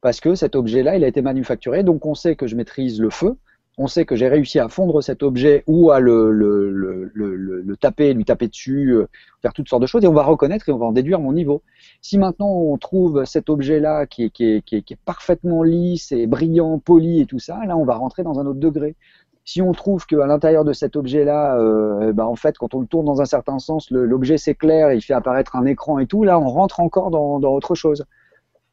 Parce 0.00 0.20
que 0.20 0.36
cet 0.36 0.54
objet-là, 0.54 0.96
il 0.96 1.02
a 1.02 1.08
été 1.08 1.22
manufacturé, 1.22 1.82
donc 1.82 2.06
on 2.06 2.14
sait 2.14 2.36
que 2.36 2.46
je 2.46 2.54
maîtrise 2.54 3.00
le 3.00 3.10
feu, 3.10 3.36
on 3.78 3.86
sait 3.86 4.04
que 4.04 4.16
j'ai 4.16 4.28
réussi 4.28 4.58
à 4.58 4.68
fondre 4.68 5.02
cet 5.02 5.22
objet 5.22 5.62
ou 5.68 5.92
à 5.92 6.00
le, 6.00 7.76
taper, 7.80 8.12
lui 8.12 8.24
taper 8.24 8.48
dessus, 8.48 8.90
euh, 8.90 9.06
faire 9.40 9.52
toutes 9.52 9.68
sortes 9.68 9.82
de 9.82 9.86
choses, 9.86 10.04
et 10.04 10.08
on 10.08 10.12
va 10.12 10.24
reconnaître 10.24 10.68
et 10.68 10.72
on 10.72 10.78
va 10.78 10.86
en 10.86 10.92
déduire 10.92 11.20
mon 11.20 11.32
niveau. 11.32 11.62
Si 12.02 12.18
maintenant 12.18 12.50
on 12.50 12.76
trouve 12.76 13.24
cet 13.24 13.48
objet-là 13.48 14.06
qui 14.06 14.24
est, 14.24 14.96
parfaitement 15.04 15.62
lisse 15.62 16.10
et 16.10 16.26
brillant, 16.26 16.80
poli 16.80 17.20
et 17.20 17.26
tout 17.26 17.38
ça, 17.38 17.64
là 17.66 17.76
on 17.76 17.84
va 17.84 17.94
rentrer 17.94 18.24
dans 18.24 18.40
un 18.40 18.46
autre 18.46 18.58
degré. 18.58 18.96
Si 19.44 19.62
on 19.62 19.72
trouve 19.72 20.04
qu'à 20.04 20.26
l'intérieur 20.26 20.64
de 20.64 20.74
cet 20.74 20.94
objet-là, 20.96 21.56
euh, 21.56 22.12
ben 22.12 22.24
en 22.24 22.36
fait, 22.36 22.58
quand 22.58 22.74
on 22.74 22.80
le 22.80 22.86
tourne 22.86 23.06
dans 23.06 23.22
un 23.22 23.24
certain 23.24 23.58
sens, 23.58 23.90
l'objet 23.90 24.36
s'éclaire, 24.36 24.92
il 24.92 25.00
fait 25.00 25.14
apparaître 25.14 25.56
un 25.56 25.64
écran 25.64 25.98
et 26.00 26.06
tout, 26.06 26.24
là 26.24 26.38
on 26.38 26.48
rentre 26.48 26.80
encore 26.80 27.10
dans 27.10 27.40
autre 27.40 27.74
chose. 27.76 28.04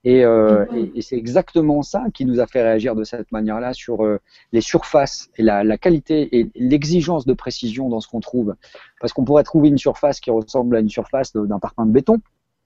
Euh, 0.05 0.65
et, 0.75 0.91
et, 0.95 1.01
c'est 1.01 1.15
exactement 1.15 1.81
ça 1.81 2.05
qui 2.13 2.25
nous 2.25 2.39
a 2.39 2.45
fait 2.45 2.61
réagir 2.61 2.95
de 2.95 3.03
cette 3.03 3.31
manière-là 3.31 3.73
sur 3.73 4.05
euh, 4.05 4.19
les 4.51 4.61
surfaces 4.61 5.29
et 5.37 5.43
la, 5.43 5.63
la 5.63 5.77
qualité 5.77 6.37
et 6.37 6.51
l'exigence 6.55 7.25
de 7.25 7.33
précision 7.33 7.89
dans 7.89 7.99
ce 8.01 8.07
qu'on 8.07 8.19
trouve. 8.19 8.55
Parce 9.01 9.13
qu'on 9.13 9.25
pourrait 9.25 9.43
trouver 9.43 9.69
une 9.69 9.79
surface 9.79 10.19
qui 10.19 10.29
ressemble 10.29 10.75
à 10.75 10.79
une 10.79 10.89
surface 10.89 11.33
d'un 11.33 11.59
parpaing 11.59 11.87
de 11.87 11.91
béton 11.91 12.21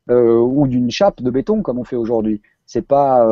euh, 0.09 0.37
ou 0.37 0.67
d'une 0.67 0.91
chape 0.91 1.21
de 1.21 1.31
béton 1.31 1.61
comme 1.61 1.79
on 1.79 1.85
fait 1.85 1.95
aujourd'hui. 1.95 2.41
C'est 2.65 2.85
pas 2.85 3.25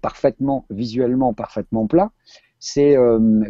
parfaitement 0.00 0.64
visuellement 0.70 1.34
parfaitement 1.34 1.86
plat. 1.86 2.10
C'est 2.58 2.96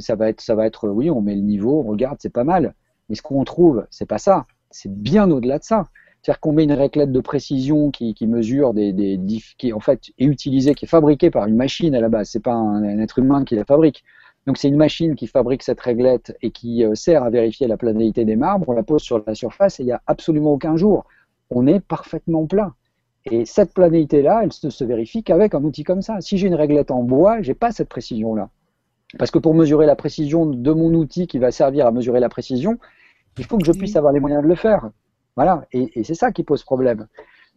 ça 0.01 0.17
va 0.17 0.31
être 0.31 0.41
ça 0.41 0.57
va 0.57 0.67
être 0.67 0.89
oui 0.89 1.11
on 1.11 1.21
met 1.21 1.37
le 1.37 1.43
niveau, 1.43 1.85
on 1.87 1.91
regarde 1.91 2.17
c'est 2.19 2.33
pas 2.33 2.43
mal. 2.43 2.75
Mais 3.09 3.15
ce 3.15 3.23
qu'on 3.23 3.45
trouve 3.45 3.87
c'est 3.91 4.09
pas 4.09 4.19
ça. 4.19 4.47
C'est 4.73 4.93
bien 4.93 5.31
au-delà 5.31 5.61
de 5.61 5.65
ça. 5.65 5.87
C'est-à-dire 6.29 6.41
qu'on 6.41 6.53
met 6.53 6.65
une 6.65 6.73
réclette 6.73 7.11
de 7.11 7.21
précision 7.21 7.91
qui, 7.91 8.15
mesure 8.27 8.75
des, 8.75 8.93
des 8.93 9.19
qui 9.57 9.73
en 9.73 9.81
fait 9.81 10.11
est 10.19 10.27
utilisée, 10.27 10.75
qui 10.75 10.85
est 10.85 10.89
fabriquée 10.89 11.31
par 11.31 11.47
une 11.47 11.57
machine 11.57 11.95
à 11.95 12.03
la 12.03 12.11
base. 12.11 12.29
C'est 12.29 12.43
pas 12.43 12.53
un, 12.53 12.99
être 12.99 13.19
humain 13.19 13.47
qui 13.47 13.55
la 13.55 13.65
fabrique. 13.65 14.05
Donc 14.47 14.59
c'est 14.59 14.69
une 14.69 14.77
machine 14.77 15.15
qui 15.15 15.27
fabrique 15.27 15.63
cette 15.63 15.81
réglette 15.81 16.37
et 16.43 16.51
qui 16.51 16.85
euh, 16.85 16.95
sert 16.95 17.23
à 17.23 17.31
vérifier 17.31 17.67
la 17.67 17.79
planalité 17.79 18.27
des 18.27 18.37
marbres. 18.37 18.69
On 18.69 18.73
la 18.73 18.83
pose 18.83 19.01
sur 19.01 19.25
la 19.27 19.35
surface 19.35 19.81
et 19.81 19.85
il 19.85 19.87
n'y 19.87 19.93
a 19.93 20.03
absolument 20.07 20.53
aucun 20.53 20.77
jour. 20.77 21.07
On 21.49 21.67
est 21.67 21.81
parfaitement 21.81 22.45
plat. 22.45 22.75
Et 23.31 23.47
cette 23.47 23.73
planéité-là, 23.73 24.41
elle 24.43 24.51
ne 24.63 24.69
se 24.69 24.85
vérifie 24.85 25.23
qu'avec 25.23 25.55
un 25.55 25.65
outil 25.65 25.83
comme 25.83 26.03
ça. 26.03 26.21
Si 26.21 26.37
j'ai 26.37 26.49
une 26.49 26.57
réglette 26.57 26.91
en 26.91 27.05
bois, 27.05 27.41
j'ai 27.41 27.55
pas 27.55 27.73
cette 27.73 27.89
précision-là. 27.89 28.51
Parce 29.19 29.31
que 29.31 29.39
pour 29.39 29.55
mesurer 29.55 29.87
la 29.87 29.97
précision 29.97 30.45
de 30.45 30.73
mon 30.73 30.93
outil 30.93 31.27
qui 31.27 31.39
va 31.39 31.53
servir 31.53 31.87
à 31.87 31.91
mesurer 31.91 32.21
la 32.21 32.29
précision, 32.29 32.77
il 33.39 33.47
faut 33.47 33.57
que 33.57 33.65
je 33.65 33.73
puisse 33.73 33.97
avoir 33.97 34.13
les 34.13 34.21
moyens 34.21 34.43
de 34.43 34.49
le 34.49 34.57
faire. 34.57 34.91
Voilà, 35.39 35.67
et, 35.71 36.03
c'est 36.03 36.17
ça 36.17 36.33
qui 36.33 36.43
pose 36.43 36.65
problème. 36.65 37.07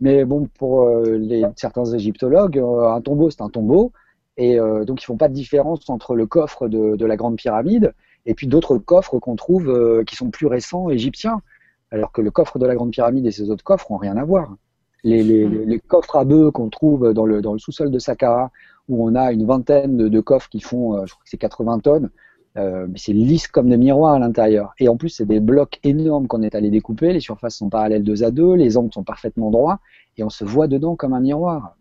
Mais 0.01 0.23
bon, 0.23 0.47
pour 0.59 0.83
euh, 0.83 1.17
les, 1.17 1.43
certains 1.55 1.85
égyptologues, 1.85 2.59
euh, 2.59 2.93
un 2.93 3.01
tombeau, 3.01 3.31
c'est 3.31 3.41
un 3.41 3.49
tombeau, 3.49 3.91
et 4.37 4.59
euh, 4.59 4.85
donc 4.85 5.01
ils 5.01 5.05
font 5.05 5.17
pas 5.17 5.29
de 5.29 5.33
différence 5.33 5.89
entre 5.89 6.13
le 6.13 6.27
coffre 6.27 6.67
de, 6.67 7.03
la 7.03 7.15
Grande 7.15 7.37
Pyramide 7.37 7.95
et 8.27 8.35
puis 8.35 8.45
d'autres 8.45 8.77
coffres 8.77 9.17
qu'on 9.17 9.35
trouve 9.35 10.03
qui 10.05 10.15
sont 10.15 10.29
plus 10.29 10.45
récents 10.45 10.91
égyptiens, 10.91 11.41
alors 11.89 12.11
que 12.11 12.21
le 12.21 12.29
coffre 12.29 12.59
de 12.59 12.67
la 12.67 12.75
Grande 12.75 12.91
Pyramide 12.91 13.25
et 13.25 13.31
ces 13.31 13.49
autres 13.49 13.63
coffres 13.63 13.91
n'ont 13.91 13.97
rien 13.97 14.15
à 14.15 14.25
voir. 14.25 14.55
Les, 15.03 15.81
coffres 15.87 16.17
à 16.17 16.23
bœufs 16.23 16.51
qu'on 16.51 16.69
trouve 16.69 17.13
dans 17.13 17.25
le, 17.25 17.41
sous-sol 17.57 17.89
de 17.89 17.97
Saqqara, 17.97 18.51
où 18.89 19.03
on 19.03 19.15
a 19.15 19.31
une 19.31 19.47
vingtaine 19.47 19.97
de, 19.97 20.07
de 20.07 20.19
coffres 20.19 20.49
qui 20.49 20.61
font, 20.61 21.03
je 21.07 21.13
crois 21.13 21.23
que 21.23 21.29
c'est 21.31 21.37
80 21.37 21.79
tonnes, 21.79 22.11
euh, 22.57 22.87
c'est 22.95 23.13
lisse 23.13 23.47
comme 23.47 23.69
des 23.69 23.77
miroirs 23.77 24.15
à 24.15 24.19
l'intérieur. 24.19 24.73
Et 24.79 24.89
en 24.89 24.97
plus, 24.97 25.09
c'est 25.09 25.25
des 25.25 25.39
blocs 25.39 25.79
énormes 25.83 26.27
qu'on 26.27 26.41
est 26.41 26.55
allé 26.55 26.69
découper. 26.69 27.13
Les 27.13 27.19
surfaces 27.19 27.55
sont 27.55 27.69
parallèles 27.69 28.03
deux 28.03 28.23
à 28.23 28.31
deux, 28.31 28.55
les 28.55 28.77
angles 28.77 28.93
sont 28.93 29.03
parfaitement 29.03 29.51
droits, 29.51 29.79
et 30.17 30.23
on 30.23 30.29
se 30.29 30.43
voit 30.43 30.67
dedans 30.67 30.95
comme 30.95 31.13
un 31.13 31.21
miroir. 31.21 31.75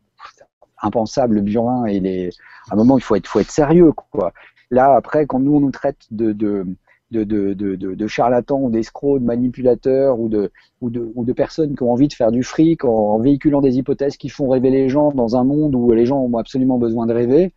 Impensable, 0.82 1.36
le 1.36 1.40
burin. 1.42 1.86
Et 1.86 2.00
les... 2.00 2.30
À 2.70 2.74
un 2.74 2.76
moment, 2.76 2.98
il 2.98 3.02
faut 3.02 3.16
être, 3.16 3.26
faut 3.26 3.40
être 3.40 3.50
sérieux. 3.50 3.92
Quoi. 3.92 4.32
Là, 4.70 4.94
après, 4.94 5.26
quand 5.26 5.40
nous, 5.40 5.56
on 5.56 5.60
nous 5.60 5.72
traite 5.72 6.06
de, 6.10 6.32
de, 6.32 6.66
de, 7.10 7.24
de, 7.24 7.74
de, 7.74 8.06
charlatans 8.06 8.60
ou 8.60 8.70
d'escrocs, 8.70 9.20
de 9.20 9.26
manipulateurs 9.26 10.20
ou 10.20 10.28
de 10.28 11.32
personnes 11.32 11.74
qui 11.74 11.82
ont 11.82 11.92
envie 11.92 12.08
de 12.08 12.12
faire 12.12 12.30
du 12.30 12.44
fric 12.44 12.84
en, 12.84 13.18
véhiculant 13.18 13.60
des 13.60 13.78
hypothèses 13.78 14.16
qui 14.16 14.28
font 14.28 14.48
rêver 14.48 14.70
les 14.70 14.88
gens 14.88 15.10
dans 15.10 15.36
un 15.36 15.42
monde 15.42 15.74
où 15.74 15.92
les 15.92 16.06
gens 16.06 16.20
ont 16.20 16.38
absolument 16.38 16.78
besoin 16.78 17.06
de 17.06 17.12
rêver, 17.12 17.52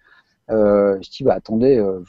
euh, 0.50 0.98
je 1.02 1.10
dis, 1.10 1.24
bah, 1.24 1.36
attendez, 1.36 1.78
euh, 1.78 2.02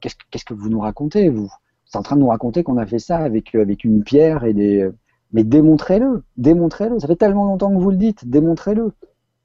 qu'est-ce 0.00 0.44
que 0.44 0.54
vous 0.54 0.68
nous 0.68 0.80
racontez, 0.80 1.28
vous? 1.28 1.50
C'est 1.84 1.98
en 1.98 2.02
train 2.02 2.16
de 2.16 2.20
nous 2.20 2.28
raconter 2.28 2.62
qu'on 2.62 2.76
a 2.76 2.86
fait 2.86 2.98
ça 3.00 3.18
avec, 3.18 3.54
euh, 3.54 3.62
avec 3.62 3.84
une 3.84 4.04
pierre 4.04 4.44
et 4.44 4.54
des. 4.54 4.88
Mais 5.32 5.44
démontrez-le, 5.44 6.24
démontrez-le. 6.36 6.98
Ça 6.98 7.06
fait 7.06 7.16
tellement 7.16 7.44
longtemps 7.44 7.70
que 7.74 7.80
vous 7.80 7.90
le 7.90 7.96
dites, 7.96 8.28
démontrez-le. 8.28 8.92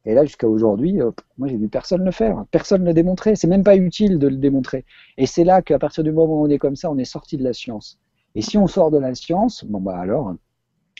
Et 0.06 0.14
là, 0.14 0.24
jusqu'à 0.24 0.48
aujourd'hui, 0.48 1.02
euh, 1.02 1.12
moi, 1.38 1.48
j'ai 1.48 1.58
vu 1.58 1.68
personne 1.68 2.06
le 2.06 2.12
faire. 2.12 2.46
Personne 2.52 2.82
ne 2.82 2.88
le 2.88 2.94
démontrer. 2.94 3.36
C'est 3.36 3.48
même 3.48 3.64
pas 3.64 3.76
utile 3.76 4.20
de 4.20 4.28
le 4.28 4.38
démontrer. 4.38 4.86
Et 5.18 5.26
c'est 5.26 5.44
là 5.44 5.62
qu'à 5.62 5.80
partir 5.80 6.04
du 6.04 6.12
moment 6.12 6.42
où 6.42 6.46
on 6.46 6.50
est 6.50 6.60
comme 6.60 6.76
ça, 6.76 6.92
on 6.92 6.98
est 6.98 7.06
sorti 7.06 7.38
de 7.38 7.44
la 7.44 7.54
science. 7.54 8.00
Et 8.36 8.42
si 8.42 8.58
on 8.58 8.68
sort 8.68 8.92
de 8.92 9.00
la 9.00 9.16
science, 9.16 9.66
bon, 9.66 9.80
bah 9.80 9.98
alors, 9.98 10.36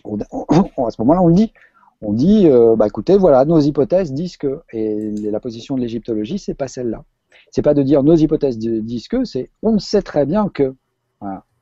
à 0.06 0.92
ce 0.92 1.02
moment-là, 1.02 1.22
on 1.22 1.28
le 1.28 1.36
dit. 1.36 1.54
On 2.02 2.14
dit, 2.14 2.48
euh, 2.48 2.76
bah 2.76 2.88
écoutez, 2.88 3.18
voilà, 3.18 3.46
nos 3.46 3.60
hypothèses 3.60 4.14
disent 4.14 4.38
que. 4.38 4.62
Et 4.74 5.12
la 5.12 5.40
position 5.40 5.76
de 5.76 5.82
l'égyptologie, 5.82 6.40
c'est 6.40 6.54
pas 6.56 6.68
celle-là 6.68 7.04
c'est 7.52 7.62
pas 7.62 7.74
de 7.74 7.84
dire 7.84 8.04
nos 8.04 8.16
hypothèses 8.16 8.58
disent 8.58 9.08
que, 9.08 9.24
c'est 9.24 9.50
on 9.64 9.80
sait 9.80 10.02
très 10.02 10.26
bien 10.26 10.50
que. 10.50 10.74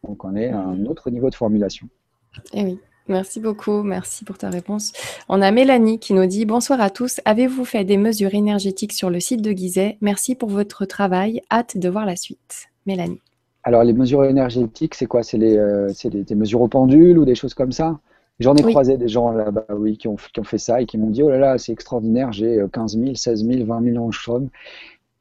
Donc 0.04 0.26
on 0.26 0.36
est 0.36 0.50
à 0.50 0.60
un 0.60 0.86
autre 0.86 1.10
niveau 1.10 1.30
de 1.30 1.36
formulation. 1.36 1.88
Eh 2.54 2.64
oui. 2.64 2.80
Merci 3.10 3.42
beaucoup, 3.42 3.84
merci 3.84 4.24
pour 4.24 4.38
ta 4.38 4.50
réponse. 4.50 4.94
On 5.28 5.42
a 5.42 5.52
Mélanie 5.52 6.00
qui 6.00 6.14
nous 6.14 6.26
dit 6.26 6.46
Bonsoir 6.46 6.80
à 6.80 6.90
tous. 6.90 7.20
Avez-vous 7.26 7.66
fait 7.66 7.84
des 7.84 7.98
mesures 7.98 8.34
énergétiques 8.34 8.94
sur 8.94 9.10
le 9.10 9.20
site 9.20 9.42
de 9.42 9.52
Gizet 9.52 9.98
Merci 10.00 10.36
pour 10.36 10.50
votre 10.50 10.86
travail. 10.86 11.42
Hâte 11.52 11.78
de 11.78 11.90
voir 11.90 12.06
la 12.06 12.16
suite. 12.16 12.70
Mélanie. 12.86 13.20
Alors, 13.64 13.84
les 13.84 13.94
mesures 13.94 14.24
énergétiques, 14.24 14.96
c'est 14.96 15.06
quoi? 15.06 15.22
C'est 15.22 15.38
euh, 15.42 15.90
des, 16.06 16.36
mesures 16.36 16.62
au 16.62 16.68
pendule 16.70 17.18
ou 17.18 17.26
des 17.26 17.36
choses 17.36 17.54
comme 17.54 17.74
ça? 17.74 18.00
J'en 18.40 18.56
ai 18.56 18.62
croisé 18.62 18.98
des 18.98 19.08
gens 19.08 19.32
là-bas, 19.32 19.66
oui, 19.76 19.98
qui 19.98 20.08
ont, 20.08 20.16
qui 20.16 20.40
ont, 20.40 20.44
fait 20.44 20.58
ça 20.58 20.82
et 20.82 20.86
qui 20.86 20.98
m'ont 20.98 21.10
dit 21.10 21.24
Oh 21.24 21.30
là 21.30 21.38
là, 21.38 21.58
c'est 21.58 21.72
extraordinaire, 21.72 22.32
j'ai 22.32 22.64
15 22.72 22.98
000, 22.98 23.16
16 23.16 23.46
000, 23.46 23.66
20 23.66 23.84
000 23.84 24.04
angstroms 24.04 24.50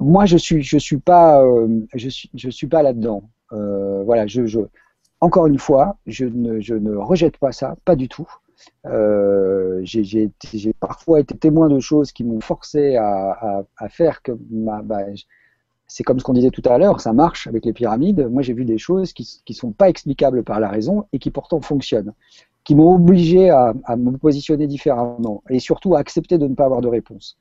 moi, 0.03 0.27
je 0.27 0.37
suis, 0.37 0.63
je 0.63 0.79
suis 0.79 0.99
pas, 0.99 1.43
euh, 1.43 1.81
je 1.95 2.09
suis, 2.09 2.31
je 2.35 2.51
suis 2.51 2.67
pas 2.67 2.83
là-dedans. 2.83 3.25
Euh, 3.53 4.03
voilà, 4.05 4.27
je, 4.27 4.61
encore 5.21 5.47
une 5.47 5.59
fois, 5.59 5.97
je 6.07 6.25
ne, 6.25 6.61
je 6.61 6.75
ne 6.75 6.97
rejette 6.97 7.37
pas 7.37 7.53
ça, 7.53 7.77
pas 7.85 7.97
du 7.97 8.09
tout. 8.09 8.29
Euh, 8.87 9.81
j'ai 9.83 10.31
parfois 10.79 11.21
été 11.21 11.37
témoin 11.37 11.69
de 11.69 11.81
choses 11.81 12.13
qui 12.13 12.25
m'ont 12.25 12.41
forcé 12.41 12.97
à, 12.97 13.31
à, 13.33 13.63
à, 13.77 13.89
faire 13.89 14.23
que 14.23 14.33
ma, 14.51 14.83
bah, 14.83 15.01
c'est 15.87 16.05
comme 16.05 16.19
ce 16.19 16.25
qu'on 16.25 16.33
disait 16.33 16.51
tout 16.51 16.63
à 16.65 16.79
l'heure, 16.79 17.01
ça 17.01 17.13
marche 17.13 17.47
avec 17.47 17.65
les 17.65 17.73
pyramides. 17.73 18.27
Moi, 18.31 18.43
j'ai 18.43 18.55
vu 18.55 18.65
des 18.65 18.79
choses 18.79 19.13
qui 19.13 19.43
ne 19.49 19.55
sont 19.55 19.73
pas 19.73 19.89
explicables 19.89 20.43
par 20.43 20.61
la 20.61 20.69
raison 20.69 21.07
et 21.13 21.19
qui 21.19 21.31
pourtant 21.31 21.61
fonctionnent, 21.61 22.15
qui 22.65 22.75
m'ont 22.75 22.95
obligé 22.95 23.51
à, 23.51 23.75
à, 23.85 23.97
me 23.97 24.17
positionner 24.17 24.67
différemment 24.67 25.43
et 25.51 25.59
surtout 25.59 25.95
à 25.95 25.99
accepter 25.99 26.39
de 26.39 26.47
ne 26.47 26.55
pas 26.55 26.65
avoir 26.65 26.81
de 26.81 26.89
réponse. 26.89 27.37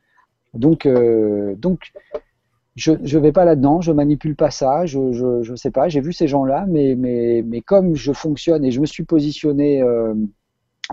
Donc, 0.53 0.85
euh, 0.85 1.55
donc 1.55 1.93
je 2.75 2.91
ne 2.91 3.19
vais 3.19 3.31
pas 3.31 3.45
là-dedans, 3.45 3.81
je 3.81 3.91
manipule 3.91 4.35
pas 4.35 4.51
ça, 4.51 4.85
je 4.85 4.99
ne 4.99 5.55
sais 5.55 5.71
pas, 5.71 5.89
j'ai 5.89 5.99
vu 5.99 6.13
ces 6.13 6.27
gens-là, 6.27 6.65
mais, 6.67 7.61
comme 7.65 7.95
je 7.95 8.13
fonctionne 8.13 8.63
et 8.63 8.71
je 8.71 8.79
me 8.79 8.85
suis 8.85 9.03
positionné 9.03 9.81
euh, 9.81 10.13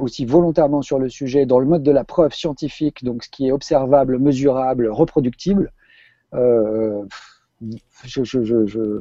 aussi 0.00 0.24
volontairement 0.24 0.82
sur 0.82 0.98
le 0.98 1.08
sujet 1.08 1.46
dans 1.46 1.60
le 1.60 1.66
mode 1.66 1.82
de 1.82 1.92
la 1.92 2.04
preuve 2.04 2.34
scientifique, 2.34 3.04
donc 3.04 3.24
ce 3.24 3.30
qui 3.30 3.46
est 3.46 3.52
observable, 3.52 4.18
mesurable, 4.18 4.88
reproductible, 4.88 5.72
euh, 6.34 7.04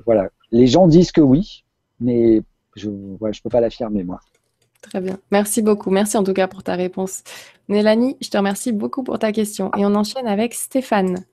voilà. 0.05 0.29
les 0.51 0.67
gens 0.67 0.87
disent 0.87 1.11
que 1.11 1.21
oui, 1.21 1.65
mais 1.99 2.41
je 2.75 2.89
ne 2.89 3.41
peux 3.43 3.49
pas 3.49 3.61
l'affirmer 3.61 4.03
moi. 4.03 4.19
Très 4.81 5.01
bien. 5.01 5.17
Merci 5.31 5.63
beaucoup. 5.63 5.89
Merci 5.89 6.17
en 6.17 6.23
tout 6.23 6.33
cas 6.33 6.47
pour 6.47 6.63
ta 6.63 6.75
réponse. 6.75 7.23
Mélanie, 7.67 8.15
je 8.21 8.29
te 8.29 8.37
remercie 8.37 8.71
beaucoup 8.71 9.03
pour 9.03 9.19
ta 9.19 9.31
question. 9.31 9.71
Et 9.75 9.85
on 9.85 9.95
enchaîne 9.95 10.27
avec 10.27 10.53
Stéphane. 10.53 11.25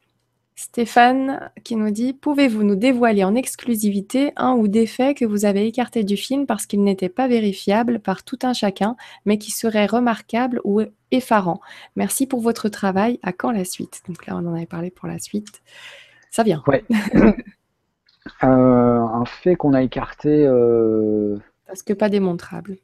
Stéphane 0.56 1.50
qui 1.64 1.74
nous 1.74 1.90
dit 1.90 2.12
Pouvez-vous 2.12 2.62
nous 2.62 2.76
dévoiler 2.76 3.24
en 3.24 3.34
exclusivité 3.34 4.32
un 4.36 4.52
ou 4.52 4.68
des 4.68 4.86
faits 4.86 5.16
que 5.16 5.24
vous 5.24 5.44
avez 5.44 5.66
écartés 5.66 6.04
du 6.04 6.16
film 6.16 6.46
parce 6.46 6.66
qu'ils 6.66 6.84
n'étaient 6.84 7.08
pas 7.08 7.26
vérifiables 7.26 7.98
par 7.98 8.22
tout 8.22 8.38
un 8.42 8.52
chacun, 8.52 8.96
mais 9.24 9.38
qui 9.38 9.50
seraient 9.50 9.86
remarquables 9.86 10.60
ou 10.62 10.82
effarants? 11.10 11.60
Merci 11.96 12.26
pour 12.26 12.40
votre 12.40 12.68
travail. 12.68 13.18
À 13.22 13.32
quand 13.32 13.50
la 13.50 13.64
suite? 13.64 14.02
Donc 14.06 14.26
là, 14.26 14.36
on 14.36 14.46
en 14.46 14.54
avait 14.54 14.66
parlé 14.66 14.90
pour 14.90 15.08
la 15.08 15.18
suite. 15.18 15.62
Ça 16.30 16.42
vient. 16.42 16.62
Ouais. 16.66 16.84
Euh, 18.42 18.46
un 18.46 19.26
fait 19.26 19.54
qu'on 19.54 19.74
a 19.74 19.82
écarté. 19.82 20.46
Euh, 20.46 21.36
parce 21.66 21.82
que 21.82 21.92
pas 21.92 22.08
démontrable. 22.08 22.78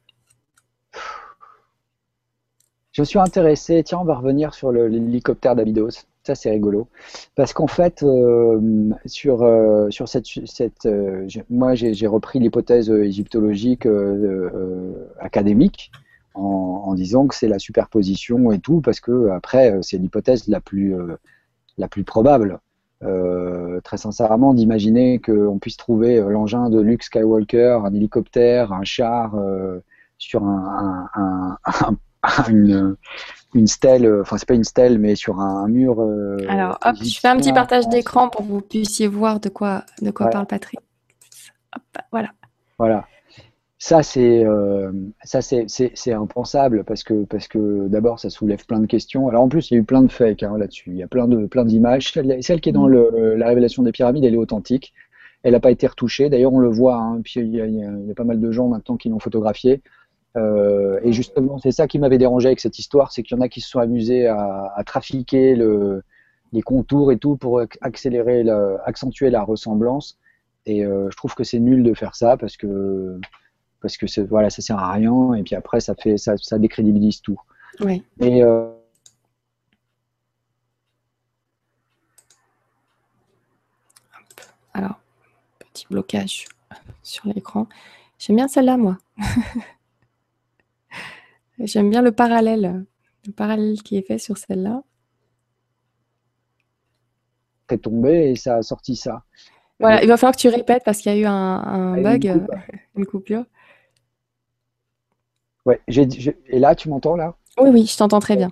Je 2.91 3.01
me 3.01 3.05
suis 3.05 3.17
intéressé, 3.17 3.81
tiens, 3.83 3.97
on 3.99 4.05
va 4.05 4.13
revenir 4.13 4.53
sur 4.53 4.71
l'hélicoptère 4.71 5.55
d'Abydos. 5.55 6.05
Ça, 6.23 6.35
c'est 6.35 6.51
rigolo. 6.51 6.87
Parce 7.35 7.51
qu'en 7.53 7.67
fait, 7.67 8.03
euh, 8.03 8.91
sur, 9.05 9.41
euh, 9.41 9.89
sur 9.89 10.07
cette. 10.07 10.27
cette 10.45 10.85
euh, 10.85 11.27
moi, 11.49 11.73
j'ai 11.73 12.07
repris 12.07 12.39
l'hypothèse 12.39 12.89
égyptologique 12.91 13.87
académique 15.19 15.91
en, 16.35 16.83
en, 16.85 16.93
disant 16.93 17.25
que 17.27 17.35
c'est 17.35 17.47
la 17.47 17.57
superposition 17.57 18.51
et 18.51 18.59
tout, 18.59 18.81
parce 18.81 18.99
que 18.99 19.29
après, 19.29 19.79
c'est 19.81 19.97
l'hypothèse 19.97 20.47
la 20.47 20.61
plus, 20.61 20.95
la 21.77 21.87
plus 21.87 22.03
probable. 22.03 22.59
très 23.83 23.97
sincèrement, 23.97 24.53
d'imaginer 24.53 25.19
qu'on 25.19 25.57
puisse 25.57 25.77
trouver 25.77 26.21
l'engin 26.21 26.69
de 26.69 26.79
Luke 26.79 27.03
Skywalker, 27.03 27.79
un 27.83 27.93
hélicoptère, 27.93 28.73
un 28.73 28.83
char 28.83 29.35
sur 30.19 30.43
un, 30.43 31.57
une, 32.49 32.95
une 33.53 33.67
stèle, 33.67 34.21
enfin 34.21 34.37
c'est 34.37 34.47
pas 34.47 34.53
une 34.53 34.63
stèle, 34.63 34.99
mais 34.99 35.15
sur 35.15 35.39
un, 35.39 35.67
mur. 35.67 36.01
Alors 36.47 36.77
hop, 36.85 36.95
je 37.01 37.19
fais 37.19 37.27
un 37.27 37.37
petit 37.37 37.53
partage 37.53 37.87
d'écran 37.89 38.29
pour 38.29 38.41
que 38.41 38.47
vous 38.47 38.61
puissiez 38.61 39.07
voir 39.07 39.39
de 39.39 39.49
quoi, 39.49 39.83
de 40.01 40.11
quoi 40.11 40.27
parle 40.27 40.47
Patrick. 40.47 40.79
Hop, 41.75 41.83
voilà. 42.11 42.29
Voilà. 42.77 43.05
Ça, 43.83 44.03
c'est 44.03 44.45
euh, 44.45 44.91
ça 45.23 45.41
c'est, 45.41 46.13
impensable 46.13 46.83
parce 46.83 47.03
que, 47.03 47.25
parce 47.25 47.47
que 47.47 47.87
d'abord, 47.87 48.19
ça 48.19 48.29
soulève 48.29 48.63
plein 48.67 48.79
de 48.79 48.85
questions. 48.85 49.27
Alors 49.27 49.41
en 49.41 49.49
plus, 49.49 49.71
il 49.71 49.73
y 49.73 49.77
a 49.77 49.79
eu 49.79 49.83
plein 49.83 50.03
de 50.03 50.11
fakes 50.11 50.43
hein, 50.43 50.55
là-dessus. 50.55 50.91
Il 50.91 50.97
y 50.97 51.01
a 51.01 51.07
plein, 51.07 51.27
de, 51.27 51.47
plein 51.47 51.65
d'images. 51.65 52.11
Celle, 52.13 52.61
qui 52.61 52.69
est 52.69 52.73
dans 52.73 52.87
mm. 52.87 52.91
le, 52.91 53.35
la 53.37 53.47
révélation 53.47 53.81
des 53.81 53.91
pyramides, 53.91 54.23
elle 54.23 54.35
est 54.35 54.37
authentique. 54.37 54.93
Elle 55.41 55.53
n'a 55.53 55.59
pas 55.59 55.71
été 55.71 55.87
retouchée. 55.87 56.29
D'ailleurs, 56.29 56.53
on 56.53 56.59
le 56.59 56.69
voit. 56.69 56.97
Hein, 56.97 57.21
puis 57.23 57.39
il 57.39 57.55
y, 57.55 57.59
a, 57.59 57.65
il, 57.65 57.75
y 57.75 58.11
a, 58.11 58.13
pas 58.13 58.23
mal 58.23 58.39
de 58.39 58.51
gens 58.51 58.67
maintenant 58.67 58.97
qui 58.97 59.09
l'ont 59.09 59.17
photographiée. 59.17 59.81
Euh, 60.37 60.99
et 61.03 61.11
justement, 61.11 61.57
c'est 61.57 61.71
ça 61.71 61.87
qui 61.87 61.99
m'avait 61.99 62.17
dérangé 62.17 62.47
avec 62.47 62.59
cette 62.59 62.79
histoire, 62.79 63.11
c'est 63.11 63.23
qu'il 63.23 63.37
y 63.37 63.39
en 63.39 63.43
a 63.43 63.49
qui 63.49 63.61
se 63.61 63.69
sont 63.69 63.79
amusés 63.79 64.27
à, 64.27 64.71
à 64.75 64.83
trafiquer 64.83 65.55
le, 65.55 66.03
les 66.53 66.61
contours 66.61 67.11
et 67.11 67.17
tout 67.17 67.35
pour 67.35 67.61
accélérer, 67.81 68.43
la, 68.43 68.77
accentuer 68.85 69.29
la 69.29 69.43
ressemblance. 69.43 70.17
Et 70.65 70.85
euh, 70.85 71.09
je 71.09 71.17
trouve 71.17 71.33
que 71.33 71.43
c'est 71.43 71.59
nul 71.59 71.83
de 71.83 71.93
faire 71.93 72.15
ça 72.15 72.37
parce 72.37 72.55
que 72.55 73.19
parce 73.81 73.97
que 73.97 74.05
voilà, 74.21 74.51
ça 74.51 74.61
sert 74.61 74.77
à 74.77 74.91
rien 74.91 75.33
et 75.33 75.41
puis 75.41 75.55
après 75.55 75.79
ça 75.79 75.95
fait 75.95 76.17
ça, 76.17 76.35
ça 76.37 76.59
décrédibilise 76.59 77.21
tout. 77.21 77.39
Oui. 77.79 78.03
Et 78.19 78.43
euh, 78.43 78.67
Alors, 84.73 84.99
petit 85.59 85.85
blocage 85.89 86.45
sur 87.03 87.27
l'écran. 87.27 87.67
J'aime 88.19 88.37
bien 88.37 88.47
celle-là, 88.47 88.77
moi. 88.77 88.97
J'aime 91.63 91.89
bien 91.89 92.01
le 92.01 92.11
parallèle, 92.11 92.85
le 93.25 93.31
parallèle 93.31 93.81
qui 93.83 93.97
est 93.97 94.01
fait 94.01 94.17
sur 94.17 94.37
celle-là. 94.37 94.81
C'est 97.69 97.81
tombé 97.81 98.31
et 98.31 98.35
ça 98.35 98.57
a 98.57 98.61
sorti 98.61 98.95
ça. 98.95 99.23
Voilà, 99.79 100.03
il 100.03 100.07
va 100.07 100.17
falloir 100.17 100.35
que 100.35 100.41
tu 100.41 100.49
répètes 100.49 100.83
parce 100.83 100.99
qu'il 100.99 101.11
y 101.11 101.15
a 101.15 101.17
eu 101.17 101.25
un, 101.25 101.95
ah, 101.95 102.01
bug, 102.01 102.31
une 102.95 103.05
coupure. 103.05 103.45
Ouais, 105.63 105.79
et 105.87 106.57
là, 106.57 106.73
tu 106.73 106.89
m'entends 106.89 107.15
là? 107.15 107.35
Oui, 107.59 107.69
oui, 107.69 107.85
je 107.85 107.95
t'entends 107.95 108.19
très 108.19 108.35
bien. 108.35 108.51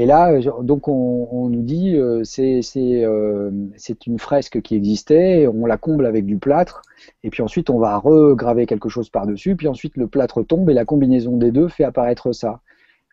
Et 0.00 0.06
là, 0.06 0.32
euh, 0.32 0.62
donc 0.62 0.88
on, 0.88 1.50
nous 1.50 1.60
dit 1.60 1.94
euh, 1.94 2.24
c'est 2.24 2.62
euh, 2.86 3.50
c'est 3.76 4.06
une 4.06 4.18
fresque 4.18 4.62
qui 4.62 4.74
existait, 4.74 5.46
on 5.46 5.66
la 5.66 5.76
comble 5.76 6.06
avec 6.06 6.24
du 6.24 6.38
plâtre, 6.38 6.80
et 7.22 7.28
puis 7.28 7.42
ensuite 7.42 7.68
on 7.68 7.78
va 7.78 7.98
regraver 7.98 8.64
quelque 8.64 8.88
chose 8.88 9.10
par-dessus, 9.10 9.56
puis 9.56 9.68
ensuite 9.68 9.98
le 9.98 10.06
plâtre 10.06 10.42
tombe 10.42 10.70
et 10.70 10.72
la 10.72 10.86
combinaison 10.86 11.36
des 11.36 11.50
deux 11.50 11.68
fait 11.68 11.84
apparaître 11.84 12.32
ça. 12.32 12.60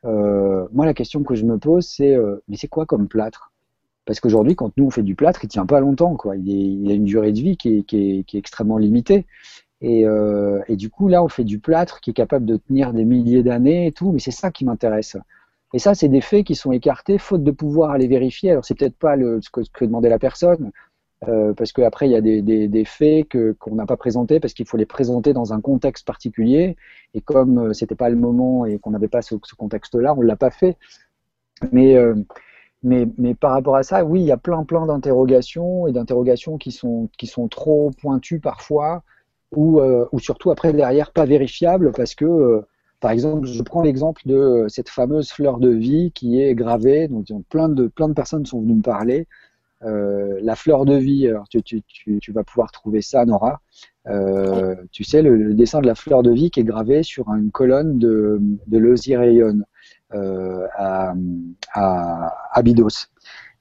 moi, 0.05 0.85
la 0.85 0.93
question 0.93 1.23
que 1.23 1.35
je 1.35 1.43
me 1.43 1.57
pose, 1.57 1.85
c'est 1.85 2.15
mais 2.47 2.55
c'est 2.55 2.69
quoi 2.69 2.85
comme 2.85 3.09
plâtre? 3.09 3.51
Parce 4.05 4.21
qu'aujourd'hui, 4.21 4.55
quand 4.55 4.71
nous 4.77 4.85
on 4.85 4.89
fait 4.89 5.03
du 5.03 5.15
plâtre, 5.15 5.41
il 5.43 5.49
tient 5.49 5.65
pas 5.65 5.81
longtemps, 5.81 6.15
quoi. 6.15 6.37
Il, 6.37 6.47
il 6.49 6.89
a 6.89 6.93
une 6.93 7.03
durée 7.03 7.33
de 7.33 7.41
vie 7.41 7.57
qui 7.57 7.79
est, 7.79 7.83
qui 7.83 7.97
est, 8.19 8.23
qui 8.23 8.37
est 8.37 8.39
extrêmement 8.39 8.77
limitée. 8.77 9.25
Et, 9.81 10.05
euh, 10.05 10.61
et, 10.69 10.77
du 10.77 10.89
coup, 10.89 11.09
là, 11.09 11.21
on 11.21 11.27
fait 11.27 11.43
du 11.43 11.59
plâtre 11.59 11.99
qui 11.99 12.11
est 12.11 12.13
capable 12.13 12.45
de 12.45 12.55
tenir 12.55 12.93
des 12.93 13.03
milliers 13.03 13.43
d'années 13.43 13.87
et 13.87 13.91
tout, 13.91 14.13
mais 14.13 14.19
c'est 14.19 14.31
ça 14.31 14.51
qui 14.51 14.63
m'intéresse. 14.63 15.17
Et 15.73 15.79
ça, 15.79 15.95
c'est 15.95 16.07
des 16.07 16.21
faits 16.21 16.45
qui 16.45 16.55
sont 16.55 16.71
écartés, 16.71 17.17
faute 17.17 17.43
de 17.43 17.51
pouvoir 17.51 17.91
aller 17.91 18.07
vérifier. 18.07 18.51
Alors, 18.51 18.65
c'est 18.65 18.75
peut-être 18.75 18.97
pas 18.97 19.15
ce, 19.17 19.49
que, 19.49 19.85
demandait 19.85 20.09
la 20.09 20.19
personne, 20.19 20.71
euh, 21.27 21.53
parce 21.53 21.73
qu'après, 21.73 22.07
il 22.07 22.11
y 22.11 22.15
a 22.15 22.21
des, 22.21 22.85
faits 22.85 23.27
que, 23.27 23.51
qu'on 23.59 23.75
n'a 23.75 23.85
pas 23.85 23.97
présentés, 23.97 24.39
parce 24.39 24.53
qu'il 24.53 24.65
faut 24.65 24.77
les 24.77 24.85
présenter 24.85 25.33
dans 25.33 25.53
un 25.53 25.61
contexte 25.61 26.05
particulier. 26.05 26.77
Et 27.13 27.21
comme 27.21 27.59
euh, 27.59 27.73
c'était 27.73 27.95
pas 27.95 28.09
le 28.09 28.15
moment 28.15 28.65
et 28.65 28.79
qu'on 28.79 28.91
n'avait 28.91 29.07
pas 29.09 29.21
ce, 29.21 29.35
contexte-là, 29.57 30.15
on 30.17 30.21
l'a 30.21 30.37
pas 30.37 30.51
fait. 30.51 30.77
Mais, 31.71 31.95
euh, 31.95 32.15
mais, 32.83 33.07
mais, 33.17 33.35
par 33.35 33.51
rapport 33.51 33.75
à 33.75 33.83
ça, 33.83 34.05
oui, 34.05 34.21
il 34.21 34.25
y 34.25 34.31
a 34.31 34.37
plein, 34.37 34.63
plein 34.63 34.85
d'interrogations 34.85 35.87
et 35.87 35.91
d'interrogations 35.91 36.57
qui 36.57 36.71
sont, 36.71 37.09
qui 37.17 37.27
sont 37.27 37.47
trop 37.47 37.91
pointues 37.99 38.39
parfois 38.39 39.03
ou, 39.55 39.79
euh, 39.79 40.05
ou 40.11 40.19
surtout 40.19 40.51
après 40.51 40.73
derrière 40.73 41.11
pas 41.11 41.25
vérifiable 41.25 41.91
parce 41.91 42.15
que 42.15 42.25
euh, 42.25 42.61
par 42.99 43.11
exemple, 43.11 43.45
je 43.47 43.61
prends 43.61 43.81
l'exemple 43.81 44.21
de 44.25 44.65
cette 44.69 44.89
fameuse 44.89 45.31
fleur 45.31 45.59
de 45.59 45.69
vie 45.69 46.11
qui 46.13 46.41
est 46.41 46.55
gravée. 46.55 47.07
Donc, 47.07 47.25
plein 47.49 47.69
de, 47.69 47.87
plein 47.87 48.07
de 48.07 48.13
personnes 48.13 48.45
sont 48.45 48.61
venues 48.61 48.75
me 48.75 48.81
parler. 48.81 49.27
Euh, 49.83 50.39
la 50.41 50.55
fleur 50.55 50.85
de 50.85 50.95
vie, 50.95 51.31
tu, 51.63 52.31
vas 52.31 52.43
pouvoir 52.43 52.71
trouver 52.71 53.01
ça, 53.01 53.25
Nora. 53.25 53.61
Euh, 54.07 54.75
tu 54.91 55.03
sais, 55.03 55.21
le, 55.21 55.53
dessin 55.53 55.81
de 55.81 55.87
la 55.87 55.95
fleur 55.95 56.23
de 56.23 56.31
vie 56.31 56.49
qui 56.49 56.61
est 56.61 56.63
gravé 56.63 57.03
sur 57.03 57.29
une 57.33 57.51
colonne 57.51 57.99
de, 57.99 58.39
de 58.67 58.95
euh, 60.13 60.67
à, 60.75 61.13
à. 61.73 62.61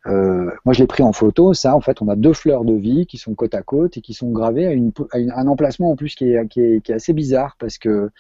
Euh, 0.07 0.51
moi, 0.65 0.73
je 0.73 0.81
l'ai 0.81 0.87
pris 0.87 1.03
en 1.03 1.13
photo. 1.13 1.53
Ça, 1.53 1.75
en 1.75 1.81
fait, 1.81 2.01
on 2.01 2.09
a 2.09 2.17
deux 2.17 2.33
fleurs 2.33 2.65
de 2.65 2.75
vie 2.75 3.07
qui 3.07 3.19
sont 3.19 3.35
côte 3.35 3.55
à 3.55 3.63
côte 3.63 3.97
et 3.97 4.01
qui 4.01 4.15
sont 4.15 4.31
gravées 4.31 4.67
à, 4.67 4.73
une, 4.73 4.93
un 5.13 5.47
emplacement 5.49 5.91
en 5.91 5.97
plus 5.97 6.15
qui 6.15 6.31
est, 6.31 6.49
qui 6.49 6.61
est, 6.61 6.81
qui 6.81 6.93
est, 6.93 6.95
assez 6.95 7.13
bizarre 7.13 7.57
parce 7.59 7.79
que 7.79 8.11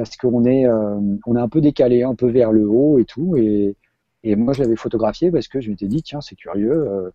parce 0.00 0.16
qu'on 0.16 0.46
est 0.46 0.66
euh, 0.66 0.98
on 1.26 1.36
est 1.36 1.40
un 1.40 1.48
peu 1.48 1.60
décalé, 1.60 2.04
un 2.04 2.14
peu 2.14 2.30
vers 2.30 2.52
le 2.52 2.66
haut 2.66 2.98
et 2.98 3.04
tout. 3.04 3.36
Et, 3.36 3.76
moi, 4.24 4.54
je 4.54 4.62
l'avais 4.62 4.76
photographié 4.76 5.30
parce 5.30 5.46
que 5.48 5.60
je 5.60 5.68
m'étais 5.68 5.88
dit 5.88 6.02
tiens, 6.02 6.22
c'est 6.22 6.36
curieux. 6.36 6.72
Euh, 6.72 7.10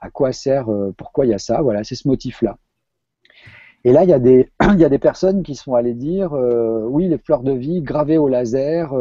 à 0.00 0.08
quoi 0.10 0.32
sert 0.32 0.66
Pourquoi 0.96 1.26
il 1.26 1.30
y 1.30 1.34
a 1.34 1.38
ça? 1.38 1.60
Voilà, 1.60 1.84
c'est 1.84 1.94
ce 1.96 2.08
motif-là. 2.08 2.56
Et 3.84 3.92
là, 3.92 4.04
il 4.04 4.08
y, 4.08 4.14
a 4.14 4.18
des, 4.18 4.50
y 4.78 4.84
a 4.84 4.88
des 4.88 4.98
personnes 4.98 5.42
qui 5.42 5.54
sont 5.54 5.74
allées 5.74 5.92
dire 5.92 6.32
oui, 6.32 7.08
les 7.08 7.18
fleurs 7.18 7.42
de 7.42 7.52
vie 7.52 7.82
gravées 7.82 8.16
au 8.16 8.28
laser 8.28 8.94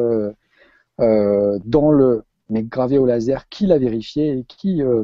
dans 0.97 1.91
le 1.91 2.23
mais 2.49 2.63
gravé 2.63 2.97
au 2.97 3.05
laser, 3.05 3.47
qui 3.49 3.67
l'a 3.67 3.77
vérifié 3.77 4.39
et 4.39 4.43
qui, 4.43 4.81
euh, 4.81 5.03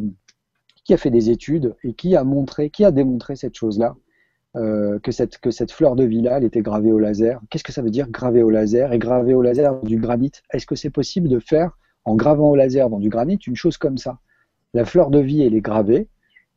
qui 0.84 0.94
a 0.94 0.98
fait 0.98 1.12
des 1.12 1.30
études 1.30 1.76
et 1.84 1.94
qui 1.94 2.16
a 2.16 2.24
montré, 2.24 2.70
qui 2.70 2.84
a 2.84 2.92
démontré 2.92 3.36
cette 3.36 3.56
chose-là, 3.56 3.96
euh, 4.56 5.00
que, 5.00 5.12
cette, 5.12 5.38
que 5.40 5.52
cette 5.52 5.72
fleur 5.72 5.96
de 5.96 6.04
vie-là, 6.04 6.38
elle 6.38 6.44
était 6.44 6.62
gravée 6.62 6.92
au 6.92 7.00
laser. 7.00 7.42
Qu'est-ce 7.50 7.64
que 7.64 7.72
ça 7.72 7.82
veut 7.82 7.90
dire 7.90 8.10
gravé 8.10 8.42
au 8.42 8.50
laser? 8.50 8.94
Et 8.94 9.00
gravé 9.00 9.34
au 9.34 9.42
laser 9.42 9.82
du 9.82 9.98
granit 9.98 10.32
Est-ce 10.52 10.66
que 10.66 10.76
c'est 10.76 10.90
possible 10.90 11.28
de 11.28 11.40
faire, 11.40 11.78
en 12.06 12.16
gravant 12.16 12.52
au 12.52 12.56
laser 12.56 12.90
dans 12.90 13.00
du 13.00 13.10
granit, 13.10 13.36
une 13.36 13.56
chose 13.56 13.78
comme 13.78 13.98
ça? 13.98 14.20
La 14.74 14.86
fleur 14.86 15.10
de 15.10 15.20
vie, 15.20 15.44
elle 15.44 15.56
est 15.56 15.62
gravée. 15.62 16.08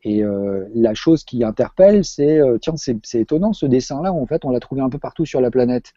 Et 0.04 0.22
euh, 0.22 0.64
la 0.74 0.94
chose 0.94 1.24
qui 1.24 1.42
interpelle, 1.42 2.04
c'est 2.04 2.40
tiens, 2.60 2.74
c'est 2.76 3.20
étonnant 3.20 3.52
ce 3.52 3.66
dessin-là. 3.66 4.12
En 4.12 4.26
fait, 4.26 4.44
on 4.44 4.50
l'a 4.50 4.60
trouvé 4.60 4.80
un 4.80 4.90
peu 4.90 4.98
partout 4.98 5.26
sur 5.26 5.40
la 5.40 5.50
planète. 5.50 5.92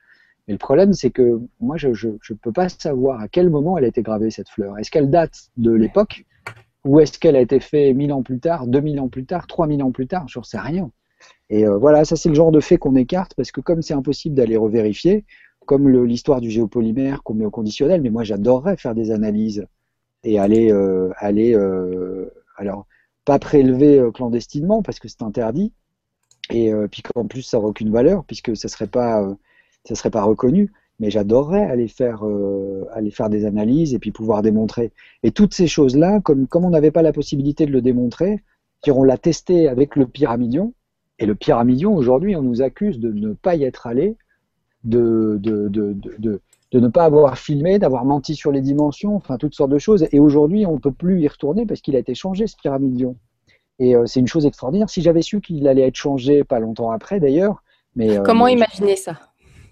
Mais 0.47 0.53
le 0.53 0.57
problème, 0.57 0.93
c'est 0.93 1.11
que 1.11 1.39
moi, 1.59 1.77
je 1.77 1.89
ne 1.89 2.35
peux 2.41 2.51
pas 2.51 2.67
savoir 2.69 3.21
à 3.21 3.27
quel 3.27 3.49
moment 3.49 3.77
elle 3.77 3.85
a 3.85 3.87
été 3.87 4.01
gravée, 4.01 4.31
cette 4.31 4.49
fleur. 4.49 4.77
Est-ce 4.79 4.89
qu'elle 4.89 5.09
date 5.09 5.51
de 5.57 5.71
l'époque 5.71 6.25
ou 6.83 6.99
est-ce 6.99 7.19
qu'elle 7.19 7.35
a 7.35 7.41
été 7.41 7.59
faite 7.59 7.95
1000 7.95 8.11
ans 8.11 8.23
plus 8.23 8.39
tard, 8.39 8.65
2000 8.65 8.99
ans 8.99 9.07
plus 9.07 9.25
tard, 9.25 9.45
3000 9.45 9.83
ans 9.83 9.91
plus 9.91 10.07
tard? 10.07 10.27
Je 10.27 10.39
ne 10.39 10.43
sais 10.43 10.59
rien. 10.59 10.89
Et 11.49 11.65
euh, 11.65 11.77
voilà, 11.77 12.05
ça 12.05 12.15
c'est 12.15 12.29
le 12.29 12.35
genre 12.35 12.51
de 12.51 12.59
fait 12.59 12.77
qu'on 12.77 12.95
écarte 12.95 13.33
parce 13.35 13.51
que 13.51 13.61
comme 13.61 13.81
c'est 13.81 13.93
impossible 13.93 14.35
d'aller 14.35 14.57
revérifier, 14.57 15.25
comme 15.65 15.89
l'histoire 16.05 16.41
du 16.41 16.49
géopolymère 16.49 17.23
qu'on 17.23 17.33
met 17.33 17.45
au 17.45 17.51
conditionnel, 17.51 18.01
mais 18.01 18.09
moi 18.09 18.23
j'adorerais 18.23 18.77
faire 18.77 18.95
des 18.95 19.11
analyses 19.11 19.65
et 20.23 20.39
aller, 20.39 20.71
euh, 20.71 21.09
aller 21.17 21.55
euh, 21.55 22.31
alors 22.57 22.87
pas 23.25 23.39
prélever 23.39 24.01
clandestinement 24.13 24.81
parce 24.81 24.99
que 24.99 25.07
c'est 25.07 25.21
interdit, 25.21 25.71
et 26.49 26.71
puis 26.89 27.01
qu'en 27.03 27.27
plus 27.27 27.43
ça 27.43 27.57
n'aurait 27.57 27.69
aucune 27.69 27.91
valeur 27.91 28.25
puisque 28.25 28.57
ça 28.57 28.67
serait 28.67 28.87
pas 28.87 29.23
serait 29.93 30.09
pas 30.09 30.23
reconnu, 30.23 30.71
mais 30.99 31.11
j'adorerais 31.11 31.65
aller 31.65 31.87
faire, 31.87 32.23
aller 32.93 33.11
faire 33.11 33.29
des 33.29 33.45
analyses 33.45 33.93
et 33.93 33.99
puis 33.99 34.11
pouvoir 34.11 34.41
démontrer. 34.41 34.91
Et 35.23 35.31
toutes 35.31 35.53
ces 35.53 35.67
choses-là, 35.67 36.19
comme, 36.21 36.47
comme 36.47 36.65
on 36.65 36.71
n'avait 36.71 36.91
pas 36.91 37.03
la 37.03 37.13
possibilité 37.13 37.65
de 37.65 37.71
le 37.71 37.81
démontrer, 37.81 38.43
on 38.89 39.03
l'a 39.03 39.17
testé 39.17 39.67
avec 39.67 39.95
le 39.95 40.07
pyramidion, 40.07 40.73
et 41.21 41.27
le 41.27 41.35
pyramidion, 41.35 41.93
aujourd'hui, 41.95 42.35
on 42.35 42.41
nous 42.41 42.63
accuse 42.63 42.99
de 42.99 43.11
ne 43.11 43.33
pas 43.33 43.55
y 43.55 43.63
être 43.63 43.85
allé, 43.85 44.17
de, 44.83 45.37
de, 45.39 45.67
de, 45.67 45.93
de, 45.93 46.41
de 46.71 46.79
ne 46.79 46.87
pas 46.87 47.03
avoir 47.03 47.37
filmé, 47.37 47.77
d'avoir 47.77 48.05
menti 48.05 48.35
sur 48.35 48.51
les 48.51 48.61
dimensions, 48.61 49.15
enfin 49.15 49.37
toutes 49.37 49.53
sortes 49.53 49.69
de 49.69 49.77
choses. 49.77 50.07
Et 50.11 50.19
aujourd'hui, 50.19 50.65
on 50.65 50.73
ne 50.73 50.79
peut 50.79 50.91
plus 50.91 51.21
y 51.21 51.27
retourner 51.27 51.67
parce 51.67 51.81
qu'il 51.81 51.95
a 51.95 51.99
été 51.99 52.15
changé, 52.15 52.47
ce 52.47 52.55
pyramidion. 52.55 53.15
Et 53.77 53.95
euh, 53.95 54.07
c'est 54.07 54.19
une 54.19 54.27
chose 54.27 54.47
extraordinaire. 54.47 54.89
Si 54.89 55.03
j'avais 55.03 55.21
su 55.21 55.41
qu'il 55.41 55.67
allait 55.67 55.87
être 55.87 55.95
changé 55.95 56.43
pas 56.43 56.59
longtemps 56.59 56.89
après, 56.89 57.19
d'ailleurs. 57.19 57.61
Mais, 57.95 58.17
euh, 58.17 58.23
Comment 58.23 58.47
imaginer 58.47 58.95
ça? 58.95 59.19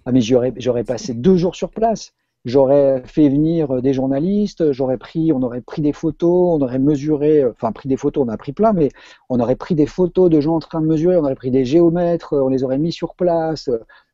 Ah, 0.05 0.11
mais 0.11 0.21
j'aurais 0.21 0.83
passé 0.83 1.15
deux 1.15 1.35
jours 1.35 1.55
sur 1.55 1.71
place. 1.71 2.13
J'aurais 2.45 3.03
fait 3.05 3.27
venir 3.27 3.81
des 3.81 3.93
journalistes, 3.93 4.71
j'aurais 4.71 4.97
pris, 4.97 5.33
on 5.33 5.41
aurait 5.43 5.61
pris 5.61 5.81
des 5.81 5.91
photos, 5.91 6.57
on 6.57 6.61
aurait 6.61 6.79
mesuré, 6.79 7.45
enfin 7.45 7.73
pris 7.73 7.89
des 7.89 7.97
photos, 7.97 8.25
on 8.25 8.29
a 8.29 8.37
pris 8.37 8.53
plein, 8.53 8.71
mais 8.71 8.89
on 9.29 9.39
aurait 9.41 9.57
pris 9.57 9.75
des 9.75 9.85
photos 9.85 10.29
de 10.29 10.39
gens 10.39 10.55
en 10.55 10.59
train 10.59 10.79
de 10.81 10.85
mesurer, 10.87 11.17
on 11.17 11.23
aurait 11.23 11.35
pris 11.35 11.51
des 11.51 11.65
géomètres, 11.65 12.33
on 12.33 12.47
les 12.47 12.63
aurait 12.63 12.77
mis 12.77 12.93
sur 12.93 13.15
place, 13.15 13.69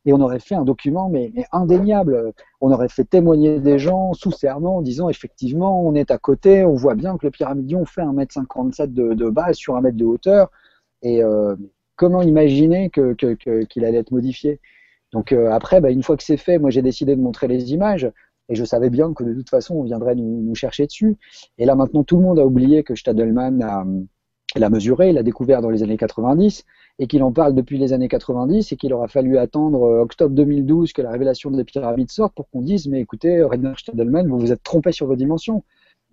et 0.05 0.13
on 0.13 0.21
aurait 0.21 0.39
fait 0.39 0.55
un 0.55 0.63
document 0.63 1.07
mais, 1.09 1.31
indéniable. 1.51 2.33
On 2.61 2.71
aurait 2.71 2.89
fait 2.89 3.03
témoigner 3.05 3.59
des 3.59 3.77
gens 3.77 4.13
sous 4.13 4.31
serment 4.31 4.77
en 4.77 4.81
disant 4.81 5.07
effectivement 5.09 5.85
on 5.85 5.93
est 5.93 6.09
à 6.09 6.17
côté, 6.17 6.63
on 6.65 6.73
voit 6.73 6.95
bien 6.95 7.17
que 7.17 7.27
le 7.27 7.31
pyramidion 7.31 7.85
fait 7.85 8.01
1m57 8.01 8.91
de, 8.91 9.13
de 9.13 9.29
base 9.29 9.55
sur 9.55 9.75
un 9.75 9.81
mètre 9.81 9.97
de 9.97 10.05
hauteur, 10.05 10.49
Et 11.03 11.21
comment 11.95 12.21
imaginer 12.21 12.89
qu'il 12.89 13.15
que, 13.15 13.79
allait 13.79 13.97
être 13.99 14.11
modifié? 14.11 14.59
Donc 15.15 15.31
après, 15.31 15.81
bah, 15.81 15.89
une 15.89 16.03
fois 16.03 16.17
que 16.17 16.23
c'est 16.23 16.37
fait, 16.37 16.59
moi 16.59 16.69
j'ai 16.69 16.81
décidé 16.83 17.15
de 17.15 17.21
montrer 17.21 17.47
les 17.47 17.71
images. 17.73 18.11
Et 18.49 18.55
je 18.55 18.63
savais 18.63 18.89
bien 18.89 19.13
que 19.13 19.23
de 19.23 19.33
toute 19.33 19.49
façon, 19.49 19.75
on 19.75 19.83
viendrait 19.83 20.15
nous, 20.15 20.53
chercher 20.55 20.85
dessus. 20.85 21.17
Et 21.57 21.65
là, 21.65 21.75
maintenant, 21.75 22.03
tout 22.03 22.17
le 22.17 22.23
monde 22.23 22.37
a 22.37 22.45
oublié 22.45 22.83
que 22.83 22.95
Stadelman 22.95 23.59
l'a 24.55 24.69
mesuré, 24.69 25.11
l'a 25.13 25.23
découvert 25.23 25.61
dans 25.61 25.69
les 25.69 25.83
années 25.83 25.97
90, 25.97 26.63
et 26.99 27.07
qu'il 27.07 27.23
en 27.23 27.31
parle 27.31 27.55
depuis 27.55 27.77
les 27.77 27.91
années 27.93 28.07
90, 28.07 28.71
et 28.71 28.77
qu'il 28.77 28.93
aura 28.93 29.07
fallu 29.07 29.37
attendre 29.37 29.83
euh, 29.83 30.01
octobre 30.01 30.33
2012 30.33 30.93
que 30.93 31.01
la 31.01 31.11
révélation 31.11 31.51
des 31.51 31.63
pyramides 31.63 32.11
sorte 32.11 32.33
pour 32.35 32.49
qu'on 32.49 32.61
dise, 32.61 32.87
mais 32.87 33.01
écoutez, 33.01 33.43
Rainer 33.43 33.73
Stadelman, 33.77 34.27
vous 34.27 34.39
vous 34.39 34.51
êtes 34.51 34.63
trompé 34.63 34.91
sur 34.91 35.07
vos 35.07 35.15
dimensions. 35.15 35.63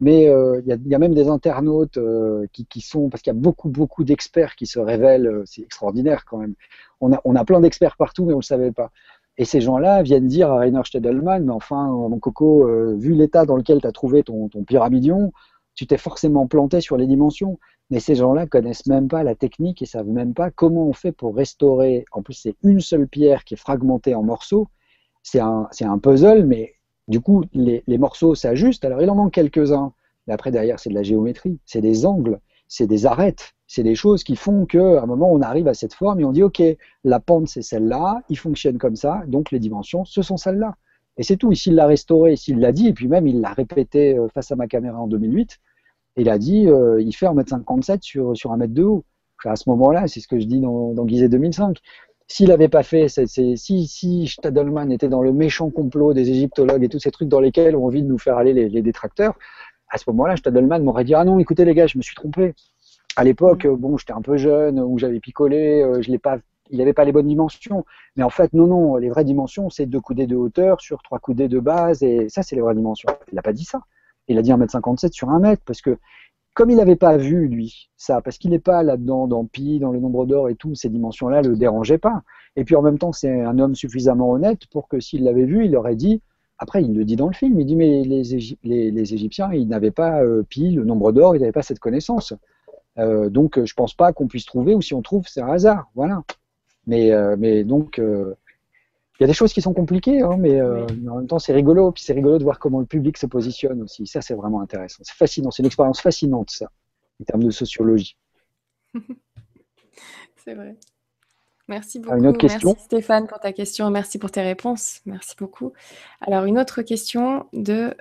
Mais 0.03 0.29
euh, 0.29 0.61
il 0.66 0.89
y, 0.89 0.95
a 0.97 0.99
même 0.99 1.15
des 1.15 1.29
internautes 1.29 1.97
euh, 1.97 2.45
qui, 2.53 2.81
sont, 2.81 3.09
parce 3.09 3.23
qu'il 3.23 3.33
y 3.33 3.37
a 3.37 3.39
beaucoup, 3.39 3.69
beaucoup 3.69 4.03
d'experts 4.03 4.57
qui 4.57 4.66
se 4.66 4.81
révèlent, 4.81 5.43
c'est 5.47 5.62
extraordinaire 5.62 6.24
quand 6.24 6.39
même. 6.39 6.55
On 7.01 7.12
a, 7.12 7.20
on 7.24 7.37
a 7.37 7.45
plein 7.45 7.61
d'experts 7.61 7.97
partout, 7.97 8.24
mais 8.24 8.33
on 8.33 8.39
ne 8.39 8.43
le 8.43 8.47
savait 8.47 8.73
pas. 8.73 8.91
Et 9.39 9.45
ces 9.45 9.61
gens-là 9.61 10.03
viennent 10.03 10.27
dire 10.27 10.51
à 10.51 10.59
Rainer 10.59 10.81
Stedelman, 10.85 11.45
mais 11.45 11.53
enfin, 11.53 11.87
mon 11.87 12.19
coco, 12.19 12.66
euh, 12.69 12.97
vu 12.99 13.15
l'état 13.15 13.47
dans 13.47 13.55
lequel 13.55 13.81
tu 13.81 13.87
as 13.87 13.93
trouvé 13.93 14.24
ton, 14.24 14.49
ton 14.49 14.65
pyramidion, 14.65 15.33
tu 15.77 15.87
t'es 15.87 15.99
forcément 15.99 16.49
planté 16.49 16.81
sur 16.81 16.97
les 16.97 17.07
dimensions. 17.07 17.61
Mais 17.91 18.01
ces 18.01 18.16
gens-là 18.16 18.49
connaissent 18.49 18.87
même 18.87 19.07
pas 19.07 19.23
la 19.23 19.37
technique 19.37 19.83
et 19.83 19.87
savent 19.87 20.09
même 20.09 20.35
pas 20.35 20.51
comment 20.51 20.89
on 20.89 20.93
fait 20.93 21.12
pour 21.12 21.37
restaurer. 21.37 22.07
En 22.11 22.23
plus, 22.23 22.35
c'est 22.35 22.57
une 22.65 22.81
seule 22.81 23.07
pierre 23.07 23.45
qui 23.45 23.55
est 23.55 23.57
fragmentée 23.57 24.16
en 24.16 24.24
morceaux. 24.24 24.66
C'est 25.23 25.39
un, 25.39 25.69
un, 25.81 25.99
puzzle, 25.99 26.45
mais 26.45 26.74
du 27.09 27.20
coup, 27.20 27.45
les, 27.53 27.83
morceaux 27.99 28.35
s'ajustent. 28.35 28.85
Alors, 28.85 29.03
il 29.03 29.11
en 29.11 29.15
manque 29.15 29.33
quelques-uns. 29.33 29.93
Mais 30.27 30.35
après, 30.35 30.51
derrière, 30.51 30.79
c'est 30.79 30.91
de 30.91 30.95
la 30.95 31.03
géométrie, 31.03 31.59
c'est 31.66 31.81
des 31.81 32.07
angles, 32.07 32.39
c'est 32.69 32.87
des 32.87 33.07
arêtes, 33.07 33.55
c'est 33.66 33.83
des 33.83 33.97
choses 33.97 34.23
qui 34.23 34.37
font 34.37 34.66
qu'à 34.66 35.03
un 35.03 35.07
moment, 35.07 35.33
on 35.33 35.41
arrive 35.41 35.66
à 35.66 35.74
cette 35.74 35.95
forme 35.95 36.20
et 36.20 36.24
on 36.24 36.31
dit, 36.31 36.45
OK, 36.45 36.62
la 37.03 37.19
pente, 37.19 37.49
c'est 37.49 37.62
celle-là, 37.62 38.23
il 38.29 38.39
fonctionne 38.39 38.79
comme 38.79 38.95
ça, 38.95 39.23
donc 39.27 39.51
les 39.51 39.59
dimensions, 39.59 40.05
ce 40.05 40.23
sont 40.23 40.37
celles-là. 40.37 40.77
Et 41.16 41.24
c'est 41.24 41.37
tout. 41.37 41.53
Ici, 41.53 41.70
il 41.70 41.74
l'a 41.74 41.87
restauré, 41.87 42.37
s'il 42.37 42.61
l'a 42.61 42.73
dit, 42.73 42.89
et 42.89 42.93
puis 42.93 43.09
même, 43.09 43.27
il 43.27 43.41
l'a 43.41 43.53
répété 43.53 44.16
euh, 44.16 44.29
face 44.29 44.51
à 44.53 44.57
ma 44.57 44.66
caméra 44.66 44.99
en 45.01 45.09
2008. 45.09 45.59
Il 46.16 46.29
a 46.29 46.39
dit, 46.39 46.69
euh, 46.69 47.01
il 47.03 47.12
fait 47.12 47.27
1m57 47.27 48.03
sur, 48.03 48.37
sur 48.37 48.53
1 48.53 48.59
mètre 48.59 48.74
de 48.74 48.85
haut. 48.85 49.05
à 49.45 49.57
ce 49.57 49.69
moment-là, 49.70 50.07
c'est 50.07 50.20
ce 50.20 50.29
que 50.29 50.39
je 50.39 50.47
dis 50.47 50.61
dans, 50.61 50.95
dans 50.95 51.07
Gizet 51.07 51.29
2005. 51.29 51.79
S'il 52.32 52.48
n'avait 52.48 52.68
pas 52.68 52.82
fait, 52.82 53.09
si, 53.09 53.86
si 53.86 54.26
Stadelman 54.26 54.90
était 54.90 55.09
dans 55.09 55.20
le 55.20 55.34
méchant 55.34 55.68
complot 55.68 56.14
des 56.14 56.30
égyptologues 56.30 56.82
et 56.82 56.88
tous 56.88 56.98
ces 56.98 57.10
trucs 57.10 57.28
dans 57.28 57.40
lesquels 57.40 57.76
on 57.76 57.84
a 57.84 57.86
envie 57.88 58.02
de 58.02 58.09
nous 58.09 58.16
faire 58.16 58.38
aller 58.38 58.54
les, 58.54 58.70
les 58.70 58.80
détracteurs, 58.80 59.34
à 59.90 59.98
ce 59.98 60.04
moment-là, 60.09 60.36
Stadelman 60.36 60.82
m'aurait 60.82 61.04
dit, 61.04 61.14
ah 61.14 61.24
non, 61.24 61.38
écoutez 61.38 61.66
les 61.66 61.74
gars, 61.74 61.86
je 61.86 61.98
me 61.98 62.02
suis 62.02 62.14
trompé 62.14 62.54
à 63.16 63.24
l'époque, 63.24 63.66
mm. 63.66 63.76
bon, 63.76 63.98
j'étais 63.98 64.14
un 64.14 64.22
peu 64.22 64.38
jeune, 64.38 64.80
ou 64.80 64.98
j'avais 64.98 65.20
picolé, 65.20 65.82
euh, 65.82 66.00
je 66.00 66.10
l'ai 66.10 66.18
pas, 66.18 66.38
il 66.70 66.78
n'avait 66.78 66.94
pas 66.94 67.04
les 67.04 67.12
bonnes 67.12 67.28
dimensions. 67.28 67.84
Mais 68.16 68.22
en 68.22 68.30
fait, 68.30 68.54
non, 68.54 68.66
non, 68.66 68.96
les 68.96 69.10
vraies 69.10 69.24
dimensions, 69.24 69.68
c'est 69.68 69.84
deux 69.84 70.00
coudées 70.00 70.26
de 70.26 70.34
hauteur 70.34 70.80
sur 70.80 71.02
trois 71.02 71.18
coudées 71.18 71.48
de 71.48 71.60
base, 71.60 72.02
et 72.02 72.30
ça, 72.30 72.42
c'est 72.42 72.56
les 72.56 72.62
vraies 72.62 72.74
dimensions. 72.74 73.10
Il 73.30 73.34
n'a 73.34 73.42
pas 73.42 73.52
dit 73.52 73.66
ça. 73.66 73.82
Il 74.28 74.38
a 74.38 74.42
dit 74.42 74.52
1m57 74.52 75.12
sur 75.12 75.28
1 75.28 75.38
mètre, 75.38 75.62
parce 75.66 75.82
que 75.82 75.98
comme 76.55 76.70
il 76.70 76.77
n'avait 76.77 76.97
pas 76.97 77.16
vu, 77.16 77.49
lui, 77.49 77.91
ça, 77.97 78.20
parce 78.20 78.39
qu'il 78.39 78.51
n'est 78.51 78.59
pas 78.59 78.83
là-dedans, 78.83 79.27
dans 79.27 79.45
Pi, 79.45 79.79
dans 79.79 79.91
le 79.91 80.01
nombre 80.01 80.27
d'or 80.27 80.49
et 80.49 80.55
tout, 80.55 80.74
ces 80.74 80.89
dimensions-là 80.89 81.43
ne 81.43 81.49
le 81.49 81.57
dérangeaient 81.57 81.99
pas. 81.99 82.23
Et 82.57 82.65
puis 82.65 82.77
en 82.77 82.83
même 82.83 82.99
temps, 82.99 83.12
c'est 83.12 83.41
un 83.41 83.59
homme 83.59 83.74
suffisamment 83.74 84.31
honnête 84.31 84.66
pour 84.70 84.89
que 84.89 85.01
s'il 85.01 85.24
l'avait 85.24 85.47
vu, 85.47 85.65
il 85.65 85.77
aurait 85.77 85.97
dit, 85.97 86.20
après, 86.59 86.83
il 86.83 86.95
le 86.95 87.05
dit 87.05 87.16
dans 87.16 87.27
le 87.27 87.33
film, 87.33 87.59
il 87.59 87.66
dit, 87.66 87.77
mais 87.77 88.05
les, 88.05 89.15
Égyptiens, 89.15 89.53
ils 89.53 89.66
n'avaient 89.66 89.91
pas 89.91 90.23
euh, 90.23 90.43
Pi, 90.49 90.70
le 90.70 90.85
nombre 90.85 91.12
d'or, 91.12 91.35
ils 91.35 91.41
n'avaient 91.41 91.53
pas 91.53 91.62
cette 91.62 91.81
connaissance. 91.81 92.35
Euh, 92.99 93.31
donc, 93.31 93.65
je 93.65 93.74
pense 93.74 93.95
pas 93.95 94.12
qu'on 94.12 94.29
puisse 94.29 94.45
trouver, 94.45 94.74
ou 94.74 94.83
si 94.83 94.95
on 94.95 95.03
trouve, 95.03 95.27
c'est 95.27 95.41
un 95.41 95.49
hasard. 95.49 95.91
Voilà. 95.95 96.23
Mais, 96.87 97.12
euh, 97.12 97.37
mais 97.39 97.65
donc, 97.65 97.99
euh, 97.99 98.35
il 99.18 99.22
y 99.22 99.24
a 99.24 99.26
des 99.26 99.34
choses 99.34 99.52
qui 99.52 99.60
sont 99.60 99.74
compliquées, 99.74 100.22
hein, 100.22 100.36
mais, 100.39 100.60
en 100.60 101.16
même 101.16 101.26
temps, 101.26 101.39
c'est 101.39 101.52
rigolo. 101.52 101.93
Puis 101.93 102.02
c'est 102.02 102.12
rigolo 102.12 102.39
de 102.39 102.44
voir 102.44 102.59
comment 102.59 102.80
le 102.80 102.86
public 102.86 103.16
se 103.18 103.26
positionne 103.26 103.82
aussi. 103.82 104.06
Ça, 104.06 104.20
c'est 104.20 104.34
vraiment 104.34 104.60
intéressant. 104.60 105.02
C'est 105.05 105.16
fascinant. 105.16 105.51
C'est 105.51 105.62
une 105.62 105.66
expérience 105.66 106.01
fascinante, 106.01 106.51
ça, 106.51 106.66
en 107.20 107.24
termes 107.24 107.44
de 107.44 107.51
sociologie. 107.51 108.16
c'est 110.44 110.55
vrai. 110.55 110.76
Merci 111.68 112.01
beaucoup. 112.01 112.16
Une 112.16 112.26
autre 112.26 112.39
question 112.39 112.70
merci 112.70 112.84
Stéphane 112.84 113.26
pour 113.28 113.39
ta 113.39 113.52
question. 113.52 113.90
Merci 113.90 114.18
pour 114.18 114.30
tes 114.30 114.43
réponses. 114.43 115.01
Merci 115.06 115.36
beaucoup. 115.39 115.72
Alors, 116.20 116.44
une 116.44 116.59
autre 116.59 116.82
question 116.82 117.47
de 117.52 117.94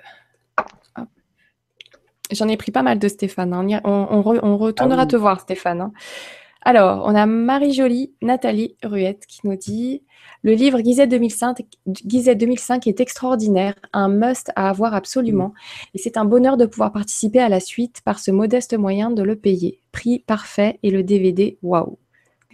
J'en 2.32 2.48
ai 2.48 2.56
pris 2.56 2.72
pas 2.72 2.82
mal 2.82 2.98
de 2.98 3.08
Stéphane. 3.08 3.52
Hein. 3.52 3.80
On, 3.84 4.22
retournera 4.22 5.02
ah 5.02 5.06
te 5.06 5.16
voir, 5.16 5.40
Stéphane. 5.40 5.80
Hein. 5.82 5.92
Alors, 6.64 7.02
on 7.04 7.14
a 7.14 7.26
Marie-Jolie 7.26 8.12
Nathalie 8.22 8.76
Ruette 8.84 9.26
qui 9.26 9.40
nous 9.44 9.56
dit 9.56 10.02
Le 10.42 10.52
livre 10.52 10.80
Guizet 10.80 11.08
2005, 11.08 11.62
2005 11.86 12.86
est 12.86 13.00
extraordinaire, 13.00 13.74
un 13.92 14.08
must 14.08 14.52
à 14.54 14.68
avoir 14.68 14.94
absolument. 14.94 15.54
Et 15.94 15.98
c'est 15.98 16.16
un 16.16 16.24
bonheur 16.24 16.56
de 16.56 16.66
pouvoir 16.66 16.92
participer 16.92 17.40
à 17.40 17.48
la 17.48 17.58
suite 17.58 18.00
par 18.04 18.20
ce 18.20 18.30
modeste 18.30 18.78
moyen 18.78 19.10
de 19.10 19.22
le 19.22 19.34
payer. 19.34 19.80
Prix 19.90 20.20
parfait 20.20 20.78
et 20.82 20.90
le 20.90 21.02
DVD, 21.02 21.58
waouh. 21.62 21.98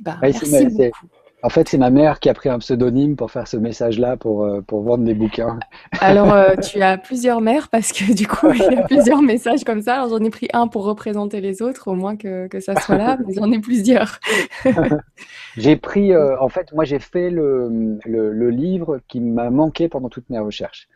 Bah, 0.00 0.16
merci 0.22 0.66
beaucoup. 0.66 1.06
En 1.44 1.50
fait, 1.50 1.68
c'est 1.68 1.78
ma 1.78 1.90
mère 1.90 2.18
qui 2.18 2.28
a 2.28 2.34
pris 2.34 2.48
un 2.48 2.58
pseudonyme 2.58 3.14
pour 3.14 3.30
faire 3.30 3.46
ce 3.46 3.56
message-là, 3.56 4.16
pour, 4.16 4.44
euh, 4.44 4.60
pour 4.60 4.82
vendre 4.82 5.04
des 5.04 5.14
bouquins. 5.14 5.60
Alors, 6.00 6.32
euh, 6.32 6.56
tu 6.56 6.82
as 6.82 6.98
plusieurs 6.98 7.40
mères 7.40 7.68
parce 7.68 7.92
que 7.92 8.12
du 8.12 8.26
coup, 8.26 8.50
il 8.52 8.58
y 8.60 8.76
a 8.76 8.82
plusieurs 8.82 9.22
messages 9.22 9.62
comme 9.62 9.80
ça. 9.80 9.94
Alors, 9.94 10.08
j'en 10.08 10.24
ai 10.24 10.30
pris 10.30 10.48
un 10.52 10.66
pour 10.66 10.84
représenter 10.84 11.40
les 11.40 11.62
autres, 11.62 11.88
au 11.88 11.94
moins 11.94 12.16
que, 12.16 12.48
que 12.48 12.58
ça 12.58 12.74
soit 12.80 12.96
là, 12.96 13.18
mais 13.26 13.34
j'en 13.34 13.52
ai 13.52 13.60
plusieurs. 13.60 14.18
j'ai 15.56 15.76
pris, 15.76 16.12
euh, 16.12 16.36
en 16.40 16.48
fait, 16.48 16.72
moi, 16.72 16.84
j'ai 16.84 16.98
fait 16.98 17.30
le, 17.30 17.98
le, 18.04 18.32
le 18.32 18.50
livre 18.50 19.00
qui 19.06 19.20
m'a 19.20 19.50
manqué 19.50 19.88
pendant 19.88 20.08
toutes 20.08 20.28
mes 20.30 20.40
recherches. 20.40 20.88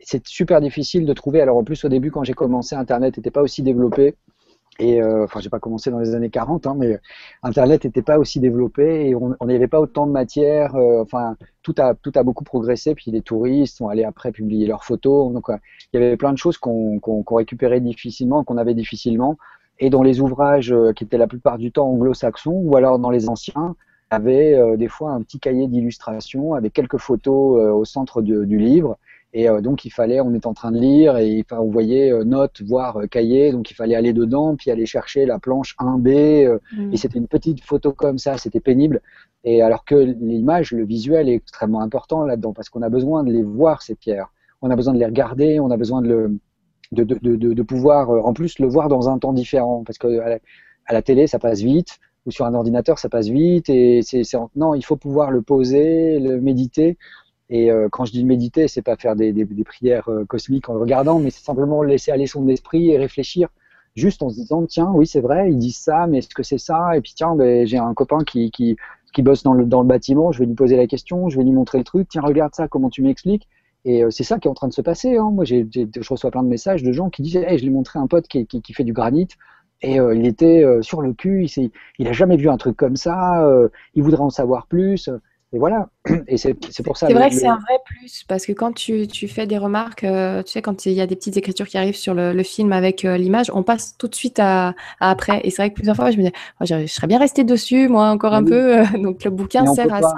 C'est 0.00 0.26
super 0.26 0.60
difficile 0.60 1.06
de 1.06 1.12
trouver. 1.12 1.40
Alors, 1.40 1.56
en 1.56 1.62
plus, 1.62 1.84
au 1.84 1.88
début, 1.88 2.10
quand 2.10 2.24
j'ai 2.24 2.34
commencé, 2.34 2.74
Internet 2.74 3.16
n'était 3.16 3.30
pas 3.30 3.42
aussi 3.42 3.62
développé. 3.62 4.16
Et 4.80 5.00
euh, 5.00 5.24
enfin, 5.24 5.40
j'ai 5.40 5.50
pas 5.50 5.60
commencé 5.60 5.90
dans 5.90 6.00
les 6.00 6.14
années 6.14 6.30
40, 6.30 6.66
hein, 6.66 6.74
mais 6.76 6.98
Internet 7.42 7.84
n'était 7.84 8.02
pas 8.02 8.18
aussi 8.18 8.40
développé 8.40 9.08
et 9.08 9.14
on 9.14 9.36
n'y 9.46 9.54
avait 9.54 9.68
pas 9.68 9.80
autant 9.80 10.06
de 10.06 10.12
matière. 10.12 10.74
Euh, 10.74 11.02
enfin, 11.02 11.36
tout 11.62 11.74
a 11.78 11.94
tout 11.94 12.12
a 12.16 12.22
beaucoup 12.24 12.44
progressé. 12.44 12.94
Puis 12.94 13.10
les 13.12 13.22
touristes 13.22 13.76
sont 13.76 13.88
allés 13.88 14.04
après 14.04 14.32
publier 14.32 14.66
leurs 14.66 14.84
photos. 14.84 15.32
Donc, 15.32 15.48
euh, 15.48 15.56
il 15.92 16.00
y 16.00 16.04
avait 16.04 16.16
plein 16.16 16.32
de 16.32 16.38
choses 16.38 16.58
qu'on 16.58 16.98
qu'on 16.98 17.22
récupérait 17.36 17.80
difficilement, 17.80 18.42
qu'on 18.42 18.56
avait 18.56 18.74
difficilement. 18.74 19.38
Et 19.78 19.90
dans 19.90 20.02
les 20.02 20.20
ouvrages 20.20 20.72
euh, 20.72 20.92
qui 20.92 21.04
étaient 21.04 21.18
la 21.18 21.28
plupart 21.28 21.58
du 21.58 21.70
temps 21.70 21.88
anglo-saxons 21.88 22.60
ou 22.64 22.76
alors 22.76 22.98
dans 22.98 23.10
les 23.10 23.28
anciens, 23.28 23.76
avait 24.10 24.76
des 24.76 24.86
fois 24.86 25.10
un 25.10 25.22
petit 25.22 25.40
cahier 25.40 25.66
d'illustration 25.66 26.54
avec 26.54 26.72
quelques 26.72 26.98
photos 26.98 27.74
au 27.74 27.84
centre 27.84 28.22
du 28.22 28.58
livre 28.58 28.96
et 29.36 29.48
euh, 29.48 29.60
donc 29.60 29.84
il 29.84 29.90
fallait, 29.90 30.20
on 30.20 30.32
est 30.32 30.46
en 30.46 30.54
train 30.54 30.70
de 30.70 30.78
lire 30.78 31.16
et 31.16 31.44
on 31.50 31.68
voyait 31.68 32.12
euh, 32.12 32.22
notes, 32.22 32.62
voire 32.62 32.98
euh, 32.98 33.06
cahier, 33.08 33.50
donc 33.50 33.68
il 33.68 33.74
fallait 33.74 33.96
aller 33.96 34.12
dedans, 34.12 34.54
puis 34.54 34.70
aller 34.70 34.86
chercher 34.86 35.26
la 35.26 35.40
planche 35.40 35.74
1B. 35.80 36.60
Mm. 36.72 36.92
Et 36.92 36.96
c'était 36.96 37.18
une 37.18 37.26
petite 37.26 37.60
photo 37.60 37.92
comme 37.92 38.16
ça, 38.16 38.38
c'était 38.38 38.60
pénible. 38.60 39.02
Et 39.42 39.60
alors 39.60 39.84
que 39.84 39.96
l'image, 39.96 40.70
le 40.70 40.86
visuel 40.86 41.28
est 41.28 41.34
extrêmement 41.34 41.80
important 41.80 42.24
là-dedans, 42.24 42.52
parce 42.52 42.68
qu'on 42.68 42.82
a 42.82 42.88
besoin 42.88 43.24
de 43.24 43.32
les 43.32 43.42
voir, 43.42 43.82
ces 43.82 43.96
pierres. 43.96 44.32
On 44.62 44.70
a 44.70 44.76
besoin 44.76 44.94
de 44.94 45.00
les 45.00 45.04
regarder, 45.04 45.58
on 45.58 45.70
a 45.72 45.76
besoin 45.76 46.00
de, 46.00 46.08
le, 46.08 46.38
de, 46.92 47.02
de, 47.02 47.34
de, 47.34 47.52
de 47.54 47.62
pouvoir, 47.62 48.10
en 48.10 48.32
plus, 48.34 48.60
le 48.60 48.68
voir 48.68 48.88
dans 48.88 49.08
un 49.08 49.18
temps 49.18 49.32
différent. 49.32 49.82
Parce 49.84 49.98
que 49.98 50.20
à 50.20 50.28
la, 50.28 50.38
à 50.86 50.92
la 50.92 51.02
télé, 51.02 51.26
ça 51.26 51.40
passe 51.40 51.60
vite, 51.60 51.98
ou 52.24 52.30
sur 52.30 52.46
un 52.46 52.54
ordinateur, 52.54 53.00
ça 53.00 53.08
passe 53.08 53.28
vite. 53.28 53.68
Et 53.68 54.00
c'est, 54.02 54.22
non, 54.54 54.76
il 54.76 54.84
faut 54.84 54.96
pouvoir 54.96 55.32
le 55.32 55.42
poser, 55.42 56.20
le 56.20 56.40
méditer. 56.40 56.96
Et 57.50 57.70
euh, 57.70 57.88
quand 57.90 58.04
je 58.04 58.12
dis 58.12 58.24
méditer, 58.24 58.68
c'est 58.68 58.82
pas 58.82 58.96
faire 58.96 59.16
des, 59.16 59.32
prières 59.64 60.08
euh, 60.08 60.24
cosmiques 60.24 60.68
en 60.68 60.74
le 60.74 60.80
regardant, 60.80 61.18
mais 61.18 61.30
c'est 61.30 61.44
simplement 61.44 61.82
laisser 61.82 62.10
aller 62.10 62.26
son 62.26 62.48
esprit 62.48 62.90
et 62.90 62.98
réfléchir, 62.98 63.48
juste 63.94 64.22
en 64.22 64.30
se 64.30 64.36
disant 64.36 64.64
tiens, 64.66 64.90
oui 64.94 65.06
c'est 65.06 65.20
vrai, 65.20 65.50
ils 65.50 65.58
disent 65.58 65.78
ça, 65.78 66.06
mais 66.06 66.18
est-ce 66.18 66.34
que 66.34 66.42
c'est 66.42 66.58
ça? 66.58 66.96
Et 66.96 67.00
puis 67.00 67.12
tiens, 67.14 67.34
ben, 67.36 67.66
j'ai 67.66 67.78
un 67.78 67.92
copain 67.92 68.24
qui, 68.24 68.50
qui, 68.50 68.76
qui 69.12 69.22
bosse 69.22 69.42
dans 69.42 69.52
le, 69.52 69.66
dans 69.66 69.82
le 69.82 69.86
bâtiment, 69.86 70.32
je 70.32 70.38
vais 70.38 70.46
lui 70.46 70.54
poser 70.54 70.76
la 70.76 70.86
question, 70.86 71.28
je 71.28 71.36
vais 71.36 71.44
lui 71.44 71.52
montrer 71.52 71.78
le 71.78 71.84
truc, 71.84 72.08
tiens 72.08 72.22
regarde 72.22 72.54
ça, 72.54 72.66
comment 72.66 72.88
tu 72.88 73.02
m'expliques? 73.02 73.46
Et 73.84 74.02
euh, 74.02 74.10
c'est 74.10 74.24
ça 74.24 74.38
qui 74.38 74.48
est 74.48 74.50
en 74.50 74.54
train 74.54 74.68
de 74.68 74.72
se 74.72 74.80
passer. 74.80 75.18
Hein. 75.18 75.30
Moi, 75.30 75.44
j'ai, 75.44 75.68
je 75.70 76.08
reçois 76.08 76.30
plein 76.30 76.42
de 76.42 76.48
messages 76.48 76.82
de 76.82 76.90
gens 76.92 77.10
qui 77.10 77.20
disent 77.20 77.36
hey, 77.36 77.58
je 77.58 77.64
l'ai 77.64 77.70
montré 77.70 77.98
un 77.98 78.06
pote 78.06 78.26
qui, 78.26 78.46
qui, 78.46 78.62
qui, 78.62 78.72
fait 78.72 78.84
du 78.84 78.94
granit 78.94 79.28
et 79.82 79.96
il 79.96 80.26
était 80.26 80.64
sur 80.80 81.02
le 81.02 81.12
cul, 81.12 81.44
il, 81.44 81.70
il 81.98 82.08
a 82.08 82.12
jamais 82.12 82.38
vu 82.38 82.48
un 82.48 82.56
truc 82.56 82.74
comme 82.74 82.96
ça, 82.96 83.46
il 83.94 84.02
voudrait 84.02 84.22
en 84.22 84.30
savoir 84.30 84.66
plus. 84.66 85.10
Et 85.54 85.58
voilà. 85.58 85.88
Et 86.26 86.36
c'est 86.36 86.54
pour 86.82 86.96
ça. 86.96 87.06
C'est 87.06 87.14
vrai 87.14 87.30
que 87.30 87.36
c'est 87.36 87.46
un 87.46 87.58
vrai 87.58 87.78
plus 87.84 88.24
parce 88.24 88.44
que 88.44 88.52
quand 88.52 88.72
tu, 88.72 89.06
tu 89.06 89.28
fais 89.28 89.46
des 89.46 89.56
remarques, 89.56 90.02
euh, 90.02 90.42
tu 90.42 90.50
sais, 90.50 90.62
quand 90.62 90.84
il 90.84 90.92
y 90.92 91.00
a 91.00 91.06
des 91.06 91.14
petites 91.14 91.36
écritures 91.36 91.68
qui 91.68 91.78
arrivent 91.78 91.96
sur 91.96 92.12
le, 92.12 92.42
film 92.42 92.72
avec 92.72 93.04
euh, 93.04 93.16
l'image, 93.16 93.50
on 93.54 93.62
passe 93.62 93.96
tout 93.96 94.08
de 94.08 94.14
suite 94.16 94.40
à, 94.40 94.74
après. 94.98 95.40
Et 95.44 95.50
c'est 95.50 95.62
vrai 95.62 95.70
que 95.70 95.76
plusieurs 95.76 95.94
fois, 95.94 96.10
je 96.10 96.18
me 96.18 96.24
dis, 96.24 96.32
oh, 96.60 96.64
je, 96.64 96.86
serais 96.86 97.06
bien 97.06 97.20
resté 97.20 97.44
dessus, 97.44 97.88
moi, 97.88 98.08
encore 98.08 98.34
un 98.34 98.44
peu. 98.44 98.82
donc 99.00 99.22
le 99.22 99.30
bouquin 99.30 99.64
sert 99.72 99.94
à 99.94 100.02
ça. 100.02 100.16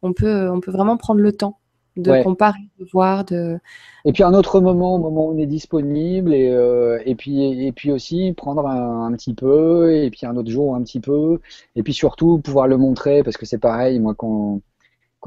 On 0.00 0.12
peut, 0.14 0.48
on 0.48 0.60
peut 0.60 0.70
vraiment 0.70 0.96
prendre 0.96 1.20
le 1.20 1.32
temps. 1.32 1.58
De 1.98 2.22
comparer, 2.22 2.68
de 2.78 2.86
voir, 2.92 3.24
de. 3.24 3.58
Et 4.04 4.12
puis 4.12 4.22
un 4.22 4.32
autre 4.32 4.60
moment, 4.60 4.94
au 4.94 4.98
moment 4.98 5.26
où 5.26 5.34
on 5.34 5.38
est 5.38 5.46
disponible, 5.46 6.32
et, 6.32 6.48
euh, 6.48 7.00
et 7.04 7.14
puis 7.14 7.66
et 7.66 7.72
puis 7.72 7.92
aussi 7.92 8.32
prendre 8.32 8.66
un, 8.66 9.12
petit 9.12 9.34
peu, 9.34 9.94
et 9.94 10.10
puis 10.10 10.24
un 10.26 10.36
autre 10.36 10.50
jour 10.50 10.74
un 10.74 10.82
petit 10.82 11.00
peu, 11.00 11.40
et 11.76 11.82
puis 11.82 11.92
surtout 11.92 12.38
pouvoir 12.38 12.68
le 12.68 12.76
montrer, 12.76 13.22
parce 13.22 13.36
que 13.36 13.46
c'est 13.46 13.58
pareil, 13.58 13.98
moi 13.98 14.14
quand, 14.16 14.60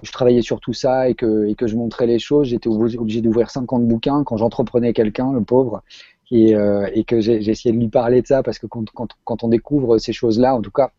je 0.04 0.12
travaillais 0.12 0.42
sur 0.42 0.62
tout 0.62 0.74
ça 0.74 1.10
et 1.10 1.16
que, 1.16 1.46
et 1.48 1.56
que 1.56 1.68
je 1.68 1.76
montrais 1.76 2.08
les 2.08 2.20
choses, 2.20 2.48
j'étais 2.48 2.70
obligé 2.70 3.22
d'ouvrir 3.22 3.50
50 3.50 3.88
bouquins 3.88 4.24
quand 4.24 4.38
j'entreprenais 4.38 4.94
quelqu'un, 4.94 5.34
le 5.34 5.44
pauvre, 5.44 5.84
et, 6.32 6.56
euh, 6.56 6.90
et 6.94 7.04
que 7.04 7.20
j'ai 7.20 7.36
essayé 7.50 7.76
de 7.76 7.80
lui 7.80 7.90
parler 7.90 8.22
de 8.22 8.28
ça, 8.28 8.42
parce 8.42 8.58
que 8.58 8.68
quand, 8.68 8.90
quand, 8.92 9.10
quand 9.26 9.44
on 9.44 9.50
découvre 9.50 9.98
ces 9.98 10.14
choses-là, 10.14 10.56
en 10.56 10.62
tout 10.62 10.72
cas, 10.72 10.92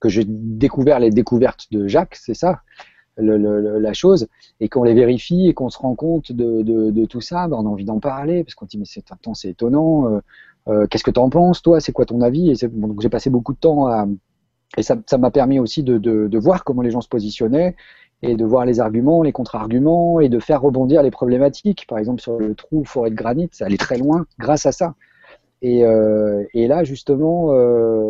que 0.00 0.08
j'ai 0.08 0.24
découvert 0.26 0.98
les 0.98 1.10
découvertes 1.10 1.68
de 1.70 1.86
Jacques, 1.86 2.16
c'est 2.16 2.34
ça, 2.34 2.60
la 3.16 3.92
chose, 3.92 4.26
et 4.60 4.68
qu'on 4.68 4.82
les 4.82 4.94
vérifie 4.94 5.48
et 5.48 5.54
qu'on 5.54 5.70
se 5.70 5.78
rend 5.78 5.94
compte 5.94 6.32
de, 6.32 7.04
tout 7.06 7.20
ça, 7.20 7.46
ben 7.48 7.56
on 7.58 7.66
a 7.66 7.68
envie 7.68 7.84
d'en 7.84 8.00
parler, 8.00 8.44
parce 8.44 8.54
qu'on 8.54 8.66
dit 8.66 8.78
mais 8.78 8.84
c'est 8.86 9.04
c'est 9.34 9.50
étonnant, 9.50 10.08
euh, 10.08 10.20
euh, 10.68 10.86
qu'est-ce 10.86 11.04
que 11.04 11.10
tu 11.10 11.20
en 11.20 11.30
penses 11.30 11.62
toi, 11.62 11.80
c'est 11.80 11.92
quoi 11.92 12.06
ton 12.06 12.20
avis 12.20 12.50
et 12.50 12.68
donc 12.68 13.00
j'ai 13.00 13.08
passé 13.08 13.30
beaucoup 13.30 13.52
de 13.52 13.58
temps 13.58 13.86
à, 13.86 14.06
et 14.76 14.82
ça 14.82 14.96
m'a 15.18 15.30
permis 15.30 15.58
aussi 15.58 15.82
de, 15.82 16.38
voir 16.38 16.64
comment 16.64 16.82
les 16.82 16.90
gens 16.90 17.00
se 17.00 17.08
positionnaient 17.08 17.76
et 18.22 18.36
de 18.36 18.44
voir 18.44 18.64
les 18.64 18.80
arguments, 18.80 19.22
les 19.22 19.32
contre-arguments 19.32 20.20
et 20.20 20.28
de 20.28 20.38
faire 20.38 20.62
rebondir 20.62 21.02
les 21.02 21.10
problématiques. 21.10 21.86
Par 21.86 21.98
exemple 21.98 22.22
sur 22.22 22.38
le 22.38 22.54
trou 22.54 22.84
forêt 22.84 23.10
de 23.10 23.14
granit, 23.14 23.48
ça 23.52 23.66
allait 23.66 23.76
très 23.76 23.98
loin 23.98 24.26
grâce 24.38 24.66
à 24.66 24.72
ça. 24.72 24.94
Et, 25.62 25.84
euh, 25.84 26.44
là 26.54 26.82
justement, 26.82 27.46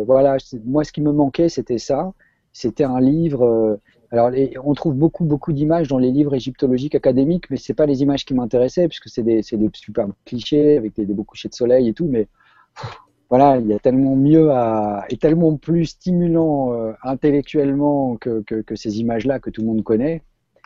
voilà, 0.05 0.37
moi 0.65 0.83
ce 0.83 0.91
qui 0.91 1.01
me 1.01 1.11
manquait 1.11 1.49
c'était 1.49 1.77
ça, 1.77 2.13
c'était 2.53 2.85
un 2.85 3.01
livre 3.01 3.77
alors, 4.11 4.31
on 4.63 4.73
trouve 4.73 4.95
beaucoup, 4.95 5.25
beaucoup 5.25 5.51
d'images 5.51 5.87
dans 5.87 5.97
les 5.97 6.11
livres 6.11 6.33
égyptologiques 6.35 6.95
académiques, 6.95 7.49
mais 7.49 7.57
ce 7.57 7.73
pas 7.73 7.85
les 7.85 8.01
images 8.01 8.25
qui 8.25 8.33
m'intéressaient, 8.33 8.87
puisque 8.87 9.09
c'est 9.09 9.23
des, 9.23 9.41
des 9.41 9.69
super 9.73 10.07
clichés 10.25 10.77
avec 10.77 10.95
des, 10.95 11.05
beaux 11.05 11.23
couchers 11.23 11.49
de 11.49 11.55
soleil 11.55 11.89
et 11.89 11.93
tout, 11.93 12.05
mais 12.05 12.27
voilà, 13.29 13.57
il 13.57 13.67
y 13.67 13.73
a 13.73 13.79
tellement 13.79 14.15
mieux 14.15 14.51
et 15.09 15.17
tellement 15.17 15.57
plus 15.57 15.85
stimulant 15.85 16.73
euh, 16.73 16.93
intellectuellement 17.03 18.17
que, 18.17 18.43
ces 18.75 18.99
images-là 18.99 19.39
que 19.39 19.49
tout 19.49 19.61
le 19.61 19.67
monde 19.67 19.83
connaît, 19.83 20.21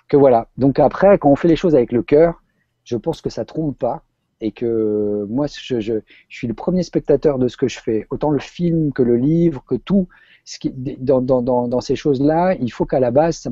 que 0.07 0.17
voilà. 0.17 0.47
Donc 0.57 0.79
après, 0.79 1.17
quand 1.17 1.29
on 1.29 1.35
fait 1.35 1.47
les 1.47 1.55
choses 1.55 1.75
avec 1.75 1.91
le 1.91 2.03
cœur, 2.03 2.43
je 2.83 2.97
pense 2.97 3.21
que 3.21 3.29
ça 3.29 3.45
trompe 3.45 3.77
pas 3.77 4.03
et 4.41 4.51
que 4.51 5.25
moi, 5.29 5.47
je, 5.47 6.01
suis 6.29 6.47
le 6.47 6.53
premier 6.53 6.83
spectateur 6.83 7.39
de 7.39 7.47
ce 7.47 7.57
que 7.57 7.67
je 7.67 7.79
fais, 7.79 8.07
autant 8.09 8.31
le 8.31 8.39
film 8.39 8.91
que 8.93 9.03
le 9.03 9.15
livre, 9.15 9.63
que 9.67 9.75
tout 9.75 10.07
dans, 11.01 11.81
ces 11.81 11.95
choses-là, 11.95 12.55
il 12.59 12.71
faut 12.71 12.85
qu'à 12.85 12.99
la 12.99 13.11
base, 13.11 13.47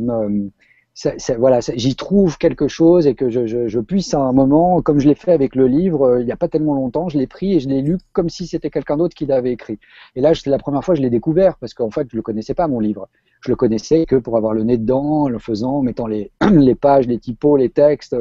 voilà, 1.38 1.60
j'y 1.60 1.96
trouve 1.96 2.38
quelque 2.38 2.68
chose 2.68 3.08
et 3.08 3.14
que 3.14 3.30
je, 3.30 3.80
puisse 3.80 4.14
à 4.14 4.20
un 4.20 4.32
moment, 4.32 4.82
comme 4.82 5.00
je 5.00 5.08
l'ai 5.08 5.16
fait 5.16 5.32
avec 5.32 5.56
le 5.56 5.68
livre, 5.68 6.04
euh, 6.04 6.22
il 6.22 6.26
n'y 6.26 6.32
a 6.32 6.38
pas 6.38 6.48
tellement 6.48 6.74
longtemps, 6.74 7.08
je 7.08 7.18
l'ai 7.18 7.28
pris 7.28 7.54
et 7.54 7.60
je 7.60 7.70
l'ai 7.70 7.82
lu 7.82 7.98
comme 8.14 8.30
si 8.30 8.48
c'était 8.48 8.70
quelqu'un 8.70 8.98
d'autre 8.98 9.16
qui 9.16 9.26
l'avait 9.26 9.52
écrit. 9.52 9.80
Et 10.16 10.22
là, 10.22 10.34
c'est 10.34 10.50
la 10.50 10.58
première 10.58 10.84
fois 10.84 10.96
que 10.96 10.98
je 10.98 11.04
l'ai 11.04 11.12
découvert 11.12 11.58
parce 11.58 11.74
qu'en 11.74 11.92
fait, 11.92 12.08
je 12.12 12.16
le 12.16 12.22
connaissais 12.22 12.56
pas 12.56 12.68
mon 12.68 12.80
livre. 12.80 13.08
Je 13.42 13.52
le 13.52 13.56
connaissais 13.56 14.06
que 14.06 14.16
pour 14.16 14.36
avoir 14.38 14.54
le 14.54 14.64
nez 14.64 14.78
dedans, 14.78 15.24
en 15.24 15.30
le 15.30 15.38
faisant, 15.38 15.78
en 15.78 15.82
mettant 15.84 16.08
les, 16.08 16.32
les 16.52 16.76
pages, 16.76 17.08
les 17.08 17.20
typos, 17.20 17.58
les 17.58 17.70
textes, 17.70 18.16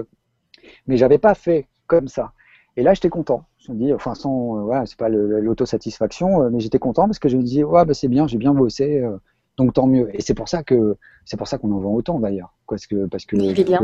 mais 0.87 0.97
j'avais 0.97 1.19
pas 1.19 1.35
fait 1.35 1.67
comme 1.87 2.09
ça. 2.09 2.33
Et 2.77 2.83
là, 2.83 2.95
j'étais 2.95 3.09
content. 3.09 3.45
Je 3.59 3.73
me 3.73 3.79
dis, 3.79 3.93
enfin, 3.93 4.15
sans, 4.15 4.59
euh, 4.59 4.63
voilà, 4.63 4.87
c'est 4.87 4.99
pas 4.99 5.09
l'autosatisfaction, 5.09 6.43
euh, 6.43 6.51
mais 6.51 6.61
j'étais 6.61 6.79
content 6.79 7.07
parce 7.07 7.19
que 7.19 7.29
je 7.29 7.37
me 7.37 7.43
disais, 7.43 7.65
ouais, 7.65 7.85
bah, 7.85 7.95
c'est 7.95 8.09
bien, 8.09 8.27
j'ai 8.27 8.39
bien 8.39 8.53
bossé, 8.53 9.01
euh, 9.01 9.17
donc 9.57 9.73
tant 9.73 9.87
mieux. 9.87 10.15
Et 10.15 10.21
c'est 10.21 10.35
pour 10.35 10.49
ça 10.49 10.63
que 10.63 10.97
c'est 11.25 11.37
pour 11.37 11.49
ça 11.49 11.59
qu'on 11.59 11.73
en 11.73 11.79
vend 11.79 11.95
autant 11.95 12.21
d'ailleurs, 12.21 12.53
parce 12.69 12.87
que 12.87 13.07
parce 13.07 13.25
que, 13.25 13.37
est 13.37 13.65
bien. 13.65 13.81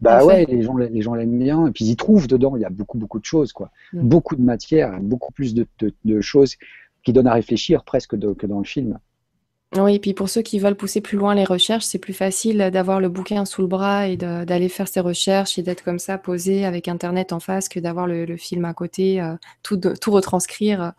bah 0.00 0.24
ouais, 0.24 0.44
les 0.44 0.62
gens 0.62 0.76
les 0.76 1.02
gens 1.02 1.14
l'aiment 1.14 1.38
bien, 1.38 1.66
et 1.66 1.70
puis 1.72 1.86
ils 1.86 1.90
y 1.90 1.96
trouvent 1.96 2.28
dedans, 2.28 2.54
il 2.56 2.62
y 2.62 2.64
a 2.64 2.70
beaucoup 2.70 2.98
beaucoup 2.98 3.18
de 3.18 3.24
choses, 3.24 3.52
quoi, 3.52 3.70
mm. 3.92 4.06
beaucoup 4.06 4.36
de 4.36 4.42
matière, 4.42 5.00
beaucoup 5.00 5.32
plus 5.32 5.54
de, 5.54 5.66
de, 6.04 6.20
choses 6.20 6.56
qui 7.02 7.12
donnent 7.12 7.26
à 7.26 7.32
réfléchir 7.32 7.82
presque 7.84 8.16
que 8.18 8.46
dans 8.46 8.58
le 8.58 8.64
film. 8.64 8.98
Oui, 9.76 9.96
et 9.96 9.98
puis 9.98 10.14
pour 10.14 10.30
ceux 10.30 10.40
qui 10.40 10.58
veulent 10.58 10.76
pousser 10.76 11.02
plus 11.02 11.18
loin 11.18 11.34
les 11.34 11.44
recherches, 11.44 11.84
c'est 11.84 11.98
plus 11.98 12.14
facile 12.14 12.70
d'avoir 12.72 13.00
le 13.00 13.10
bouquin 13.10 13.44
sous 13.44 13.60
le 13.60 13.68
bras 13.68 14.08
et 14.08 14.16
d'aller 14.16 14.70
faire 14.70 14.88
ses 14.88 15.00
recherches 15.00 15.58
et 15.58 15.62
d'être 15.62 15.84
comme 15.84 15.98
ça 15.98 16.16
posé 16.16 16.64
avec 16.64 16.88
Internet 16.88 17.34
en 17.34 17.40
face 17.40 17.68
que 17.68 17.78
d'avoir 17.78 18.06
le, 18.06 18.36
film 18.38 18.64
à 18.64 18.72
côté, 18.72 19.20
euh, 19.20 19.34
tout, 19.62 19.78
tout 19.78 20.10
retranscrire. 20.10 20.94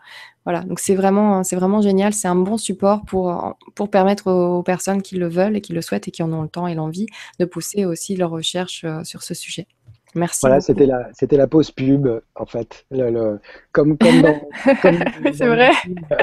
voilà, 0.46 0.62
donc 0.62 0.80
c'est 0.80 0.94
vraiment, 0.94 1.44
c'est 1.44 1.56
vraiment 1.56 1.82
génial. 1.82 2.14
C'est 2.14 2.28
un 2.28 2.36
bon 2.36 2.58
support 2.58 3.06
pour, 3.06 3.58
pour 3.74 3.90
permettre 3.90 4.32
aux, 4.32 4.62
personnes 4.62 5.02
qui 5.02 5.16
le 5.16 5.28
veulent 5.28 5.58
et 5.58 5.62
qui 5.62 5.74
le 5.74 5.82
souhaitent 5.82 6.08
et 6.08 6.12
qui 6.12 6.22
en 6.22 6.32
ont 6.32 6.44
le 6.44 6.50
temps 6.50 6.68
et 6.68 6.76
l'envie 6.76 7.08
de 7.40 7.46
pousser 7.46 7.86
aussi 7.86 8.16
leurs 8.16 8.30
recherches 8.30 8.84
euh, 8.84 9.04
sur 9.04 9.24
ce 9.24 9.34
sujet. 9.34 9.66
Merci. 10.16 10.40
Voilà, 10.42 10.60
c'était 10.60 10.86
la, 10.86 11.08
c'était 11.14 11.38
la 11.38 11.48
pause 11.48 11.72
pub, 11.72 12.08
en 12.36 12.46
fait. 12.46 12.86
Le, 12.92 13.40
comme, 13.72 13.98
comme 14.00 14.22
dans, 14.22 14.42
c'est 15.34 15.48
vrai. 15.48 15.72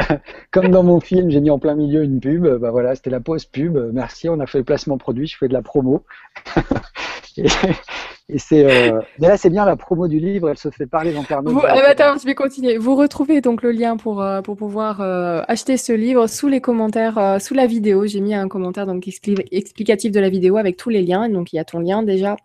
comme 0.51 0.69
dans 0.69 0.83
mon 0.83 1.01
film, 1.01 1.31
j'ai 1.31 1.41
mis 1.41 1.51
en 1.51 1.59
plein 1.59 1.75
milieu 1.75 2.03
une 2.03 2.21
pub. 2.21 2.47
Bah 2.47 2.71
voilà, 2.71 2.95
c'était 2.95 3.11
la 3.11 3.21
pause 3.21 3.45
pub. 3.45 3.79
Merci, 3.93 4.29
on 4.29 4.41
a 4.41 4.47
fait 4.47 4.59
le 4.59 4.65
placement 4.65 4.99
produit, 4.99 5.27
je 5.27 5.37
fais 5.37 5.49
de 5.49 5.53
la 5.53 5.63
promo. 5.63 6.05
et, 7.37 8.39
c'est, 8.39 8.65
euh, 8.65 9.01
mais 9.21 9.29
là, 9.29 9.37
c'est 9.37 9.51
bien 9.51 9.65
la 9.65 9.77
promo 9.77 10.09
du 10.09 10.19
livre, 10.19 10.51
elle 10.51 10.59
se 10.59 10.71
fait 10.71 10.87
parler 10.87 11.13
dans 11.13 11.23
Vous, 11.45 11.61
euh, 11.61 11.83
attends, 11.87 12.19
je 12.19 12.27
vais 12.27 12.35
continuer. 12.35 12.79
Vous 12.79 12.97
retrouvez 12.97 13.41
donc 13.41 13.63
le 13.63 13.71
lien 13.71 13.97
pour, 13.97 14.21
euh, 14.21 14.43
pour 14.43 14.57
pouvoir 14.57 15.01
acheter 15.49 15.77
ce 15.77 15.93
livre 15.93 16.27
sous 16.27 16.49
les 16.49 16.61
commentaires, 16.61 17.39
sous 17.41 17.55
la 17.55 17.67
vidéo. 17.67 18.07
J'ai 18.07 18.21
mis 18.21 18.35
un 18.35 18.49
commentaire 18.49 18.87
donc 18.87 19.07
explicatif 19.07 20.11
de 20.11 20.21
la 20.21 20.29
vidéo 20.29 20.57
avec 20.57 20.77
tous 20.77 20.91
les 20.91 21.03
liens. 21.03 21.29
Donc 21.29 21.53
il 21.53 21.57
y 21.57 21.59
a 21.59 21.65
ton 21.65 21.79
lien 21.79 22.03
déjà 22.03 22.37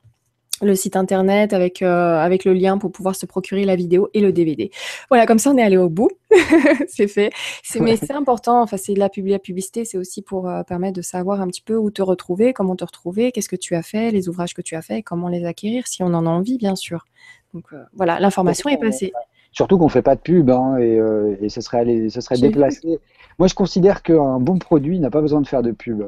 le 0.61 0.75
site 0.75 0.95
internet 0.95 1.53
avec, 1.53 1.81
euh, 1.81 2.17
avec 2.17 2.45
le 2.45 2.53
lien 2.53 2.77
pour 2.77 2.91
pouvoir 2.91 3.15
se 3.15 3.25
procurer 3.25 3.65
la 3.65 3.75
vidéo 3.75 4.09
et 4.13 4.21
le 4.21 4.31
DVD. 4.31 4.71
Voilà, 5.09 5.25
comme 5.25 5.39
ça 5.39 5.51
on 5.51 5.57
est 5.57 5.63
allé 5.63 5.77
au 5.77 5.89
bout, 5.89 6.09
c'est 6.87 7.07
fait. 7.07 7.31
Mais 7.79 7.95
c'est 7.97 8.13
important, 8.13 8.61
enfin 8.61 8.77
c'est 8.77 8.93
de 8.93 8.99
la, 8.99 9.09
publicité, 9.09 9.85
c'est 9.85 9.97
aussi 9.97 10.21
pour 10.21 10.47
euh, 10.47 10.63
permettre 10.63 10.97
de 10.97 11.01
savoir 11.01 11.41
un 11.41 11.47
petit 11.47 11.61
peu 11.61 11.75
où 11.75 11.91
te 11.91 12.01
retrouver, 12.01 12.53
comment 12.53 12.75
te 12.75 12.85
retrouver, 12.85 13.31
qu'est-ce 13.31 13.49
que 13.49 13.55
tu 13.55 13.75
as 13.75 13.83
fait, 13.83 14.11
les 14.11 14.29
ouvrages 14.29 14.53
que 14.53 14.61
tu 14.61 14.75
as 14.75 14.81
fait, 14.81 15.01
comment 15.01 15.27
les 15.27 15.45
acquérir, 15.45 15.87
si 15.87 16.03
on 16.03 16.13
en 16.13 16.25
a 16.25 16.29
envie 16.29 16.57
bien 16.57 16.75
sûr. 16.75 17.05
Donc 17.53 17.65
euh, 17.73 17.83
voilà, 17.93 18.19
l'information 18.19 18.69
est 18.69 18.77
passée. 18.77 19.11
Surtout 19.51 19.77
qu'on 19.77 19.85
ne 19.85 19.91
fait 19.91 20.01
pas 20.01 20.15
de 20.15 20.21
pub 20.21 20.49
hein, 20.49 20.77
et, 20.79 20.97
et, 21.41 21.49
ce 21.49 21.59
serait, 21.59 22.07
ce 22.09 22.21
serait 22.21 22.37
déplacé. 22.37 22.99
Moi 23.37 23.49
je 23.49 23.53
considère 23.53 24.01
qu'un 24.01 24.39
bon 24.39 24.57
produit 24.57 24.99
n'a 24.99 25.09
pas 25.09 25.19
besoin 25.19 25.41
de 25.41 25.47
faire 25.47 25.61
de 25.61 25.71
pub. 25.71 26.03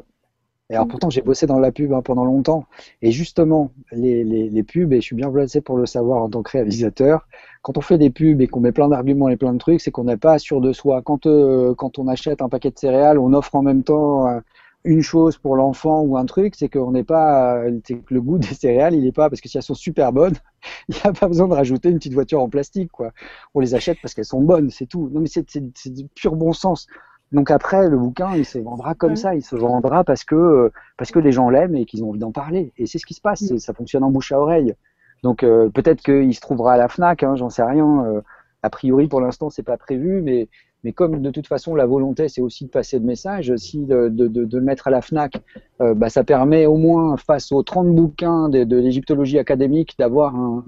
Alors 0.74 0.88
pourtant 0.88 1.10
j'ai 1.10 1.22
bossé 1.22 1.46
dans 1.46 1.60
la 1.60 1.72
pub 1.72 1.94
hein, 1.94 2.02
pendant 2.02 2.26
longtemps. 2.26 2.66
Et 3.02 3.12
justement, 3.12 3.72
les, 3.92 4.24
les, 4.24 4.50
les, 4.50 4.64
pubs, 4.64 4.92
et 4.94 4.98
je 4.98 5.06
suis 5.06 5.16
bien 5.16 5.32
placé 5.32 5.62
pour 5.62 5.78
le 5.78 5.86
savoir 5.86 6.22
en 6.22 6.30
tant 6.30 6.44
que 6.44 6.52
réalisateur, 6.52 7.28
quand 7.62 7.78
on 7.78 7.82
fait 7.82 7.98
des 7.98 8.10
pubs 8.10 8.42
et 8.42 8.48
qu'on 8.48 8.60
met 8.60 8.72
plein 8.72 8.90
d'arguments 8.90 9.30
et 9.30 9.38
plein 9.38 9.54
de 9.54 9.58
trucs, 9.58 9.82
c'est 9.82 9.92
qu'on 9.92 10.06
n'est 10.06 10.18
pas 10.18 10.40
sûr 10.40 10.62
de 10.62 10.74
soi. 10.74 11.02
Quand, 11.02 11.26
euh, 11.26 11.74
quand 11.76 12.00
on 12.00 12.08
achète 12.08 12.42
un 12.42 12.50
paquet 12.50 12.72
de 12.72 12.78
céréales, 12.78 13.18
on 13.18 13.34
offre 13.34 13.56
en 13.56 13.62
même 13.62 13.84
temps 13.84 14.28
euh, 14.28 14.40
une 14.84 15.02
chose 15.02 15.38
pour 15.38 15.56
l'enfant 15.56 16.02
ou 16.02 16.18
un 16.18 16.26
truc, 16.26 16.56
c'est 16.56 16.70
qu'on 16.70 16.92
n'est 16.92 17.04
pas, 17.06 17.56
euh, 17.58 17.80
que 17.88 18.14
le 18.14 18.22
goût 18.22 18.38
des 18.38 18.48
céréales, 18.48 18.96
il 18.96 19.04
n'est 19.04 19.12
pas, 19.12 19.30
parce 19.30 19.42
que 19.42 19.48
si 19.48 19.58
elles 19.58 19.64
sont 19.64 19.76
super 19.76 20.12
bonnes, 20.12 20.36
il 20.90 20.96
n'y 20.96 21.02
a 21.04 21.14
pas 21.14 21.28
besoin 21.28 21.48
de 21.48 21.54
rajouter 21.54 21.90
une 21.90 21.98
petite 21.98 22.14
voiture 22.14 22.42
en 22.42 22.50
plastique, 22.50 22.92
quoi. 22.92 23.12
On 23.54 23.60
les 23.60 23.76
achète 23.76 23.98
parce 24.02 24.14
qu'elles 24.14 24.26
sont 24.26 24.42
bonnes, 24.42 24.70
c'est 24.70 24.88
tout. 24.88 25.10
Non 25.14 25.22
mais 25.22 25.28
c'est 25.28 25.94
du 25.94 26.08
pur 26.08 26.36
bon 26.36 26.54
sens. 26.54 26.88
Donc 27.34 27.50
après, 27.50 27.90
le 27.90 27.98
bouquin, 27.98 28.36
il 28.36 28.46
se 28.46 28.60
vendra 28.60 28.94
comme 28.94 29.16
ça, 29.16 29.36
il 29.36 29.42
se 29.42 29.56
vendra 29.56 30.04
parce 30.04 30.24
que, 30.24 30.72
parce 30.98 31.12
que 31.12 31.18
les 31.18 31.32
gens 31.32 31.50
l'aiment 31.50 31.76
et 31.76 31.86
qu'ils 31.86 32.04
ont 32.04 32.10
envie 32.10 32.20
d'en 32.20 32.32
parler. 32.32 32.72
Et 32.78 32.86
c'est 32.86 33.00
ce 33.00 33.08
qui 33.08 33.16
se 33.16 33.22
passe, 33.22 33.42
mm. 33.42 33.58
ça 33.58 33.74
fonctionne 33.74 34.04
en 34.04 34.12
bouche 34.12 34.32
à 34.32 34.40
oreille. 34.40 34.76
Donc 35.24 35.44
euh, 35.44 35.70
peut-être 35.70 36.02
qu'il 36.02 36.34
se 36.36 36.42
trouvera 36.42 36.74
à 36.74 36.78
la 36.78 36.88
FNAC, 36.88 37.24
hein, 37.24 37.36
j'en 37.36 37.50
sais 37.50 37.64
rien. 37.64 38.06
Euh, 38.06 38.22
a 38.62 38.70
priori, 38.70 39.08
pour 39.08 39.20
l'instant, 39.20 39.50
c'est 39.50 39.64
pas 39.64 39.78
prévu, 39.78 40.22
mais, 40.22 40.48
mais 40.84 40.92
comme 40.92 41.22
de 41.22 41.32
toute 41.32 41.48
façon, 41.48 41.76
la 41.76 41.86
volonté, 41.86 42.30
c'est 42.30 42.42
aussi 42.42 42.66
de 42.66 42.70
passer 42.70 43.00
le 43.00 43.06
message, 43.06 43.56
si 43.56 43.86
de, 43.86 44.10
de, 44.10 44.28
de, 44.28 44.58
le 44.58 44.64
mettre 44.64 44.88
à 44.88 44.92
la 44.92 45.02
FNAC, 45.02 45.42
euh, 45.82 45.94
bah, 45.96 46.10
ça 46.10 46.24
permet 46.24 46.66
au 46.66 46.78
moins, 46.78 47.18
face 47.18 47.52
aux 47.52 47.64
30 47.64 47.96
bouquins 47.96 48.48
de, 48.50 48.64
de 48.64 48.78
l'égyptologie 48.78 49.40
académique, 49.40 49.96
d'avoir 49.98 50.36
un, 50.36 50.64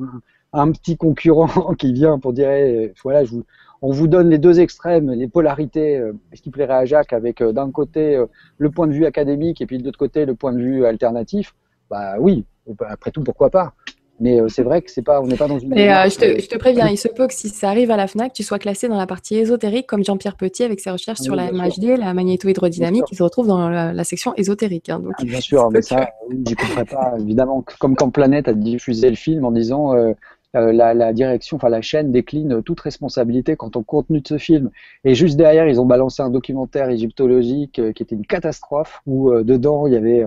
un, 0.52 0.72
petit 0.72 0.98
concurrent 0.98 1.74
qui 1.78 1.94
vient 1.94 2.18
pour 2.18 2.34
dire, 2.34 2.50
eh, 2.50 2.94
voilà, 3.04 3.24
je 3.24 3.32
vous 3.32 3.44
on 3.82 3.92
vous 3.92 4.08
donne 4.08 4.30
les 4.30 4.38
deux 4.38 4.60
extrêmes, 4.60 5.12
les 5.12 5.28
polarités, 5.28 5.98
euh, 5.98 6.14
ce 6.34 6.42
qui 6.42 6.50
plairait 6.50 6.74
à 6.74 6.86
Jacques, 6.86 7.14
avec 7.14 7.42
euh, 7.42 7.52
d'un 7.52 7.72
côté 7.72 8.16
euh, 8.16 8.26
le 8.58 8.72
point 8.72 8.88
de 8.88 8.94
vue 8.94 9.06
académique 9.06 9.62
et 9.62 9.66
puis 9.66 9.78
de 9.78 9.84
l'autre 9.84 10.00
côté 10.00 10.26
le 10.26 10.36
point 10.36 10.54
de 10.54 10.60
vue 10.60 10.86
alternatif, 10.86 11.54
bah 11.90 12.16
oui, 12.20 12.46
après 12.80 13.12
tout, 13.12 13.24
pourquoi 13.24 13.50
pas 13.50 13.74
mais 14.18 14.40
c'est 14.48 14.64
vrai 14.64 14.82
que 14.82 14.90
c'est 14.90 15.02
pas, 15.02 15.20
on 15.20 15.28
n'est 15.28 15.36
pas 15.36 15.50
dans 15.50 15.60
une. 15.60 15.78
Et 15.78 15.90
je, 15.90 16.18
te, 16.18 16.42
je, 16.42 16.48
te, 16.48 16.58
préviens, 16.58 16.88
il 16.88 16.98
se 16.98 17.10
peut 17.10 17.28
que 17.28 17.34
si 17.34 17.50
ça 17.50 17.68
arrive 17.68 17.92
à 17.92 17.98
la 17.98 18.08
Fnac, 18.08 18.32
tu 18.32 18.44
sois 18.44 18.60
classé 18.60 18.88
dans 18.88 18.96
la 18.96 19.08
partie 19.08 19.36
ésotérique, 19.36 19.88
comme 19.88 20.06
Jean-Pierre 20.06 20.38
Petit 20.38 20.64
avec 20.64 20.80
ses 20.80 20.90
recherches 20.90 21.20
sur 21.20 21.36
la 21.36 21.52
MHD, 21.52 21.98
la 21.98 22.14
magnétohydrodynamique, 22.14 23.04
qui 23.04 23.16
se 23.18 23.24
retrouve 23.24 23.48
dans 23.48 23.68
la, 23.68 24.04
section 24.06 24.34
ésotérique. 24.38 24.88
Hein, 24.88 25.00
donc, 25.00 25.16
ah, 25.20 25.24
bien 25.26 25.42
sûr, 25.42 25.70
mais 25.70 25.82
ça, 25.82 26.12
j'y 26.48 26.56
comprends 26.56 26.86
pas. 26.86 27.16
Évidemment, 27.20 27.62
comme 27.78 27.98
quand 27.98 28.10
Planète 28.10 28.48
a 28.48 28.54
diffusé 28.54 29.10
le 29.10 29.18
film 29.18 29.44
en 29.44 29.52
disant 29.52 29.94
euh, 29.94 30.14
la, 30.62 31.14
direction, 31.14 31.58
enfin 31.58 31.70
la 31.70 31.82
chaîne 31.82 32.12
décline 32.12 32.62
toute 32.64 32.80
responsabilité 32.80 33.56
quant 33.56 33.72
au 33.76 33.82
contenu 33.82 34.22
de 34.22 34.28
ce 34.28 34.38
film. 34.38 34.72
Et 35.04 35.16
juste 35.16 35.38
derrière, 35.38 35.68
ils 35.68 35.82
ont 35.82 35.86
balancé 35.86 36.22
un 36.22 36.30
documentaire 36.30 36.90
égyptologique 36.90 37.80
euh, 37.80 37.92
qui 37.92 38.04
était 38.04 38.16
une 38.16 38.26
catastrophe 38.26 39.02
où 39.06 39.32
euh, 39.32 39.44
dedans 39.44 39.88
il 39.88 39.94
y 39.94 39.98
avait 39.98 40.24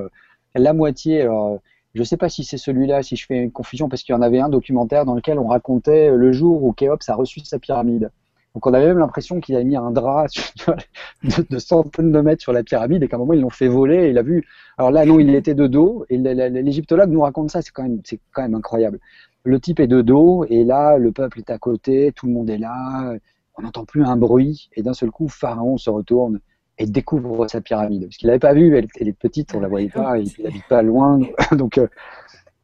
la 0.54 0.72
moitié. 0.72 1.22
Alors, 1.22 1.58
Je 1.94 2.00
ne 2.00 2.04
sais 2.04 2.16
pas 2.16 2.28
si 2.28 2.44
c'est 2.44 2.58
celui-là, 2.58 3.02
si 3.02 3.16
je 3.16 3.26
fais 3.26 3.36
une 3.36 3.52
confusion, 3.52 3.88
parce 3.88 4.02
qu'il 4.02 4.14
y 4.14 4.18
en 4.18 4.22
avait 4.22 4.40
un 4.40 4.48
documentaire 4.48 5.04
dans 5.04 5.14
lequel 5.14 5.38
on 5.38 5.48
racontait 5.48 6.10
le 6.10 6.32
jour 6.32 6.62
où 6.62 6.72
Khéops 6.72 7.08
a 7.08 7.14
reçu 7.14 7.40
sa 7.40 7.58
pyramide. 7.58 8.10
Donc 8.54 8.66
on 8.66 8.74
avait 8.74 8.86
même 8.86 8.98
l'impression 8.98 9.40
qu'il 9.40 9.54
avait 9.54 9.64
mis 9.64 9.76
un 9.76 9.90
drap 9.90 10.26
de, 11.50 11.58
centaines 11.58 12.10
de 12.10 12.20
mètres 12.20 12.42
sur 12.42 12.52
la 12.52 12.64
pyramide 12.64 13.02
et 13.02 13.08
qu'à 13.08 13.16
un 13.16 13.20
moment 13.20 13.34
ils 13.34 13.40
l'ont 13.40 13.50
fait 13.50 13.68
voler 13.68 14.06
et 14.06 14.10
il 14.10 14.18
a 14.18 14.22
vu. 14.22 14.46
Alors 14.78 14.90
là 14.90 15.04
non, 15.04 15.20
il 15.20 15.34
était 15.34 15.54
de 15.54 15.66
dos 15.66 16.04
et 16.10 16.16
l'égyptologue 16.16 17.10
nous 17.10 17.20
raconte 17.20 17.50
ça, 17.50 17.62
c'est 17.62 17.72
c'est 18.04 18.18
quand 18.32 18.42
même 18.42 18.54
incroyable. 18.54 18.98
Le 19.44 19.60
type 19.60 19.80
est 19.80 19.86
de 19.86 20.02
dos 20.02 20.44
et 20.48 20.64
là 20.64 20.98
le 20.98 21.12
peuple 21.12 21.38
est 21.38 21.50
à 21.50 21.58
côté, 21.58 22.12
tout 22.14 22.26
le 22.26 22.32
monde 22.32 22.50
est 22.50 22.58
là, 22.58 23.14
on 23.56 23.62
n'entend 23.62 23.84
plus 23.84 24.04
un 24.04 24.16
bruit 24.16 24.68
et 24.74 24.82
d'un 24.82 24.94
seul 24.94 25.10
coup 25.10 25.28
Pharaon 25.28 25.78
se 25.78 25.90
retourne 25.90 26.40
et 26.76 26.86
découvre 26.86 27.48
sa 27.48 27.60
pyramide 27.60 28.04
parce 28.04 28.16
qu'il 28.16 28.28
l'avait 28.28 28.38
pas 28.38 28.54
vue, 28.54 28.76
elle, 28.76 29.08
est 29.08 29.12
petite, 29.12 29.54
on 29.54 29.60
la 29.60 29.68
voyait 29.68 29.88
pas, 29.88 30.18
il 30.18 30.30
n'habite 30.42 30.68
pas 30.68 30.82
loin, 30.82 31.20
donc 31.52 31.78
euh, 31.78 31.88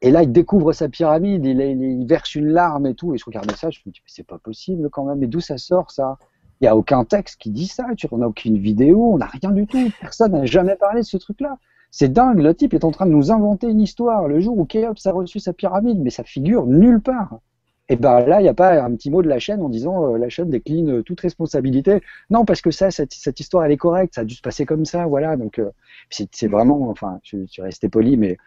et 0.05 0.11
là, 0.11 0.21
il 0.21 0.31
découvre 0.31 0.71
sa 0.71 0.87
pyramide, 0.87 1.45
il, 1.45 2.05
verse 2.05 2.35
une 2.35 2.49
larme 2.49 2.85
et 2.85 2.93
tout. 2.93 3.15
Et 3.15 3.17
je 3.17 3.25
regardais 3.25 3.55
ça, 3.55 3.71
je 3.71 3.79
me 3.87 3.91
dis, 3.91 4.01
mais 4.03 4.11
c'est 4.11 4.27
pas 4.27 4.37
possible 4.37 4.89
quand 4.91 5.05
même. 5.05 5.17
Mais 5.17 5.25
d'où 5.25 5.39
ça 5.39 5.57
sort 5.57 5.89
ça? 5.89 6.17
Il 6.61 6.65
n'y 6.65 6.67
a 6.67 6.77
aucun 6.77 7.03
texte 7.05 7.41
qui 7.41 7.49
dit 7.49 7.67
ça. 7.67 7.87
On 8.11 8.19
n'a 8.19 8.27
aucune 8.27 8.57
vidéo, 8.57 9.13
on 9.13 9.17
n'a 9.17 9.25
rien 9.25 9.51
du 9.51 9.65
tout. 9.65 9.91
Personne 9.99 10.33
n'a 10.33 10.45
jamais 10.45 10.75
parlé 10.75 11.01
de 11.01 11.05
ce 11.05 11.17
truc-là. 11.17 11.57
C'est 11.97 12.11
dingue, 12.11 12.39
le 12.39 12.53
type 12.53 12.73
est 12.73 12.83
en 12.83 12.91
train 12.91 13.05
de 13.05 13.11
nous 13.11 13.31
inventer 13.31 13.67
une 13.67 13.79
histoire 13.79 14.27
le 14.27 14.41
jour 14.41 14.57
où 14.57 14.65
Khéops 14.65 15.05
a 15.05 15.11
reçu 15.11 15.39
sa 15.39 15.53
pyramide, 15.53 15.99
mais 16.01 16.09
ça 16.09 16.23
figure 16.23 16.65
nulle 16.65 16.99
part. 16.99 17.39
Et 17.87 17.95
ben 17.95 18.19
là, 18.19 18.41
il 18.41 18.43
n'y 18.43 18.49
a 18.49 18.53
pas 18.53 18.83
un 18.83 18.95
petit 18.95 19.11
mot 19.11 19.21
de 19.21 19.29
la 19.29 19.39
chaîne 19.39 19.61
en 19.61 19.69
disant 19.69 20.13
euh, 20.13 20.17
la 20.17 20.27
chaîne 20.27 20.49
décline 20.49 21.03
toute 21.03 21.21
responsabilité. 21.21 22.01
Non, 22.29 22.43
parce 22.43 22.59
que 22.59 22.71
ça, 22.71 22.89
cette, 22.91 23.39
histoire, 23.39 23.63
elle 23.63 23.71
est 23.71 23.77
correcte, 23.77 24.15
ça 24.15 24.21
a 24.21 24.25
dû 24.25 24.33
se 24.33 24.41
passer 24.41 24.65
comme 24.65 24.83
ça, 24.83 25.05
voilà. 25.05 25.37
Donc 25.37 25.59
euh, 25.59 25.69
c'est 26.09 26.47
vraiment, 26.47 26.89
enfin, 26.89 27.19
je, 27.23 27.37
je 27.37 27.45
suis 27.45 27.61
resté 27.61 27.87
poli, 27.87 28.17
mais 28.17 28.37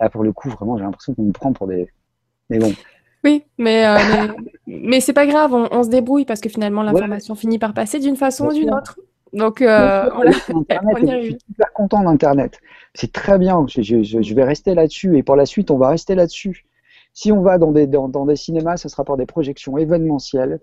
Là, 0.00 0.08
pour 0.10 0.22
le 0.22 0.32
coup, 0.32 0.48
vraiment, 0.48 0.76
j'ai 0.76 0.84
l'impression 0.84 1.14
qu'on 1.14 1.24
me 1.24 1.32
prend 1.32 1.52
pour 1.52 1.66
des. 1.66 1.88
Mais 2.50 2.58
bon. 2.58 2.72
Oui, 3.24 3.44
mais, 3.58 3.84
euh, 3.86 4.28
mais, 4.66 5.00
c'est 5.00 5.12
pas 5.12 5.26
grave, 5.26 5.52
on, 5.52 5.82
se 5.82 5.88
débrouille 5.88 6.24
parce 6.24 6.40
que 6.40 6.48
finalement, 6.48 6.84
l'information 6.84 7.34
finit 7.34 7.58
par 7.58 7.74
passer 7.74 7.98
d'une 7.98 8.16
façon 8.16 8.46
ou 8.46 8.52
d'une 8.52 8.72
autre. 8.72 8.98
Donc, 9.32 9.62
euh, 9.62 10.10
on, 10.16 10.30
je 10.30 11.20
suis 11.22 11.38
super 11.46 11.72
content 11.72 12.02
d'Internet. 12.02 12.58
C'est 12.94 13.12
très 13.12 13.38
bien. 13.38 13.66
Je, 13.68 13.82
je, 13.82 14.34
vais 14.34 14.44
rester 14.44 14.74
là-dessus 14.74 15.16
et 15.18 15.22
pour 15.22 15.36
la 15.36 15.46
suite, 15.46 15.70
on 15.70 15.78
va 15.78 15.88
rester 15.88 16.14
là-dessus. 16.14 16.66
Si 17.12 17.32
on 17.32 17.42
va 17.42 17.58
dans 17.58 17.72
des, 17.72 17.86
dans, 17.86 18.08
des 18.08 18.36
cinémas, 18.36 18.76
ce 18.76 18.88
sera 18.88 19.04
pour 19.04 19.16
des 19.16 19.26
projections 19.26 19.76
événementielles 19.76 20.60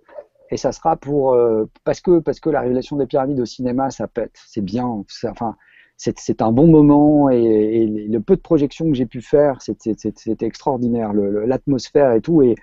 et 0.51 0.57
ça 0.57 0.71
sera 0.71 0.95
pour 0.95 1.33
euh, 1.33 1.65
parce 1.83 2.01
que 2.01 2.19
parce 2.19 2.39
que 2.39 2.49
la 2.49 2.61
révélation 2.61 2.97
des 2.97 3.07
pyramides 3.07 3.39
au 3.39 3.45
cinéma, 3.45 3.89
ça 3.89 4.07
pète. 4.07 4.37
C'est 4.47 4.61
bien. 4.63 5.03
Enfin, 5.29 5.55
c'est 5.97 6.41
un 6.41 6.51
bon 6.51 6.67
moment 6.67 7.29
et, 7.29 7.85
le 7.85 8.19
peu 8.19 8.35
de 8.35 8.41
projections 8.41 8.85
que 8.89 8.95
j'ai 8.95 9.05
pu 9.05 9.21
faire, 9.21 9.61
c'était 9.61 10.45
extraordinaire, 10.45 11.13
l'atmosphère 11.13 12.11
et 12.13 12.21
tout. 12.21 12.41
Et, 12.41 12.55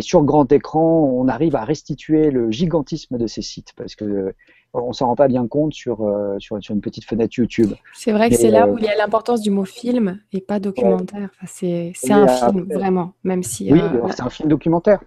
sur 0.00 0.22
grand 0.24 0.50
écran, 0.50 1.02
on 1.14 1.28
arrive 1.28 1.54
à 1.54 1.64
restituer 1.64 2.30
le 2.30 2.50
gigantisme 2.50 3.18
de 3.18 3.26
ces 3.26 3.42
sites 3.42 3.74
parce 3.76 3.94
que 3.94 4.34
on 4.74 4.92
s'en 4.92 5.06
rend 5.06 5.16
pas 5.16 5.28
bien 5.28 5.46
compte 5.46 5.74
sur, 5.74 6.02
euh, 6.02 6.36
sur, 6.38 6.56
une 6.56 6.80
petite 6.80 7.04
fenêtre 7.04 7.34
YouTube. 7.36 7.72
C'est 7.94 8.12
vrai 8.12 8.30
que 8.30 8.36
c'est 8.36 8.50
là 8.50 8.66
où 8.66 8.74
euh, 8.74 8.78
il 8.78 8.84
y 8.84 8.88
a 8.88 8.96
l'importance 8.96 9.40
du 9.40 9.50
mot 9.50 9.64
film 9.64 10.20
et 10.32 10.40
pas 10.40 10.60
documentaire. 10.60 11.30
c'est 11.46 11.92
un 12.10 12.28
film, 12.28 12.66
vraiment, 12.72 13.12
même 13.24 13.42
si. 13.42 13.72
Oui, 13.72 13.80
c'est 14.10 14.22
un 14.22 14.30
film 14.30 14.48
documentaire 14.48 15.00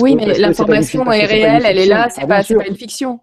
oui, 0.00 0.16
mais 0.16 0.38
l'information 0.38 1.10
est, 1.12 1.26
réelle, 1.26 1.64
elle 1.66 1.78
est 1.78 1.86
là, 1.86 2.08
c'est 2.10 2.26
pas, 2.26 2.42
pas, 2.42 2.66
une 2.66 2.76
fiction. 2.76 3.20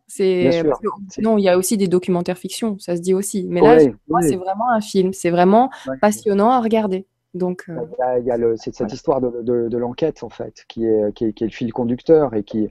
Non, 1.19 1.37
il 1.37 1.43
y 1.43 1.49
a 1.49 1.57
aussi 1.57 1.77
des 1.77 1.87
documentaires 1.87 2.37
fiction, 2.37 2.77
ça 2.79 2.95
se 2.95 3.01
dit 3.01 3.13
aussi. 3.13 3.45
Mais 3.49 3.61
là, 3.61 3.77
moi, 4.07 4.21
c'est 4.21 4.35
vraiment 4.35 4.69
un 4.71 4.81
film, 4.81 5.13
c'est 5.13 5.31
vraiment 5.31 5.69
passionnant 6.01 6.51
à 6.51 6.61
regarder. 6.61 7.07
Donc, 7.35 7.65
euh, 7.67 7.85
il 8.19 8.25
y 8.25 8.31
a, 8.31 8.37
cette 8.55 8.93
histoire 8.93 9.19
de, 9.19 9.77
l'enquête 9.77 10.23
en 10.23 10.29
fait, 10.29 10.63
qui 10.69 10.85
est, 10.85 11.13
qui 11.13 11.25
est, 11.25 11.41
le 11.41 11.49
fil 11.49 11.71
conducteur 11.73 12.33
et 12.33 12.43
qui 12.43 12.69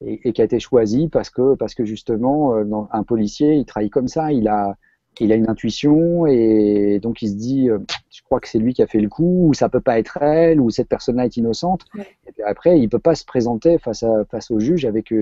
et, 0.00 0.32
qui 0.32 0.40
a 0.40 0.44
été 0.44 0.58
choisi 0.58 1.08
parce 1.08 1.28
que 1.28 1.54
parce 1.54 1.74
que 1.74 1.84
justement, 1.84 2.54
euh, 2.54 2.64
un 2.92 3.02
policier, 3.02 3.54
il 3.54 3.66
travaille 3.66 3.90
comme 3.90 4.08
ça, 4.08 4.32
il 4.32 4.48
a 4.48 4.76
il 5.20 5.32
a 5.32 5.34
une 5.34 5.50
intuition 5.50 6.26
et 6.26 6.98
donc 7.02 7.20
il 7.20 7.28
se 7.28 7.34
dit 7.34 7.68
euh, 7.68 7.78
je 8.10 8.22
crois 8.22 8.40
que 8.40 8.48
c'est 8.48 8.58
lui 8.58 8.72
qui 8.72 8.82
a 8.82 8.86
fait 8.86 9.00
le 9.00 9.10
coup 9.10 9.48
ou 9.48 9.54
ça 9.54 9.68
peut 9.68 9.80
pas 9.80 9.98
être 9.98 10.16
elle 10.22 10.60
ou 10.60 10.70
cette 10.70 10.88
personne-là 10.88 11.26
est 11.26 11.36
innocente. 11.36 11.84
Et 12.26 12.32
puis 12.32 12.42
après 12.42 12.80
il 12.80 12.88
peut 12.88 12.98
pas 12.98 13.14
se 13.14 13.24
présenter 13.26 13.78
face 13.78 14.02
à 14.02 14.24
face 14.30 14.50
au 14.50 14.60
juge 14.60 14.86
avec 14.86 15.12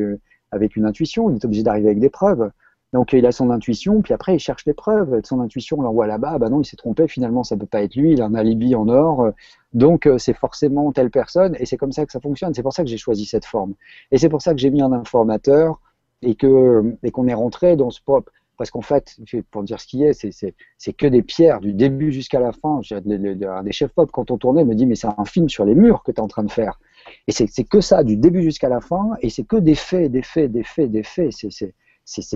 avec 0.52 0.76
une 0.76 0.84
intuition 0.84 1.30
il 1.30 1.36
est 1.36 1.44
obligé 1.44 1.64
d'arriver 1.64 1.88
avec 1.88 1.98
des 1.98 2.10
preuves 2.10 2.50
donc 2.94 3.12
il 3.12 3.26
a 3.26 3.32
son 3.32 3.50
intuition 3.50 4.00
puis 4.00 4.14
après 4.14 4.36
il 4.36 4.38
cherche 4.38 4.64
les 4.64 4.72
preuves 4.72 5.20
son 5.24 5.40
intuition 5.40 5.82
l'envoie 5.82 6.06
là-bas 6.06 6.38
bah 6.38 6.48
non 6.48 6.62
il 6.62 6.64
s'est 6.64 6.76
trompé 6.76 7.06
finalement 7.08 7.44
ça 7.44 7.56
peut 7.56 7.66
pas 7.66 7.82
être 7.82 7.94
lui 7.94 8.12
il 8.12 8.22
a 8.22 8.24
un 8.24 8.34
alibi 8.34 8.74
en 8.74 8.88
or 8.88 9.32
donc 9.74 10.06
euh, 10.06 10.16
c'est 10.16 10.32
forcément 10.32 10.90
telle 10.92 11.10
personne 11.10 11.54
et 11.58 11.66
c'est 11.66 11.76
comme 11.76 11.92
ça 11.92 12.06
que 12.06 12.12
ça 12.12 12.20
fonctionne 12.20 12.54
c'est 12.54 12.62
pour 12.62 12.72
ça 12.72 12.82
que 12.82 12.88
j'ai 12.88 12.96
choisi 12.96 13.26
cette 13.26 13.44
forme 13.44 13.74
et 14.10 14.16
c'est 14.16 14.30
pour 14.30 14.40
ça 14.40 14.54
que 14.54 14.60
j'ai 14.60 14.70
mis 14.70 14.80
un 14.80 14.92
informateur 14.92 15.80
et 16.22 16.36
que 16.36 16.96
et 17.02 17.10
qu'on 17.10 17.26
est 17.26 17.34
rentré 17.34 17.76
dans 17.76 17.90
ce 17.90 18.00
propre 18.00 18.32
parce 18.56 18.70
qu'en 18.70 18.82
fait, 18.82 19.16
pour 19.50 19.62
dire 19.64 19.80
ce 19.80 19.86
qui 19.86 20.04
est, 20.04 20.12
c'est 20.12 20.92
que 20.92 21.06
des 21.06 21.22
pierres 21.22 21.60
du 21.60 21.72
début 21.72 22.12
jusqu'à 22.12 22.38
la 22.40 22.52
fin. 22.52 22.80
Un 22.92 23.62
des 23.62 23.72
chefs 23.72 23.92
pop, 23.92 24.10
quand 24.12 24.30
on 24.30 24.38
tournait, 24.38 24.64
me 24.64 24.74
dit 24.74 24.86
Mais 24.86 24.94
c'est 24.94 25.08
un 25.08 25.24
film 25.24 25.48
sur 25.48 25.64
les 25.64 25.74
murs 25.74 26.02
que 26.02 26.12
tu 26.12 26.16
es 26.16 26.20
en 26.20 26.28
train 26.28 26.44
de 26.44 26.50
faire. 26.50 26.78
Et 27.26 27.32
c'est 27.32 27.64
que 27.64 27.80
ça, 27.80 28.04
du 28.04 28.16
début 28.16 28.42
jusqu'à 28.42 28.68
la 28.68 28.80
fin, 28.80 29.10
et 29.20 29.30
c'est 29.30 29.44
que 29.44 29.56
des 29.56 29.74
faits, 29.74 30.10
des 30.12 30.22
faits, 30.22 30.52
des 30.52 30.62
faits, 30.62 30.90
des 30.90 31.02
faits. 31.02 31.32
C'est 31.32 31.74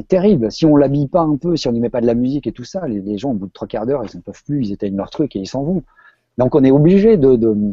terrible. 0.06 0.50
Si 0.50 0.64
on 0.66 0.76
l'habille 0.76 1.08
pas 1.08 1.20
un 1.20 1.36
peu, 1.36 1.56
si 1.56 1.68
on 1.68 1.72
n'y 1.72 1.80
met 1.80 1.90
pas 1.90 2.00
de 2.00 2.06
la 2.06 2.14
musique 2.14 2.46
et 2.46 2.52
tout 2.52 2.64
ça, 2.64 2.86
les, 2.86 3.18
gens, 3.18 3.30
au 3.30 3.34
bout 3.34 3.46
de 3.46 3.52
trois 3.52 3.68
quarts 3.68 3.86
d'heure, 3.86 4.02
ils 4.04 4.16
ne 4.16 4.22
peuvent 4.22 4.42
plus, 4.44 4.66
ils 4.66 4.72
éteignent 4.72 4.96
leur 4.96 5.10
truc 5.10 5.36
et 5.36 5.38
ils 5.38 5.46
s'en 5.46 5.62
vont. 5.62 5.82
Donc 6.38 6.54
on 6.54 6.64
est 6.64 6.70
obligé 6.70 7.16
de, 7.16 7.36
de 7.36 7.72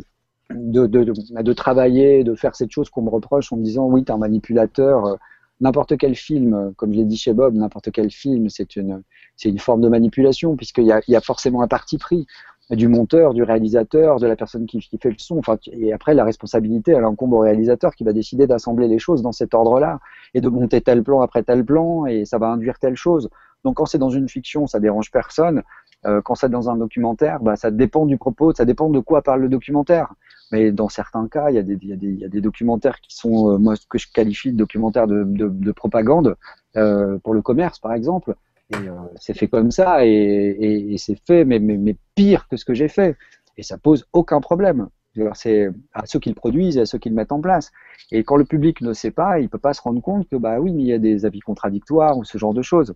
de, 0.52 0.86
de, 0.86 1.04
de, 1.42 1.54
travailler, 1.54 2.24
de 2.24 2.36
faire 2.36 2.56
cette 2.56 2.70
chose 2.70 2.92
qu'on 2.92 3.02
me 3.02 3.10
reproche 3.10 3.52
en 3.52 3.58
me 3.58 3.64
disant 3.64 3.86
oui, 3.86 4.04
tu 4.04 4.12
es 4.12 4.16
un 4.16 4.20
manipulateur, 4.20 5.18
n'importe 5.60 5.98
quel 5.98 6.16
film, 6.16 6.72
comme 6.78 6.94
je 6.94 7.00
l'ai 7.00 7.06
dit 7.06 7.18
chez 7.18 7.34
Bob, 7.34 7.56
n'importe 7.56 7.92
quel 7.92 8.12
film, 8.12 8.48
c'est 8.50 8.76
une, 8.76 9.02
c'est 9.36 9.50
une 9.50 9.58
forme 9.58 9.82
de 9.82 9.90
manipulation, 9.90 10.56
puisqu'il 10.56 10.86
y 10.86 11.16
a 11.16 11.22
forcément 11.22 11.64
un 11.64 11.68
parti 11.68 11.98
pris 11.98 12.28
du 12.72 12.88
monteur, 12.88 13.34
du 13.34 13.44
réalisateur, 13.44 14.20
de 14.20 14.26
la 14.26 14.36
personne 14.36 14.66
qui, 14.66 14.80
qui 14.80 14.98
fait 14.98 15.10
le 15.10 15.16
son. 15.20 15.38
Enfin, 15.38 15.58
et 15.72 15.94
après, 15.94 16.14
la 16.14 16.24
responsabilité, 16.24 16.92
elle 16.92 17.04
incombe 17.04 17.34
au 17.34 17.40
réalisateur 17.40 17.96
qui 17.96 18.04
va 18.04 18.14
décider 18.14 18.48
d'assembler 18.48 18.88
les 18.88 19.00
choses 19.00 19.22
dans 19.22 19.32
cet 19.32 19.54
ordre-là 19.54 20.00
et 20.34 20.42
de 20.42 20.50
monter 20.50 20.82
tel 20.82 21.04
plan 21.04 21.22
après 21.22 21.44
tel 21.44 21.64
plan 21.64 22.06
et 22.06 22.26
ça 22.26 22.38
va 22.38 22.48
induire 22.48 22.80
telle 22.80 22.96
chose. 22.96 23.30
Donc, 23.64 23.78
quand 23.78 23.86
c'est 23.86 23.98
dans 23.98 24.10
une 24.10 24.30
fiction, 24.30 24.68
ça 24.68 24.80
dérange 24.80 25.12
personne. 25.12 25.62
Euh, 26.06 26.22
quand 26.22 26.36
c'est 26.36 26.50
dans 26.50 26.70
un 26.70 26.78
documentaire, 26.78 27.40
bah, 27.40 27.56
ça 27.56 27.72
dépend 27.72 28.06
du 28.06 28.18
propos, 28.18 28.54
ça 28.54 28.66
dépend 28.66 28.90
de 28.90 29.00
quoi 29.00 29.22
parle 29.22 29.42
le 29.42 29.50
documentaire. 29.50 30.14
Mais 30.52 30.72
dans 30.72 30.90
certains 30.90 31.28
cas, 31.28 31.50
il 31.50 31.56
y 31.56 31.60
a 31.60 31.64
des, 31.64 31.76
y 31.82 32.20
y 32.20 32.26
a 32.26 32.30
des 32.30 32.42
documentaires 32.42 33.00
qui 33.02 33.16
sont, 33.16 33.52
euh, 33.54 33.58
moi, 33.58 33.76
ce 33.76 33.88
que 33.88 33.98
je 33.98 34.12
qualifie 34.12 34.52
de 34.52 34.58
documentaires 34.58 35.08
de, 35.08 35.24
de, 35.24 35.50
de 35.50 35.72
propagande 35.72 36.36
euh, 36.78 37.18
pour 37.24 37.34
le 37.34 37.42
commerce, 37.42 37.80
par 37.80 37.94
exemple. 37.94 38.36
Et 38.72 38.88
euh, 38.88 38.94
c'est 39.18 39.38
fait 39.38 39.48
comme 39.48 39.72
ça, 39.72 40.06
et, 40.06 40.96
c'est 40.98 41.20
fait, 41.26 41.46
mais, 41.46 41.96
pire 42.16 42.48
que 42.48 42.58
ce 42.58 42.66
que 42.66 42.74
j'ai 42.74 42.88
fait. 42.88 43.16
Et 43.58 43.64
ça 43.64 43.78
pose 43.78 44.06
aucun 44.14 44.42
problème. 44.42 44.88
C'est 45.34 45.70
à 45.94 46.06
ceux 46.06 46.20
qui 46.20 46.30
le 46.30 46.36
produisent 46.36 46.78
et 46.78 46.82
à 46.82 46.86
ceux 46.86 46.98
qui 46.98 47.10
le 47.10 47.16
mettent 47.16 47.32
en 47.32 47.40
place. 47.40 47.72
Et 48.12 48.24
quand 48.24 48.36
le 48.36 48.44
public 48.44 48.82
ne 48.82 48.92
sait 48.92 49.12
pas, 49.12 49.40
il 49.40 49.48
peut 49.50 49.58
pas 49.60 49.74
se 49.74 49.82
rendre 49.82 50.02
compte 50.02 50.28
que, 50.28 50.36
bah 50.36 50.60
oui, 50.60 50.74
mais 50.74 50.82
il 50.82 50.88
y 50.88 50.94
a 50.94 51.00
des 51.00 51.26
avis 51.26 51.40
contradictoires 51.40 52.18
ou 52.18 52.26
ce 52.26 52.38
genre 52.38 52.54
de 52.54 52.62
choses. 52.62 52.96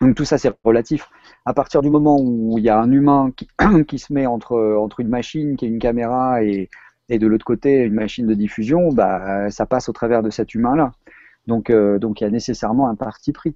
Donc 0.00 0.16
tout 0.16 0.24
ça 0.24 0.38
c'est 0.38 0.52
relatif. 0.64 1.08
À 1.44 1.54
partir 1.54 1.80
du 1.80 1.90
moment 1.90 2.18
où 2.20 2.58
il 2.58 2.64
y 2.64 2.68
a 2.68 2.80
un 2.80 2.90
humain 2.90 3.30
qui, 3.36 3.48
se 3.98 4.12
met 4.12 4.26
entre, 4.26 4.84
une 4.98 5.08
machine 5.08 5.56
qui 5.56 5.66
est 5.66 5.68
une 5.68 5.78
caméra 5.78 6.42
et, 6.42 6.68
et 7.08 7.18
de 7.18 7.26
l'autre 7.26 7.44
côté 7.44 7.84
une 7.84 7.94
machine 7.94 8.26
de 8.26 8.34
diffusion, 8.34 8.92
bah, 8.92 9.50
ça 9.50 9.66
passe 9.66 9.88
au 9.88 9.92
travers 9.92 10.22
de 10.22 10.30
cet 10.30 10.54
humain-là. 10.54 10.92
Donc, 11.46 11.70
euh, 11.70 11.98
donc 11.98 12.20
il 12.20 12.24
y 12.24 12.26
a 12.26 12.30
nécessairement 12.30 12.88
un 12.88 12.94
parti 12.94 13.32
pris. 13.32 13.54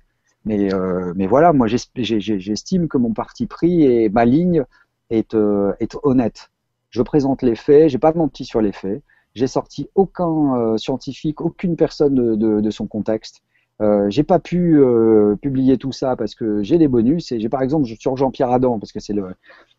Mais, 0.48 0.72
euh, 0.72 1.12
mais 1.14 1.26
voilà, 1.26 1.52
moi 1.52 1.66
j'estime 1.66 2.88
que 2.88 2.96
mon 2.96 3.12
parti 3.12 3.46
pris 3.46 3.84
et 3.84 4.08
ma 4.08 4.24
ligne 4.24 4.64
est, 5.10 5.34
euh, 5.34 5.74
est 5.78 5.94
honnête. 6.02 6.50
Je 6.88 7.02
présente 7.02 7.42
les 7.42 7.54
faits, 7.54 7.90
j'ai 7.90 7.98
pas 7.98 8.14
menti 8.14 8.46
sur 8.46 8.62
les 8.62 8.72
faits, 8.72 9.02
j'ai 9.34 9.46
sorti 9.46 9.90
aucun 9.94 10.56
euh, 10.56 10.78
scientifique, 10.78 11.42
aucune 11.42 11.76
personne 11.76 12.14
de, 12.14 12.70
son 12.70 12.86
contexte. 12.86 13.42
Euh, 13.82 14.08
j'ai 14.08 14.22
pas 14.22 14.38
pu 14.38 14.80
publier 15.42 15.76
tout 15.76 15.92
ça 15.92 16.16
parce 16.16 16.34
que 16.34 16.62
j'ai 16.62 16.78
des 16.78 16.88
bonus 16.88 17.34
j'ai 17.36 17.48
par 17.50 17.60
exemple 17.60 17.86
sur 17.86 18.16
Jean-Pierre 18.16 18.50
Adam 18.50 18.78
parce 18.78 18.90
que 18.90 19.00
c'est 19.00 19.12
le, 19.12 19.34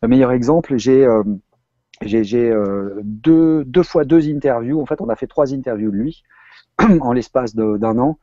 meilleur 0.08 0.32
exemple. 0.32 0.78
J'ai 0.78 1.04
deux, 3.02 3.66
deux 3.66 3.84
fois 3.84 4.06
deux 4.06 4.30
interviews. 4.30 4.80
En 4.80 4.86
fait, 4.86 5.02
on 5.02 5.10
a 5.10 5.16
fait 5.16 5.26
trois 5.26 5.52
interviews 5.52 5.90
de 5.90 5.98
lui 5.98 6.22
en 7.02 7.12
l'espace 7.12 7.56
d'un 7.56 7.98
an 7.98 8.20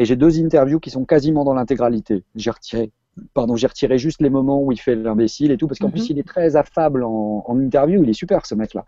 et 0.00 0.06
j'ai 0.06 0.16
deux 0.16 0.42
interviews 0.42 0.80
qui 0.80 0.88
sont 0.88 1.04
quasiment 1.04 1.44
dans 1.44 1.52
l'intégralité. 1.52 2.24
J'ai 2.34 2.50
retiré 2.50 2.90
pardon, 3.34 3.54
j'ai 3.54 3.66
retiré 3.66 3.98
juste 3.98 4.22
les 4.22 4.30
moments 4.30 4.62
où 4.62 4.72
il 4.72 4.80
fait 4.80 4.94
l'imbécile 4.94 5.50
et 5.50 5.58
tout, 5.58 5.66
parce 5.66 5.78
qu'en 5.78 5.90
plus, 5.90 6.04
mhm. 6.04 6.06
il 6.10 6.18
est 6.20 6.26
très 6.26 6.56
affable 6.56 7.04
en, 7.04 7.44
en, 7.46 7.60
interview, 7.60 8.02
il 8.02 8.08
est 8.08 8.14
super 8.14 8.46
ce 8.46 8.54
mec-là. 8.54 8.86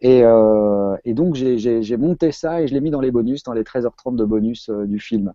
Et, 0.00 0.22
euh, 0.24 0.96
et, 1.04 1.14
donc, 1.14 1.36
j'ai 1.36 1.96
monté 1.96 2.32
ça 2.32 2.62
et 2.62 2.66
je 2.66 2.74
l'ai 2.74 2.80
mis 2.80 2.90
dans 2.90 3.00
les 3.00 3.12
bonus, 3.12 3.44
dans 3.44 3.52
les 3.52 3.62
13h30 3.62 4.16
de 4.16 4.24
bonus 4.24 4.70
du 4.70 4.98
film. 4.98 5.32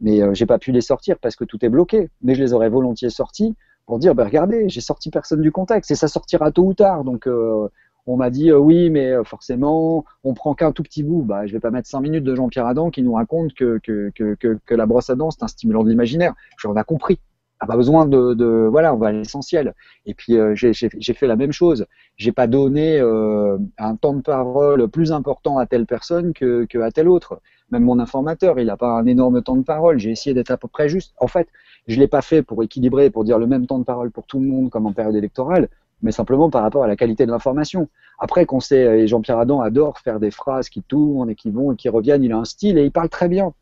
Mais 0.00 0.20
euh, 0.20 0.34
j'ai 0.34 0.44
pas 0.44 0.58
pu 0.58 0.70
les 0.72 0.80
sortir 0.80 1.18
parce 1.18 1.34
que 1.34 1.44
tout 1.44 1.64
est 1.64 1.68
bloqué. 1.68 2.10
Mais 2.22 2.34
je 2.34 2.42
les 2.42 2.52
aurais 2.52 2.68
volontiers 2.68 3.10
sortis 3.10 3.54
pour 3.86 3.98
dire, 3.98 4.14
bah, 4.14 4.24
regardez, 4.24 4.68
j'ai 4.68 4.80
sorti 4.80 5.10
personne 5.10 5.40
du 5.40 5.52
contexte 5.52 5.90
et 5.92 5.94
ça 5.94 6.08
sortira 6.08 6.50
tôt 6.50 6.66
ou 6.66 6.74
tard. 6.74 7.04
Donc 7.04 7.26
euh, 7.26 7.68
on 8.08 8.16
m'a 8.16 8.30
dit 8.30 8.52
oui, 8.52 8.90
mais 8.90 9.12
forcément, 9.24 10.04
on 10.24 10.34
prend 10.34 10.54
qu'un 10.54 10.72
tout 10.72 10.82
petit 10.82 11.02
bout. 11.02 11.22
Bah, 11.22 11.46
je 11.46 11.52
vais 11.52 11.60
pas 11.60 11.70
mettre 11.70 11.88
cinq 11.88 12.00
minutes 12.00 12.24
de 12.24 12.34
Jean-Pierre 12.34 12.66
Adam 12.66 12.90
qui 12.90 13.02
nous 13.02 13.12
raconte 13.12 13.54
que, 13.54 13.78
que, 13.82 14.10
que, 14.14 14.34
que, 14.34 14.74
la 14.74 14.86
brosse 14.86 15.10
à 15.10 15.14
dents, 15.14 15.30
c'est 15.30 15.42
un 15.42 15.48
stimulant 15.48 15.84
de 15.84 15.90
l'imaginaire. 15.90 16.34
J'en 16.58 16.74
ai 16.74 16.84
compris 16.84 17.20
a 17.60 17.66
pas 17.66 17.76
besoin 17.76 18.06
de, 18.06 18.34
de, 18.34 18.68
voilà, 18.70 18.94
on 18.94 18.98
va 18.98 19.08
à 19.08 19.12
l'essentiel. 19.12 19.74
Et 20.06 20.14
puis 20.14 20.36
euh, 20.36 20.54
j'ai 20.54 20.72
fait 21.14 21.26
la 21.26 21.36
même 21.36 21.52
chose. 21.52 21.86
J'ai 22.16 22.32
pas 22.32 22.46
donné 22.46 22.98
euh, 23.00 23.58
un 23.78 23.96
temps 23.96 24.14
de 24.14 24.22
parole 24.22 24.88
plus 24.88 25.12
important 25.12 25.58
à 25.58 25.66
telle 25.66 25.86
personne 25.86 26.32
que, 26.32 26.66
que 26.66 26.78
à 26.78 26.90
telle 26.90 27.08
autre. 27.08 27.40
Même 27.70 27.82
mon 27.82 27.98
informateur, 27.98 28.58
il 28.58 28.66
n'a 28.66 28.76
pas 28.76 28.92
un 28.92 29.06
énorme 29.06 29.42
temps 29.42 29.56
de 29.56 29.62
parole. 29.62 29.98
J'ai 29.98 30.10
essayé 30.10 30.34
d'être 30.34 30.50
à 30.50 30.56
peu 30.56 30.68
près 30.68 30.88
juste. 30.88 31.14
En 31.18 31.26
fait, 31.26 31.48
je 31.86 31.98
l'ai 31.98 32.08
pas 32.08 32.22
fait 32.22 32.42
pour 32.42 32.62
équilibrer, 32.62 33.10
pour 33.10 33.24
dire 33.24 33.38
le 33.38 33.46
même 33.46 33.66
temps 33.66 33.78
de 33.78 33.84
parole 33.84 34.10
pour 34.10 34.26
tout 34.26 34.38
le 34.38 34.46
monde 34.46 34.70
comme 34.70 34.86
en 34.86 34.92
période 34.92 35.16
électorale, 35.16 35.68
mais 36.02 36.12
simplement 36.12 36.50
par 36.50 36.62
rapport 36.62 36.84
à 36.84 36.86
la 36.86 36.96
qualité 36.96 37.26
de 37.26 37.30
l'information. 37.30 37.88
Après, 38.18 38.46
qu'on 38.46 38.60
sait, 38.60 39.00
et 39.00 39.06
Jean-Pierre 39.06 39.38
Adam 39.38 39.60
adore 39.60 39.98
faire 39.98 40.20
des 40.20 40.30
phrases 40.30 40.68
qui 40.68 40.82
tournent 40.82 41.30
et 41.30 41.34
qui 41.34 41.50
vont 41.50 41.72
et 41.72 41.76
qui 41.76 41.88
reviennent. 41.88 42.22
Il 42.22 42.32
a 42.32 42.38
un 42.38 42.44
style 42.44 42.78
et 42.78 42.84
il 42.84 42.92
parle 42.92 43.08
très 43.08 43.28
bien. 43.28 43.52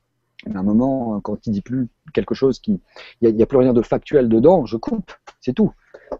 À 0.54 0.58
un 0.58 0.62
moment, 0.62 1.18
quand 1.20 1.46
il 1.46 1.52
dit 1.52 1.62
plus 1.62 1.88
quelque 2.12 2.34
chose 2.34 2.58
qui, 2.58 2.78
il 3.20 3.34
n'y 3.34 3.42
a, 3.42 3.46
plus 3.46 3.58
rien 3.58 3.72
de 3.72 3.82
factuel 3.82 4.28
dedans, 4.28 4.66
je 4.66 4.76
coupe, 4.76 5.12
c'est 5.40 5.54
tout. 5.54 5.72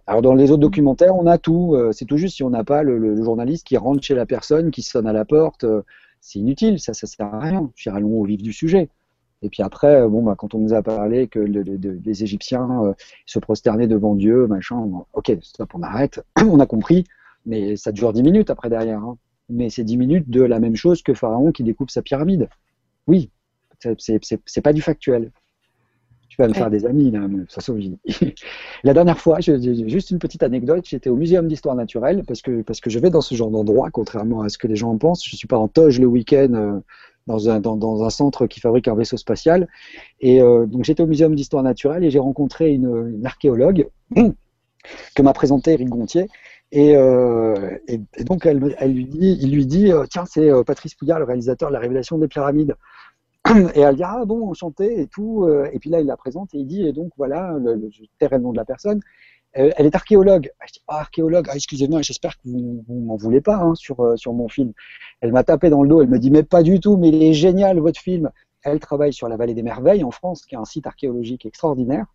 Alors 0.07 0.23
dans 0.23 0.35
les 0.35 0.51
autres 0.51 0.63
documentaires, 0.63 1.15
on 1.15 1.27
a 1.27 1.39
tout. 1.39 1.75
Euh, 1.75 1.93
c'est 1.93 2.07
tout 2.07 2.17
juste 2.17 2.37
si 2.37 2.43
on 2.43 2.51
n'a 2.51 2.65
pas 2.65 2.83
le, 2.83 3.23
journaliste 3.23 3.67
qui 3.67 3.77
rentre 3.77 4.03
chez 4.03 4.15
la 4.15 4.27
personne, 4.27 4.71
qui 4.71 4.83
sonne 4.83 5.07
à 5.07 5.13
la 5.13 5.25
porte, 5.25 5.65
euh, 5.65 5.83
c'est 6.21 6.39
inutile, 6.39 6.81
ça, 6.81 6.95
ça 6.95 7.07
sert 7.07 7.27
à 7.27 7.39
rien. 7.39 7.71
Allons 7.87 8.21
au 8.21 8.25
vif 8.25 8.43
du 8.43 8.53
sujet. 8.53 8.89
Et 9.47 9.49
puis 9.49 9.63
après, 9.63 10.03
euh, 10.03 10.09
bon, 10.09 10.25
bah, 10.25 10.35
quand 10.37 10.55
on 10.55 10.59
nous 10.59 10.75
a 10.75 10.83
parlé 10.83 11.29
que 11.29 11.39
les 11.39 12.25
Égyptiens 12.25 12.95
se 13.27 13.39
prosternaient 13.39 13.87
devant 13.87 14.17
Dieu, 14.17 14.49
machin, 14.49 14.77
ok, 15.13 15.39
stop, 15.41 15.71
on 15.75 15.83
arrête, 15.83 16.25
on 16.37 16.59
a 16.59 16.67
compris, 16.67 17.05
mais 17.45 17.77
ça 17.77 17.93
dure 17.93 18.13
dix 18.13 18.25
minutes 18.25 18.51
après 18.51 18.69
derrière. 18.69 18.99
Hein. 18.99 19.17
Mais 19.49 19.71
c'est 19.71 19.85
dix 19.85 19.97
minutes 19.97 20.29
de 20.29 20.43
la 20.43 20.59
même 20.59 20.75
chose 20.75 21.03
que 21.03 21.15
Pharaon 21.15 21.53
qui 21.53 21.63
découpe 21.63 21.91
sa 21.91 22.03
pyramide. 22.03 22.49
Oui, 23.07 23.31
c'est 23.99 24.61
pas 24.61 24.73
du 24.73 24.83
factuel. 24.83 25.31
Tu 26.29 26.43
vas 26.43 26.49
me 26.49 26.55
faire 26.55 26.71
des 26.71 26.85
amis, 26.85 27.13
là, 27.13 27.21
ça 27.49 27.73
La 28.85 28.95
dernière 28.95 29.19
fois, 29.19 29.39
juste 29.41 30.11
une 30.11 30.19
petite 30.19 30.43
anecdote, 30.43 30.85
j'étais 30.87 31.09
au 31.09 31.17
Muséum 31.17 31.47
d'histoire 31.47 31.77
naturelle 31.77 32.25
parce 32.27 32.43
que, 32.43 32.63
parce 32.63 32.81
que 32.81 32.91
je 32.91 32.99
vais 32.99 33.11
dans 33.11 33.21
ce 33.21 33.37
genre 33.37 33.51
d'endroit, 33.51 33.91
contrairement 33.91 34.43
à 34.43 34.49
ce 34.49 34.59
que 34.59 34.67
les 34.67 34.75
gens 34.77 34.91
en 34.91 34.99
pensent. 34.99 35.25
Je 35.25 35.37
suis 35.37 35.47
pas 35.47 35.57
en 35.57 35.69
toge 35.69 36.01
le 36.01 36.07
week-end 36.07 36.53
euh, 36.55 36.81
dans, 37.27 37.49
un, 38.05 38.11
centre 38.11 38.47
qui 38.47 38.61
fabrique 38.61 38.89
un 38.89 38.95
vaisseau 38.95 39.17
spatial. 39.17 39.69
Et 40.21 40.41
euh, 40.41 40.67
donc 40.67 40.85
j'étais 40.85 41.03
au 41.03 41.07
Muséum 41.07 41.35
d'histoire 41.35 41.63
naturelle 41.63 42.05
et 42.05 42.11
j'ai 42.11 42.19
rencontré 42.19 42.73
une, 42.73 43.23
archéologue 43.25 43.89
que 45.15 45.23
m'a 45.23 45.33
présenté 45.33 45.73
Eric 45.73 45.89
Gontier. 45.89 46.29
Et, 46.73 46.97
euh, 46.97 47.79
donc 48.21 48.47
elle, 48.47 48.59
lui 48.59 49.07
dit, 49.07 49.39
il 49.41 49.53
lui 49.53 49.67
dit, 49.67 49.93
tiens, 50.11 50.25
c'est 50.27 50.51
Patrice 50.65 50.95
Pouillard, 50.95 51.19
le 51.19 51.25
réalisateur 51.25 51.69
de 51.69 51.75
la 51.75 51.81
révélation 51.81 52.19
des 52.19 52.29
pyramides. 52.29 52.75
Et 53.75 53.81
elle 53.81 53.97
dit 53.97 54.03
ah 54.05 54.25
bon 54.25 54.49
enchanté 54.49 55.01
et 55.01 55.07
tout. 55.07 55.45
Euh, 55.45 55.69
et 55.73 55.79
puis 55.79 55.91
là 55.91 56.01
il 56.01 56.07
la 56.07 56.17
présente 56.17 56.55
et 56.55 56.59
il 56.59 56.67
dit 56.67 56.87
et 56.87 56.93
donc 56.93 57.13
voilà 57.17 57.57
le, 57.59 57.75
le, 57.75 57.91
le 58.31 58.39
nom 58.39 58.53
de 58.53 58.57
la 58.57 58.65
personne. 58.65 59.01
Euh, 59.59 59.71
elle 59.77 59.87
est 59.87 59.95
archéologue. 59.95 60.51
Ah, 60.61 60.65
je 60.67 60.73
dis 60.75 60.81
ah, 60.89 61.01
archéologue. 61.01 61.47
Ah, 61.51 61.57
excusez-moi, 61.57 62.03
j'espère 62.03 62.37
que 62.37 62.49
vous, 62.49 62.85
vous 62.87 63.01
m'en 63.01 63.17
voulez 63.17 63.41
pas 63.41 63.57
hein, 63.57 63.75
sur 63.75 64.01
euh, 64.01 64.17
sur 64.17 64.33
mon 64.33 64.49
film. 64.49 64.73
Elle 65.21 65.33
m'a 65.33 65.45
tapé 65.45 65.71
dans 65.71 65.83
le 65.83 65.89
dos. 65.89 66.03
Elle 66.03 66.09
me 66.09 66.19
dit 66.19 66.31
mais 66.31 66.43
pas 66.43 66.63
du 66.63 66.81
tout. 66.81 66.97
Mais 66.97 67.09
il 67.09 67.23
est 67.23 67.33
génial 67.33 67.79
votre 67.79 68.01
film. 68.01 68.31
Elle 68.63 68.81
travaille 68.81 69.13
sur 69.13 69.29
la 69.29 69.37
vallée 69.37 69.55
des 69.55 69.63
merveilles 69.63 70.05
en 70.05 70.11
France, 70.11 70.45
qui 70.45 70.55
est 70.55 70.59
un 70.59 70.65
site 70.65 70.87
archéologique 70.87 71.47
extraordinaire. 71.47 72.07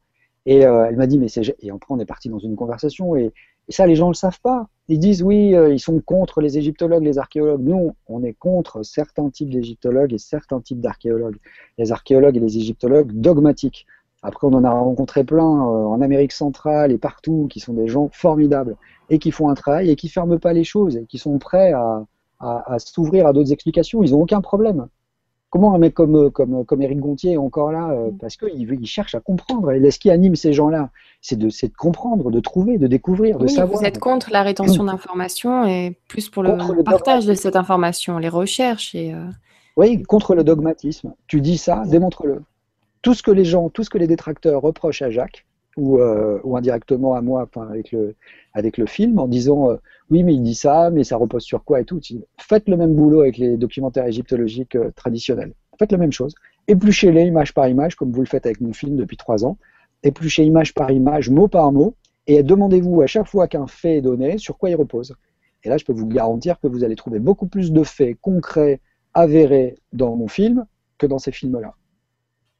Et 0.45 0.61
elle 0.61 0.95
m'a 0.95 1.05
dit 1.05 1.19
mais 1.19 1.27
c'est 1.27 1.55
et 1.59 1.69
après 1.69 1.93
on 1.93 1.99
est 1.99 2.05
parti 2.05 2.27
dans 2.27 2.39
une 2.39 2.55
conversation 2.55 3.15
et 3.15 3.31
ça, 3.71 3.87
les 3.87 3.95
gens 3.95 4.07
ne 4.07 4.11
le 4.11 4.15
savent 4.15 4.39
pas. 4.41 4.67
Ils 4.87 4.99
disent 4.99 5.23
oui, 5.23 5.55
euh, 5.55 5.73
ils 5.73 5.79
sont 5.79 5.99
contre 6.01 6.41
les 6.41 6.57
égyptologues, 6.57 7.03
les 7.03 7.17
archéologues. 7.17 7.61
Non, 7.61 7.95
on 8.07 8.23
est 8.23 8.33
contre 8.33 8.83
certains 8.83 9.29
types 9.29 9.49
d'égyptologues 9.49 10.13
et 10.13 10.17
certains 10.17 10.59
types 10.59 10.81
d'archéologues. 10.81 11.37
Les 11.77 11.91
archéologues 11.91 12.37
et 12.37 12.39
les 12.41 12.57
égyptologues 12.57 13.11
dogmatiques. 13.11 13.85
Après, 14.23 14.47
on 14.47 14.53
en 14.53 14.63
a 14.63 14.69
rencontré 14.69 15.23
plein 15.23 15.43
euh, 15.43 15.85
en 15.85 16.01
Amérique 16.01 16.31
centrale 16.31 16.91
et 16.91 16.97
partout, 16.97 17.47
qui 17.49 17.59
sont 17.59 17.73
des 17.73 17.87
gens 17.87 18.09
formidables 18.11 18.75
et 19.09 19.19
qui 19.19 19.31
font 19.31 19.49
un 19.49 19.55
travail 19.55 19.89
et 19.89 19.95
qui 19.95 20.09
ferment 20.09 20.37
pas 20.37 20.53
les 20.53 20.63
choses 20.63 20.97
et 20.97 21.05
qui 21.05 21.17
sont 21.17 21.39
prêts 21.39 21.73
à, 21.73 22.05
à 22.39 22.79
s'ouvrir 22.79 23.27
à 23.27 23.33
d'autres 23.33 23.51
explications. 23.51 24.03
Ils 24.03 24.11
n'ont 24.11 24.21
aucun 24.21 24.41
problème. 24.41 24.87
Comment 25.51 25.75
un 25.75 25.79
mec 25.79 25.93
comme, 25.93 26.31
comme, 26.31 26.63
comme 26.63 26.81
Eric 26.81 26.99
Gontier 26.99 27.33
est 27.33 27.37
encore 27.37 27.73
là 27.73 27.89
euh, 27.91 28.09
mm. 28.09 28.17
Parce 28.19 28.37
qu'il 28.37 28.71
il 28.71 28.85
cherche 28.87 29.15
à 29.15 29.19
comprendre. 29.19 29.71
Et 29.71 29.91
ce 29.91 29.99
qui 29.99 30.09
anime 30.09 30.35
ces 30.35 30.53
gens-là, 30.53 30.89
c'est 31.19 31.37
de, 31.37 31.49
de, 31.49 31.77
comprendre, 31.77 32.31
de 32.31 32.39
trouver, 32.39 32.77
de 32.77 32.87
découvrir, 32.87 33.37
de 33.37 33.47
savoir. 33.47 33.79
Vous 33.79 33.85
êtes 33.85 33.99
contre 33.99 34.31
la 34.31 34.43
rétention 34.43 34.85
d'informations 34.85 35.65
et 35.65 35.97
plus 36.07 36.29
pour 36.29 36.43
le, 36.43 36.83
partage 36.83 37.25
de 37.25 37.33
cette 37.33 37.57
information, 37.57 38.17
les 38.17 38.29
recherches. 38.29 38.95
Et, 38.95 39.13
euh, 39.13 39.25
Oui, 39.75 40.01
contre 40.03 40.35
le 40.35 40.45
dogmatisme. 40.45 41.13
Tu 41.27 41.41
dis 41.41 41.57
ça, 41.57 41.83
démontre-le. 41.85 42.41
Tout 43.01 43.13
ce 43.13 43.23
que 43.23 43.31
les 43.31 43.45
gens, 43.45 43.69
tout 43.69 43.83
ce 43.83 43.89
que 43.89 43.97
les 43.97 44.07
détracteurs 44.07 44.61
reprochent 44.61 45.01
à 45.01 45.09
Jacques, 45.09 45.45
ou, 45.77 45.99
ou 46.43 46.57
indirectement 46.57 47.15
à 47.15 47.21
moi, 47.21 47.43
enfin, 47.43 47.67
avec 47.69 47.91
le, 47.91 48.15
avec 48.53 48.77
le 48.77 48.85
film 48.85 49.19
en 49.19 49.27
disant 49.27 49.71
euh, 49.71 49.77
oui 50.09 50.23
mais 50.23 50.33
il 50.33 50.43
dit 50.43 50.55
ça, 50.55 50.89
mais 50.91 51.03
ça 51.03 51.17
repose 51.17 51.43
sur 51.43 51.63
quoi 51.63 51.79
et 51.81 51.85
tout. 51.85 51.99
Faites 52.37 52.67
le 52.67 52.77
même 52.77 52.93
boulot 52.93 53.21
avec 53.21 53.37
les 53.37 53.57
documentaires 53.57 54.05
égyptologiques 54.05 54.75
euh, 54.75 54.91
traditionnels. 54.95 55.53
Faites 55.79 55.91
la 55.91 55.97
même 55.97 56.11
chose. 56.11 56.35
Épluchez-les 56.67 57.23
image 57.23 57.53
par 57.53 57.67
image 57.67 57.95
comme 57.95 58.11
vous 58.11 58.21
le 58.21 58.27
faites 58.27 58.45
avec 58.45 58.61
mon 58.61 58.73
film 58.73 58.95
depuis 58.95 59.17
trois 59.17 59.45
ans. 59.45 59.57
Épluchez 60.03 60.43
image 60.43 60.73
par 60.73 60.91
image, 60.91 61.29
mot 61.29 61.47
par 61.47 61.71
mot, 61.71 61.95
et 62.27 62.43
demandez-vous 62.43 63.01
à 63.01 63.07
chaque 63.07 63.27
fois 63.27 63.47
qu'un 63.47 63.67
fait 63.67 63.97
est 63.97 64.01
donné 64.01 64.37
sur 64.37 64.57
quoi 64.57 64.69
il 64.69 64.75
repose. 64.75 65.15
Et 65.63 65.69
là, 65.69 65.77
je 65.77 65.85
peux 65.85 65.93
vous 65.93 66.07
garantir 66.07 66.59
que 66.59 66.67
vous 66.67 66.83
allez 66.83 66.95
trouver 66.95 67.19
beaucoup 67.19 67.45
plus 67.47 67.71
de 67.71 67.83
faits 67.83 68.17
concrets, 68.19 68.79
avérés 69.13 69.75
dans 69.93 70.15
mon 70.15 70.27
film 70.27 70.65
que 70.97 71.05
dans 71.05 71.19
ces 71.19 71.31
films-là. 71.31 71.75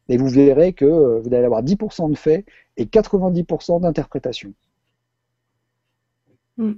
Et 0.10 0.18
vous 0.18 0.28
verrez 0.28 0.74
que 0.74 0.86
euh, 0.86 1.20
vous 1.20 1.34
allez 1.34 1.46
avoir 1.46 1.64
10% 1.64 2.10
de 2.10 2.16
faits 2.16 2.46
et 2.78 2.86
90% 2.86 3.82
d'interprétations. 3.82 4.54
Mm. 6.58 6.74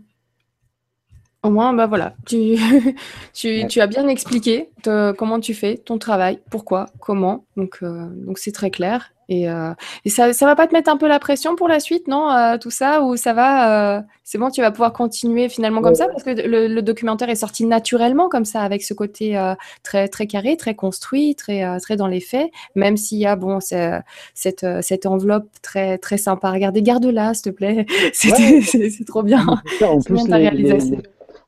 Au 1.44 1.50
moins, 1.50 1.74
bah 1.74 1.88
voilà, 1.88 2.16
tu, 2.26 2.56
tu, 3.34 3.82
as 3.82 3.88
bien 3.88 4.08
expliqué 4.08 4.70
comment 4.84 5.42
tu 5.42 5.54
fais 5.54 5.76
ton 5.76 5.98
travail, 5.98 6.40
pourquoi, 6.50 6.86
comment. 7.00 7.46
Donc, 7.58 7.80
euh, 7.84 8.08
donc 8.26 8.38
c'est 8.38 8.54
très 8.54 8.72
clair. 8.72 9.13
Et, 9.30 9.50
euh, 9.50 9.74
ça, 10.08 10.28
ne 10.28 10.46
va 10.46 10.56
pas 10.56 10.68
te 10.68 10.74
mettre 10.74 10.90
un 10.90 10.98
peu 10.98 11.08
la 11.08 11.20
pression 11.20 11.56
pour 11.56 11.68
la 11.68 11.80
suite, 11.80 12.08
non 12.08 12.32
euh, 12.32 12.58
Tout 12.58 12.72
ça, 12.72 13.04
ou 13.04 13.16
ça 13.16 13.34
va 13.34 14.04
C'est 14.24 14.38
bon, 14.38 14.50
tu 14.50 14.62
vas 14.62 14.72
pouvoir 14.72 14.94
continuer 14.94 15.50
finalement 15.50 15.82
comme 15.82 15.96
ça? 15.96 16.08
parce 16.08 16.24
que 16.24 16.32
le, 16.32 16.82
documentaire 16.82 17.30
est 17.30 17.36
sorti 17.36 17.66
naturellement 17.66 18.30
comme 18.30 18.46
ça, 18.46 18.62
avec 18.62 18.84
ce 18.84 18.94
côté 18.94 19.40
très 19.84 20.08
très 20.08 20.28
carré, 20.28 20.58
très 20.58 20.76
construit, 20.76 21.36
très 21.36 21.80
très 21.80 21.96
dans 21.96 22.08
les 22.08 22.20
faits. 22.20 22.52
Même 22.76 22.98
s'il 22.98 23.20
y 23.20 23.26
a 23.26 23.36
bon 23.36 23.60
cette 23.62 24.66
cette 24.82 25.06
enveloppe 25.06 25.48
très 25.62 25.98
très 25.98 26.18
sympa. 26.18 26.52
Regardez, 26.52 26.82
garde-la, 26.82 27.34
s'il 27.34 27.44
te 27.44 27.50
plaît. 27.50 27.86
C'est 28.14 29.06
trop 29.06 29.24
bien. 29.24 29.46
En 29.82 30.00
plus, 30.02 30.24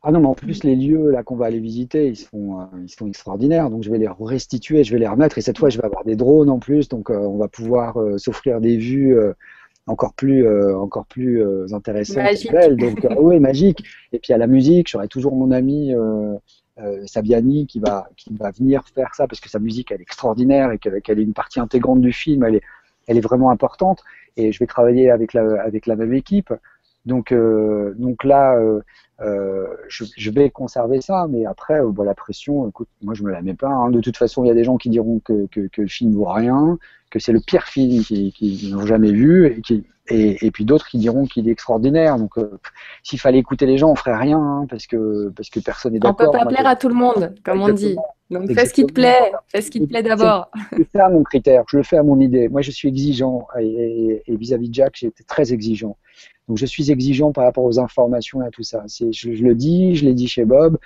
ah 0.07 0.11
non, 0.11 0.19
mais 0.19 0.27
en 0.27 0.36
plus, 0.36 0.64
les 0.64 0.76
lieux 0.76 1.10
là 1.10 1.23
qu'on 1.23 1.36
va 1.36 1.48
aller 1.48 1.60
visiter, 1.60 2.10
ils 2.10 2.15
sont, 2.15 2.61
euh, 2.61 2.65
ils 2.84 2.90
sont 2.90 3.07
extraordinaires. 3.07 3.72
Donc, 3.72 3.82
je 3.82 3.90
vais 3.90 3.98
les 3.98 4.07
restituer, 4.07 4.84
je 4.84 4.94
vais 4.94 4.99
les 4.99 5.07
remettre. 5.07 5.40
Et 5.40 5.41
cette 5.41 5.57
fois, 5.57 5.69
je 5.69 5.80
vais 5.80 5.86
avoir 5.86 6.03
des 6.03 6.15
drones 6.15 6.52
en 6.52 6.60
plus. 6.60 6.90
Donc, 6.90 7.10
euh, 7.10 7.18
on 7.18 7.38
va 7.38 7.48
pouvoir 7.48 7.99
euh, 7.99 8.19
s'offrir 8.19 8.61
des 8.61 8.77
vues 8.77 9.18
encore 9.88 10.14
plus, 10.14 10.48
encore 10.76 11.07
plus 11.07 11.44
intéressantes. 11.73 12.18
Magique. 12.18 12.52
Donc, 12.77 13.07
oui, 13.19 13.40
magique. 13.40 13.84
Et 14.11 14.19
puis, 14.19 14.32
à 14.32 14.38
la 14.38 14.45
musique, 14.45 14.88
j'aurai 14.88 15.07
toujours 15.07 15.36
mon 15.36 15.49
ami 15.49 15.91
Sabiani 17.07 17.65
qui 17.65 17.80
va, 17.80 18.07
qui 18.15 18.32
va 18.36 18.52
venir 18.52 18.84
faire 18.94 19.15
ça 19.15 19.26
parce 19.27 19.40
que 19.40 19.49
sa 19.49 19.57
musique, 19.57 19.91
elle 19.91 20.02
est 20.02 20.03
extraordinaire 20.03 20.72
et 20.72 20.77
qu'elle 20.77 21.19
est 21.19 21.23
une 21.23 21.34
partie 21.34 21.60
intégrante 21.60 22.02
du 22.02 22.14
film. 22.14 22.44
Elle 22.44 22.56
est, 22.56 22.64
elle 23.07 23.18
est 23.18 23.22
vraiment 23.22 23.49
importante. 23.49 24.03
Et 24.38 24.52
je 24.52 24.60
vais 24.60 24.68
travailler 24.68 25.10
avec 25.10 25.34
la, 25.34 25.64
avec 25.64 25.88
la 25.88 25.95
même 25.95 26.14
équipe. 26.14 26.53
Donc, 27.06 27.34
donc 27.98 28.23
là, 28.23 28.57
euh, 29.22 29.65
je, 29.88 30.03
je, 30.18 30.30
vais 30.30 30.49
conserver 30.49 30.99
ça, 30.99 31.27
mais 31.30 31.45
après, 31.45 31.80
euh, 31.80 32.03
la 32.03 32.14
pression, 32.14 32.68
écoute, 32.68 32.90
moi 33.02 33.14
je 33.14 33.23
me 33.23 33.32
la 33.32 33.41
mets 33.41 33.53
pas. 33.53 33.69
Hein. 33.69 33.90
De 33.90 34.02
toute 34.02 34.18
façon, 34.18 34.44
il 34.44 34.48
y 34.48 34.52
a 34.52 34.53
des 34.53 34.65
gens 34.65 34.76
qui 34.76 34.90
diront 34.90 35.19
que, 35.19 35.48
que, 35.48 35.68
que 35.68 35.84
le 35.84 35.88
film 35.88 36.14
vaut 36.14 36.26
rien, 36.26 36.77
que 37.10 37.19
c'est 37.19 37.32
le 37.32 37.40
pire 37.40 37.64
film 37.64 38.03
qu'ils 38.03 38.34
qui 38.34 38.72
n'ont 38.73 38.86
jamais 38.86 39.14
vu, 39.14 39.48
et, 39.48 39.61
qui, 39.61 39.86
et, 40.10 40.45
et 40.45 40.52
puis 40.52 40.65
d'autres 40.65 40.88
qui 40.88 40.98
diront 40.98 41.26
qu'il 41.27 41.48
est 41.48 41.52
extraordinaire. 41.52 42.18
Donc, 42.18 42.38
euh, 42.38 42.60
s'il 43.03 43.19
fallait 43.19 43.40
écouter 43.40 43.65
les 43.65 43.77
gens, 43.77 43.90
on 43.90 43.95
ferait 43.95 44.18
rien, 44.18 44.40
hein, 44.40 44.68
parce 44.69 44.86
que 44.86 45.30
parce 45.30 45.49
que 45.49 45.61
personne 45.61 45.94
n'est 45.94 45.99
d'accord. 45.99 46.27
On 46.27 46.32
peut 46.32 46.38
pas 46.38 46.45
plaire 46.45 46.68
à 46.68 46.76
tout 46.76 46.90
le 46.90 46.95
monde, 46.95 47.34
comme 47.45 47.61
on 47.61 47.69
dit. 47.69 47.95
Donc, 48.31 48.52
fais 48.52 48.65
ce 48.65 48.73
qui 48.73 48.85
te 48.85 48.91
plaît, 48.91 49.31
fais 49.47 49.61
ce 49.61 49.69
qui 49.69 49.80
te 49.80 49.85
plaît 49.85 50.02
d'abord. 50.02 50.49
C'est 50.76 50.89
ça 50.95 51.10
mon 51.10 51.23
critère. 51.23 51.64
Je 51.69 51.77
le 51.77 51.84
fais 51.84 51.97
à 51.97 52.03
mon 52.03 52.19
idée. 52.19 52.49
Moi, 52.49 52.61
je 52.61 52.72
suis 52.72 52.89
exigeant, 52.89 53.47
et 53.60 54.23
vis-à-vis 54.27 54.65
-vis 54.65 54.69
de 54.69 54.73
Jack, 54.73 54.93
j'étais 54.95 55.23
très 55.23 55.53
exigeant. 55.53 55.95
Donc 56.47 56.57
je 56.57 56.65
suis 56.65 56.91
exigeant 56.91 57.31
par 57.31 57.43
rapport 57.43 57.64
aux 57.64 57.80
informations 57.80 58.43
et 58.43 58.47
à 58.47 58.52
tout 58.52 58.64
ça. 58.64 58.84
Je, 58.88 59.11
je 59.11 59.43
le 59.43 59.56
dis, 59.56 59.95
je 59.95 60.06
l'ai 60.06 60.14
dit 60.14 60.27
chez 60.27 60.45
Bob. 60.45 60.77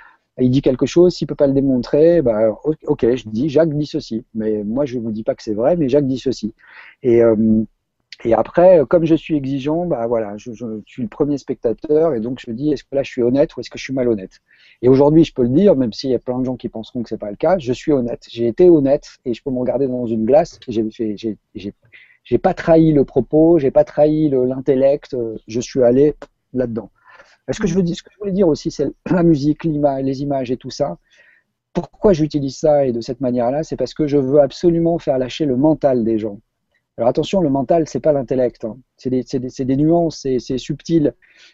Il 0.41 0.51
dit 0.51 0.61
quelque 0.61 0.85
chose, 0.85 1.15
s'il 1.15 1.27
peut 1.27 1.35
pas 1.35 1.47
le 1.47 1.53
démontrer, 1.53 2.21
bah, 2.21 2.57
ok, 2.63 3.01
je 3.15 3.27
dis, 3.27 3.49
Jacques 3.49 3.73
dit 3.73 3.85
ceci. 3.85 4.23
Mais 4.33 4.63
moi, 4.63 4.85
je 4.85 4.97
ne 4.97 5.03
vous 5.03 5.11
dis 5.11 5.23
pas 5.23 5.35
que 5.35 5.43
c'est 5.43 5.53
vrai, 5.53 5.75
mais 5.75 5.89
Jacques 5.89 6.07
dit 6.07 6.19
ceci. 6.19 6.53
Et, 7.03 7.21
euh, 7.21 7.35
Et 8.25 8.33
après, 8.33 8.81
comme 8.89 9.05
je 9.05 9.15
suis 9.15 9.35
exigeant, 9.35 9.85
bah 9.85 10.05
voilà, 10.07 10.35
je, 10.35 10.51
suis 10.85 11.01
le 11.01 11.07
premier 11.07 11.37
spectateur 11.37 12.13
et 12.13 12.19
donc 12.19 12.39
je 12.39 12.51
me 12.51 12.55
dis 12.55 12.71
est-ce 12.71 12.83
que 12.83 12.93
là 12.93 13.01
je 13.01 13.09
suis 13.09 13.21
honnête 13.21 13.55
ou 13.55 13.61
est-ce 13.61 13.69
que 13.69 13.77
je 13.77 13.83
suis 13.83 13.93
malhonnête? 13.93 14.41
Et 14.81 14.89
aujourd'hui, 14.89 15.23
je 15.23 15.33
peux 15.33 15.43
le 15.43 15.49
dire, 15.49 15.75
même 15.77 15.93
s'il 15.93 16.09
y 16.09 16.15
a 16.15 16.19
plein 16.19 16.37
de 16.37 16.43
gens 16.43 16.57
qui 16.57 16.67
penseront 16.67 17.01
que 17.01 17.09
c'est 17.09 17.17
pas 17.17 17.31
le 17.31 17.37
cas, 17.37 17.57
je 17.57 17.71
suis 17.71 17.93
honnête. 17.93 18.25
J'ai 18.29 18.47
été 18.47 18.69
honnête 18.69 19.07
et 19.23 19.33
je 19.33 19.41
peux 19.41 19.51
me 19.51 19.59
regarder 19.59 19.87
dans 19.87 20.05
une 20.05 20.25
glace. 20.25 20.59
J'ai 22.23 22.37
pas 22.37 22.53
trahi 22.53 22.91
le 22.91 23.05
propos, 23.05 23.57
j'ai 23.57 23.71
pas 23.71 23.85
trahi 23.85 24.29
l'intellect. 24.29 25.15
Je 25.47 25.59
suis 25.61 25.81
allé 25.83 26.15
là-dedans. 26.53 26.89
Ce 27.51 27.59
que 27.59 27.67
je 27.67 27.73
veux 27.73 27.83
dire, 27.83 27.95
ce 27.95 28.03
que 28.03 28.11
je 28.13 28.19
voulais 28.19 28.31
dire 28.31 28.47
aussi, 28.47 28.69
c'est 28.69 28.87
la 29.09 29.23
musique, 29.23 29.63
les 29.63 30.21
images 30.21 30.51
et 30.51 30.57
tout 30.57 30.69
ça. 30.69 30.97
Pourquoi 31.73 32.13
j'utilise 32.13 32.57
ça 32.57 32.85
et 32.85 32.91
de 32.91 32.99
cette 32.99 33.21
manière-là, 33.21 33.63
c'est 33.63 33.75
parce 33.77 33.93
que 33.93 34.07
je 34.07 34.17
veux 34.17 34.41
absolument 34.41 34.99
faire 34.99 35.17
lâcher 35.17 35.45
le 35.45 35.55
mental 35.55 36.03
des 36.03 36.17
gens. 36.17 36.39
Alors 36.99 37.07
attention, 37.07 37.39
le 37.39 37.49
mental, 37.49 37.87
c'est 37.87 38.01
pas 38.01 38.11
l'intellect. 38.11 38.65
Hein. 38.65 38.77
C'est 38.97 39.09
des, 39.09 39.77
nuances, 39.77 40.19
c'est 40.19 40.57
subtil. 40.57 41.13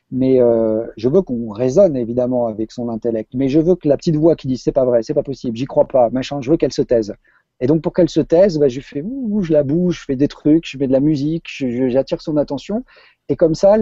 Mais 0.10 0.42
euh, 0.42 0.88
je 0.98 1.08
veux 1.08 1.22
qu'on 1.22 1.50
raisonne 1.50 1.96
évidemment 1.96 2.48
avec 2.48 2.72
son 2.72 2.90
intellect. 2.90 3.30
Mais 3.36 3.48
je 3.48 3.60
veux 3.60 3.76
que 3.76 3.88
la 3.88 3.96
petite 3.96 4.16
voix 4.16 4.36
qui 4.36 4.48
dit 4.48 4.58
c'est 4.58 4.72
pas 4.72 4.86
vrai, 4.86 5.04
c'est 5.04 5.14
pas 5.14 5.22
possible, 5.22 5.56
j'y 5.56 5.66
crois 5.66 5.88
pas, 5.88 6.10
machin, 6.10 6.42
je 6.42 6.50
veux 6.50 6.58
qu'elle 6.58 6.74
se 6.74 6.82
taise. 6.82 7.14
Et 7.60 7.68
donc 7.68 7.84
pour 7.84 7.94
qu'elle 7.94 8.10
se 8.10 8.22
taise, 8.22 8.58
bah, 8.58 8.70
je 8.70 8.82
fais 8.82 9.04
ouh, 9.04 9.44
je 9.44 9.54
la 9.54 9.62
bouge, 9.62 10.00
je 10.00 10.06
fais 10.06 10.16
des 10.16 10.28
trucs, 10.28 10.66
je 10.68 10.80
fais 10.80 10.88
de 10.88 10.92
la 10.92 11.00
musique, 11.00 11.46
j'attire 11.90 12.24
son 12.24 12.38
attention. 12.38 12.84
Et 13.30 13.36
comme 13.36 13.54
ça, 13.54 13.78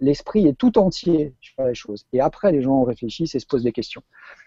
l'esprit 0.00 0.46
est 0.46 0.56
tout 0.56 0.78
entier 0.78 1.34
sur 1.40 1.64
les 1.64 1.74
choses. 1.74 2.06
Et 2.12 2.20
après, 2.20 2.52
les 2.52 2.62
gens 2.62 2.84
réfléchissent 2.84 3.34
et 3.34 3.40
se 3.40 3.46
posent 3.46 3.64
des 3.64 3.72
questions. 3.72 4.02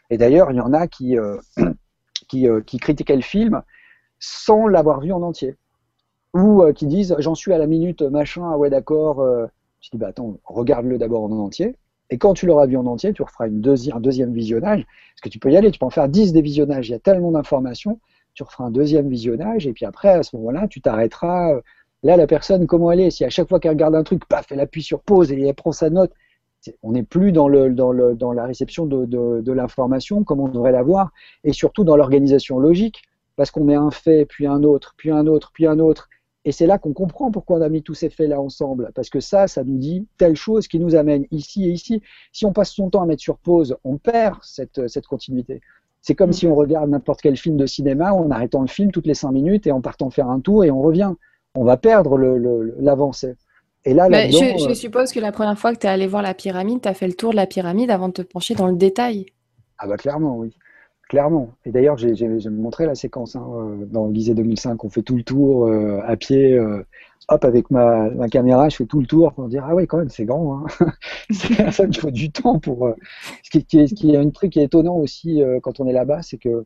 Et 0.10 0.18
d'ailleurs, 0.18 0.50
il 0.52 0.56
y 0.56 0.62
en 0.62 0.72
a 0.72 0.88
qui, 0.88 1.18
euh, 1.18 1.38
euh, 2.36 2.62
qui 2.62 2.78
critiquaient 2.78 3.18
le 3.18 3.22
film 3.22 3.64
sans 4.18 4.68
l'avoir 4.68 5.02
vu 5.02 5.12
en 5.12 5.24
entier 5.24 5.58
ou 6.34 6.64
euh, 6.64 6.74
qui 6.74 6.86
disent 6.86 7.16
j'en 7.20 7.36
suis 7.36 7.54
à 7.54 7.58
la 7.58 7.68
minute 7.68 8.02
machin, 8.02 8.44
ah 8.52 8.58
ouais 8.58 8.70
d'accord. 8.70 9.22
Euh. 9.22 9.46
Je 9.82 9.90
dis 9.90 9.98
bah 9.98 10.08
attends, 10.10 10.38
regarde-le 10.46 10.98
d'abord 10.98 11.24
en 11.24 11.32
entier. 11.32 11.76
Et 12.12 12.18
quand 12.18 12.34
tu 12.34 12.46
l'auras 12.46 12.68
vu 12.68 12.78
en 12.78 12.86
entier, 12.86 13.14
tu 13.14 13.24
referas 13.24 13.48
une 13.48 13.64
un 13.94 14.00
deuxième 14.00 14.34
visionnage. 14.34 14.86
Parce 14.86 15.22
que 15.24 15.30
tu 15.30 15.40
peux 15.40 15.50
y 15.50 15.58
aller, 15.58 15.72
tu 15.72 15.80
peux 15.80 15.86
en 15.86 15.90
faire 15.90 16.10
10 16.10 16.34
des 16.34 16.42
visionnages. 16.42 16.90
Il 16.90 16.92
y 16.92 16.96
a 16.96 17.00
tellement 17.00 17.32
d'informations. 17.32 18.00
Tu 18.34 18.44
referas 18.44 18.66
un 18.66 18.72
deuxième 18.72 19.10
visionnage. 19.10 19.66
Et 19.66 19.74
puis 19.74 19.86
après, 19.86 20.10
à 20.10 20.24
ce 20.24 20.36
moment-là, 20.36 20.68
tu 20.68 20.82
t'arrêteras. 20.82 21.54
Euh. 21.54 21.62
Là, 22.04 22.18
la 22.18 22.28
personne, 22.28 22.68
comment 22.68 22.92
elle 22.92 23.00
est? 23.00 23.12
Si 23.12 23.24
à 23.24 23.30
chaque 23.30 23.48
fois 23.48 23.60
qu'elle 23.60 23.72
regarde 23.72 23.96
un 23.96 24.04
truc, 24.04 24.26
paf, 24.26 24.52
elle 24.52 24.60
appuie 24.60 24.84
sur 24.84 25.02
pause 25.02 25.32
et 25.32 25.42
elle 25.42 25.56
prend 25.56 25.72
sa 25.72 25.90
note. 25.90 26.12
On 26.84 26.92
n'est 26.92 27.04
plus 27.04 27.32
dans, 27.32 27.48
le, 27.48 27.72
dans, 27.72 27.92
le, 27.92 28.14
dans 28.14 28.34
la 28.34 28.46
réception 28.46 28.86
de, 28.86 29.06
de 29.06 29.52
l'information 29.52 30.24
comme 30.24 30.42
on 30.42 30.48
devrait 30.48 30.72
l'avoir. 30.74 31.12
Et 31.44 31.54
surtout 31.54 31.84
dans 31.84 31.96
l'organisation 31.96 32.60
logique. 32.60 33.04
Parce 33.38 33.52
qu'on 33.52 33.64
met 33.64 33.76
un 33.76 33.92
fait, 33.92 34.26
puis 34.26 34.46
un 34.46 34.64
autre, 34.64 34.94
puis 34.98 35.10
un 35.10 35.26
autre, 35.26 35.52
puis 35.54 35.66
un 35.66 35.80
autre 35.80 36.10
et 36.44 36.52
c'est 36.52 36.66
là 36.66 36.80
qu'on 36.80 36.94
comprend 36.94 37.30
pourquoi 37.30 37.58
on 37.58 37.62
a 37.62 37.70
mis 37.70 37.84
tous 37.84 37.94
ces 37.94 38.10
faits-là 38.10 38.42
ensemble, 38.42 38.92
parce 38.96 39.10
que 39.10 39.20
ça, 39.20 39.48
ça 39.48 39.64
nous 39.64 39.78
dit 39.78 40.08
telle 40.18 40.36
chose 40.36 40.68
qui 40.68 40.80
nous 40.80 40.96
amène 40.96 41.26
ici 41.32 41.66
et 41.66 41.72
ici. 41.72 42.02
Si 42.32 42.46
on 42.46 42.54
passe 42.54 42.72
son 42.72 42.90
temps 42.90 43.04
à 43.04 43.06
mettre 43.06 43.22
sur 43.22 43.38
pause, 43.38 43.78
on 43.84 43.98
perd 43.98 44.38
cette, 44.42 44.88
cette 44.88 45.06
continuité. 45.06 45.62
C'est 46.02 46.16
comme 46.16 46.34
si 46.34 46.48
on 46.48 46.56
regarde 46.56 46.90
n'importe 46.90 47.22
quel 47.22 47.38
film 47.38 47.58
de 47.58 47.68
cinéma 47.68 48.12
en 48.12 48.32
arrêtant 48.32 48.62
le 48.62 48.68
film 48.68 48.92
toutes 48.92 49.06
les 49.06 49.14
cinq 49.14 49.32
minutes 49.32 49.68
et 49.68 49.72
en 49.72 49.82
partant 49.82 50.10
faire 50.10 50.30
un 50.30 50.40
tour 50.40 50.64
et 50.64 50.72
on 50.72 50.82
revient. 50.82 51.14
On 51.54 51.64
va 51.64 51.78
perdre 51.78 52.18
l'avancée. 52.80 53.36
et 53.86 53.94
là, 53.94 54.10
Mais 54.10 54.32
je, 54.32 54.38
je, 54.38 54.70
euh, 54.70 54.74
suppose 54.74 55.12
que 55.12 55.20
la 55.20 55.32
première 55.32 55.60
fois 55.60 55.74
que 55.76 55.80
tu 55.80 55.86
es 55.86 55.90
allé 55.90 56.08
voir 56.08 56.24
la 56.24 56.34
pyramide, 56.34 56.82
tu 56.82 56.88
as 56.88 56.96
fait 56.96 57.08
le 57.08 57.14
tour 57.14 57.32
de 57.32 57.36
la 57.36 57.46
pyramide 57.46 57.92
avant 57.92 58.08
de 58.08 58.14
te 58.14 58.22
pencher 58.24 58.56
dans 58.56 58.68
le 58.68 58.76
détail. 58.76 59.28
Ah 59.78 59.86
bah 59.86 59.98
clairement, 59.98 60.38
oui. 60.38 60.56
Clairement. 61.12 61.50
Et 61.66 61.72
d'ailleurs, 61.72 61.98
j'ai 61.98 62.16
montré 62.50 62.86
la 62.86 62.96
séquence 62.96 63.36
hein, 63.36 63.46
euh, 63.54 63.86
dans 63.86 64.08
l'Elysée 64.08 64.34
2005. 64.34 64.82
On 64.86 64.90
fait 64.90 65.02
tout 65.02 65.18
le 65.18 65.24
tour 65.24 65.68
euh, 65.68 66.00
à 66.06 66.16
pied. 66.16 66.54
Euh, 66.54 66.86
hop, 67.28 67.44
avec 67.44 67.70
ma, 67.70 68.10
caméra, 68.30 68.70
je 68.70 68.78
fais 68.78 68.86
tout 68.86 69.02
le 69.02 69.06
tour 69.06 69.34
pour 69.34 69.50
dire 69.50 69.66
Ah 69.68 69.76
oui, 69.76 69.88
quand 69.88 69.98
même, 69.98 70.08
c'est 70.08 70.24
grand. 70.24 70.60
Hein. 70.80 70.86
ça, 71.72 71.84
il 71.84 72.00
faut 72.00 72.12
du 72.12 72.32
temps 72.32 72.60
pour. 72.60 72.94
Ce 73.44 73.50
qui, 73.50 73.66
qui, 73.66 73.80
est, 73.80 73.88
ce 73.88 73.94
qui 73.94 74.14
est 74.14 74.16
un 74.16 74.30
truc 74.30 74.54
qui 74.54 74.62
est 74.62 74.64
étonnant 74.64 74.96
aussi 74.96 75.44
quand 75.62 75.82
on 75.82 75.86
est 75.86 75.92
là-bas, 75.92 76.22
c'est 76.22 76.38
que 76.38 76.64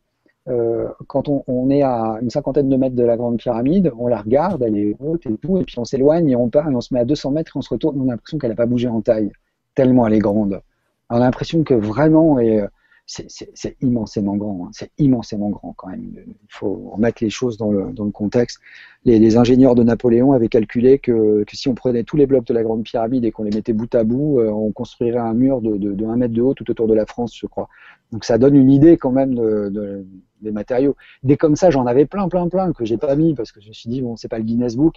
quand 1.08 1.28
on, 1.28 1.70
est 1.72 1.82
à 1.82 2.20
une 2.22 2.30
cinquantaine 2.30 2.70
de 2.70 2.78
mètres 2.78 2.96
de 2.96 3.04
la 3.04 3.18
grande 3.18 3.38
pyramide, 3.38 3.92
on 3.98 4.06
la 4.06 4.22
regarde, 4.22 4.62
elle 4.62 4.78
est 4.78 4.96
haute 5.00 5.26
et 5.26 5.36
tout, 5.38 5.58
et 5.58 5.64
puis 5.64 5.80
on 5.80 5.86
s'éloigne 5.86 6.30
et 6.30 6.36
on 6.36 6.50
part 6.50 6.70
et 6.70 6.76
on 6.76 6.82
se 6.82 6.94
met 6.94 7.00
à 7.00 7.06
200 7.06 7.32
mètres 7.32 7.54
et 7.56 7.58
on 7.58 7.64
se 7.64 7.74
retourne. 7.74 8.00
On 8.00 8.10
a 8.10 8.12
l'impression 8.12 8.38
qu'elle 8.38 8.52
n'a 8.52 8.56
pas 8.56 8.68
bougé 8.68 8.88
en 8.88 9.02
taille, 9.02 9.32
tellement 9.74 10.06
elle 10.06 10.14
est 10.14 10.20
grande. 10.20 10.62
On 11.10 11.16
a 11.16 11.20
l'impression 11.20 11.64
que 11.64 11.74
vraiment. 11.74 12.38
Et, 12.38 12.64
c'est 13.06 13.78
immensément 13.82 14.36
grand. 14.36 14.66
Hein. 14.66 14.70
C'est 14.74 14.92
immensément 14.98 15.50
grand 15.50 15.74
quand 15.78 15.90
même. 15.90 16.12
Il 16.16 16.34
faut 16.50 16.92
remettre 16.94 17.24
les 17.24 17.30
choses 17.30 17.58
dans 17.58 17.72
le, 17.72 17.92
dans 17.92 18.06
le 18.06 18.12
contexte. 18.12 18.60
Les, 19.04 19.38
ingénieurs 19.38 19.76
de 19.76 19.84
Napoléon 19.84 20.34
avaient 20.34 20.48
calculé 20.48 20.98
que, 20.98 21.44
que, 21.44 21.56
si 21.56 21.68
on 21.68 21.76
prenait 21.76 22.04
tous 22.04 22.18
les 22.18 22.26
blocs 22.26 22.46
de 22.46 22.54
la 22.54 22.64
Grande 22.64 22.84
Pyramide 22.84 23.26
et 23.26 23.32
qu'on 23.32 23.44
les 23.44 23.56
mettait 23.56 23.74
bout 23.74 23.94
à 23.94 24.04
bout, 24.04 24.40
euh, 24.40 24.50
on 24.50 24.72
construirait 24.72 25.20
un 25.20 25.34
mur 25.34 25.62
de, 25.62 25.78
de, 25.78 25.94
de 25.94 26.06
1 26.06 26.16
mètre 26.16 26.34
de 26.34 26.42
haut 26.42 26.56
tout 26.56 26.70
autour 26.72 26.88
de 26.88 26.96
la 26.96 27.06
France, 27.06 27.38
je 27.38 27.46
crois. 27.46 27.70
Donc 28.12 28.26
ça 28.26 28.38
donne 28.38 28.56
une 28.56 28.72
idée 28.72 28.98
quand 28.98 29.12
même 29.12 29.36
de, 29.36 29.70
de 29.70 30.06
des 30.46 30.52
matériaux. 30.52 30.96
Des 31.24 31.36
comme 31.36 31.56
ça, 31.56 31.70
j'en 31.70 31.86
avais 31.86 32.06
plein, 32.06 32.30
plein, 32.30 32.48
plein 32.48 32.72
que 32.72 32.86
j'ai 32.86 32.98
pas 32.98 33.16
mis 33.16 33.36
parce 33.36 33.52
que 33.52 33.60
je 33.60 33.68
me 33.68 33.74
suis 33.74 33.90
dit 33.90 34.02
bon, 34.02 34.16
c'est 34.16 34.30
pas 34.30 34.38
le 34.38 34.46
Guinness 34.46 34.78
Book, 34.78 34.96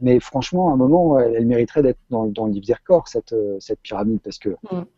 mais 0.00 0.20
franchement, 0.20 0.70
à 0.70 0.74
un 0.74 0.76
moment, 0.76 1.18
elle, 1.18 1.46
mériterait 1.46 1.82
d'être 1.82 1.98
dans, 2.10 2.26
dans, 2.26 2.46
le 2.46 2.52
livre 2.52 2.66
des 2.66 2.74
records 2.74 3.08
cette, 3.08 3.32
euh, 3.32 3.56
cette 3.58 3.80
pyramide 3.80 4.20
parce 4.22 4.38
que 4.38 4.50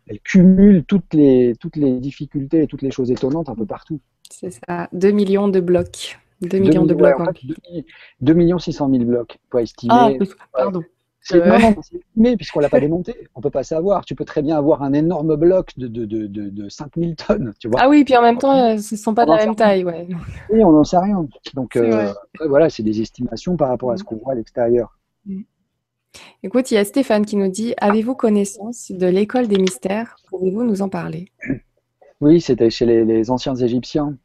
elle 0.06 0.20
cumule 0.20 0.84
toutes 0.84 1.14
les 1.14 1.54
toutes 1.58 1.76
les 1.76 1.98
difficultés 1.98 2.62
et 2.62 2.66
toutes 2.66 2.82
les 2.82 2.90
choses 2.90 3.10
étonnantes 3.10 3.48
un 3.48 3.54
peu 3.54 3.66
partout. 3.66 4.00
C'est 4.30 4.50
ça, 4.50 4.88
2 4.92 5.10
millions 5.10 5.48
de 5.48 5.60
blocs. 5.60 6.18
2 6.42 6.58
millions 6.58 6.84
de 6.84 6.94
blocs. 6.94 7.16
2, 8.20 8.34
millions 8.34 8.58
600 8.58 8.90
000 8.90 9.04
blocs, 9.04 9.38
pour 9.48 9.60
estimer. 9.60 9.92
Ah, 9.94 10.10
pardon. 10.52 10.82
C'est 11.24 11.40
euh... 11.40 11.72
mais 12.16 12.36
puisqu'on 12.36 12.58
l'a 12.58 12.68
pas 12.68 12.80
démonté, 12.80 13.14
on 13.36 13.40
peut 13.40 13.50
pas 13.50 13.62
savoir. 13.62 14.04
Tu 14.04 14.16
peux 14.16 14.24
très 14.24 14.42
bien 14.42 14.58
avoir 14.58 14.82
un 14.82 14.92
énorme 14.92 15.36
bloc 15.36 15.70
de, 15.76 15.86
de, 15.86 16.04
de, 16.04 16.26
de, 16.26 16.68
5000 16.68 17.14
tonnes, 17.14 17.54
tu 17.60 17.68
vois. 17.68 17.80
Ah 17.80 17.88
oui, 17.88 18.04
puis 18.04 18.16
en 18.16 18.22
même 18.22 18.38
temps, 18.38 18.56
euh, 18.56 18.78
ce 18.78 18.96
ne 18.96 18.98
sont 18.98 19.14
pas 19.14 19.24
de 19.24 19.30
la 19.30 19.36
même 19.36 19.54
taille, 19.54 19.84
ouais. 19.84 20.08
Oui, 20.50 20.64
on 20.64 20.72
n'en 20.72 20.82
sait 20.82 20.98
rien. 20.98 21.24
Donc 21.54 21.76
euh, 21.76 22.12
voilà, 22.46 22.68
c'est 22.70 22.82
des 22.82 23.00
estimations 23.00 23.56
par 23.56 23.68
rapport 23.68 23.92
à 23.92 23.96
ce 23.96 24.02
qu'on 24.02 24.16
voit 24.16 24.32
à 24.32 24.34
l'extérieur. 24.34 24.98
Mm. 25.24 25.42
Écoute, 26.42 26.72
il 26.72 26.74
y 26.74 26.78
a 26.78 26.84
Stéphane 26.84 27.24
qui 27.24 27.36
nous 27.36 27.48
dit 27.48 27.74
Avez-vous 27.78 28.16
connaissance 28.16 28.90
de 28.90 29.06
l'école 29.06 29.46
des 29.46 29.58
mystères? 29.58 30.16
Pouvez-vous 30.28 30.64
nous 30.64 30.82
en 30.82 30.88
parler? 30.88 31.28
Oui, 32.20 32.40
c'était 32.40 32.70
chez 32.70 32.86
les, 32.86 33.30
anciens 33.30 33.54
Égyptiens. 33.54 34.16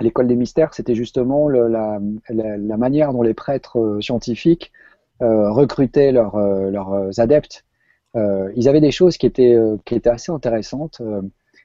L'école 0.00 0.26
des 0.26 0.36
mystères, 0.36 0.74
c'était 0.74 0.96
justement 0.96 1.48
la, 1.48 2.00
la, 2.28 2.76
manière 2.76 3.12
dont 3.12 3.22
les 3.22 3.34
prêtres 3.34 3.78
euh, 3.78 4.00
scientifiques 4.00 4.72
recrutaient 5.20 6.12
leurs, 6.12 6.36
euh, 6.36 7.10
adeptes. 7.18 7.64
Euh, 8.16 8.50
ils 8.56 8.68
avaient 8.68 8.80
des 8.80 8.90
choses 8.90 9.16
qui 9.16 9.26
étaient, 9.26 9.56
assez 10.06 10.32
intéressantes 10.32 11.02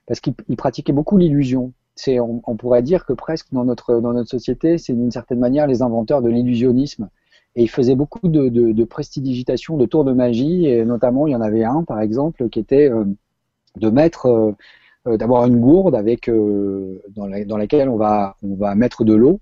parce 0.07 0.19
qu'ils 0.19 0.57
pratiquaient 0.57 0.93
beaucoup 0.93 1.17
l'illusion. 1.17 1.73
On, 2.07 2.55
pourrait 2.55 2.81
dire 2.81 3.05
que 3.05 3.13
presque 3.13 3.47
dans 3.51 3.65
notre, 3.65 4.01
société, 4.25 4.77
c'est 4.77 4.93
d'une 4.93 5.11
certaine 5.11 5.39
manière 5.39 5.67
les 5.67 5.81
inventeurs 5.81 6.21
de 6.21 6.29
l'illusionnisme. 6.29 7.09
Et 7.55 7.63
ils 7.63 7.69
faisaient 7.69 7.95
beaucoup 7.95 8.27
de, 8.27 8.47
de, 8.47 8.71
de 8.71 8.83
prestidigitation, 8.83 9.75
de 9.75 9.85
tours 9.85 10.05
de 10.05 10.13
magie, 10.13 10.67
et 10.67 10.85
notamment 10.85 11.27
il 11.27 11.31
y 11.31 11.35
en 11.35 11.41
avait 11.41 11.65
un 11.65 11.83
par 11.83 11.99
exemple 11.99 12.47
qui 12.49 12.59
était 12.59 12.89
de 13.75 13.89
mettre, 13.89 14.55
d'avoir 15.05 15.45
une 15.45 15.59
gourde 15.59 15.93
avec 15.93 16.29
dans, 16.29 17.27
la, 17.27 17.43
dans, 17.43 17.57
laquelle 17.57 17.89
on 17.89 17.97
va 17.97 18.35
mettre 18.75 19.03
de 19.03 19.13
l'eau 19.13 19.39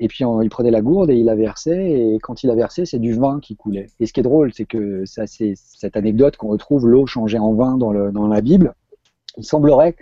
et 0.00 0.08
puis 0.08 0.24
il 0.42 0.48
prenait 0.48 0.70
la 0.70 0.80
gourde 0.80 1.10
et 1.10 1.14
il 1.14 1.24
la 1.24 1.34
versait. 1.34 1.90
Et 1.90 2.18
quand 2.22 2.42
il 2.42 2.50
a 2.50 2.54
versé, 2.54 2.86
c'est 2.86 2.98
du 2.98 3.14
vin 3.14 3.40
qui 3.40 3.56
coulait. 3.56 3.86
Et 4.00 4.06
ce 4.06 4.12
qui 4.12 4.20
est 4.20 4.22
drôle, 4.22 4.52
c'est 4.52 4.64
que 4.64 5.04
ça, 5.04 5.26
c'est 5.26 5.54
cette 5.56 5.96
anecdote 5.96 6.36
qu'on 6.36 6.48
retrouve 6.48 6.86
l'eau 6.86 7.06
changée 7.06 7.38
en 7.38 7.54
vin 7.54 7.76
dans, 7.76 7.92
la 7.92 8.40
Bible. 8.40 8.74
Il 9.36 9.44
semblerait 9.44 9.96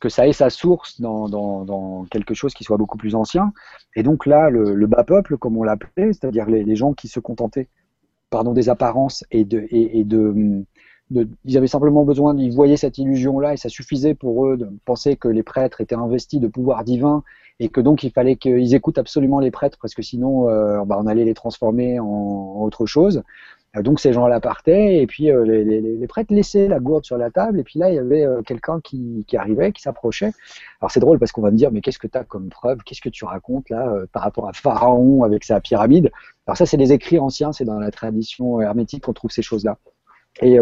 que 0.00 0.08
ça 0.08 0.26
ait 0.26 0.32
sa 0.32 0.50
source 0.50 1.00
dans, 1.00 2.04
quelque 2.10 2.34
chose 2.34 2.54
qui 2.54 2.64
soit 2.64 2.76
beaucoup 2.76 2.98
plus 2.98 3.14
ancien. 3.14 3.52
Et 3.94 4.02
donc 4.02 4.26
là, 4.26 4.50
le, 4.50 4.86
bas 4.86 5.04
peuple, 5.04 5.36
comme 5.38 5.56
on 5.56 5.62
l'appelait, 5.62 6.12
c'est-à-dire 6.12 6.46
les, 6.46 6.76
gens 6.76 6.92
qui 6.92 7.08
se 7.08 7.20
contentaient 7.20 7.68
pardon, 8.30 8.52
des 8.52 8.68
apparences 8.68 9.24
et 9.30 9.44
de, 9.44 10.64
de, 11.10 11.28
ils 11.44 11.56
avaient 11.56 11.66
simplement 11.66 12.04
besoin, 12.04 12.36
ils 12.36 12.52
voyaient 12.52 12.76
cette 12.76 12.98
illusion-là 12.98 13.54
et 13.54 13.56
ça 13.56 13.68
suffisait 13.68 14.14
pour 14.14 14.46
eux 14.46 14.56
de 14.56 14.68
penser 14.84 15.16
que 15.16 15.28
les 15.28 15.42
prêtres 15.42 15.80
étaient 15.80 15.94
investis 15.94 16.40
de 16.40 16.48
pouvoir 16.48 16.84
divin 16.84 17.22
et 17.60 17.68
que 17.68 17.80
donc 17.80 18.02
il 18.02 18.10
fallait 18.10 18.36
qu'ils 18.36 18.74
écoutent 18.74 18.98
absolument 18.98 19.40
les 19.40 19.50
prêtres 19.50 19.78
parce 19.80 19.94
que 19.94 20.02
sinon 20.02 20.48
euh, 20.48 20.84
bah, 20.84 20.98
on 21.00 21.06
allait 21.06 21.24
les 21.24 21.34
transformer 21.34 22.00
en, 22.00 22.60
autre 22.60 22.86
chose. 22.86 23.22
Euh, 23.76 23.82
donc 23.82 24.00
ces 24.00 24.12
gens-là 24.12 24.40
partaient 24.40 24.96
et 24.96 25.06
puis 25.06 25.30
euh, 25.30 25.44
les, 25.44 26.06
prêtres 26.08 26.34
laissaient 26.34 26.66
la 26.66 26.80
gourde 26.80 27.04
sur 27.04 27.16
la 27.16 27.30
table 27.30 27.60
et 27.60 27.62
puis 27.62 27.78
là 27.78 27.88
il 27.88 27.94
y 27.94 27.98
avait 27.98 28.26
quelqu'un 28.44 28.80
qui, 28.80 29.24
qui, 29.28 29.36
arrivait, 29.36 29.70
qui 29.70 29.82
s'approchait. 29.82 30.32
Alors 30.80 30.90
c'est 30.90 31.00
drôle 31.00 31.20
parce 31.20 31.30
qu'on 31.30 31.42
va 31.42 31.52
me 31.52 31.56
dire 31.56 31.70
mais 31.70 31.82
qu'est-ce 31.82 32.00
que 32.00 32.08
tu 32.08 32.18
as 32.18 32.24
comme 32.24 32.48
preuve, 32.48 32.78
qu'est-ce 32.84 33.00
que 33.00 33.08
tu 33.08 33.24
racontes 33.24 33.70
là 33.70 33.94
par 34.12 34.22
rapport 34.22 34.48
à 34.48 34.52
Pharaon 34.52 35.22
avec 35.22 35.44
sa 35.44 35.60
pyramide? 35.60 36.10
Alors 36.48 36.56
ça 36.56 36.66
c'est 36.66 36.76
des 36.76 36.92
écrits 36.92 37.20
anciens, 37.20 37.52
c'est 37.52 37.64
dans 37.64 37.78
la 37.78 37.92
tradition 37.92 38.60
hermétique 38.60 39.04
qu'on 39.04 39.12
trouve 39.12 39.30
ces 39.30 39.42
choses-là. 39.42 39.78
Et, 40.42 40.58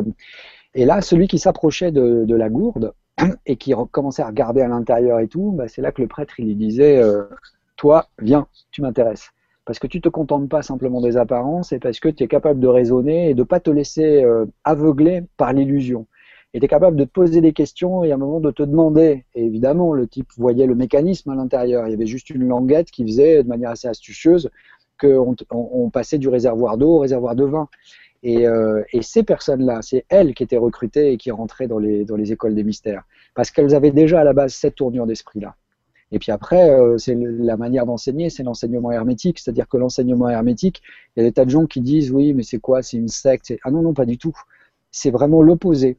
et 0.75 0.85
là 0.85 1.01
celui 1.01 1.29
qui 1.29 1.39
s'approchait 1.39 1.93
de, 1.93 2.35
la 2.35 2.49
gourde, 2.49 2.93
et 3.47 3.57
qui 3.57 3.73
commençait 3.91 4.23
à 4.23 4.27
regarder 4.27 4.61
à 4.61 4.69
l'intérieur 4.69 5.21
et 5.21 5.29
tout, 5.29 5.53
bah, 5.53 5.69
c'est 5.69 5.83
là 5.83 5.93
que 5.93 6.03
le 6.03 6.09
prêtre 6.09 6.35
lui 6.39 6.55
disait 6.55 6.99
euh, 6.99 7.25
Toi, 7.77 8.07
viens, 8.21 8.47
tu 8.71 8.83
m'intéresses. 8.83 9.31
parce 9.65 9.79
que 9.79 9.87
tu 9.87 10.01
te 10.01 10.09
contentes 10.09 10.49
pas 10.49 10.63
simplement 10.63 11.01
des 11.01 11.17
apparences, 11.17 11.73
et 11.73 11.79
parce 11.79 12.01
que 12.01 12.09
tu 12.09 12.25
es 12.25 12.29
capable 12.29 12.61
de 12.61 12.69
raisonner 12.69 13.31
et 13.31 13.35
de 13.35 13.43
pas 13.43 13.61
te 13.61 13.71
laisser 13.71 14.23
euh, 14.25 14.47
aveugler 14.65 15.23
par 15.37 15.53
l'illusion. 15.53 16.07
Et 16.55 16.61
tu 16.61 16.67
es 16.67 16.69
capable 16.69 16.97
de 16.97 17.05
te 17.05 17.11
poser 17.11 17.41
des 17.41 17.53
questions 17.53 18.05
et 18.05 18.13
à 18.13 18.15
un 18.15 18.19
moment 18.19 18.39
de 18.39 18.53
te 18.53 18.63
demander. 18.63 19.25
Et 19.35 19.45
évidemment, 19.45 19.93
le 19.93 20.07
type 20.07 20.29
voyait 20.37 20.67
le 20.67 20.77
mécanisme 20.77 21.31
à 21.31 21.35
l'intérieur. 21.35 21.89
Il 21.89 21.91
y 21.91 21.95
avait 21.95 22.07
juste 22.07 22.31
une 22.31 22.47
languette 22.47 22.93
qui 22.93 23.05
faisait 23.05 23.43
de 23.43 23.49
manière 23.49 23.71
assez 23.71 23.89
astucieuse 23.89 24.51
qu'on 25.01 25.35
on, 25.51 25.91
passait 25.91 26.19
du 26.19 26.29
réservoir 26.29 26.79
d'eau 26.79 26.91
au 26.91 26.99
réservoir 27.01 27.35
de 27.35 27.45
vin. 27.45 27.69
Et, 28.25 28.49
euh, 28.49 28.83
et 28.95 29.03
ces 29.03 29.23
personnes-là, 29.23 29.81
c'est 29.83 30.07
elles 30.09 30.33
qui 30.35 30.43
étaient 30.43 30.57
recrutées 30.57 31.13
et 31.13 31.19
qui 31.19 31.31
rentraient 31.31 31.69
dans 31.69 31.79
les, 31.79 32.33
écoles 32.33 32.55
des 32.55 32.65
mystères. 32.65 33.05
Parce 33.35 33.51
qu'elles 33.51 33.75
avaient 33.75 33.91
déjà 33.91 34.23
à 34.23 34.25
la 34.25 34.33
base 34.33 34.55
cette 34.55 34.77
tournure 34.77 35.07
d'esprit-là. 35.07 35.57
Et 36.11 36.19
puis 36.19 36.33
après, 36.33 36.71
euh, 36.71 36.97
c'est 36.97 37.15
la 37.15 37.59
manière 37.59 37.85
d'enseigner, 37.85 38.31
c'est 38.31 38.43
l'enseignement 38.43 38.91
hermétique. 38.91 39.39
C'est-à-dire 39.39 39.69
que 39.69 39.77
l'enseignement 39.77 40.31
hermétique, 40.31 40.83
il 41.15 41.21
y 41.21 41.27
a 41.27 41.29
des 41.29 41.33
tas 41.33 41.45
de 41.45 41.51
gens 41.51 41.67
qui 41.67 41.83
disent 41.83 42.13
oui, 42.13 42.33
mais 42.33 42.43
c'est 42.43 42.61
quoi 42.61 42.83
C'est 42.83 42.97
une 42.97 43.09
secte 43.09 43.53
Ah 43.63 43.71
non, 43.71 43.83
non, 43.83 43.93
pas 43.93 44.07
du 44.07 44.17
tout. 44.17 44.35
C'est 44.91 45.11
vraiment 45.11 45.43
l'opposé. 45.43 45.99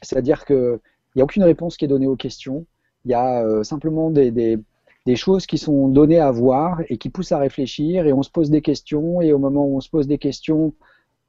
C'est-à-dire 0.00 0.46
qu'il 0.46 0.78
n'y 1.14 1.20
a 1.20 1.24
aucune 1.24 1.44
réponse 1.44 1.76
qui 1.76 1.84
est 1.84 1.88
donnée 1.88 2.06
aux 2.06 2.16
questions. 2.16 2.64
Il 3.04 3.10
y 3.10 3.14
a 3.14 3.44
euh, 3.44 3.64
simplement 3.64 4.10
des, 4.10 4.58
choses 5.14 5.44
qui 5.44 5.58
sont 5.58 5.88
données 5.88 6.20
à 6.20 6.30
voir 6.30 6.80
et 6.88 6.96
qui 6.96 7.10
poussent 7.10 7.32
à 7.32 7.38
réfléchir. 7.38 8.06
Et 8.06 8.14
on 8.14 8.22
se 8.22 8.30
pose 8.30 8.48
des 8.48 8.62
questions. 8.62 9.20
Et 9.20 9.34
au 9.34 9.38
moment 9.38 9.66
où 9.66 9.76
on 9.76 9.80
se 9.80 9.90
pose 9.90 10.06
des 10.06 10.18
questions, 10.18 10.72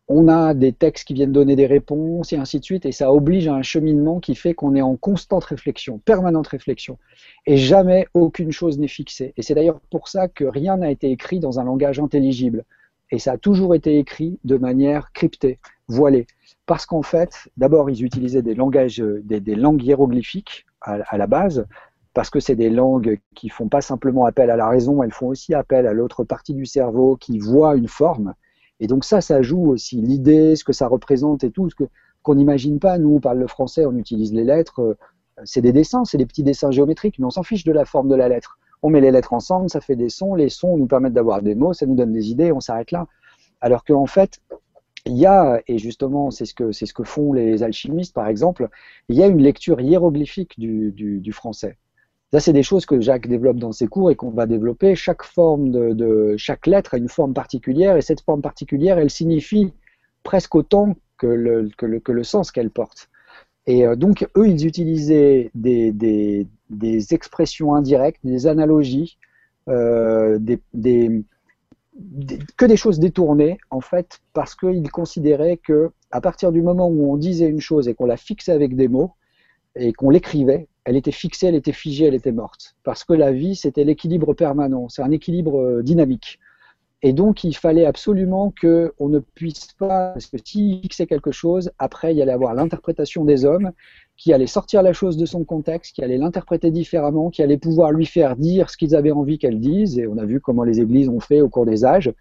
on 0.08 0.28
a 0.28 0.54
des 0.54 0.74
textes 0.74 1.08
qui 1.08 1.14
viennent 1.14 1.32
donner 1.32 1.56
des 1.56 1.66
réponses 1.66 2.34
et 2.34 2.38
ainsi 2.38 2.60
de 2.60 2.66
suite. 2.66 2.86
Et 2.86 2.92
ça 2.92 3.14
oblige 3.14 3.48
à 3.48 3.54
un 3.54 3.62
cheminement 3.62 4.20
qui 4.20 4.36
fait 4.36 4.54
qu'on 4.54 4.76
est 4.76 4.82
en 4.82 4.98
constante 4.98 5.46
réflexion, 5.46 6.00
permanente 6.00 6.48
réflexion. 6.48 6.98
Et 7.46 7.58
jamais 7.58 8.08
aucune 8.14 8.52
chose 8.52 8.78
n'est 8.78 8.88
fixée. 8.88 9.34
Et 9.38 9.42
c'est 9.42 9.56
d'ailleurs 9.56 9.80
pour 9.90 10.08
ça 10.10 10.28
que 10.28 10.44
rien 10.44 10.78
n'a 10.78 10.92
été 10.92 11.12
écrit 11.12 11.40
dans 11.40 11.60
un 11.60 11.64
langage 11.64 12.00
intelligible. 12.00 12.66
Et 13.12 13.20
ça 13.20 13.34
a 13.34 13.38
toujours 13.38 13.76
été 13.76 14.00
écrit 14.00 14.40
de 14.44 14.58
manière 14.58 15.12
cryptée, 15.12 15.60
voilée. 15.88 16.28
Parce 16.66 16.86
qu'en 16.86 17.02
fait, 17.02 17.50
d'abord, 17.58 17.90
ils 17.90 18.04
utilisaient 18.04 18.42
des 18.42 18.56
langages, 18.56 19.00
des, 19.00 19.56
langues 19.56 19.84
hiéroglyphiques 19.84 20.66
à, 20.82 21.18
la 21.18 21.28
base, 21.28 21.66
parce 22.14 22.30
que 22.30 22.40
c'est 22.40 22.56
des 22.56 22.70
langues 22.70 23.20
qui 23.36 23.50
font 23.50 23.68
pas 23.68 23.82
simplement 23.82 24.26
appel 24.26 24.50
à 24.50 24.56
la 24.56 24.68
raison, 24.68 25.04
elles 25.04 25.12
font 25.12 25.28
aussi 25.28 25.54
appel 25.54 25.88
à 25.88 25.94
l'autre 25.94 26.24
partie 26.24 26.54
du 26.54 26.66
cerveau 26.66 27.18
qui 27.18 27.40
voit 27.40 27.76
une 27.76 27.88
forme. 27.88 28.34
Et 28.82 28.88
donc 28.88 29.06
ça, 29.06 29.22
ça 29.22 29.42
joue 29.42 29.70
aussi 29.70 30.02
l'idée, 30.02 30.58
ce 30.58 30.66
que 30.66 30.74
ça 30.74 30.88
représente 30.88 31.46
et 31.46 31.52
tout, 31.52 31.70
ce 31.70 31.76
que 31.76 31.86
qu'on 32.24 32.36
n'imagine 32.36 32.80
pas. 32.80 32.98
Nous, 32.98 33.16
on 33.16 33.20
parle 33.20 33.40
le 33.40 33.48
français, 33.48 33.86
on 33.86 33.96
utilise 33.96 34.34
les 34.34 34.44
lettres. 34.44 34.82
Euh, 34.82 34.98
c'est 35.44 35.62
des 35.62 35.72
dessins, 35.72 36.06
c'est 36.06 36.18
des 36.18 36.26
petits 36.26 36.44
dessins 36.44 36.72
géométriques, 36.72 37.18
mais 37.20 37.26
on 37.26 37.32
s'en 37.32 37.44
fiche 37.44 37.64
de 37.64 37.72
la 37.72 37.86
forme 37.86 38.10
de 38.10 38.16
la 38.16 38.30
lettre. 38.30 38.60
On 38.84 38.90
met 38.90 39.02
les 39.02 39.12
lettres 39.12 39.34
ensemble, 39.34 39.70
ça 39.70 39.82
fait 39.82 39.96
des 39.96 40.10
sons. 40.10 40.36
Les 40.36 40.50
sons 40.50 40.78
nous 40.78 40.88
permettent 40.88 41.14
d'avoir 41.14 41.42
des 41.42 41.56
mots, 41.56 41.74
ça 41.74 41.86
nous 41.86 41.96
donne 41.96 42.12
des 42.12 42.30
idées, 42.30 42.52
on 42.52 42.60
s'arrête 42.60 42.92
là. 42.92 43.08
Alors 43.60 43.84
qu'en 43.84 44.06
fait, 44.08 44.40
il 45.06 45.18
y 45.18 45.26
a, 45.26 45.62
et 45.68 45.78
justement, 45.78 46.32
c'est 46.32 46.46
ce 46.46 46.54
que 46.54 46.72
c'est 46.72 46.86
ce 46.86 46.94
que 46.94 47.04
font 47.04 47.34
les 47.34 47.64
alchimistes, 47.64 48.14
par 48.14 48.28
exemple, 48.28 48.70
il 49.10 49.16
y 49.16 49.24
a 49.24 49.28
une 49.28 49.42
lecture 49.42 49.82
hiéroglyphique 49.82 50.60
du, 50.60 50.92
du, 50.92 51.32
français. 51.32 51.78
Ça, 52.34 52.40
c'est 52.40 52.54
des 52.54 52.64
choses 52.64 52.86
que 52.86 53.02
Jacques 53.02 53.28
développe 53.28 53.58
dans 53.58 53.74
ses 53.74 53.88
cours 53.88 54.10
et 54.10 54.16
qu'on 54.16 54.30
va 54.30 54.46
développer. 54.46 54.96
Chaque 54.96 55.24
forme 55.24 55.72
de, 55.72 56.36
chaque 56.38 56.66
lettre 56.66 56.94
a 56.94 56.98
une 56.98 57.10
forme 57.10 57.34
particulière, 57.34 57.98
et 57.98 58.02
cette 58.02 58.22
forme 58.22 58.42
particulière, 58.42 58.98
elle 58.98 59.10
signifie 59.10 59.74
presque 60.24 60.56
autant 60.56 60.96
que 61.18 61.28
le, 61.28 61.70
que 61.78 61.86
le, 61.86 62.00
que 62.00 62.14
le 62.14 62.24
sens 62.24 62.52
qu'elle 62.52 62.70
porte. 62.70 63.10
Et 63.68 63.86
euh, 63.86 63.96
donc, 63.96 64.28
eux, 64.38 64.48
ils 64.48 64.66
utilisaient 64.66 65.52
des, 65.56 65.92
des, 65.92 66.48
des 66.70 67.14
expressions 67.14 67.76
indirectes, 67.76 68.22
des 68.24 68.48
analogies, 68.48 69.18
euh, 69.68 70.40
des, 70.40 70.60
des 70.74 71.24
que 72.56 72.66
des 72.66 72.78
choses 72.78 73.00
détournées, 73.00 73.58
en 73.70 73.82
fait, 73.82 74.22
parce 74.34 74.56
qu'ils 74.56 74.90
considéraient 74.90 75.58
que 75.58 75.92
à 76.10 76.22
partir 76.22 76.54
du 76.54 76.62
moment 76.62 76.88
où 76.88 77.12
on 77.12 77.18
disait 77.18 77.50
une 77.50 77.60
chose 77.60 77.90
et 77.90 77.94
qu'on 77.94 78.06
la 78.06 78.18
fixait 78.18 78.54
avec 78.54 78.76
des 78.76 78.88
mots 78.88 79.12
et 79.76 79.94
qu'on 79.94 80.10
l'écrivait, 80.10 80.68
elle 80.84 80.96
était 80.96 81.12
fixée, 81.12 81.48
elle 81.48 81.56
était 81.56 81.72
figée, 81.72 82.06
elle 82.06 82.16
était 82.16 82.32
morte. 82.32 82.76
Parce 82.84 83.04
que 83.04 83.14
la 83.14 83.32
vie, 83.32 83.56
c'était 83.56 83.84
l'équilibre 83.84 84.34
permanent, 84.34 84.90
c'est 84.90 85.02
un 85.02 85.12
équilibre 85.12 85.60
euh, 85.60 85.84
dynamique. 85.84 86.40
Et 87.04 87.14
donc, 87.14 87.44
il 87.44 87.56
fallait 87.56 87.86
absolument 87.86 88.54
qu'on 88.62 89.10
ne 89.10 89.20
puisse 89.20 89.74
pas, 89.74 90.12
parce 90.12 90.28
que 90.28 90.38
s'il 90.44 90.82
fixait 90.82 91.08
quelque 91.08 91.32
chose, 91.32 91.72
après, 91.80 92.14
il 92.14 92.18
y 92.18 92.22
allait 92.22 92.32
avoir 92.32 92.54
l'interprétation 92.54 93.26
des 93.26 93.44
hommes, 93.44 93.72
qui 94.18 94.34
allait 94.34 94.46
sortir 94.46 94.84
la 94.84 94.94
chose 94.94 95.18
de 95.18 95.26
son 95.26 95.44
contexte, 95.44 95.96
qui 95.96 96.04
allait 96.04 96.20
l'interpréter 96.20 96.70
différemment, 96.70 97.32
qui 97.32 97.42
allait 97.42 97.58
pouvoir 97.58 97.92
lui 97.92 98.06
faire 98.06 98.36
dire 98.36 98.70
ce 98.70 98.78
qu'ils 98.78 98.96
avaient 98.96 99.12
envie 99.12 99.40
qu'elle 99.40 99.60
dise. 99.60 99.98
Et 99.98 100.06
on 100.06 100.18
a 100.20 100.26
vu 100.26 100.40
comment 100.40 100.64
les 100.64 100.80
églises 100.80 101.10
ont 101.10 101.20
fait 101.20 101.42
au 101.42 101.50
cours 101.50 101.66
des 101.66 101.86
âges, 101.86 102.14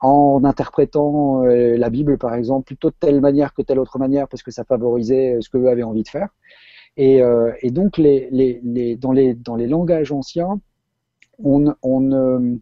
en 0.00 0.44
interprétant 0.44 1.44
euh, 1.44 1.76
la 1.76 1.90
Bible, 1.90 2.16
par 2.16 2.34
exemple, 2.34 2.66
plutôt 2.66 2.90
de 2.90 2.96
telle 3.00 3.20
manière 3.20 3.52
que 3.52 3.62
telle 3.62 3.80
autre 3.80 3.98
manière, 3.98 4.28
parce 4.28 4.44
que 4.44 4.52
ça 4.52 4.62
favorisait 4.62 5.38
ce 5.40 5.48
qu'eux 5.50 5.66
avaient 5.66 5.82
envie 5.82 6.04
de 6.04 6.08
faire. 6.08 6.28
Et, 6.98 7.22
euh, 7.22 7.52
et 7.62 7.70
donc, 7.70 7.96
les, 7.96 8.28
les, 8.30 8.60
les, 8.62 8.96
dans, 8.96 9.12
les, 9.12 9.32
dans 9.32 9.56
les 9.56 9.68
langages 9.68 10.12
anciens, 10.12 10.60
on, 11.42 11.72
on 11.82 12.12
euh, 12.12 12.56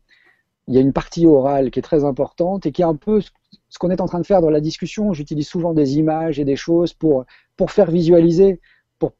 il 0.69 0.75
y 0.75 0.79
a 0.79 0.81
une 0.81 0.93
partie 0.93 1.27
orale 1.27 1.71
qui 1.71 1.79
est 1.79 1.83
très 1.83 2.05
importante 2.05 2.67
et 2.67 2.73
qui 2.73 2.83
est 2.83 2.87
un 2.87 2.97
peu 2.97 3.21
ce 3.21 3.79
qu'on 3.79 3.91
est 3.91 4.01
en 4.01 4.07
train 4.07 4.21
de 4.21 4.27
faire 4.27 4.43
dans 4.43 4.51
la 4.51 4.61
discussion. 4.61 5.13
J'utilise 5.13 5.49
souvent 5.49 5.73
des 5.73 5.99
images 5.99 6.39
et 6.39 6.45
des 6.45 6.57
choses 6.57 6.93
pour, 6.93 7.25
pour 7.57 7.71
faire 7.71 7.91
visualiser 7.91 8.61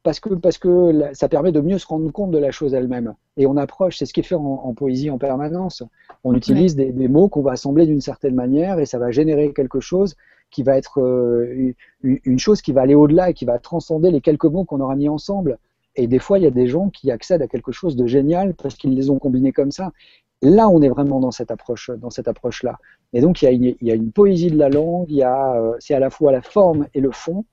parce, 0.03 0.21
que, 0.21 0.35
parce 0.35 0.59
que 0.59 1.11
ça 1.13 1.29
permet 1.29 1.53
de 1.53 1.61
mieux 1.61 1.79
se 1.79 1.87
rendre 1.87 2.11
compte 2.11 2.31
de 2.31 2.39
la 2.39 2.51
chose 2.51 2.75
elle-même. 2.75 3.15
Et 3.37 3.47
on 3.47 3.57
approche, 3.57 3.99
c'est 3.99 4.07
ce 4.07 4.13
qui 4.13 4.21
est 4.21 4.25
fait 4.25 4.35
en, 4.35 4.75
poésie 4.75 5.11
en 5.11 5.19
permanence. 5.19 5.83
On 6.25 6.35
utilise 6.35 6.77
des, 6.77 7.09
mots 7.09 7.29
qu'on 7.29 7.43
va 7.43 7.53
assembler 7.53 7.87
d'une 7.87 8.01
certaine 8.01 8.35
manière 8.35 8.79
et 8.79 8.87
ça 8.87 8.99
va 8.99 9.11
générer 9.11 9.53
quelque 9.53 9.81
chose 9.81 10.17
qui 10.51 10.63
va 10.63 10.77
être 10.77 11.01
euh, 11.01 11.75
une 12.03 12.39
chose 12.39 12.63
qui 12.63 12.73
va 12.73 12.83
aller 12.83 12.95
au-delà 12.95 13.31
et 13.31 13.35
qui 13.35 13.45
va 13.45 13.59
transcender 13.59 14.11
les 14.11 14.21
quelques 14.21 14.45
mots 14.45 14.65
qu'on 14.65 14.81
aura 14.81 14.97
mis 14.97 15.09
ensemble. 15.09 15.59
Et 15.97 16.07
des 16.07 16.19
fois, 16.19 16.39
il 16.39 16.45
y 16.45 16.47
a 16.47 16.51
des 16.51 16.67
gens 16.67 16.91
qui 16.91 17.11
accèdent 17.11 17.43
à 17.43 17.49
quelque 17.49 17.73
chose 17.73 17.97
de 17.97 18.07
génial 18.07 18.55
parce 18.55 18.75
qu'ils 18.75 18.95
les 18.95 19.11
ont 19.11 19.19
combinés 19.19 19.53
comme 19.53 19.71
ça. 19.71 19.93
Là, 20.43 20.69
on 20.69 20.83
est 20.83 20.89
vraiment 20.89 21.21
dans 21.21 21.31
cette 21.31 21.51
approche, 21.51 21.91
dans 21.91 22.11
cette 22.11 22.29
approche-là. 22.29 22.79
Et 23.13 23.21
donc, 23.21 23.41
il 23.41 23.47
y, 23.47 23.49
a 23.49 23.51
une, 23.51 23.65
il 23.65 23.89
y, 23.89 23.91
a 23.91 23.95
une, 23.95 24.13
poésie 24.13 24.51
de 24.51 24.59
la 24.59 24.69
langue. 24.69 25.07
Il 25.09 25.17
y 25.17 25.23
a, 25.23 25.55
euh, 25.55 25.75
c'est 25.79 25.95
à 25.95 25.99
la 25.99 26.11
fois 26.11 26.33
la 26.33 26.43
forme 26.43 26.87
et 26.95 27.01
le 27.01 27.11
fond. 27.11 27.45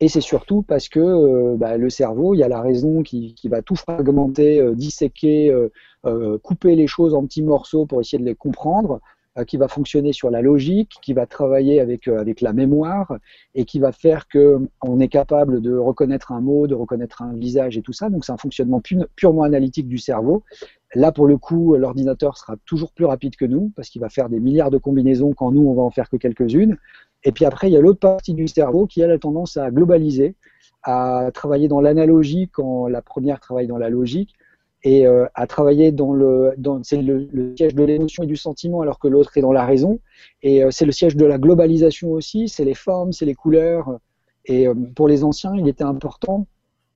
Et 0.00 0.08
c'est 0.08 0.22
surtout 0.22 0.62
parce 0.62 0.88
que 0.88 0.98
euh, 0.98 1.54
bah, 1.56 1.76
le 1.76 1.90
cerveau, 1.90 2.34
il 2.34 2.38
y 2.38 2.42
a 2.42 2.48
la 2.48 2.60
raison 2.60 3.02
qui, 3.02 3.36
va 3.44 3.62
tout 3.62 3.76
fragmenter, 3.76 4.74
disséquer, 4.74 5.54
couper 6.42 6.74
les 6.74 6.86
choses 6.86 7.14
en 7.14 7.24
petits 7.24 7.42
morceaux 7.42 7.86
pour 7.86 8.00
essayer 8.00 8.18
de 8.18 8.24
les 8.24 8.34
comprendre, 8.34 9.00
qui 9.46 9.56
va 9.56 9.68
fonctionner 9.68 10.12
sur 10.12 10.30
la 10.30 10.42
logique, 10.42 10.92
qui 11.00 11.14
va 11.14 11.26
travailler 11.26 11.80
avec, 11.80 12.06
avec 12.06 12.40
la 12.40 12.52
mémoire 12.52 13.16
et 13.54 13.64
qui 13.64 13.78
va 13.78 13.90
faire 13.92 14.26
qu'on 14.28 15.00
est 15.00 15.08
capable 15.08 15.62
de 15.62 15.74
reconnaître 15.74 16.32
un 16.32 16.40
mot, 16.40 16.66
de 16.66 16.74
reconnaître 16.74 17.22
un 17.22 17.34
visage 17.34 17.78
et 17.78 17.82
tout 17.82 17.94
ça. 17.94 18.10
Donc 18.10 18.24
c'est 18.24 18.32
un 18.32 18.36
fonctionnement 18.36 18.82
purement 19.16 19.42
analytique 19.42 19.88
du 19.88 19.98
cerveau. 19.98 20.42
Là, 20.94 21.12
pour 21.12 21.26
le 21.26 21.38
coup, 21.38 21.74
l'ordinateur 21.76 22.36
sera 22.36 22.56
toujours 22.66 22.92
plus 22.92 23.06
rapide 23.06 23.36
que 23.36 23.46
nous 23.46 23.72
parce 23.74 23.88
qu'il 23.88 24.02
va 24.02 24.10
faire 24.10 24.28
des 24.28 24.40
milliards 24.40 24.70
de 24.70 24.78
combinaisons 24.78 25.32
quand 25.32 25.50
nous, 25.50 25.62
on 25.62 25.74
va 25.74 25.82
en 25.82 25.90
faire 25.90 26.10
que 26.10 26.16
quelques-unes. 26.16 26.76
Et 27.24 27.32
puis 27.32 27.44
après, 27.44 27.70
il 27.70 27.72
y 27.72 27.76
a 27.76 27.80
l'autre 27.80 28.00
partie 28.00 28.34
du 28.34 28.48
cerveau 28.48 28.86
qui 28.86 29.02
a 29.02 29.06
la 29.06 29.18
tendance 29.18 29.56
à 29.56 29.70
globaliser, 29.70 30.34
à 30.82 31.30
travailler 31.32 31.68
dans 31.68 31.80
l'analogie 31.80 32.50
quand 32.52 32.88
la 32.88 33.00
première 33.00 33.40
travaille 33.40 33.66
dans 33.66 33.78
la 33.78 33.88
logique, 33.88 34.34
et 34.84 35.06
euh, 35.06 35.26
à 35.34 35.46
travailler 35.46 35.92
dans 35.92 36.12
le, 36.12 36.54
dans, 36.58 36.82
c'est 36.82 37.00
le, 37.00 37.54
siège 37.56 37.74
de 37.74 37.84
l'émotion 37.84 38.24
et 38.24 38.26
du 38.26 38.36
sentiment, 38.36 38.80
alors 38.80 38.98
que 38.98 39.08
l'autre 39.08 39.36
est 39.38 39.40
dans 39.40 39.52
la 39.52 39.64
raison. 39.64 40.00
Et 40.42 40.64
euh, 40.64 40.70
c'est 40.70 40.86
le 40.86 40.92
siège 40.92 41.16
de 41.16 41.24
la 41.24 41.38
globalisation 41.38 42.12
aussi, 42.12 42.48
c'est 42.48 42.64
les 42.64 42.74
formes, 42.74 43.12
c'est 43.12 43.24
les 43.24 43.34
couleurs. 43.34 43.98
Et 44.46 44.66
euh, 44.66 44.74
pour 44.94 45.08
les 45.08 45.22
anciens, 45.24 45.54
il 45.56 45.68
était 45.68 45.84
important, 45.84 46.46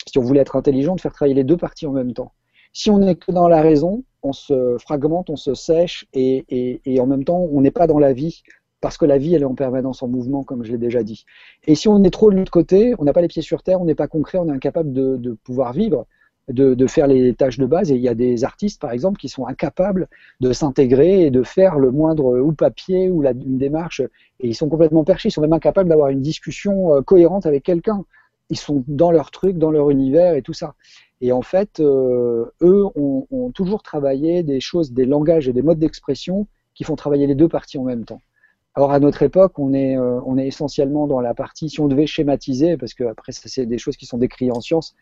si 0.07 0.19
on 0.19 0.23
voulait 0.23 0.41
être 0.41 0.57
intelligent, 0.57 0.97
de 0.97 1.01
faire 1.01 1.13
travailler 1.13 1.35
les 1.35 1.45
deux 1.45 1.57
parties 1.57 1.87
en 1.87 1.93
même 1.93 2.13
temps. 2.13 2.33
Si 2.73 2.91
on 2.91 2.99
n'est 2.99 3.15
que 3.15 3.33
dans 3.33 3.49
la 3.49 3.63
raison, 3.63 4.05
on 4.23 4.33
se 4.33 4.77
fragmente, 4.79 5.31
on 5.31 5.37
se 5.37 5.55
sèche, 5.55 6.07
et, 6.13 6.45
et, 6.49 6.81
et 6.85 7.01
en 7.01 7.07
même 7.07 7.25
temps, 7.25 7.49
on 7.53 7.61
n'est 7.61 7.71
pas 7.71 7.87
dans 7.87 7.99
la 7.99 8.13
vie 8.13 8.43
parce 8.81 8.99
que 8.99 9.05
la 9.05 9.19
vie, 9.19 9.35
elle 9.35 9.43
est 9.43 9.47
en 9.47 9.55
permanence 9.55 10.03
en 10.03 10.09
mouvement, 10.09 10.45
comme 10.45 10.63
je 10.65 10.73
l'ai 10.73 10.79
déjà 10.79 11.03
dit. 11.03 11.25
Et 11.67 11.75
si 11.75 11.89
on 11.89 12.03
est 12.05 12.11
trop 12.11 12.31
de 12.31 12.37
l'autre 12.37 12.53
côté, 12.53 12.95
on 12.99 13.05
n'a 13.05 13.13
pas 13.13 13.21
les 13.21 13.29
pieds 13.29 13.43
sur 13.43 13.63
terre, 13.63 13.81
on 13.81 13.85
n'est 13.85 13.95
pas 13.95 14.09
concret, 14.09 14.39
on 14.39 14.49
est 14.49 14.53
incapable 14.53 14.93
de, 14.93 15.37
pouvoir 15.45 15.73
vivre, 15.73 16.07
de, 16.49 16.87
faire 16.87 17.07
les 17.07 17.35
tâches 17.35 17.59
de 17.59 17.67
base. 17.67 17.91
Et 17.91 17.97
il 17.97 18.01
y 18.01 18.09
a 18.09 18.15
des 18.15 18.45
artistes, 18.45 18.81
par 18.81 18.93
exemple, 18.93 19.19
qui 19.19 19.29
sont 19.29 19.47
incapables 19.47 20.09
de 20.41 20.53
s'intégrer 20.53 21.27
et 21.27 21.31
de 21.31 21.43
faire 21.43 21.79
le 21.79 21.91
moindre 21.91 22.39
ou 22.41 22.53
papier 22.53 23.11
ou 23.11 23.25
une 23.25 23.59
démarche. 23.59 24.01
Et 24.41 24.49
ils 24.49 24.55
sont 24.55 24.69
complètement 24.69 25.05
perchés, 25.05 25.29
ils 25.29 25.33
sont 25.33 25.41
même 25.41 25.53
incapables 25.53 25.89
d'avoir 25.89 26.09
une 26.09 26.23
discussion 26.23 26.95
euh, 26.95 27.03
cohérente 27.03 27.47
avec 27.47 27.63
quelqu'un. 27.63 28.05
Ils 28.51 28.59
sont 28.59 28.85
dans 28.87 29.11
leur 29.11 29.31
truc, 29.31 29.59
dans 29.59 29.71
leur 29.71 29.91
univers 29.91 30.35
et 30.35 30.43
tout 30.43 30.53
ça. 30.53 30.75
Et 31.21 31.33
en 31.33 31.43
fait, 31.43 31.81
euh, 31.81 32.45
eux 32.61 32.85
ont, 32.95 33.51
toujours 33.55 33.83
travaillé 33.83 34.43
des 34.43 34.61
choses, 34.61 34.93
des 34.93 35.07
langages 35.07 35.49
et 35.49 35.53
des 35.53 35.63
modes 35.63 35.79
d'expression 35.79 36.47
qui 36.75 36.85
font 36.85 36.95
travailler 36.95 37.27
les 37.27 37.35
deux 37.35 37.49
parties 37.49 37.79
en 37.79 37.85
même 37.85 38.05
temps. 38.05 38.21
Alors 38.75 38.93
à 38.93 39.01
notre 39.01 39.23
époque, 39.23 39.59
on 39.59 39.73
est, 39.73 39.97
euh, 39.97 40.21
on 40.27 40.37
est 40.37 40.47
essentiellement 40.47 41.07
dans 41.07 41.21
la 41.21 41.33
partie, 41.33 41.71
si 41.71 41.81
on 41.81 41.89
devait 41.89 42.07
schématiser, 42.07 42.77
parce 42.77 42.93
que 42.93 43.05
après 43.05 43.33
c'est 43.33 43.65
des 43.65 43.79
choses 43.79 43.97
qui 43.97 44.05
sont 44.05 44.19
décrites 44.19 44.53
en 44.53 44.61
science, 44.61 44.95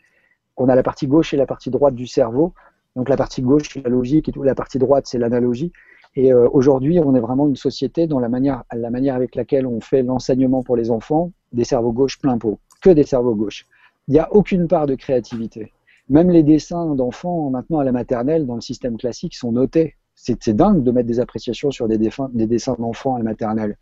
on 0.57 0.69
a 0.69 0.75
la 0.75 0.83
partie 0.83 1.07
gauche 1.07 1.35
et 1.35 1.37
la 1.37 1.47
partie 1.47 1.71
droite 1.71 1.95
du 1.95 2.07
cerveau. 2.07 2.55
Donc 2.97 3.09
la 3.09 3.17
partie 3.17 3.43
gauche 3.43 3.69
c'est 3.73 3.83
la 3.83 3.91
logique 3.91 4.29
et 4.29 4.33
tout, 4.33 4.43
la 4.43 4.55
partie 4.55 4.79
droite 4.79 5.07
c'est 5.07 5.19
l'analogie. 5.19 5.73
Et 6.17 6.33
euh, 6.33 6.49
aujourd'hui, 6.53 7.01
on 7.01 7.15
est 7.15 7.21
vraiment 7.21 7.49
une 7.49 7.57
société 7.57 8.07
dont 8.07 8.21
la 8.21 8.29
manière, 8.29 8.63
la 8.73 8.91
manière 8.91 9.17
avec 9.17 9.35
laquelle 9.35 9.67
on 9.67 9.81
fait 9.81 10.03
l'enseignement 10.03 10.63
pour 10.63 10.77
les 10.77 10.91
enfants, 10.93 11.33
des 11.53 11.65
cerveaux 11.65 11.93
gauches 11.93 12.21
plein 12.21 12.39
pot, 12.39 12.61
que 12.83 12.91
des 12.91 13.03
cerveaux 13.03 13.35
gauches. 13.35 13.67
Il 14.07 14.13
n'y 14.13 14.21
a 14.21 14.33
aucune 14.33 14.69
part 14.69 14.87
de 14.87 14.95
créativité. 14.95 15.73
Même 16.09 16.31
les 16.31 16.43
dessins 16.43 16.95
d'enfants 16.95 17.51
maintenant 17.51 17.79
à 17.79 17.85
la 17.85 17.93
maternelle 17.93 18.47
dans 18.47 18.55
le 18.55 18.61
système 18.61 18.97
classique 18.97 19.35
sont 19.35 19.53
notés. 19.53 19.95
C'est 20.15 20.51
dingue 20.51 20.85
de 20.85 20.91
mettre 20.93 21.09
des 21.09 21.19
appréciations 21.19 21.73
sur 21.73 21.89
des, 21.89 21.99
des 21.99 22.47
dessins 22.47 22.77
d'enfants 22.79 23.17
à 23.17 23.19
la 23.19 23.25
maternelle. 23.25 23.77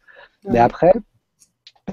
Mais 0.49 0.59
après, 0.59 0.95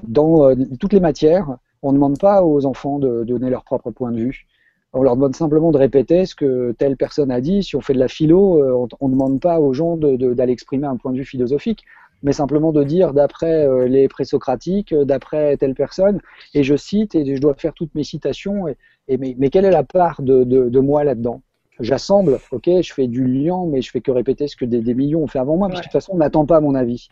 dans 0.03 0.49
euh, 0.49 0.55
toutes 0.79 0.93
les 0.93 0.99
matières, 0.99 1.57
on 1.81 1.89
ne 1.89 1.95
demande 1.95 2.19
pas 2.19 2.43
aux 2.43 2.65
enfants 2.65 2.99
de, 2.99 3.23
donner 3.23 3.49
leur 3.49 3.63
propre 3.63 3.91
point 3.91 4.11
de 4.11 4.17
vue. 4.17 4.47
On 4.93 5.03
leur 5.03 5.15
demande 5.15 5.35
simplement 5.35 5.71
de 5.71 5.77
répéter 5.77 6.25
ce 6.25 6.33
que 6.33 6.71
telle 6.71 6.97
personne 6.97 7.29
a 7.29 7.41
dit. 7.41 7.61
Si 7.63 7.75
on 7.75 7.81
fait 7.81 7.93
de 7.93 7.99
la 7.99 8.07
philo, 8.07 8.63
euh, 8.63 8.87
on 8.99 9.07
ne 9.07 9.13
demande 9.13 9.39
pas 9.39 9.59
aux 9.59 9.73
gens 9.73 9.97
d'aller 9.97 10.51
exprimer 10.51 10.87
un 10.87 10.97
point 10.97 11.11
de 11.11 11.17
vue 11.17 11.25
philosophique, 11.25 11.85
mais 12.23 12.33
simplement 12.33 12.71
de 12.71 12.83
dire 12.83 13.13
d'après 13.13 13.65
euh, 13.67 13.87
les 13.87 14.07
présocratiques, 14.07 14.93
d'après 14.93 15.57
telle 15.57 15.75
personne, 15.75 16.19
et 16.53 16.63
je 16.63 16.75
cite, 16.75 17.15
et 17.15 17.35
je 17.35 17.41
dois 17.41 17.53
faire 17.55 17.73
toutes 17.73 17.93
mes 17.95 18.03
citations, 18.03 18.67
et, 18.67 19.17
mais, 19.17 19.49
quelle 19.49 19.65
est 19.65 19.71
la 19.71 19.83
part 19.83 20.21
de, 20.21 20.79
moi 20.79 21.03
là-dedans? 21.03 21.41
J'assemble, 21.79 22.39
ok, 22.51 22.69
je 22.81 22.93
fais 22.93 23.07
du 23.07 23.25
lien, 23.25 23.65
mais 23.67 23.81
je 23.81 23.89
fais 23.89 24.01
que 24.01 24.11
répéter 24.11 24.47
ce 24.47 24.55
que 24.55 24.65
des, 24.65 24.93
millions 24.93 25.23
ont 25.23 25.27
fait 25.27 25.39
avant 25.39 25.55
moi, 25.55 25.67
parce 25.67 25.81
que 25.81 25.85
de 25.85 25.89
toute 25.89 25.93
façon, 25.93 26.13
on 26.13 26.17
n'attend 26.17 26.45
pas 26.45 26.59
mon 26.59 26.75
avis. 26.75 27.07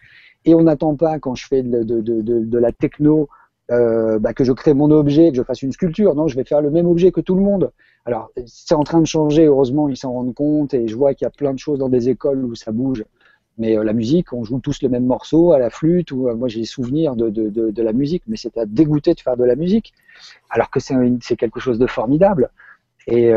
Et 0.45 0.53
on 0.53 0.63
n'attend 0.63 0.95
pas, 0.95 1.19
quand 1.19 1.35
je 1.35 1.47
fais 1.47 1.63
de, 1.63 2.57
la 2.57 2.71
techno, 2.71 3.29
euh, 3.69 4.17
bah, 4.19 4.33
que 4.33 4.45
je 4.45 4.53
crée 4.53 4.73
mon 4.73 4.91
objet, 4.91 5.29
que 5.29 5.35
je 5.35 5.43
fasse 5.43 5.61
une 5.61 5.73
sculpture. 5.73 6.15
Non, 6.15 6.27
je 6.27 6.35
vais 6.35 6.45
faire 6.45 6.61
le 6.61 6.71
même 6.71 6.87
objet 6.87 7.11
que 7.11 7.19
tout 7.19 7.35
le 7.35 7.41
monde. 7.41 7.71
Alors, 8.05 8.31
c'est 8.45 8.75
en 8.75 8.83
train 8.83 9.01
de 9.01 9.07
changer, 9.07 9.45
heureusement, 9.45 9.89
ils 9.89 9.97
s'en 9.97 10.13
rendent 10.13 10.33
compte, 10.33 10.73
et 10.73 10.87
je 10.87 10.95
vois 10.95 11.13
qu'il 11.13 11.25
y 11.25 11.27
a 11.27 11.31
plein 11.31 11.53
de 11.53 11.59
choses 11.59 11.79
dans 11.79 11.89
des 11.89 12.07
écoles 12.07 12.45
où 12.45 12.55
ça 12.55 12.71
bouge. 12.71 13.03
Mais 13.57 13.77
euh, 13.77 13.83
la 13.83 13.91
musique, 13.91 14.31
on 14.31 14.43
joue 14.45 14.59
tous 14.59 14.81
le 14.81 14.89
même 14.89 15.05
morceau 15.05 15.51
à 15.51 15.59
la 15.59 15.69
flûte, 15.69 16.11
ou 16.11 16.29
euh, 16.29 16.35
moi 16.35 16.47
j'ai 16.47 16.61
des 16.61 16.65
souvenirs 16.65 17.15
de, 17.17 17.81
la 17.81 17.93
musique, 17.93 18.23
mais 18.27 18.37
c'est 18.37 18.57
à 18.57 18.65
dégoûter 18.65 19.13
de 19.13 19.19
faire 19.19 19.35
de 19.35 19.43
la 19.43 19.55
musique, 19.55 19.93
alors 20.49 20.69
que 20.69 20.79
c'est 20.79 21.35
quelque 21.35 21.59
chose 21.59 21.79
de 21.79 21.87
formidable. 21.87 22.49
Et, 23.07 23.31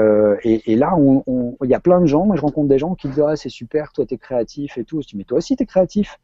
et, 0.44 0.74
là, 0.74 0.96
il 0.98 1.70
y 1.70 1.74
a 1.74 1.80
plein 1.80 2.00
de 2.00 2.06
gens, 2.06 2.26
moi 2.26 2.34
je 2.34 2.42
rencontre 2.42 2.68
des 2.68 2.78
gens 2.78 2.96
qui 2.96 3.08
disent 3.08 3.22
ah, 3.24 3.36
c'est 3.36 3.48
super, 3.48 3.92
toi 3.92 4.04
tu 4.04 4.14
es 4.14 4.18
créatif 4.18 4.76
et 4.78 4.84
tout. 4.84 5.00
Je 5.00 5.06
dis 5.06 5.16
mais 5.16 5.22
toi 5.22 5.38
aussi 5.38 5.56
tu 5.56 5.62
es 5.62 5.66
créatif 5.66 6.18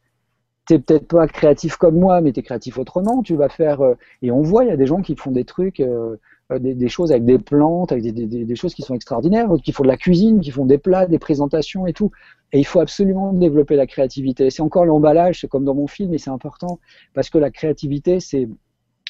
t'es 0.67 0.79
peut-être 0.79 1.07
pas 1.07 1.27
créatif 1.27 1.77
comme 1.77 1.99
moi, 1.99 2.21
mais 2.21 2.33
tu 2.33 2.41
es 2.41 2.43
créatif 2.43 2.79
autrement. 2.79 3.23
Tu 3.23 3.37
vas 3.37 3.49
faire. 3.49 3.81
Euh, 3.81 3.95
et 4.23 4.31
on 4.31 4.43
voit, 4.43 4.65
il 4.65 4.69
y 4.69 4.73
a 4.73 4.77
des 4.77 4.87
gens 4.87 5.01
qui 5.01 5.17
font 5.17 5.31
des 5.31 5.45
trucs, 5.45 5.81
euh, 5.81 6.17
euh, 6.53 6.59
des, 6.59 6.89
choses 6.89 7.13
avec 7.13 7.25
des 7.25 7.39
plantes, 7.39 7.93
avec 7.93 8.05
des, 8.05 8.57
choses 8.57 8.75
qui 8.75 8.83
sont 8.83 8.95
extraordinaires, 8.95 9.49
qui 9.63 9.73
font 9.73 9.85
de 9.85 9.89
la 9.89 9.97
cuisine, 9.97 10.41
qui 10.41 10.51
font 10.51 10.67
des 10.67 10.79
plats, 10.79 11.07
des 11.07 11.19
présentations 11.19 11.87
et 11.87 11.93
tout. 11.93 12.11
Et 12.53 12.59
il 12.59 12.67
faut 12.67 12.81
absolument 12.81 13.33
développer 13.33 13.77
la 13.77 13.87
créativité. 13.87 14.51
C'est 14.51 14.63
encore 14.63 14.85
l'emballage, 14.85 15.41
c'est 15.41 15.49
comme 15.49 15.65
dans 15.65 15.75
mon 15.75 15.87
film, 15.87 16.13
et 16.15 16.19
c'est 16.19 16.31
important 16.31 16.79
parce 17.15 17.31
que 17.31 17.39
la 17.39 17.51
créativité, 17.51 18.21
c'est 18.21 18.49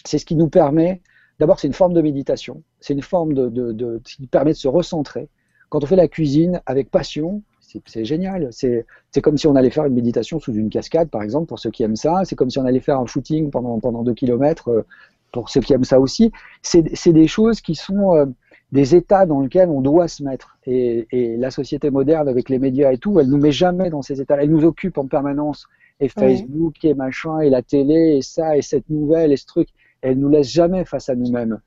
c'est 0.04 0.18
ce 0.18 0.26
qui 0.26 0.36
nous 0.36 0.48
permet. 0.48 1.02
D'abord, 1.40 1.58
c'est 1.58 1.66
une 1.66 1.74
forme 1.74 1.92
de 1.92 2.00
méditation. 2.00 2.62
C'est 2.80 2.94
une 2.94 3.02
forme 3.02 3.34
de, 3.34 4.00
qui 4.04 4.26
permet 4.26 4.52
de 4.52 4.56
se 4.56 4.68
recentrer. 4.68 5.28
Quand 5.68 5.82
on 5.82 5.86
fait 5.86 5.96
la 5.96 6.08
cuisine 6.08 6.62
avec 6.64 6.90
passion, 6.90 7.42
c'est 7.86 8.04
génial. 8.04 8.50
C'est 8.52 8.84
comme 9.22 9.36
si 9.36 9.46
on 9.46 9.56
allait 9.56 9.70
faire 9.70 9.84
une 9.84 9.94
méditation 9.94 10.38
sous 10.38 10.52
une 10.52 10.70
cascade, 10.70 11.10
par 11.10 11.22
exemple, 11.22 11.46
pour 11.46 11.58
ceux 11.58 11.70
qui 11.70 11.82
aiment 11.82 11.96
ça. 11.96 12.22
C'est 12.24 12.36
comme 12.36 12.50
si 12.50 12.58
on 12.58 12.64
allait 12.64 12.80
faire 12.80 12.98
un 12.98 13.06
footing 13.06 13.50
pendant, 13.50 13.78
pendant 13.80 14.02
deux 14.02 14.14
kilomètres, 14.14 14.68
euh, 14.68 14.86
pour 15.32 15.48
ceux 15.48 15.60
qui 15.60 15.72
aiment 15.72 15.84
ça 15.84 16.00
aussi. 16.00 16.32
C'est 16.62 17.12
des 17.12 17.26
choses 17.26 17.60
qui 17.60 17.74
sont 17.74 18.14
euh, 18.14 18.26
des 18.72 18.94
états 18.94 19.26
dans 19.26 19.40
lesquels 19.40 19.68
on 19.68 19.80
doit 19.80 20.08
se 20.08 20.22
mettre. 20.22 20.58
Et, 20.66 21.06
la 21.38 21.50
société 21.50 21.90
moderne, 21.90 22.28
avec 22.28 22.48
les 22.48 22.58
médias 22.58 22.92
et 22.92 22.98
tout, 22.98 23.18
elle 23.20 23.28
nous 23.28 23.38
met 23.38 23.52
jamais 23.52 23.90
dans 23.90 24.02
ces 24.02 24.20
états. 24.20 24.40
Elle 24.40 24.50
nous 24.50 24.64
occupe 24.64 24.98
en 24.98 25.06
permanence. 25.06 25.66
Et 25.98 26.08
Facebook, 26.08 26.84
et 26.84 26.92
machin, 26.92 27.40
et 27.40 27.48
la 27.48 27.62
télé, 27.62 28.16
et 28.18 28.22
ça, 28.22 28.56
et 28.56 28.62
cette 28.62 28.90
nouvelle, 28.90 29.32
et 29.32 29.36
ce 29.38 29.46
truc. 29.46 29.68
Elle 30.02 30.18
nous 30.18 30.28
laisse 30.28 30.50
jamais 30.50 30.84
face 30.84 31.08
à 31.08 31.14
nous-mêmes. 31.14 31.58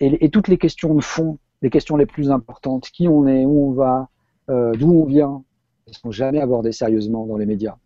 Et, 0.00 0.24
et 0.24 0.30
toutes 0.30 0.48
les 0.48 0.56
questions 0.56 0.94
de 0.94 1.02
fond, 1.02 1.38
les 1.60 1.68
questions 1.68 1.96
les 1.96 2.06
plus 2.06 2.30
importantes, 2.30 2.88
qui 2.90 3.08
on 3.08 3.26
est, 3.26 3.44
où 3.44 3.68
on 3.68 3.72
va, 3.72 4.08
euh, 4.50 4.72
d'où 4.72 4.92
on 4.92 5.04
vient, 5.04 5.42
ne 5.88 5.92
sont 5.92 6.10
jamais 6.10 6.40
abordés 6.40 6.72
sérieusement 6.72 7.26
dans 7.26 7.36
les 7.36 7.46
médias. 7.46 7.76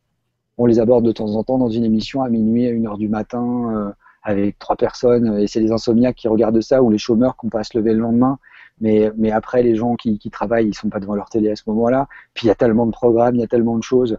On 0.56 0.66
les 0.66 0.80
aborde 0.80 1.04
de 1.04 1.12
temps 1.12 1.34
en 1.36 1.44
temps 1.44 1.58
dans 1.58 1.68
une 1.68 1.84
émission 1.84 2.22
à 2.22 2.28
minuit, 2.28 2.66
à 2.66 2.72
1h 2.72 2.98
du 2.98 3.08
matin, 3.08 3.74
euh, 3.74 3.92
avec 4.22 4.58
trois 4.58 4.76
personnes, 4.76 5.38
et 5.38 5.46
c'est 5.46 5.60
les 5.60 5.72
insomniaques 5.72 6.16
qui 6.16 6.28
regardent 6.28 6.60
ça, 6.60 6.82
ou 6.82 6.90
les 6.90 6.98
chômeurs 6.98 7.36
qu'on 7.36 7.48
passe 7.48 7.74
lever 7.74 7.92
le 7.92 8.00
lendemain. 8.00 8.38
Mais, 8.80 9.10
après, 9.32 9.62
les 9.64 9.74
gens 9.74 9.96
qui, 9.96 10.18
qui 10.18 10.30
travaillent, 10.30 10.68
ils 10.68 10.74
sont 10.74 10.88
pas 10.88 11.00
devant 11.00 11.16
leur 11.16 11.28
télé 11.28 11.50
à 11.50 11.56
ce 11.56 11.64
moment-là. 11.66 12.06
Puis 12.34 12.46
il 12.46 12.48
y 12.48 12.52
a 12.52 12.54
tellement 12.54 12.86
de 12.86 12.92
programmes, 12.92 13.34
il 13.34 13.40
y 13.40 13.44
a 13.44 13.48
tellement 13.48 13.76
de 13.76 13.82
choses. 13.82 14.18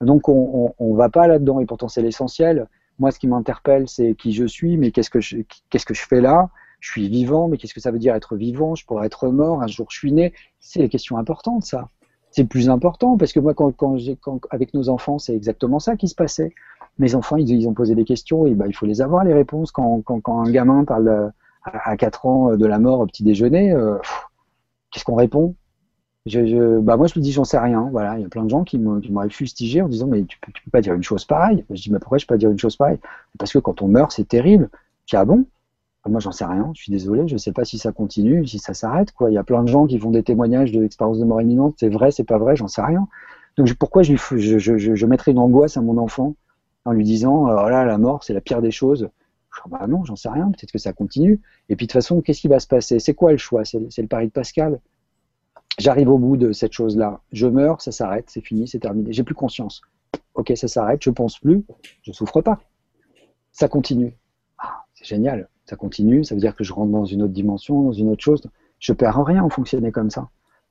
Donc 0.00 0.28
on 0.28 0.72
ne 0.80 0.96
va 0.96 1.08
pas 1.08 1.26
là-dedans, 1.26 1.60
et 1.60 1.66
pourtant 1.66 1.88
c'est 1.88 2.02
l'essentiel. 2.02 2.68
Moi, 2.98 3.10
ce 3.10 3.18
qui 3.18 3.28
m'interpelle, 3.28 3.88
c'est 3.88 4.14
qui 4.14 4.32
je 4.32 4.44
suis, 4.44 4.76
mais 4.76 4.90
qu'est-ce 4.90 5.10
que 5.10 5.18
qu'est-ce 5.70 5.86
que 5.86 5.94
je 5.94 6.06
fais 6.06 6.20
là? 6.20 6.48
Je 6.80 6.90
suis 6.90 7.08
vivant, 7.08 7.48
mais 7.48 7.56
qu'est-ce 7.56 7.74
que 7.74 7.80
ça 7.80 7.90
veut 7.90 7.98
dire 7.98 8.14
être 8.14 8.36
vivant? 8.36 8.74
Je 8.74 8.86
pourrais 8.86 9.06
être 9.06 9.28
mort, 9.28 9.62
un 9.62 9.66
jour 9.66 9.86
je 9.90 9.98
suis 9.98 10.12
né. 10.12 10.32
C'est 10.60 10.80
les 10.80 10.88
questions 10.88 11.18
importantes, 11.18 11.64
ça 11.64 11.88
c'est 12.30 12.44
plus 12.44 12.68
important 12.68 13.16
parce 13.16 13.32
que 13.32 13.40
moi, 13.40 13.54
quand, 13.54 13.72
quand, 13.72 13.96
quand, 14.20 14.40
avec 14.50 14.74
nos 14.74 14.88
enfants, 14.88 15.18
c'est 15.18 15.34
exactement 15.34 15.78
ça 15.78 15.96
qui 15.96 16.08
se 16.08 16.14
passait. 16.14 16.52
Mes 16.98 17.14
enfants, 17.14 17.36
ils, 17.36 17.48
ils 17.50 17.68
ont 17.68 17.74
posé 17.74 17.94
des 17.94 18.04
questions 18.04 18.46
et 18.46 18.54
bah, 18.54 18.66
il 18.66 18.74
faut 18.74 18.86
les 18.86 19.00
avoir, 19.00 19.24
les 19.24 19.34
réponses. 19.34 19.72
Quand, 19.72 20.02
quand 20.02 20.40
un 20.40 20.50
gamin 20.50 20.84
parle 20.84 21.32
à, 21.64 21.96
4 21.96 22.26
ans 22.26 22.56
de 22.56 22.66
la 22.66 22.78
mort 22.78 23.00
au 23.00 23.06
petit 23.06 23.22
déjeuner, 23.22 23.72
euh, 23.72 23.96
qu'est-ce 24.90 25.04
qu'on 25.04 25.14
répond? 25.14 25.54
Je, 26.26 26.44
je, 26.46 26.78
bah 26.80 26.96
moi, 26.96 27.06
je 27.06 27.14
lui 27.14 27.22
dis, 27.22 27.32
j'en 27.32 27.44
sais 27.44 27.58
rien. 27.58 27.88
Voilà, 27.90 28.18
il 28.18 28.22
y 28.22 28.24
a 28.24 28.28
plein 28.28 28.44
de 28.44 28.50
gens 28.50 28.64
qui 28.64 28.78
m'auraient 28.78 29.30
fustigé 29.30 29.80
en 29.80 29.88
disant, 29.88 30.06
mais 30.06 30.24
tu 30.24 30.38
peux, 30.40 30.52
tu 30.52 30.62
peux 30.62 30.70
pas 30.70 30.80
dire 30.82 30.94
une 30.94 31.02
chose 31.02 31.24
pareille. 31.24 31.64
Je 31.70 31.82
dis, 31.82 31.90
mais 31.90 31.98
pourquoi 31.98 32.18
je 32.18 32.26
peux 32.26 32.34
pas 32.34 32.38
dire 32.38 32.50
une 32.50 32.58
chose 32.58 32.76
pareille? 32.76 32.98
Parce 33.38 33.52
que 33.52 33.58
quand 33.58 33.80
on 33.80 33.88
meurt, 33.88 34.12
c'est 34.12 34.28
terrible. 34.28 34.68
Je 35.06 35.16
dis, 35.16 35.16
ah 35.16 35.24
bon? 35.24 35.46
Moi, 36.08 36.20
j'en 36.20 36.32
sais 36.32 36.44
rien. 36.44 36.70
Je 36.74 36.82
suis 36.82 36.92
désolé. 36.92 37.26
Je 37.28 37.34
ne 37.34 37.38
sais 37.38 37.52
pas 37.52 37.64
si 37.64 37.78
ça 37.78 37.92
continue, 37.92 38.46
si 38.46 38.58
ça 38.58 38.74
s'arrête. 38.74 39.12
Il 39.28 39.32
y 39.32 39.38
a 39.38 39.44
plein 39.44 39.62
de 39.62 39.68
gens 39.68 39.86
qui 39.86 39.98
font 39.98 40.10
des 40.10 40.22
témoignages 40.22 40.72
de 40.72 40.80
l'expérience 40.80 41.18
de 41.18 41.24
mort 41.24 41.40
imminente. 41.40 41.74
C'est 41.78 41.88
vrai, 41.88 42.10
c'est 42.10 42.24
pas 42.24 42.38
vrai, 42.38 42.56
j'en 42.56 42.68
sais 42.68 42.82
rien. 42.82 43.08
Donc, 43.56 43.72
pourquoi 43.74 44.02
je, 44.02 45.06
mettrais 45.06 45.32
une 45.32 45.38
angoisse 45.38 45.76
à 45.76 45.80
mon 45.80 45.98
enfant 45.98 46.34
en 46.84 46.92
lui 46.92 47.04
disant, 47.04 47.44
oh 47.44 47.68
là, 47.68 47.84
la 47.84 47.98
mort, 47.98 48.24
c'est 48.24 48.34
la 48.34 48.40
pire 48.40 48.62
des 48.62 48.70
choses. 48.70 49.10
Dis, 49.64 49.70
bah 49.70 49.86
non, 49.88 50.04
j'en 50.04 50.16
sais 50.16 50.28
rien. 50.28 50.50
Peut-être 50.50 50.72
que 50.72 50.78
ça 50.78 50.92
continue. 50.92 51.40
Et 51.68 51.76
puis, 51.76 51.86
de 51.86 51.90
toute 51.90 51.92
façon, 51.92 52.20
qu'est-ce 52.20 52.40
qui 52.40 52.48
va 52.48 52.60
se 52.60 52.66
passer? 52.66 52.98
C'est 53.00 53.14
quoi 53.14 53.32
le 53.32 53.38
choix? 53.38 53.64
C'est 53.64 53.78
le 53.80 54.06
pari 54.08 54.26
de 54.26 54.32
Pascal. 54.32 54.80
J'arrive 55.78 56.08
au 56.08 56.18
bout 56.18 56.36
de 56.36 56.52
cette 56.52 56.72
chose-là. 56.72 57.20
Je 57.32 57.46
meurs, 57.46 57.80
ça 57.80 57.92
s'arrête, 57.92 58.24
c'est 58.28 58.40
fini, 58.40 58.66
c'est 58.66 58.80
terminé. 58.80 59.12
J'ai 59.12 59.22
plus 59.22 59.34
conscience. 59.34 59.82
Ok, 60.34 60.52
ça 60.56 60.66
s'arrête, 60.66 61.02
je 61.02 61.10
pense 61.10 61.38
plus, 61.38 61.64
je 62.02 62.12
souffre 62.12 62.40
pas. 62.40 62.60
Ça 63.52 63.68
continue. 63.68 64.16
Ah, 64.58 64.84
c'est 64.94 65.04
génial 65.04 65.48
ça 65.68 65.76
continue, 65.76 66.24
ça 66.24 66.34
veut 66.34 66.40
dire 66.40 66.56
que 66.56 66.64
je 66.64 66.72
rentre 66.72 66.90
dans 66.90 67.04
une 67.04 67.22
autre 67.22 67.34
dimension, 67.34 67.82
dans 67.82 67.92
une 67.92 68.08
autre 68.08 68.24
chose. 68.24 68.42
Je 68.78 68.94
perds 68.94 69.22
rien 69.22 69.42
en 69.44 69.50
fonctionner 69.50 69.92
comme 69.92 70.08
ça. 70.08 70.28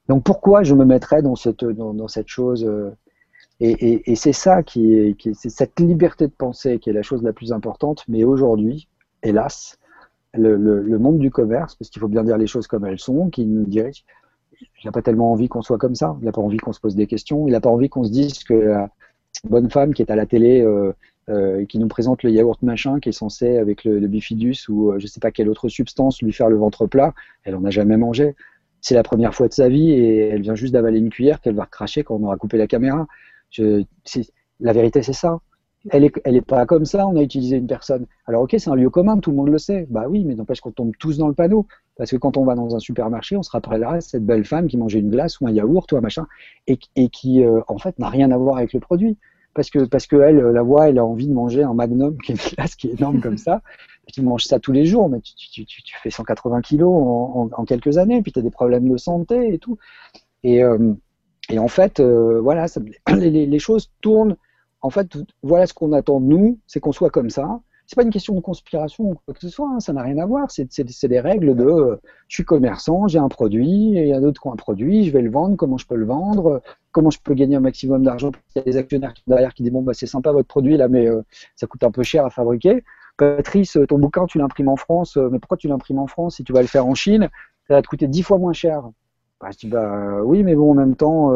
Donc 0.07 0.23
pourquoi 0.23 0.63
je 0.63 0.73
me 0.73 0.85
mettrais 0.85 1.21
dans 1.21 1.35
cette, 1.35 1.63
dans, 1.63 2.07
cette 2.07 2.29
chose 2.29 2.65
euh, 2.65 2.91
Et, 3.59 4.15
c'est 4.15 4.33
ça 4.33 4.63
qui 4.63 4.93
est, 4.93 5.15
c'est 5.33 5.49
cette 5.49 5.79
liberté 5.79 6.25
de 6.25 6.31
penser 6.31 6.79
qui 6.79 6.89
est 6.89 6.93
la 6.93 7.03
chose 7.03 7.21
la 7.21 7.31
plus 7.31 7.53
importante. 7.53 8.05
Mais 8.07 8.23
aujourd'hui, 8.23 8.87
hélas, 9.21 9.77
le, 10.33 10.97
monde 10.97 11.19
du 11.19 11.29
commerce, 11.29 11.75
parce 11.75 11.91
qu'il 11.91 11.99
faut 11.99 12.07
bien 12.07 12.23
dire 12.23 12.37
les 12.37 12.47
choses 12.47 12.65
comme 12.65 12.85
elles 12.85 12.99
sont, 12.99 13.29
qui 13.29 13.45
nous 13.45 13.65
dirige, 13.65 14.03
il 14.59 14.85
n'a 14.85 14.91
pas 14.91 15.03
tellement 15.03 15.31
envie 15.31 15.47
qu'on 15.47 15.61
soit 15.61 15.77
comme 15.77 15.93
ça. 15.93 16.17
Il 16.21 16.25
n'a 16.25 16.31
pas 16.31 16.41
envie 16.41 16.57
qu'on 16.57 16.73
se 16.73 16.79
pose 16.79 16.95
des 16.95 17.05
questions. 17.05 17.47
Il 17.47 17.51
n'a 17.51 17.61
pas 17.61 17.69
envie 17.69 17.89
qu'on 17.89 18.03
se 18.03 18.11
dise 18.11 18.43
que 18.43 18.55
euh, 18.55 18.87
cette 19.31 19.51
bonne 19.51 19.69
femme 19.69 19.93
qui 19.93 20.01
est 20.01 20.09
à 20.09 20.15
la 20.15 20.25
télé 20.25 20.61
euh, 20.61 20.93
euh, 21.29 21.65
qui 21.65 21.77
nous 21.77 21.89
présente 21.89 22.23
le 22.23 22.29
yaourt 22.29 22.61
machin 22.63 23.01
qui 23.01 23.09
est 23.09 23.11
censé, 23.11 23.57
avec 23.57 23.83
le, 23.83 23.99
bifidus 24.07 24.69
ou 24.69 24.91
euh, 24.91 24.99
je 24.99 25.07
sais 25.07 25.19
pas 25.19 25.29
quelle 25.29 25.49
autre 25.49 25.67
substance, 25.67 26.21
lui 26.21 26.31
faire 26.31 26.47
le 26.47 26.55
ventre 26.55 26.85
plat. 26.87 27.13
Elle 27.43 27.55
en 27.55 27.65
a 27.65 27.69
jamais 27.69 27.97
mangé. 27.97 28.33
C'est 28.79 28.95
la 28.95 29.03
première 29.03 29.35
fois 29.35 29.49
de 29.49 29.53
sa 29.53 29.67
vie 29.67 29.91
et 29.91 30.29
elle 30.29 30.41
vient 30.41 30.55
juste 30.55 30.73
d'avaler 30.73 30.99
une 30.99 31.09
cuillère 31.09 31.41
qu'elle 31.41 31.55
va 31.55 31.65
recracher 31.65 32.05
quand 32.05 32.15
on 32.15 32.23
aura 32.23 32.37
coupé 32.37 32.57
la 32.57 32.67
caméra. 32.67 33.07
Je, 33.49 33.83
la 34.61 34.71
vérité, 34.71 35.03
c'est 35.03 35.11
ça. 35.11 35.39
Elle 35.89 36.05
est, 36.05 36.41
pas 36.41 36.65
comme 36.65 36.85
ça, 36.85 37.05
on 37.05 37.17
a 37.17 37.21
utilisé 37.21 37.57
une 37.57 37.67
personne. 37.67 38.05
Alors 38.25 38.43
ok, 38.43 38.55
c'est 38.57 38.69
un 38.69 38.75
lieu 38.75 38.89
commun, 38.89 39.17
tout 39.19 39.31
le 39.31 39.35
monde 39.35 39.49
le 39.49 39.57
sait. 39.57 39.85
Bah 39.89 40.05
oui, 40.09 40.23
mais 40.23 40.33
n'empêche 40.33 40.61
qu'on 40.61 40.71
tombe 40.71 40.93
tous 40.97 41.17
dans 41.17 41.27
le 41.27 41.33
panneau. 41.33 41.67
Parce 41.97 42.11
que 42.11 42.15
quand 42.15 42.37
on 42.37 42.45
va 42.45 42.55
dans 42.55 42.73
un 42.73 42.79
supermarché, 42.79 43.35
on 43.35 43.43
se 43.43 43.51
rappellera 43.51 43.99
cette 43.99 44.25
belle 44.25 44.45
femme 44.45 44.67
qui 44.67 44.77
mangeait 44.77 44.99
une 44.99 45.09
glace 45.09 45.41
ou 45.41 45.47
un 45.47 45.51
yaourt 45.51 45.91
ou 45.91 45.97
un 45.97 46.01
machin, 46.01 46.25
et, 46.67 46.79
et 46.95 47.09
qui 47.09 47.43
euh, 47.43 47.59
en 47.67 47.77
fait 47.79 47.99
n'a 47.99 48.07
rien 48.07 48.31
à 48.31 48.37
voir 48.37 48.57
avec 48.57 48.71
le 48.71 48.79
produit 48.79 49.17
parce 49.57 49.71
que 49.71 49.85
parce 49.85 50.05
que 50.05 50.15
elle 50.17 50.37
la 50.37 50.61
voix 50.61 50.87
elle 50.87 50.99
a 50.99 51.05
envie 51.05 51.27
de 51.27 51.33
manger 51.33 51.63
un 51.63 51.73
magnum 51.73 52.15
qui 52.19 52.31
est 52.31 52.35
une 52.35 52.55
glace 52.55 52.75
qui 52.75 52.87
est 52.87 52.93
énorme 52.93 53.19
comme 53.21 53.37
ça. 53.37 53.61
Et 54.07 54.11
tu 54.13 54.21
manges 54.21 54.43
ça 54.43 54.59
tous 54.59 54.71
les 54.71 54.85
jours 54.85 55.09
mais 55.09 55.19
tu, 55.19 55.33
tu, 55.35 55.65
tu, 55.65 55.81
tu 55.81 55.95
fais 56.01 56.11
180 56.11 56.61
kilos 56.61 56.93
en, 56.93 57.49
en, 57.51 57.65
quelques 57.65 57.97
années 57.97 58.21
puis 58.21 58.31
tu 58.31 58.37
as 58.37 58.43
des 58.43 58.51
problèmes 58.51 58.87
de 58.87 58.97
santé 58.97 59.53
et 59.53 59.57
tout. 59.57 59.79
Et, 60.43 60.63
euh, 60.63 60.93
et 61.49 61.57
en 61.57 61.67
fait 61.67 61.99
euh, 61.99 62.39
voilà 62.39 62.67
ça, 62.67 62.81
les, 63.17 63.47
les, 63.47 63.59
choses 63.59 63.89
tournent. 64.01 64.37
En 64.81 64.91
fait 64.91 65.17
voilà 65.41 65.65
ce 65.65 65.73
qu'on 65.73 65.91
attend 65.91 66.19
de 66.19 66.27
nous 66.27 66.59
c'est 66.67 66.79
qu'on 66.79 66.91
soit 66.91 67.09
comme 67.09 67.31
ça. 67.31 67.59
C'est 67.87 67.95
pas 67.95 68.03
une 68.03 68.11
question 68.11 68.35
de 68.35 68.41
conspiration 68.41 69.11
ou 69.11 69.15
quoi 69.25 69.33
que 69.33 69.39
ce 69.39 69.49
soit, 69.49 69.69
hein, 69.69 69.79
ça 69.79 69.93
n'a 69.93 70.03
rien 70.03 70.17
à 70.17 70.25
voir. 70.25 70.51
C'est 70.51 71.07
des 71.07 71.19
règles 71.21 71.55
de 71.55 71.63
euh, 71.63 71.95
je 72.27 72.35
suis 72.35 72.43
commerçant, 72.43 73.07
j'ai 73.07 73.17
un 73.17 73.29
produit, 73.29 73.91
il 73.91 74.07
y 74.07 74.13
a 74.13 74.19
d'autres 74.19 74.41
qui 74.41 74.47
ont 74.47 74.53
un 74.53 74.57
produit, 74.57 75.05
je 75.05 75.11
vais 75.11 75.21
le 75.21 75.31
vendre, 75.31 75.55
comment 75.55 75.77
je 75.77 75.87
peux 75.87 75.95
le 75.95 76.05
vendre, 76.05 76.61
comment 76.97 77.11
je 77.11 77.19
peux 77.23 77.35
gagner 77.35 77.55
un 77.55 77.59
maximum 77.59 78.01
d'argent 78.01 78.31
Il 78.55 78.59
y 78.59 78.61
a 78.61 78.63
des 78.63 78.77
actionnaires 78.77 79.13
derrière 79.27 79.53
qui 79.53 79.61
disent 79.61 79.71
bon 79.71 79.83
bah 79.83 79.93
c'est 79.93 80.07
sympa 80.07 80.31
votre 80.31 80.47
produit 80.47 80.77
là, 80.77 80.87
mais 80.87 81.07
ça 81.55 81.67
coûte 81.67 81.83
un 81.83 81.91
peu 81.91 82.01
cher 82.01 82.25
à 82.25 82.31
fabriquer. 82.31 82.83
Patrice, 83.17 83.77
ton 83.87 83.99
bouquin 83.99 84.25
tu 84.25 84.39
l'imprimes 84.39 84.69
en 84.69 84.77
France, 84.77 85.15
mais 85.17 85.37
pourquoi 85.37 85.57
tu 85.57 85.67
l'imprimes 85.67 85.99
en 85.99 86.07
France 86.07 86.37
si 86.37 86.43
tu 86.43 86.53
vas 86.53 86.61
le 86.61 86.67
faire 86.67 86.87
en 86.87 86.95
Chine? 86.95 87.29
Ça 87.67 87.75
va 87.75 87.83
te 87.83 87.87
coûter 87.87 88.07
dix 88.07 88.23
fois 88.23 88.39
moins 88.39 88.53
cher. 88.53 88.81
Bah, 89.39 89.49
je 89.51 89.57
dis 89.59 89.67
bah 89.67 90.23
oui, 90.23 90.41
mais 90.41 90.55
bon 90.55 90.71
en 90.71 90.73
même 90.73 90.95
temps, 90.95 91.31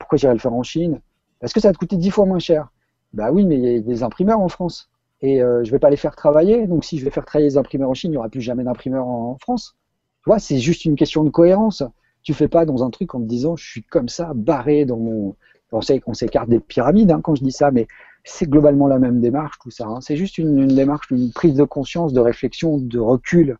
pourquoi 0.00 0.18
j'irais 0.18 0.34
le 0.34 0.40
faire 0.40 0.54
en 0.54 0.64
Chine? 0.64 1.00
Parce 1.38 1.52
que 1.52 1.60
ça 1.60 1.68
va 1.68 1.72
te 1.72 1.78
coûter 1.78 1.96
dix 1.96 2.10
fois 2.10 2.26
moins 2.26 2.40
cher. 2.40 2.72
Bah 3.12 3.30
oui, 3.30 3.44
mais 3.44 3.56
il 3.56 3.64
y 3.64 3.76
a 3.76 3.80
des 3.80 4.02
imprimeurs 4.02 4.40
en 4.40 4.48
France 4.48 4.90
et 5.22 5.40
euh, 5.42 5.64
je 5.64 5.68
ne 5.68 5.72
vais 5.72 5.78
pas 5.78 5.90
les 5.90 5.96
faire 5.96 6.16
travailler. 6.16 6.66
Donc 6.66 6.84
si 6.84 6.98
je 6.98 7.04
vais 7.04 7.10
faire 7.10 7.24
travailler 7.24 7.50
les 7.50 7.56
imprimeurs 7.56 7.90
en 7.90 7.94
Chine, 7.94 8.10
il 8.10 8.14
n'y 8.14 8.18
aura 8.18 8.28
plus 8.28 8.40
jamais 8.40 8.64
d'imprimeurs 8.64 9.06
en, 9.06 9.36
France. 9.38 9.76
Tu 10.24 10.30
vois, 10.30 10.38
c'est 10.38 10.58
juste 10.58 10.84
une 10.84 10.96
question 10.96 11.24
de 11.24 11.30
cohérence. 11.30 11.82
Tu 12.26 12.34
fais 12.34 12.48
pas 12.48 12.66
dans 12.66 12.82
un 12.82 12.90
truc 12.90 13.14
en 13.14 13.20
te 13.20 13.26
disant 13.26 13.54
je 13.54 13.64
suis 13.64 13.84
comme 13.84 14.08
ça, 14.08 14.32
barré 14.34 14.84
dans 14.84 14.96
mon. 14.96 15.36
On 15.70 15.80
sait 15.80 16.00
qu'on 16.00 16.12
s'écarte 16.12 16.48
des 16.48 16.58
pyramides 16.58 17.12
hein, 17.12 17.20
quand 17.22 17.36
je 17.36 17.44
dis 17.44 17.52
ça, 17.52 17.70
mais 17.70 17.86
c'est 18.24 18.50
globalement 18.50 18.88
la 18.88 18.98
même 18.98 19.20
démarche, 19.20 19.58
tout 19.62 19.70
ça. 19.70 19.86
Hein. 19.86 20.00
C'est 20.00 20.16
juste 20.16 20.36
une, 20.36 20.66
démarche, 20.66 21.08
une 21.12 21.30
prise 21.30 21.54
de 21.54 21.62
conscience, 21.62 22.12
de 22.12 22.18
réflexion, 22.18 22.78
de 22.78 22.98
recul. 22.98 23.58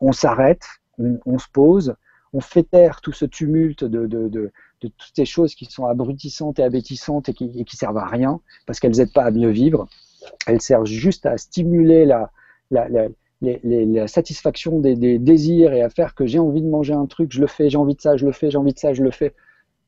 On 0.00 0.12
s'arrête, 0.12 0.64
on, 0.98 1.38
se 1.38 1.46
pose, 1.52 1.94
on 2.32 2.40
fait 2.40 2.62
taire 2.62 3.02
tout 3.02 3.12
ce 3.12 3.26
tumulte 3.26 3.84
de, 3.84 4.06
de, 4.06 4.50
toutes 4.80 5.12
ces 5.14 5.26
choses 5.26 5.54
qui 5.54 5.66
sont 5.66 5.84
abrutissantes 5.84 6.58
et 6.58 6.62
abétissantes 6.62 7.28
et 7.28 7.34
qui, 7.34 7.44
et 7.54 7.76
servent 7.76 7.98
à 7.98 8.06
rien 8.06 8.40
parce 8.64 8.80
qu'elles 8.80 8.96
n'aident 8.96 9.12
pas 9.12 9.24
à 9.24 9.30
mieux 9.30 9.50
vivre. 9.50 9.88
Elles 10.46 10.62
servent 10.62 10.86
juste 10.86 11.26
à 11.26 11.36
stimuler 11.36 12.06
la, 12.06 12.30
la 13.42 14.08
satisfaction 14.08 14.80
des, 14.80 15.18
désirs 15.18 15.72
et 15.72 15.82
à 15.82 15.90
faire 15.90 16.14
que 16.14 16.26
j'ai 16.26 16.38
envie 16.38 16.62
de 16.62 16.68
manger 16.68 16.94
un 16.94 17.06
truc, 17.06 17.32
je 17.32 17.40
le 17.40 17.46
fais, 17.46 17.68
j'ai 17.68 17.78
envie 17.78 17.94
de 17.94 18.00
ça, 18.00 18.16
je 18.16 18.24
le 18.24 18.32
fais, 18.32 18.50
j'ai 18.50 18.58
envie 18.58 18.72
de 18.72 18.78
ça, 18.78 18.94
je 18.94 19.02
le 19.02 19.10
fais. 19.10 19.34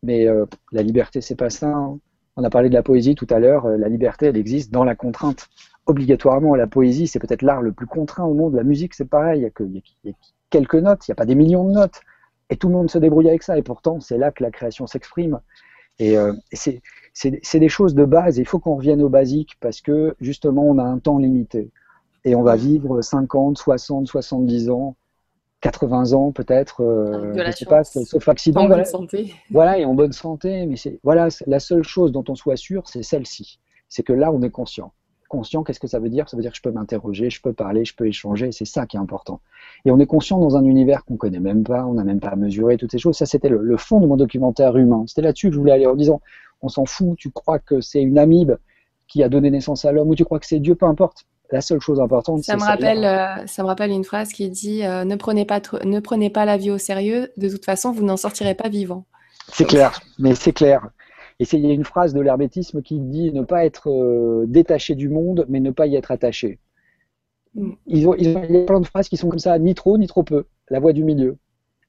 Mais 0.02 0.28
euh, 0.28 0.44
la 0.72 0.82
liberté, 0.82 1.20
c'est 1.20 1.34
pas 1.34 1.50
ça. 1.50 1.68
Hein. 1.68 1.98
On 2.36 2.44
a 2.44 2.50
parlé 2.50 2.68
de 2.68 2.74
la 2.74 2.82
poésie 2.82 3.14
tout 3.14 3.26
à 3.30 3.38
l'heure. 3.38 3.66
Euh, 3.66 3.76
la 3.76 3.88
liberté, 3.88 4.26
elle 4.26 4.36
existe 4.36 4.70
dans 4.70 4.84
la 4.84 4.94
contrainte. 4.94 5.48
Obligatoirement, 5.86 6.54
la 6.54 6.66
poésie, 6.66 7.06
c'est 7.06 7.18
peut-être 7.18 7.42
l'art 7.42 7.62
le 7.62 7.72
plus 7.72 7.86
contraint 7.86 8.24
au 8.24 8.34
monde. 8.34 8.54
La 8.54 8.62
musique, 8.62 8.94
c'est 8.94 9.08
pareil. 9.08 9.40
Il 9.40 9.42
y, 9.72 10.10
a 10.10 10.12
a 10.12 10.14
quelques 10.50 10.74
notes, 10.76 11.08
il 11.08 11.10
n'y 11.10 11.12
a 11.12 11.16
pas 11.16 11.26
des 11.26 11.34
millions 11.34 11.64
de 11.64 11.72
notes. 11.72 12.00
Et 12.50 12.56
tout 12.56 12.68
le 12.68 12.74
monde 12.74 12.90
se 12.90 12.98
débrouille 12.98 13.28
avec 13.28 13.42
ça. 13.42 13.58
Et 13.58 13.62
pourtant, 13.62 13.98
c'est 14.00 14.18
là 14.18 14.30
que 14.30 14.42
la 14.42 14.50
création 14.50 14.86
s'exprime. 14.86 15.40
Et, 15.98 16.16
euh, 16.16 16.32
c'est 16.52 16.80
c'est 17.12 17.58
des 17.58 17.68
choses 17.68 17.96
de 17.96 18.04
base. 18.04 18.38
Il 18.38 18.46
faut 18.46 18.60
qu'on 18.60 18.76
revienne 18.76 19.02
aux 19.02 19.08
basiques 19.08 19.56
parce 19.58 19.80
que 19.80 20.14
justement, 20.20 20.62
on 20.62 20.78
a 20.78 20.84
un 20.84 20.98
temps 21.00 21.18
limité. 21.18 21.72
Et 22.28 22.34
on 22.34 22.42
va 22.42 22.56
vivre 22.56 23.00
50, 23.00 23.58
60, 23.58 24.06
70 24.06 24.70
ans, 24.70 24.96
80 25.60 26.12
ans 26.12 26.32
peut-être, 26.32 26.82
euh, 26.82 27.32
je 27.34 27.50
sais 27.52 27.64
pas, 27.64 27.84
sauf 27.84 28.28
accident. 28.28 28.62
En 28.62 28.66
voilà. 28.66 28.82
bonne 28.82 28.90
santé. 28.90 29.34
Voilà, 29.50 29.78
et 29.78 29.84
en 29.84 29.94
bonne 29.94 30.12
santé. 30.12 30.66
Mais 30.66 30.76
c'est 30.76 31.00
voilà, 31.02 31.28
la 31.46 31.60
seule 31.60 31.82
chose 31.82 32.12
dont 32.12 32.24
on 32.28 32.34
soit 32.34 32.56
sûr, 32.56 32.86
c'est 32.86 33.02
celle-ci. 33.02 33.58
C'est 33.88 34.02
que 34.02 34.12
là, 34.12 34.30
on 34.30 34.42
est 34.42 34.50
conscient 34.50 34.92
conscient, 35.28 35.62
qu'est-ce 35.62 35.78
que 35.78 35.86
ça 35.86 36.00
veut 36.00 36.08
dire? 36.08 36.28
Ça 36.28 36.36
veut 36.36 36.42
dire 36.42 36.50
que 36.50 36.56
je 36.56 36.62
peux 36.62 36.72
m'interroger, 36.72 37.30
je 37.30 37.40
peux 37.40 37.52
parler, 37.52 37.84
je 37.84 37.94
peux 37.94 38.06
échanger, 38.06 38.50
c'est 38.50 38.64
ça 38.64 38.86
qui 38.86 38.96
est 38.96 39.00
important. 39.00 39.40
Et 39.84 39.90
on 39.90 40.00
est 40.00 40.06
conscient 40.06 40.38
dans 40.38 40.56
un 40.56 40.64
univers 40.64 41.04
qu'on 41.04 41.16
connaît 41.16 41.38
même 41.38 41.62
pas, 41.62 41.84
on 41.86 41.94
n'a 41.94 42.04
même 42.04 42.20
pas 42.20 42.34
mesuré 42.34 42.76
toutes 42.76 42.90
ces 42.90 42.98
choses. 42.98 43.16
Ça, 43.16 43.26
c'était 43.26 43.48
le, 43.48 43.76
fond 43.76 44.00
de 44.00 44.06
mon 44.06 44.16
documentaire 44.16 44.76
humain. 44.76 45.04
C'était 45.06 45.22
là-dessus 45.22 45.48
que 45.48 45.54
je 45.54 45.60
voulais 45.60 45.72
aller 45.72 45.86
en 45.86 45.94
disant, 45.94 46.20
on 46.62 46.68
s'en 46.68 46.86
fout, 46.86 47.16
tu 47.16 47.30
crois 47.30 47.58
que 47.58 47.80
c'est 47.80 48.02
une 48.02 48.18
amibe 48.18 48.52
qui 49.06 49.22
a 49.22 49.28
donné 49.28 49.50
naissance 49.50 49.84
à 49.84 49.92
l'homme, 49.92 50.08
ou 50.08 50.14
tu 50.14 50.24
crois 50.24 50.40
que 50.40 50.46
c'est 50.46 50.58
Dieu, 50.58 50.74
peu 50.74 50.86
importe. 50.86 51.26
La 51.50 51.62
seule 51.62 51.80
chose 51.80 51.98
importante, 51.98 52.42
ça 52.42 52.56
me 52.56 52.62
rappelle, 52.62 53.04
euh, 53.04 53.46
ça 53.46 53.62
me 53.62 53.68
rappelle 53.68 53.90
une 53.90 54.04
phrase 54.04 54.32
qui 54.32 54.50
dit 54.50 54.84
euh, 54.84 55.04
ne 55.04 55.16
prenez 55.16 55.46
pas 55.46 55.60
ne 55.84 55.98
prenez 55.98 56.28
pas 56.28 56.44
la 56.44 56.58
vie 56.58 56.70
au 56.70 56.76
sérieux. 56.76 57.32
De 57.38 57.48
toute 57.48 57.64
façon, 57.64 57.90
vous 57.90 58.04
n'en 58.04 58.18
sortirez 58.18 58.54
pas 58.54 58.68
vivant. 58.68 59.06
C'est 59.50 59.64
clair, 59.64 59.98
mais 60.18 60.34
c'est 60.34 60.52
clair. 60.52 60.90
Et 61.40 61.46
il 61.52 61.64
y 61.64 61.70
a 61.70 61.72
une 61.72 61.84
phrase 61.84 62.12
de 62.12 62.20
l'hermétisme 62.20 62.82
qui 62.82 62.98
dit 62.98 63.32
ne 63.32 63.42
pas 63.42 63.64
être 63.64 63.88
euh, 63.88 64.44
détaché 64.46 64.94
du 64.94 65.08
monde, 65.08 65.46
mais 65.48 65.60
ne 65.60 65.70
pas 65.70 65.86
y 65.86 65.96
être 65.96 66.10
attaché. 66.10 66.58
Mm. 67.54 67.70
Ils 67.86 68.08
ont, 68.08 68.14
il 68.14 68.32
y 68.32 68.36
a 68.36 68.64
plein 68.64 68.80
de 68.80 68.86
phrases 68.86 69.08
qui 69.08 69.16
sont 69.16 69.28
comme 69.28 69.38
ça, 69.38 69.58
ni 69.58 69.74
trop, 69.74 69.96
ni 69.96 70.06
trop 70.06 70.24
peu, 70.24 70.46
la 70.68 70.80
voie 70.80 70.92
du 70.92 71.04
milieu. 71.04 71.38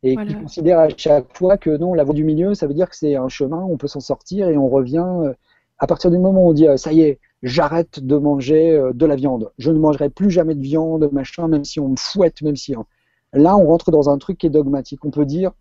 Et 0.01 0.15
qui 0.15 0.33
considèrent 0.33 0.79
à 0.79 0.87
chaque 0.95 1.35
fois 1.35 1.57
que 1.57 1.71
non, 1.71 1.93
la 1.93 2.05
voie 2.05 2.13
du 2.13 2.23
milieu, 2.23 2.53
ça 2.53 2.67
veut 2.67 2.73
dire 2.73 2.89
que 2.89 2.95
c'est 2.95 3.17
un 3.17 3.27
chemin, 3.27 3.61
on 3.61 3.75
peut 3.75 3.89
s'en 3.89 3.99
sortir 3.99 4.47
et 4.47 4.55
on 4.55 4.69
revient. 4.69 5.33
Euh, 5.81 5.83
à 5.83 5.87
partir 5.87 6.11
du 6.11 6.17
moment 6.17 6.45
où 6.45 6.49
on 6.49 6.53
dit 6.53 6.67
euh, 6.67 6.77
ça 6.77 6.93
y 6.93 7.01
est, 7.01 7.19
j'arrête 7.43 7.99
de 7.99 8.17
manger 8.17 8.81
de 8.93 9.05
la 9.05 9.15
viande, 9.15 9.51
je 9.57 9.71
ne 9.71 9.79
mangerai 9.79 10.09
plus 10.09 10.29
jamais 10.29 10.55
de 10.55 10.61
viande, 10.61 11.09
machin, 11.11 11.47
même 11.47 11.63
si 11.63 11.79
on 11.79 11.89
me 11.89 11.95
fouette, 11.97 12.41
même 12.41 12.55
si. 12.55 12.75
Hein. 12.75 12.85
Là, 13.33 13.55
on 13.57 13.67
rentre 13.67 13.91
dans 13.91 14.09
un 14.09 14.17
truc 14.17 14.37
qui 14.37 14.47
est 14.47 14.49
dogmatique. 14.49 15.05
On 15.05 15.11
peut 15.11 15.25
dire 15.25 15.51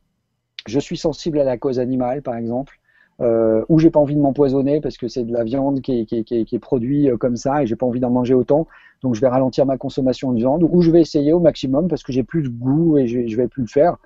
je 0.66 0.80
suis 0.80 0.96
sensible 0.96 1.38
à 1.38 1.44
la 1.44 1.56
cause 1.56 1.78
animale, 1.78 2.22
par 2.22 2.36
exemple 2.36 2.78
euh, 3.20 3.64
ou 3.68 3.78
j'ai 3.78 3.90
pas 3.90 4.00
envie 4.00 4.14
de 4.14 4.20
m'empoisonner 4.20 4.80
parce 4.80 4.96
que 4.96 5.08
c'est 5.08 5.24
de 5.24 5.32
la 5.32 5.44
viande 5.44 5.80
qui 5.80 6.00
est, 6.00 6.24
qui, 6.24 6.60
euh, 7.08 7.16
comme 7.16 7.36
ça 7.36 7.62
et 7.62 7.66
j'ai 7.66 7.76
pas 7.76 7.86
envie 7.86 8.00
d'en 8.00 8.10
manger 8.10 8.34
autant, 8.34 8.68
donc 9.02 9.14
je 9.14 9.20
vais 9.20 9.28
ralentir 9.28 9.66
ma 9.66 9.76
consommation 9.76 10.32
de 10.32 10.38
viande, 10.38 10.64
ou 10.68 10.82
je 10.82 10.90
vais 10.90 11.00
essayer 11.00 11.32
au 11.32 11.40
maximum 11.40 11.88
parce 11.88 12.02
que 12.02 12.12
j'ai 12.12 12.22
plus 12.22 12.42
de 12.42 12.48
goût 12.48 12.98
et 12.98 13.06
je, 13.06 13.26
je 13.26 13.36
vais 13.36 13.48
plus 13.48 13.62
le 13.62 13.68
faire. 13.68 13.96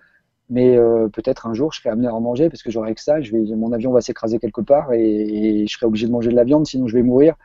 Mais 0.52 0.76
euh, 0.76 1.08
peut-être 1.08 1.46
un 1.46 1.54
jour 1.54 1.72
je 1.72 1.80
serai 1.80 1.88
amené 1.88 2.08
à 2.08 2.14
en 2.14 2.20
manger 2.20 2.50
parce 2.50 2.62
que 2.62 2.70
j'aurai 2.70 2.94
que 2.94 3.00
ça, 3.00 3.22
je 3.22 3.32
vais, 3.32 3.40
mon 3.56 3.72
avion 3.72 3.90
va 3.90 4.02
s'écraser 4.02 4.38
quelque 4.38 4.60
part 4.60 4.92
et, 4.92 5.64
je 5.66 5.72
serai 5.72 5.86
obligé 5.86 6.06
de 6.06 6.12
manger 6.12 6.28
de 6.30 6.36
la 6.36 6.44
viande, 6.44 6.66
sinon 6.66 6.86
je 6.88 6.94
vais 6.94 7.02
mourir. 7.02 7.36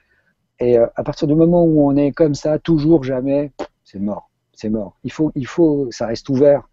Et 0.59 0.77
euh, 0.77 0.87
à 0.97 1.03
partir 1.03 1.25
du 1.25 1.33
moment 1.33 1.63
où 1.63 1.87
on 1.87 1.95
est 1.95 2.11
comme 2.11 2.35
ça, 2.35 2.59
toujours, 2.59 3.05
jamais, 3.05 3.53
c'est 3.85 3.99
mort, 3.99 4.29
c'est 4.51 4.69
mort. 4.69 4.97
Il 5.05 5.11
faut, 5.13 5.31
il 5.35 5.47
faut, 5.47 5.87
ça 5.89 6.05
reste 6.05 6.27
ouvert 6.27 6.67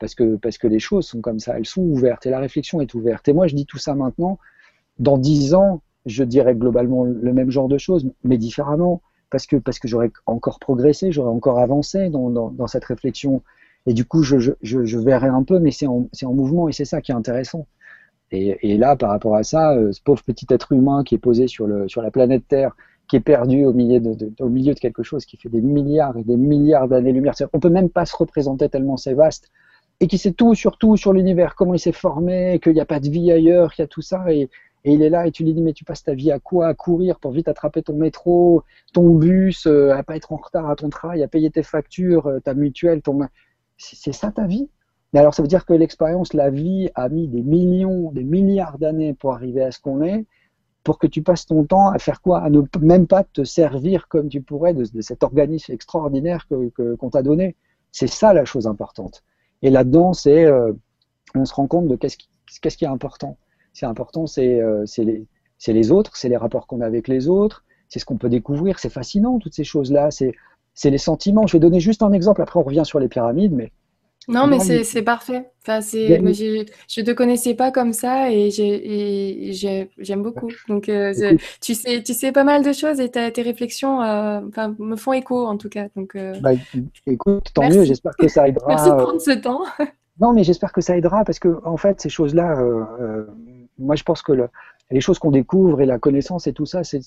parce 0.00 0.16
que, 0.16 0.34
parce 0.34 0.58
que 0.58 0.66
les 0.66 0.80
choses 0.80 1.06
sont 1.06 1.20
comme 1.20 1.38
ça, 1.38 1.56
elles 1.56 1.66
sont 1.66 1.82
ouvertes 1.82 2.26
et 2.26 2.30
la 2.30 2.40
réflexion 2.40 2.80
est 2.80 2.92
ouverte. 2.94 3.28
Et 3.28 3.32
moi, 3.32 3.46
je 3.46 3.54
dis 3.54 3.66
tout 3.66 3.78
ça 3.78 3.94
maintenant. 3.94 4.40
Dans 4.98 5.18
dix 5.18 5.54
ans, 5.54 5.82
je 6.04 6.24
dirais 6.24 6.56
globalement 6.56 7.04
le 7.04 7.32
même 7.32 7.50
genre 7.50 7.68
de 7.68 7.78
choses, 7.78 8.10
mais 8.24 8.38
différemment, 8.38 9.02
parce 9.30 9.46
que, 9.46 9.54
parce 9.54 9.78
que 9.78 9.86
j'aurais 9.86 10.10
encore 10.26 10.58
progressé, 10.58 11.12
j'aurais 11.12 11.30
encore 11.30 11.60
avancé 11.60 12.08
dans, 12.10 12.30
dans, 12.30 12.50
dans, 12.50 12.66
cette 12.66 12.84
réflexion. 12.84 13.42
Et 13.86 13.94
du 13.94 14.04
coup, 14.04 14.22
je, 14.22 14.36
je, 14.62 14.98
verrai 14.98 15.28
un 15.28 15.42
peu, 15.44 15.58
mais 15.58 15.70
c'est 15.70 15.86
en, 15.86 16.08
en, 16.24 16.32
mouvement 16.32 16.68
et 16.68 16.72
c'est 16.72 16.84
ça 16.84 17.00
qui 17.00 17.12
est 17.12 17.14
intéressant. 17.14 17.66
Et, 18.32 18.76
là, 18.76 18.96
par 18.96 19.10
rapport 19.10 19.36
à 19.36 19.44
ça, 19.44 19.74
euh, 19.74 19.92
ce 19.92 20.02
pauvre 20.02 20.22
petit 20.24 20.46
être 20.50 20.72
humain 20.72 21.04
qui 21.04 21.14
est 21.14 21.18
posé 21.18 21.46
sur, 21.46 21.68
la 21.68 22.10
planète 22.10 22.42
Terre, 22.48 22.72
qui 23.08 23.14
est 23.14 23.20
perdu 23.20 23.64
au 23.64 23.72
milieu 23.72 24.00
de, 24.00 24.72
quelque 24.80 25.04
chose 25.04 25.24
qui 25.24 25.36
fait 25.36 25.48
des 25.48 25.60
milliards 25.60 26.16
et 26.16 26.24
des 26.24 26.36
milliards 26.36 26.88
d'années-lumière. 26.88 27.34
On 27.52 27.60
peut 27.60 27.70
même 27.70 27.88
pas 27.88 28.04
se 28.04 28.16
représenter 28.16 28.68
tellement 28.68 28.96
c'est 28.96 29.14
vaste 29.14 29.48
et 30.00 30.08
qui 30.08 30.18
sait 30.18 30.32
tout 30.32 30.54
sur 30.54 30.76
tout, 30.76 30.96
sur 30.96 31.12
l'univers, 31.12 31.54
comment 31.54 31.74
il 31.74 31.78
s'est 31.78 31.92
formé, 31.92 32.58
qu'il 32.62 32.74
n'y 32.74 32.80
a 32.80 32.84
pas 32.84 33.00
de 33.00 33.08
vie 33.08 33.32
ailleurs, 33.32 33.72
qu'il 33.72 33.82
y 33.82 33.84
a 33.84 33.88
tout 33.88 34.02
ça, 34.02 34.30
et, 34.32 34.50
il 34.88 35.02
est 35.02 35.10
là, 35.10 35.26
et 35.26 35.32
tu 35.32 35.42
lui 35.42 35.52
dis, 35.52 35.62
mais 35.62 35.72
tu 35.72 35.82
passes 35.82 36.04
ta 36.04 36.14
vie 36.14 36.30
à 36.30 36.38
quoi? 36.38 36.68
À 36.68 36.74
courir 36.74 37.18
pour 37.18 37.32
vite 37.32 37.48
attraper 37.48 37.82
ton 37.82 37.94
métro, 37.94 38.62
ton 38.92 39.16
bus, 39.16 39.66
euh, 39.66 39.90
à 39.90 40.04
pas 40.04 40.14
être 40.14 40.32
en 40.32 40.36
retard 40.36 40.70
à 40.70 40.76
ton 40.76 40.90
travail, 40.90 41.24
à 41.24 41.28
payer 41.28 41.50
tes 41.50 41.64
factures, 41.64 42.28
euh, 42.28 42.38
ta 42.38 42.54
mutuelle, 42.54 43.02
ton... 43.02 43.18
C'est 43.76 44.12
ça 44.12 44.30
ta 44.30 44.46
vie? 44.46 44.68
Mais 45.12 45.20
alors 45.20 45.34
ça 45.34 45.42
veut 45.42 45.48
dire 45.48 45.64
que 45.64 45.72
l'expérience, 45.72 46.32
la 46.32 46.50
vie 46.50 46.90
a 46.94 47.08
mis 47.08 47.28
des 47.28 47.42
millions, 47.42 48.10
des 48.12 48.24
milliards 48.24 48.78
d'années 48.78 49.14
pour 49.14 49.32
arriver 49.32 49.62
à 49.62 49.70
ce 49.70 49.80
qu'on 49.80 50.02
est, 50.02 50.26
pour 50.82 50.98
que 50.98 51.06
tu 51.06 51.22
passes 51.22 51.46
ton 51.46 51.64
temps 51.64 51.88
à 51.90 51.98
faire 51.98 52.20
quoi? 52.20 52.40
À 52.40 52.50
ne 52.50 52.62
même 52.80 53.06
pas 53.06 53.24
te 53.24 53.44
servir 53.44 54.08
comme 54.08 54.28
tu 54.28 54.40
pourrais 54.40 54.74
de, 54.74 55.00
cet 55.00 55.22
organisme 55.22 55.72
extraordinaire 55.72 56.46
qu'on 56.48 56.70
que, 56.70 57.10
t'a 57.10 57.22
donné. 57.22 57.56
C'est 57.92 58.06
ça 58.06 58.32
la 58.34 58.44
chose 58.44 58.66
importante. 58.66 59.24
Et 59.62 59.70
là-dedans, 59.70 60.12
c'est, 60.12 60.44
euh, 60.44 60.72
on 61.34 61.44
se 61.44 61.54
rend 61.54 61.66
compte 61.66 61.88
de 61.88 61.96
qu'est-ce 61.96 62.16
qui, 62.16 62.28
qu'est-ce 62.60 62.76
qui 62.76 62.84
est 62.84 62.88
important. 62.88 63.36
C'est 63.72 63.86
important, 63.86 64.26
c'est, 64.26 64.60
euh, 64.60 64.84
les, 64.98 65.26
les 65.66 65.90
autres, 65.90 66.16
c'est 66.16 66.28
les 66.28 66.36
rapports 66.36 66.66
qu'on 66.66 66.80
a 66.80 66.86
avec 66.86 67.08
les 67.08 67.28
autres, 67.28 67.64
c'est 67.88 67.98
ce 67.98 68.04
qu'on 68.04 68.16
peut 68.16 68.28
découvrir, 68.28 68.78
c'est 68.78 68.90
fascinant 68.90 69.38
toutes 69.38 69.54
ces 69.54 69.64
choses-là, 69.64 70.10
c'est, 70.10 70.34
c'est 70.76 70.90
les 70.90 70.98
sentiments. 70.98 71.48
Je 71.48 71.54
vais 71.54 71.58
donner 71.58 71.80
juste 71.80 72.04
un 72.04 72.12
exemple, 72.12 72.40
après 72.42 72.60
on 72.60 72.62
revient 72.62 72.84
sur 72.84 73.00
les 73.00 73.08
pyramides, 73.08 73.52
mais 73.52 73.72
non, 74.28 74.46
mais 74.46 74.58
c'est 74.58 75.02
parfait. 75.02 75.50
Enfin, 75.62 75.80
c'est, 75.80 76.08
je 76.18 77.00
te 77.00 77.10
connaissais 77.12 77.54
pas 77.54 77.70
comme 77.70 77.92
ça 77.92 78.30
et 78.30 78.50
j'aime 78.50 80.22
beaucoup. 80.22 80.50
Donc, 80.68 80.88
euh, 80.88 81.12
tu 81.60 81.74
sais, 81.74 82.02
tu 82.02 82.12
sais 82.12 82.32
pas 82.32 82.44
mal 82.44 82.64
de 82.64 82.72
choses 82.72 83.00
et 83.00 83.10
tes 83.10 83.42
réflexions 83.42 84.02
euh, 84.02 84.40
me 84.78 84.96
font 84.96 85.12
écho 85.12 85.46
en 85.46 85.56
tout 85.56 85.68
cas. 85.68 85.86
Donc, 85.94 86.16
euh, 86.16 86.34
bah, 86.40 86.52
écoute, 87.06 87.52
tant 87.54 87.68
mieux. 87.68 87.84
J'espère 87.84 88.16
que 88.16 88.28
ça 88.28 88.48
aidera. 88.48 88.66
Merci 88.68 88.90
de 88.90 88.96
prendre 88.96 89.20
ce 89.20 89.30
temps. 89.32 89.62
non, 90.20 90.32
mais 90.32 90.44
j'espère 90.44 90.72
que 90.72 90.80
ça 90.80 90.96
aidera 90.96 91.24
parce 91.24 91.38
que 91.38 91.60
en 91.64 91.76
fait, 91.76 92.00
ces 92.00 92.08
choses-là, 92.08 92.60
moi, 93.78 93.94
je 93.94 94.02
pense 94.02 94.22
que 94.22 94.32
les 94.90 95.00
choses 95.00 95.18
qu'on 95.18 95.30
découvre 95.30 95.80
et 95.80 95.86
la 95.86 95.98
connaissance 95.98 96.46
et 96.46 96.52
tout 96.52 96.66
ça, 96.66 96.82
c'est 96.82 97.00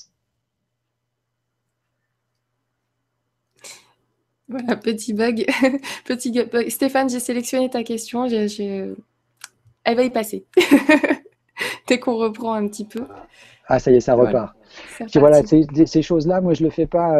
Voilà, 4.49 4.75
petit 4.75 5.13
bug. 5.13 5.45
petit 6.05 6.31
bug. 6.31 6.69
Stéphane, 6.69 7.09
j'ai 7.09 7.19
sélectionné 7.19 7.69
ta 7.69 7.83
question. 7.83 8.25
Elle 8.25 9.95
va 9.95 10.03
y 10.03 10.09
passer. 10.09 10.45
Dès 11.87 11.99
qu'on 11.99 12.15
reprend 12.15 12.53
un 12.53 12.67
petit 12.67 12.85
peu. 12.85 13.05
Ah, 13.67 13.79
ça 13.79 13.91
y 13.91 13.95
est, 13.95 13.99
ça 13.99 14.15
repart. 14.15 14.55
Voilà, 15.15 15.41
ces, 15.43 16.01
choses-là, 16.01 16.41
moi, 16.41 16.53
je 16.53 16.63
le 16.63 16.69
fais 16.69 16.87
pas. 16.87 17.15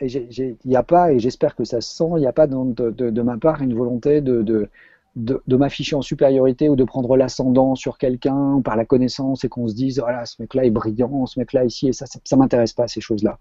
Il 0.00 0.56
n'y 0.64 0.76
a 0.76 0.82
pas, 0.82 1.12
et 1.12 1.20
j'espère 1.20 1.54
que 1.54 1.64
ça 1.64 1.80
se 1.80 1.94
sent, 1.94 2.10
il 2.16 2.20
n'y 2.20 2.26
a 2.26 2.32
pas 2.32 2.46
de, 2.46 2.90
de, 2.90 3.22
ma 3.22 3.36
part 3.36 3.62
une 3.62 3.74
volonté 3.74 4.20
de, 4.20 4.42
de, 4.42 4.68
m'afficher 5.16 5.94
en 5.94 6.02
supériorité 6.02 6.68
ou 6.68 6.76
de 6.76 6.84
prendre 6.84 7.16
l'ascendant 7.16 7.74
sur 7.74 7.98
quelqu'un 7.98 8.60
par 8.64 8.76
la 8.76 8.84
connaissance 8.84 9.44
et 9.44 9.48
qu'on 9.48 9.68
se 9.68 9.74
dise 9.74 10.00
voilà 10.00 10.24
ce 10.24 10.40
mec-là 10.40 10.64
est 10.64 10.70
brillant, 10.70 11.26
ce 11.26 11.38
mec-là 11.38 11.64
ici 11.64 11.88
et 11.88 11.92
ça, 11.92 12.06
ça, 12.06 12.18
ça 12.24 12.36
m'intéresse 12.36 12.72
pas 12.72 12.88
ces 12.88 13.00
choses-là. 13.00 13.38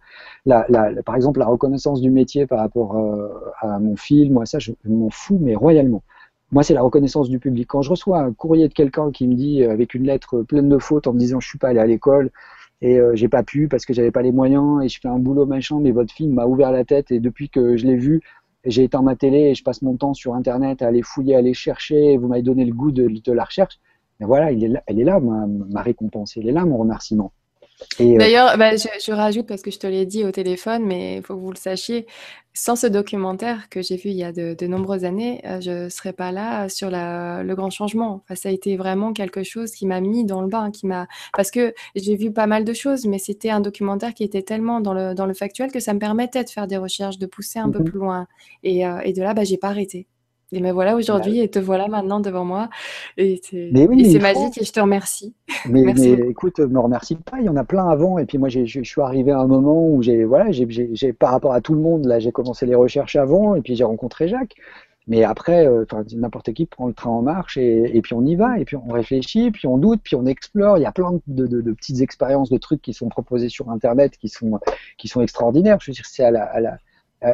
Par 1.06 1.16
exemple 1.16 1.40
la 1.40 1.46
reconnaissance 1.46 2.02
du 2.02 2.12
métier 2.12 2.46
par 2.46 2.60
rapport 2.60 2.98
euh, 2.98 3.30
à 3.62 3.80
mon 3.80 3.96
film, 3.96 4.34
moi 4.34 4.46
ça 4.46 4.60
je, 4.60 4.72
m'en 4.86 5.10
fous 5.10 5.40
mais 5.42 5.56
royalement. 5.56 6.04
Moi 6.52 6.64
c'est 6.64 6.74
la 6.74 6.82
reconnaissance 6.82 7.30
du 7.30 7.40
public. 7.40 7.68
Quand 7.70 7.82
je 7.82 7.90
reçois 7.90 8.20
un 8.20 8.34
courrier 8.34 8.68
de 8.68 8.74
quelqu'un 8.74 9.12
qui 9.12 9.28
me 9.28 9.36
dit 9.36 9.64
euh, 9.64 9.72
avec 9.72 9.94
une 9.94 10.04
lettre 10.04 10.42
pleine 10.42 10.68
de 10.68 10.78
fautes 10.78 11.08
en 11.08 11.14
me 11.14 11.20
disant 11.20 11.40
je 11.40 11.48
suis 11.48 11.58
pas 11.58 11.70
allé 11.70 11.80
à 11.80 11.86
l'école 11.86 12.32
et 12.82 13.00
euh, 13.00 13.16
j'ai 13.16 13.30
pas 13.30 13.44
pu 13.44 13.70
parce 13.70 13.86
que 13.86 13.94
j'avais 13.94 14.12
pas 14.12 14.22
les 14.22 14.34
moyens 14.34 14.84
et 14.84 14.90
je 14.90 15.00
fais 15.00 15.08
un 15.08 15.20
boulot 15.20 15.46
machin 15.46 15.80
mais 15.80 15.92
votre 15.92 16.14
film 16.14 16.34
m'a 16.34 16.46
ouvert 16.46 16.72
la 16.72 16.84
tête 16.84 17.12
et 17.12 17.20
depuis 17.22 17.50
que 17.50 17.78
je 17.78 17.86
l'ai 17.86 17.96
vu 17.96 18.22
j'ai 18.66 18.84
éteint 18.84 19.02
ma 19.02 19.16
télé 19.16 19.40
et 19.50 19.56
je 19.56 19.64
passe 19.64 19.82
mon 19.82 19.96
temps 19.98 20.14
sur 20.14 20.36
Internet 20.36 20.82
à 20.82 20.88
aller 20.88 21.02
fouiller, 21.02 21.36
à 21.36 21.40
aller 21.40 21.54
chercher, 21.54 22.18
vous 22.18 22.28
m'avez 22.28 22.44
donné 22.44 22.66
le 22.66 22.74
goût 22.74 22.92
de, 22.92 23.32
la 23.32 23.44
recherche. 23.44 23.80
Mais 24.20 24.26
voilà, 24.26 24.52
elle 24.52 25.00
est 25.00 25.04
là, 25.04 25.20
ma 25.20 25.82
récompense, 25.82 26.38
elle 26.38 26.48
est 26.48 26.52
là, 26.52 26.66
mon 26.66 26.78
remerciement. 26.78 27.32
Euh, 28.00 28.18
D'ailleurs, 28.18 28.58
bah, 28.58 28.76
je, 28.76 29.12
rajoute 29.12 29.48
parce 29.48 29.62
que 29.62 29.72
je 29.72 29.80
te 29.80 29.88
l'ai 29.88 30.06
dit 30.06 30.24
au 30.24 30.32
téléphone, 30.32 30.84
mais 30.86 31.18
il 31.18 31.24
faut 31.24 31.36
que 31.36 31.40
vous 31.40 31.52
le 31.52 31.58
sachiez, 31.58 32.06
sans 32.54 32.76
ce 32.76 32.88
documentaire 32.88 33.70
que 33.70 33.82
j'ai 33.82 33.96
vu 33.96 34.10
il 34.10 34.18
y 34.18 34.24
a 34.24 34.32
de, 34.32 34.68
nombreuses 34.68 35.06
années, 35.06 35.42
euh, 35.46 35.62
je 35.62 35.84
ne 35.84 35.90
serais 35.90 36.14
pas 36.14 36.32
là 36.32 36.68
sur 36.70 36.90
le 36.92 37.54
grand 37.54 37.70
changement. 37.70 38.24
ça 38.36 38.50
a 38.50 38.52
été 38.52 38.76
vraiment 38.78 39.14
quelque 39.14 39.44
chose 39.44 39.72
qui 39.72 39.86
m'a 39.86 40.02
mis 40.02 40.26
dans 40.26 40.42
le 40.42 40.48
bain, 40.48 40.72
qui 40.72 40.86
m'a 40.86 41.08
parce 41.34 41.52
que 41.52 41.74
j'ai 41.96 42.16
vu 42.16 42.32
pas 42.32 42.48
mal 42.48 42.66
de 42.66 42.74
choses, 42.74 43.06
mais 43.06 43.20
c'était 43.20 43.50
un 43.50 43.62
documentaire 43.62 44.14
qui 44.14 44.24
était 44.24 44.44
tellement 44.44 44.82
dans 44.82 44.94
le, 44.94 45.14
dans 45.14 45.26
le 45.26 45.34
factuel 45.34 45.72
que 45.72 45.80
ça 45.80 45.94
me 45.94 46.00
permettait 46.00 46.44
de 46.44 46.50
faire 46.50 46.68
des 46.68 46.78
recherches, 46.78 47.18
de 47.18 47.26
pousser 47.26 47.60
un 47.60 47.70
peu 47.70 47.80
mmh 47.80 47.86
plus 47.86 48.00
loin. 48.00 48.28
Et, 48.64 48.86
euh, 48.86 49.00
et 49.04 49.14
de 49.14 49.22
là, 49.22 49.34
bah, 49.34 49.44
j'ai 49.44 49.58
pas 49.58 49.70
arrêté. 49.70 50.08
Et 50.54 50.60
me 50.60 50.72
voilà 50.72 50.96
aujourd'hui 50.96 51.40
et 51.40 51.50
te 51.50 51.60
voilà 51.60 51.88
maintenant 51.88 52.20
devant 52.20 52.44
moi. 52.44 52.70
Et 53.18 53.40
c'est 53.42 53.72
magique 54.20 54.62
et 54.62 54.66
je 54.66 54.72
te 54.72 54.80
remercie. 54.82 55.34
Mais, 55.70 55.84
Merci 55.84 56.16
mais 56.18 56.30
écoute, 56.30 56.60
me 56.60 56.80
remercie 56.80 57.16
pas, 57.16 57.38
il 57.40 57.46
y 57.46 57.50
en 57.50 57.56
a 57.56 57.64
plein 57.64 57.88
avant. 57.88 58.18
Et 58.18 58.26
puis 58.26 58.38
moi, 58.38 58.50
je 58.50 58.66
suis 58.66 59.02
arrivé 59.02 59.32
à 59.32 59.40
un 59.40 59.48
moment 59.48 59.88
où 59.88 60.02
j'ai, 60.02 60.24
voilà, 60.24 60.52
j'ai, 60.52 61.14
par 61.14 61.32
rapport 61.32 61.54
à 61.54 61.62
tout 61.62 61.74
le 61.74 61.82
monde, 61.82 62.06
là, 62.06 62.20
j'ai 62.20 62.32
commencé 62.32 62.66
les 62.66 62.76
recherches 62.76 63.16
avant 63.16 63.56
et 63.56 63.62
puis 63.62 63.76
j'ai 63.76 63.84
rencontré 63.84 64.28
Jacques. 64.28 64.56
Mais 65.08 65.24
après, 65.24 65.68
euh, 65.68 65.86
n'importe 66.14 66.54
qui 66.54 66.66
prend 66.66 66.88
le 66.88 66.94
train 66.94 67.10
en 67.10 67.22
marche 67.22 67.58
et, 67.58 67.96
et, 67.96 68.02
puis 68.02 68.14
on 68.14 68.24
y 68.24 68.36
va, 68.36 68.60
et 68.60 68.66
puis 68.66 68.76
on 68.76 68.88
réfléchit, 68.88 69.52
puis 69.52 69.68
on 69.68 69.78
doute, 69.78 70.02
puis 70.04 70.16
on 70.16 70.26
explore. 70.26 70.78
Il 70.78 70.82
y 70.82 70.86
a 70.86 70.92
plein 70.92 71.20
de, 71.28 71.48
de, 71.48 71.62
de 71.62 71.72
petites 71.74 72.02
expériences, 72.02 72.50
de 72.50 72.58
trucs 72.58 72.82
qui 72.82 72.94
sont 72.94 73.10
proposés 73.10 73.50
sur 73.50 73.70
Internet 73.70 74.18
qui 74.18 74.30
sont, 74.30 74.60
qui 74.98 75.08
sont 75.08 75.22
extraordinaires. 75.22 75.78
Je 75.82 75.92
veux 75.92 75.96
dire, 75.96 76.06
c'est 76.06 76.24
à 76.24 76.32
la, 76.32 76.44
à 76.44 76.60
la 76.60 76.78
euh, 77.24 77.34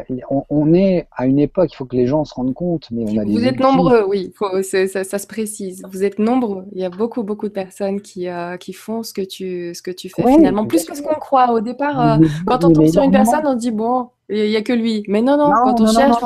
on, 0.49 0.73
est 0.73 1.07
à 1.15 1.25
une 1.27 1.39
époque, 1.39 1.69
il 1.71 1.75
faut 1.77 1.85
que 1.85 1.95
les 1.95 2.07
gens 2.07 2.25
se 2.25 2.33
rendent 2.33 2.53
compte, 2.53 2.89
mais 2.91 3.05
on 3.09 3.21
a 3.21 3.23
Vous 3.23 3.45
êtes 3.45 3.59
nombreux, 3.59 4.03
oui, 4.05 4.33
ça, 4.61 5.03
se 5.03 5.27
précise. 5.27 5.81
Vous 5.89 6.03
êtes 6.03 6.19
nombreux. 6.19 6.65
Il 6.73 6.81
y 6.81 6.85
a 6.85 6.89
beaucoup, 6.89 7.23
beaucoup 7.23 7.47
de 7.47 7.53
personnes 7.53 8.01
qui, 8.01 8.27
euh, 8.27 8.57
qui 8.57 8.73
font 8.73 9.01
ce 9.03 9.13
que 9.13 9.21
tu, 9.21 9.73
ce 9.73 9.81
que 9.81 9.91
tu 9.91 10.09
fais 10.09 10.23
finalement, 10.23 10.65
plus 10.65 10.83
que 10.83 10.95
ce 10.95 11.01
qu'on 11.01 11.15
croit. 11.15 11.53
Au 11.53 11.61
départ, 11.61 12.01
euh, 12.01 12.25
quand 12.45 12.65
on 12.65 12.73
tombe 12.73 12.87
sur 12.87 13.03
une 13.03 13.11
personne, 13.11 13.45
on 13.45 13.55
dit 13.55 13.71
bon, 13.71 14.09
il 14.27 14.49
n'y 14.49 14.57
a 14.57 14.61
que 14.61 14.73
lui. 14.73 15.05
Mais 15.07 15.21
non, 15.21 15.37
non, 15.37 15.51
quand 15.63 15.79
on 15.79 15.87
cherche. 15.87 16.17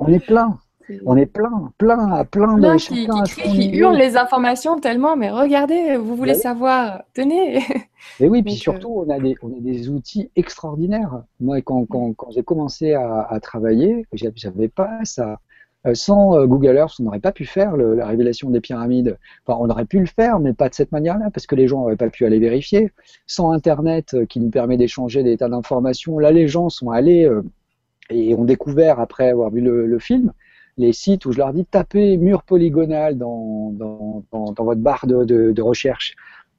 On 0.00 0.08
est 0.08 0.24
plein. 0.24 0.58
On 1.06 1.16
est 1.16 1.26
plein, 1.26 1.72
plein, 1.78 2.24
plein 2.24 2.58
de 2.58 2.76
qui, 2.76 3.06
qui, 3.06 3.42
qui 3.42 3.76
hurlent 3.76 3.96
les 3.96 4.16
informations 4.16 4.78
tellement, 4.78 5.16
mais 5.16 5.30
regardez, 5.30 5.96
vous 5.96 6.16
voulez 6.16 6.32
bah 6.32 6.38
savoir, 6.38 7.02
tenez. 7.14 7.60
Et 8.20 8.28
oui, 8.28 8.42
puis 8.42 8.54
surtout, 8.54 9.04
on 9.06 9.10
a, 9.10 9.18
des, 9.18 9.36
on 9.42 9.48
a 9.48 9.60
des 9.60 9.88
outils 9.88 10.30
extraordinaires. 10.36 11.22
Moi, 11.40 11.60
quand, 11.62 11.86
quand, 11.86 12.12
quand 12.14 12.30
j'ai 12.30 12.42
commencé 12.42 12.94
à, 12.94 13.22
à 13.22 13.40
travailler, 13.40 14.06
j'avais 14.12 14.68
pas 14.68 14.98
ça. 15.04 15.38
Euh, 15.86 15.94
sans 15.94 16.36
euh, 16.36 16.46
Google 16.46 16.76
Earth, 16.76 16.94
on 17.00 17.04
n'aurait 17.04 17.20
pas 17.20 17.32
pu 17.32 17.44
faire 17.44 17.76
la 17.76 18.06
révélation 18.06 18.50
des 18.50 18.60
pyramides. 18.60 19.18
Enfin, 19.44 19.58
on 19.60 19.68
aurait 19.68 19.84
pu 19.84 19.98
le 19.98 20.06
faire, 20.06 20.38
mais 20.38 20.52
pas 20.52 20.68
de 20.68 20.74
cette 20.74 20.92
manière-là, 20.92 21.30
parce 21.32 21.46
que 21.46 21.56
les 21.56 21.66
gens 21.66 21.80
n'auraient 21.80 21.96
pas 21.96 22.10
pu 22.10 22.24
aller 22.24 22.38
vérifier. 22.38 22.92
Sans 23.26 23.50
Internet, 23.50 24.14
euh, 24.14 24.26
qui 24.26 24.38
nous 24.38 24.50
permet 24.50 24.76
d'échanger 24.76 25.22
des 25.22 25.36
tas 25.36 25.48
d'informations, 25.48 26.18
là, 26.18 26.30
les 26.30 26.46
gens 26.46 26.68
sont 26.68 26.90
allés 26.90 27.28
et 28.10 28.34
ont 28.34 28.44
découvert, 28.44 29.00
après 29.00 29.30
avoir 29.30 29.50
vu 29.50 29.60
le, 29.60 29.86
le 29.86 29.98
film, 29.98 30.32
les 30.78 30.92
sites 30.92 31.26
où 31.26 31.32
je 31.32 31.38
leur 31.38 31.52
dis 31.52 31.64
tapez 31.64 32.16
mur 32.16 32.42
polygonal 32.42 33.18
dans, 33.18 33.70
dans, 33.72 34.24
dans, 34.32 34.64
votre 34.64 34.80
barre 34.80 35.06
de, 35.06 35.60
recherche 35.60 36.14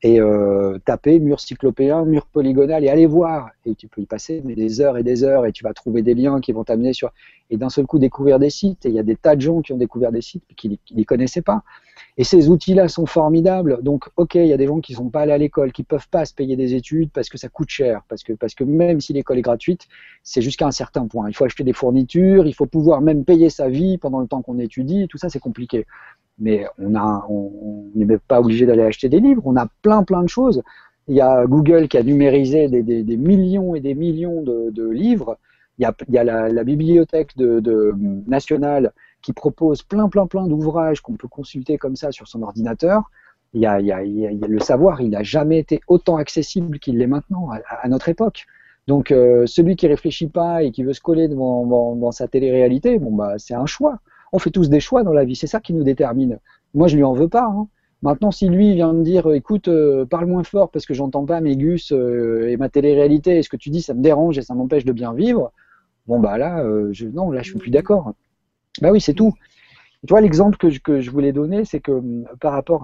et 0.06 0.20
euh, 0.20 0.78
tapez 0.84 1.18
mur 1.20 1.40
cyclopéen, 1.40 2.04
mur 2.04 2.26
polygonal 2.26 2.84
et 2.84 2.90
allez 2.90 3.06
voir. 3.06 3.52
Et 3.66 3.74
tu 3.74 3.88
peux 3.88 4.02
y 4.02 4.06
passer 4.06 4.42
des 4.42 4.82
heures 4.82 4.98
et 4.98 5.04
des 5.04 5.24
heures 5.24 5.46
et 5.46 5.54
tu 5.54 5.64
vas 5.64 5.74
trouver 5.74 6.02
des 6.02 6.14
liens 6.14 6.42
qui 6.42 6.52
vont 6.52 6.66
t'amener 6.66 6.92
sur. 6.92 7.12
Et 7.50 7.56
d'un 7.56 7.70
seul 7.70 7.86
coup 7.86 8.00
découvrir 8.00 8.38
des 8.38 8.50
sites. 8.50 8.86
Et 8.86 8.90
il 8.90 8.96
y 8.96 9.00
a 9.00 9.04
des 9.04 9.16
tas 9.16 9.38
de 9.38 9.42
gens 9.42 9.62
qui 9.62 9.72
ont 9.72 9.78
découvert 9.78 10.12
des 10.12 10.22
sites 10.22 10.44
qui 10.58 10.78
ne 10.94 11.04
connaissaient 11.04 11.42
pas. 11.42 11.64
Et 12.18 12.26
ces 12.26 12.50
outils-là 12.50 12.90
sont 12.90 13.06
formidables. 13.06 13.82
Donc, 13.82 14.10
ok, 14.18 14.36
il 14.36 14.48
y 14.48 14.54
a 14.54 14.58
des 14.58 14.68
gens 14.68 14.82
qui 14.82 14.92
ne 14.92 14.98
sont 14.98 15.10
pas 15.10 15.22
allés 15.22 15.32
à 15.32 15.38
l'école, 15.38 15.72
qui 15.72 15.84
ne 15.84 15.86
peuvent 15.86 16.10
pas 16.10 16.26
se 16.26 16.34
payer 16.34 16.58
des 16.58 16.76
études 16.76 17.10
parce 17.12 17.30
que 17.30 17.38
ça 17.38 17.48
coûte 17.48 17.70
cher. 17.70 18.02
Parce 18.10 18.24
que, 18.24 18.34
parce 18.34 18.56
que 18.56 18.66
même 18.66 19.00
si 19.00 19.14
l'école 19.14 19.38
est 19.38 19.44
gratuite, 19.44 19.88
c'est 20.22 20.42
jusqu'à 20.42 20.68
un 20.68 20.72
certain 20.72 21.08
point. 21.08 21.30
Il 21.30 21.34
faut 21.34 21.46
acheter 21.46 21.64
des 21.64 21.74
fournitures, 21.74 22.46
il 22.46 22.54
faut 22.54 22.66
pouvoir 22.66 23.00
même 23.00 23.24
payer 23.24 23.50
sa 23.50 23.70
vie 23.70 23.98
pendant 23.98 24.20
le 24.20 24.28
temps 24.28 24.42
qu'on 24.42 24.60
étudie. 24.60 25.08
Tout 25.08 25.18
ça, 25.18 25.30
c'est 25.30 25.40
compliqué 25.40 25.86
mais 26.40 26.66
on 26.80 26.96
on 26.96 27.92
n'est 27.96 28.06
même 28.06 28.20
pas 28.20 28.40
obligé 28.40 28.66
d'aller 28.66 28.84
acheter 28.84 29.10
des 29.10 29.20
livres. 29.20 29.44
On 29.46 29.56
a 29.56 29.68
plein, 29.82 30.04
plein 30.04 30.24
de 30.24 30.30
choses. 30.30 30.62
Il 31.08 31.16
y 31.16 31.22
a 31.22 31.46
Google 31.46 31.88
qui 31.88 31.98
a 31.98 32.04
numérisé 32.04 32.68
des, 32.70 33.18
millions 33.18 33.76
et 33.76 33.82
des 33.82 33.94
millions 33.94 34.42
de, 34.42 34.90
livres. 34.90 35.38
Il 35.80 35.90
y 36.10 36.18
a, 36.18 36.24
la, 36.24 36.64
bibliothèque 36.64 37.36
de, 37.36 37.94
nationale 38.28 38.94
qui 39.22 39.34
propose 39.34 39.84
plein, 39.84 40.10
plein, 40.10 40.28
plein 40.28 40.48
d'ouvrages 40.48 41.02
qu'on 41.02 41.14
peut 41.14 41.28
consulter 41.28 41.78
comme 41.78 41.96
ça 41.96 42.12
sur 42.12 42.28
son 42.28 42.42
ordinateur. 42.42 43.04
Il 43.54 43.62
y 43.62 43.68
a, 43.68 43.80
le 43.80 44.60
savoir, 44.60 45.02
il 45.02 45.12
n'a 45.12 45.24
jamais 45.24 45.60
été 45.60 45.82
autant 45.88 46.18
accessible 46.18 46.80
qu'il 46.80 46.98
l'est 46.98 47.08
maintenant 47.08 47.50
à, 47.52 47.88
notre 47.88 48.10
époque. 48.10 48.46
Donc 48.88 49.12
euh, 49.12 49.46
celui 49.46 49.76
qui 49.78 49.88
réfléchit 49.88 50.28
pas 50.28 50.64
et 50.64 50.72
qui 50.72 50.84
veut 50.84 50.94
se 50.94 51.00
coller 51.00 51.28
devant 51.30 52.12
sa 52.12 52.28
télé-réalité, 52.28 53.00
bon 53.00 53.14
bah 53.14 53.36
c'est 53.38 53.54
un 53.54 53.66
choix 53.66 54.00
on 54.34 54.40
fait 54.40 54.50
tous 54.50 54.70
des 54.70 54.80
choix 54.80 55.04
dans 55.04 55.14
la 55.14 55.24
vie, 55.24 55.36
c'est 55.36 55.48
ça 55.48 55.62
qui 55.62 55.74
nous 55.74 55.84
détermine. 55.84 56.40
Moi, 56.74 56.88
je 56.88 56.98
lui 56.98 57.04
en 57.04 57.14
veux 57.14 57.30
pas. 57.30 57.46
Hein. 57.46 57.68
Maintenant, 58.02 58.32
si 58.32 58.50
lui 58.50 58.74
vient 58.74 58.92
me 58.92 59.04
dire, 59.04 59.32
écoute, 59.32 59.70
euh, 59.70 60.06
parle 60.06 60.26
moins 60.26 60.44
fort 60.44 60.70
parce 60.72 60.86
que 60.86 60.94
j'entends 60.94 61.26
pas 61.26 61.40
mes 61.40 61.56
gus 61.56 61.94
euh, 61.94 62.50
et 62.50 62.58
ma 62.58 62.68
télé-réalité, 62.68 63.38
et 63.38 63.44
ce 63.44 63.50
que 63.50 63.56
tu 63.56 63.70
dis, 63.70 63.82
ça 63.82 63.94
me 63.94 64.02
dérange 64.02 64.38
et 64.38 64.42
ça 64.42 64.56
m'empêche 64.56 64.84
de 64.84 64.92
bien 64.92 65.14
vivre, 65.14 65.54
bon, 66.08 66.20
bah 66.20 66.38
là, 66.38 66.64
euh, 66.64 66.90
je, 66.92 67.08
non, 67.08 67.32
là, 67.32 67.44
je 67.44 67.52
suis 67.52 67.60
plus 67.60 67.72
d'accord. 67.72 68.14
Bah 68.82 68.92
oui, 68.92 69.00
c'est 69.00 69.14
tout. 69.14 69.34
Tu 70.06 70.12
vois, 70.12 70.20
l'exemple 70.20 70.58
que 70.58 71.00
je, 71.00 71.12
voulais 71.12 71.32
donner, 71.32 71.64
c'est 71.64 71.80
que 71.80 71.94
hum, 71.94 72.26
par 72.42 72.52
rapport, 72.52 72.84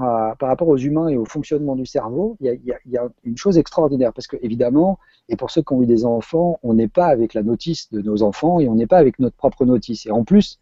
aux 0.70 0.78
humains 0.78 1.10
et 1.10 1.18
au 1.18 1.26
fonctionnement 1.26 1.76
du 1.76 1.86
cerveau, 1.86 2.38
il 2.40 2.62
y 2.64 2.98
a, 2.98 3.10
une 3.26 3.38
chose 3.38 3.58
extraordinaire. 3.58 4.14
Parce 4.14 4.28
que, 4.28 4.38
évidemment, 4.42 5.00
et 5.28 5.36
pour 5.36 5.52
ceux 5.52 5.62
qui 5.62 5.74
ont 5.74 5.82
eu 5.82 5.86
des 5.86 6.06
enfants, 6.06 6.60
on 6.64 6.76
n'est 6.76 6.88
pas 6.88 7.08
avec 7.08 7.34
la 7.34 7.44
notice 7.44 7.92
de 7.92 8.02
nos 8.02 8.24
enfants 8.24 8.62
et 8.62 8.70
on 8.70 8.76
n'est 8.76 8.88
pas 8.88 9.00
avec 9.00 9.20
notre 9.20 9.36
propre 9.36 9.66
notice. 9.66 10.06
Et 10.06 10.12
en 10.12 10.24
plus, 10.24 10.60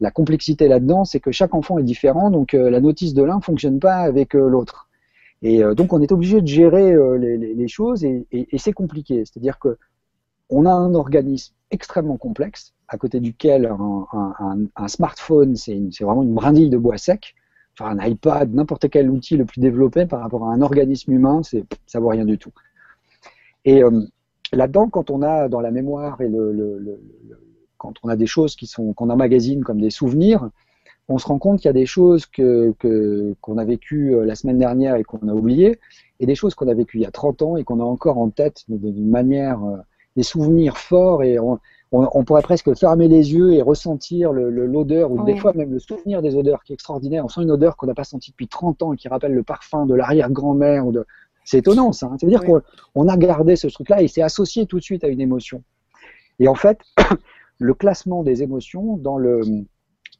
la 0.00 0.10
complexité 0.10 0.68
là-dedans, 0.68 1.04
c'est 1.04 1.20
que 1.20 1.32
chaque 1.32 1.54
enfant 1.54 1.78
est 1.78 1.84
différent, 1.84 2.30
donc 2.30 2.54
euh, 2.54 2.70
la 2.70 2.80
notice 2.80 3.14
de 3.14 3.22
l'un 3.22 3.40
fonctionne 3.40 3.80
pas 3.80 3.96
avec 3.96 4.34
euh, 4.34 4.48
l'autre. 4.48 4.88
Et 5.42 5.62
euh, 5.62 5.74
donc 5.74 5.92
on 5.92 6.00
est 6.00 6.12
obligé 6.12 6.40
de 6.40 6.46
gérer 6.46 6.94
les, 7.18 7.68
choses 7.68 8.04
et, 8.04 8.26
c'est 8.58 8.72
compliqué. 8.72 9.24
C'est-à-dire 9.24 9.58
que 9.58 9.76
on 10.50 10.66
a 10.66 10.72
un 10.72 10.94
organisme 10.94 11.54
extrêmement 11.70 12.16
complexe, 12.16 12.74
à 12.88 12.96
côté 12.96 13.20
duquel 13.20 13.66
un, 13.66 14.88
smartphone, 14.88 15.56
c'est 15.56 16.00
vraiment 16.00 16.22
une 16.22 16.32
brindille 16.32 16.70
de 16.70 16.78
bois 16.78 16.96
sec. 16.96 17.34
Enfin, 17.78 17.96
un 17.96 18.04
iPad, 18.06 18.52
n'importe 18.54 18.88
quel 18.88 19.10
outil 19.10 19.36
le 19.36 19.44
plus 19.44 19.60
développé 19.60 20.06
par 20.06 20.20
rapport 20.20 20.48
à 20.48 20.52
un 20.52 20.62
organisme 20.62 21.12
humain, 21.12 21.42
c'est 21.44 21.64
ça 21.86 22.00
vaut 22.00 22.08
rien 22.08 22.24
du 22.24 22.38
tout. 22.38 22.50
Et 23.66 23.82
là-dedans, 24.52 24.88
quand 24.88 25.10
on 25.10 25.22
a 25.22 25.48
dans 25.48 25.60
la 25.60 25.70
mémoire 25.70 26.20
et 26.22 26.28
le 26.28 26.98
quand 27.78 27.94
on 28.02 28.08
a 28.08 28.16
des 28.16 28.26
choses 28.26 28.56
qui 28.56 28.66
sont 28.66 28.92
qu'on 28.92 29.10
emmagasine 29.10 29.64
comme 29.64 29.80
des 29.80 29.90
souvenirs, 29.90 30.50
on 31.08 31.18
se 31.18 31.26
rend 31.26 31.38
compte 31.38 31.60
qu'il 31.60 31.68
y 31.68 31.70
a 31.70 31.72
des 31.72 31.86
choses 31.86 32.26
que 32.26 32.74
qu'on 33.40 33.58
a 33.58 33.64
vécues 33.64 34.14
euh, 34.14 34.24
la 34.24 34.34
semaine 34.34 34.58
dernière 34.58 34.96
et 34.96 35.04
qu'on 35.04 35.26
a 35.28 35.32
oubliées, 35.32 35.78
et 36.20 36.26
des 36.26 36.34
choses 36.34 36.54
qu'on 36.54 36.68
a 36.68 36.74
vécues 36.74 36.98
il 36.98 37.02
y 37.02 37.06
a 37.06 37.10
30 37.10 37.42
ans 37.42 37.56
et 37.56 37.64
qu'on 37.64 37.80
a 37.80 37.84
encore 37.84 38.18
en 38.18 38.28
tête, 38.28 38.64
mais 38.68 38.76
d'une 38.76 39.08
manière, 39.08 39.64
euh, 39.64 39.76
des 40.16 40.22
souvenirs 40.22 40.76
forts, 40.76 41.22
et 41.22 41.38
on, 41.38 41.60
on, 41.92 42.24
pourrait 42.24 42.42
presque 42.42 42.74
fermer 42.76 43.08
les 43.08 43.32
yeux 43.32 43.54
et 43.54 43.62
ressentir 43.62 44.32
l'odeur, 44.32 45.10
ou 45.10 45.24
des 45.24 45.36
fois 45.36 45.52
même 45.54 45.72
le 45.72 45.78
souvenir 45.78 46.20
des 46.20 46.36
odeurs 46.36 46.62
qui 46.62 46.72
est 46.72 46.74
extraordinaire. 46.74 47.24
On 47.24 47.28
sent 47.28 47.42
une 47.42 47.50
odeur 47.50 47.76
qu'on 47.76 47.86
n'a 47.86 47.94
pas 47.94 48.04
sentie 48.04 48.32
depuis 48.32 48.48
30 48.48 48.82
ans 48.82 48.92
et 48.92 48.96
qui 48.96 49.08
rappelle 49.08 49.32
le 49.32 49.42
parfum 49.42 49.86
de 49.86 49.94
l'arrière-grand-mère. 49.94 50.86
De... 50.86 51.06
C'est 51.44 51.58
étonnant 51.58 51.92
ça. 51.92 52.06
Hein. 52.06 52.16
Ça 52.20 52.26
veut 52.26 52.30
dire 52.30 52.42
qu'on 52.42 53.08
a 53.08 53.16
gardé 53.16 53.56
ce 53.56 53.68
truc-là 53.68 54.02
et 54.02 54.08
c'est 54.08 54.22
associé 54.22 54.66
tout 54.66 54.78
de 54.78 54.84
suite 54.84 55.02
à 55.02 55.08
une 55.08 55.20
émotion. 55.20 55.62
Et 56.40 56.48
en 56.48 56.54
fait, 56.54 56.78
le 57.58 57.74
classement 57.74 58.22
des 58.22 58.42
émotions 58.42 58.96
dans 58.96 59.18
le, 59.18 59.42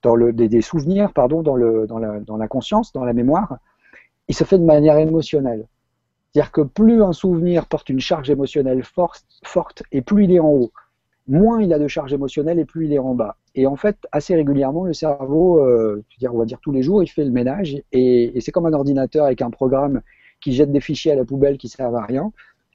dans 0.02 0.14
le, 0.14 0.32
des, 0.32 0.60
souvenirs 0.60 1.12
pardon, 1.12 1.42
dans, 1.42 1.56
le, 1.56 1.86
dans, 1.86 1.98
la, 1.98 2.48
conscience, 2.48 2.92
dans 2.92 3.04
la 3.04 3.12
mémoire, 3.12 3.58
il 4.28 4.34
se 4.34 4.44
fait 4.44 4.58
de 4.58 4.64
manière 4.64 4.98
émotionnelle. 4.98 5.66
C'est-à-dire 6.32 6.52
que 6.52 6.60
plus 6.60 7.02
un 7.02 7.12
souvenir 7.12 7.66
porte 7.66 7.88
une 7.88 8.00
charge 8.00 8.30
émotionnelle 8.30 8.82
forte, 8.82 9.24
forte 9.44 9.82
et 9.92 10.02
plus 10.02 10.24
il 10.24 10.32
est 10.32 10.40
en 10.40 10.50
haut. 10.50 10.72
moins 11.26 11.62
il 11.62 11.72
a 11.72 11.78
de 11.78 11.88
charge 11.88 12.12
émotionnelle 12.12 12.58
et 12.58 12.64
plus 12.64 12.86
il 12.86 12.92
est 12.92 12.98
en 12.98 13.14
bas. 13.14 13.36
Et 13.54 13.66
en 13.66 13.76
fait, 13.76 13.96
assez 14.12 14.34
régulièrement, 14.34 14.84
le 14.84 14.92
cerveau, 14.92 15.58
euh, 15.60 16.04
on 16.30 16.38
va 16.38 16.44
dire 16.44 16.60
tous 16.60 16.72
les 16.72 16.82
jours, 16.82 17.02
il 17.02 17.08
fait 17.08 17.24
le 17.24 17.30
ménage 17.30 17.82
et, 17.92 18.38
c'est 18.40 18.52
comme 18.52 18.66
un 18.66 18.72
ordinateur 18.72 19.24
avec 19.24 19.42
un 19.42 19.50
programme 19.50 20.02
qui 20.40 20.52
jette 20.52 20.70
des 20.70 20.80
fichiers 20.80 21.12
à 21.12 21.16
la 21.16 21.24
poubelle 21.24 21.58
qui 21.58 21.68
servent 21.68 21.96
à 21.96 22.04
rien. 22.04 22.30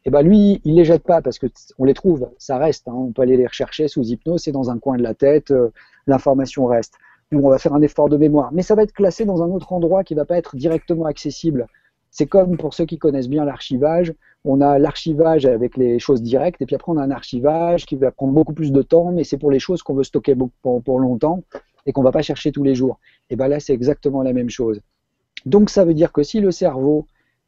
Et 0.06 0.10
ben 0.10 0.22
lui, 0.22 0.60
il 0.66 0.76
les 0.76 0.86
jette 0.86 1.04
pas 1.04 1.22
parce 1.22 1.40
que 1.40 1.48
on 1.78 1.86
les 1.86 1.94
trouve, 1.94 2.30
ça 2.38 2.58
reste. 2.58 2.88
Hein. 2.88 2.94
on 2.94 3.12
peut 3.12 3.22
aller 3.22 3.38
les 3.38 3.48
rechercher 3.48 3.88
sous 3.88 4.04
hypnose, 4.04 4.42
c'est 4.42 4.52
dans 4.52 4.70
un 4.70 4.78
coin 4.78 4.98
de 4.98 5.04
la 5.04 5.14
tête, 5.14 5.52
euh, 5.52 5.70
l'information 6.08 6.66
reste. 6.66 6.96
on 7.32 7.50
va 7.50 7.58
faire 7.58 7.74
un 7.74 7.82
effort 7.82 8.10
de 8.10 8.18
mémoire, 8.18 8.52
mais 8.52 8.64
ça 8.64 8.76
va 8.76 8.84
être 8.84 8.94
classé 8.94 9.26
dans 9.26 9.42
un 9.42 9.48
autre 9.48 9.72
endroit 9.72 10.04
qui 10.04 10.14
va 10.14 10.26
pas 10.26 10.38
être 10.38 10.56
directement 10.58 11.06
accessible. 11.06 11.68
C'est 12.12 12.28
comme 12.28 12.58
pour 12.58 12.74
ceux 12.74 12.86
qui 12.86 13.00
connaissent 13.00 13.30
bien 13.30 13.46
l'archivage, 13.46 14.14
on 14.46 14.62
a 14.62 14.78
l'archivage 14.78 15.46
avec 15.46 15.78
les 15.78 16.00
choses 16.00 16.22
directes, 16.22 16.62
et 16.62 16.66
puis 16.66 16.76
après 16.76 16.92
on 16.92 16.98
a 16.98 17.02
un 17.02 17.12
archivage 17.12 17.86
qui 17.86 17.96
va 17.96 18.12
prendre 18.12 18.34
beaucoup 18.34 18.54
plus 18.54 18.72
de 18.72 18.82
temps, 18.82 19.12
mais 19.12 19.24
c'est 19.24 19.38
pour 19.38 19.52
les 19.52 19.60
choses 19.60 19.82
qu'on 19.82 19.96
veut 19.96 20.04
stocker 20.04 20.36
pour, 20.36 20.84
pour, 20.84 21.00
longtemps 21.00 21.44
et 21.86 21.94
qu'on 21.94 22.04
va 22.04 22.12
pas 22.12 22.22
chercher 22.22 22.52
tous 22.52 22.64
les 22.64 22.76
jours. 22.76 23.00
Et 23.30 23.36
bien 23.36 23.48
là, 23.48 23.60
c'est 23.60 23.74
exactement 23.74 24.22
la 24.22 24.34
même 24.34 24.50
chose. 24.50 24.82
Donc 25.46 25.70
ça 25.70 25.86
veut 25.86 25.94
dire 25.94 26.12
que 26.12 26.24
si 26.24 26.40
le 26.40 26.52
cerveau 26.52 27.08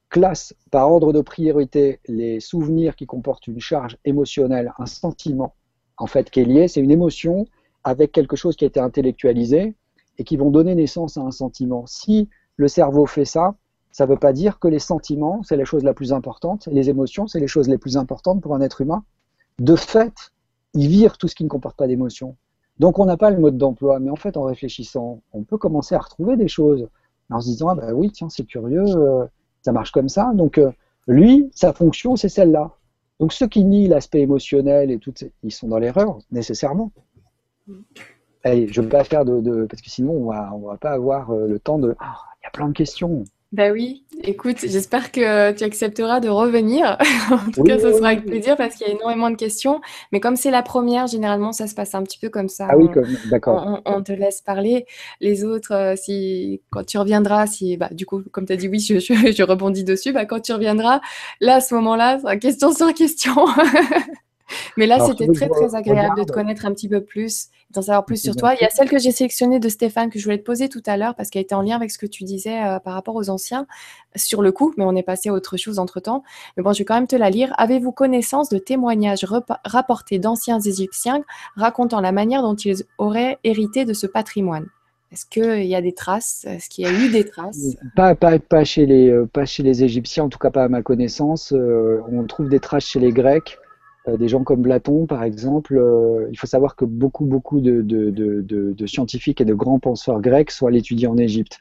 classe 0.10 0.56
par 0.72 0.92
ordre 0.92 1.14
de 1.14 1.22
priorité 1.22 2.00
les 2.08 2.40
souvenirs 2.40 2.96
qui 2.96 3.06
comportent 3.06 3.48
une 3.48 3.60
charge 3.60 3.98
émotionnelle, 4.06 4.74
un 4.78 4.86
sentiment, 4.86 5.56
en 5.98 6.08
fait, 6.08 6.30
qui 6.30 6.42
est 6.42 6.46
lié, 6.46 6.68
c'est 6.68 6.82
une 6.82 6.92
émotion 6.92 7.46
avec 7.84 8.12
quelque 8.12 8.36
chose 8.36 8.56
qui 8.56 8.64
a 8.66 8.68
été 8.68 8.80
intellectualisé 8.80 9.76
et 10.18 10.24
qui 10.24 10.38
vont 10.38 10.52
donner 10.52 10.76
naissance 10.76 11.18
à 11.18 11.22
un 11.22 11.32
sentiment. 11.32 11.86
Si 11.86 12.30
le 12.58 12.68
cerveau 12.68 13.06
fait 13.06 13.26
ça, 13.26 13.56
ça 13.92 14.06
ne 14.06 14.12
veut 14.12 14.18
pas 14.18 14.34
dire 14.34 14.60
que 14.60 14.68
les 14.68 14.80
sentiments, 14.80 15.42
c'est 15.44 15.56
la 15.56 15.66
chose 15.66 15.84
la 15.84 15.94
plus 15.94 16.12
importante, 16.12 16.68
les 16.72 16.90
émotions, 16.90 17.28
c'est 17.28 17.40
les 17.40 17.48
choses 17.48 17.70
les 17.70 17.78
plus 17.78 17.96
importantes 17.96 18.42
pour 18.42 18.56
un 18.56 18.62
être 18.62 18.82
humain. 18.82 19.04
De 19.60 19.76
fait, 19.76 20.34
ils 20.74 20.88
virent 20.88 21.18
tout 21.18 21.28
ce 21.28 21.36
qui 21.36 21.44
ne 21.44 21.50
comporte 21.50 21.78
pas 21.78 21.88
d'émotions. 21.88 22.36
Donc 22.80 23.00
on 23.00 23.06
n'a 23.06 23.16
pas 23.16 23.30
le 23.30 23.40
mode 23.40 23.58
d'emploi, 23.58 24.00
mais 24.00 24.10
en 24.10 24.18
fait, 24.18 24.36
en 24.36 24.44
réfléchissant, 24.44 25.22
on 25.32 25.44
peut 25.44 25.58
commencer 25.58 25.96
à 25.96 26.00
retrouver 26.00 26.36
des 26.36 26.50
choses 26.50 26.90
en 27.30 27.40
se 27.40 27.48
disant, 27.48 27.70
ah 27.70 27.76
bah 27.76 27.94
oui, 27.94 28.12
tiens, 28.12 28.30
c'est 28.30 28.44
curieux, 28.44 28.84
euh, 28.86 29.26
ça 29.66 29.72
marche 29.72 29.92
comme 29.92 30.10
ça. 30.10 30.32
Donc 30.36 30.60
euh, 30.60 30.72
lui, 31.08 31.50
sa 31.56 31.74
fonction, 31.74 32.16
c'est 32.16 32.30
celle-là. 32.30 32.72
Donc 33.20 33.34
ceux 33.34 33.48
qui 33.48 33.66
nient 33.66 33.88
l'aspect 33.88 34.22
émotionnel 34.22 34.92
et 34.92 35.00
tout, 35.00 35.14
ils 35.42 35.52
sont 35.52 35.68
dans 35.68 35.80
l'erreur, 35.80 36.20
nécessairement. 36.32 36.92
Allez, 38.44 38.68
je 38.68 38.80
ne 38.80 38.86
veux 38.86 38.92
pas 38.92 39.04
faire 39.04 39.26
de, 39.26 39.66
Parce 39.66 39.82
que 39.82 39.90
sinon, 39.90 40.14
on 40.14 40.26
va, 40.26 40.52
ne 40.56 40.68
va 40.68 40.78
pas 40.78 40.92
avoir 40.92 41.32
euh, 41.32 41.48
le 41.48 41.58
temps 41.58 41.80
de... 41.80 41.96
Ah, 42.00 42.18
il 42.40 42.44
y 42.44 42.48
a 42.48 42.52
plein 42.52 42.68
de 42.68 42.74
questions. 42.74 43.24
Bah 43.52 43.72
oui, 43.72 44.04
écoute, 44.24 44.58
j'espère 44.64 45.12
que 45.12 45.52
tu 45.54 45.64
accepteras 45.64 46.20
de 46.20 46.28
revenir. 46.28 46.98
en 47.32 47.52
tout 47.52 47.64
cas, 47.64 47.80
ce 47.80 47.94
sera 47.94 48.10
avec 48.10 48.26
plaisir 48.26 48.58
parce 48.58 48.76
qu'il 48.76 48.88
y 48.88 48.90
a 48.90 48.94
énormément 48.94 49.30
de 49.30 49.36
questions. 49.36 49.82
Mais 50.12 50.20
comme 50.20 50.36
c'est 50.36 50.52
la 50.52 50.62
première, 50.62 51.08
généralement, 51.08 51.52
ça 51.54 51.68
se 51.68 51.76
passe 51.76 51.96
un 51.96 52.04
petit 52.04 52.20
peu 52.20 52.30
comme 52.30 52.50
ça. 52.50 52.68
Ah 52.70 52.78
oui, 52.78 52.90
d'accord. 53.30 53.82
On, 53.86 54.04
te 54.04 54.12
laisse 54.12 54.42
parler. 54.42 54.86
Les 55.22 55.46
autres, 55.46 55.74
euh, 55.74 55.96
si 55.96 56.62
quand 56.72 56.84
tu 56.86 56.98
reviendras, 56.98 57.48
si 57.48 57.78
bah, 57.78 57.90
du 57.92 58.06
coup, 58.06 58.24
comme 58.32 58.46
tu 58.46 58.54
as 58.54 58.58
dit 58.58 58.68
oui, 58.68 58.80
je, 58.80 59.00
je, 59.00 59.44
rebondis 59.44 59.84
dessus, 59.84 60.12
bah, 60.12 60.26
quand 60.26 60.42
tu 60.42 60.52
reviendras, 60.52 61.00
là, 61.40 61.56
à 61.56 61.62
ce 61.62 61.76
moment-là, 61.76 62.20
question 62.38 62.74
sur 62.74 62.94
question. 62.94 63.36
Mais 64.78 64.86
là, 64.86 65.00
c'était 65.00 65.28
très, 65.28 65.50
très 65.50 65.76
agréable 65.76 66.20
de 66.20 66.24
te 66.24 66.32
connaître 66.32 66.66
un 66.66 66.74
petit 66.74 66.88
peu 66.88 67.02
plus, 67.02 67.48
d'en 67.72 67.82
savoir 67.82 68.06
plus 68.06 68.22
sur 68.22 68.36
toi. 68.36 68.54
Il 68.54 68.62
y 68.62 68.66
a 68.66 68.70
celle 68.70 68.90
que 68.90 69.00
j'ai 69.00 69.12
sélectionnée 69.12 69.60
de 69.60 69.70
Stéphane 69.70 70.10
que 70.10 70.20
je 70.20 70.24
voulais 70.24 70.38
te 70.38 70.44
poser 70.44 70.70
tout 70.70 70.84
à 70.86 70.98
l'heure 70.98 71.16
parce 71.16 71.30
qu'elle 71.30 71.42
était 71.42 71.56
en 71.56 71.62
lien 71.62 71.76
avec 71.76 71.92
ce 71.92 71.98
que 71.98 72.06
tu 72.06 72.24
disais 72.24 72.62
euh, 72.62 72.80
par 72.80 72.94
rapport 72.94 73.16
aux 73.16 73.30
anciens 73.30 73.68
sur 74.16 74.42
le 74.42 74.52
coup, 74.52 74.74
mais 74.78 74.86
on 74.86 74.96
est 74.96 75.04
passé 75.04 75.30
à 75.30 75.34
autre 75.34 75.58
chose 75.58 75.80
entre-temps. 75.80 76.24
Mais 76.58 76.64
bon, 76.64 76.74
je 76.74 76.80
vais 76.80 76.86
quand 76.86 76.96
même 76.96 77.08
te 77.08 77.16
la 77.16 77.30
lire. 77.30 77.54
Avez-vous 77.58 77.92
connaissance 77.92 78.50
de 78.50 78.58
témoignages 78.58 79.26
rapportés 79.66 80.20
d'anciens 80.20 80.60
Égyptiens 80.60 81.24
racontant 81.56 82.02
la 82.02 82.12
manière 82.12 82.42
dont 82.42 82.56
ils 82.56 82.84
auraient 82.98 83.40
hérité 83.44 83.86
de 83.86 83.94
ce 83.94 84.08
patrimoine? 84.08 84.68
Est-ce 85.12 85.26
qu'il 85.26 85.66
y 85.66 85.76
a 85.76 85.82
des 85.82 85.94
traces? 85.94 86.46
Est-ce 86.46 86.68
qu'il 86.68 86.84
y 86.84 86.88
a 86.88 86.92
eu 86.92 87.10
des 87.10 87.24
traces? 87.26 87.78
Pas, 87.96 88.16
pas, 88.16 88.38
pas, 88.40 88.64
chez 88.64 88.86
les, 88.86 89.10
euh, 89.10 89.26
pas 89.26 89.46
chez 89.46 89.64
les 89.64 89.84
Égyptiens, 89.84 90.26
en 90.26 90.30
tout 90.30 90.40
cas 90.40 90.50
pas 90.50 90.64
à 90.64 90.68
ma 90.68 90.82
connaissance. 90.82 91.54
Euh, 91.54 92.02
on 92.12 92.26
trouve 92.26 92.50
des 92.50 92.60
traces 92.60 92.86
chez 92.86 93.00
les 93.00 93.14
Grecs. 93.14 93.58
Euh, 94.08 94.18
des 94.18 94.28
gens 94.28 94.44
comme 94.44 94.62
Platon, 94.62 95.06
par 95.06 95.24
exemple, 95.24 95.78
euh, 95.78 96.28
il 96.32 96.38
faut 96.38 96.48
savoir 96.48 96.76
que 96.76 96.86
beaucoup, 96.86 97.26
beaucoup 97.26 97.60
de, 97.60 98.86
scientifiques 98.86 99.42
et 99.42 99.46
de 99.46 99.54
grands 99.54 99.80
penseurs 99.80 100.22
grecs 100.22 100.52
sont 100.52 100.68
allés 100.68 100.80
étudier 100.80 101.08
en 101.08 101.18
Égypte. 101.18 101.60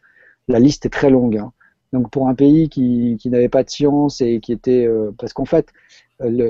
La 0.48 0.58
liste 0.58 0.84
est 0.86 0.90
très 0.90 1.10
longue. 1.10 1.38
Hein. 1.38 1.52
Donc 1.92 2.10
pour 2.10 2.28
un 2.28 2.34
pays 2.34 2.68
qui, 2.68 3.18
n'avait 3.26 3.48
pas 3.48 3.62
de 3.62 3.70
science 3.70 4.20
et 4.20 4.40
qui 4.40 4.52
était... 4.52 4.86
Euh, 4.86 5.10
parce 5.16 5.32
qu'en 5.32 5.44
fait, 5.44 5.72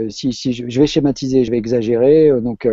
si, 0.08 0.32
je, 0.32 0.80
vais 0.80 0.86
schématiser, 0.86 1.44
je 1.44 1.50
vais 1.50 1.58
exagérer, 1.58 2.30
donc 2.40 2.68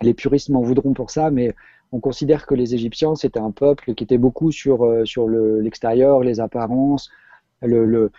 les 0.00 0.14
puristes 0.14 0.48
m'en 0.48 0.62
voudront 0.62 0.94
pour 0.94 1.10
ça, 1.10 1.30
mais 1.30 1.54
on 1.92 2.00
considère 2.00 2.46
que 2.46 2.54
les 2.54 2.74
Égyptiens, 2.74 3.14
c'était 3.14 3.40
un 3.40 3.50
peuple 3.50 3.94
qui 3.94 4.04
était 4.04 4.18
beaucoup 4.18 4.50
sur, 4.50 4.86
l'extérieur, 4.86 6.22
les 6.22 6.40
apparences, 6.40 7.10
le, 7.62 8.10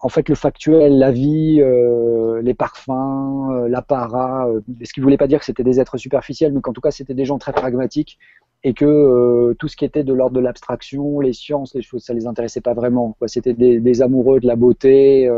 en 0.00 0.08
fait, 0.08 0.28
le 0.28 0.34
factuel, 0.34 0.98
la 0.98 1.10
vie, 1.10 1.60
euh, 1.60 2.40
les 2.42 2.54
parfums, 2.54 3.50
euh, 3.50 3.68
l'apparat, 3.68 4.48
euh, 4.48 4.60
ce 4.84 4.92
qui 4.92 5.00
ne 5.00 5.04
voulait 5.04 5.16
pas 5.16 5.26
dire 5.26 5.38
que 5.38 5.44
c'était 5.44 5.64
des 5.64 5.80
êtres 5.80 5.96
superficiels, 5.96 6.52
mais 6.52 6.60
qu'en 6.60 6.72
tout 6.72 6.80
cas, 6.80 6.90
c'était 6.90 7.14
des 7.14 7.24
gens 7.24 7.38
très 7.38 7.52
pragmatiques 7.52 8.18
et 8.64 8.74
que 8.74 9.54
tout 9.58 9.68
ce 9.68 9.76
qui 9.76 9.84
était 9.84 10.02
de 10.02 10.12
l'ordre 10.12 10.34
de 10.34 10.40
l'abstraction, 10.40 11.20
les 11.20 11.32
sciences, 11.32 11.74
les 11.74 11.82
choses, 11.82 12.02
ça 12.02 12.12
les 12.12 12.26
intéressait 12.26 12.60
pas 12.60 12.74
vraiment. 12.74 13.16
C'était 13.26 13.54
des, 13.54 14.02
amoureux 14.02 14.40
de 14.40 14.48
la 14.48 14.56
beauté. 14.56 15.30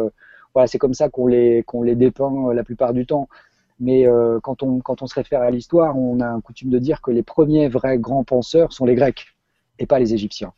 voilà, 0.55 0.67
c'est 0.67 0.79
comme 0.79 0.95
ça 0.95 1.11
qu'on 1.11 1.27
les, 1.27 1.63
les 1.83 1.95
dépeint 1.97 2.55
la 2.55 2.65
plupart 2.65 2.95
du 2.95 3.05
temps. 3.05 3.29
Mais 3.79 4.07
quand, 4.43 4.63
on, 4.63 4.81
quand 4.81 5.03
on 5.03 5.07
se 5.07 5.15
réfère 5.15 5.43
à 5.43 5.51
l'histoire, 5.51 5.99
on 5.99 6.19
a 6.21 6.27
un 6.27 6.41
coutume 6.41 6.71
de 6.71 6.79
dire 6.79 7.03
que 7.03 7.11
les 7.11 7.23
premiers 7.23 7.69
vrais 7.69 7.99
grands 7.99 8.25
penseurs 8.25 8.73
sont 8.73 8.87
les 8.87 8.95
Grecs 8.95 9.27
et 9.79 9.85
pas 9.85 9.99
les 9.99 10.15
Égyptiens. 10.15 10.55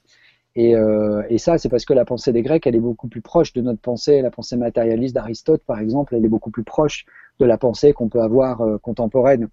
Euh, 0.58 1.22
et, 1.31 1.39
ça, 1.39 1.58
c'est 1.58 1.68
parce 1.68 1.84
que 1.84 1.94
la 1.94 2.05
pensée 2.05 2.32
des 2.32 2.42
Grecs, 2.42 2.66
elle 2.66 2.76
est 2.76 2.81
beaucoup 2.81 3.08
plus 3.08 3.22
proche 3.22 3.52
de 3.52 3.62
notre 3.62 3.81
pensée. 3.81 4.20
La 4.20 4.31
pensée 4.31 4.56
matérialiste 4.56 5.14
d'Aristote, 5.14 5.62
par 5.64 5.78
exemple, 5.78 6.14
elle 6.14 6.24
est 6.24 6.28
beaucoup 6.28 6.50
plus 6.50 6.64
proche 6.64 7.06
de 7.39 7.47
la 7.47 7.58
pensée 7.58 7.92
qu'on 7.92 8.08
peut 8.08 8.20
avoir 8.20 8.60
euh, 8.60 8.78
contemporaine. 8.78 9.48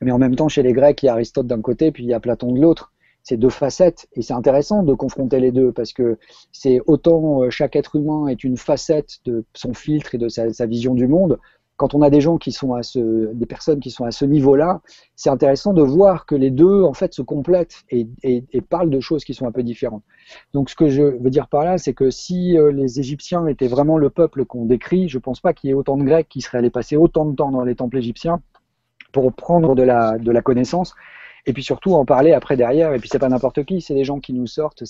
Mais 0.00 0.12
en 0.12 0.18
même 0.18 0.34
temps, 0.34 0.48
chez 0.48 0.62
les 0.62 0.72
Grecs, 0.72 1.02
il 1.02 1.06
y 1.06 1.08
a 1.10 1.12
Aristote 1.12 1.46
d'un 1.46 1.60
côté, 1.60 1.92
puis 1.92 2.04
il 2.04 2.08
y 2.08 2.14
a 2.14 2.20
Platon 2.20 2.52
de 2.52 2.60
l'autre. 2.60 2.92
C'est 3.22 3.36
deux 3.36 3.50
facettes, 3.50 4.08
et 4.14 4.22
c'est 4.22 4.32
intéressant 4.32 4.82
de 4.82 4.94
confronter 4.94 5.40
les 5.40 5.52
deux, 5.52 5.72
parce 5.72 5.92
que 5.92 6.18
c'est 6.52 6.80
autant 6.86 7.42
euh, 7.42 7.50
chaque 7.50 7.76
être 7.76 7.96
humain 7.96 8.28
est 8.28 8.42
une 8.44 8.56
facette 8.56 9.18
de 9.26 9.44
son 9.52 9.74
filtre 9.74 10.14
et 10.14 10.18
de 10.18 10.28
sa 10.28 10.66
vision 10.66 10.94
du 10.94 11.06
monde, 11.06 11.38
quand 11.80 11.94
on 11.94 12.02
a 12.02 12.10
des 12.10 12.20
gens 12.20 12.36
qui 12.36 12.52
sont 12.52 12.74
à 12.74 12.82
ce, 12.82 13.32
personnes 13.46 13.80
qui 13.80 13.90
sont 13.90 14.04
à 14.04 14.10
ce 14.10 14.26
niveau-là, 14.26 14.82
c'est 15.16 15.30
intéressant 15.30 15.72
de 15.72 15.80
voir 15.80 16.26
que 16.26 16.34
les 16.34 16.50
deux 16.50 16.82
en 16.82 16.92
fait 16.92 17.14
se 17.14 17.22
complètent 17.22 17.84
et, 17.88 18.06
parlent 18.68 18.90
de 18.90 19.00
choses 19.00 19.24
qui 19.24 19.32
sont 19.32 19.46
un 19.46 19.50
peu 19.50 19.62
différentes. 19.62 20.02
Donc 20.52 20.68
ce 20.68 20.76
que 20.76 20.90
je 20.90 21.02
veux 21.02 21.30
dire 21.30 21.48
par 21.48 21.64
là, 21.64 21.78
c'est 21.78 21.94
que 21.94 22.10
si 22.10 22.58
euh, 22.58 22.70
les 22.70 23.00
Égyptiens 23.00 23.46
étaient 23.46 23.66
vraiment 23.66 23.96
le 23.96 24.10
peuple 24.10 24.44
qu'on 24.44 24.66
décrit, 24.66 25.08
je 25.08 25.16
ne 25.16 25.22
pense 25.22 25.40
pas 25.40 25.54
qu'il 25.54 25.68
y 25.68 25.70
ait 25.70 25.74
autant 25.74 25.96
de 25.96 26.04
Grecs 26.04 26.28
qui 26.28 26.42
seraient 26.42 26.58
allés 26.58 26.68
passer 26.68 26.96
autant 26.96 27.24
de 27.24 27.34
temps 27.34 27.50
dans 27.50 27.64
les 27.64 27.76
temples 27.76 27.96
égyptiens 27.96 28.42
pour 29.10 29.32
prendre 29.32 29.74
de 29.74 29.82
la, 29.82 30.18
de 30.18 30.30
la 30.30 30.42
connaissance 30.42 30.94
et 31.46 31.54
puis 31.54 31.62
surtout 31.62 31.94
en 31.94 32.04
parler 32.04 32.34
après 32.34 32.58
derrière. 32.58 32.92
Et 32.92 32.98
puis 32.98 33.08
c'est 33.10 33.18
pas 33.18 33.30
n'importe 33.30 33.64
qui, 33.64 33.80
c'est 33.80 33.94
des 33.94 34.04
gens 34.04 34.20
qui 34.20 34.34
nous 34.34 34.46
sortent, 34.46 34.84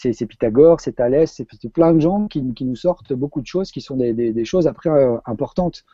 c'est 0.00 0.26
Pythagore, 0.26 0.80
c'est 0.80 0.92
Thalès, 0.92 1.30
c'est 1.30 1.68
plein 1.72 1.92
de 1.92 2.00
gens 2.00 2.26
qui, 2.26 2.42
nous 2.42 2.76
sortent 2.76 3.12
beaucoup 3.12 3.40
de 3.40 3.46
choses 3.46 3.70
qui 3.70 3.80
sont 3.80 3.96
des, 3.96 4.44
choses 4.44 4.66
après 4.66 4.90
euh, 4.90 5.16
importantes. 5.26 5.84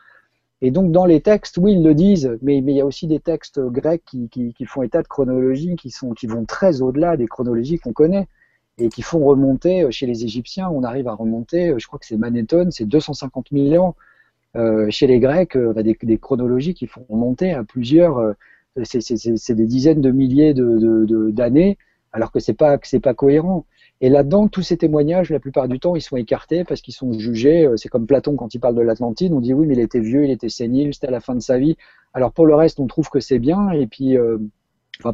Et 0.61 0.71
donc 0.71 0.91
dans 0.91 1.05
les 1.05 1.21
textes, 1.21 1.57
oui, 1.57 1.73
ils 1.73 1.83
le 1.83 1.93
disent, 1.93 2.37
mais, 2.41 2.57
il 2.57 2.69
y 2.71 2.81
a 2.81 2.85
aussi 2.85 3.05
des 3.05 3.19
textes 3.19 3.59
grecs 3.59 4.03
qui, 4.05 4.65
font 4.65 4.81
état 4.81 5.01
de 5.01 5.07
chronologie, 5.07 5.75
qui, 5.75 5.91
sont, 5.91 6.11
qui 6.11 6.25
vont 6.25 6.45
très 6.45 6.81
au-delà 6.81 7.17
des 7.17 7.27
chronologies 7.27 7.79
qu'on 7.79 7.93
connaît, 7.93 8.27
et 8.79 8.89
qui 8.89 9.01
font 9.01 9.25
remonter, 9.25 9.83
euh, 9.83 9.91
chez 9.91 10.05
les 10.05 10.23
Égyptiens, 10.23 10.69
on 10.69 10.83
arrive 10.83 11.07
à 11.07 11.13
remonter, 11.13 11.69
euh, 11.69 11.79
je 11.79 11.87
crois 11.87 11.99
que 11.99 12.05
c'est 12.05 12.17
Manéthone, 12.17 12.71
c'est 12.71 12.85
250 12.85 13.47
000 13.51 13.83
ans. 13.83 13.95
chez 14.89 15.07
les 15.07 15.19
Grecs, 15.19 15.55
on 15.55 15.75
a 15.75 15.83
des, 15.83 16.17
chronologies 16.17 16.73
qui 16.73 16.87
font 16.87 17.05
remonter 17.09 17.51
à 17.51 17.63
plusieurs, 17.63 18.33
c'est 18.83 19.53
des 19.53 19.65
dizaines 19.65 20.01
de 20.01 20.11
milliers 20.11 20.53
d'années, 20.55 21.73
de, 21.73 21.77
alors 22.13 22.31
que 22.31 22.39
c'est 22.39 22.55
pas, 22.55 22.79
pas 23.03 23.13
cohérent. 23.13 23.65
Et 23.99 24.09
là-dedans, 24.09 24.47
tous 24.47 24.61
ces 24.61 24.77
témoignages, 24.77 25.31
la 25.31 25.39
plupart 25.39 25.67
du 25.67 25.79
temps, 25.79 25.95
ils 25.95 26.01
sont 26.01 26.17
écartés 26.17 26.63
parce 26.63 26.81
qu'ils 26.81 26.93
sont 26.93 27.13
jugés. 27.13 27.65
Euh, 27.65 27.77
c'est 27.77 27.89
comme 27.89 28.05
Platon 28.05 28.35
quand 28.35 28.53
il 28.53 28.59
parle 28.59 28.75
de 28.75 28.81
l'Atlantide, 28.81 29.33
on 29.33 29.39
dit 29.39 29.53
oui, 29.53 29.65
mais 29.65 29.73
il 29.73 29.79
était 29.79 29.99
vieux, 29.99 30.23
il 30.23 30.31
était 30.31 30.49
sénile, 30.49 30.93
c'était 30.93 31.07
à 31.07 31.11
la 31.11 31.19
fin 31.19 31.33
de 31.33 31.39
sa 31.39 31.57
vie. 31.57 31.77
Alors 32.13 32.31
pour 32.31 32.45
le 32.45 32.53
reste, 32.53 32.79
on 32.79 32.87
trouve 32.87 33.09
que 33.09 33.19
c'est 33.19 33.39
bien. 33.39 33.71
Et 33.71 33.87
puis, 33.87 34.17
euh, 34.17 34.37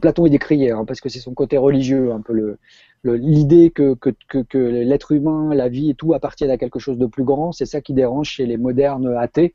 Platon 0.02 0.26
est 0.26 0.30
décrié 0.30 0.72
hein, 0.72 0.84
parce 0.86 1.00
que 1.00 1.10
c'est 1.10 1.20
son 1.20 1.34
côté 1.34 1.58
religieux, 1.58 2.12
un 2.12 2.22
peu 2.22 2.58
l'idée 3.06 3.70
que, 3.70 3.98
l'être 4.54 5.12
humain, 5.12 5.54
la 5.54 5.70
vie 5.70 5.90
et 5.90 5.94
tout 5.94 6.14
appartiennent 6.14 6.52
à 6.52 6.58
quelque 6.58 6.80
chose 6.80 6.98
de 6.98 7.06
plus 7.06 7.24
grand. 7.24 7.52
C'est 7.52 7.66
ça 7.66 7.82
qui 7.82 7.94
dérange 7.94 8.30
chez 8.30 8.46
les 8.46 8.58
modernes 8.58 9.16
athées 9.18 9.54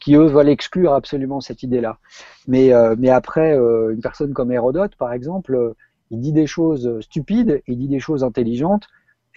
qui 0.00 0.16
eux 0.16 0.26
veulent 0.26 0.48
exclure 0.48 0.92
absolument 0.92 1.40
cette 1.40 1.62
idée-là. 1.62 1.98
Mais, 2.46 2.72
euh, 2.72 2.94
mais 2.98 3.08
après, 3.08 3.54
une 3.54 4.00
personne 4.02 4.32
comme 4.32 4.52
Hérodote, 4.52 4.96
par 4.96 5.12
exemple 5.12 5.74
il 6.10 6.20
dit 6.20 6.32
des 6.32 6.46
choses 6.46 7.00
stupides, 7.00 7.62
il 7.66 7.78
dit 7.78 7.88
des 7.88 8.00
choses 8.00 8.24
intelligentes. 8.24 8.86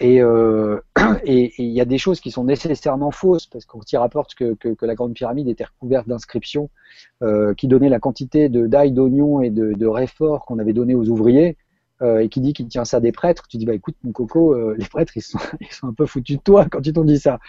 Et 0.00 1.52
il 1.58 1.72
y 1.72 1.80
a 1.80 1.84
des 1.84 1.98
choses 1.98 2.20
qui 2.20 2.30
sont 2.30 2.44
nécessairement 2.44 3.10
fausses, 3.10 3.46
parce 3.46 3.64
qu'on 3.64 3.82
s'y 3.82 3.96
rapporte 3.96 4.36
que, 4.36 4.54
que, 4.54 4.86
la 4.86 4.94
Grande 4.94 5.12
Pyramide 5.12 5.48
était 5.48 5.64
recouverte 5.64 6.06
d'inscriptions 6.06 6.70
qui 7.56 7.66
donnaient 7.66 7.88
la 7.88 7.98
quantité 7.98 8.48
d'ail, 8.48 8.92
d'oignons 8.92 9.42
et 9.42 9.50
de, 9.50 9.72
de 9.72 10.38
qu'on 10.46 10.58
avait 10.60 10.72
donné 10.72 10.94
aux 10.94 11.08
ouvriers. 11.08 11.56
Euh, 12.00 12.20
et 12.20 12.28
qui 12.28 12.40
dit 12.40 12.52
qu'il 12.52 12.68
tient 12.68 12.84
ça 12.84 13.00
des 13.00 13.10
prêtres, 13.10 13.48
tu 13.48 13.56
dis 13.56 13.66
bah 13.66 13.74
écoute 13.74 13.96
mon 14.04 14.12
coco, 14.12 14.54
euh, 14.54 14.76
les 14.78 14.86
prêtres 14.86 15.16
ils 15.16 15.20
sont, 15.20 15.38
ils 15.60 15.72
sont 15.72 15.88
un 15.88 15.92
peu 15.92 16.06
foutus 16.06 16.36
de 16.36 16.42
toi 16.42 16.64
quand 16.70 16.86
ils 16.86 16.92
t'ont 16.92 17.02
dit 17.02 17.18
ça, 17.18 17.40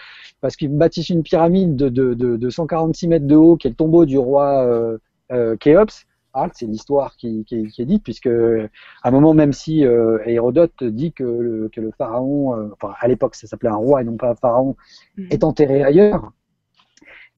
parce 0.42 0.56
qu'ils 0.56 0.76
bâtissent 0.76 1.10
une 1.10 1.22
pyramide 1.22 1.76
de, 1.76 1.90
de, 1.90 2.16
de, 2.16 2.36
de, 2.36 2.50
146 2.50 3.08
mètres 3.10 3.28
de 3.28 3.36
haut 3.36 3.58
qui 3.58 3.68
est 3.68 3.70
le 3.70 3.76
tombeau 3.76 4.06
du 4.06 4.18
roi 4.18 4.66
euh, 4.66 4.98
euh 5.32 5.56
Khéops. 5.56 6.08
C'est 6.54 6.68
l'histoire 6.68 7.16
qui, 7.18 7.44
qui, 7.46 7.68
qui, 7.68 7.82
est 7.82 7.86
dite, 7.86 8.04
puisque 8.04 8.28
à 8.28 8.70
un 9.08 9.12
moment, 9.12 9.34
même 9.34 9.54
si 9.54 9.82
Hérodote 9.82 10.84
dit 10.84 11.12
que 11.12 11.24
le, 11.24 11.70
que 11.70 11.82
le 11.82 11.92
pharaon, 11.92 12.72
enfin 12.74 12.94
à 13.00 13.08
l'époque 13.08 13.36
ça 13.36 13.48
s'appelait 13.48 13.70
un 13.70 13.76
roi 13.76 14.02
et 14.02 14.04
non 14.06 14.16
pas 14.16 14.30
un 14.30 14.36
pharaon, 14.36 14.76
mhm. 15.18 15.28
est 15.32 15.44
enterré 15.44 15.84
ailleurs, 15.84 16.32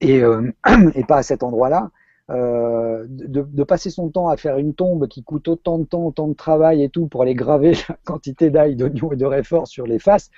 et, 0.00 0.20
et 0.94 1.04
pas 1.04 1.16
à 1.16 1.22
cet 1.22 1.42
endroit-là, 1.42 1.90
euh, 2.30 3.04
de, 3.08 3.42
de, 3.42 3.64
passer 3.64 3.90
son 3.90 4.08
temps 4.08 4.28
à 4.28 4.36
faire 4.36 4.56
une 4.56 4.74
tombe 4.74 5.08
qui 5.08 5.24
coûte 5.24 5.48
autant 5.48 5.78
de 5.78 5.84
temps, 5.84 6.06
autant 6.06 6.28
de 6.28 6.34
travail 6.34 6.82
et 6.82 6.88
tout 6.88 7.08
pour 7.08 7.22
aller 7.22 7.34
graver 7.34 7.72
la 7.88 7.96
quantité 8.04 8.48
d'ail, 8.48 8.76
d'oignons 8.76 9.12
et 9.12 9.16
de 9.16 9.26
réforts 9.26 9.66
sur 9.66 9.86
les 9.86 9.98
faces. 9.98 10.30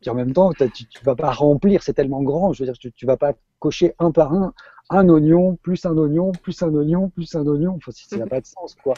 Puis 0.00 0.08
en 0.08 0.14
même 0.14 0.32
temps, 0.32 0.52
tu, 0.52 0.86
tu 0.86 1.04
vas 1.04 1.16
pas 1.16 1.30
remplir, 1.30 1.82
c'est 1.82 1.92
tellement 1.92 2.22
grand, 2.22 2.52
je 2.52 2.62
veux 2.62 2.66
dire, 2.66 2.78
tu, 2.78 2.92
tu 2.92 3.06
vas 3.06 3.16
pas 3.16 3.34
cocher 3.58 3.94
un 3.98 4.12
par 4.12 4.32
un 4.32 4.54
un 4.92 5.08
oignon, 5.08 5.56
plus 5.62 5.84
un 5.86 5.96
oignon, 5.96 6.32
plus 6.32 6.62
un 6.62 6.74
oignon, 6.74 7.08
plus 7.08 7.34
un 7.34 7.46
oignon. 7.46 7.74
Enfin, 7.76 7.92
ça 7.92 8.16
n'a 8.16 8.26
pas 8.28 8.40
de 8.40 8.46
sens, 8.46 8.76
quoi. 8.82 8.94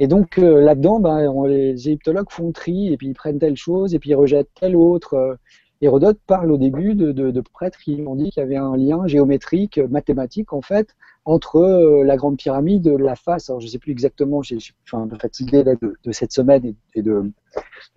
Et 0.00 0.06
donc 0.06 0.38
euh, 0.38 0.62
là-dedans, 0.62 0.98
ben, 0.98 1.46
les 1.46 1.72
égyptologues 1.72 2.30
font 2.30 2.52
tri 2.52 2.90
et 2.90 2.96
puis 2.96 3.08
ils 3.08 3.14
prennent 3.14 3.38
telle 3.38 3.56
chose 3.56 3.94
et 3.94 3.98
puis 3.98 4.10
ils 4.10 4.14
rejettent 4.14 4.48
telle 4.58 4.74
autre. 4.74 5.14
Euh, 5.14 5.34
Hérodote 5.82 6.18
parle 6.26 6.52
au 6.52 6.58
début 6.58 6.94
de, 6.94 7.12
de, 7.12 7.30
de 7.30 7.40
prêtres 7.40 7.78
qui 7.78 8.02
ont 8.06 8.14
dit 8.14 8.30
qu'il 8.30 8.40
y 8.42 8.44
avait 8.44 8.56
un 8.56 8.76
lien 8.76 9.06
géométrique, 9.06 9.78
mathématique 9.90 10.54
en 10.54 10.62
fait, 10.62 10.94
entre 11.26 11.56
euh, 11.56 12.02
la 12.02 12.16
Grande 12.16 12.38
Pyramide, 12.38 12.88
la 12.88 13.14
face. 13.14 13.50
Alors 13.50 13.60
je 13.60 13.66
ne 13.66 13.70
sais 13.70 13.78
plus 13.78 13.92
exactement, 13.92 14.42
je 14.42 14.56
suis 14.56 14.74
fatigué 15.20 15.64
là, 15.64 15.74
de, 15.80 15.96
de, 16.02 16.12
cette 16.12 16.32
semaine 16.32 16.74
et, 16.94 17.02
de, 17.02 17.30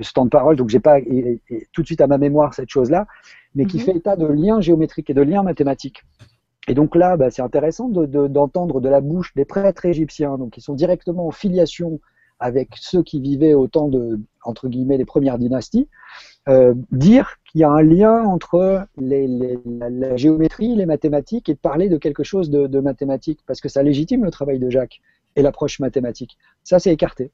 ce 0.02 0.12
temps 0.12 0.26
de 0.26 0.30
parole, 0.30 0.58
donc 0.58 0.70
j'ai 0.70 0.80
pas 0.80 1.00
tout 1.72 1.82
de 1.82 1.86
suite 1.86 2.02
à 2.02 2.08
ma 2.08 2.18
mémoire 2.18 2.54
cette 2.54 2.70
chose-là, 2.70 3.08
mais 3.56 3.66
qui 3.66 3.78
mhm. 3.78 3.84
fait 3.84 3.96
état 3.96 4.16
de 4.18 4.26
liens 4.28 4.60
géométriques 4.60 5.10
et 5.10 5.14
de 5.14 5.22
liens 5.22 5.44
mathématiques. 5.44 6.04
Et 6.68 6.74
donc 6.74 6.96
là, 6.96 7.18
bah, 7.18 7.30
c'est 7.30 7.42
intéressant 7.42 7.90
d'entendre 7.90 8.80
de, 8.80 8.90
la 8.90 9.02
bouche 9.02 9.34
des 9.36 9.46
prêtres 9.46 9.86
égyptiens, 9.86 10.38
donc 10.38 10.52
qui 10.52 10.62
sont 10.62 10.74
directement 10.74 11.28
en 11.28 11.32
filiation 11.32 12.00
avec 12.40 12.70
ceux 12.76 13.04
qui 13.04 13.20
vivaient 13.22 13.54
au 13.54 13.68
temps 13.68 13.88
de 13.88 14.20
entre 14.44 14.68
guillemets 14.68 15.04
premières 15.06 15.38
dynasties, 15.38 15.88
euh, 16.50 16.74
dire 16.92 17.38
qu'il 17.46 17.62
y 17.62 17.64
a 17.64 17.70
un 17.70 17.82
lien 17.82 18.24
entre 18.24 18.86
les, 18.98 19.58
la, 19.66 20.18
géométrie, 20.18 20.76
les 20.76 20.86
mathématiques 20.86 21.48
et 21.48 21.54
de 21.54 21.60
parler 21.60 21.88
de 21.88 21.98
quelque 21.98 22.24
chose 22.24 22.50
de, 22.50 22.80
mathématique 22.80 23.40
parce 23.46 23.62
que 23.62 23.70
ça 23.70 23.84
légitime 23.84 24.26
le 24.26 24.32
travail 24.32 24.60
de 24.60 24.70
Jacques 24.70 25.02
et 25.36 25.42
l'approche 25.42 25.80
mathématique. 25.80 26.38
Ça, 26.64 26.80
c'est 26.80 26.92
écarté. 26.92 27.32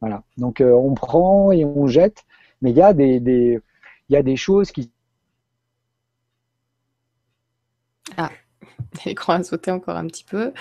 Voilà. 0.00 0.22
Donc 0.38 0.60
euh, 0.60 0.72
on 0.72 0.94
prend 0.94 1.52
et 1.52 1.64
on 1.64 1.86
jette, 1.86 2.24
mais 2.62 2.70
il 2.70 2.76
y 2.76 2.82
a 2.82 2.94
des, 2.94 3.60
y 4.08 4.16
a 4.16 4.22
des 4.22 4.36
choses 4.36 4.70
qui 4.70 4.90
ah. 8.16 8.30
L'écran 9.04 9.34
a 9.34 9.42
sauté 9.42 9.70
encore 9.70 9.96
un 9.96 10.06
petit 10.06 10.24
peu. 10.24 10.52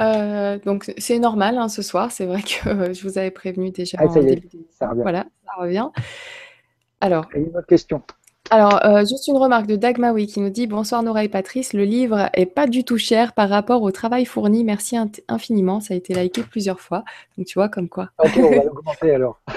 Euh, 0.00 0.58
donc 0.58 0.92
c'est 0.98 1.18
normal 1.18 1.58
hein, 1.58 1.68
ce 1.68 1.82
soir. 1.82 2.10
C'est 2.10 2.26
vrai 2.26 2.42
que 2.42 2.92
je 2.92 3.02
vous 3.02 3.18
avais 3.18 3.30
prévenu 3.30 3.70
déjà. 3.70 3.98
Ah, 4.00 4.08
ça 4.08 4.20
y 4.20 4.28
est, 4.28 4.42
ça 4.70 4.88
revient. 4.88 5.02
Voilà, 5.02 5.26
ça 5.44 5.52
revient. 5.60 5.88
Alors. 7.00 7.26
une 7.34 7.48
autre 7.56 7.66
question. 7.66 8.02
Alors, 8.50 8.84
euh, 8.84 9.00
juste 9.00 9.26
une 9.28 9.38
remarque 9.38 9.66
de 9.66 9.76
Dagmaoui 9.76 10.26
qui 10.26 10.40
nous 10.40 10.50
dit 10.50 10.66
Bonsoir 10.66 11.02
Nora 11.02 11.24
et 11.24 11.28
Patrice, 11.28 11.72
le 11.72 11.84
livre 11.84 12.28
est 12.34 12.46
pas 12.46 12.66
du 12.66 12.84
tout 12.84 12.98
cher 12.98 13.32
par 13.32 13.48
rapport 13.48 13.82
au 13.82 13.90
travail 13.90 14.26
fourni. 14.26 14.64
Merci 14.64 14.98
infiniment. 15.28 15.80
Ça 15.80 15.94
a 15.94 15.96
été 15.96 16.12
liké 16.12 16.42
plusieurs 16.42 16.80
fois. 16.80 17.04
Donc, 17.38 17.46
tu 17.46 17.54
vois, 17.58 17.70
comme 17.70 17.88
quoi. 17.88 18.10
Ok, 18.18 18.32
on 18.36 18.50
va 18.50 18.64
l'augmenter 18.64 19.14
alors. 19.14 19.40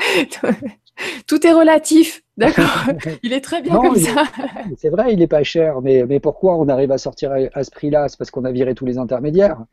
Tout 1.26 1.46
est 1.46 1.52
relatif, 1.52 2.22
d'accord 2.36 2.92
Il 3.22 3.32
est 3.32 3.40
très 3.40 3.62
bien 3.62 3.76
comme 3.76 3.96
ça. 3.96 4.24
C'est 4.76 4.88
vrai, 4.90 5.12
il 5.12 5.18
n'est 5.18 5.26
pas 5.26 5.42
cher, 5.42 5.80
mais, 5.80 6.04
mais 6.06 6.20
pourquoi 6.20 6.56
on 6.56 6.68
arrive 6.68 6.92
à 6.92 6.98
sortir 6.98 7.32
à, 7.52 7.64
ce 7.64 7.70
prix-là? 7.70 8.08
C'est 8.08 8.18
parce 8.18 8.30
qu'on 8.30 8.44
a 8.44 8.52
viré 8.52 8.74
tous 8.74 8.86
les 8.86 8.98
intermédiaires. 8.98 9.64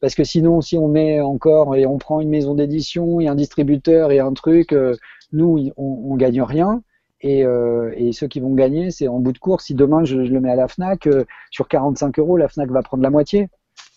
Parce 0.00 0.14
que 0.14 0.24
sinon, 0.24 0.60
si 0.60 0.76
on 0.76 0.88
met 0.88 1.20
encore 1.20 1.76
et 1.76 1.86
on 1.86 1.98
prend 1.98 2.20
une 2.20 2.28
maison 2.28 2.54
d'édition 2.54 3.20
et 3.20 3.28
un 3.28 3.34
distributeur 3.34 4.10
et 4.10 4.20
un 4.20 4.32
truc, 4.32 4.72
euh, 4.72 4.96
nous, 5.32 5.70
on, 5.76 6.12
on 6.12 6.16
gagne 6.16 6.42
rien. 6.42 6.82
Et, 7.20 7.44
euh, 7.44 7.90
et, 7.96 8.12
ceux 8.12 8.26
qui 8.26 8.40
vont 8.40 8.52
gagner, 8.52 8.90
c'est 8.90 9.08
en 9.08 9.18
bout 9.18 9.32
de 9.32 9.38
course. 9.38 9.66
Si 9.66 9.74
demain 9.74 10.04
je, 10.04 10.16
le 10.16 10.40
mets 10.40 10.50
à 10.50 10.56
la 10.56 10.68
Fnac, 10.68 11.06
euh, 11.06 11.24
sur 11.50 11.68
45 11.68 12.18
euros, 12.18 12.36
la 12.36 12.48
Fnac 12.48 12.70
va 12.70 12.82
prendre 12.82 13.02
la 13.02 13.10
moitié. 13.10 13.48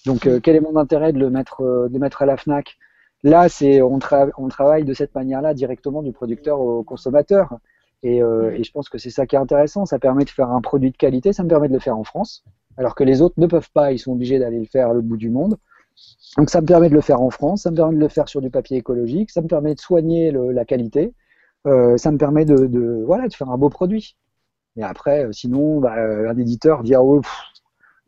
Donc, 0.06 0.30
quel 0.42 0.56
est 0.56 0.62
mon 0.62 0.78
intérêt 0.78 1.12
de 1.12 1.20
le 1.20 1.30
mettre, 1.30 1.62
de 1.62 1.92
le 1.92 2.00
mettre 2.00 2.22
à 2.22 2.26
la 2.26 2.38
Fnac? 2.38 2.78
Là, 3.28 3.50
c'est 3.50 3.82
on, 3.82 4.00
on, 4.38 4.48
travaille 4.48 4.86
de 4.86 4.94
cette 4.94 5.14
manière-là 5.14 5.54
directement 5.54 6.02
du 6.02 6.14
producteur 6.14 6.62
au 6.62 6.82
consommateur. 6.82 7.58
Et, 8.02 8.24
euh, 8.24 8.52
et 8.52 8.64
je 8.64 8.72
pense 8.72 8.88
que 8.88 8.98
c'est 8.98 9.10
ça 9.10 9.26
qui 9.28 9.36
est 9.36 9.40
intéressant. 9.40 9.86
Ça 9.86 10.00
permet 10.00 10.24
de 10.24 10.30
faire 10.30 10.50
un 10.50 10.62
produit 10.62 10.92
de 10.92 10.98
qualité. 10.98 11.34
Ça 11.34 11.44
me 11.44 11.50
permet 11.50 11.68
de 11.68 11.74
le 11.74 11.80
faire 11.80 11.98
en 11.98 12.06
France, 12.06 12.46
alors 12.78 12.96
que 12.96 13.04
les 13.04 13.22
autres 13.22 13.36
ne 13.38 13.48
peuvent 13.48 13.70
pas. 13.72 13.92
Ils 13.92 14.00
sont 14.00 14.14
obligés 14.14 14.40
d'aller 14.40 14.60
le 14.60 14.66
faire 14.66 14.90
à 14.90 14.94
l'autre 14.94 15.08
bout 15.08 15.18
du 15.18 15.30
monde. 15.30 15.58
Donc 16.38 16.50
ça 16.50 16.62
me 16.62 16.66
permet 16.66 16.88
de 16.88 16.94
le 16.94 17.02
faire 17.02 17.22
en 17.22 17.30
France. 17.30 17.64
Ça 17.64 17.72
me 17.72 17.76
permet 17.76 17.96
de 17.96 18.00
le 18.00 18.08
faire 18.08 18.30
sur 18.30 18.40
du 18.40 18.50
papier 18.50 18.78
écologique. 18.78 19.30
Ça 19.30 19.42
me 19.42 19.48
permet 19.48 19.76
de 19.76 19.82
soigner 19.82 20.32
le, 20.32 20.54
la 20.54 20.64
qualité. 20.64 21.14
Euh, 21.66 21.98
ça 21.98 22.14
me 22.14 22.18
permet 22.18 22.46
de, 22.46 22.66
de, 22.68 23.04
voilà 23.06 23.28
de 23.28 23.34
faire 23.34 23.50
un 23.50 23.58
beau 23.58 23.68
produit. 23.68 24.16
Et 24.78 24.84
après, 24.84 25.26
euh, 25.26 25.34
sinon, 25.34 25.82
bah, 25.82 25.96
un 25.96 26.38
éditeur 26.38 26.82
dit 26.82 26.96
ah, 26.96 27.04
oh, 27.04 27.22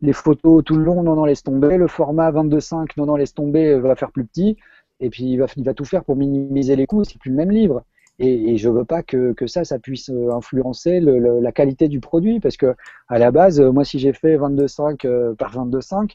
les 0.02 0.14
photos 0.14 0.64
tout 0.64 0.78
le 0.78 0.84
long, 0.86 1.04
non 1.04 1.16
non 1.16 1.26
laisse 1.26 1.44
tomber. 1.44 1.76
Le 1.76 1.88
format 1.88 2.32
22.5, 2.32 2.92
non 2.96 3.08
non 3.08 3.18
laisse 3.18 3.34
tomber, 3.34 3.78
va 3.80 3.98
faire 3.98 4.12
plus 4.14 4.24
petit 4.24 4.56
et 5.00 5.10
puis 5.10 5.24
il 5.24 5.38
va, 5.38 5.74
tout 5.74 5.86
faire 5.86 6.04
pour 6.04 6.16
minimiser 6.16 6.76
les 6.76 6.86
coûts, 6.86 7.04
c'est 7.04 7.20
plus 7.20 7.32
le 7.32 7.38
même 7.38 7.52
livre. 7.52 7.84
Et, 8.20 8.52
et 8.52 8.58
je 8.58 8.70
veux 8.70 8.84
pas 8.84 9.02
que, 9.02 9.34
ça, 9.48 9.80
puisse 9.80 10.10
euh, 10.10 10.32
influencer 10.34 11.00
la 11.00 11.52
qualité 11.52 11.88
du 11.88 12.02
produit, 12.02 12.40
parce 12.40 12.58
que 12.58 12.76
à 13.08 13.18
la 13.18 13.32
base, 13.32 13.62
moi, 13.62 13.86
si 13.86 13.98
j'ai 13.98 14.12
fait 14.12 14.38
22,5 14.38 15.08
euh, 15.08 15.34
par 15.36 15.56
22,5, 15.56 16.12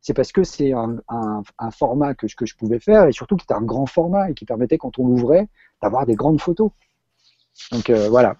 c'est 0.00 0.14
parce 0.14 0.30
que 0.30 0.44
c'est 0.44 0.72
un, 0.72 1.02
format 1.72 2.14
que 2.14 2.28
je, 2.28 2.36
que 2.36 2.46
je 2.46 2.56
pouvais 2.56 2.78
faire, 2.78 3.06
et 3.06 3.12
surtout 3.12 3.36
qui 3.36 3.44
était 3.44 3.54
un 3.54 3.62
grand 3.62 3.86
format 3.86 4.30
et 4.30 4.34
qui 4.34 4.44
permettait, 4.44 4.78
quand 4.78 4.98
on 4.98 5.06
l'ouvrait, 5.08 5.48
d'avoir 5.82 6.06
des 6.06 6.14
grandes 6.14 6.40
photos. 6.40 6.70
Donc 7.72 7.90
euh, 7.90 8.08
voilà. 8.08 8.36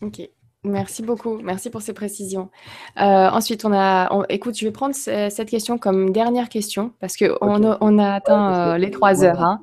Ok. 0.00 0.20
Merci 0.64 1.02
beaucoup, 1.02 1.40
merci 1.42 1.70
pour 1.70 1.82
ces 1.82 1.92
précisions. 1.92 2.48
Euh, 3.00 3.28
ensuite, 3.30 3.64
on 3.64 3.72
a, 3.72 4.08
écoute, 4.28 4.56
je 4.56 4.64
vais 4.64 4.70
prendre 4.70 4.94
cette 4.94 5.50
question 5.50 5.76
comme 5.76 6.12
dernière 6.12 6.48
question 6.48 6.92
parce 7.00 7.16
qu'on 7.16 7.36
on 7.40 7.98
a 7.98 8.14
atteint 8.14 8.54
euh, 8.54 8.78
les 8.78 8.92
trois 8.92 9.24
heures. 9.24 9.42
Hein. 9.42 9.60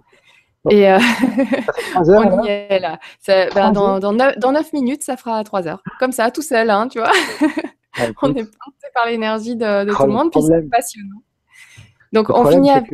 Et 0.69 0.91
euh, 0.91 0.99
on 1.95 2.43
y 2.43 2.49
est 2.49 2.79
là. 2.79 2.99
Ben, 3.27 3.71
dans, 3.71 3.99
dans, 3.99 4.11
9, 4.51 4.73
minutes, 4.73 5.03
ça 5.03 5.15
fera 5.15 5.41
trois 5.45 5.69
heures. 5.69 5.81
Comme 5.99 6.11
ça, 6.11 6.31
tout 6.31 6.41
seul, 6.41 6.69
hein, 6.69 6.89
tu 6.89 6.99
vois. 6.99 7.11
on 8.21 8.33
est 8.35 8.43
porté 8.43 8.87
par 8.93 9.05
l'énergie 9.05 9.55
de, 9.55 9.85
de 9.85 9.93
tout 9.93 10.03
le 10.03 10.11
monde, 10.11 10.31
puis 10.31 10.41
c'est 10.41 10.69
passionnant. 10.69 11.21
Donc, 12.11 12.29
on 12.29 12.45
finit 12.45 12.71
avec. 12.71 12.91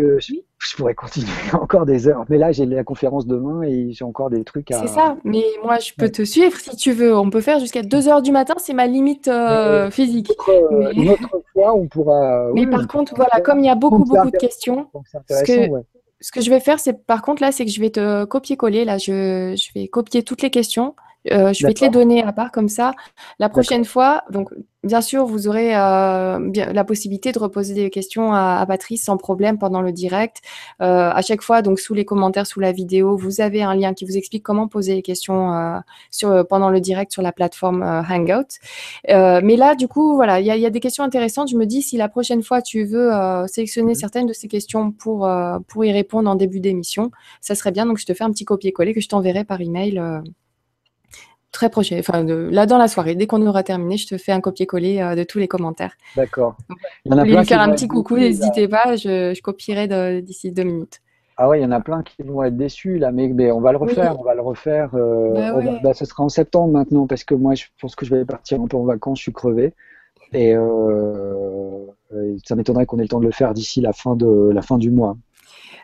Je, 0.57 0.75
pourrais 0.77 0.95
continuer 0.95 1.27
encore 1.53 1.85
des 1.85 2.07
heures, 2.07 2.25
mais 2.27 2.37
là, 2.37 2.51
j'ai 2.51 2.65
la 2.65 2.83
conférence 2.83 3.27
demain 3.27 3.61
et 3.61 3.91
j'ai 3.91 4.03
encore 4.03 4.29
des 4.29 4.43
trucs 4.43 4.71
à. 4.71 4.79
C'est 4.79 4.93
ça, 4.93 5.15
mais 5.23 5.43
moi, 5.63 5.79
je 5.79 5.91
peux 5.97 6.09
te 6.09 6.23
suivre 6.23 6.57
si 6.57 6.75
tu 6.75 6.91
veux. 6.91 7.15
On 7.15 7.29
peut 7.29 7.41
faire 7.41 7.59
jusqu'à 7.59 7.83
2 7.83 8.07
heures 8.07 8.21
du 8.21 8.31
matin, 8.31 8.55
c'est 8.57 8.73
ma 8.73 8.87
limite 8.87 9.27
euh, 9.27 9.91
physique. 9.91 10.31
Euh, 10.49 10.91
une 10.93 11.09
autre, 11.09 11.29
fois, 11.53 11.75
on 11.75 11.87
pourra. 11.87 12.49
Mais 12.53 12.67
par 12.67 12.87
contre, 12.87 13.13
voilà, 13.15 13.41
comme 13.41 13.59
il 13.59 13.65
y 13.65 13.69
a 13.69 13.75
beaucoup, 13.75 14.03
beaucoup 14.03 14.31
de 14.31 14.37
questions, 14.37 14.87
ce 15.29 15.43
que, 15.43 15.85
ce 16.19 16.31
que 16.31 16.41
je 16.41 16.49
vais 16.49 16.59
faire, 16.59 16.79
c'est 16.79 17.05
par 17.05 17.21
contre, 17.21 17.41
là, 17.41 17.51
c'est 17.51 17.65
que 17.65 17.71
je 17.71 17.79
vais 17.79 17.91
te 17.91 18.25
copier-coller. 18.25 18.85
Là, 18.85 18.97
je, 18.97 19.55
je 19.55 19.79
vais 19.79 19.87
copier 19.87 20.23
toutes 20.23 20.41
les 20.41 20.49
questions. 20.49 20.95
Euh, 21.31 21.53
je 21.53 21.65
vais 21.65 21.73
te 21.73 21.83
les 21.83 21.89
donner 21.89 22.23
à 22.23 22.31
part 22.33 22.51
comme 22.51 22.69
ça. 22.69 22.93
La 23.39 23.49
prochaine 23.49 23.85
fois, 23.85 24.23
donc 24.29 24.49
Bien 24.85 25.01
sûr, 25.01 25.25
vous 25.25 25.47
aurez 25.47 25.75
euh, 25.75 26.37
bien, 26.39 26.71
la 26.71 26.83
possibilité 26.83 27.31
de 27.31 27.39
reposer 27.39 27.73
des 27.73 27.89
questions 27.89 28.33
à, 28.33 28.59
à, 28.59 28.65
Patrice 28.67 29.03
sans 29.03 29.17
problème 29.17 29.57
pendant 29.57 29.81
le 29.81 29.91
direct. 29.91 30.41
Euh, 30.79 31.09
à 31.09 31.23
chaque 31.23 31.41
fois, 31.41 31.63
donc 31.63 31.79
sous 31.79 31.95
les 31.95 32.05
commentaires, 32.05 32.45
sous 32.45 32.59
la 32.59 32.71
vidéo, 32.71 33.17
vous 33.17 33.41
avez 33.41 33.63
un 33.63 33.73
lien 33.73 33.95
qui 33.95 34.05
vous 34.05 34.15
explique 34.15 34.43
comment 34.43 34.67
poser 34.67 34.93
les 34.93 35.01
questions 35.01 35.55
euh, 35.55 35.79
sur, 36.11 36.45
pendant 36.47 36.69
le 36.69 36.79
direct 36.81 37.11
sur 37.11 37.23
la 37.23 37.31
plateforme 37.31 37.81
Hangout. 37.81 38.59
Mais 39.07 39.55
là, 39.55 39.73
du 39.73 39.87
coup, 39.87 40.15
voilà, 40.15 40.39
il 40.39 40.45
y, 40.45 40.59
y, 40.59 40.65
a 40.67 40.69
des 40.69 40.79
questions 40.79 41.03
intéressantes. 41.03 41.49
Je 41.49 41.57
me 41.57 41.65
dis, 41.65 41.81
si 41.81 41.97
la 41.97 42.07
prochaine 42.07 42.43
fois 42.43 42.61
tu 42.61 42.83
veux 42.83 43.09
sélectionner 43.47 43.93
mmh. 43.93 43.95
certaines 43.95 44.27
de 44.27 44.33
ces 44.33 44.47
questions 44.47 44.91
pour, 44.91 45.27
pour 45.67 45.83
y 45.83 45.91
répondre 45.91 46.29
en 46.29 46.35
début 46.35 46.59
d'émission, 46.59 47.09
ça 47.41 47.55
serait 47.55 47.71
bien. 47.71 47.87
Donc, 47.87 47.97
je 47.97 48.05
te 48.05 48.13
fais 48.13 48.23
un 48.23 48.31
petit 48.31 48.45
copier-coller 48.45 48.93
que 48.93 49.01
je 49.01 49.09
t'enverrai 49.09 49.45
par 49.45 49.61
email 49.61 49.99
très 51.55 51.69
prochain, 51.69 51.97
enfin 51.99 52.23
là 52.23 52.65
dans 52.65 52.77
la 52.77 52.87
soirée. 52.87 53.15
Dès 53.15 53.25
qu'on 53.25 53.45
aura 53.47 53.63
terminé, 53.63 53.97
je 53.97 54.07
te 54.07 54.17
fais 54.17 54.31
un 54.31 54.41
copier-coller 54.41 55.01
euh, 55.01 55.15
de 55.15 55.23
tous 55.23 55.39
les 55.39 55.47
commentaires. 55.47 55.95
D'accord. 56.15 56.55
Vous 57.05 57.17
voulez 57.17 57.35
lui 57.35 57.45
faire 57.45 57.61
un 57.61 57.71
petit 57.71 57.87
coucou, 57.87 58.17
n'hésitez 58.17 58.67
pas, 58.67 58.95
je, 58.95 59.33
je 59.35 59.41
copierai 59.41 60.21
d'ici 60.21 60.51
deux 60.51 60.63
minutes. 60.63 61.01
Ah 61.37 61.49
ouais, 61.49 61.59
il 61.59 61.63
y 61.63 61.65
en 61.65 61.71
a 61.71 61.81
plein 61.81 62.01
qui 62.03 62.23
vont 62.23 62.43
être 62.43 62.55
déçus 62.55 62.97
là, 62.97 63.11
mais, 63.11 63.51
on 63.51 63.59
va 63.59 63.71
le 63.71 63.77
refaire, 63.77 64.17
on 64.19 64.23
va 64.23 64.35
le 64.35 64.41
refaire. 64.41 64.89
Euh, 64.93 65.33
bah 65.33 65.79
bah, 65.83 65.93
ce 65.93 66.05
sera 66.05 66.23
en 66.23 66.29
septembre 66.29 66.71
maintenant 66.71 67.07
parce 67.07 67.23
que 67.23 67.35
moi 67.35 67.55
je 67.55 67.65
pense 67.81 67.95
que 67.95 68.05
je 68.05 68.15
vais 68.15 68.25
partir 68.25 68.61
un 68.61 68.67
peu 68.67 68.77
en 68.77 68.83
vacances, 68.83 69.19
je 69.19 69.23
suis 69.23 69.33
crevé 69.33 69.73
et, 70.33 70.55
euh, 70.55 71.85
ça 72.45 72.55
m'étonnerait 72.55 72.85
qu'on 72.85 72.99
ait 72.99 73.03
le 73.03 73.07
temps 73.09 73.19
de 73.19 73.25
le 73.25 73.31
faire 73.31 73.53
d'ici 73.53 73.81
la 73.81 73.91
fin 73.91 74.15
de 74.15 74.51
la 74.53 74.61
fin 74.61 74.77
du 74.77 74.91
mois. 74.91 75.17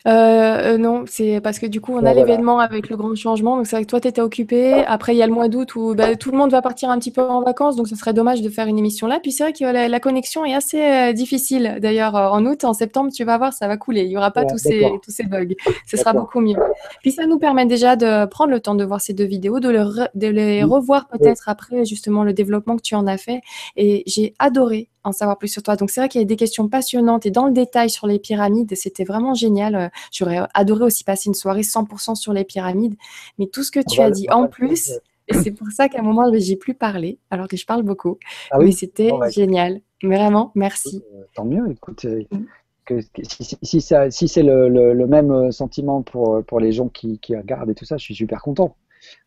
Euh, 0.08 0.78
non, 0.78 1.04
c'est 1.08 1.42
parce 1.42 1.60
que 1.60 1.66
du 1.66 1.82
coup, 1.82 1.94
on 1.96 2.06
a 2.06 2.14
l'événement 2.14 2.60
avec 2.60 2.90
le 2.90 2.98
grand 2.98 3.16
changement. 3.16 3.58
Donc, 3.58 3.68
c'est 3.68 3.76
vrai 3.76 3.86
que 3.86 3.90
toi, 3.90 4.02
tu 4.02 4.08
étais 4.08 4.22
occupé. 4.22 4.84
Après, 4.86 5.14
il 5.14 5.18
y 5.18 5.22
a 5.22 5.28
le 5.28 5.34
mois 5.34 5.48
d'août 5.48 5.76
où 5.76 5.94
bah, 5.96 6.16
tout 6.16 6.32
le 6.32 6.38
monde 6.38 6.52
va 6.52 6.62
partir 6.62 6.90
un 6.90 6.98
petit 7.00 7.12
peu 7.12 7.22
en 7.22 7.42
vacances. 7.42 7.76
Donc, 7.76 7.88
ce 7.88 7.96
serait 7.96 8.14
dommage 8.14 8.42
de 8.42 8.50
faire 8.50 8.68
une 8.68 8.78
émission 8.78 9.08
là. 9.08 9.20
Puis, 9.20 9.32
c'est 9.32 9.44
vrai 9.44 9.54
que 9.54 9.64
la, 9.64 10.00
connexion 10.00 10.46
est 10.46 10.56
assez 10.56 10.82
euh, 10.82 11.14
difficile. 11.14 11.78
D'ailleurs, 11.82 12.16
euh, 12.16 12.30
en 12.30 12.46
aut, 12.46 12.58
en 12.64 12.74
septembre, 12.74 13.12
tu 13.14 13.24
vas 13.24 13.38
voir, 13.38 13.54
ça 13.54 13.68
va 13.68 13.78
couler. 13.78 14.02
Il 14.02 14.10
n'y 14.10 14.18
aura 14.18 14.32
pas 14.32 14.46
tous, 14.46 14.58
ces, 14.58 14.90
tous 15.04 15.12
ces 15.12 15.24
bugs. 15.24 15.54
Ce 15.88 15.98
sera 15.98 16.14
beaucoup 16.14 16.40
mieux. 16.40 16.58
Puis, 17.02 17.12
ça 17.12 17.28
nous 17.28 17.38
permet 17.38 17.66
déjà 17.66 17.96
de 17.96 18.26
prendre 18.26 18.52
le 18.52 18.60
temps 18.60 18.76
de 18.76 18.84
voir 18.84 19.02
ces 19.02 19.14
deux 19.14 19.26
vidéos, 19.26 19.60
de, 19.60 19.72
de 19.72 20.28
les 20.28 20.64
revoir 20.64 21.08
peut-être 21.08 21.48
après, 21.48 21.86
justement, 21.86 22.24
le 22.24 22.34
développement 22.34 22.76
que 22.76 22.82
tu 22.82 22.96
en 22.96 23.06
as 23.08 23.18
fait. 23.18 23.42
Et 23.76 24.04
j'ai 24.08 24.34
adoré 24.40 24.90
en 25.04 25.12
savoir 25.12 25.38
plus 25.38 25.48
sur 25.48 25.64
toi. 25.64 25.76
Donc, 25.76 25.90
c'est 25.90 26.02
vrai 26.02 26.10
qu'il 26.10 26.22
y 26.22 26.24
a 26.24 26.28
des 26.28 26.36
questions 26.36 26.68
passionnantes 26.68 27.26
et 27.26 27.32
dans 27.32 27.46
le 27.46 27.54
détail 27.54 27.90
sur 27.90 28.08
les 28.08 28.20
pyramides, 28.20 28.74
c'était 28.76 29.04
vraiment 29.04 29.34
génial. 29.34 29.76
Euh, 29.76 29.88
j'aurais 30.12 30.40
adoré 30.54 30.84
aussi 30.86 31.04
passer 31.04 31.30
une 31.30 31.34
soirée 31.34 31.62
100% 31.62 32.16
sur 32.16 32.34
les 32.34 32.44
pyramides. 32.44 32.96
Mais 33.38 33.48
tout 33.48 33.64
ce 33.64 33.72
que 33.72 33.80
tu 33.80 34.02
as 34.02 34.12
dit 34.12 34.30
en 34.30 34.48
plus, 34.48 34.92
et 35.28 35.34
c'est 35.34 35.52
pour 35.52 35.68
ça 35.72 35.90
qu'à 35.90 36.00
un 36.00 36.04
moment, 36.04 36.32
j'ai 36.34 36.56
plus 36.56 36.74
parlé, 36.74 37.20
alors 37.30 37.48
que 37.48 37.58
je 37.58 37.66
parle 37.66 37.84
beaucoup. 37.84 38.18
Ah 38.52 38.60
oui? 38.60 38.66
Mais 38.66 38.72
c'était 38.72 39.12
bah, 39.12 39.30
génial. 39.30 39.82
Vraiment, 40.04 40.52
merci. 40.56 41.04
Euh, 41.14 41.24
tant 41.36 41.46
mieux, 41.46 41.70
écoute. 41.72 42.06
Euh, 42.06 42.24
mm. 42.32 42.46
Que, 42.84 43.00
si, 43.24 43.58
si, 43.62 43.82
si 44.10 44.28
c'est 44.28 44.42
le, 44.44 45.06
même 45.06 45.52
sentiment 45.52 46.02
pour, 46.02 46.44
pour 46.44 46.60
les 46.60 46.72
gens 46.72 46.90
qui, 46.90 47.20
qui 47.20 47.36
regardent 47.36 47.70
et 47.70 47.76
tout 47.76 47.86
ça, 47.86 47.98
je 47.98 48.04
suis 48.04 48.16
super 48.16 48.42
content. 48.42 48.76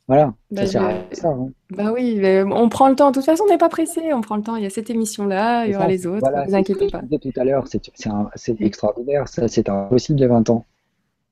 Voilà, 0.06 0.34
bah, 0.50 0.66
ça 0.66 0.82
hein. 0.82 1.48
bah 1.70 1.90
oui, 1.92 2.20
on 2.52 2.68
prend 2.68 2.90
le 2.90 2.94
temps. 2.94 3.08
De 3.08 3.14
toute 3.14 3.24
façon, 3.24 3.44
on 3.46 3.50
n'est 3.50 3.58
pas 3.58 3.70
pressé. 3.70 4.12
On 4.12 4.20
prend 4.20 4.36
le 4.36 4.42
temps. 4.42 4.56
Il 4.56 4.62
y 4.62 4.66
a 4.66 4.70
cette 4.70 4.90
émission-là, 4.90 5.64
il 5.64 5.72
y 5.72 5.76
aura 5.76 5.88
les 5.88 6.06
autres. 6.06 6.30
ne 6.30 6.46
vous 6.46 6.54
inquiétez 6.54 6.88
pas. 6.88 7.00
tout 7.00 7.32
à 7.36 7.44
l'heure, 7.44 7.64
c'est 7.66 8.60
extraordinaire. 8.60 9.28
Ça, 9.28 9.48
c'est 9.48 9.68
impossible 9.68 10.18
il 10.18 10.22
y 10.22 10.26
a 10.26 10.28
20 10.28 10.50
ans. 10.50 10.66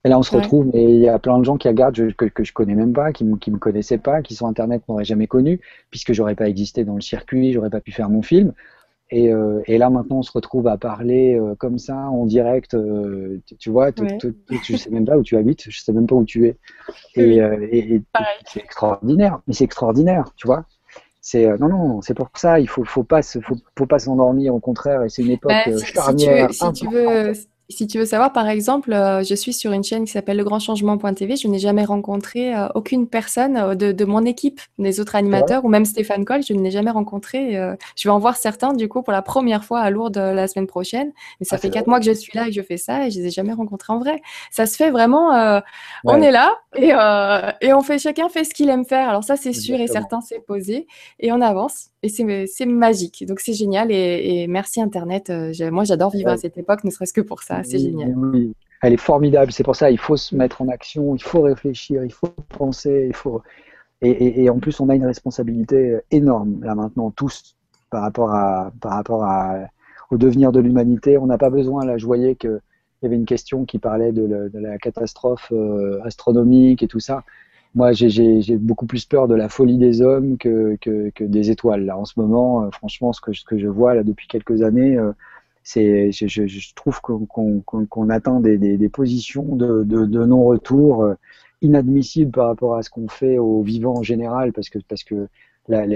Et 0.04 0.08
là, 0.08 0.18
on 0.18 0.22
se 0.22 0.34
retrouve, 0.34 0.68
mais 0.72 0.82
il 0.82 1.00
y 1.00 1.08
a 1.08 1.18
plein 1.18 1.38
de 1.38 1.44
gens 1.44 1.56
qui 1.56 1.68
regardent 1.68 2.12
que, 2.14 2.24
que 2.24 2.42
je 2.42 2.52
connais 2.52 2.74
même 2.74 2.92
pas, 2.92 3.12
qui 3.12 3.24
ne 3.24 3.30
me 3.30 3.58
connaissaient 3.58 3.98
pas, 3.98 4.20
qui 4.20 4.34
sur 4.34 4.46
Internet 4.46 4.82
n'auraient 4.88 5.04
jamais 5.04 5.28
connu, 5.28 5.60
puisque 5.90 6.12
j'aurais 6.12 6.34
pas 6.34 6.48
existé 6.48 6.84
dans 6.84 6.96
le 6.96 7.00
circuit, 7.00 7.52
j'aurais 7.52 7.70
pas 7.70 7.80
pu 7.80 7.92
faire 7.92 8.10
mon 8.10 8.22
film. 8.22 8.52
Euh, 9.12 9.62
et, 9.66 9.78
là, 9.78 9.90
maintenant, 9.90 10.18
on 10.18 10.22
se 10.22 10.32
retrouve 10.32 10.66
à 10.68 10.76
parler 10.76 11.38
euh, 11.38 11.54
comme 11.54 11.78
ça, 11.78 11.96
en 11.96 12.24
direct. 12.24 12.74
Euh, 12.74 13.40
tu, 13.58 13.70
vois, 13.70 13.90
je 13.94 14.76
sais 14.76 14.90
même 14.90 15.04
pas 15.04 15.16
où 15.16 15.22
tu 15.22 15.36
habites, 15.36 15.64
je 15.68 15.80
sais 15.80 15.92
même 15.92 16.06
pas 16.06 16.14
où 16.14 16.24
tu 16.24 16.46
es. 16.46 16.56
Et, 17.16 18.02
c'est 18.46 18.60
extraordinaire. 18.60 19.40
Mais 19.46 19.54
c'est 19.54 19.64
extraordinaire, 19.64 20.32
tu 20.36 20.46
vois. 20.46 20.64
C'est 21.20 21.46
non, 21.58 21.68
non, 21.68 22.02
c'est 22.02 22.14
pour 22.14 22.30
ça. 22.34 22.58
Il 22.58 22.68
faut, 22.68 22.84
faut 22.84 23.04
pas, 23.04 23.20
faut, 23.22 23.86
pas 23.86 23.98
s'endormir. 24.00 24.54
Au 24.54 24.60
contraire, 24.60 25.04
et 25.04 25.08
c'est 25.08 25.22
une 25.22 25.30
époque 25.30 25.52
bah, 25.52 25.78
charnière. 25.78 26.52
si 26.52 26.72
tu 26.72 26.88
veux 26.88 27.34
si 27.34 27.42
tu 27.42 27.46
veux 27.46 27.51
savoir, 28.04 28.32
par 28.32 28.48
exemple, 28.48 28.92
euh, 28.92 29.22
je 29.22 29.34
suis 29.34 29.52
sur 29.52 29.72
une 29.72 29.84
chaîne 29.84 30.04
qui 30.04 30.12
s'appelle 30.12 30.36
legrandchangement.tv. 30.36 31.36
Je 31.36 31.48
n'ai 31.48 31.58
jamais 31.58 31.84
rencontré 31.84 32.54
euh, 32.54 32.68
aucune 32.74 33.08
personne 33.08 33.56
euh, 33.56 33.74
de, 33.74 34.04
mon 34.04 34.24
équipe, 34.24 34.60
des 34.78 35.00
autres 35.00 35.16
animateurs, 35.16 35.64
ou 35.64 35.68
même 35.68 35.84
Stéphane 35.84 36.24
Coll, 36.24 36.42
je 36.42 36.52
ne 36.52 36.62
l'ai 36.62 36.70
jamais 36.70 36.90
rencontré. 36.90 37.54
je 37.96 38.08
vais 38.08 38.12
en 38.12 38.18
voir 38.18 38.36
certains, 38.36 38.72
du 38.72 38.88
coup, 38.88 39.02
pour 39.02 39.12
la 39.12 39.22
première 39.22 39.64
fois 39.64 39.80
à 39.80 39.90
Lourdes 39.90 40.16
la 40.16 40.48
semaine 40.48 40.66
prochaine. 40.66 41.12
Mais 41.40 41.46
ça 41.46 41.56
ah, 41.56 41.58
fait 41.58 41.70
quatre 41.70 41.86
mois 41.86 41.98
que 41.98 42.06
je 42.06 42.12
suis 42.12 42.32
là 42.36 42.46
et 42.46 42.50
que 42.50 42.54
je 42.54 42.62
fais 42.62 42.76
ça 42.76 43.06
et 43.06 43.10
je 43.10 43.18
ne 43.18 43.22
les 43.22 43.28
ai 43.28 43.30
jamais 43.30 43.52
rencontrés 43.52 43.92
en 43.92 43.98
vrai. 43.98 44.20
Ça 44.50 44.66
se 44.66 44.76
fait 44.76 44.90
vraiment, 44.90 45.60
on 46.04 46.22
est 46.22 46.30
là 46.30 46.54
et, 46.76 46.88
et, 47.66 47.72
on 47.72 47.82
fait, 47.82 47.98
chacun 47.98 48.28
fait 48.28 48.44
ce 48.44 48.54
qu'il 48.54 48.68
aime 48.68 48.84
faire. 48.84 49.08
Alors 49.08 49.24
ça, 49.24 49.36
c'est 49.36 49.52
sûr 49.52 49.80
et 49.80 49.86
certain, 49.86 50.20
c'est 50.20 50.40
posé 50.40 50.86
et 51.20 51.32
on 51.32 51.40
avance. 51.40 51.90
Et 52.02 52.08
c'est 52.08 52.66
magique. 52.66 53.24
Donc 53.26 53.40
c'est 53.40 53.54
génial 53.54 53.90
et, 53.90 54.46
merci 54.48 54.80
Internet. 54.80 55.32
moi, 55.70 55.84
j'adore 55.84 56.10
vivre 56.10 56.30
à 56.30 56.36
cette 56.36 56.58
époque, 56.58 56.84
ne 56.84 56.90
serait-ce 56.90 57.12
que 57.12 57.20
pour 57.20 57.42
ça 57.42 57.61
c'est 57.64 57.78
génial. 57.78 58.14
Elle 58.82 58.92
est 58.94 58.96
formidable, 58.96 59.52
c'est 59.52 59.62
pour 59.62 59.76
ça 59.76 59.90
il 59.90 59.98
faut 59.98 60.16
se 60.16 60.34
mettre 60.34 60.60
en 60.60 60.68
action, 60.68 61.14
il 61.14 61.22
faut 61.22 61.42
réfléchir, 61.42 62.04
il 62.04 62.12
faut 62.12 62.34
penser, 62.48 63.06
il 63.08 63.14
faut. 63.14 63.42
Et, 64.04 64.50
en 64.50 64.58
plus, 64.58 64.80
on 64.80 64.88
a 64.88 64.96
une 64.96 65.06
responsabilité 65.06 65.98
énorme 66.10 66.58
là 66.64 66.74
maintenant 66.74 67.12
tous 67.12 67.56
par 67.90 68.02
rapport 68.02 68.32
à 68.34 68.72
par 68.80 68.92
rapport 68.92 69.24
à 69.24 69.60
au 70.10 70.18
devenir 70.18 70.50
de 70.50 70.58
l'humanité. 70.58 71.18
On 71.18 71.26
n'a 71.26 71.38
pas 71.38 71.50
besoin 71.50 71.84
là. 71.84 71.98
Je 71.98 72.06
voyais 72.06 72.34
que 72.34 72.60
il 73.02 73.06
y 73.06 73.08
avait 73.08 73.16
une 73.16 73.26
question 73.26 73.64
qui 73.64 73.78
parlait 73.78 74.12
de, 74.12 74.50
la 74.54 74.78
catastrophe 74.78 75.48
euh, 75.52 76.00
astronomique 76.04 76.84
et 76.84 76.88
tout 76.88 77.00
ça. 77.00 77.24
Moi, 77.74 77.92
j'ai 77.92 78.56
beaucoup 78.58 78.86
plus 78.86 79.06
peur 79.06 79.26
de 79.26 79.34
la 79.34 79.48
folie 79.48 79.78
des 79.78 80.02
hommes 80.02 80.36
que, 80.38 80.76
que, 80.80 81.24
des 81.24 81.50
étoiles. 81.50 81.84
Là, 81.84 81.98
en 81.98 82.04
ce 82.04 82.20
moment, 82.20 82.62
euh, 82.62 82.70
franchement, 82.70 83.12
ce 83.12 83.20
que, 83.20 83.32
ce 83.32 83.44
que 83.44 83.58
je 83.58 83.66
vois 83.66 83.94
là 83.94 84.04
depuis 84.04 84.28
quelques 84.28 84.62
années, 84.62 84.96
euh, 84.96 85.12
c'est, 85.62 86.10
je, 86.12 86.26
je, 86.26 86.74
trouve 86.74 87.00
qu'on 87.00 88.08
atteint 88.10 88.40
des, 88.40 88.58
des, 88.58 88.76
des, 88.76 88.88
positions 88.88 89.56
de, 89.56 89.84
de, 89.84 90.06
de 90.06 90.24
non-retour 90.24 91.04
euh, 91.04 91.14
inadmissibles 91.60 92.32
par 92.32 92.48
rapport 92.48 92.76
à 92.76 92.82
ce 92.82 92.90
qu'on 92.90 93.08
fait 93.08 93.38
aux 93.38 93.62
vivants 93.62 93.98
en 93.98 94.02
général, 94.02 94.52
parce 94.52 94.68
que, 94.68 94.78
parce 94.88 95.04
que 95.04 95.28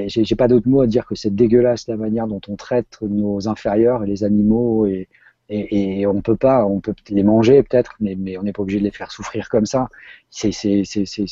j'ai 0.07 0.36
pas 0.36 0.49
d'autre 0.49 0.69
mot 0.69 0.83
à 0.83 0.86
dire 0.86 1.07
que 1.07 1.15
c'est 1.17 1.35
dégueulasse 1.35 1.89
la 1.89 1.97
manière 1.97 2.27
dont 2.28 2.41
on 2.49 2.57
traite 2.57 2.99
nos 3.03 3.49
inférieurs 3.49 4.05
et 4.05 4.07
les 4.07 4.23
animaux 4.23 4.86
et, 4.86 5.09
et, 5.49 6.01
et 6.01 6.07
on 6.07 6.20
peut 6.23 6.36
pas, 6.36 6.65
on 6.67 6.81
peut 6.81 6.95
les 7.11 7.23
manger 7.23 7.62
peut-être, 7.62 7.95
mais, 8.01 8.17
mais 8.17 8.36
on 8.36 8.43
n'est 8.43 8.53
pas 8.53 8.62
obligé 8.62 8.78
de 8.81 8.85
les 8.85 8.91
faire 8.91 9.11
souffrir 9.11 9.49
comme 9.49 9.67
ça. 9.67 9.89
C'est 10.31 10.51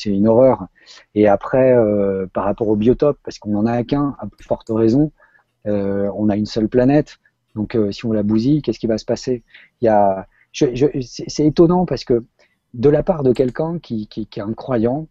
une 0.07 0.29
horreur. 0.29 0.67
Et 1.15 1.27
après, 1.29 1.73
euh, 1.77 2.27
par 2.33 2.45
rapport 2.45 2.69
au 2.69 2.77
biotope, 2.77 3.19
parce 3.25 3.39
qu'on 3.39 3.55
en 3.57 3.67
a 3.67 3.83
qu'un, 3.83 4.17
à 4.21 4.27
forte 4.41 4.71
raison, 4.71 5.13
euh, 5.67 6.11
on 6.17 6.29
a 6.29 6.37
une 6.37 6.47
seule 6.47 6.69
planète. 6.69 7.19
Donc, 7.55 7.74
euh, 7.76 7.92
si 7.92 8.05
on 8.07 8.12
la 8.12 8.23
bousille, 8.23 8.62
qu'est-ce 8.62 8.78
qui 8.78 8.86
va 8.86 8.99
se 8.99 9.05
passer? 9.05 9.42
Il 9.81 9.86
y 9.86 9.89
a, 9.89 10.26
c'est 10.52 11.47
étonnant 11.47 11.86
parce 11.86 12.05
que 12.05 12.24
de 12.74 12.89
la 12.89 13.02
part 13.02 13.23
de 13.23 13.33
quelqu'un 13.33 13.78
qui, 13.78 14.08
est 14.16 14.41
un 14.41 14.52
croyant 14.52 15.08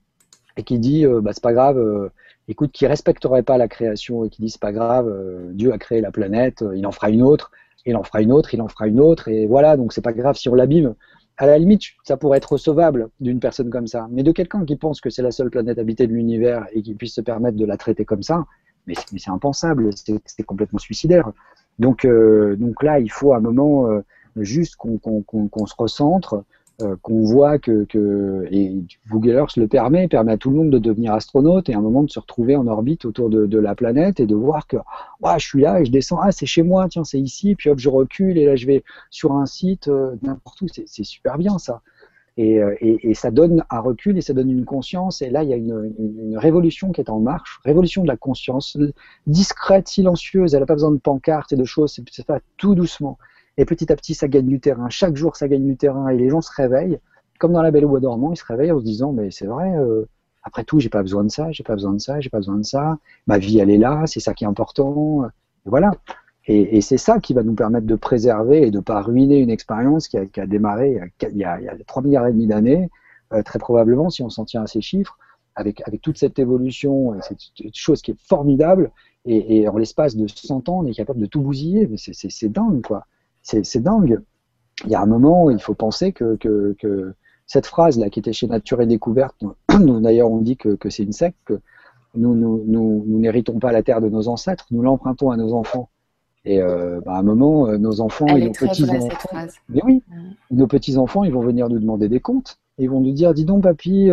et 0.58 0.64
qui 0.64 0.80
dit, 0.80 1.06
euh, 1.06 1.22
bah, 1.22 1.32
c'est 1.34 1.44
pas 1.44 1.54
grave, 1.54 1.78
euh, 1.78 2.10
écoute, 2.48 2.72
qui 2.72 2.86
respecterait 2.86 3.44
pas 3.44 3.58
la 3.58 3.68
création 3.68 4.26
et 4.26 4.30
qui 4.30 4.42
dit, 4.42 4.50
c'est 4.50 4.62
pas 4.62 4.74
grave, 4.74 5.12
Dieu 5.54 5.72
a 5.72 5.78
créé 5.78 6.02
la 6.02 6.12
planète, 6.12 6.64
il 6.76 6.86
en 6.86 6.92
fera 6.92 7.10
une 7.10 7.22
autre, 7.22 7.52
il 7.86 7.96
en 7.96 8.04
fera 8.04 8.22
une 8.22 8.32
autre, 8.32 8.54
il 8.54 8.62
en 8.62 8.68
fera 8.68 8.88
une 8.88 9.00
autre, 9.00 9.28
et 9.28 9.48
voilà, 9.48 9.78
donc 9.78 9.94
c'est 9.94 10.02
pas 10.02 10.14
grave 10.14 10.36
si 10.36 10.50
on 10.50 10.56
l'abîme. 10.56 10.96
À 11.38 11.48
la 11.48 11.58
limite, 11.58 11.82
ça 12.04 12.16
pourrait 12.16 12.38
être 12.38 12.52
recevable 12.52 13.10
d'une 13.20 13.40
personne 13.40 13.70
comme 13.70 13.88
ça, 13.88 14.08
mais 14.12 14.24
de 14.24 14.32
quelqu'un 14.32 14.66
qui 14.66 14.76
pense 14.76 15.02
que 15.02 15.10
c'est 15.10 15.24
la 15.24 15.32
seule 15.32 15.50
planète 15.50 15.80
habitée 15.80 16.06
de 16.06 16.14
l'univers 16.14 16.68
et 16.74 16.84
qui 16.84 16.94
puisse 16.94 17.16
se 17.16 17.22
permettre 17.22 17.58
de 17.58 17.66
la 17.66 17.78
traiter 17.78 18.06
comme 18.06 18.22
ça, 18.22 18.46
mais 18.86 18.94
c'est 19.18 19.32
impensable, 19.32 19.90
c'est 19.96 20.44
complètement 20.44 20.80
suicidaire. 20.80 21.32
Donc, 21.80 22.06
euh, 22.06 22.56
donc 22.56 22.84
là, 22.84 23.00
il 23.00 23.12
faut 23.12 23.34
un 23.34 23.40
moment 23.40 23.88
euh, 23.88 24.02
juste 24.38 24.76
qu'on 24.76 25.00
se 25.66 25.76
recentre, 25.78 26.44
euh, 26.82 26.96
qu'on 27.02 27.22
voit 27.22 27.60
que, 27.60 27.86
et 28.52 28.84
Google 29.10 29.32
Earth 29.32 29.58
le 29.58 29.68
permet, 29.68 30.08
permet 30.08 30.34
à 30.34 30.38
tout 30.38 30.50
le 30.50 30.58
monde 30.58 30.70
de 30.72 30.80
devenir 30.80 31.14
astronaute 31.14 31.70
et 31.70 31.76
un 31.76 31.82
moment 31.82 32.04
de 32.04 32.10
se 32.10 32.20
retrouver 32.20 32.56
en 32.56 32.66
orbite 32.68 33.06
autour 33.06 33.30
de, 33.30 33.60
la 33.60 33.76
planète 33.76 34.20
et 34.20 34.26
de 34.26 34.36
voir 34.36 34.66
que 34.66 34.78
ouais, 35.22 35.38
je 35.38 35.46
suis 35.46 35.62
là 35.62 35.82
et 35.82 35.86
je 35.86 35.92
descends, 35.92 36.20
ah 36.22 36.32
c'est 36.32 36.48
chez 36.48 36.64
moi, 36.64 36.88
tiens 36.90 37.04
c'est 37.04 37.20
ici, 37.20 37.54
puis 37.56 37.70
hop 37.70 37.78
je 37.78 37.90
recule 37.90 38.40
et 38.40 38.46
là 38.46 38.56
je 38.56 38.66
vais 38.66 38.84
sur 39.12 39.34
un 39.34 39.46
site 39.46 39.88
n'importe 40.24 40.62
où, 40.62 40.68
c'est 40.68 41.04
super 41.04 41.38
bien 41.38 41.60
ça. 41.60 41.82
Euh, 42.40 42.76
et, 42.82 43.12
et, 43.12 43.14
ça 43.14 43.30
donne 43.30 43.64
un 43.70 43.80
recul 43.80 44.18
et 44.18 44.22
ça 44.22 44.34
donne 44.34 44.50
une 44.50 44.66
conscience. 44.66 45.22
Et 45.22 45.30
là, 45.30 45.44
il 45.44 45.50
y 45.50 45.54
a 45.54 45.56
une, 45.56 45.94
une, 46.00 46.38
révolution 46.38 46.92
qui 46.92 47.00
est 47.00 47.10
en 47.10 47.20
marche, 47.20 47.60
révolution 47.64 48.02
de 48.02 48.08
la 48.08 48.18
conscience, 48.18 48.78
discrète, 49.28 49.88
silencieuse. 49.88 50.56
Elle 50.56 50.62
n'a 50.62 50.66
pas 50.66 50.74
besoin 50.74 50.92
de 50.92 50.98
pancartes 50.98 51.54
et 51.54 51.56
de 51.56 51.64
choses. 51.64 51.94
C'est 51.94 52.26
fait 52.26 52.44
tout 52.58 52.74
doucement. 52.74 53.20
Et 53.58 53.66
petit 53.66 53.92
à 53.92 53.96
petit, 53.96 54.16
ça 54.16 54.28
gagne 54.28 54.48
du 54.48 54.60
terrain. 54.60 54.90
Chaque 54.90 55.16
jour, 55.16 55.36
ça 55.36 55.48
gagne 55.48 55.66
du 55.66 55.78
terrain. 55.78 56.08
Et 56.10 56.18
les 56.18 56.30
gens 56.30 56.42
se 56.42 56.52
réveillent, 56.56 57.00
comme 57.38 57.54
dans 57.54 57.62
la 57.62 57.70
Belle 57.70 57.86
au 57.86 57.90
Bois 57.90 58.00
dormant, 58.00 58.32
ils 58.32 58.38
se 58.38 58.46
réveillent 58.46 58.72
en 58.72 58.80
se 58.80 58.86
disant, 58.86 59.14
mais 59.14 59.30
c'est 59.30 59.46
vrai. 59.46 59.72
Euh, 59.78 60.08
après 60.42 60.64
tout, 60.64 60.80
j'ai 60.80 60.90
pas 60.90 61.02
besoin 61.02 61.24
de 61.24 61.30
ça, 61.30 61.52
j'ai 61.52 61.64
pas 61.64 61.74
besoin 61.74 61.94
de 61.94 62.02
ça, 62.02 62.20
j'ai 62.20 62.30
pas 62.30 62.40
besoin 62.40 62.58
de 62.58 62.66
ça. 62.66 62.98
Ma 63.28 63.38
vie, 63.38 63.60
elle 63.60 63.70
est 63.70 63.78
là, 63.78 64.04
c'est 64.08 64.20
ça 64.20 64.34
qui 64.34 64.44
est 64.44 64.48
important. 64.48 65.24
Et 65.66 65.70
voilà. 65.70 65.92
Et, 66.46 66.82
c'est 66.82 66.98
ça 66.98 67.20
qui 67.20 67.34
va 67.34 67.42
nous 67.42 67.54
permettre 67.54 67.88
de 67.88 67.96
préserver 67.96 68.68
et 68.68 68.72
de 68.72 68.78
ne 68.78 68.82
pas 68.82 69.02
ruiner 69.02 69.40
une 69.40 69.50
expérience 69.50 70.10
qui 70.10 70.18
a, 70.18 70.46
démarré 70.46 71.00
il 71.22 71.38
y 71.38 71.46
a, 71.46 71.60
il 71.60 71.66
y 71.66 71.70
a 71.70 71.76
3 71.88 72.04
milliards 72.04 72.28
et 72.28 72.34
demi 72.34 72.48
d'années, 72.48 72.90
euh, 73.32 73.42
très 73.44 73.60
probablement, 73.60 74.10
si 74.10 74.24
on 74.24 74.30
s'en 74.30 74.44
tient 74.44 74.64
à 74.64 74.68
ces 74.68 74.82
chiffres, 74.82 75.18
avec, 75.56 75.82
avec 75.88 76.02
toute 76.02 76.18
cette 76.18 76.40
évolution, 76.40 77.16
cette 77.22 77.76
chose 77.76 78.02
qui 78.02 78.12
est 78.12 78.20
formidable, 78.20 78.92
et, 79.26 79.68
en 79.68 79.78
l'espace 79.78 80.16
de 80.16 80.28
100 80.28 80.68
ans, 80.70 80.80
on 80.80 80.86
est 80.86 80.94
capable 80.94 81.22
de 81.22 81.26
tout 81.26 81.42
bousiller. 81.42 81.88
Mais 81.88 81.98
c'est 81.98 82.52
dingue, 82.52 82.82
quoi. 82.82 83.06
C'est 83.42 83.82
dingue. 83.82 84.22
Il 84.86 84.92
y 84.92 84.96
a 84.96 85.02
un 85.02 85.06
moment 85.06 85.46
où 85.46 85.52
il 85.52 85.60
faut 85.60 85.76
penser 85.76 86.12
que, 86.12 86.36
que, 86.36 87.16
cette 87.46 87.68
phrase-là, 87.68 88.10
qui 88.10 88.20
était 88.20 88.34
chez 88.34 88.48
Nature 88.48 88.82
et 88.82 88.86
Découverte, 88.86 89.44
nous 89.80 90.00
d'ailleurs 90.00 90.32
on 90.32 90.40
dit 90.40 90.56
que, 90.56 90.76
que 90.76 90.90
c'est 90.90 91.04
une 91.04 91.12
secte, 91.12 91.38
que 91.46 91.60
nous 92.16 92.34
n'héritons 92.36 93.54
nous, 93.54 93.58
nous, 93.58 93.60
pas 93.60 93.72
la 93.72 93.84
terre 93.84 94.02
de 94.02 94.10
nos 94.10 94.30
ancêtres, 94.30 94.66
nous 94.72 94.82
l'empruntons 94.82 95.30
à 95.30 95.38
nos 95.38 95.54
enfants. 95.54 95.90
Et 96.46 96.60
bah, 96.60 97.14
à 97.14 97.20
un 97.20 97.24
moment, 97.24 97.68
nos 97.78 98.02
enfants 98.02 98.28
et 98.28 98.46
nos 98.46 98.52
petits 98.52 98.84
enfants, 98.90 99.48
mais 99.70 99.82
oui, 99.86 100.04
nos 100.52 100.68
petits 100.68 100.98
enfants, 100.98 101.24
ils 101.24 101.32
vont 101.32 101.42
venir 101.42 101.70
nous 101.70 101.80
demander 101.80 102.10
des 102.10 102.20
comptes. 102.20 102.60
Ils 102.78 102.90
vont 102.90 103.00
nous 103.00 103.14
dire, 103.14 103.34
dis 103.34 103.46
donc, 103.46 103.64
papy, 103.64 104.10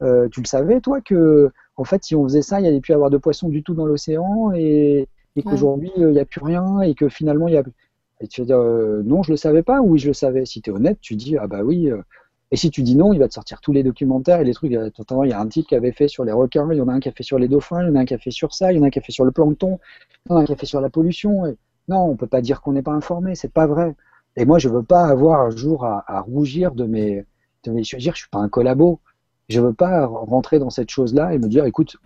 tu 0.00 0.40
le 0.40 0.46
savais, 0.46 0.80
toi, 0.80 1.00
que 1.00 1.50
en 1.76 1.84
fait, 1.84 2.04
si 2.04 2.14
on 2.14 2.24
faisait 2.24 2.42
ça, 2.42 2.58
il 2.58 2.62
n'y 2.62 2.68
allait 2.68 2.80
plus 2.80 2.94
avoir 2.94 3.10
de 3.10 3.18
poissons 3.18 3.48
du 3.48 3.62
tout 3.62 3.74
dans 3.74 3.86
l'océan 3.86 4.52
et, 4.54 5.08
qu'aujourd'hui, 5.44 5.90
il 5.96 6.08
n'y 6.08 6.18
a 6.18 6.24
plus 6.24 6.42
rien 6.42 6.80
et 6.80 6.94
que 6.94 7.08
finalement, 7.08 7.48
il 7.48 7.54
y 7.54 7.58
a. 7.58 7.62
Et 8.20 8.28
tu 8.28 8.40
vas 8.40 8.46
dire, 8.46 8.58
non, 9.04 9.22
je 9.22 9.30
le 9.30 9.36
savais 9.36 9.62
pas, 9.62 9.80
oui, 9.82 9.98
je 9.98 10.08
le 10.08 10.14
savais. 10.14 10.46
Si 10.46 10.62
tu 10.62 10.70
es 10.70 10.72
honnête, 10.72 10.98
tu 11.00 11.16
dis, 11.16 11.36
ah 11.36 11.46
bah 11.46 11.62
oui, 11.62 11.90
et 12.50 12.56
si 12.56 12.70
tu 12.70 12.82
dis 12.82 12.96
non, 12.96 13.12
il 13.12 13.18
va 13.18 13.28
te 13.28 13.34
sortir 13.34 13.60
tous 13.60 13.72
les 13.72 13.82
documentaires 13.82 14.40
et 14.40 14.44
les 14.44 14.54
trucs. 14.54 14.70
Il 14.70 15.28
y 15.28 15.32
a 15.32 15.40
un 15.40 15.48
type 15.48 15.66
qui 15.66 15.74
avait 15.74 15.92
fait 15.92 16.08
sur 16.08 16.24
les 16.24 16.32
requins, 16.32 16.68
il 16.70 16.78
y 16.78 16.80
en 16.80 16.88
a 16.88 16.92
un 16.92 17.00
qui 17.00 17.08
a 17.08 17.12
fait 17.12 17.24
sur 17.24 17.38
les 17.38 17.48
dauphins, 17.48 17.82
il 17.82 17.88
y 17.88 17.90
en 17.90 17.96
a 17.96 18.00
un 18.00 18.04
qui 18.04 18.14
a 18.14 18.18
fait 18.18 18.30
sur 18.30 18.54
ça, 18.54 18.72
il 18.72 18.76
y 18.76 18.80
en 18.80 18.84
a 18.84 18.86
un 18.86 18.90
qui 18.90 18.98
a 18.98 19.02
fait 19.02 19.12
sur 19.12 19.24
le 19.24 19.32
plancton, 19.32 19.78
il 20.26 20.30
y 20.30 20.34
en 20.34 20.38
a 20.38 20.40
un 20.42 20.44
qui 20.44 20.52
a 20.52 20.56
fait 20.56 20.66
sur 20.66 20.80
la 20.80 20.90
pollution. 20.90 21.56
non, 21.88 22.04
on 22.04 22.16
peut 22.16 22.26
pas 22.28 22.40
dire 22.40 22.60
qu'on 22.60 22.72
n'est 22.72 22.82
pas 22.82 22.92
informé, 22.92 23.34
c'est 23.34 23.52
pas 23.52 23.66
vrai. 23.66 23.94
Et 24.36 24.44
moi, 24.44 24.58
je 24.58 24.68
veux 24.68 24.82
pas 24.82 25.06
avoir 25.06 25.40
un 25.40 25.50
jour 25.50 25.84
à, 25.84 26.20
rougir 26.20 26.72
de 26.72 26.84
mes, 26.84 27.24
de 27.64 27.72
mes. 27.72 27.82
Je 27.82 27.96
veux 27.96 28.00
je 28.00 28.10
suis 28.12 28.28
pas 28.30 28.38
un 28.38 28.48
collabo. 28.48 29.00
Je 29.48 29.60
veux 29.60 29.72
pas 29.72 30.06
rentrer 30.06 30.58
dans 30.58 30.70
cette 30.70 30.90
chose-là 30.90 31.32
et 31.32 31.38
me 31.38 31.48
dire, 31.48 31.64
écoute, 31.64 31.96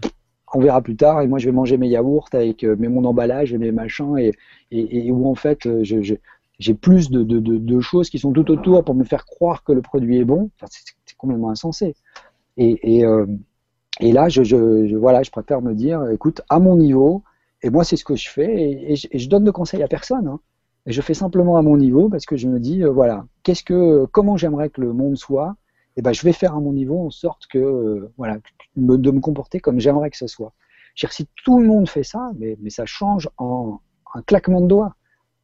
on 0.52 0.60
verra 0.60 0.83
plus 0.83 0.97
tard 0.97 1.23
et 1.23 1.28
moi 1.28 1.39
je 1.39 1.47
vais 1.47 1.52
manger 1.52 1.77
mes 1.77 1.89
yaourts 1.89 2.28
avec 2.33 2.65
euh, 2.65 2.77
mon 2.77 3.05
emballage 3.05 3.52
et 3.52 3.59
mes 3.59 3.73
machins 3.73 4.19
et, 4.19 4.33
et, 4.73 5.10
où 5.12 5.28
en 5.28 5.35
fait 5.35 5.67
euh, 5.67 5.85
je, 5.85 6.15
j'ai 6.60 6.74
plus 6.74 7.10
de, 7.10 7.80
choses 7.80 8.10
qui 8.10 8.18
sont 8.18 8.32
tout 8.32 8.48
autour 8.50 8.84
pour 8.84 8.94
me 8.94 9.02
faire 9.02 9.24
croire 9.24 9.64
que 9.64 9.72
le 9.72 9.80
produit 9.80 10.18
est 10.18 10.24
bon, 10.24 10.50
c'est 10.70 11.16
complètement 11.16 11.50
insensé. 11.50 11.97
Et, 12.58 13.05
euh, 13.05 13.26
là, 14.00 14.28
je, 14.28 14.44
je, 14.44 14.86
je 14.86 15.30
préfère 15.30 15.62
me 15.62 15.74
dire, 15.74 16.06
écoute, 16.10 16.42
à 16.50 16.58
mon 16.60 16.76
niveau, 16.76 17.22
et 17.62 17.70
moi 17.70 17.82
c'est 17.82 17.97
ce 17.97 18.05
que 18.05 18.14
je 18.14 18.28
fais, 18.28 18.92
et, 18.92 18.94
je, 18.94 19.28
donne 19.28 19.44
de 19.44 19.50
conseils 19.50 19.82
à 19.82 19.89
personne. 19.89 20.28
Hein. 20.28 20.39
je 20.86 21.00
fais 21.00 21.14
simplement 21.14 21.56
à 21.56 21.62
mon 21.62 21.78
niveau 21.78 22.10
parce 22.10 22.26
que 22.26 22.36
je 22.36 22.47
me 22.47 22.60
dis, 22.60 22.84
euh, 22.84 22.90
voilà, 22.90 23.24
comment 24.12 24.36
j'aimerais 24.36 24.68
que 24.68 24.82
le 24.82 24.92
monde 24.92 25.16
soit, 25.16 25.56
et 25.97 26.02
ben 26.02 26.12
je 26.12 26.22
vais 26.22 26.32
faire 26.32 26.55
à 26.55 26.60
mon 26.60 26.74
niveau 26.74 27.06
en 27.06 27.10
sorte 27.10 27.47
que, 27.47 27.58
euh, 27.58 28.12
de 28.76 29.10
me 29.10 29.20
comporter 29.20 29.60
comme 29.60 29.80
j'aimerais 29.80 30.10
que 30.10 30.18
ce 30.18 30.26
soit. 30.26 30.52
si 30.94 31.26
tout 31.42 31.58
le 31.58 31.66
monde 31.66 31.89
fait 31.89 32.05
ça, 32.05 32.32
mais, 32.39 32.58
mais 32.60 32.70
ça 32.70 32.84
change 32.84 33.30
en 33.39 33.80
un 34.12 34.22
claquement 34.22 34.60
de 34.60 34.66
doigts 34.66 34.94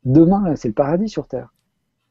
demain, 0.06 0.56
c'est 0.56 0.68
le 0.68 0.74
paradis 0.74 1.08
sur 1.08 1.28
Terre. 1.28 1.52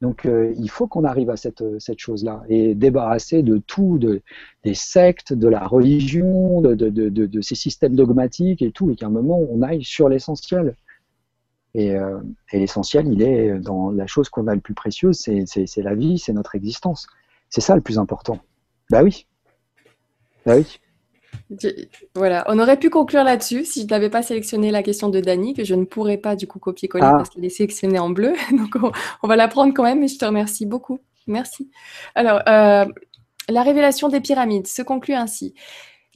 Donc 0.01 0.25
euh, 0.25 0.53
il 0.59 0.69
faut 0.69 0.87
qu'on 0.87 1.05
arrive 1.05 1.29
à 1.29 1.37
cette, 1.37 1.63
cette 1.79 1.99
chose-là 1.99 2.43
et 2.49 2.75
débarrasser 2.75 3.41
de 3.41 3.57
tout, 3.57 3.97
de, 3.97 4.21
des 4.63 4.73
sectes, 4.73 5.33
de 5.33 5.47
la 5.47 5.65
religion, 5.65 6.61
de, 6.61 7.41
ces 7.41 7.55
systèmes 7.55 7.95
dogmatiques 7.95 8.61
et 8.61 8.71
tout, 8.71 8.91
et 8.91 8.95
qu'à 8.95 9.07
un 9.07 9.09
moment 9.09 9.39
on 9.49 9.61
aille 9.61 9.83
sur 9.83 10.09
l'essentiel. 10.09 10.75
Et, 11.73 11.95
euh, 11.95 12.19
et 12.51 12.59
l'essentiel, 12.59 13.07
il 13.07 13.21
est 13.21 13.59
dans 13.59 13.91
la 13.91 14.07
chose 14.07 14.29
qu'on 14.29 14.47
a 14.47 14.55
le 14.55 14.61
plus 14.61 14.73
précieuse, 14.73 15.17
c'est 15.17 15.81
la 15.81 15.95
vie, 15.95 16.19
c'est 16.19 16.33
notre 16.33 16.55
existence. 16.55 17.07
C'est 17.49 17.61
ça 17.61 17.75
le 17.75 17.81
plus 17.81 17.99
important. 17.99 18.39
Bah 18.89 19.03
oui. 19.03 19.25
Bah 20.45 20.55
oui. 20.57 20.79
Voilà, 22.15 22.43
on 22.47 22.59
aurait 22.59 22.77
pu 22.77 22.89
conclure 22.89 23.23
là-dessus 23.23 23.65
si 23.65 23.83
je 23.83 23.87
n'avais 23.87 24.09
pas 24.09 24.21
sélectionné 24.21 24.71
la 24.71 24.83
question 24.83 25.09
de 25.09 25.19
Dany, 25.19 25.53
que 25.53 25.63
je 25.63 25.75
ne 25.75 25.85
pourrais 25.85 26.17
pas 26.17 26.35
du 26.35 26.47
coup 26.47 26.59
copier-coller 26.59 27.05
ah. 27.05 27.15
parce 27.17 27.29
qu'elle 27.29 27.45
est 27.45 27.49
sélectionnée 27.49 27.99
en 27.99 28.09
bleu. 28.09 28.33
Donc 28.51 28.77
on, 29.23 29.27
va 29.27 29.35
la 29.35 29.47
prendre 29.47 29.73
quand 29.73 29.83
même 29.83 30.03
et 30.03 30.07
je 30.07 30.17
te 30.17 30.25
remercie 30.25 30.65
beaucoup. 30.65 30.99
Merci. 31.27 31.69
Alors, 32.13 32.41
euh, 32.47 32.85
la 33.49 33.63
révélation 33.63 34.09
des 34.09 34.21
pyramides 34.21 34.67
se 34.67 34.81
conclut 34.81 35.15
ainsi. 35.15 35.53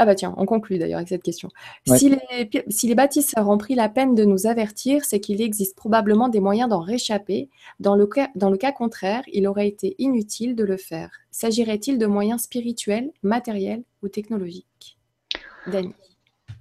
Ah 0.02 0.06
bah 0.06 0.16
tiens, 0.16 0.34
on 0.38 0.46
conclut 0.46 0.78
d'ailleurs 0.78 1.00
avec 1.00 1.10
cette 1.10 1.24
question. 1.24 1.50
Si, 1.86 2.10
les, 2.10 2.50
si 2.70 2.88
les 2.88 2.96
bâtisseurs 2.96 3.50
ont 3.50 3.58
pris 3.58 3.76
la 3.76 3.90
peine 3.90 4.16
de 4.16 4.24
nous 4.24 4.48
avertir, 4.48 5.04
c'est 5.04 5.20
qu'il 5.20 5.42
existe 5.42 5.76
probablement 5.76 6.30
des 6.30 6.40
moyens 6.40 6.70
d'en 6.70 6.80
réchapper. 6.80 7.50
Dans 7.82 7.96
le, 7.96 8.08
cas, 8.08 8.30
dans 8.34 8.50
le 8.50 8.56
cas 8.56 8.72
contraire, 8.72 9.24
il 9.28 9.46
aurait 9.46 9.68
été 9.68 9.96
inutile 10.00 10.56
de 10.56 10.64
le 10.64 10.78
faire. 10.78 11.12
S'agirait-il 11.32 11.98
de 11.98 12.06
moyens 12.06 12.44
spirituels, 12.44 13.12
matériels 13.24 13.84
ou 14.02 14.08
technologiques? 14.08 14.99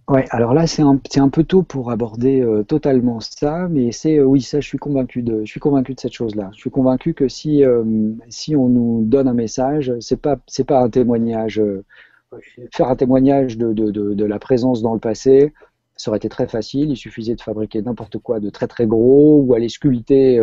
Ouais, 0.08 0.24
alors 0.30 0.54
là, 0.54 0.66
c'est 0.66 0.80
un, 0.80 0.98
un, 1.16 1.28
peu 1.28 1.44
tôt 1.44 1.62
pour 1.62 1.90
aborder 1.90 2.40
euh, 2.40 2.62
totalement 2.62 3.20
ça, 3.20 3.68
mais 3.68 3.92
c'est 3.92 4.18
euh, 4.18 4.24
oui, 4.24 4.40
ça, 4.40 4.58
je 4.58 4.66
suis 4.66 4.78
convaincu 4.78 5.22
de, 5.22 5.44
je 5.44 5.58
cette 5.98 6.12
chose-là. 6.14 6.48
Je 6.54 6.58
suis 6.60 6.70
convaincu 6.70 7.12
que 7.12 7.28
si, 7.28 7.62
euh, 7.62 7.84
si 8.30 8.56
on 8.56 8.68
nous 8.70 9.04
donne 9.04 9.28
un 9.28 9.34
message, 9.34 9.92
c'est 10.00 10.18
pas, 10.20 10.38
c'est 10.46 10.64
pas 10.64 10.80
un 10.80 10.88
témoignage. 10.88 11.60
faire 12.72 12.88
un 12.88 12.96
témoignage 12.96 13.58
de, 13.58 14.24
la 14.24 14.38
présence 14.38 14.80
dans 14.80 14.94
le 14.94 15.00
passé, 15.00 15.52
ça 15.96 16.10
aurait 16.10 16.18
été 16.18 16.30
très 16.30 16.48
facile. 16.48 16.90
Il 16.90 16.96
suffisait 16.96 17.34
de 17.34 17.42
fabriquer 17.42 17.82
n'importe 17.82 18.16
quoi 18.18 18.40
de 18.40 18.48
très 18.48 18.66
très 18.66 18.86
gros 18.86 19.42
ou 19.42 19.54
aller 19.54 19.68
sculpter 19.68 20.40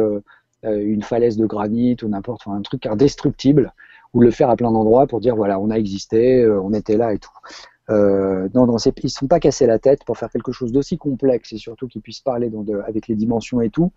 une 0.63 1.01
falaise 1.01 1.37
de 1.37 1.45
granit 1.47 1.97
ou 2.03 2.07
n'importe, 2.07 2.47
un 2.47 2.61
truc 2.61 2.85
indestructible 2.85 3.73
ou 4.13 4.21
le 4.21 4.31
faire 4.31 4.49
à 4.49 4.55
plein 4.55 4.71
d'endroits 4.71 5.07
pour 5.07 5.21
dire 5.21 5.35
voilà, 5.35 5.59
on 5.59 5.71
a 5.71 5.75
existé, 5.75 6.47
on 6.47 6.73
était 6.73 6.97
là 6.97 7.13
et 7.13 7.19
tout. 7.19 7.31
Euh, 7.91 8.49
non, 8.55 8.65
ils 8.65 8.91
ne 9.03 9.07
sont 9.09 9.27
pas 9.27 9.39
cassés 9.39 9.67
la 9.67 9.77
tête 9.77 10.03
pour 10.05 10.17
faire 10.17 10.29
quelque 10.29 10.51
chose 10.51 10.71
d'aussi 10.71 10.97
complexe 10.97 11.53
et 11.53 11.57
surtout 11.57 11.87
qu'ils 11.87 12.01
puissent 12.01 12.21
parler 12.21 12.51
avec 12.87 13.07
les 13.07 13.15
dimensions 13.15 13.61
et 13.61 13.69
tout, 13.69 13.91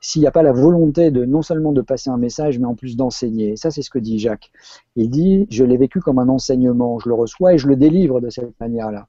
s'il 0.00 0.20
n'y 0.20 0.28
a 0.28 0.30
pas 0.30 0.42
la 0.42 0.52
volonté 0.52 1.10
de 1.10 1.24
non 1.24 1.42
seulement 1.42 1.72
de 1.72 1.80
passer 1.80 2.10
un 2.10 2.18
message, 2.18 2.58
mais 2.58 2.66
en 2.66 2.74
plus 2.74 2.96
d'enseigner. 2.96 3.56
Ça, 3.56 3.70
c'est 3.70 3.82
ce 3.82 3.90
que 3.90 3.98
dit 3.98 4.18
Jacques. 4.18 4.50
Il 4.96 5.08
dit, 5.10 5.46
je 5.50 5.64
l'ai 5.64 5.76
vécu 5.76 6.00
comme 6.00 6.18
un 6.18 6.28
enseignement, 6.28 6.98
je 6.98 7.08
le 7.08 7.14
reçois 7.14 7.54
et 7.54 7.58
je 7.58 7.66
le 7.66 7.76
délivre 7.76 8.20
de 8.20 8.28
cette 8.28 8.58
manière-là. 8.60 9.08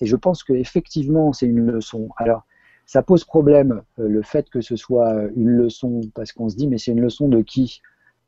Et 0.00 0.06
je 0.06 0.16
pense 0.16 0.44
qu'effectivement, 0.44 1.32
c'est 1.32 1.46
une 1.46 1.70
leçon. 1.70 2.08
Alors, 2.16 2.44
ça 2.86 3.02
pose 3.02 3.24
problème, 3.24 3.82
euh, 3.98 4.08
le 4.08 4.22
fait 4.22 4.50
que 4.50 4.60
ce 4.60 4.76
soit 4.76 5.14
une 5.36 5.48
leçon, 5.48 6.00
parce 6.14 6.32
qu'on 6.32 6.48
se 6.48 6.56
dit, 6.56 6.68
mais 6.68 6.78
c'est 6.78 6.92
une 6.92 7.00
leçon 7.00 7.28
de 7.28 7.40
qui? 7.40 7.80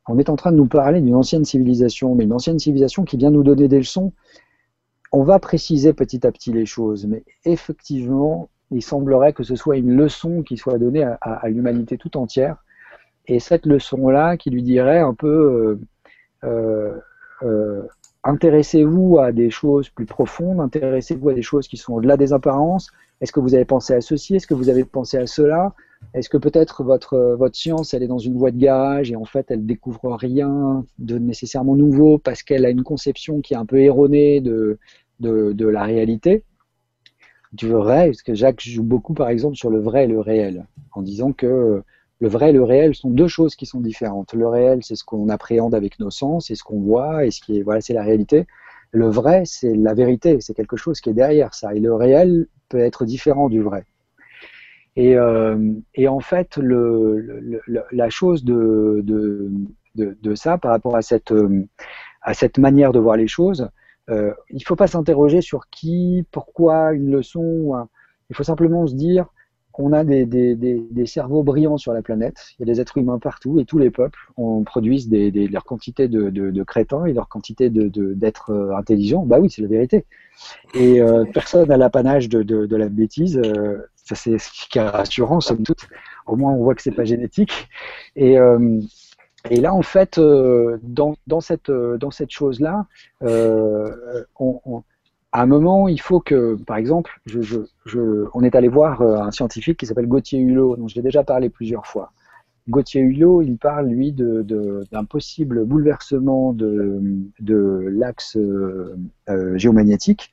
On 0.07 0.19
est 0.19 0.29
en 0.29 0.37
train 0.37 0.53
de 0.53 0.57
nous 0.57 0.67
parler 0.67 1.01
d'une 1.01 1.15
ancienne 1.15 1.45
civilisation, 1.45 2.15
mais 2.15 2.25
une 2.25 2.33
ancienne 2.33 2.59
civilisation 2.59 3.05
qui 3.05 3.17
vient 3.17 3.31
nous 3.31 3.43
donner 3.43 3.69
des 3.69 3.79
leçons 3.79 4.13
on 5.15 5.23
va 5.23 5.39
préciser 5.39 5.93
petit 5.93 6.27
à 6.27 6.33
petit 6.33 6.53
les 6.53 6.67
choses, 6.67 7.07
mais 7.07 7.23
effectivement, 7.45 8.49
il 8.73 8.83
semblerait 8.83 9.33
que 9.33 9.45
ce 9.45 9.55
soit 9.55 9.77
une 9.77 9.95
leçon 9.95 10.43
qui 10.43 10.57
soit 10.57 10.77
donnée 10.77 11.05
à, 11.21 11.49
l'humanité 11.49 11.97
tout 11.97 12.17
entière. 12.17 12.57
Et 13.29 13.39
cette 13.39 13.65
leçon-là 13.65 14.37
qui 14.37 14.51
lui 14.51 14.65
dirait 14.65 14.99
un 14.99 15.15
peu 15.15 15.29
euh, 15.29 15.81
euh, 16.43 16.99
euh, 17.45 17.83
intéressez-vous 18.25 19.21
à 19.21 19.31
des 19.31 19.51
choses 19.51 19.89
plus 19.89 20.05
profondes, 20.05 20.59
intéressez-vous 20.59 21.29
à 21.29 21.35
des 21.35 21.43
choses 21.43 21.69
qui 21.69 21.77
sont 21.77 21.95
au-delà 21.95 22.17
des 22.17 22.33
apparences. 22.33 22.91
Est-ce 23.21 23.31
que 23.31 23.39
vous 23.39 23.55
avez 23.55 23.65
pensé 23.65 23.95
à 23.95 24.01
ceci? 24.01 24.35
Est-ce 24.35 24.49
que 24.49 24.55
vous 24.55 24.69
avez 24.69 24.85
pensé 24.85 25.17
à 25.17 25.29
cela? 25.29 25.75
Est-ce 26.13 26.29
que 26.29 26.37
peut-être 26.37 26.85
votre, 26.85 27.39
science, 27.53 27.95
elle 27.95 28.03
est 28.03 28.09
dans 28.09 28.19
une 28.19 28.37
voie 28.37 28.51
de 28.51 28.59
garage 28.59 29.11
et 29.11 29.17
en 29.17 29.25
fait 29.25 29.47
elle 29.51 29.65
découvre 29.65 30.13
rien 30.17 30.85
de 30.99 31.19
nécessairement 31.19 31.77
nouveau 31.77 32.19
parce 32.19 32.43
qu'elle 32.43 32.67
a 32.67 32.71
une 32.71 32.83
conception 32.83 33.41
qui 33.41 33.55
est 33.55 33.57
un 33.57 33.65
peu 33.65 33.79
erronée 33.79 34.41
de, 34.41 34.79
de, 35.21 35.67
la 35.67 35.85
réalité, 35.85 36.45
du 37.53 37.69
vrai, 37.69 38.07
parce 38.07 38.23
que 38.23 38.35
Jacques 38.35 38.63
joue 38.63 38.83
beaucoup 38.83 39.15
par 39.15 39.29
exemple 39.29 39.57
sur 39.57 39.71
le 39.71 39.81
vrai 39.81 40.05
et 40.05 40.09
le 40.09 40.21
réel, 40.21 40.67
en 40.93 41.03
disant 41.03 41.33
que 41.33 41.83
le 42.21 42.29
vrai 42.29 42.51
et 42.51 42.53
le 42.53 42.63
réel 42.63 42.95
sont 42.95 43.11
deux 43.11 43.29
choses 43.29 43.55
qui 43.55 43.67
sont 43.67 43.81
différentes. 43.81 44.35
Le 44.35 44.49
réel, 44.49 44.81
c'est 44.83 44.97
ce 44.97 45.05
qu'on 45.05 45.29
appréhende 45.29 45.75
avec 45.75 45.99
nos 45.99 46.11
sens, 46.11 46.47
c'est 46.47 46.55
ce 46.55 46.63
qu'on 46.63 46.81
voit, 46.81 47.27
et 47.27 47.31
ce 47.31 47.41
qui 47.41 47.59
est, 47.59 47.63
voilà, 47.63 47.81
c'est 47.81 47.93
la 47.93 48.03
réalité. 48.03 48.47
Le 48.93 49.09
vrai, 49.09 49.43
c'est 49.45 49.75
la 49.75 49.95
vérité, 49.95 50.41
c'est 50.41 50.55
quelque 50.55 50.77
chose 50.77 51.01
qui 51.01 51.11
est 51.11 51.15
derrière 51.15 51.55
ça. 51.55 51.75
Et 51.75 51.81
le 51.81 51.93
réel 51.95 52.47
peut 52.69 52.79
être 52.79 53.05
différent 53.05 53.49
du 53.49 53.61
vrai. 53.61 53.85
Et, 54.97 55.17
euh, 55.17 55.73
en 56.09 56.21
fait, 56.21 56.57
le, 56.57 57.61
la 57.91 58.11
chose 58.11 58.45
de, 58.45 59.03
de, 59.05 59.51
de, 59.97 60.35
ça 60.35 60.59
par 60.59 60.71
rapport 60.71 60.97
à 60.97 61.03
cette, 61.03 61.35
à 62.23 62.35
cette 62.35 62.59
manière 62.59 62.93
de 62.93 63.01
voir 63.01 63.17
les 63.17 63.27
choses, 63.27 63.69
euh, 64.11 64.33
il 64.51 64.57
ne 64.57 64.65
faut 64.65 64.77
pas 64.77 64.87
s'interroger 64.87 65.41
sur 65.41 65.69
qui, 65.71 66.25
pourquoi, 66.31 66.93
une 66.93 67.11
leçon. 67.11 67.87
Il 68.31 68.37
faut 68.37 68.43
simplement 68.43 68.87
se 68.87 68.95
dire 68.95 69.27
qu'on 69.73 69.93
a 69.93 70.05
des, 70.05 70.25
des, 70.25 70.55
des, 70.55 71.07
cerveaux 71.07 71.43
brillants 71.43 71.79
sur 71.79 71.93
la 71.93 72.01
planète. 72.01 72.37
Il 72.59 72.67
y 72.67 72.71
a 72.71 72.73
des 72.73 72.81
êtres 72.81 72.97
humains 72.97 73.19
partout 73.19 73.59
et 73.59 73.65
tous 73.65 73.79
les 73.79 73.91
peuples 73.91 74.21
on 74.37 74.63
produisent 74.63 75.09
des, 75.09 75.31
leur 75.49 75.65
quantité 75.65 76.07
de, 76.07 76.31
de, 76.31 76.53
de, 76.53 76.63
crétins 76.63 77.07
et 77.07 77.13
leur 77.13 77.29
quantité 77.29 77.71
d'êtres 77.71 78.51
euh, 78.51 78.77
intelligents. 78.77 79.27
Bah 79.27 79.41
oui, 79.41 79.51
c'est 79.51 79.63
la 79.63 79.69
vérité. 79.69 80.07
Et 80.75 81.01
euh, 81.01 81.25
personne 81.33 81.69
n'a 81.69 81.77
l'apanage 81.77 82.29
de, 82.29 82.43
de, 82.45 82.77
la 82.77 82.89
bêtise. 82.89 83.43
ça, 83.97 84.15
c'est 84.15 84.39
ce 84.39 84.69
qui 84.69 84.79
est 84.79 84.89
rassurant, 84.89 85.41
somme 85.41 85.65
toute. 85.65 85.89
Au 86.27 86.37
moins, 86.37 86.53
on 86.53 86.63
voit 86.63 86.77
que 86.77 86.83
c'est 86.83 86.93
pas 86.93 87.05
génétique. 87.05 87.69
Et, 88.15 88.39
et 89.51 89.61
là, 89.61 89.75
en 89.75 89.83
fait, 89.83 90.19
euh, 90.19 90.79
dans, 90.83 91.17
dans, 91.27 91.41
cette, 91.41 91.69
euh, 91.69 91.99
dans 91.99 92.11
cette 92.11 92.31
chose-là, 92.31 92.87
euh, 93.23 94.25
à 95.33 95.43
un 95.43 95.47
moment, 95.47 95.87
il 95.89 96.01
faut 96.01 96.21
que, 96.21 96.57
par 96.65 96.79
exemple, 96.79 97.21
on 98.35 98.43
est 98.43 98.55
allé 98.55 98.69
voir 98.69 99.03
un 99.03 99.31
scientifique 99.33 99.79
qui 99.79 99.87
s'appelle 99.87 100.07
Gauthier 100.07 100.39
Hulot, 100.39 100.77
dont 100.77 100.89
je 100.89 100.95
l'ai 100.95 101.03
déjà 101.03 101.25
parlé 101.25 101.51
plusieurs 101.51 101.87
fois. 101.87 102.13
Gauthier 102.69 103.03
Hulot, 103.03 103.43
il 103.43 103.59
parle, 103.59 103.89
lui, 103.89 104.13
d'un 104.13 105.05
possible 105.05 105.65
bouleversement 105.65 106.53
de, 106.53 107.89
l'axe 107.91 108.39
géomagnétique 109.57 110.31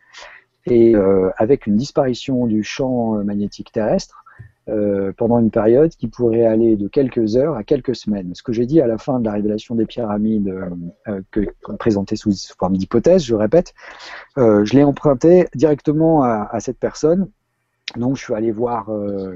et 0.67 0.93
avec 1.35 1.65
une 1.65 1.75
disparition 1.75 2.45
du 2.45 2.63
champ 2.63 3.23
magnétique 3.23 3.71
terrestre 3.71 4.23
euh, 4.71 5.11
pendant 5.17 5.39
une 5.39 5.51
période 5.51 5.91
qui 5.91 6.07
pourrait 6.07 6.45
aller 6.45 6.77
de 6.77 6.87
quelques 6.87 7.35
heures 7.35 7.55
à 7.55 7.63
quelques 7.63 7.95
semaines. 7.95 8.33
Ce 8.35 8.43
que 8.43 8.53
j'ai 8.53 8.65
dit 8.65 8.79
à 8.79 8.87
la 8.87 8.97
fin 8.97 9.19
de 9.19 9.25
la 9.25 9.33
révélation 9.33 9.75
des 9.75 9.85
pyramides 9.85 10.47
euh, 10.47 10.69
euh 11.07 11.21
que 11.31 11.41
présenté 11.77 12.15
sous, 12.15 12.31
forme 12.57 12.77
d'hypothèse, 12.77 13.23
je 13.23 13.35
répète, 13.35 13.73
je 14.37 14.73
l'ai 14.73 14.83
emprunté 14.83 15.47
directement 15.55 16.23
à, 16.23 16.59
cette 16.59 16.77
personne. 16.77 17.29
Donc 17.97 18.15
je 18.15 18.23
suis 18.23 18.33
allé 18.33 18.51
voir 18.51 18.89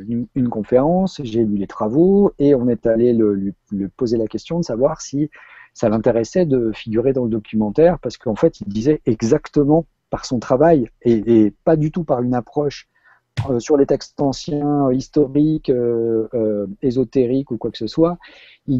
une, 0.07 0.49
conférence, 0.49 1.19
j'ai 1.23 1.43
lu 1.43 1.57
les 1.57 1.67
travaux 1.67 2.31
et 2.39 2.55
on 2.55 2.67
est 2.67 2.85
allé 2.85 3.13
lui, 3.13 3.53
poser 3.97 4.17
la 4.17 4.27
question 4.27 4.59
de 4.59 4.63
savoir 4.63 5.01
si 5.01 5.29
ça 5.73 5.89
l'intéressait 5.89 6.45
de 6.45 6.71
figurer 6.73 7.13
dans 7.13 7.25
le 7.25 7.29
documentaire 7.29 7.99
parce 7.99 8.17
qu'en 8.17 8.35
fait 8.35 8.61
il 8.61 8.67
disait 8.67 9.01
exactement 9.05 9.85
par 10.09 10.25
son 10.25 10.39
travail 10.39 10.89
et 11.01 11.53
pas 11.65 11.75
du 11.75 11.91
tout 11.91 12.03
par 12.03 12.21
une 12.21 12.33
approche 12.33 12.87
euh, 13.49 13.59
sur 13.59 13.77
les 13.77 13.85
textes 13.85 14.19
anciens, 14.21 14.91
historiques, 14.91 15.69
euh, 15.69 16.27
euh, 16.33 16.67
ésotériques 16.81 17.51
ou 17.51 17.57
quoi 17.57 17.71
que 17.71 17.77
ce 17.77 17.87
soit, 17.87 18.17
il, 18.67 18.79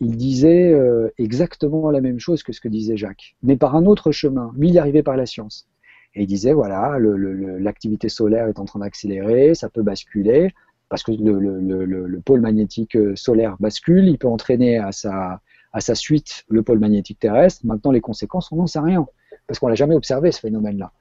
disait 0.00 0.74
exactement 1.18 1.90
la 1.90 2.00
même 2.00 2.18
chose 2.18 2.42
que 2.42 2.52
ce 2.52 2.60
que 2.60 2.68
disait 2.68 2.96
Jacques, 2.96 3.36
mais 3.42 3.56
par 3.56 3.74
un 3.76 3.86
autre 3.86 4.12
chemin. 4.12 4.52
Lui, 4.56 4.68
il 4.68 4.74
y 4.74 4.78
arrivait 4.78 5.02
par 5.02 5.16
la 5.16 5.26
science. 5.26 5.68
Et 6.14 6.22
il 6.22 6.26
disait, 6.26 6.52
voilà, 6.52 6.98
l'activité 6.98 8.08
solaire 8.08 8.48
est 8.48 8.58
en 8.58 8.64
train 8.64 8.80
d'accélérer, 8.80 9.54
ça 9.54 9.68
peut 9.68 9.82
basculer, 9.82 10.54
parce 10.88 11.02
que 11.02 11.12
le, 11.12 12.20
pôle 12.24 12.40
magnétique 12.40 12.96
solaire 13.14 13.56
bascule, 13.60 14.08
il 14.08 14.18
peut 14.18 14.28
entraîner 14.28 14.78
à 14.78 14.92
sa, 14.92 15.40
à 15.72 15.80
sa 15.80 15.94
suite 15.94 16.44
le 16.48 16.62
pôle 16.62 16.78
magnétique 16.78 17.18
terrestre. 17.18 17.64
Maintenant, 17.64 17.92
les 17.92 18.00
conséquences, 18.00 18.50
on 18.52 18.56
n'en 18.56 18.66
sait 18.66 18.80
rien, 18.80 19.06
parce 19.46 19.58
qu'on 19.58 19.68
l'a 19.68 19.74
jamais 19.74 19.94
observé, 19.94 20.32
ce 20.32 20.40
phénomène-là. 20.40 20.92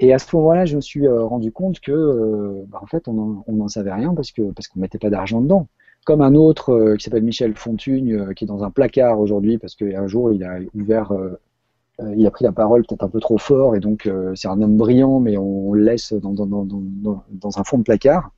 Et 0.00 0.12
à 0.12 0.18
ce 0.18 0.34
moment-là, 0.36 0.64
je 0.64 0.76
me 0.76 0.80
suis 0.80 1.06
euh, 1.06 1.22
rendu 1.24 1.52
compte 1.52 1.80
que, 1.80 1.92
euh, 1.92 2.64
bah, 2.68 2.80
en 2.82 2.86
fait, 2.86 3.06
on 3.08 3.42
n'en 3.46 3.68
savait 3.68 3.92
rien 3.92 4.14
parce 4.14 4.32
que 4.32 4.42
parce 4.52 4.68
qu'on 4.68 4.80
mettait 4.80 4.98
pas 4.98 5.10
d'argent 5.10 5.40
dedans. 5.40 5.68
Comme 6.04 6.20
un 6.20 6.34
autre 6.34 6.70
euh, 6.72 6.96
qui 6.96 7.04
s'appelle 7.04 7.22
Michel 7.22 7.54
Fontugne, 7.54 8.34
qui 8.34 8.44
est 8.44 8.46
dans 8.46 8.64
un 8.64 8.70
placard 8.70 9.20
aujourd'hui 9.20 9.58
parce 9.58 9.74
qu'un 9.74 10.06
jour 10.06 10.32
il 10.32 10.44
a 10.44 10.58
ouvert, 10.74 11.12
il 12.16 12.26
a 12.26 12.30
pris 12.30 12.44
la 12.44 12.52
parole 12.52 12.84
peut-être 12.84 13.04
un 13.04 13.08
peu 13.08 13.20
trop 13.20 13.38
fort 13.38 13.76
et 13.76 13.80
donc 13.80 14.10
c'est 14.34 14.48
un 14.48 14.60
homme 14.60 14.76
brillant, 14.76 15.20
mais 15.20 15.36
on, 15.36 15.72
le 15.72 15.82
laisse 15.84 16.12
dans, 16.12 16.32
dans, 16.32 16.46
dans, 16.46 16.66
dans, 17.30 17.58
un 17.58 17.64
fond 17.64 17.78
de 17.78 17.84
placard. 17.84 18.32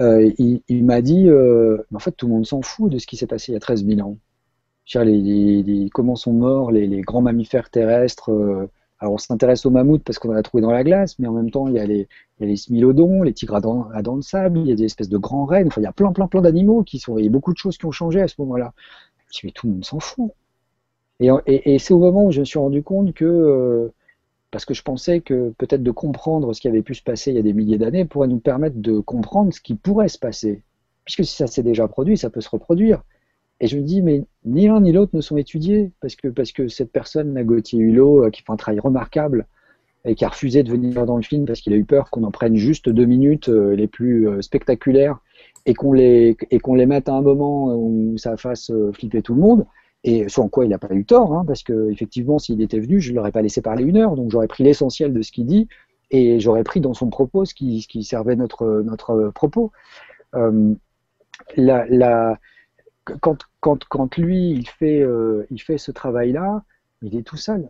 il, 0.00 0.84
m'a 0.84 1.02
dit, 1.02 1.28
en 1.28 1.98
fait, 1.98 2.12
tout 2.12 2.28
le 2.28 2.34
monde 2.34 2.46
s'en 2.46 2.62
fout 2.62 2.90
de 2.90 2.98
ce 2.98 3.06
qui 3.06 3.16
s'est 3.16 3.26
passé 3.26 3.52
il 3.52 3.54
y 3.54 3.56
a 3.56 3.60
13 3.60 3.84
000 3.84 4.00
ans. 4.00 4.16
Les, 4.94 5.04
les, 5.04 5.62
les, 5.64 5.90
comment 5.90 6.14
sont 6.14 6.32
morts 6.32 6.70
les 6.70 7.00
grands 7.00 7.22
mammifères 7.22 7.68
terrestres 7.70 8.30
alors 8.98 9.14
on 9.14 9.18
s'intéresse 9.18 9.66
aux 9.66 9.70
mammouths 9.70 10.02
parce 10.02 10.18
qu'on 10.18 10.30
en 10.30 10.36
a 10.36 10.42
trouvé 10.42 10.62
dans 10.62 10.70
la 10.70 10.84
glace, 10.84 11.18
mais 11.18 11.28
en 11.28 11.32
même 11.32 11.50
temps 11.50 11.68
il 11.68 11.74
y 11.74 11.78
a 11.78 11.86
les, 11.86 12.08
il 12.40 12.48
les 12.48 12.56
smilodons, 12.56 13.22
les 13.22 13.32
tigres 13.34 13.56
à 13.56 13.60
dents, 13.60 14.16
de 14.16 14.22
sable, 14.22 14.60
il 14.60 14.68
y 14.68 14.72
a 14.72 14.74
des 14.74 14.84
espèces 14.84 15.08
de 15.08 15.18
grands 15.18 15.44
rennes, 15.44 15.68
enfin 15.68 15.80
il 15.80 15.84
y 15.84 15.88
a 15.88 15.92
plein 15.92 16.12
plein 16.12 16.28
plein 16.28 16.40
d'animaux 16.40 16.82
qui 16.82 16.98
sont, 16.98 17.18
il 17.18 17.24
y 17.24 17.28
a 17.28 17.30
beaucoup 17.30 17.52
de 17.52 17.58
choses 17.58 17.76
qui 17.78 17.86
ont 17.86 17.92
changé 17.92 18.20
à 18.20 18.28
ce 18.28 18.34
moment-là. 18.38 18.72
Mais 19.44 19.50
tout 19.50 19.66
le 19.66 19.74
monde 19.74 19.84
s'en 19.84 20.00
fout. 20.00 20.32
Et 21.20 21.78
c'est 21.78 21.94
au 21.94 21.98
moment 21.98 22.26
où 22.26 22.30
je 22.30 22.40
me 22.40 22.44
suis 22.44 22.58
rendu 22.58 22.82
compte 22.82 23.14
que, 23.14 23.24
euh, 23.24 23.92
parce 24.50 24.64
que 24.64 24.74
je 24.74 24.82
pensais 24.82 25.20
que 25.20 25.52
peut-être 25.58 25.82
de 25.82 25.90
comprendre 25.90 26.52
ce 26.52 26.60
qui 26.60 26.68
avait 26.68 26.82
pu 26.82 26.94
se 26.94 27.02
passer 27.02 27.30
il 27.30 27.36
y 27.36 27.38
a 27.38 27.42
des 27.42 27.52
milliers 27.52 27.78
d'années 27.78 28.04
pourrait 28.04 28.28
nous 28.28 28.38
permettre 28.38 28.76
de 28.78 29.00
comprendre 29.00 29.52
ce 29.52 29.60
qui 29.60 29.74
pourrait 29.74 30.08
se 30.08 30.18
passer. 30.18 30.62
Puisque 31.04 31.24
si 31.24 31.36
ça 31.36 31.46
s'est 31.46 31.62
déjà 31.62 31.88
produit, 31.88 32.18
ça 32.18 32.30
peut 32.30 32.40
se 32.40 32.48
reproduire. 32.48 33.02
Et 33.60 33.68
je 33.68 33.78
me 33.78 33.82
dis, 33.82 34.02
mais 34.02 34.24
ni 34.44 34.66
l'un 34.66 34.80
ni 34.80 34.92
l'autre 34.92 35.12
ne 35.14 35.20
sont 35.20 35.36
étudiés, 35.36 35.92
parce 36.00 36.14
que, 36.14 36.28
parce 36.28 36.52
que 36.52 36.68
cette 36.68 36.92
personne, 36.92 37.42
Gauthier 37.42 37.80
Hulot, 37.80 38.24
euh, 38.24 38.30
qui 38.30 38.42
fait 38.42 38.52
un 38.52 38.56
travail 38.56 38.80
remarquable, 38.80 39.46
et 40.04 40.14
qui 40.14 40.24
a 40.24 40.28
refusé 40.28 40.62
de 40.62 40.70
venir 40.70 41.04
dans 41.04 41.16
le 41.16 41.22
film 41.22 41.46
parce 41.46 41.60
qu'il 41.60 41.72
a 41.72 41.76
eu 41.76 41.84
peur 41.84 42.10
qu'on 42.10 42.22
en 42.22 42.30
prenne 42.30 42.54
juste 42.54 42.88
deux 42.88 43.06
minutes 43.06 43.48
euh, 43.48 43.74
les 43.74 43.88
plus 43.88 44.28
euh, 44.28 44.40
spectaculaires 44.40 45.18
et 45.64 45.74
qu'on 45.74 45.92
les, 45.92 46.36
et 46.52 46.60
les 46.64 46.86
mette 46.86 47.08
à 47.08 47.14
un 47.14 47.22
moment 47.22 47.74
où 47.74 48.16
ça 48.16 48.36
fasse 48.36 48.70
flipper 48.92 49.20
tout 49.20 49.34
le 49.34 49.40
monde. 49.40 49.66
Et 50.04 50.28
ce 50.28 50.40
en 50.40 50.48
quoi 50.48 50.64
il 50.64 50.68
n'a 50.68 50.78
pas 50.78 50.94
eu 50.94 51.04
tort, 51.04 51.32
hein, 51.34 51.44
parce 51.44 51.64
que 51.64 51.90
effectivement, 51.90 52.38
s'il 52.38 52.62
était 52.62 52.78
venu, 52.78 53.00
je 53.00 53.10
ne 53.10 53.16
l'aurais 53.16 53.32
pas 53.32 53.42
laissé 53.42 53.62
parler 53.62 53.82
une 53.82 53.96
heure, 53.96 54.14
donc 54.14 54.30
j'aurais 54.30 54.46
pris 54.46 54.62
l'essentiel 54.62 55.12
de 55.12 55.22
ce 55.22 55.32
qu'il 55.32 55.46
dit 55.46 55.66
et 56.12 56.38
j'aurais 56.38 56.62
pris 56.62 56.80
dans 56.80 56.94
son 56.94 57.10
propos 57.10 57.44
ce 57.44 57.54
qui, 57.54 57.84
qui 57.90 58.04
servait 58.04 58.36
notre, 58.36 58.82
notre 58.84 59.32
propos. 59.34 59.72
La, 60.32 61.84
la, 61.88 62.38
quand, 63.20 63.38
quand, 63.60 63.84
quand, 63.84 64.16
lui, 64.16 64.50
il 64.50 64.68
fait, 64.68 65.00
euh, 65.00 65.46
il 65.50 65.60
fait 65.60 65.78
ce 65.78 65.90
travail-là, 65.90 66.62
il 67.02 67.16
est 67.16 67.22
tout 67.22 67.36
seul. 67.36 67.68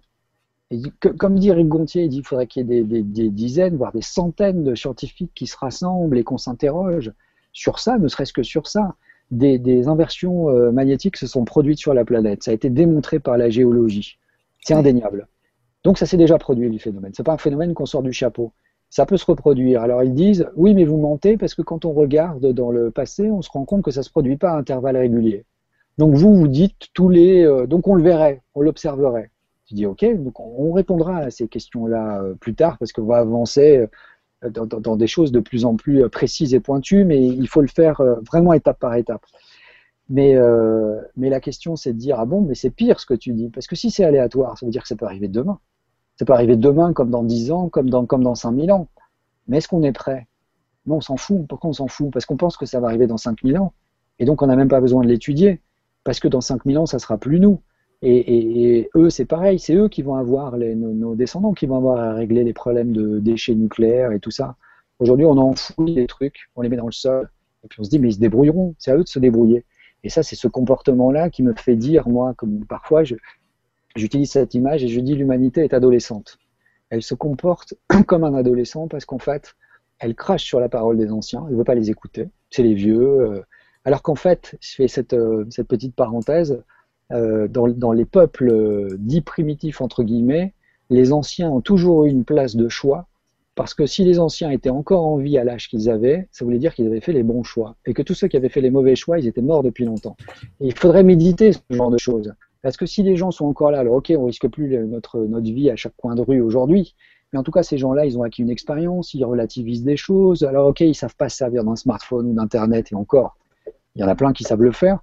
Et 0.71 0.81
comme 1.19 1.39
dit 1.39 1.51
Eric 1.51 1.69
Gontier, 1.69 2.05
il 2.05 2.09
dit 2.09 2.17
qu'il 2.17 2.27
faudrait 2.27 2.47
qu'il 2.47 2.69
y 2.69 2.79
ait 2.79 2.83
des, 2.83 3.03
des, 3.03 3.31
dizaines, 3.31 3.77
voire 3.77 3.93
des 3.93 4.03
centaines 4.03 4.65
de 4.65 4.75
scientifiques 4.75 5.31
qui 5.35 5.47
se 5.47 5.57
rassemblent 5.57 6.19
et 6.19 6.25
qu'on 6.25 6.39
s'interroge 6.39 7.13
sur 7.53 7.79
ça, 7.79 7.99
ne 7.99 8.09
serait-ce 8.09 8.33
que 8.33 8.43
sur 8.43 8.67
ça. 8.67 8.97
Des, 9.31 9.59
des 9.59 9.89
inversions 9.89 10.51
euh, 10.51 10.71
magnétiques 10.71 11.17
se 11.17 11.27
sont 11.27 11.45
produites 11.45 11.79
sur 11.79 11.95
la 11.95 12.05
planète. 12.05 12.43
Ça 12.43 12.53
a 12.53 12.55
été 12.55 12.71
démontré 12.71 13.19
par 13.19 13.37
la 13.37 13.49
géologie. 13.49 14.19
C'est 14.61 14.75
indéniable. 14.75 15.29
Donc 15.85 15.99
ça 15.99 16.07
s'est 16.07 16.17
déjà 16.17 16.39
produit, 16.39 16.69
le 16.69 16.79
phénomène. 16.79 17.13
Ce 17.15 17.23
n'est 17.23 17.25
pas 17.25 17.33
un 17.33 17.39
phénomène 17.39 17.75
qu'on 17.75 17.87
sort 17.87 18.03
du 18.03 18.13
chapeau 18.13 18.53
ça 18.91 19.07
peut 19.07 19.17
se 19.17 19.27
reproduire. 19.27 19.83
Alors 19.83 20.03
ils 20.03 20.15
disent, 20.15 20.49
oui, 20.57 20.75
mais 20.75 20.85
vous 20.85 20.99
mentez 20.99 21.37
parce 21.37 21.55
que 21.55 21.63
quand 21.63 21.85
on 21.85 21.93
regarde 21.93 22.53
dans 22.53 22.71
le 22.71 22.91
passé, 22.91 23.31
on 23.31 23.43
se 23.43 23.51
rend 23.51 23.65
compte 23.65 23.83
que 23.83 23.91
ça 23.91 24.01
ne 24.01 24.05
se 24.05 24.11
produit 24.11 24.37
pas 24.37 24.53
à 24.53 24.57
intervalles 24.57 24.97
réguliers. 24.97 25.45
Donc 25.99 26.15
vous, 26.15 26.35
vous 26.35 26.49
dites 26.49 26.89
tous 26.95 27.09
les... 27.09 27.45
Euh, 27.45 27.67
donc 27.67 27.89
on 27.89 27.95
le 27.95 28.03
verrait, 28.03 28.43
on 28.55 28.61
l'observerait. 28.61 29.31
Je 29.69 29.75
dis, 29.75 29.87
ok, 29.87 30.05
donc 30.23 30.39
on 30.39 30.73
répondra 30.73 31.19
à 31.19 31.31
ces 31.31 31.49
questions-là 31.49 32.23
euh, 32.23 32.35
plus 32.35 32.55
tard 32.55 32.79
parce 32.79 32.93
qu'on 32.93 33.05
va 33.05 33.19
avancer 33.19 33.89
euh, 34.45 34.51
dans, 34.51 34.67
dans, 34.67 34.97
des 34.97 35.07
choses 35.07 35.33
de 35.33 35.41
plus 35.41 35.65
en 35.65 35.77
plus 35.77 36.09
précises 36.09 36.55
et 36.55 36.61
pointues, 36.61 37.05
mais 37.05 37.27
il 37.27 37.49
faut 37.49 37.63
le 37.63 37.69
faire 37.69 38.03
vraiment 38.27 38.53
étape 38.53 38.79
par 38.79 38.95
étape. 38.95 39.25
Mais, 40.09 40.37
mais 41.17 41.31
la 41.31 41.41
question, 41.41 41.75
c'est 41.75 41.95
de 41.95 41.99
dire, 41.99 42.21
ah 42.21 42.27
bon, 42.27 42.43
mais 42.43 42.55
c'est 42.55 42.71
pire 42.71 43.01
ce 43.01 43.07
que 43.07 43.15
tu 43.15 43.33
dis, 43.33 43.49
parce 43.49 43.67
que 43.67 43.75
si 43.75 43.91
c'est 43.91 44.05
aléatoire, 44.05 44.57
ça 44.57 44.67
veut 44.67 44.71
dire 44.71 44.83
que 44.83 44.89
ça 44.89 44.95
peut 44.95 45.07
arriver 45.07 45.27
demain. 45.27 45.59
Ça 46.19 46.25
peut 46.25 46.33
arriver 46.33 46.57
demain, 46.57 46.93
comme 46.93 47.11
dans 47.11 47.23
10 47.23 47.53
ans, 47.53 47.69
comme 47.69 47.91
dans, 47.91 48.07
comme 48.07 48.23
dans 48.23 48.35
5000 48.35 48.73
ans. 48.73 48.89
Mais 49.49 49.59
est-ce 49.59 49.69
qu'on 49.69 49.83
est 49.83 49.93
prêt? 49.93 50.27
Non, 50.87 50.97
on 50.97 51.01
s'en 51.01 51.17
fout. 51.17 51.47
Pourquoi 51.47 51.71
on 51.71 51.73
s'en 51.73 51.89
fout? 51.89 52.11
Parce 52.11 52.25
qu'on 52.27 52.37
pense 52.37 52.57
que 52.57 52.67
ça 52.67 52.81
va 52.81 52.89
arriver 52.89 53.07
dans 53.07 53.17
5000 53.17 53.59
ans. 53.59 53.73
Et 54.19 54.25
donc, 54.25 54.43
on 54.43 54.47
n'a 54.47 54.57
même 54.57 54.69
pas 54.69 54.81
besoin 54.81 55.03
de 55.03 55.09
l'étudier. 55.09 55.61
Parce 56.05 56.21
que 56.21 56.29
dans 56.29 56.41
5000 56.41 56.79
ans, 56.79 56.87
ça 56.87 56.99
sera 56.99 57.19
plus 57.19 57.41
nous. 57.41 57.61
Et, 58.03 58.89
eux, 58.95 59.11
c'est 59.11 59.25
pareil. 59.25 59.59
C'est 59.59 59.75
eux 59.75 59.89
qui 59.89 60.03
vont 60.03 60.15
avoir, 60.15 60.57
les, 60.57 60.75
nos, 60.75 61.15
descendants, 61.15 61.53
qui 61.53 61.67
vont 61.67 61.77
avoir 61.77 61.99
à 61.99 62.15
régler 62.15 62.45
les 62.45 62.53
problèmes 62.53 62.93
de 62.93 63.19
déchets 63.19 63.55
nucléaires 63.55 64.13
et 64.13 64.21
tout 64.21 64.31
ça. 64.31 64.57
Aujourd'hui, 64.99 65.27
on 65.27 65.37
enfouit 65.37 65.95
les 65.95 66.07
trucs, 66.07 66.49
on 66.55 66.63
les 66.63 66.69
met 66.69 66.77
dans 66.77 66.87
le 66.87 66.93
sol. 66.93 67.29
Et 67.65 67.69
puis 67.69 67.81
on 67.81 67.85
se 67.85 67.91
dit, 67.91 67.99
mais 67.99 68.09
ils 68.09 68.15
se 68.15 68.21
débrouilleront. 68.21 68.75
C'est 68.79 68.93
à 68.93 68.97
eux 68.97 69.03
de 69.03 69.09
se 69.09 69.19
débrouiller. 69.19 69.65
Et 70.05 70.09
ça, 70.09 70.23
c'est 70.23 70.37
ce 70.37 70.49
comportement-là 70.49 71.31
qui 71.31 71.43
me 71.43 71.53
fait 71.55 71.77
dire, 71.77 72.09
moi, 72.09 72.33
comme 72.35 72.65
parfois, 72.65 73.03
je, 73.03 73.17
J'utilise 73.97 74.31
cette 74.31 74.55
image 74.55 74.85
et 74.85 74.89
je 74.89 75.01
dis 75.01 75.15
l'humanité 75.15 75.63
est 75.63 75.73
adolescente. 75.73 76.39
Elle 76.91 77.03
se 77.03 77.15
comporte 77.15 77.75
comme 78.07 78.25
un 78.25 78.35
adolescent 78.35 78.89
parce 78.89 79.07
qu'en 79.07 79.19
fait, 79.19 79.55
elle 79.99 80.15
crache 80.15 80.45
sur 80.45 80.61
la 80.61 80.69
parole 80.69 80.99
des 80.99 81.11
anciens, 81.11 81.45
elle 81.47 81.55
ne 81.55 81.59
veut 81.59 81.65
pas 81.65 81.75
les 81.75 81.91
écouter, 81.91 82.29
c'est 82.51 82.63
les 82.63 82.75
vieux. 82.75 83.01
Euh. 83.01 83.43
alors 83.85 84.03
qu'en 84.03 84.15
fait, 84.15 84.57
je 84.61 84.75
fais 84.75 84.89
cette, 84.89 85.15
euh, 85.15 85.47
petite 85.67 85.95
parenthèse, 85.95 86.63
euh, 87.13 87.49
dans, 87.49 87.93
les 87.93 88.05
peuples 88.05 88.97
dits 88.99 89.23
primitifs, 89.23 89.81
entre 89.81 90.03
guillemets, 90.03 90.53
les 90.91 91.13
anciens 91.13 91.51
ont 91.51 91.61
toujours 91.61 92.05
eu 92.05 92.11
une 92.11 92.25
place 92.25 92.57
de 92.57 92.69
choix, 92.69 93.07
parce 93.55 93.73
que 93.73 93.87
si 93.87 94.05
les 94.05 94.19
anciens 94.19 94.51
étaient 94.51 94.71
encore 94.71 95.07
en 95.07 95.17
vie 95.17 95.39
à 95.39 95.45
l'âge 95.45 95.69
qu'ils 95.69 95.89
avaient, 95.89 96.29
ça 96.31 96.45
voulait 96.45 96.59
dire 96.59 96.75
qu'ils 96.75 96.87
avaient 96.87 97.01
fait 97.01 97.13
les 97.13 97.23
bons 97.23 97.43
choix, 97.43 97.77
et 97.87 97.95
que 97.95 98.03
tous 98.03 98.15
ceux 98.15 98.29
qui 98.29 98.37
avaient 98.37 98.51
fait 98.51 98.61
les 98.61 98.71
mauvais 98.71 98.97
choix, 98.97 99.19
ils 99.19 99.27
étaient 99.27 99.41
morts 99.41 99.63
depuis 99.63 99.87
longtemps. 99.87 100.17
Il 100.61 100.77
faudrait 100.77 101.05
méditer 101.05 101.53
ce 101.53 101.61
genre 101.71 101.91
de 101.91 101.99
choses. 101.99 102.35
Parce 102.67 102.77
que 102.77 102.87
si 102.87 103.05
les 103.05 103.15
gens 103.15 103.31
sont 103.31 103.47
encore 103.47 103.71
là, 103.71 103.79
alors 103.79 103.95
ok, 103.95 104.13
on 104.19 104.25
risque 104.25 104.49
plus 104.49 104.77
notre, 104.89 105.21
vie 105.21 105.71
à 105.71 105.77
chaque 105.77 105.97
coin 105.97 106.17
de 106.17 106.21
rue 106.21 106.41
aujourd'hui, 106.41 106.97
mais 107.33 107.39
en 107.39 107.45
tout 107.45 107.53
cas, 107.53 107.63
ces 107.63 107.79
gens-là, 107.79 108.07
ils 108.07 108.19
ont 108.19 108.25
acquis 108.25 108.43
une 108.43 108.51
expérience, 108.51 109.15
ils 109.15 109.25
relativisent 109.25 109.85
des 109.85 109.97
choses. 109.97 110.43
Alors 110.43 110.67
ok, 110.67 110.81
ils 110.81 110.97
savent 110.97 111.15
pas 111.15 111.29
se 111.29 111.37
servir 111.37 111.63
d'un 111.63 111.77
smartphone 111.77 112.27
ou 112.27 112.33
d'internet, 112.35 112.91
et 112.91 112.97
encore, 112.97 113.37
il 113.95 114.01
y 114.01 114.05
en 114.05 114.09
a 114.09 114.17
plein 114.17 114.33
qui 114.33 114.43
savent 114.43 114.63
le 114.63 114.73
faire, 114.73 114.99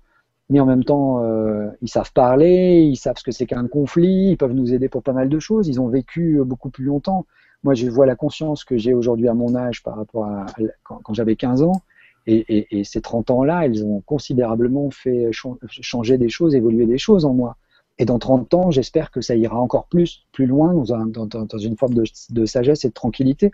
mais 0.50 0.59
en 0.59 0.66
même 0.66 0.83
temps, 0.83 1.24
euh, 1.24 1.69
ils 1.82 1.88
savent 1.88 2.11
parler, 2.11 2.82
ils 2.82 2.98
savent 2.98 3.17
ce 3.17 3.24
que 3.24 3.32
c'est 3.32 3.45
qu'un 3.45 3.66
conflit, 3.69 4.32
ils 4.32 4.38
peuvent 4.38 4.51
nous 4.51 4.74
aider 4.74 4.90
pour 4.90 5.01
pas 5.01 5.14
mal 5.14 5.30
de 5.30 5.40
choses. 5.40 5.69
Ils 5.69 5.80
ont 5.80 5.88
vécu 5.88 6.42
beaucoup 6.43 6.69
plus 6.69 6.83
longtemps. 6.83 7.25
Moi, 7.64 7.75
je 7.75 7.90
vois 7.90 8.06
la 8.06 8.17
conscience 8.17 8.66
que 8.66 8.75
j'ai 8.75 8.93
aujourd'hui 8.93 9.30
à 9.30 9.33
mon 9.33 9.56
âge 9.56 9.83
par 9.83 9.95
rapport 9.95 10.25
à, 10.25 10.48
quand 10.83 11.14
j'avais 11.14 11.38
15 11.38 11.61
ans. 11.61 11.82
Et, 12.26 12.84
ces 12.85 13.02
30 13.02 13.32
ans-là, 13.32 13.66
elles 13.66 13.84
ont 13.85 14.02
considérablement 14.02 14.90
fait 14.92 15.30
changer 15.68 16.18
des 16.18 16.30
choses, 16.30 16.56
évoluer 16.56 16.85
des 16.85 16.98
choses 16.98 17.26
en 17.26 17.34
moi. 17.34 17.58
Et 18.00 18.06
dans 18.06 18.18
30 18.18 18.53
ans, 18.53 18.72
j'espère 18.72 19.11
que 19.11 19.22
ça 19.22 19.35
ira 19.35 19.60
encore 19.60 19.88
plus, 19.88 20.26
plus 20.32 20.45
loin, 20.45 20.74
dans, 20.74 21.58
une 21.58 21.77
forme 21.77 21.93
de, 21.93 22.45
sagesse 22.45 22.85
et 22.85 22.90
de 22.90 22.93
tranquillité, 22.93 23.52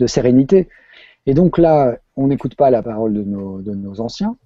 de 0.00 0.06
sérénité. 0.06 0.68
Et 1.26 1.34
donc 1.34 1.56
là, 1.56 1.96
on 2.16 2.26
n'écoute 2.26 2.56
pas 2.56 2.70
la 2.70 2.82
parole 2.82 3.14
de 3.14 3.22
nos, 3.22 4.00
anciens, 4.00 4.36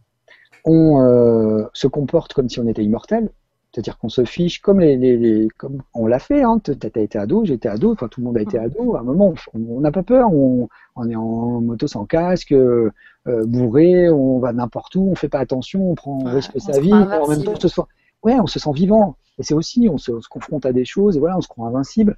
on 0.65 1.01
euh, 1.01 1.65
se 1.73 1.86
comporte 1.86 2.35
comme 2.35 2.49
si 2.49 2.61
on 2.61 2.69
était 2.69 2.85
immortel, 2.85 3.31
C'est-à-dire 3.77 3.99
qu'on 3.99 4.09
se 4.09 4.25
fiche 4.25 4.63
comme, 4.63 4.81
les, 4.81 5.49
comme 5.59 5.83
on 5.93 6.07
l'a 6.07 6.19
fait. 6.19 6.43
Hein. 6.43 6.63
Tu 6.65 6.71
as 6.71 6.99
été 6.99 7.19
ado, 7.19 7.45
j'étais 7.45 7.69
ado, 7.69 7.93
enfin 7.93 8.09
tout 8.09 8.23
le 8.23 8.25
monde 8.25 8.39
a 8.39 8.41
été 8.41 8.59
ado. 8.59 8.97
À 8.97 9.01
un 9.01 9.03
moment, 9.03 9.35
on 9.53 9.81
n'a 9.81 9.93
pas 9.93 10.03
peur. 10.03 10.33
On, 10.33 10.67
est 11.07 11.15
en 11.15 11.61
moto 11.61 11.87
sans 11.87 12.07
casque, 12.07 12.53
euh, 12.53 12.91
bourré, 13.27 14.09
on 14.09 14.39
va 14.39 14.55
n'importe 14.55 14.95
où, 14.95 15.11
on 15.11 15.15
fait 15.15 15.29
pas 15.29 15.41
attention, 15.41 15.91
on 15.91 15.95
prend, 15.95 16.21
on 16.23 16.25
risque 16.25 16.59
sa 16.59 16.81
vie. 16.81 16.91
En 16.91 17.29
même 17.29 17.45
temps, 17.45 17.53
on 17.55 17.61
se 17.61 17.69
sent, 17.69 17.83
ouais, 18.23 18.41
on 18.41 18.47
se 18.47 18.59
sent 18.59 18.73
vivant. 18.73 19.19
Et 19.39 19.43
c'est 19.43 19.53
aussi, 19.53 19.91
on 19.91 19.99
se, 19.99 20.11
on 20.11 20.23
se, 20.23 20.29
confronte 20.31 20.65
à 20.65 20.73
des 20.73 20.87
choses, 20.87 21.19
et 21.19 21.21
voilà, 21.21 21.37
on 21.37 21.43
se 21.43 21.49
croit 21.49 21.69
invincible. 21.69 22.17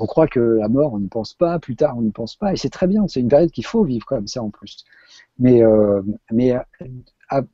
On 0.00 0.04
croit 0.04 0.26
que 0.26 0.58
la 0.60 0.68
mort, 0.68 0.92
on 0.92 0.98
n'y 0.98 1.08
pense 1.08 1.32
pas, 1.32 1.58
plus 1.58 1.76
tard, 1.76 1.96
on 1.96 2.02
n'y 2.02 2.12
pense 2.12 2.36
pas. 2.36 2.52
Et 2.52 2.58
c'est 2.58 2.68
très 2.68 2.86
bien. 2.86 3.08
C'est 3.08 3.20
une 3.20 3.28
période 3.28 3.50
qu'il 3.50 3.64
faut 3.64 3.84
vivre 3.84 4.04
comme 4.04 4.26
ça 4.26 4.42
en 4.42 4.50
plus. 4.50 4.84
Mais, 5.38 5.62
euh, 5.62 6.02
mais 6.30 6.54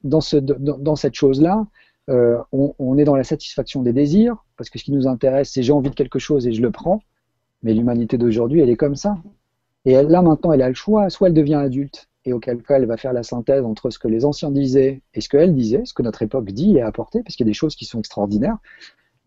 dans, 0.03 0.21
ce, 0.21 0.37
dans, 0.37 0.79
dans 0.79 0.97
cette 0.97 1.15
chose-là, 1.15 1.65
euh, 2.09 2.39
on, 2.53 2.99
est 2.99 3.05
dans 3.05 3.17
la 3.17 3.25
satisfaction 3.25 3.83
des 3.83 3.93
désirs, 3.93 4.37
parce 4.57 4.71
que 4.71 4.79
ce 4.79 4.85
qui 4.85 4.93
nous 4.93 5.09
intéresse, 5.09 5.51
c'est 5.53 5.63
j'ai 5.63 5.73
envie 5.73 5.91
de 5.91 5.95
quelque 5.95 6.19
chose 6.19 6.47
et 6.47 6.53
je 6.53 6.63
le 6.63 6.71
prends. 6.71 7.03
Mais 7.63 7.75
l'humanité 7.75 8.19
d'aujourd'hui, 8.19 8.61
elle 8.61 8.71
est 8.71 8.77
comme 8.77 8.97
ça. 8.97 9.17
Et 9.85 9.93
elle, 9.93 10.09
là, 10.09 10.23
maintenant, 10.23 10.53
elle 10.53 10.63
a 10.63 10.69
le 10.69 10.75
choix. 10.75 11.11
Soit 11.11 11.29
elle 11.29 11.35
devient 11.35 11.55
adulte, 11.55 12.09
et 12.25 12.33
auquel 12.33 12.63
cas, 12.63 12.77
elle 12.77 12.87
va 12.87 12.97
faire 12.97 13.13
la 13.13 13.23
synthèse 13.23 13.65
entre 13.65 13.91
ce 13.91 13.99
que 13.99 14.09
les 14.09 14.25
anciens 14.25 14.51
disaient 14.51 15.03
et 15.15 15.21
ce 15.21 15.29
qu'elle 15.29 15.55
disait, 15.55 15.83
ce 15.85 15.95
que 15.95 16.03
notre 16.03 16.23
époque 16.23 16.51
dit 16.51 16.77
et 16.77 16.83
a 16.83 16.87
apporté, 16.87 17.23
parce 17.23 17.37
qu'il 17.37 17.47
y 17.47 17.49
a 17.49 17.51
des 17.51 17.55
choses 17.55 17.77
qui 17.77 17.85
sont 17.85 17.99
extraordinaires. 17.99 18.59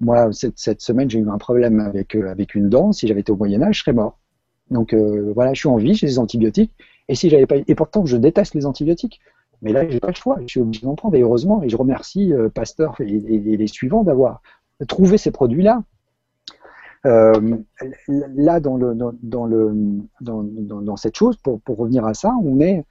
Moi, 0.02 0.30
cette, 0.32 0.82
semaine, 0.82 1.10
j'ai 1.10 1.20
eu 1.20 1.30
un 1.30 1.38
problème 1.38 1.80
avec, 1.80 2.16
euh, 2.16 2.30
avec 2.30 2.56
une 2.56 2.70
dent. 2.70 2.92
Si 2.92 3.08
j'avais 3.08 3.22
été 3.22 3.32
au 3.32 3.36
Moyen-Âge, 3.36 3.78
je 3.78 3.80
serais 3.82 3.94
mort. 3.94 4.18
Donc 4.70 4.94
euh, 4.94 5.32
voilà, 5.34 5.54
je 5.54 5.60
suis 5.60 5.68
en 5.68 5.78
vie, 5.78 5.96
j'ai 5.96 6.08
des 6.08 6.20
antibiotiques. 6.20 6.72
Et 7.08 7.16
si 7.16 7.30
j'avais 7.30 7.48
pas, 7.48 7.56
et 7.68 7.76
pourtant, 7.76 8.06
je 8.06 8.18
déteste 8.18 8.54
les 8.54 8.66
antibiotiques. 8.66 9.20
Mais 9.62 9.74
là, 9.74 9.88
j'ai 9.90 10.00
pas 10.00 10.10
le 10.10 10.16
choix. 10.16 10.38
Je 10.42 10.48
suis 10.48 10.60
obligé 10.62 10.86
d'en 10.86 10.96
prendre. 10.96 11.16
Et 11.16 11.22
heureusement, 11.22 11.62
et 11.64 11.70
je 11.70 11.76
remercie 11.76 12.34
euh, 12.34 12.50
Pasteur 12.50 12.96
et, 13.00 13.06
les 13.06 13.68
suivants 13.68 14.04
d'avoir 14.04 14.42
trouvé 14.88 15.18
ces 15.18 15.32
produits-là. 15.32 15.84
Euh, 17.06 17.58
là, 18.08 18.60
dans, 18.60 18.76
le, 18.76 18.94
dans, 18.94 19.46
le, 19.46 19.74
dans, 20.20 20.44
dans, 20.44 20.98
cette 20.98 21.16
chose, 21.16 21.38
pour, 21.38 21.62
pour, 21.62 21.78
revenir 21.78 22.06
à 22.06 22.14
ça, 22.14 22.34
on 22.44 22.60
est, 22.60 22.84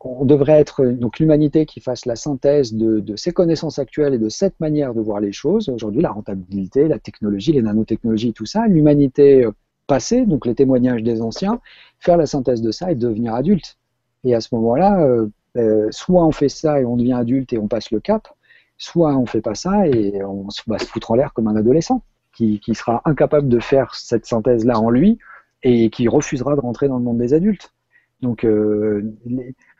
on 0.00 0.26
devrait 0.26 0.60
être 0.60 0.84
donc 0.84 1.18
l'humanité 1.18 1.64
qui 1.64 1.80
fasse 1.80 2.04
la 2.04 2.14
synthèse 2.14 2.74
de, 2.74 3.00
de 3.00 3.16
ces 3.16 3.32
connaissances 3.32 3.78
actuelles 3.78 4.14
et 4.14 4.18
de 4.18 4.28
cette 4.28 4.60
manière 4.60 4.92
de 4.92 5.00
voir 5.00 5.20
les 5.20 5.32
choses. 5.32 5.70
Aujourd'hui, 5.70 6.02
la 6.02 6.10
rentabilité, 6.10 6.88
la 6.88 6.98
technologie, 6.98 7.52
les 7.52 7.62
nanotechnologies, 7.62 8.34
tout 8.34 8.46
ça, 8.46 8.66
l'humanité 8.66 9.48
passée, 9.88 10.26
donc 10.26 10.46
les 10.46 10.54
témoignages 10.54 11.02
des 11.02 11.20
anciens, 11.20 11.60
faire 11.98 12.16
la 12.16 12.26
synthèse 12.26 12.62
de 12.62 12.70
ça 12.70 12.92
et 12.92 12.94
devenir 12.94 13.34
adulte. 13.34 13.76
Et 14.22 14.34
à 14.34 14.40
ce 14.40 14.54
moment-là, 14.54 15.02
euh, 15.02 15.26
euh, 15.56 15.88
soit 15.90 16.24
on 16.24 16.32
fait 16.32 16.48
ça 16.48 16.80
et 16.80 16.84
on 16.84 16.96
devient 16.96 17.14
adulte 17.14 17.52
et 17.52 17.58
on 17.58 17.68
passe 17.68 17.90
le 17.90 18.00
cap, 18.00 18.28
soit 18.76 19.16
on 19.16 19.26
fait 19.26 19.40
pas 19.40 19.54
ça 19.54 19.88
et 19.88 20.22
on 20.24 20.46
va 20.66 20.78
se 20.78 20.86
foutre 20.86 21.10
en 21.10 21.14
l'air 21.14 21.32
comme 21.32 21.48
un 21.48 21.56
adolescent 21.56 22.02
qui, 22.34 22.74
sera 22.74 23.02
incapable 23.04 23.48
de 23.48 23.58
faire 23.58 23.94
cette 23.94 24.26
synthèse-là 24.26 24.78
en 24.78 24.90
lui 24.90 25.18
et 25.64 25.90
qui 25.90 26.06
refusera 26.06 26.54
de 26.54 26.60
rentrer 26.60 26.86
dans 26.86 26.98
le 26.98 27.02
monde 27.02 27.18
des 27.18 27.34
adultes. 27.34 27.72
Donc 28.22 28.44
euh, 28.44 29.12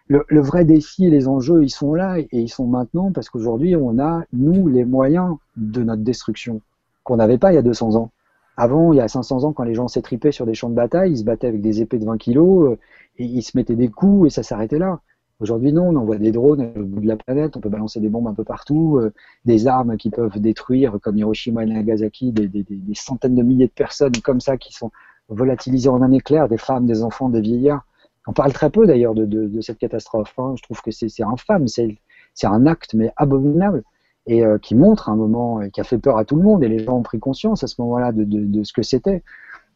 le, 0.08 0.40
vrai 0.40 0.64
défi 0.64 1.06
et 1.06 1.10
les 1.10 1.28
enjeux, 1.28 1.62
ils 1.62 1.70
sont 1.70 1.94
là 1.94 2.18
et 2.18 2.28
ils 2.32 2.48
sont 2.48 2.66
maintenant 2.66 3.12
parce 3.12 3.28
qu'aujourd'hui, 3.28 3.76
on 3.76 3.98
a, 3.98 4.24
nous, 4.32 4.66
les 4.66 4.84
moyens 4.84 5.36
de 5.56 5.82
notre 5.82 6.02
destruction 6.02 6.60
qu'on 7.05 7.16
n'avait 7.16 7.38
pas 7.38 7.52
il 7.52 7.55
y 7.55 7.58
a 7.58 7.62
200 7.62 7.94
ans. 7.94 8.10
Avant, 8.56 8.92
il 8.92 8.97
y 8.97 9.00
a 9.00 9.06
500 9.06 9.44
ans, 9.44 9.52
quand 9.52 9.62
les 9.62 9.74
gens 9.74 9.86
s'étripaient 9.86 10.32
sur 10.32 10.44
des 10.44 10.55
champs 10.55 10.68
de 10.68 10.74
bataille, 10.74 11.12
ils 11.12 11.18
se 11.18 11.24
battaient 11.24 11.47
avec 11.47 11.60
des 11.60 11.80
épées 11.80 11.98
de 11.98 12.05
20 12.05 12.18
kilos 12.18 12.72
euh, 12.72 12.78
et 13.18 13.24
ils 13.24 13.42
se 13.42 13.56
mettaient 13.56 13.76
des 13.76 13.88
coups 13.88 14.26
et 14.26 14.30
ça 14.30 14.42
s'arrêtait 14.42 14.78
là. 14.78 15.00
Aujourd'hui, 15.41 15.73
non, 15.73 15.89
on 15.89 15.97
envoie 15.97 16.17
des 16.17 16.33
drones 16.33 16.73
au 16.76 16.83
bout 16.83 17.00
de 17.00 17.07
la 17.07 17.17
planète, 17.17 17.57
on 17.57 17.60
peut 17.60 17.68
balancer 17.68 18.00
des 18.00 18.08
bombes 18.08 18.26
un 18.26 18.34
peu 18.34 18.42
partout, 18.42 18.99
euh, 18.99 19.12
des 19.44 19.68
armes 19.68 19.97
qui 19.97 20.10
peuvent 20.10 20.41
détruire, 20.41 20.99
comme 21.00 21.17
Hiroshima 21.17 21.62
et 21.62 21.67
Nagasaki, 21.67 22.33
des, 22.33 22.67
centaines 22.94 23.36
de 23.36 23.42
milliers 23.42 23.68
de 23.68 23.73
personnes 23.73 24.17
comme 24.23 24.41
ça 24.41 24.57
qui 24.57 24.73
sont 24.73 24.91
volatilisées 25.28 25.89
en 25.91 26.02
un 26.02 26.10
éclair, 26.10 26.49
des 26.49 26.57
femmes, 26.57 26.86
des 26.86 27.05
enfants, 27.05 27.28
des 27.28 27.41
vieillards. 27.41 27.84
On 28.26 28.33
parle 28.33 28.52
très 28.52 28.68
peu 28.68 28.86
d'ailleurs 28.86 29.15
de, 29.15 29.60
cette 29.60 29.78
catastrophe. 29.78 30.34
Hein. 30.39 30.55
Je 30.57 30.62
trouve 30.62 30.83
que 30.83 30.91
c'est 30.91 31.23
infâme, 31.23 31.68
c'est 31.68 31.97
un 32.42 32.67
acte 32.67 32.94
mais 32.94 33.12
abominable 33.17 33.84
et 34.26 34.44
euh, 34.44 34.58
qui 34.58 34.75
montre 34.75 35.08
un 35.08 35.17
moment 35.17 35.62
et 35.62 35.70
qui 35.70 35.81
a 35.81 35.84
fait 35.84 35.99
peur 35.99 36.18
à 36.18 36.25
tout 36.25 36.36
le 36.36 36.42
monde 36.42 36.62
et 36.62 36.68
les 36.68 36.81
gens 36.81 36.99
ont 36.99 37.02
pris 37.02 37.18
conscience 37.18 37.65
à 37.65 37.67
ce 37.67 37.81
moment-là 37.81 38.12
de, 38.12 38.62
ce 38.65 38.73
que 38.73 38.83
c'était. 38.83 39.23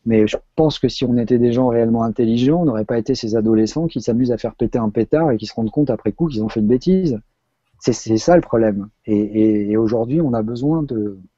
Mais 0.05 0.27
je 0.27 0.37
pense 0.57 0.79
que 0.79 0.89
si 0.89 1.05
on 1.05 1.17
était 1.17 1.39
des 1.39 1.53
gens 1.53 1.69
réellement 1.69 2.03
intelligents, 2.03 2.63
on 2.63 2.65
n'aurait 2.65 2.85
pas 2.85 2.99
été 2.99 3.15
ces 3.15 3.37
adolescents 3.37 3.87
qui 3.87 4.01
s'amusent 4.01 4.33
à 4.33 4.39
faire 4.39 4.55
péter 4.55 4.79
un 4.79 4.91
pétard 4.91 5.31
et 5.31 5.37
qui 5.37 5.47
se 5.47 5.55
rendent 5.55 5.71
compte 5.71 5.91
après 5.91 6.13
coup 6.13 6.27
qu'ils 6.27 6.43
ont 6.43 6.49
fait 6.49 6.61
une 6.61 6.67
bêtise. 6.67 7.21
C'est 7.79 8.17
ça 8.17 8.37
le 8.37 8.43
problème. 8.43 8.89
Et, 9.07 9.77
aujourd'hui, 9.77 10.21
on 10.21 10.35
a 10.35 10.43
besoin 10.43 10.87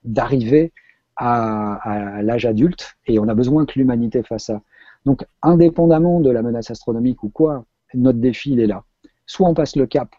d'arriver 0.04 0.72
à, 1.16 1.74
à 1.76 2.22
l'âge 2.22 2.44
adulte 2.44 2.96
et 3.06 3.18
on 3.18 3.28
a 3.28 3.34
besoin 3.34 3.64
que 3.64 3.78
l'humanité 3.78 4.22
fasse 4.22 4.46
ça. 4.46 4.60
Donc, 5.06 5.24
indépendamment 5.42 6.20
de 6.20 6.30
la 6.30 6.42
menace 6.42 6.70
astronomique 6.70 7.22
ou 7.22 7.30
quoi, 7.30 7.64
notre 7.94 8.18
défi, 8.18 8.52
il 8.52 8.60
est 8.60 8.66
là. 8.66 8.84
Soit 9.26 9.48
on 9.48 9.54
passe 9.54 9.76
le 9.76 9.86
cap 9.86 10.14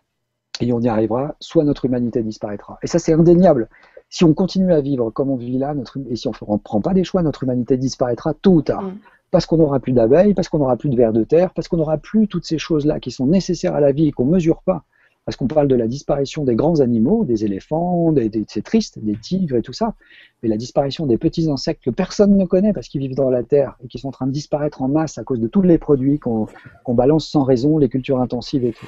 et 0.61 0.71
on 0.73 0.79
y 0.81 0.87
arrivera, 0.87 1.35
soit 1.39 1.63
notre 1.63 1.85
humanité 1.85 2.23
disparaîtra. 2.23 2.79
Et 2.81 2.87
ça, 2.87 2.99
c'est 2.99 3.13
indéniable 3.13 3.69
si 4.09 4.23
on 4.23 4.33
continue 4.33 4.73
à 4.73 4.81
vivre 4.81 5.09
comme 5.09 5.29
on 5.29 5.35
vit 5.35 5.57
là, 5.57 5.73
notre, 5.73 5.97
et 6.09 6.15
si 6.15 6.27
on 6.27 6.31
ne 6.31 6.57
prend 6.57 6.81
pas 6.81 6.93
des 6.93 7.03
choix, 7.03 7.23
notre 7.23 7.43
humanité 7.43 7.77
disparaîtra 7.77 8.33
tôt 8.33 8.53
ou 8.53 8.61
tard. 8.61 8.83
Mm. 8.83 8.97
Parce 9.31 9.45
qu'on 9.45 9.57
n'aura 9.57 9.79
plus 9.79 9.91
d'abeilles, 9.91 10.33
parce 10.33 10.47
qu'on 10.47 10.59
n'aura 10.59 10.77
plus 10.77 10.89
de 10.89 10.95
vers 10.95 11.11
de 11.11 11.23
terre, 11.23 11.53
parce 11.53 11.67
qu'on 11.67 11.77
n'aura 11.77 11.97
plus 11.97 12.27
toutes 12.27 12.45
ces 12.45 12.57
choses-là 12.57 12.99
qui 12.99 13.11
sont 13.11 13.25
nécessaires 13.25 13.75
à 13.75 13.81
la 13.81 13.91
vie 13.91 14.07
et 14.07 14.11
qu'on 14.11 14.25
ne 14.25 14.31
mesure 14.31 14.61
pas. 14.61 14.83
Parce 15.25 15.35
qu'on 15.35 15.47
parle 15.47 15.67
de 15.67 15.75
la 15.75 15.87
disparition 15.87 16.43
des 16.43 16.53
grands 16.55 16.79
animaux, 16.81 17.25
des 17.25 17.43
éléphants, 17.43 18.11
des, 18.11 18.29
c'est 18.47 18.63
triste, 18.63 18.99
des 18.99 19.15
tigres 19.15 19.55
et 19.55 19.63
tout 19.63 19.73
ça, 19.73 19.95
mais 20.43 20.49
la 20.49 20.55
disparition 20.55 21.07
des 21.07 21.17
petits 21.17 21.49
insectes 21.49 21.83
que 21.83 21.89
personne 21.89 22.37
ne 22.37 22.45
connaît 22.45 22.73
parce 22.73 22.87
qu'ils 22.87 23.01
vivent 23.01 23.15
dans 23.15 23.31
la 23.31 23.41
terre 23.41 23.75
et 23.83 23.87
qui 23.87 23.97
sont 23.97 24.09
en 24.09 24.11
train 24.11 24.27
de 24.27 24.31
disparaître 24.31 24.83
en 24.83 24.87
masse 24.87 25.17
à 25.17 25.23
cause 25.23 25.39
de 25.39 25.47
tous 25.47 25.63
les 25.63 25.79
produits 25.79 26.19
qu'on 26.19 26.47
balance 26.87 27.27
sans 27.27 27.43
raison, 27.43 27.79
les 27.79 27.89
cultures 27.89 28.21
intensives 28.21 28.65
et 28.65 28.73
tout. 28.73 28.87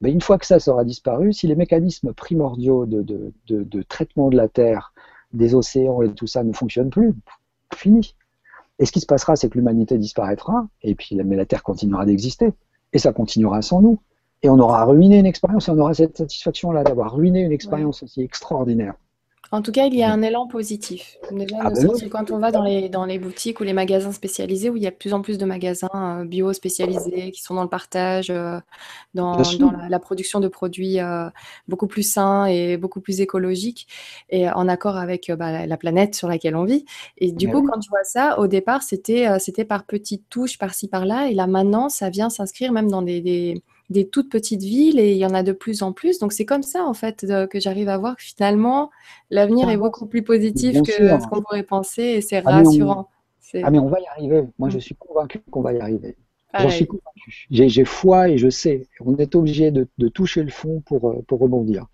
Mais 0.00 0.12
une 0.12 0.20
fois 0.20 0.38
que 0.38 0.46
ça 0.46 0.58
sera 0.58 0.84
disparu, 0.84 1.32
si 1.32 1.46
les 1.46 1.54
mécanismes 1.54 2.12
primordiaux 2.12 2.86
de, 2.86 3.02
de, 3.02 3.32
de, 3.48 3.62
de, 3.62 3.82
traitement 3.82 4.28
de 4.28 4.36
la 4.36 4.48
Terre, 4.48 4.92
des 5.32 5.54
océans 5.54 6.02
et 6.02 6.12
tout 6.12 6.26
ça 6.26 6.44
ne 6.44 6.52
fonctionnent 6.52 6.90
plus, 6.90 7.14
fini. 7.74 8.14
Et 8.78 8.84
ce 8.84 8.92
qui 8.92 9.00
se 9.00 9.06
passera, 9.06 9.36
c'est 9.36 9.48
que 9.48 9.56
l'humanité 9.56 9.96
disparaîtra, 9.96 10.68
et 10.82 10.94
puis 10.94 11.16
mais 11.16 11.36
la 11.36 11.46
Terre 11.46 11.62
continuera 11.62 12.04
d'exister, 12.04 12.52
et 12.92 12.98
ça 12.98 13.12
continuera 13.12 13.62
sans 13.62 13.80
nous. 13.80 13.98
Et 14.42 14.50
on 14.50 14.58
aura 14.58 14.84
ruiné 14.84 15.18
une 15.18 15.26
expérience, 15.26 15.68
et 15.68 15.70
on 15.70 15.78
aura 15.78 15.94
cette 15.94 16.16
satisfaction-là 16.16 16.84
d'avoir 16.84 17.14
ruiné 17.14 17.40
une 17.40 17.52
expérience 17.52 18.02
aussi 18.02 18.20
extraordinaire. 18.20 18.94
En 19.52 19.62
tout 19.62 19.72
cas, 19.72 19.86
il 19.86 19.94
y 19.94 20.02
a 20.02 20.12
un 20.12 20.22
élan 20.22 20.46
positif. 20.46 21.16
Déjà, 21.30 21.56
ah 21.60 21.70
ben 21.70 22.08
quand 22.10 22.30
on 22.30 22.38
va 22.38 22.50
dans 22.50 22.62
les, 22.62 22.88
dans 22.88 23.04
les 23.04 23.18
boutiques 23.18 23.60
ou 23.60 23.64
les 23.64 23.72
magasins 23.72 24.12
spécialisés, 24.12 24.70
où 24.70 24.76
il 24.76 24.82
y 24.82 24.86
a 24.86 24.90
de 24.90 24.96
plus 24.96 25.12
en 25.14 25.22
plus 25.22 25.38
de 25.38 25.44
magasins 25.44 25.88
euh, 25.94 26.24
bio 26.24 26.52
spécialisés 26.52 27.30
qui 27.30 27.42
sont 27.42 27.54
dans 27.54 27.62
le 27.62 27.68
partage, 27.68 28.30
euh, 28.30 28.58
dans, 29.14 29.40
la, 29.88 29.98
production 29.98 30.40
de 30.40 30.48
produits 30.48 31.00
euh, 31.00 31.28
beaucoup 31.68 31.86
plus 31.86 32.02
sains 32.02 32.46
et 32.46 32.76
beaucoup 32.76 33.00
plus 33.00 33.20
écologiques, 33.20 33.86
et 34.30 34.48
en 34.50 34.68
accord 34.68 34.96
avec 34.96 35.30
bah, 35.30 35.66
la 35.66 35.76
planète 35.76 36.14
sur 36.14 36.28
laquelle 36.28 36.56
on 36.56 36.64
vit. 36.64 36.84
Et 37.18 37.32
du 37.32 37.48
coup, 37.48 37.62
quand 37.62 37.78
tu 37.78 37.88
vois 37.88 38.04
ça, 38.04 38.38
au 38.38 38.46
départ, 38.46 38.82
c'était 38.82 39.26
c'était 39.38 39.64
par 39.64 39.84
petites 39.84 40.28
touches, 40.28 40.58
par-ci, 40.58 40.88
par-là, 40.88 41.28
et 41.28 41.34
là, 41.34 41.46
maintenant, 41.46 41.88
ça 41.88 42.10
vient 42.10 42.30
s'inscrire 42.30 42.72
même 42.72 42.90
dans 42.90 43.02
des 43.02 43.20
des 43.20 43.62
toutes 44.10 44.30
petites 44.30 44.62
villes 44.62 44.98
et 44.98 45.12
il 45.12 45.18
y 45.18 45.26
en 45.26 45.34
a 45.34 45.42
de 45.42 45.52
plus 45.52 45.82
en 45.82 45.92
plus. 45.92 46.18
Donc 46.18 46.32
c'est 46.32 46.44
comme 46.44 46.62
ça 46.62 46.84
en 46.84 46.94
fait 46.94 47.26
que 47.50 47.60
j'arrive 47.60 47.88
à 47.88 47.98
voir 47.98 48.16
que 48.16 48.22
finalement 48.22 48.90
l'avenir 49.30 49.68
est 49.68 49.76
beaucoup 49.76 50.06
plus 50.06 50.22
positif 50.22 50.82
que 50.82 50.92
ce 50.92 51.26
qu'on 51.28 51.42
pourrait 51.42 51.62
penser 51.62 52.02
et 52.02 52.20
c'est 52.20 52.42
ah, 52.44 52.62
rassurant. 52.62 53.08
Ah 53.62 53.70
mais 53.70 53.78
on 53.78 53.88
va 53.88 54.00
y 54.00 54.06
arriver. 54.06 54.44
Moi 54.58 54.70
je 54.70 54.78
mm. 54.78 54.80
suis 54.80 54.94
convaincu 54.96 55.40
qu'on 55.50 55.62
va 55.62 55.72
y 55.72 55.80
arriver. 55.80 56.16
J'en 56.58 56.70
suis 56.70 56.86
convaincu. 56.86 57.46
J'ai 57.50 57.84
foi 57.84 58.28
et 58.28 58.38
je 58.38 58.48
sais. 58.48 58.88
On 59.00 59.16
est 59.16 59.34
obligé 59.34 59.70
de, 59.70 60.08
toucher 60.08 60.42
le 60.42 60.50
fond 60.50 60.82
pour, 60.86 61.10
euh, 61.10 61.22
pour 61.26 61.40
rebondir. 61.40 61.86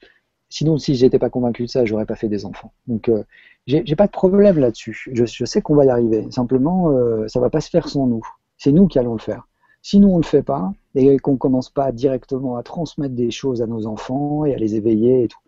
Sinon, 0.48 0.76
si 0.76 0.94
j'étais 0.94 1.18
pas 1.18 1.30
convaincu 1.30 1.62
de 1.62 1.68
ça, 1.68 1.84
j'aurais 1.84 2.04
pas 2.04 2.14
fait 2.14 2.28
des 2.28 2.44
enfants. 2.44 2.72
Donc, 2.86 3.08
euh, 3.08 3.24
j'ai 3.66 3.96
pas 3.96 4.06
de 4.06 4.12
problème 4.12 4.58
là-dessus. 4.58 5.08
Je, 5.12 5.44
sais 5.44 5.62
qu'on 5.62 5.74
va 5.74 5.86
y 5.86 5.88
arriver. 5.88 6.26
Simplement, 6.30 6.90
euh, 6.90 7.26
ça 7.28 7.40
va 7.40 7.48
pas 7.48 7.60
se 7.60 7.70
faire 7.70 7.88
sans 7.88 8.06
nous. 8.06 8.22
C'est 8.58 8.72
nous 8.72 8.86
qui 8.86 8.98
allons 8.98 9.14
le 9.14 9.20
faire. 9.20 9.48
Si 9.82 9.98
nous 9.98 10.08
on 10.08 10.18
le 10.18 10.24
fait 10.24 10.42
pas, 10.42 10.72
et 10.94 11.18
qu'on 11.18 11.36
commence 11.36 11.70
pas 11.70 11.92
directement 11.92 12.56
à 12.56 12.62
transmettre 12.62 13.14
des 13.14 13.30
choses 13.30 13.62
à 13.62 13.66
nos 13.66 13.86
enfants 13.86 14.44
et 14.44 14.54
à 14.54 14.58
les 14.58 14.76
éveiller 14.76 15.24
et 15.24 15.28
tout, 15.28 15.40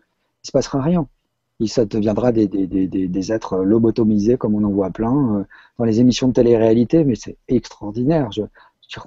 il 0.43 0.47
se 0.47 0.51
passera 0.51 0.81
rien. 0.81 1.07
Et 1.61 1.67
ça 1.67 1.85
deviendra 1.85 2.33
des, 2.33 3.31
êtres 3.31 3.57
lobotomisés 3.59 4.37
comme 4.37 4.55
on 4.55 4.63
en 4.65 4.71
voit 4.71 4.89
plein 4.89 5.37
euh, 5.37 5.43
dans 5.79 5.85
les 5.85 6.01
émissions 6.01 6.27
de 6.27 6.33
télé-réalité, 6.33 7.05
mais 7.05 7.15
c'est 7.15 7.37
extraordinaire. 7.47 8.29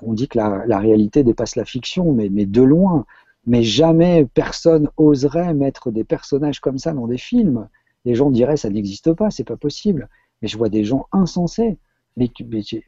On 0.03 0.15
dit 0.15 0.29
que 0.29 0.39
la, 0.39 0.65
la, 0.67 0.79
réalité 0.79 1.23
dépasse 1.23 1.57
la 1.57 1.67
fiction, 1.67 2.13
mais, 2.13 2.31
mais 2.31 2.47
de 2.47 2.63
loin. 2.63 3.05
Mais 3.47 3.63
jamais 3.63 4.27
personne 4.33 4.89
oserait 4.97 5.53
mettre 5.53 5.91
des 5.91 6.05
personnages 6.05 6.61
comme 6.61 6.79
ça 6.79 6.93
dans 6.93 7.07
des 7.07 7.19
films. 7.19 7.69
Les 8.07 8.15
gens 8.15 8.31
diraient 8.31 8.57
ça 8.57 8.71
n'existe 8.71 9.13
pas, 9.13 9.31
c'est 9.31 9.45
pas 9.45 9.57
possible. 9.57 10.09
Mais 10.41 10.49
je 10.49 10.57
vois 10.57 10.71
des 10.71 10.85
gens 10.85 11.07
insensés 11.13 11.77
mais, 12.19 12.31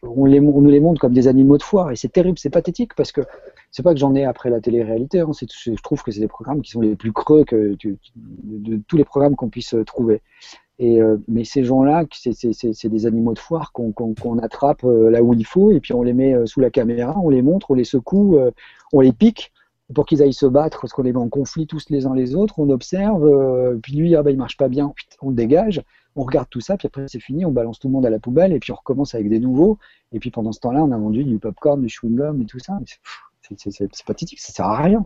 on, 0.03 0.25
les, 0.25 0.41
nous 0.41 0.67
les 0.67 0.81
montre 0.81 1.01
comme 1.01 1.13
des 1.13 1.29
animaux 1.29 1.57
de 1.57 1.63
foire 1.63 1.91
et 1.91 1.97
c'est 1.97 2.13
terrible, 2.13 2.39
c'est 2.39 2.51
pathétique 2.51 2.95
parce 2.95 3.13
que 3.13 3.23
c'est 3.71 3.83
pas 3.83 3.95
que 3.95 4.01
j'en 4.01 4.15
ai 4.15 4.25
après 4.25 4.51
la 4.51 4.61
télé-réalité, 4.61 5.21
hein, 5.21 5.31
je 5.33 5.83
trouve 5.83 6.03
que 6.03 6.11
c'est 6.11 6.21
des 6.21 6.29
programmes 6.29 6.61
qui 6.61 6.73
sont 6.73 6.81
les 6.81 6.97
plus 6.97 7.13
creux 7.13 7.45
de, 7.45 7.77
tous 8.89 8.97
les 8.97 9.05
programmes 9.05 9.37
qu'on 9.37 9.49
puisse 9.49 9.75
trouver. 9.87 10.21
Et, 10.81 11.01
euh, 11.01 11.19
mais 11.29 11.45
ces 11.45 11.63
gens-là, 11.63 12.07
c'est 12.11 12.89
des 12.89 13.07
animaux 13.07 13.35
de 13.35 13.39
foire 13.39 13.71
qu'on 13.73 14.39
attrape 14.39 14.83
euh, 14.85 15.11
là 15.11 15.23
où 15.23 15.35
il 15.35 15.45
faut, 15.45 15.73
et 15.73 15.79
puis 15.79 15.93
on 15.93 16.03
les 16.03 16.15
met 16.15 16.35
euh, 16.35 16.47
sous 16.47 16.61
la 16.61 16.71
caméra, 16.71 17.15
on 17.23 17.29
les 17.29 17.43
montre, 17.43 17.71
on 17.71 17.75
les 17.75 17.85
secoue, 17.85 18.39
on 18.93 19.01
les 19.01 19.13
pique 19.13 19.53
pour 19.95 20.07
qu'ils 20.07 20.23
aillent 20.23 20.33
se 20.33 20.47
battre, 20.47 20.81
parce 20.81 20.93
qu'on 20.95 21.05
est 21.05 21.15
en 21.17 21.29
conflit 21.29 21.67
tous 21.67 21.91
les 21.91 22.07
uns 22.07 22.15
les 22.15 22.35
autres, 22.35 22.59
on 22.59 22.71
observe, 22.71 23.79
puis 23.83 23.95
lui, 23.95 24.17
ah 24.17 24.23
bah, 24.23 24.31
il 24.31 24.39
marche 24.39 24.57
pas 24.57 24.69
bien, 24.69 24.93
on 25.21 25.31
le 25.31 25.35
dégage, 25.37 25.83
on 26.17 26.23
regarde 26.23 26.49
tout 26.51 26.61
ça, 26.61 26.77
puis 26.77 26.87
après 26.87 27.07
c'est 27.09 27.21
fini, 27.21 27.45
on 27.45 27.53
balance 27.53 27.79
tout 27.79 27.89
le 27.89 27.93
monde 27.93 28.07
à 28.07 28.11
la 28.11 28.19
poubelle, 28.19 28.53
et 28.53 28.59
puis 28.59 28.73
on 28.73 28.77
recommence 28.77 29.15
avec 29.15 29.29
des 29.29 29.41
nouveaux, 29.41 29.79
et 30.13 30.19
puis 30.19 30.31
pendant 30.31 30.53
ce 30.53 30.61
temps-là, 30.61 30.83
on 30.85 30.93
a 30.93 30.99
vendu 30.99 31.25
du 31.25 31.39
popcorn, 31.39 31.81
du 31.81 31.89
chewing-gum 31.89 32.43
et 32.43 32.47
tout 32.47 32.59
ça. 32.59 32.79
C'est 33.43 34.05
pathétique, 34.07 34.41
ça 34.41 34.53
sert 34.53 34.67
à 34.67 34.83
rien. 34.83 35.05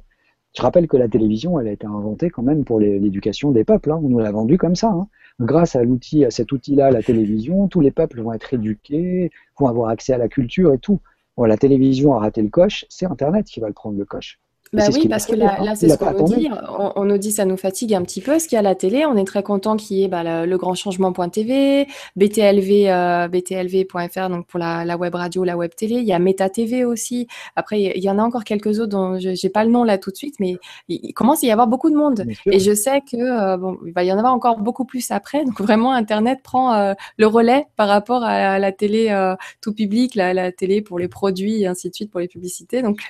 Je 0.57 0.62
rappelle 0.62 0.86
que 0.86 0.97
la 0.97 1.08
télévision, 1.08 1.58
elle 1.58 1.66
a 1.66 1.73
été 1.73 1.86
inventée 1.86 2.31
quand 2.31 2.42
même 2.42 2.65
pour 2.65 2.78
l'éducation 2.78 3.50
des 3.50 3.65
peuples. 3.65 3.91
Hein. 3.91 4.00
On 4.02 4.08
nous 4.08 4.20
l'a 4.20 4.31
vendu 4.31 4.57
comme 4.57 4.76
ça. 4.76 4.89
Hein. 4.89 5.08
Grâce 5.41 5.74
à 5.74 5.83
cet 6.31 6.52
outil-là, 6.52 6.92
la 6.92 7.02
télévision, 7.02 7.66
tous 7.66 7.81
les 7.81 7.91
peuples 7.91 8.20
vont 8.20 8.33
être 8.33 8.55
éduqués, 8.55 9.33
vont 9.58 9.66
avoir 9.66 9.89
accès 9.89 10.12
à 10.12 10.18
la 10.18 10.28
culture 10.28 10.73
et 10.73 10.78
tout. 10.78 11.00
La 11.36 11.57
télévision 11.57 12.15
a 12.15 12.20
raté 12.20 12.41
le 12.41 12.50
coche, 12.50 12.84
c'est 12.89 13.07
Internet 13.07 13.47
qui 13.47 13.58
va 13.58 13.66
le 13.66 13.73
prendre 13.73 13.99
le 13.99 14.05
coche. 14.05 14.39
Bah 14.73 14.84
oui, 14.93 15.07
parce 15.09 15.26
que 15.26 15.36
là, 15.36 15.59
là 15.62 15.76
c'est 15.76 15.89
ce 15.89 15.97
qu'on 15.97 16.12
nous 16.12 16.25
dit. 16.25 16.49
On, 16.97 17.05
nous 17.05 17.18
dit 17.18 17.33
ça 17.33 17.44
nous 17.44 17.57
fatigue 17.57 17.94
un 17.94 18.02
petit 18.02 18.20
peu. 18.20 18.39
Ce 18.39 18.49
qu'il 18.49 18.57
y 18.57 18.57
a 18.57 18.60
à 18.60 18.62
la 18.62 18.75
télé, 18.75 19.07
on 19.07 19.17
est 19.17 19.25
très 19.25 19.43
content 19.43 19.76
qu'il 19.76 19.99
y 19.99 20.05
ait 20.05 20.09
bah, 20.09 20.47
le, 20.47 20.57
grand 20.57 20.75
changement.tv, 20.75 21.86
BTLV, 22.17 22.89
euh, 22.89 23.28
BTLV.fr, 23.28 24.28
donc 24.31 24.47
pour 24.47 24.59
la, 24.59 24.84
la, 24.84 24.97
web 24.97 25.15
radio, 25.15 25.44
la 25.44 25.57
web 25.57 25.70
télé. 25.76 25.97
Il 25.97 26.05
y 26.05 26.12
a 26.12 26.18
Meta 26.18 26.49
TV 26.49 26.84
aussi. 26.84 27.28
Après, 27.57 27.81
il 27.81 28.02
y 28.02 28.10
en 28.10 28.18
a 28.18 28.23
encore 28.23 28.44
quelques 28.44 28.81
autres 28.81 28.89
dont 28.89 29.18
je 29.18 29.31
n'ai 29.31 29.51
pas 29.51 29.65
le 29.65 29.70
nom 29.70 29.84
là 29.84 29.99
tout 29.99 30.10
de 30.10 30.17
suite, 30.17 30.36
mais 30.41 30.57
il, 30.89 31.12
commence 31.12 31.44
à 31.44 31.47
y 31.47 31.52
avoir 31.52 31.68
beaucoup 31.68 31.91
de 31.91 31.97
monde. 31.97 32.25
Et 32.47 32.59
je 32.59 32.75
sais 32.75 33.01
que 33.01 33.17
euh, 33.17 33.57
bon, 33.57 33.78
il 33.86 33.93
va 33.93 34.02
y 34.02 34.12
en 34.12 34.18
avoir 34.18 34.34
encore 34.34 34.59
beaucoup 34.59 34.84
plus 34.84 35.10
après. 35.10 35.44
Donc 35.44 35.60
vraiment, 35.60 35.93
Internet 35.93 36.41
prend 36.43 36.75
euh, 36.75 36.94
le 37.17 37.26
relais 37.26 37.67
par 37.76 37.89
rapport 37.89 38.25
à 38.25 38.59
la 38.59 38.73
télé 38.73 39.34
tout 39.60 39.73
public, 39.73 40.15
la, 40.15 40.34
la, 40.34 40.51
télé 40.51 40.83
pour 40.83 40.99
les 40.99 41.09
produits 41.09 41.62
et 41.62 41.67
ainsi 41.67 41.91
de 41.91 41.94
suite 41.94 42.10
pour 42.10 42.20
les 42.20 42.28
publicités. 42.28 42.83
Donc 42.83 43.09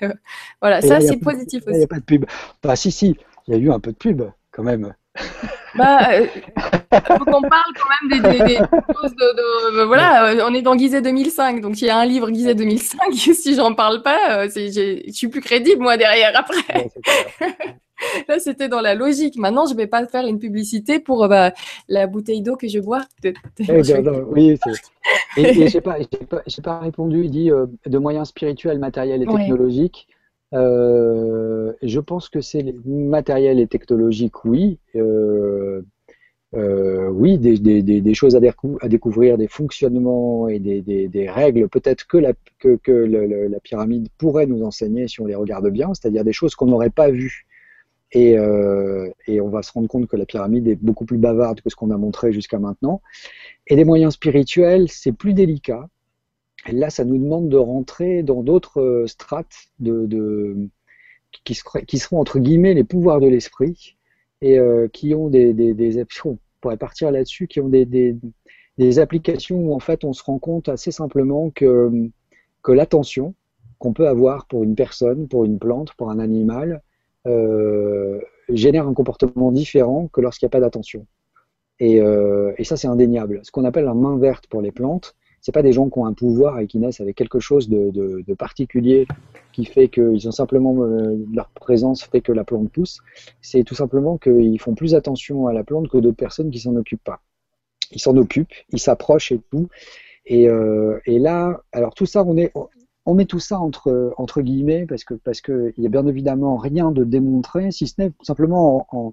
voilà, 0.61 0.83
ça 0.83 1.01
c'est 1.01 1.17
positif. 1.17 1.44
Il 1.53 1.79
n'y 1.79 1.85
a 1.85 1.87
pas 1.87 1.99
de 1.99 2.05
pub. 2.05 2.25
Bah, 2.63 2.77
si, 2.77 2.91
si, 2.91 3.17
il 3.47 3.55
y 3.55 3.57
a 3.57 3.61
eu 3.61 3.71
un 3.71 3.81
peu 3.81 3.93
de 3.93 3.97
pub, 3.97 4.23
quand 4.51 4.63
même. 4.63 4.95
Bah, 5.77 6.13
euh, 6.13 6.27
faut 6.91 7.25
qu'on 7.25 7.43
parle 7.43 7.73
quand 7.75 8.09
même 8.11 8.23
des, 8.23 8.45
des, 8.45 8.57
choses 8.57 9.15
de, 9.17 9.85
voilà, 9.85 10.29
euh, 10.29 10.45
on 10.49 10.55
est 10.55 10.63
dans 10.63 10.77
Guizet 10.77 11.03
2005, 11.03 11.61
donc 11.61 11.81
il 11.83 11.87
y 11.87 11.91
a 11.91 11.99
un 11.99 12.07
livre 12.07 12.31
Guizet 12.31 12.55
2005. 12.55 13.13
si 13.13 13.55
j'en 13.55 13.75
parle 13.75 14.03
pas, 14.03 14.45
euh, 14.45 14.49
je 14.55 15.11
suis 15.13 15.29
plus 15.29 15.41
crédible 15.41 15.83
moi 15.83 15.97
derrière 15.97 16.33
après. 16.35 16.91
Là, 18.29 18.39
c'était 18.39 18.69
dans 18.69 18.81
la 18.81 18.95
logique. 18.95 19.37
Maintenant, 19.37 19.67
je 19.67 19.75
vais 19.75 19.87
pas 19.87 20.05
faire 20.07 20.27
une 20.27 20.39
publicité 20.39 20.99
pour 20.99 21.27
bah, 21.29 21.53
la 21.89 22.07
bouteille 22.07 22.43
d'eau 22.43 22.57
que 22.57 22.69
je 22.69 22.79
bois. 22.79 23.03
Eh 23.23 23.33
oui, 24.29 24.51
et, 25.37 25.55
je 25.55 25.75
n'ai 25.75 25.81
pas, 25.81 25.97
pas, 26.29 26.43
pas, 26.63 26.79
répondu. 26.81 27.25
Il 27.25 27.31
dit 27.31 27.51
de 27.87 27.99
moyens 27.99 28.29
spirituels, 28.29 28.79
matériels 28.79 29.23
et 29.23 29.27
technologiques. 29.27 30.09
Euh, 30.55 31.73
je 31.83 32.01
pense 32.01 32.29
que 32.29 32.41
c'est 32.41 32.65
matériel 32.87 33.59
et 33.59 33.67
technologique, 33.67 34.45
oui. 34.45 34.79
Euh, 34.95 35.83
euh, 36.55 37.09
oui, 37.09 37.39
des, 37.39 38.15
choses 38.15 38.37
à, 38.37 38.89
découvrir, 38.89 39.37
des 39.37 39.49
fonctionnements 39.49 40.47
et 40.49 40.61
des, 40.61 41.29
règles, 41.29 41.69
peut-être 41.69 42.07
que, 42.07 42.19
la, 42.19 43.61
pyramide 43.61 44.09
pourrait 44.19 44.47
nous 44.47 44.63
enseigner 44.63 45.09
si 45.09 45.21
on 45.21 45.27
les 45.27 45.35
regarde 45.35 45.69
bien, 45.71 45.93
c'est-à-dire 45.95 46.23
des 46.23 46.33
choses 46.33 46.55
qu'on 46.55 46.67
n'aurait 46.67 46.91
pas 46.91 47.11
vues. 47.11 47.47
Et, 48.13 48.37
et, 49.27 49.41
on 49.41 49.49
va 49.49 49.63
se 49.63 49.73
rendre 49.73 49.89
compte 49.89 50.07
que 50.07 50.17
la 50.17 50.27
pyramide 50.27 50.69
est 50.69 50.77
beaucoup 50.77 51.05
plus 51.05 51.19
bavarde 51.19 51.61
que 51.61 51.71
ce 51.71 51.75
qu'on 51.75 51.91
a 51.91 51.97
montré 51.97 52.33
jusqu'à 52.33 52.61
maintenant. 52.61 53.03
Et 53.67 53.75
des 53.75 53.85
moyens 53.85 54.15
spirituels, 54.15 54.89
c'est 54.89 55.13
plus 55.13 55.35
délicat. 55.35 55.89
Là, 56.73 56.91
ça 56.91 57.05
nous 57.05 57.19
demande 57.19 57.49
de 57.49 57.57
rentrer 57.57 58.23
dans 58.23 58.43
d'autres 58.43 58.81
euh, 58.81 59.07
strates 59.07 59.69
de, 59.81 60.69
qui, 61.45 61.55
seront 61.55 62.21
entre 62.21 62.39
guillemets 62.39 62.75
les 62.75 62.85
pouvoirs 62.85 63.21
de 63.21 63.27
l'esprit 63.27 63.97
et 64.41 64.59
euh, 64.59 64.89
qui 64.89 65.15
ont 65.15 65.29
des, 65.29 65.53
des, 65.53 65.75
des 65.75 66.03
on 66.25 66.39
pourrait 66.61 66.77
partir 66.79 67.11
là-dessus, 67.11 67.49
qui 67.49 67.61
ont 67.61 67.69
des, 67.69 67.85
des, 67.85 68.99
applications 68.99 69.59
où 69.59 69.75
en 69.75 69.79
fait 69.79 70.05
on 70.05 70.15
se 70.15 70.23
rend 70.23 70.39
compte 70.39 70.69
assez 70.71 70.91
simplement 70.91 71.51
que, 71.51 71.91
que 72.63 72.73
l'attention 72.73 73.35
qu'on 73.79 73.93
peut 73.93 74.09
avoir 74.09 74.47
pour 74.47 74.65
une 74.65 74.75
personne, 74.75 75.29
pour 75.29 75.45
une 75.45 75.59
plante, 75.59 75.93
pour 75.95 76.11
un 76.11 76.19
animal, 76.19 76.83
euh, 77.27 78.21
génère 78.49 78.89
un 78.89 78.95
comportement 78.95 79.53
différent 79.53 80.09
que 80.09 80.23
lorsqu'il 80.23 80.47
n'y 80.47 80.51
a 80.51 80.53
pas 80.53 80.61
d'attention. 80.61 81.07
Et, 81.81 81.97
et, 81.97 82.65
ça, 82.65 82.77
c'est 82.77 82.87
indéniable. 82.87 83.41
Ce 83.43 83.51
qu'on 83.51 83.65
appelle 83.65 83.85
la 83.85 83.95
main 83.95 84.17
verte 84.17 84.47
pour 84.47 84.63
les 84.63 84.71
plantes, 84.71 85.17
c'est 85.45 85.53
pas 85.53 85.63
des 85.63 85.73
gens 85.73 85.91
qui 85.91 85.99
ont 85.99 86.07
un 86.07 86.15
pouvoir 86.15 86.59
et 86.59 86.67
qui 86.67 86.79
naissent 86.79 87.03
avec 87.03 87.17
quelque 87.17 87.39
chose 87.39 87.69
de, 87.69 88.35
particulier 88.39 89.07
qui 89.53 89.67
fait 89.67 89.89
qu'ils 89.89 90.27
ont 90.27 90.33
simplement 90.33 90.83
euh, 90.83 91.17
leur 91.35 91.51
présence 91.51 92.03
fait 92.03 92.23
que 92.23 92.33
la 92.33 92.45
plante 92.45 92.73
pousse. 92.73 93.01
C'est 93.43 93.63
tout 93.63 93.75
simplement 93.75 94.17
qu'ils 94.17 94.59
font 94.59 94.75
plus 94.75 94.95
attention 94.95 95.47
à 95.47 95.53
la 95.53 95.63
plante 95.63 95.89
que 95.89 95.99
d'autres 95.99 96.17
personnes 96.17 96.51
qui 96.51 96.59
s'en 96.59 96.75
occupent 96.77 97.05
pas. 97.05 97.21
Ils 97.93 98.01
s'en 98.01 98.17
occupent, 98.17 98.55
ils 98.71 98.81
s'approchent 98.81 99.33
et 99.33 99.41
tout. 99.51 99.69
Et, 100.25 100.49
euh, 100.49 100.99
là, 101.07 101.61
alors 101.73 101.95
tout 101.95 102.07
ça, 102.07 102.25
on 102.25 102.39
est 102.39 102.51
on 103.05 103.13
met 103.13 103.27
tout 103.27 103.39
ça 103.39 103.61
entre, 103.61 104.15
entre 104.17 104.41
guillemets 104.41 104.87
parce 104.87 105.05
que 105.05 105.13
parce 105.13 105.43
que 105.43 105.75
il 105.77 105.85
y 105.85 105.87
a 105.87 105.91
bien 105.91 106.07
évidemment 106.07 106.57
rien 106.57 106.91
de 106.91 107.05
démontré, 107.05 107.71
si 107.71 107.87
ce 107.87 107.95
n'est 107.99 108.13
simplement 108.23 108.87
en, 108.91 109.13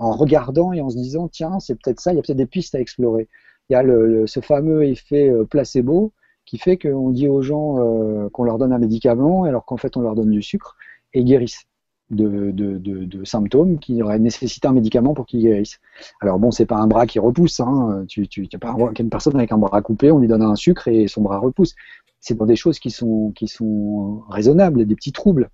en, 0.00 0.10
regardant 0.10 0.72
et 0.72 0.80
en 0.80 0.90
se 0.90 0.96
disant 0.96 1.28
tiens 1.28 1.60
c'est 1.60 1.76
peut-être 1.76 2.00
ça, 2.00 2.12
il 2.12 2.16
y 2.16 2.18
a 2.18 2.22
peut-être 2.22 2.36
des 2.36 2.46
pistes 2.46 2.74
à 2.74 2.80
explorer 2.80 3.28
il 3.70 3.74
y 3.74 3.76
a 3.76 4.26
ce 4.26 4.40
fameux 4.40 4.84
effet 4.84 5.30
euh, 5.30 5.44
placebo 5.44 6.12
qui 6.44 6.58
fait 6.58 6.76
qu'on 6.76 7.10
dit 7.10 7.28
aux 7.28 7.42
gens 7.42 7.78
euh, 7.78 8.28
qu'on 8.30 8.42
leur 8.42 8.58
donne 8.58 8.72
un 8.72 8.78
médicament 8.78 9.44
alors 9.44 9.64
qu'en 9.64 9.76
fait 9.76 9.96
on 9.96 10.00
leur 10.00 10.16
donne 10.16 10.30
du 10.30 10.42
sucre 10.42 10.76
et 11.14 11.20
ils 11.20 11.24
guérissent 11.24 11.66
de, 12.10 13.24
symptômes 13.24 13.78
qui 13.78 14.02
auraient 14.02 14.18
nécessité 14.18 14.66
un 14.66 14.72
médicament 14.72 15.14
pour 15.14 15.26
qu'ils 15.26 15.42
guérissent. 15.42 15.78
Alors 16.20 16.40
bon, 16.40 16.50
c'est 16.50 16.66
pas 16.66 16.78
un 16.78 16.88
bras 16.88 17.06
qui 17.06 17.20
repousse, 17.20 17.60
hein. 17.60 18.04
tu, 18.08 18.26
tu 18.26 18.46
pas 18.58 18.74
une 18.98 19.10
personne 19.10 19.36
avec 19.36 19.52
un 19.52 19.58
bras 19.58 19.80
coupé, 19.80 20.10
on 20.10 20.18
lui 20.18 20.26
donne 20.26 20.42
un 20.42 20.56
sucre 20.56 20.88
et 20.88 21.06
son 21.06 21.22
bras 21.22 21.38
repousse. 21.38 21.76
C'est 22.18 22.36
dans 22.36 22.46
des 22.46 22.56
choses 22.56 22.80
qui 22.80 22.90
sont, 22.90 23.30
qui 23.36 23.46
sont 23.46 24.24
raisonnables, 24.28 24.84
des 24.86 24.96
petits 24.96 25.12
troubles, 25.12 25.50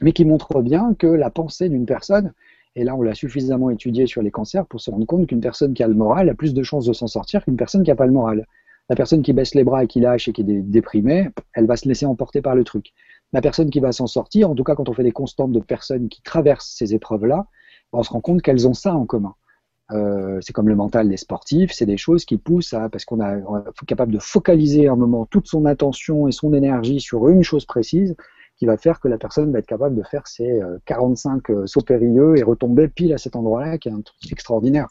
mais 0.00 0.12
qui 0.12 0.24
montrent 0.24 0.62
bien 0.62 0.94
que 0.94 1.06
la 1.06 1.30
pensée 1.30 1.68
d'une 1.68 1.86
personne 1.86 2.32
et 2.76 2.84
là, 2.84 2.96
on 2.96 3.02
l'a 3.02 3.14
suffisamment 3.14 3.70
étudié 3.70 4.06
sur 4.06 4.22
les 4.22 4.30
cancers 4.30 4.66
pour 4.66 4.80
se 4.80 4.90
rendre 4.90 5.06
compte 5.06 5.26
qu'une 5.28 5.40
personne 5.40 5.74
qui 5.74 5.82
a 5.82 5.88
le 5.88 5.94
moral 5.94 6.28
a 6.28 6.34
plus 6.34 6.54
de 6.54 6.62
chances 6.62 6.86
de 6.86 6.92
s'en 6.92 7.06
sortir 7.06 7.44
qu'une 7.44 7.56
personne 7.56 7.84
qui 7.84 7.90
n'a 7.90 7.96
pas 7.96 8.06
le 8.06 8.12
moral. 8.12 8.46
La 8.90 8.96
personne 8.96 9.22
qui 9.22 9.32
baisse 9.32 9.54
les 9.54 9.64
bras 9.64 9.84
et 9.84 9.86
qui 9.86 10.00
lâche 10.00 10.28
et 10.28 10.32
qui 10.32 10.42
est 10.42 10.44
déprimée, 10.44 11.30
elle 11.54 11.66
va 11.66 11.76
se 11.76 11.88
laisser 11.88 12.04
emporter 12.04 12.42
par 12.42 12.54
le 12.54 12.64
truc. 12.64 12.92
La 13.32 13.40
personne 13.40 13.70
qui 13.70 13.80
va 13.80 13.92
s'en 13.92 14.06
sortir, 14.06 14.50
en 14.50 14.54
tout 14.54 14.64
cas 14.64 14.74
quand 14.74 14.88
on 14.88 14.92
fait 14.92 15.04
des 15.04 15.12
constantes 15.12 15.52
de 15.52 15.60
personnes 15.60 16.08
qui 16.08 16.20
traversent 16.22 16.74
ces 16.76 16.94
épreuves-là, 16.94 17.46
on 17.92 18.02
se 18.02 18.10
rend 18.10 18.20
compte 18.20 18.42
qu'elles 18.42 18.66
ont 18.66 18.74
ça 18.74 18.94
en 18.94 19.06
commun. 19.06 19.34
Euh, 19.92 20.38
c'est 20.40 20.52
comme 20.52 20.68
le 20.68 20.74
mental 20.74 21.08
des 21.08 21.16
sportifs, 21.16 21.72
c'est 21.72 21.86
des 21.86 21.96
choses 21.96 22.24
qui 22.24 22.38
poussent 22.38 22.72
à, 22.72 22.88
parce 22.88 23.04
qu'on 23.04 23.20
est 23.20 23.42
capable 23.86 24.12
de 24.12 24.18
focaliser 24.18 24.88
un 24.88 24.96
moment 24.96 25.26
toute 25.26 25.46
son 25.46 25.66
attention 25.66 26.26
et 26.26 26.32
son 26.32 26.54
énergie 26.54 27.00
sur 27.00 27.28
une 27.28 27.42
chose 27.42 27.66
précise, 27.66 28.16
qui 28.56 28.66
va 28.66 28.76
faire 28.76 29.00
que 29.00 29.08
la 29.08 29.18
personne 29.18 29.52
va 29.52 29.58
être 29.58 29.66
capable 29.66 29.96
de 29.96 30.02
faire 30.02 30.26
ses 30.26 30.60
45 30.86 31.50
euh, 31.50 31.54
euh, 31.54 31.66
sauts 31.66 31.80
périlleux 31.80 32.38
et 32.38 32.42
retomber 32.42 32.88
pile 32.88 33.12
à 33.12 33.18
cet 33.18 33.36
endroit-là, 33.36 33.78
qui 33.78 33.88
est 33.88 33.92
un 33.92 34.00
truc 34.00 34.30
extraordinaire. 34.30 34.88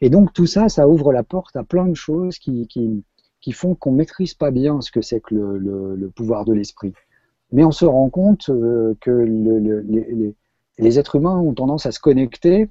Et 0.00 0.10
donc 0.10 0.32
tout 0.32 0.46
ça, 0.46 0.68
ça 0.68 0.86
ouvre 0.88 1.12
la 1.12 1.22
porte 1.22 1.56
à 1.56 1.64
plein 1.64 1.86
de 1.86 1.94
choses 1.94 2.38
qui, 2.38 2.66
qui, 2.66 3.02
qui 3.40 3.52
font 3.52 3.74
qu'on 3.74 3.92
ne 3.92 3.96
maîtrise 3.96 4.34
pas 4.34 4.50
bien 4.50 4.80
ce 4.80 4.90
que 4.90 5.00
c'est 5.00 5.20
que 5.20 5.34
le, 5.34 5.96
le, 5.96 6.10
pouvoir 6.10 6.44
de 6.44 6.52
l'esprit. 6.52 6.92
Mais 7.52 7.64
on 7.64 7.70
se 7.70 7.86
rend 7.86 8.10
compte 8.10 8.50
euh, 8.50 8.94
que 9.00 9.10
le, 9.10 9.80
les, 9.80 10.34
les, 10.78 10.98
êtres 10.98 11.16
humains 11.16 11.38
ont 11.38 11.54
tendance 11.54 11.86
à 11.86 11.92
se 11.92 12.00
connecter. 12.00 12.68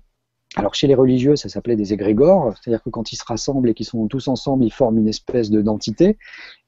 Alors 0.56 0.75
chez 0.75 0.85
les 0.85 0.93
religieux, 0.93 1.35
ça 1.35 1.50
s'appelait 1.50 1.75
des 1.75 1.93
égrégores, 1.93 2.53
c'est-à-dire 2.56 2.84
que 2.84 2.90
quand 2.90 3.11
ils 3.11 3.16
se 3.16 3.25
rassemblent 3.25 3.69
et 3.69 3.74
qu'ils 3.74 3.88
sont 3.88 4.08
tous 4.08 4.27
ensemble, 4.27 4.64
ils 4.64 4.72
forment 4.72 5.00
une 5.00 5.08
espèce 5.08 5.50
d'entité. 5.50 6.17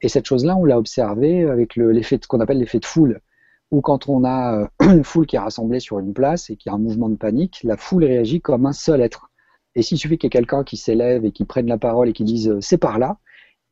Et 0.01 0.09
cette 0.09 0.25
chose-là, 0.25 0.57
on 0.57 0.65
l'a 0.65 0.79
observé 0.79 1.43
avec 1.43 1.75
l'effet 1.75 2.19
qu'on 2.27 2.39
appelle 2.39 2.57
l'effet 2.57 2.79
de 2.79 2.85
foule 2.85 3.21
ou 3.71 3.81
quand 3.81 4.09
on 4.09 4.23
a 4.23 4.61
euh, 4.61 4.67
une 4.81 5.03
foule 5.03 5.25
qui 5.25 5.35
est 5.35 5.39
rassemblée 5.39 5.79
sur 5.79 5.99
une 5.99 6.13
place 6.13 6.49
et 6.49 6.55
qui 6.55 6.69
a 6.69 6.73
un 6.73 6.77
mouvement 6.77 7.09
de 7.09 7.15
panique, 7.15 7.61
la 7.63 7.77
foule 7.77 8.05
réagit 8.05 8.41
comme 8.41 8.65
un 8.65 8.73
seul 8.73 9.01
être. 9.01 9.29
Et 9.75 9.81
s'il 9.81 9.97
suffit 9.97 10.17
qu'il 10.17 10.27
y 10.27 10.29
ait 10.29 10.31
quelqu'un 10.31 10.63
qui 10.63 10.77
s'élève 10.77 11.25
et 11.25 11.31
qui 11.31 11.45
prenne 11.45 11.67
la 11.67 11.77
parole 11.77 12.09
et 12.09 12.13
qui 12.13 12.23
dise 12.23 12.49
euh, 12.49 12.61
c'est 12.61 12.77
par 12.77 12.99
là, 12.99 13.19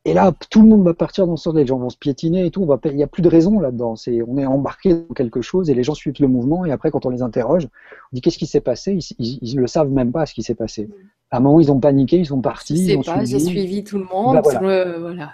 Et 0.06 0.14
là, 0.14 0.32
tout 0.50 0.62
le 0.62 0.68
monde 0.68 0.84
va 0.84 0.94
partir 0.94 1.26
dans 1.26 1.36
ce 1.36 1.42
sens, 1.42 1.54
les 1.56 1.66
gens 1.66 1.78
vont 1.78 1.90
se 1.90 1.98
piétiner 1.98 2.46
et 2.46 2.52
tout. 2.52 2.64
il 2.84 2.94
n'y 2.94 3.02
a 3.02 3.08
plus 3.08 3.22
de 3.22 3.28
raison 3.28 3.58
là-dedans. 3.58 3.94
on 4.28 4.38
est 4.38 4.46
embarqué 4.46 4.94
dans 4.94 5.14
quelque 5.14 5.42
chose 5.42 5.68
et 5.68 5.74
les 5.74 5.82
gens 5.82 5.94
suivent 5.94 6.20
le 6.20 6.28
mouvement. 6.28 6.64
Et 6.64 6.70
après, 6.70 6.92
quand 6.92 7.06
on 7.06 7.10
les 7.10 7.22
interroge, 7.22 7.64
on 7.64 8.14
dit 8.14 8.20
qu'est-ce 8.20 8.38
qui 8.38 8.46
s'est 8.46 8.60
passé? 8.60 9.00
Ils 9.18 9.56
ne 9.56 9.60
le 9.60 9.66
savent 9.66 9.90
même 9.90 10.12
pas 10.12 10.24
ce 10.24 10.32
qui 10.32 10.44
s'est 10.44 10.54
passé. 10.54 10.88
À 11.32 11.38
un 11.38 11.40
moment, 11.40 11.58
ils 11.58 11.72
ont 11.72 11.80
paniqué, 11.80 12.18
ils 12.18 12.26
sont 12.26 12.40
partis. 12.40 12.88
Je 12.88 13.02
sais 13.02 13.02
pas, 13.02 13.24
j'ai 13.24 13.40
suivi 13.40 13.82
tout 13.82 13.98
le 13.98 14.04
monde. 14.04 14.40
Bah, 14.44 14.98
voilà. 15.00 15.32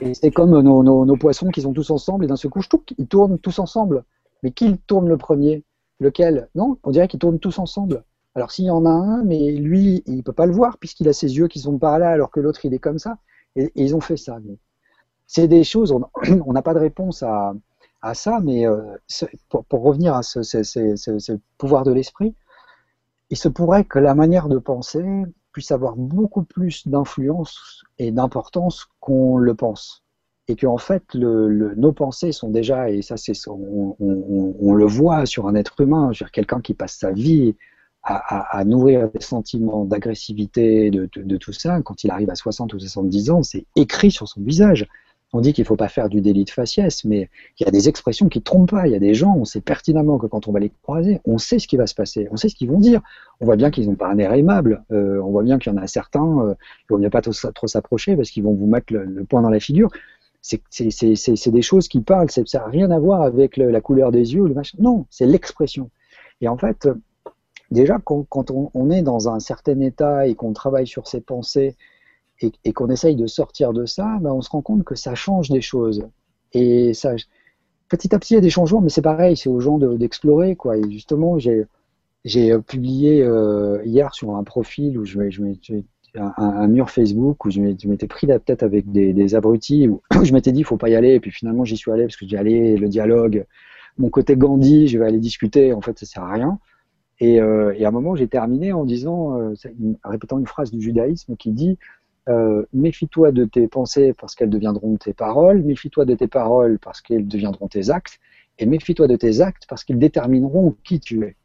et 0.00 0.14
c'est 0.14 0.32
comme 0.32 0.60
nos, 0.60 1.16
poissons 1.16 1.50
qui 1.50 1.60
sont 1.60 1.72
tous 1.72 1.90
ensemble 1.90 2.24
et 2.24 2.26
d'un 2.26 2.34
seul 2.34 2.50
coup, 2.50 2.60
ils 2.98 3.06
tournent 3.06 3.38
tous 3.38 3.60
ensemble. 3.60 4.02
Mais 4.42 4.50
qui 4.50 4.78
tourne 4.78 5.08
le 5.08 5.16
premier? 5.16 5.62
Lequel? 6.00 6.48
Non, 6.56 6.76
on 6.82 6.90
dirait 6.90 7.06
qu'ils 7.06 7.20
tournent 7.20 7.38
tous 7.38 7.60
ensemble. 7.60 8.02
Alors 8.34 8.50
s'il 8.50 8.64
y 8.64 8.70
en 8.70 8.84
a 8.84 8.90
un, 8.90 9.22
mais 9.22 9.52
lui, 9.52 10.02
il 10.06 10.16
ne 10.16 10.22
peut 10.22 10.32
pas 10.32 10.46
le 10.46 10.52
voir 10.52 10.78
puisqu'il 10.78 11.08
a 11.08 11.12
ses 11.12 11.36
yeux 11.36 11.46
qui 11.46 11.60
sont 11.60 11.78
par 11.78 12.00
là 12.00 12.08
alors 12.08 12.32
que 12.32 12.40
l'autre, 12.40 12.64
il 12.64 12.74
est 12.74 12.80
comme 12.80 12.98
ça. 12.98 13.18
Et, 13.56 13.70
ils 13.74 13.94
ont 13.94 14.00
fait 14.00 14.16
ça. 14.16 14.38
C'est 15.26 15.48
des 15.48 15.64
choses, 15.64 15.92
on 16.46 16.52
n'a 16.52 16.62
pas 16.62 16.74
de 16.74 16.78
réponse 16.78 17.22
à, 17.22 17.54
ça, 18.14 18.40
mais 18.42 18.66
euh, 18.66 18.96
pour, 19.48 19.82
revenir 19.82 20.14
à 20.14 20.22
ce, 20.22 21.38
pouvoir 21.56 21.84
de 21.84 21.92
l'esprit, 21.92 22.34
il 23.30 23.36
se 23.36 23.48
pourrait 23.48 23.84
que 23.84 23.98
la 23.98 24.14
manière 24.14 24.48
de 24.48 24.58
penser 24.58 25.04
puisse 25.52 25.70
avoir 25.70 25.96
beaucoup 25.96 26.42
plus 26.42 26.88
d'influence 26.88 27.84
et 27.98 28.10
d'importance 28.10 28.88
qu'on 29.00 29.36
le 29.36 29.54
pense. 29.54 30.04
Et 30.48 30.56
qu'en 30.56 30.78
fait, 30.78 31.14
nos 31.14 31.92
pensées 31.92 32.32
sont 32.32 32.50
déjà, 32.50 32.90
et 32.90 33.02
ça, 33.02 33.16
c'est, 33.16 33.34
on, 33.46 33.96
on, 34.00 34.74
le 34.74 34.86
voit 34.86 35.24
sur 35.24 35.46
un 35.46 35.54
être 35.54 35.80
humain, 35.80 36.10
quelqu'un 36.32 36.60
qui 36.60 36.74
passe 36.74 36.98
sa 36.98 37.12
vie 37.12 37.54
à, 38.04 38.64
nourrir 38.64 39.08
des 39.10 39.20
sentiments 39.20 39.84
d'agressivité, 39.84 40.90
de, 40.90 41.36
tout 41.36 41.52
ça, 41.52 41.80
quand 41.82 42.04
il 42.04 42.10
arrive 42.10 42.30
à 42.30 42.34
60 42.34 42.74
ou 42.74 42.78
70 42.80 43.30
ans, 43.30 43.42
c'est 43.42 43.64
écrit 43.76 44.10
sur 44.10 44.28
son 44.28 44.40
visage. 44.40 44.88
On 45.34 45.40
dit 45.40 45.54
qu'il 45.54 45.62
ne 45.62 45.66
faut 45.66 45.76
pas 45.76 45.88
faire 45.88 46.10
du 46.10 46.20
délit 46.20 46.44
de 46.44 46.50
faciès, 46.50 47.04
mais 47.04 47.30
il 47.58 47.64
y 47.64 47.66
a 47.66 47.70
des 47.70 47.88
expressions 47.88 48.28
qui 48.28 48.38
ne 48.38 48.42
trompent 48.42 48.70
pas. 48.70 48.86
Il 48.86 48.92
y 48.92 48.96
a 48.96 48.98
des 48.98 49.14
gens, 49.14 49.34
on 49.34 49.46
sait 49.46 49.62
pertinemment 49.62 50.18
que 50.18 50.26
quand 50.26 50.46
on 50.46 50.52
va 50.52 50.60
les 50.60 50.70
croiser, 50.82 51.20
on 51.24 51.38
sait 51.38 51.58
ce 51.58 51.66
qui 51.66 51.78
va 51.78 51.86
se 51.86 51.94
passer, 51.94 52.28
on 52.30 52.36
sait 52.36 52.50
ce 52.50 52.54
qu'ils 52.54 52.68
vont 52.68 52.78
dire. 52.78 53.00
On 53.40 53.46
voit 53.46 53.56
bien 53.56 53.70
qu'ils 53.70 53.88
n'ont 53.88 53.94
pas 53.94 54.08
un 54.08 54.18
air 54.18 54.34
aimable. 54.34 54.84
Euh, 54.92 55.22
on 55.22 55.30
voit 55.30 55.42
bien 55.42 55.58
qu'il 55.58 55.72
y 55.72 55.74
en 55.74 55.78
a 55.78 55.86
certains, 55.86 56.20
euh, 56.40 56.54
il 56.80 56.92
ne 56.92 56.96
vaut 56.96 56.98
mieux 56.98 57.08
pas 57.08 57.22
trop, 57.22 57.32
s'approcher 57.66 58.14
parce 58.14 58.30
qu'ils 58.30 58.42
vont 58.42 58.52
vous 58.52 58.66
mettre 58.66 58.92
le, 58.92 59.24
poing 59.24 59.40
dans 59.40 59.48
la 59.48 59.60
figure. 59.60 59.88
C'est 60.42 60.60
des 61.50 61.62
choses 61.62 61.88
qui 61.88 62.00
parlent, 62.00 62.30
ça 62.30 62.42
n'a 62.54 62.66
rien 62.66 62.90
à 62.90 62.98
voir 62.98 63.22
avec 63.22 63.56
la 63.56 63.80
couleur 63.80 64.10
des 64.10 64.34
yeux, 64.34 64.46
le 64.46 64.54
machin. 64.54 64.76
Non, 64.80 65.06
c'est 65.08 65.26
l'expression. 65.26 65.88
Et 66.42 66.48
en 66.48 66.58
fait, 66.58 66.88
déjà, 67.72 67.98
quand, 68.04 68.50
on, 68.50 68.90
est 68.90 69.02
dans 69.02 69.28
un 69.28 69.40
certain 69.40 69.80
état 69.80 70.26
et 70.26 70.34
qu'on 70.34 70.52
travaille 70.52 70.86
sur 70.86 71.08
ses 71.08 71.20
pensées 71.20 71.76
et, 72.40 72.72
qu'on 72.72 72.88
essaye 72.88 73.16
de 73.16 73.26
sortir 73.26 73.72
de 73.72 73.86
ça, 73.86 74.18
ben, 74.20 74.32
on 74.32 74.42
se 74.42 74.50
rend 74.50 74.62
compte 74.62 74.84
que 74.84 74.94
ça 74.94 75.14
change 75.14 75.48
des 75.50 75.60
choses. 75.60 76.06
Et 76.52 76.92
petit 77.88 78.14
à 78.14 78.18
petit, 78.18 78.34
il 78.34 78.36
y 78.36 78.38
a 78.38 78.42
des 78.42 78.50
changements, 78.50 78.80
mais 78.80 78.88
c'est 78.88 79.02
pareil, 79.02 79.36
c'est 79.36 79.48
aux 79.48 79.60
gens 79.60 79.78
d'explorer. 79.78 80.56
quoi. 80.56 80.74
Justement, 80.90 81.38
j'ai 81.38 81.66
euh, 82.52 82.58
publié 82.58 83.22
euh, 83.22 83.82
hier 83.84 84.14
sur 84.14 84.36
un 84.36 84.44
profil 84.44 84.98
un, 86.14 86.68
mur 86.68 86.90
Facebook 86.90 87.44
où 87.46 87.50
je 87.50 87.60
m'étais 87.60 88.06
pris 88.06 88.26
la 88.26 88.38
tête 88.38 88.62
avec 88.62 88.90
des, 88.90 89.34
abrutis, 89.34 89.88
où 89.88 90.02
je 90.24 90.32
m'étais 90.32 90.52
dit, 90.52 90.60
il 90.60 90.64
faut 90.64 90.76
pas 90.76 90.88
y 90.88 90.94
aller, 90.94 91.14
et 91.14 91.20
puis 91.20 91.30
finalement, 91.30 91.64
j'y 91.64 91.76
suis 91.76 91.90
allé 91.90 92.04
parce 92.04 92.16
que 92.16 92.26
j'ai 92.26 92.36
allé, 92.36 92.76
le 92.76 92.88
dialogue, 92.88 93.46
mon 93.98 94.10
côté 94.10 94.36
Gandhi, 94.36 94.88
je 94.88 94.98
vais 94.98 95.06
aller 95.06 95.18
discuter, 95.18 95.72
en 95.72 95.80
fait, 95.80 95.98
ça 95.98 96.06
sert 96.06 96.22
à 96.22 96.32
rien. 96.32 96.58
Euh, 97.20 97.72
et, 97.76 97.84
à 97.84 97.88
un 97.88 97.92
moment, 97.92 98.16
j'ai 98.16 98.28
terminé 98.28 98.72
en 98.72 98.84
disant, 98.84 99.38
euh, 99.38 99.54
répétant 100.04 100.38
une 100.38 100.46
phrase 100.46 100.70
du 100.70 100.80
judaïsme 100.80 101.36
qui 101.36 101.52
dit 101.52 101.78
euh, 102.28 102.64
Méfie-toi 102.72 103.32
de 103.32 103.44
tes 103.44 103.68
pensées 103.68 104.14
parce 104.18 104.34
qu'elles 104.34 104.50
deviendront 104.50 104.96
tes 104.96 105.12
paroles, 105.12 105.62
méfie-toi 105.62 106.04
de 106.04 106.14
tes 106.14 106.28
paroles 106.28 106.78
parce 106.78 107.00
qu'elles 107.00 107.28
deviendront 107.28 107.68
tes 107.68 107.90
actes, 107.90 108.18
et 108.58 108.66
méfie-toi 108.66 109.08
de 109.08 109.16
tes 109.16 109.40
actes 109.40 109.64
parce 109.68 109.84
qu'ils 109.84 109.98
détermineront 109.98 110.76
qui 110.84 111.00
tu 111.00 111.24
es. 111.24 111.36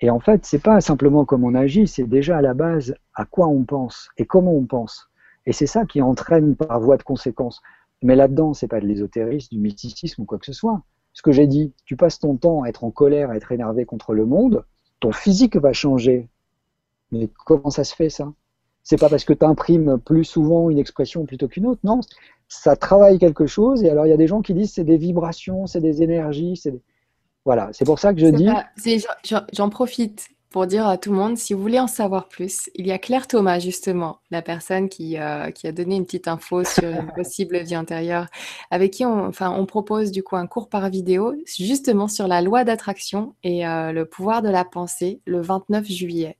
Et 0.00 0.10
en 0.10 0.20
fait, 0.20 0.46
c'est 0.46 0.62
pas 0.62 0.80
simplement 0.80 1.24
comment 1.24 1.48
on 1.48 1.54
agit, 1.54 1.86
c'est 1.86 2.04
déjà 2.04 2.38
à 2.38 2.42
la 2.42 2.54
base 2.54 2.94
à 3.14 3.26
quoi 3.26 3.48
on 3.48 3.64
pense 3.64 4.08
et 4.16 4.24
comment 4.24 4.54
on 4.54 4.64
pense. 4.64 5.10
Et 5.44 5.52
c'est 5.52 5.66
ça 5.66 5.84
qui 5.84 6.00
entraîne 6.00 6.56
par 6.56 6.80
voie 6.80 6.96
de 6.96 7.02
conséquence. 7.02 7.60
Mais 8.02 8.16
là-dedans, 8.16 8.54
c'est 8.54 8.68
pas 8.68 8.80
de 8.80 8.86
l'ésotérisme, 8.86 9.54
du 9.54 9.60
mysticisme 9.60 10.22
ou 10.22 10.24
quoi 10.24 10.38
que 10.38 10.46
ce 10.46 10.54
soit. 10.54 10.82
Ce 11.12 11.22
que 11.22 11.32
j'ai 11.32 11.46
dit, 11.46 11.74
tu 11.84 11.96
passes 11.96 12.18
ton 12.18 12.36
temps 12.36 12.62
à 12.62 12.68
être 12.68 12.84
en 12.84 12.90
colère, 12.90 13.30
à 13.30 13.36
être 13.36 13.52
énervé 13.52 13.84
contre 13.84 14.14
le 14.14 14.24
monde, 14.24 14.64
ton 15.00 15.12
physique 15.12 15.56
va 15.56 15.72
changer. 15.72 16.28
Mais 17.10 17.28
comment 17.44 17.70
ça 17.70 17.84
se 17.84 17.94
fait 17.94 18.10
ça? 18.10 18.32
C'est 18.82 18.98
pas 18.98 19.08
parce 19.08 19.24
que 19.24 19.32
tu 19.32 19.44
imprimes 19.44 19.98
plus 19.98 20.24
souvent 20.24 20.70
une 20.70 20.78
expression 20.78 21.26
plutôt 21.26 21.48
qu'une 21.48 21.66
autre, 21.66 21.80
non. 21.84 22.00
Ça 22.48 22.76
travaille 22.76 23.18
quelque 23.18 23.46
chose, 23.46 23.84
et 23.84 23.90
alors 23.90 24.06
il 24.06 24.10
y 24.10 24.12
a 24.12 24.16
des 24.16 24.26
gens 24.26 24.42
qui 24.42 24.54
disent 24.54 24.72
c'est 24.72 24.84
des 24.84 24.96
vibrations, 24.96 25.66
c'est 25.66 25.80
des 25.80 26.02
énergies, 26.02 26.56
c'est 26.56 26.74
Voilà, 27.44 27.70
c'est 27.72 27.84
pour 27.84 27.98
ça 27.98 28.12
que 28.12 28.20
je 28.20 28.26
dis. 28.26 28.48
J'en 29.52 29.70
profite 29.70 30.28
pour 30.50 30.66
dire 30.66 30.86
à 30.88 30.98
tout 30.98 31.12
le 31.12 31.16
monde, 31.16 31.38
si 31.38 31.54
vous 31.54 31.62
voulez 31.62 31.78
en 31.78 31.86
savoir 31.86 32.26
plus, 32.26 32.70
il 32.74 32.86
y 32.86 32.90
a 32.90 32.98
Claire 32.98 33.28
Thomas, 33.28 33.60
justement, 33.60 34.18
la 34.32 34.42
personne 34.42 34.88
qui, 34.88 35.16
euh, 35.16 35.52
qui 35.52 35.68
a 35.68 35.72
donné 35.72 35.94
une 35.94 36.04
petite 36.04 36.26
info 36.26 36.64
sur 36.64 36.84
une 36.84 37.12
possible 37.16 37.58
vie 37.58 37.76
antérieure, 37.76 38.26
avec 38.72 38.92
qui 38.92 39.04
on, 39.04 39.26
enfin, 39.26 39.54
on 39.56 39.64
propose 39.64 40.10
du 40.10 40.24
coup 40.24 40.34
un 40.34 40.48
cours 40.48 40.68
par 40.68 40.90
vidéo, 40.90 41.34
justement 41.46 42.08
sur 42.08 42.26
la 42.26 42.42
loi 42.42 42.64
d'attraction 42.64 43.34
et 43.44 43.66
euh, 43.66 43.92
le 43.92 44.06
pouvoir 44.06 44.42
de 44.42 44.48
la 44.48 44.64
pensée, 44.64 45.20
le 45.24 45.40
29 45.40 45.86
juillet. 45.86 46.36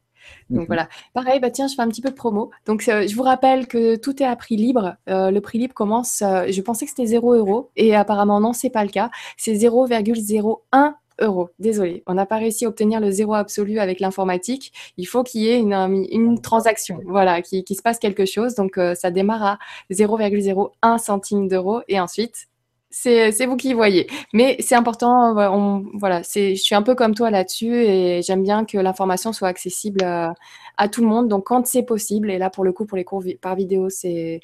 Donc 0.51 0.63
mhm. 0.63 0.67
voilà. 0.67 0.89
Pareil, 1.15 1.39
bah 1.39 1.51
tiens, 1.51 1.69
je 1.69 1.77
fais 1.77 1.83
un 1.83 1.89
petit 1.89 2.03
peu 2.03 2.11
de 2.11 2.15
promo. 2.15 2.51
Donc 2.67 2.89
euh, 2.89 3.07
je 3.07 3.15
vous 3.15 3.23
rappelle 3.23 3.69
que 3.69 3.95
tout 3.95 4.21
est 4.21 4.27
à 4.27 4.35
prix 4.35 4.57
libre. 4.57 4.97
le 5.07 5.39
prix 5.39 5.59
libre 5.59 5.75
commence, 5.75 6.19
je 6.21 6.61
pensais 6.61 6.85
que 6.85 6.91
c'était 6.91 7.07
0 7.07 7.35
euros 7.35 7.71
et 7.77 7.95
apparemment 7.95 8.41
non, 8.41 8.53
c'est 8.53 8.71
pas 8.71 8.83
le 8.83 8.91
cas. 8.91 9.11
C'est 9.37 9.55
0,01 9.55 10.95
euros. 11.21 11.51
Désolé, 11.59 12.03
on 12.07 12.15
n'a 12.15 12.27
pas 12.27 12.37
réussi 12.37 12.65
à 12.65 12.69
obtenir 12.69 13.01
le 13.01 13.11
zéro 13.11 13.35
absolu 13.35 13.79
avec 13.79 14.01
l'informatique. 14.01 14.73
Il 14.97 15.07
faut 15.07 15.23
qu'il 15.23 15.43
y 15.43 15.49
ait 15.49 15.59
une, 15.59 16.41
transaction, 16.41 17.01
voilà, 17.07 17.43
qui, 17.43 17.65
se 17.75 17.83
passe 17.83 17.99
quelque 17.99 18.27
chose. 18.27 18.55
Donc, 18.55 18.79
euh, 18.79 18.95
ça 18.95 19.11
démarre 19.11 19.43
à 19.45 19.59
0,01 19.91 20.99
centime 20.99 21.49
d'euro 21.49 21.83
et 21.89 22.01
ensuite, 22.01 22.47
c'est 22.91 23.47
vous 23.47 23.57
qui 23.57 23.73
voyez. 23.73 24.09
Mais 24.33 24.57
c'est 24.61 24.75
important, 24.75 25.37
on, 25.37 25.85
voilà, 25.95 26.23
je 26.23 26.55
suis 26.55 26.75
un 26.75 26.83
peu 26.83 26.95
comme 26.95 27.15
toi 27.15 27.31
là-dessus 27.31 27.75
et 27.75 28.21
j'aime 28.23 28.43
bien 28.43 28.65
que 28.65 28.79
l'information 28.79 29.33
soit 29.33 29.49
accessible 29.49 30.03
à, 30.03 30.35
à, 30.77 30.89
tout 30.89 31.01
le 31.01 31.07
monde. 31.07 31.29
Donc, 31.29 31.45
quand 31.45 31.67
c'est 31.67 31.85
possible, 31.85 32.31
et 32.31 32.39
là, 32.39 32.51
pour 32.51 32.65
le 32.65 32.73
coup, 32.73 32.87
pour 32.87 32.97
les 32.97 33.05
cours 33.05 33.23
par 33.41 33.55
vidéo, 33.55 33.89
c'est 33.91 34.41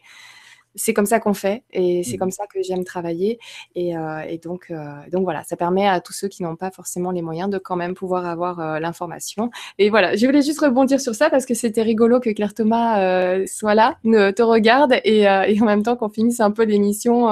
c'est 0.77 0.93
comme 0.95 1.07
ça 1.07 1.19
qu'on 1.19 1.35
fait 1.35 1.65
et 1.73 2.05
c'est 2.05 2.17
mmh. 2.17 2.19
comme 2.19 2.31
ça 2.31 2.47
que 2.47 2.63
j'aime 2.63 2.85
travailler. 2.85 3.39
Et, 3.75 3.97
euh, 3.97 4.37
donc, 4.43 4.67
euh, 4.71 4.93
donc 5.11 5.25
voilà, 5.25 5.43
ça 5.43 5.57
permet 5.57 5.89
à 5.89 6.01
tous 6.01 6.13
ceux 6.13 6.29
qui 6.29 6.43
n'ont 6.43 6.57
pas 6.57 6.71
forcément 6.71 7.11
les 7.11 7.23
moyens 7.23 7.51
de 7.51 7.59
quand 7.59 7.77
même 7.77 7.95
pouvoir 7.95 8.27
avoir 8.27 8.61
euh, 8.61 8.79
l'information. 8.79 9.51
Et 9.79 9.91
voilà, 9.91 10.15
je 10.15 10.27
voulais 10.27 10.43
juste 10.43 10.61
rebondir 10.61 11.01
sur 11.01 11.15
ça 11.15 11.31
parce 11.31 11.47
que 11.47 11.55
c'était 11.55 11.83
rigolo 11.83 12.21
que 12.21 12.31
Claire 12.31 12.55
Thomas 12.55 13.47
soit 13.47 13.75
là, 13.75 13.97
ne, 14.05 14.31
te 14.31 14.43
regarde 14.43 14.95
et, 15.05 15.27
en 15.29 15.65
même 15.65 15.83
temps 15.83 15.97
qu'on 15.97 16.11
finisse 16.11 16.41
un 16.41 16.51
peu 16.51 16.65
l'émission 16.65 17.29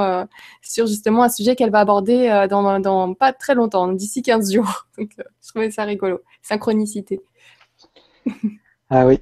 sur 0.63 0.87
justement 0.87 1.23
un 1.23 1.29
sujet 1.29 1.55
qu'elle 1.55 1.71
va 1.71 1.81
aborder 1.81 2.47
dans, 2.49 2.81
dans, 2.81 3.15
pas 3.15 3.33
très 3.33 3.55
longtemps, 3.55 3.93
d'ici 3.93 4.23
15 4.23 4.53
jours. 4.53 4.87
Donc 4.99 5.11
je 5.19 5.49
trouvais 5.49 5.71
ça 5.71 5.85
rigolo. 5.85 6.21
Synchronicité. 6.43 7.21
ah 8.89 9.07
oui. 9.07 9.21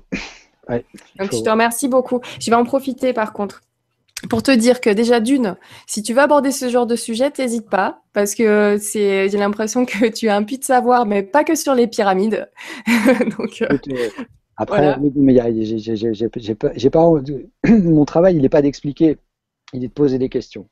donc 1.18 1.32
je 1.32 1.42
te 1.42 1.50
remercie 1.50 1.88
beaucoup. 1.88 2.20
Je 2.40 2.50
vais 2.50 2.56
en 2.56 2.64
profiter 2.64 3.12
par 3.12 3.32
contre 3.32 3.62
pour 4.28 4.42
te 4.42 4.50
dire 4.50 4.80
que 4.80 4.90
déjà 4.90 5.20
d'une, 5.20 5.56
si 5.86 6.02
tu 6.02 6.14
veux 6.14 6.20
aborder 6.20 6.52
ce 6.52 6.68
genre 6.68 6.86
de 6.86 6.96
sujet, 6.96 7.30
t'hésites 7.30 7.68
pas, 7.68 8.02
parce 8.12 8.34
que 8.34 8.76
c'est, 8.80 9.28
j'ai 9.28 9.38
l'impression 9.38 9.84
que 9.84 10.08
tu 10.08 10.28
as 10.28 10.36
un 10.36 10.42
puits 10.44 10.58
de 10.58 10.64
savoir, 10.64 11.06
mais 11.06 11.22
pas 11.22 11.44
que 11.44 11.54
sur 11.54 11.74
les 11.74 11.86
pyramides. 11.86 12.48
Donc, 13.38 13.62
euh, 13.62 13.78
après, 14.56 14.96
mais 15.00 15.34
j'ai 16.36 16.90
pas, 16.90 17.10
mon 17.68 18.04
travail, 18.04 18.36
il 18.36 18.42
n'est 18.42 18.48
pas 18.48 18.62
d'expliquer, 18.62 19.18
il 19.72 19.84
est 19.84 19.88
de 19.88 19.92
poser 19.92 20.18
des 20.18 20.28
questions. 20.28 20.68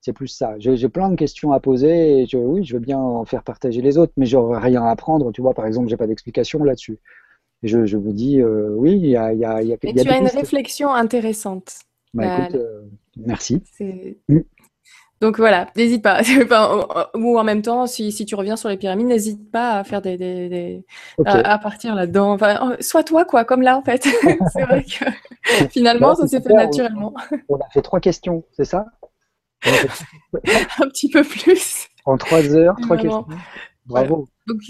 C'est 0.00 0.12
plus 0.12 0.28
ça. 0.28 0.54
J'ai 0.58 0.88
plein 0.88 1.10
de 1.10 1.16
questions 1.16 1.52
à 1.52 1.58
poser 1.58 2.20
et 2.20 2.26
je, 2.26 2.38
oui, 2.38 2.64
je 2.64 2.74
veux 2.74 2.80
bien 2.80 2.98
en 2.98 3.24
faire 3.24 3.42
partager 3.42 3.82
les 3.82 3.98
autres, 3.98 4.12
mais 4.16 4.26
j'aurais 4.26 4.60
rien 4.60 4.84
à 4.84 4.90
apprendre. 4.90 5.32
Tu 5.32 5.42
vois, 5.42 5.54
par 5.54 5.66
exemple, 5.66 5.88
j'ai 5.88 5.96
pas 5.96 6.06
d'explication 6.06 6.62
là-dessus. 6.62 6.98
Je, 7.64 7.84
je 7.84 7.96
vous 7.96 8.12
dis, 8.12 8.40
euh, 8.40 8.70
oui, 8.76 8.92
il 8.92 9.10
y 9.10 9.16
a, 9.16 9.32
y 9.32 9.44
a, 9.44 9.60
y 9.62 9.72
a, 9.72 9.76
Mais 9.82 9.92
tu 9.92 10.08
as 10.08 10.18
une 10.18 10.28
réflexion 10.28 10.94
intéressante. 10.94 11.80
Bah, 12.14 12.38
écoute, 12.38 12.54
euh, 12.56 12.82
merci. 13.16 13.62
Mm. 14.28 14.40
Donc 15.20 15.38
voilà, 15.38 15.66
n'hésite 15.76 16.02
pas. 16.02 16.20
ou 17.14 17.38
en 17.38 17.44
même 17.44 17.62
temps, 17.62 17.86
si, 17.86 18.12
tu 18.12 18.34
reviens 18.34 18.56
sur 18.56 18.68
les 18.68 18.76
pyramides, 18.76 19.08
n'hésite 19.08 19.50
pas 19.50 19.78
à 19.78 19.84
faire 19.84 20.00
des, 20.00 20.84
à, 21.24 21.58
partir 21.58 21.94
là-dedans. 21.94 22.32
Enfin, 22.32 22.76
sois 22.80 23.02
toi 23.02 23.24
quoi, 23.24 23.44
comme 23.44 23.62
là 23.62 23.76
en 23.76 23.82
fait. 23.82 24.02
c'est 24.52 24.62
vrai 24.62 24.84
que 24.84 25.04
finalement, 25.70 26.14
ça 26.14 26.26
s'est 26.28 26.40
fait 26.40 26.54
naturellement. 26.54 27.14
On 27.48 27.56
a 27.56 27.68
fait 27.72 27.82
trois 27.82 28.00
questions, 28.00 28.44
c'est 28.52 28.64
ça? 28.64 28.86
Un 29.64 30.88
petit 30.88 31.10
peu 31.10 31.24
plus. 31.24 31.88
En 32.04 32.16
trois 32.16 32.54
heures, 32.54 32.76
trois 32.82 32.96
questions. 32.96 33.26
Bravo. 33.86 34.28
Donc, 34.46 34.60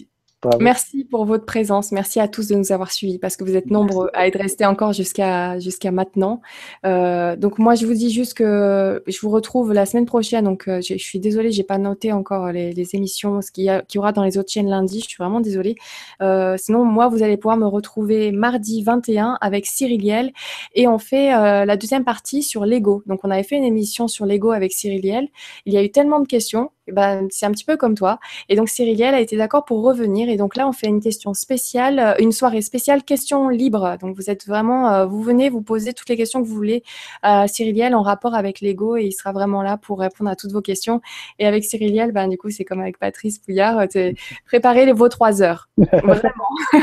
Merci 0.61 1.05
pour 1.05 1.25
votre 1.25 1.45
présence. 1.45 1.91
Merci 1.91 2.21
à 2.21 2.29
tous 2.29 2.47
de 2.47 2.55
nous 2.55 2.71
avoir 2.71 2.93
suivis 2.93 3.19
parce 3.19 3.37
que 3.37 3.43
vous 3.43 3.57
êtes 3.57 3.71
nombreux 3.73 4.09
à 4.15 4.29
être 4.29 4.39
restés 4.39 4.65
encore 4.65 4.93
jusqu'à 4.93 5.59
jusqu'à 5.59 5.91
maintenant. 5.91 6.41
Euh, 6.87 7.35
donc 7.35 7.59
moi, 7.59 7.75
je 7.75 7.85
vous 7.87 7.95
dis 7.95 8.13
juste 8.13 8.35
que 8.35 9.03
je 9.09 9.21
vous 9.21 9.31
retrouve 9.31 9.73
la 9.73 9.85
semaine 9.85 10.07
prochaine. 10.07 10.45
Donc 10.45 10.69
euh, 10.69 10.81
je 10.81 10.97
suis 10.97 11.19
désolée, 11.19 11.51
j'ai 11.51 11.65
pas 11.65 11.79
noté 11.79 12.13
encore 12.13 12.53
les, 12.53 12.95
émissions, 12.95 13.43
ce 13.43 13.51
qu'il 13.51 13.65
y, 13.65 13.99
aura 13.99 14.13
dans 14.13 14.23
les 14.23 14.39
autres 14.39 14.53
chaînes 14.53 14.69
lundi. 14.69 15.01
Je 15.01 15.09
suis 15.09 15.17
vraiment 15.19 15.41
désolée. 15.41 15.75
Euh, 16.23 16.57
sinon, 16.57 16.85
moi, 16.85 17.09
vous 17.09 17.25
allez 17.25 17.37
pouvoir 17.37 17.57
me 17.57 17.67
retrouver 17.67 18.31
mardi 18.31 18.85
21 18.85 19.39
avec 19.41 19.67
Cyriliel 19.67 20.33
et 20.73 20.87
on 20.87 20.99
fait 20.99 21.31
la 21.31 21.77
deuxième 21.77 22.05
partie 22.05 22.45
sur 22.45 22.65
Lego. 22.65 23.03
Donc 23.07 23.21
on 23.25 23.31
avait 23.33 23.43
fait 23.43 23.57
une 23.57 23.65
émission 23.65 24.07
sur 24.07 24.25
Lego 24.25 24.53
avec 24.53 24.73
Cyriliel. 24.73 25.27
Il 25.67 25.73
y 25.73 25.79
a 25.79 25.83
eu 25.83 25.91
tellement 25.91 26.21
de 26.21 26.29
questions 26.29 26.71
ben, 26.93 27.27
c'est 27.31 27.47
un 27.47 27.53
petit 27.53 27.65
peu 27.65 27.77
comme 27.77 27.95
toi. 27.95 28.19
Et 28.49 28.57
donc, 28.57 28.69
Cyriliel 28.69 29.15
a 29.15 29.21
été 29.21 29.37
d'accord 29.37 29.65
pour 29.65 29.83
revenir. 29.83 30.29
Et 30.29 30.37
donc 30.37 30.57
là, 30.57 30.69
on 30.69 30.73
fait 30.73 30.87
une 30.87 31.01
question 31.01 31.35
spéciale, 31.35 31.99
euh, 31.99 32.15
une 32.19 32.33
soirée 32.33 32.63
spéciale 32.63 33.03
questions 33.03 33.49
libres. 33.49 33.97
Donc, 34.01 34.17
vous 34.17 34.31
êtes 34.31 34.47
vraiment, 34.47 34.93
euh, 34.93 35.07
vous 35.07 35.23
venez, 35.23 35.51
vous 35.51 35.63
posez 35.63 35.93
toutes 35.93 36.09
les 36.09 36.17
questions 36.17 36.43
que 36.43 36.49
vous 36.49 36.55
voulez 36.55 36.83
à 37.23 37.49
Cyriliel 37.49 37.95
en 37.95 38.03
rapport 38.03 38.35
avec 38.35 38.61
l'ego 38.61 38.97
et 38.97 39.05
il 39.05 39.13
sera 39.13 39.33
vraiment 39.33 39.63
là 39.63 39.77
pour 39.77 40.01
répondre 40.01 40.31
à 40.31 40.37
toutes 40.37 40.53
vos 40.53 40.63
questions. 40.63 41.01
Et 41.39 41.47
avec 41.47 41.65
Cyriliel, 41.65 42.13
ben, 42.13 42.29
du 42.29 42.39
coup, 42.39 42.51
c'est 42.51 42.65
comme 42.65 42.81
avec 42.81 42.99
Patrice 42.99 43.39
Pouillard, 43.39 43.87
euh, 43.97 44.13
préparez 44.47 44.87
les, 44.87 44.93
vos 44.93 45.09
trois 45.09 45.43
heures. 45.43 45.69
vraiment. 45.79 46.49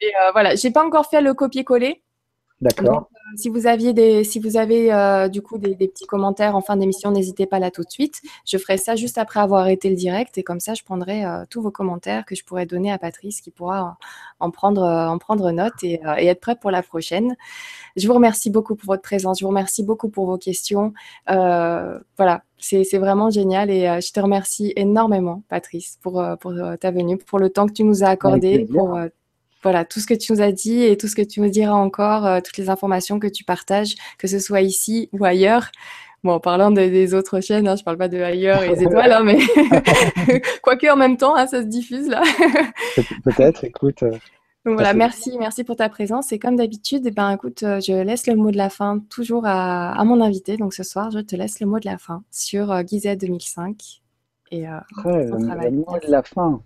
et 0.00 0.12
voilà, 0.32 0.54
j'ai 0.54 0.70
pas 0.70 0.84
encore 0.84 1.06
fait 1.06 1.20
le 1.20 1.34
copier-coller. 1.34 2.02
D'accord. 2.60 3.08
Euh, 3.12 3.36
si 3.36 3.48
vous 3.48 3.68
aviez 3.68 3.92
des, 3.92 4.24
si 4.24 4.40
vous 4.40 4.56
avez 4.56 4.92
euh, 4.92 5.28
du 5.28 5.42
coup 5.42 5.58
des, 5.58 5.76
petits 5.76 6.06
commentaires 6.06 6.56
en 6.56 6.60
fin 6.60 6.76
d'émission, 6.76 7.12
n'hésitez 7.12 7.46
pas 7.46 7.60
là 7.60 7.70
tout 7.70 7.84
de 7.84 7.90
suite. 7.90 8.20
Je 8.44 8.58
ferai 8.58 8.78
ça 8.78 8.96
juste 8.96 9.16
après 9.16 9.38
avoir 9.38 9.60
arrêté 9.60 9.88
le 9.90 9.94
direct 9.94 10.38
et 10.38 10.42
comme 10.42 10.58
ça, 10.58 10.74
je 10.74 10.82
prendrai 10.82 11.24
euh, 11.24 11.44
tous 11.48 11.62
vos 11.62 11.70
commentaires 11.70 12.24
que 12.24 12.34
je 12.34 12.44
pourrais 12.44 12.66
donner 12.66 12.90
à 12.90 12.98
Patrice 12.98 13.40
qui 13.40 13.52
pourra 13.52 13.96
en 14.40 14.50
prendre, 14.50 14.82
en 14.82 15.18
prendre 15.18 15.52
note 15.52 15.84
et, 15.84 16.00
être 16.04 16.40
prêt 16.40 16.56
pour 16.56 16.72
la 16.72 16.82
prochaine. 16.82 17.36
Je 17.96 18.06
vous 18.08 18.14
remercie 18.14 18.50
beaucoup 18.50 18.74
pour 18.74 18.86
votre 18.86 19.02
présence. 19.02 19.38
Je 19.38 19.44
vous 19.44 19.50
remercie 19.50 19.84
beaucoup 19.84 20.08
pour 20.08 20.26
vos 20.26 20.38
questions. 20.38 20.92
voilà, 21.26 22.42
c'est 22.58 22.98
vraiment 22.98 23.30
génial 23.30 23.70
et 23.70 24.00
je 24.00 24.12
te 24.12 24.20
remercie 24.20 24.72
énormément, 24.74 25.42
Patrice, 25.48 25.98
pour, 26.02 26.24
pour 26.40 26.54
ta 26.80 26.90
venue, 26.90 27.18
pour 27.18 27.38
le 27.38 27.50
temps 27.50 27.66
que 27.66 27.72
tu 27.72 27.84
nous 27.84 28.02
as 28.02 28.08
accordé, 28.08 28.66
pour 28.72 28.98
voilà, 29.62 29.84
tout 29.84 30.00
ce 30.00 30.06
que 30.06 30.14
tu 30.14 30.32
nous 30.32 30.40
as 30.40 30.52
dit 30.52 30.82
et 30.82 30.96
tout 30.96 31.08
ce 31.08 31.16
que 31.16 31.22
tu 31.22 31.40
nous 31.40 31.50
diras 31.50 31.74
encore, 31.74 32.26
euh, 32.26 32.40
toutes 32.44 32.58
les 32.58 32.70
informations 32.70 33.18
que 33.18 33.26
tu 33.26 33.44
partages, 33.44 33.94
que 34.18 34.26
ce 34.26 34.38
soit 34.38 34.60
ici 34.60 35.08
ou 35.12 35.24
ailleurs. 35.24 35.70
Bon, 36.24 36.32
en 36.32 36.40
parlant 36.40 36.72
des 36.72 37.14
autres 37.14 37.40
chaînes, 37.40 37.68
hein, 37.68 37.76
je 37.76 37.82
ne 37.82 37.84
parle 37.84 37.96
pas 37.96 38.08
de 38.08 38.18
ailleurs 38.18 38.62
et 38.64 38.74
des 38.74 38.82
étoiles, 38.84 39.12
hein, 39.12 39.22
mais 39.22 39.38
quoique 40.62 40.90
en 40.90 40.96
même 40.96 41.16
temps, 41.16 41.36
hein, 41.36 41.46
ça 41.46 41.62
se 41.62 41.66
diffuse 41.66 42.08
là. 42.08 42.22
Peut-être, 43.24 43.62
écoute. 43.62 44.02
Euh, 44.02 44.10
Donc 44.64 44.74
voilà, 44.74 44.94
merci, 44.94 45.36
merci 45.38 45.62
pour 45.62 45.76
ta 45.76 45.88
présence. 45.88 46.32
Et 46.32 46.40
comme 46.40 46.56
d'habitude, 46.56 47.02
eh 47.06 47.12
ben, 47.12 47.30
écoute, 47.30 47.62
euh, 47.62 47.80
je 47.80 47.92
laisse 47.92 48.26
le 48.26 48.34
mot 48.34 48.50
de 48.50 48.56
la 48.56 48.68
fin 48.68 48.98
toujours 49.10 49.42
à, 49.46 50.02
mon 50.04 50.20
invité. 50.20 50.56
Donc 50.56 50.74
ce 50.74 50.82
soir, 50.82 51.12
je 51.12 51.20
te 51.20 51.36
laisse 51.36 51.60
le 51.60 51.66
mot 51.66 51.78
de 51.78 51.86
la 51.86 51.98
fin 51.98 52.24
sur 52.32 52.72
euh, 52.72 52.82
2005. 52.82 54.02
Et, 54.50 54.62
le 54.62 55.70
mot 55.70 55.98
de 56.04 56.10
la 56.10 56.22
fin 56.24 56.60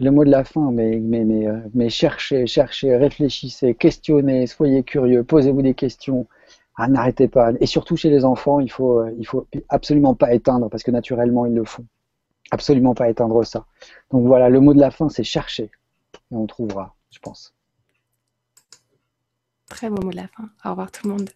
le 0.00 0.10
mot 0.10 0.24
de 0.24 0.30
la 0.30 0.44
fin, 0.44 0.72
euh, 0.72 1.60
mais 1.74 1.90
cherchez, 1.90 2.46
cherchez, 2.46 2.96
réfléchissez, 2.96 3.74
questionnez, 3.74 4.46
soyez 4.46 4.82
curieux, 4.82 5.22
posez-vous 5.24 5.62
des 5.62 5.74
questions. 5.74 6.26
Ah, 6.74 6.88
n'arrêtez 6.88 7.28
pas. 7.28 7.52
Et 7.60 7.66
surtout 7.66 7.96
chez 7.96 8.08
les 8.08 8.24
enfants, 8.24 8.60
il 8.60 8.70
faut, 8.70 9.00
euh, 9.00 9.14
faut 9.24 9.46
absolument 9.68 10.14
pas 10.14 10.32
éteindre 10.32 10.70
parce 10.70 10.82
que 10.82 10.90
naturellement 10.90 11.44
ils 11.44 11.54
le 11.54 11.64
font. 11.64 11.84
Absolument 12.50 12.94
pas 12.94 13.10
éteindre 13.10 13.44
ça. 13.44 13.66
Donc 14.10 14.26
voilà, 14.26 14.48
le 14.48 14.60
mot 14.60 14.72
de 14.72 14.80
la 14.80 14.90
fin, 14.90 15.10
c'est 15.10 15.22
chercher. 15.22 15.70
Et 16.32 16.34
on 16.34 16.46
trouvera, 16.46 16.94
je 17.10 17.18
pense. 17.18 17.54
Très 19.68 19.90
beau 19.90 20.02
mot 20.02 20.10
de 20.10 20.16
la 20.16 20.28
fin. 20.28 20.48
Au 20.64 20.70
revoir 20.70 20.90
tout 20.90 21.06
le 21.06 21.12
monde. 21.12 21.30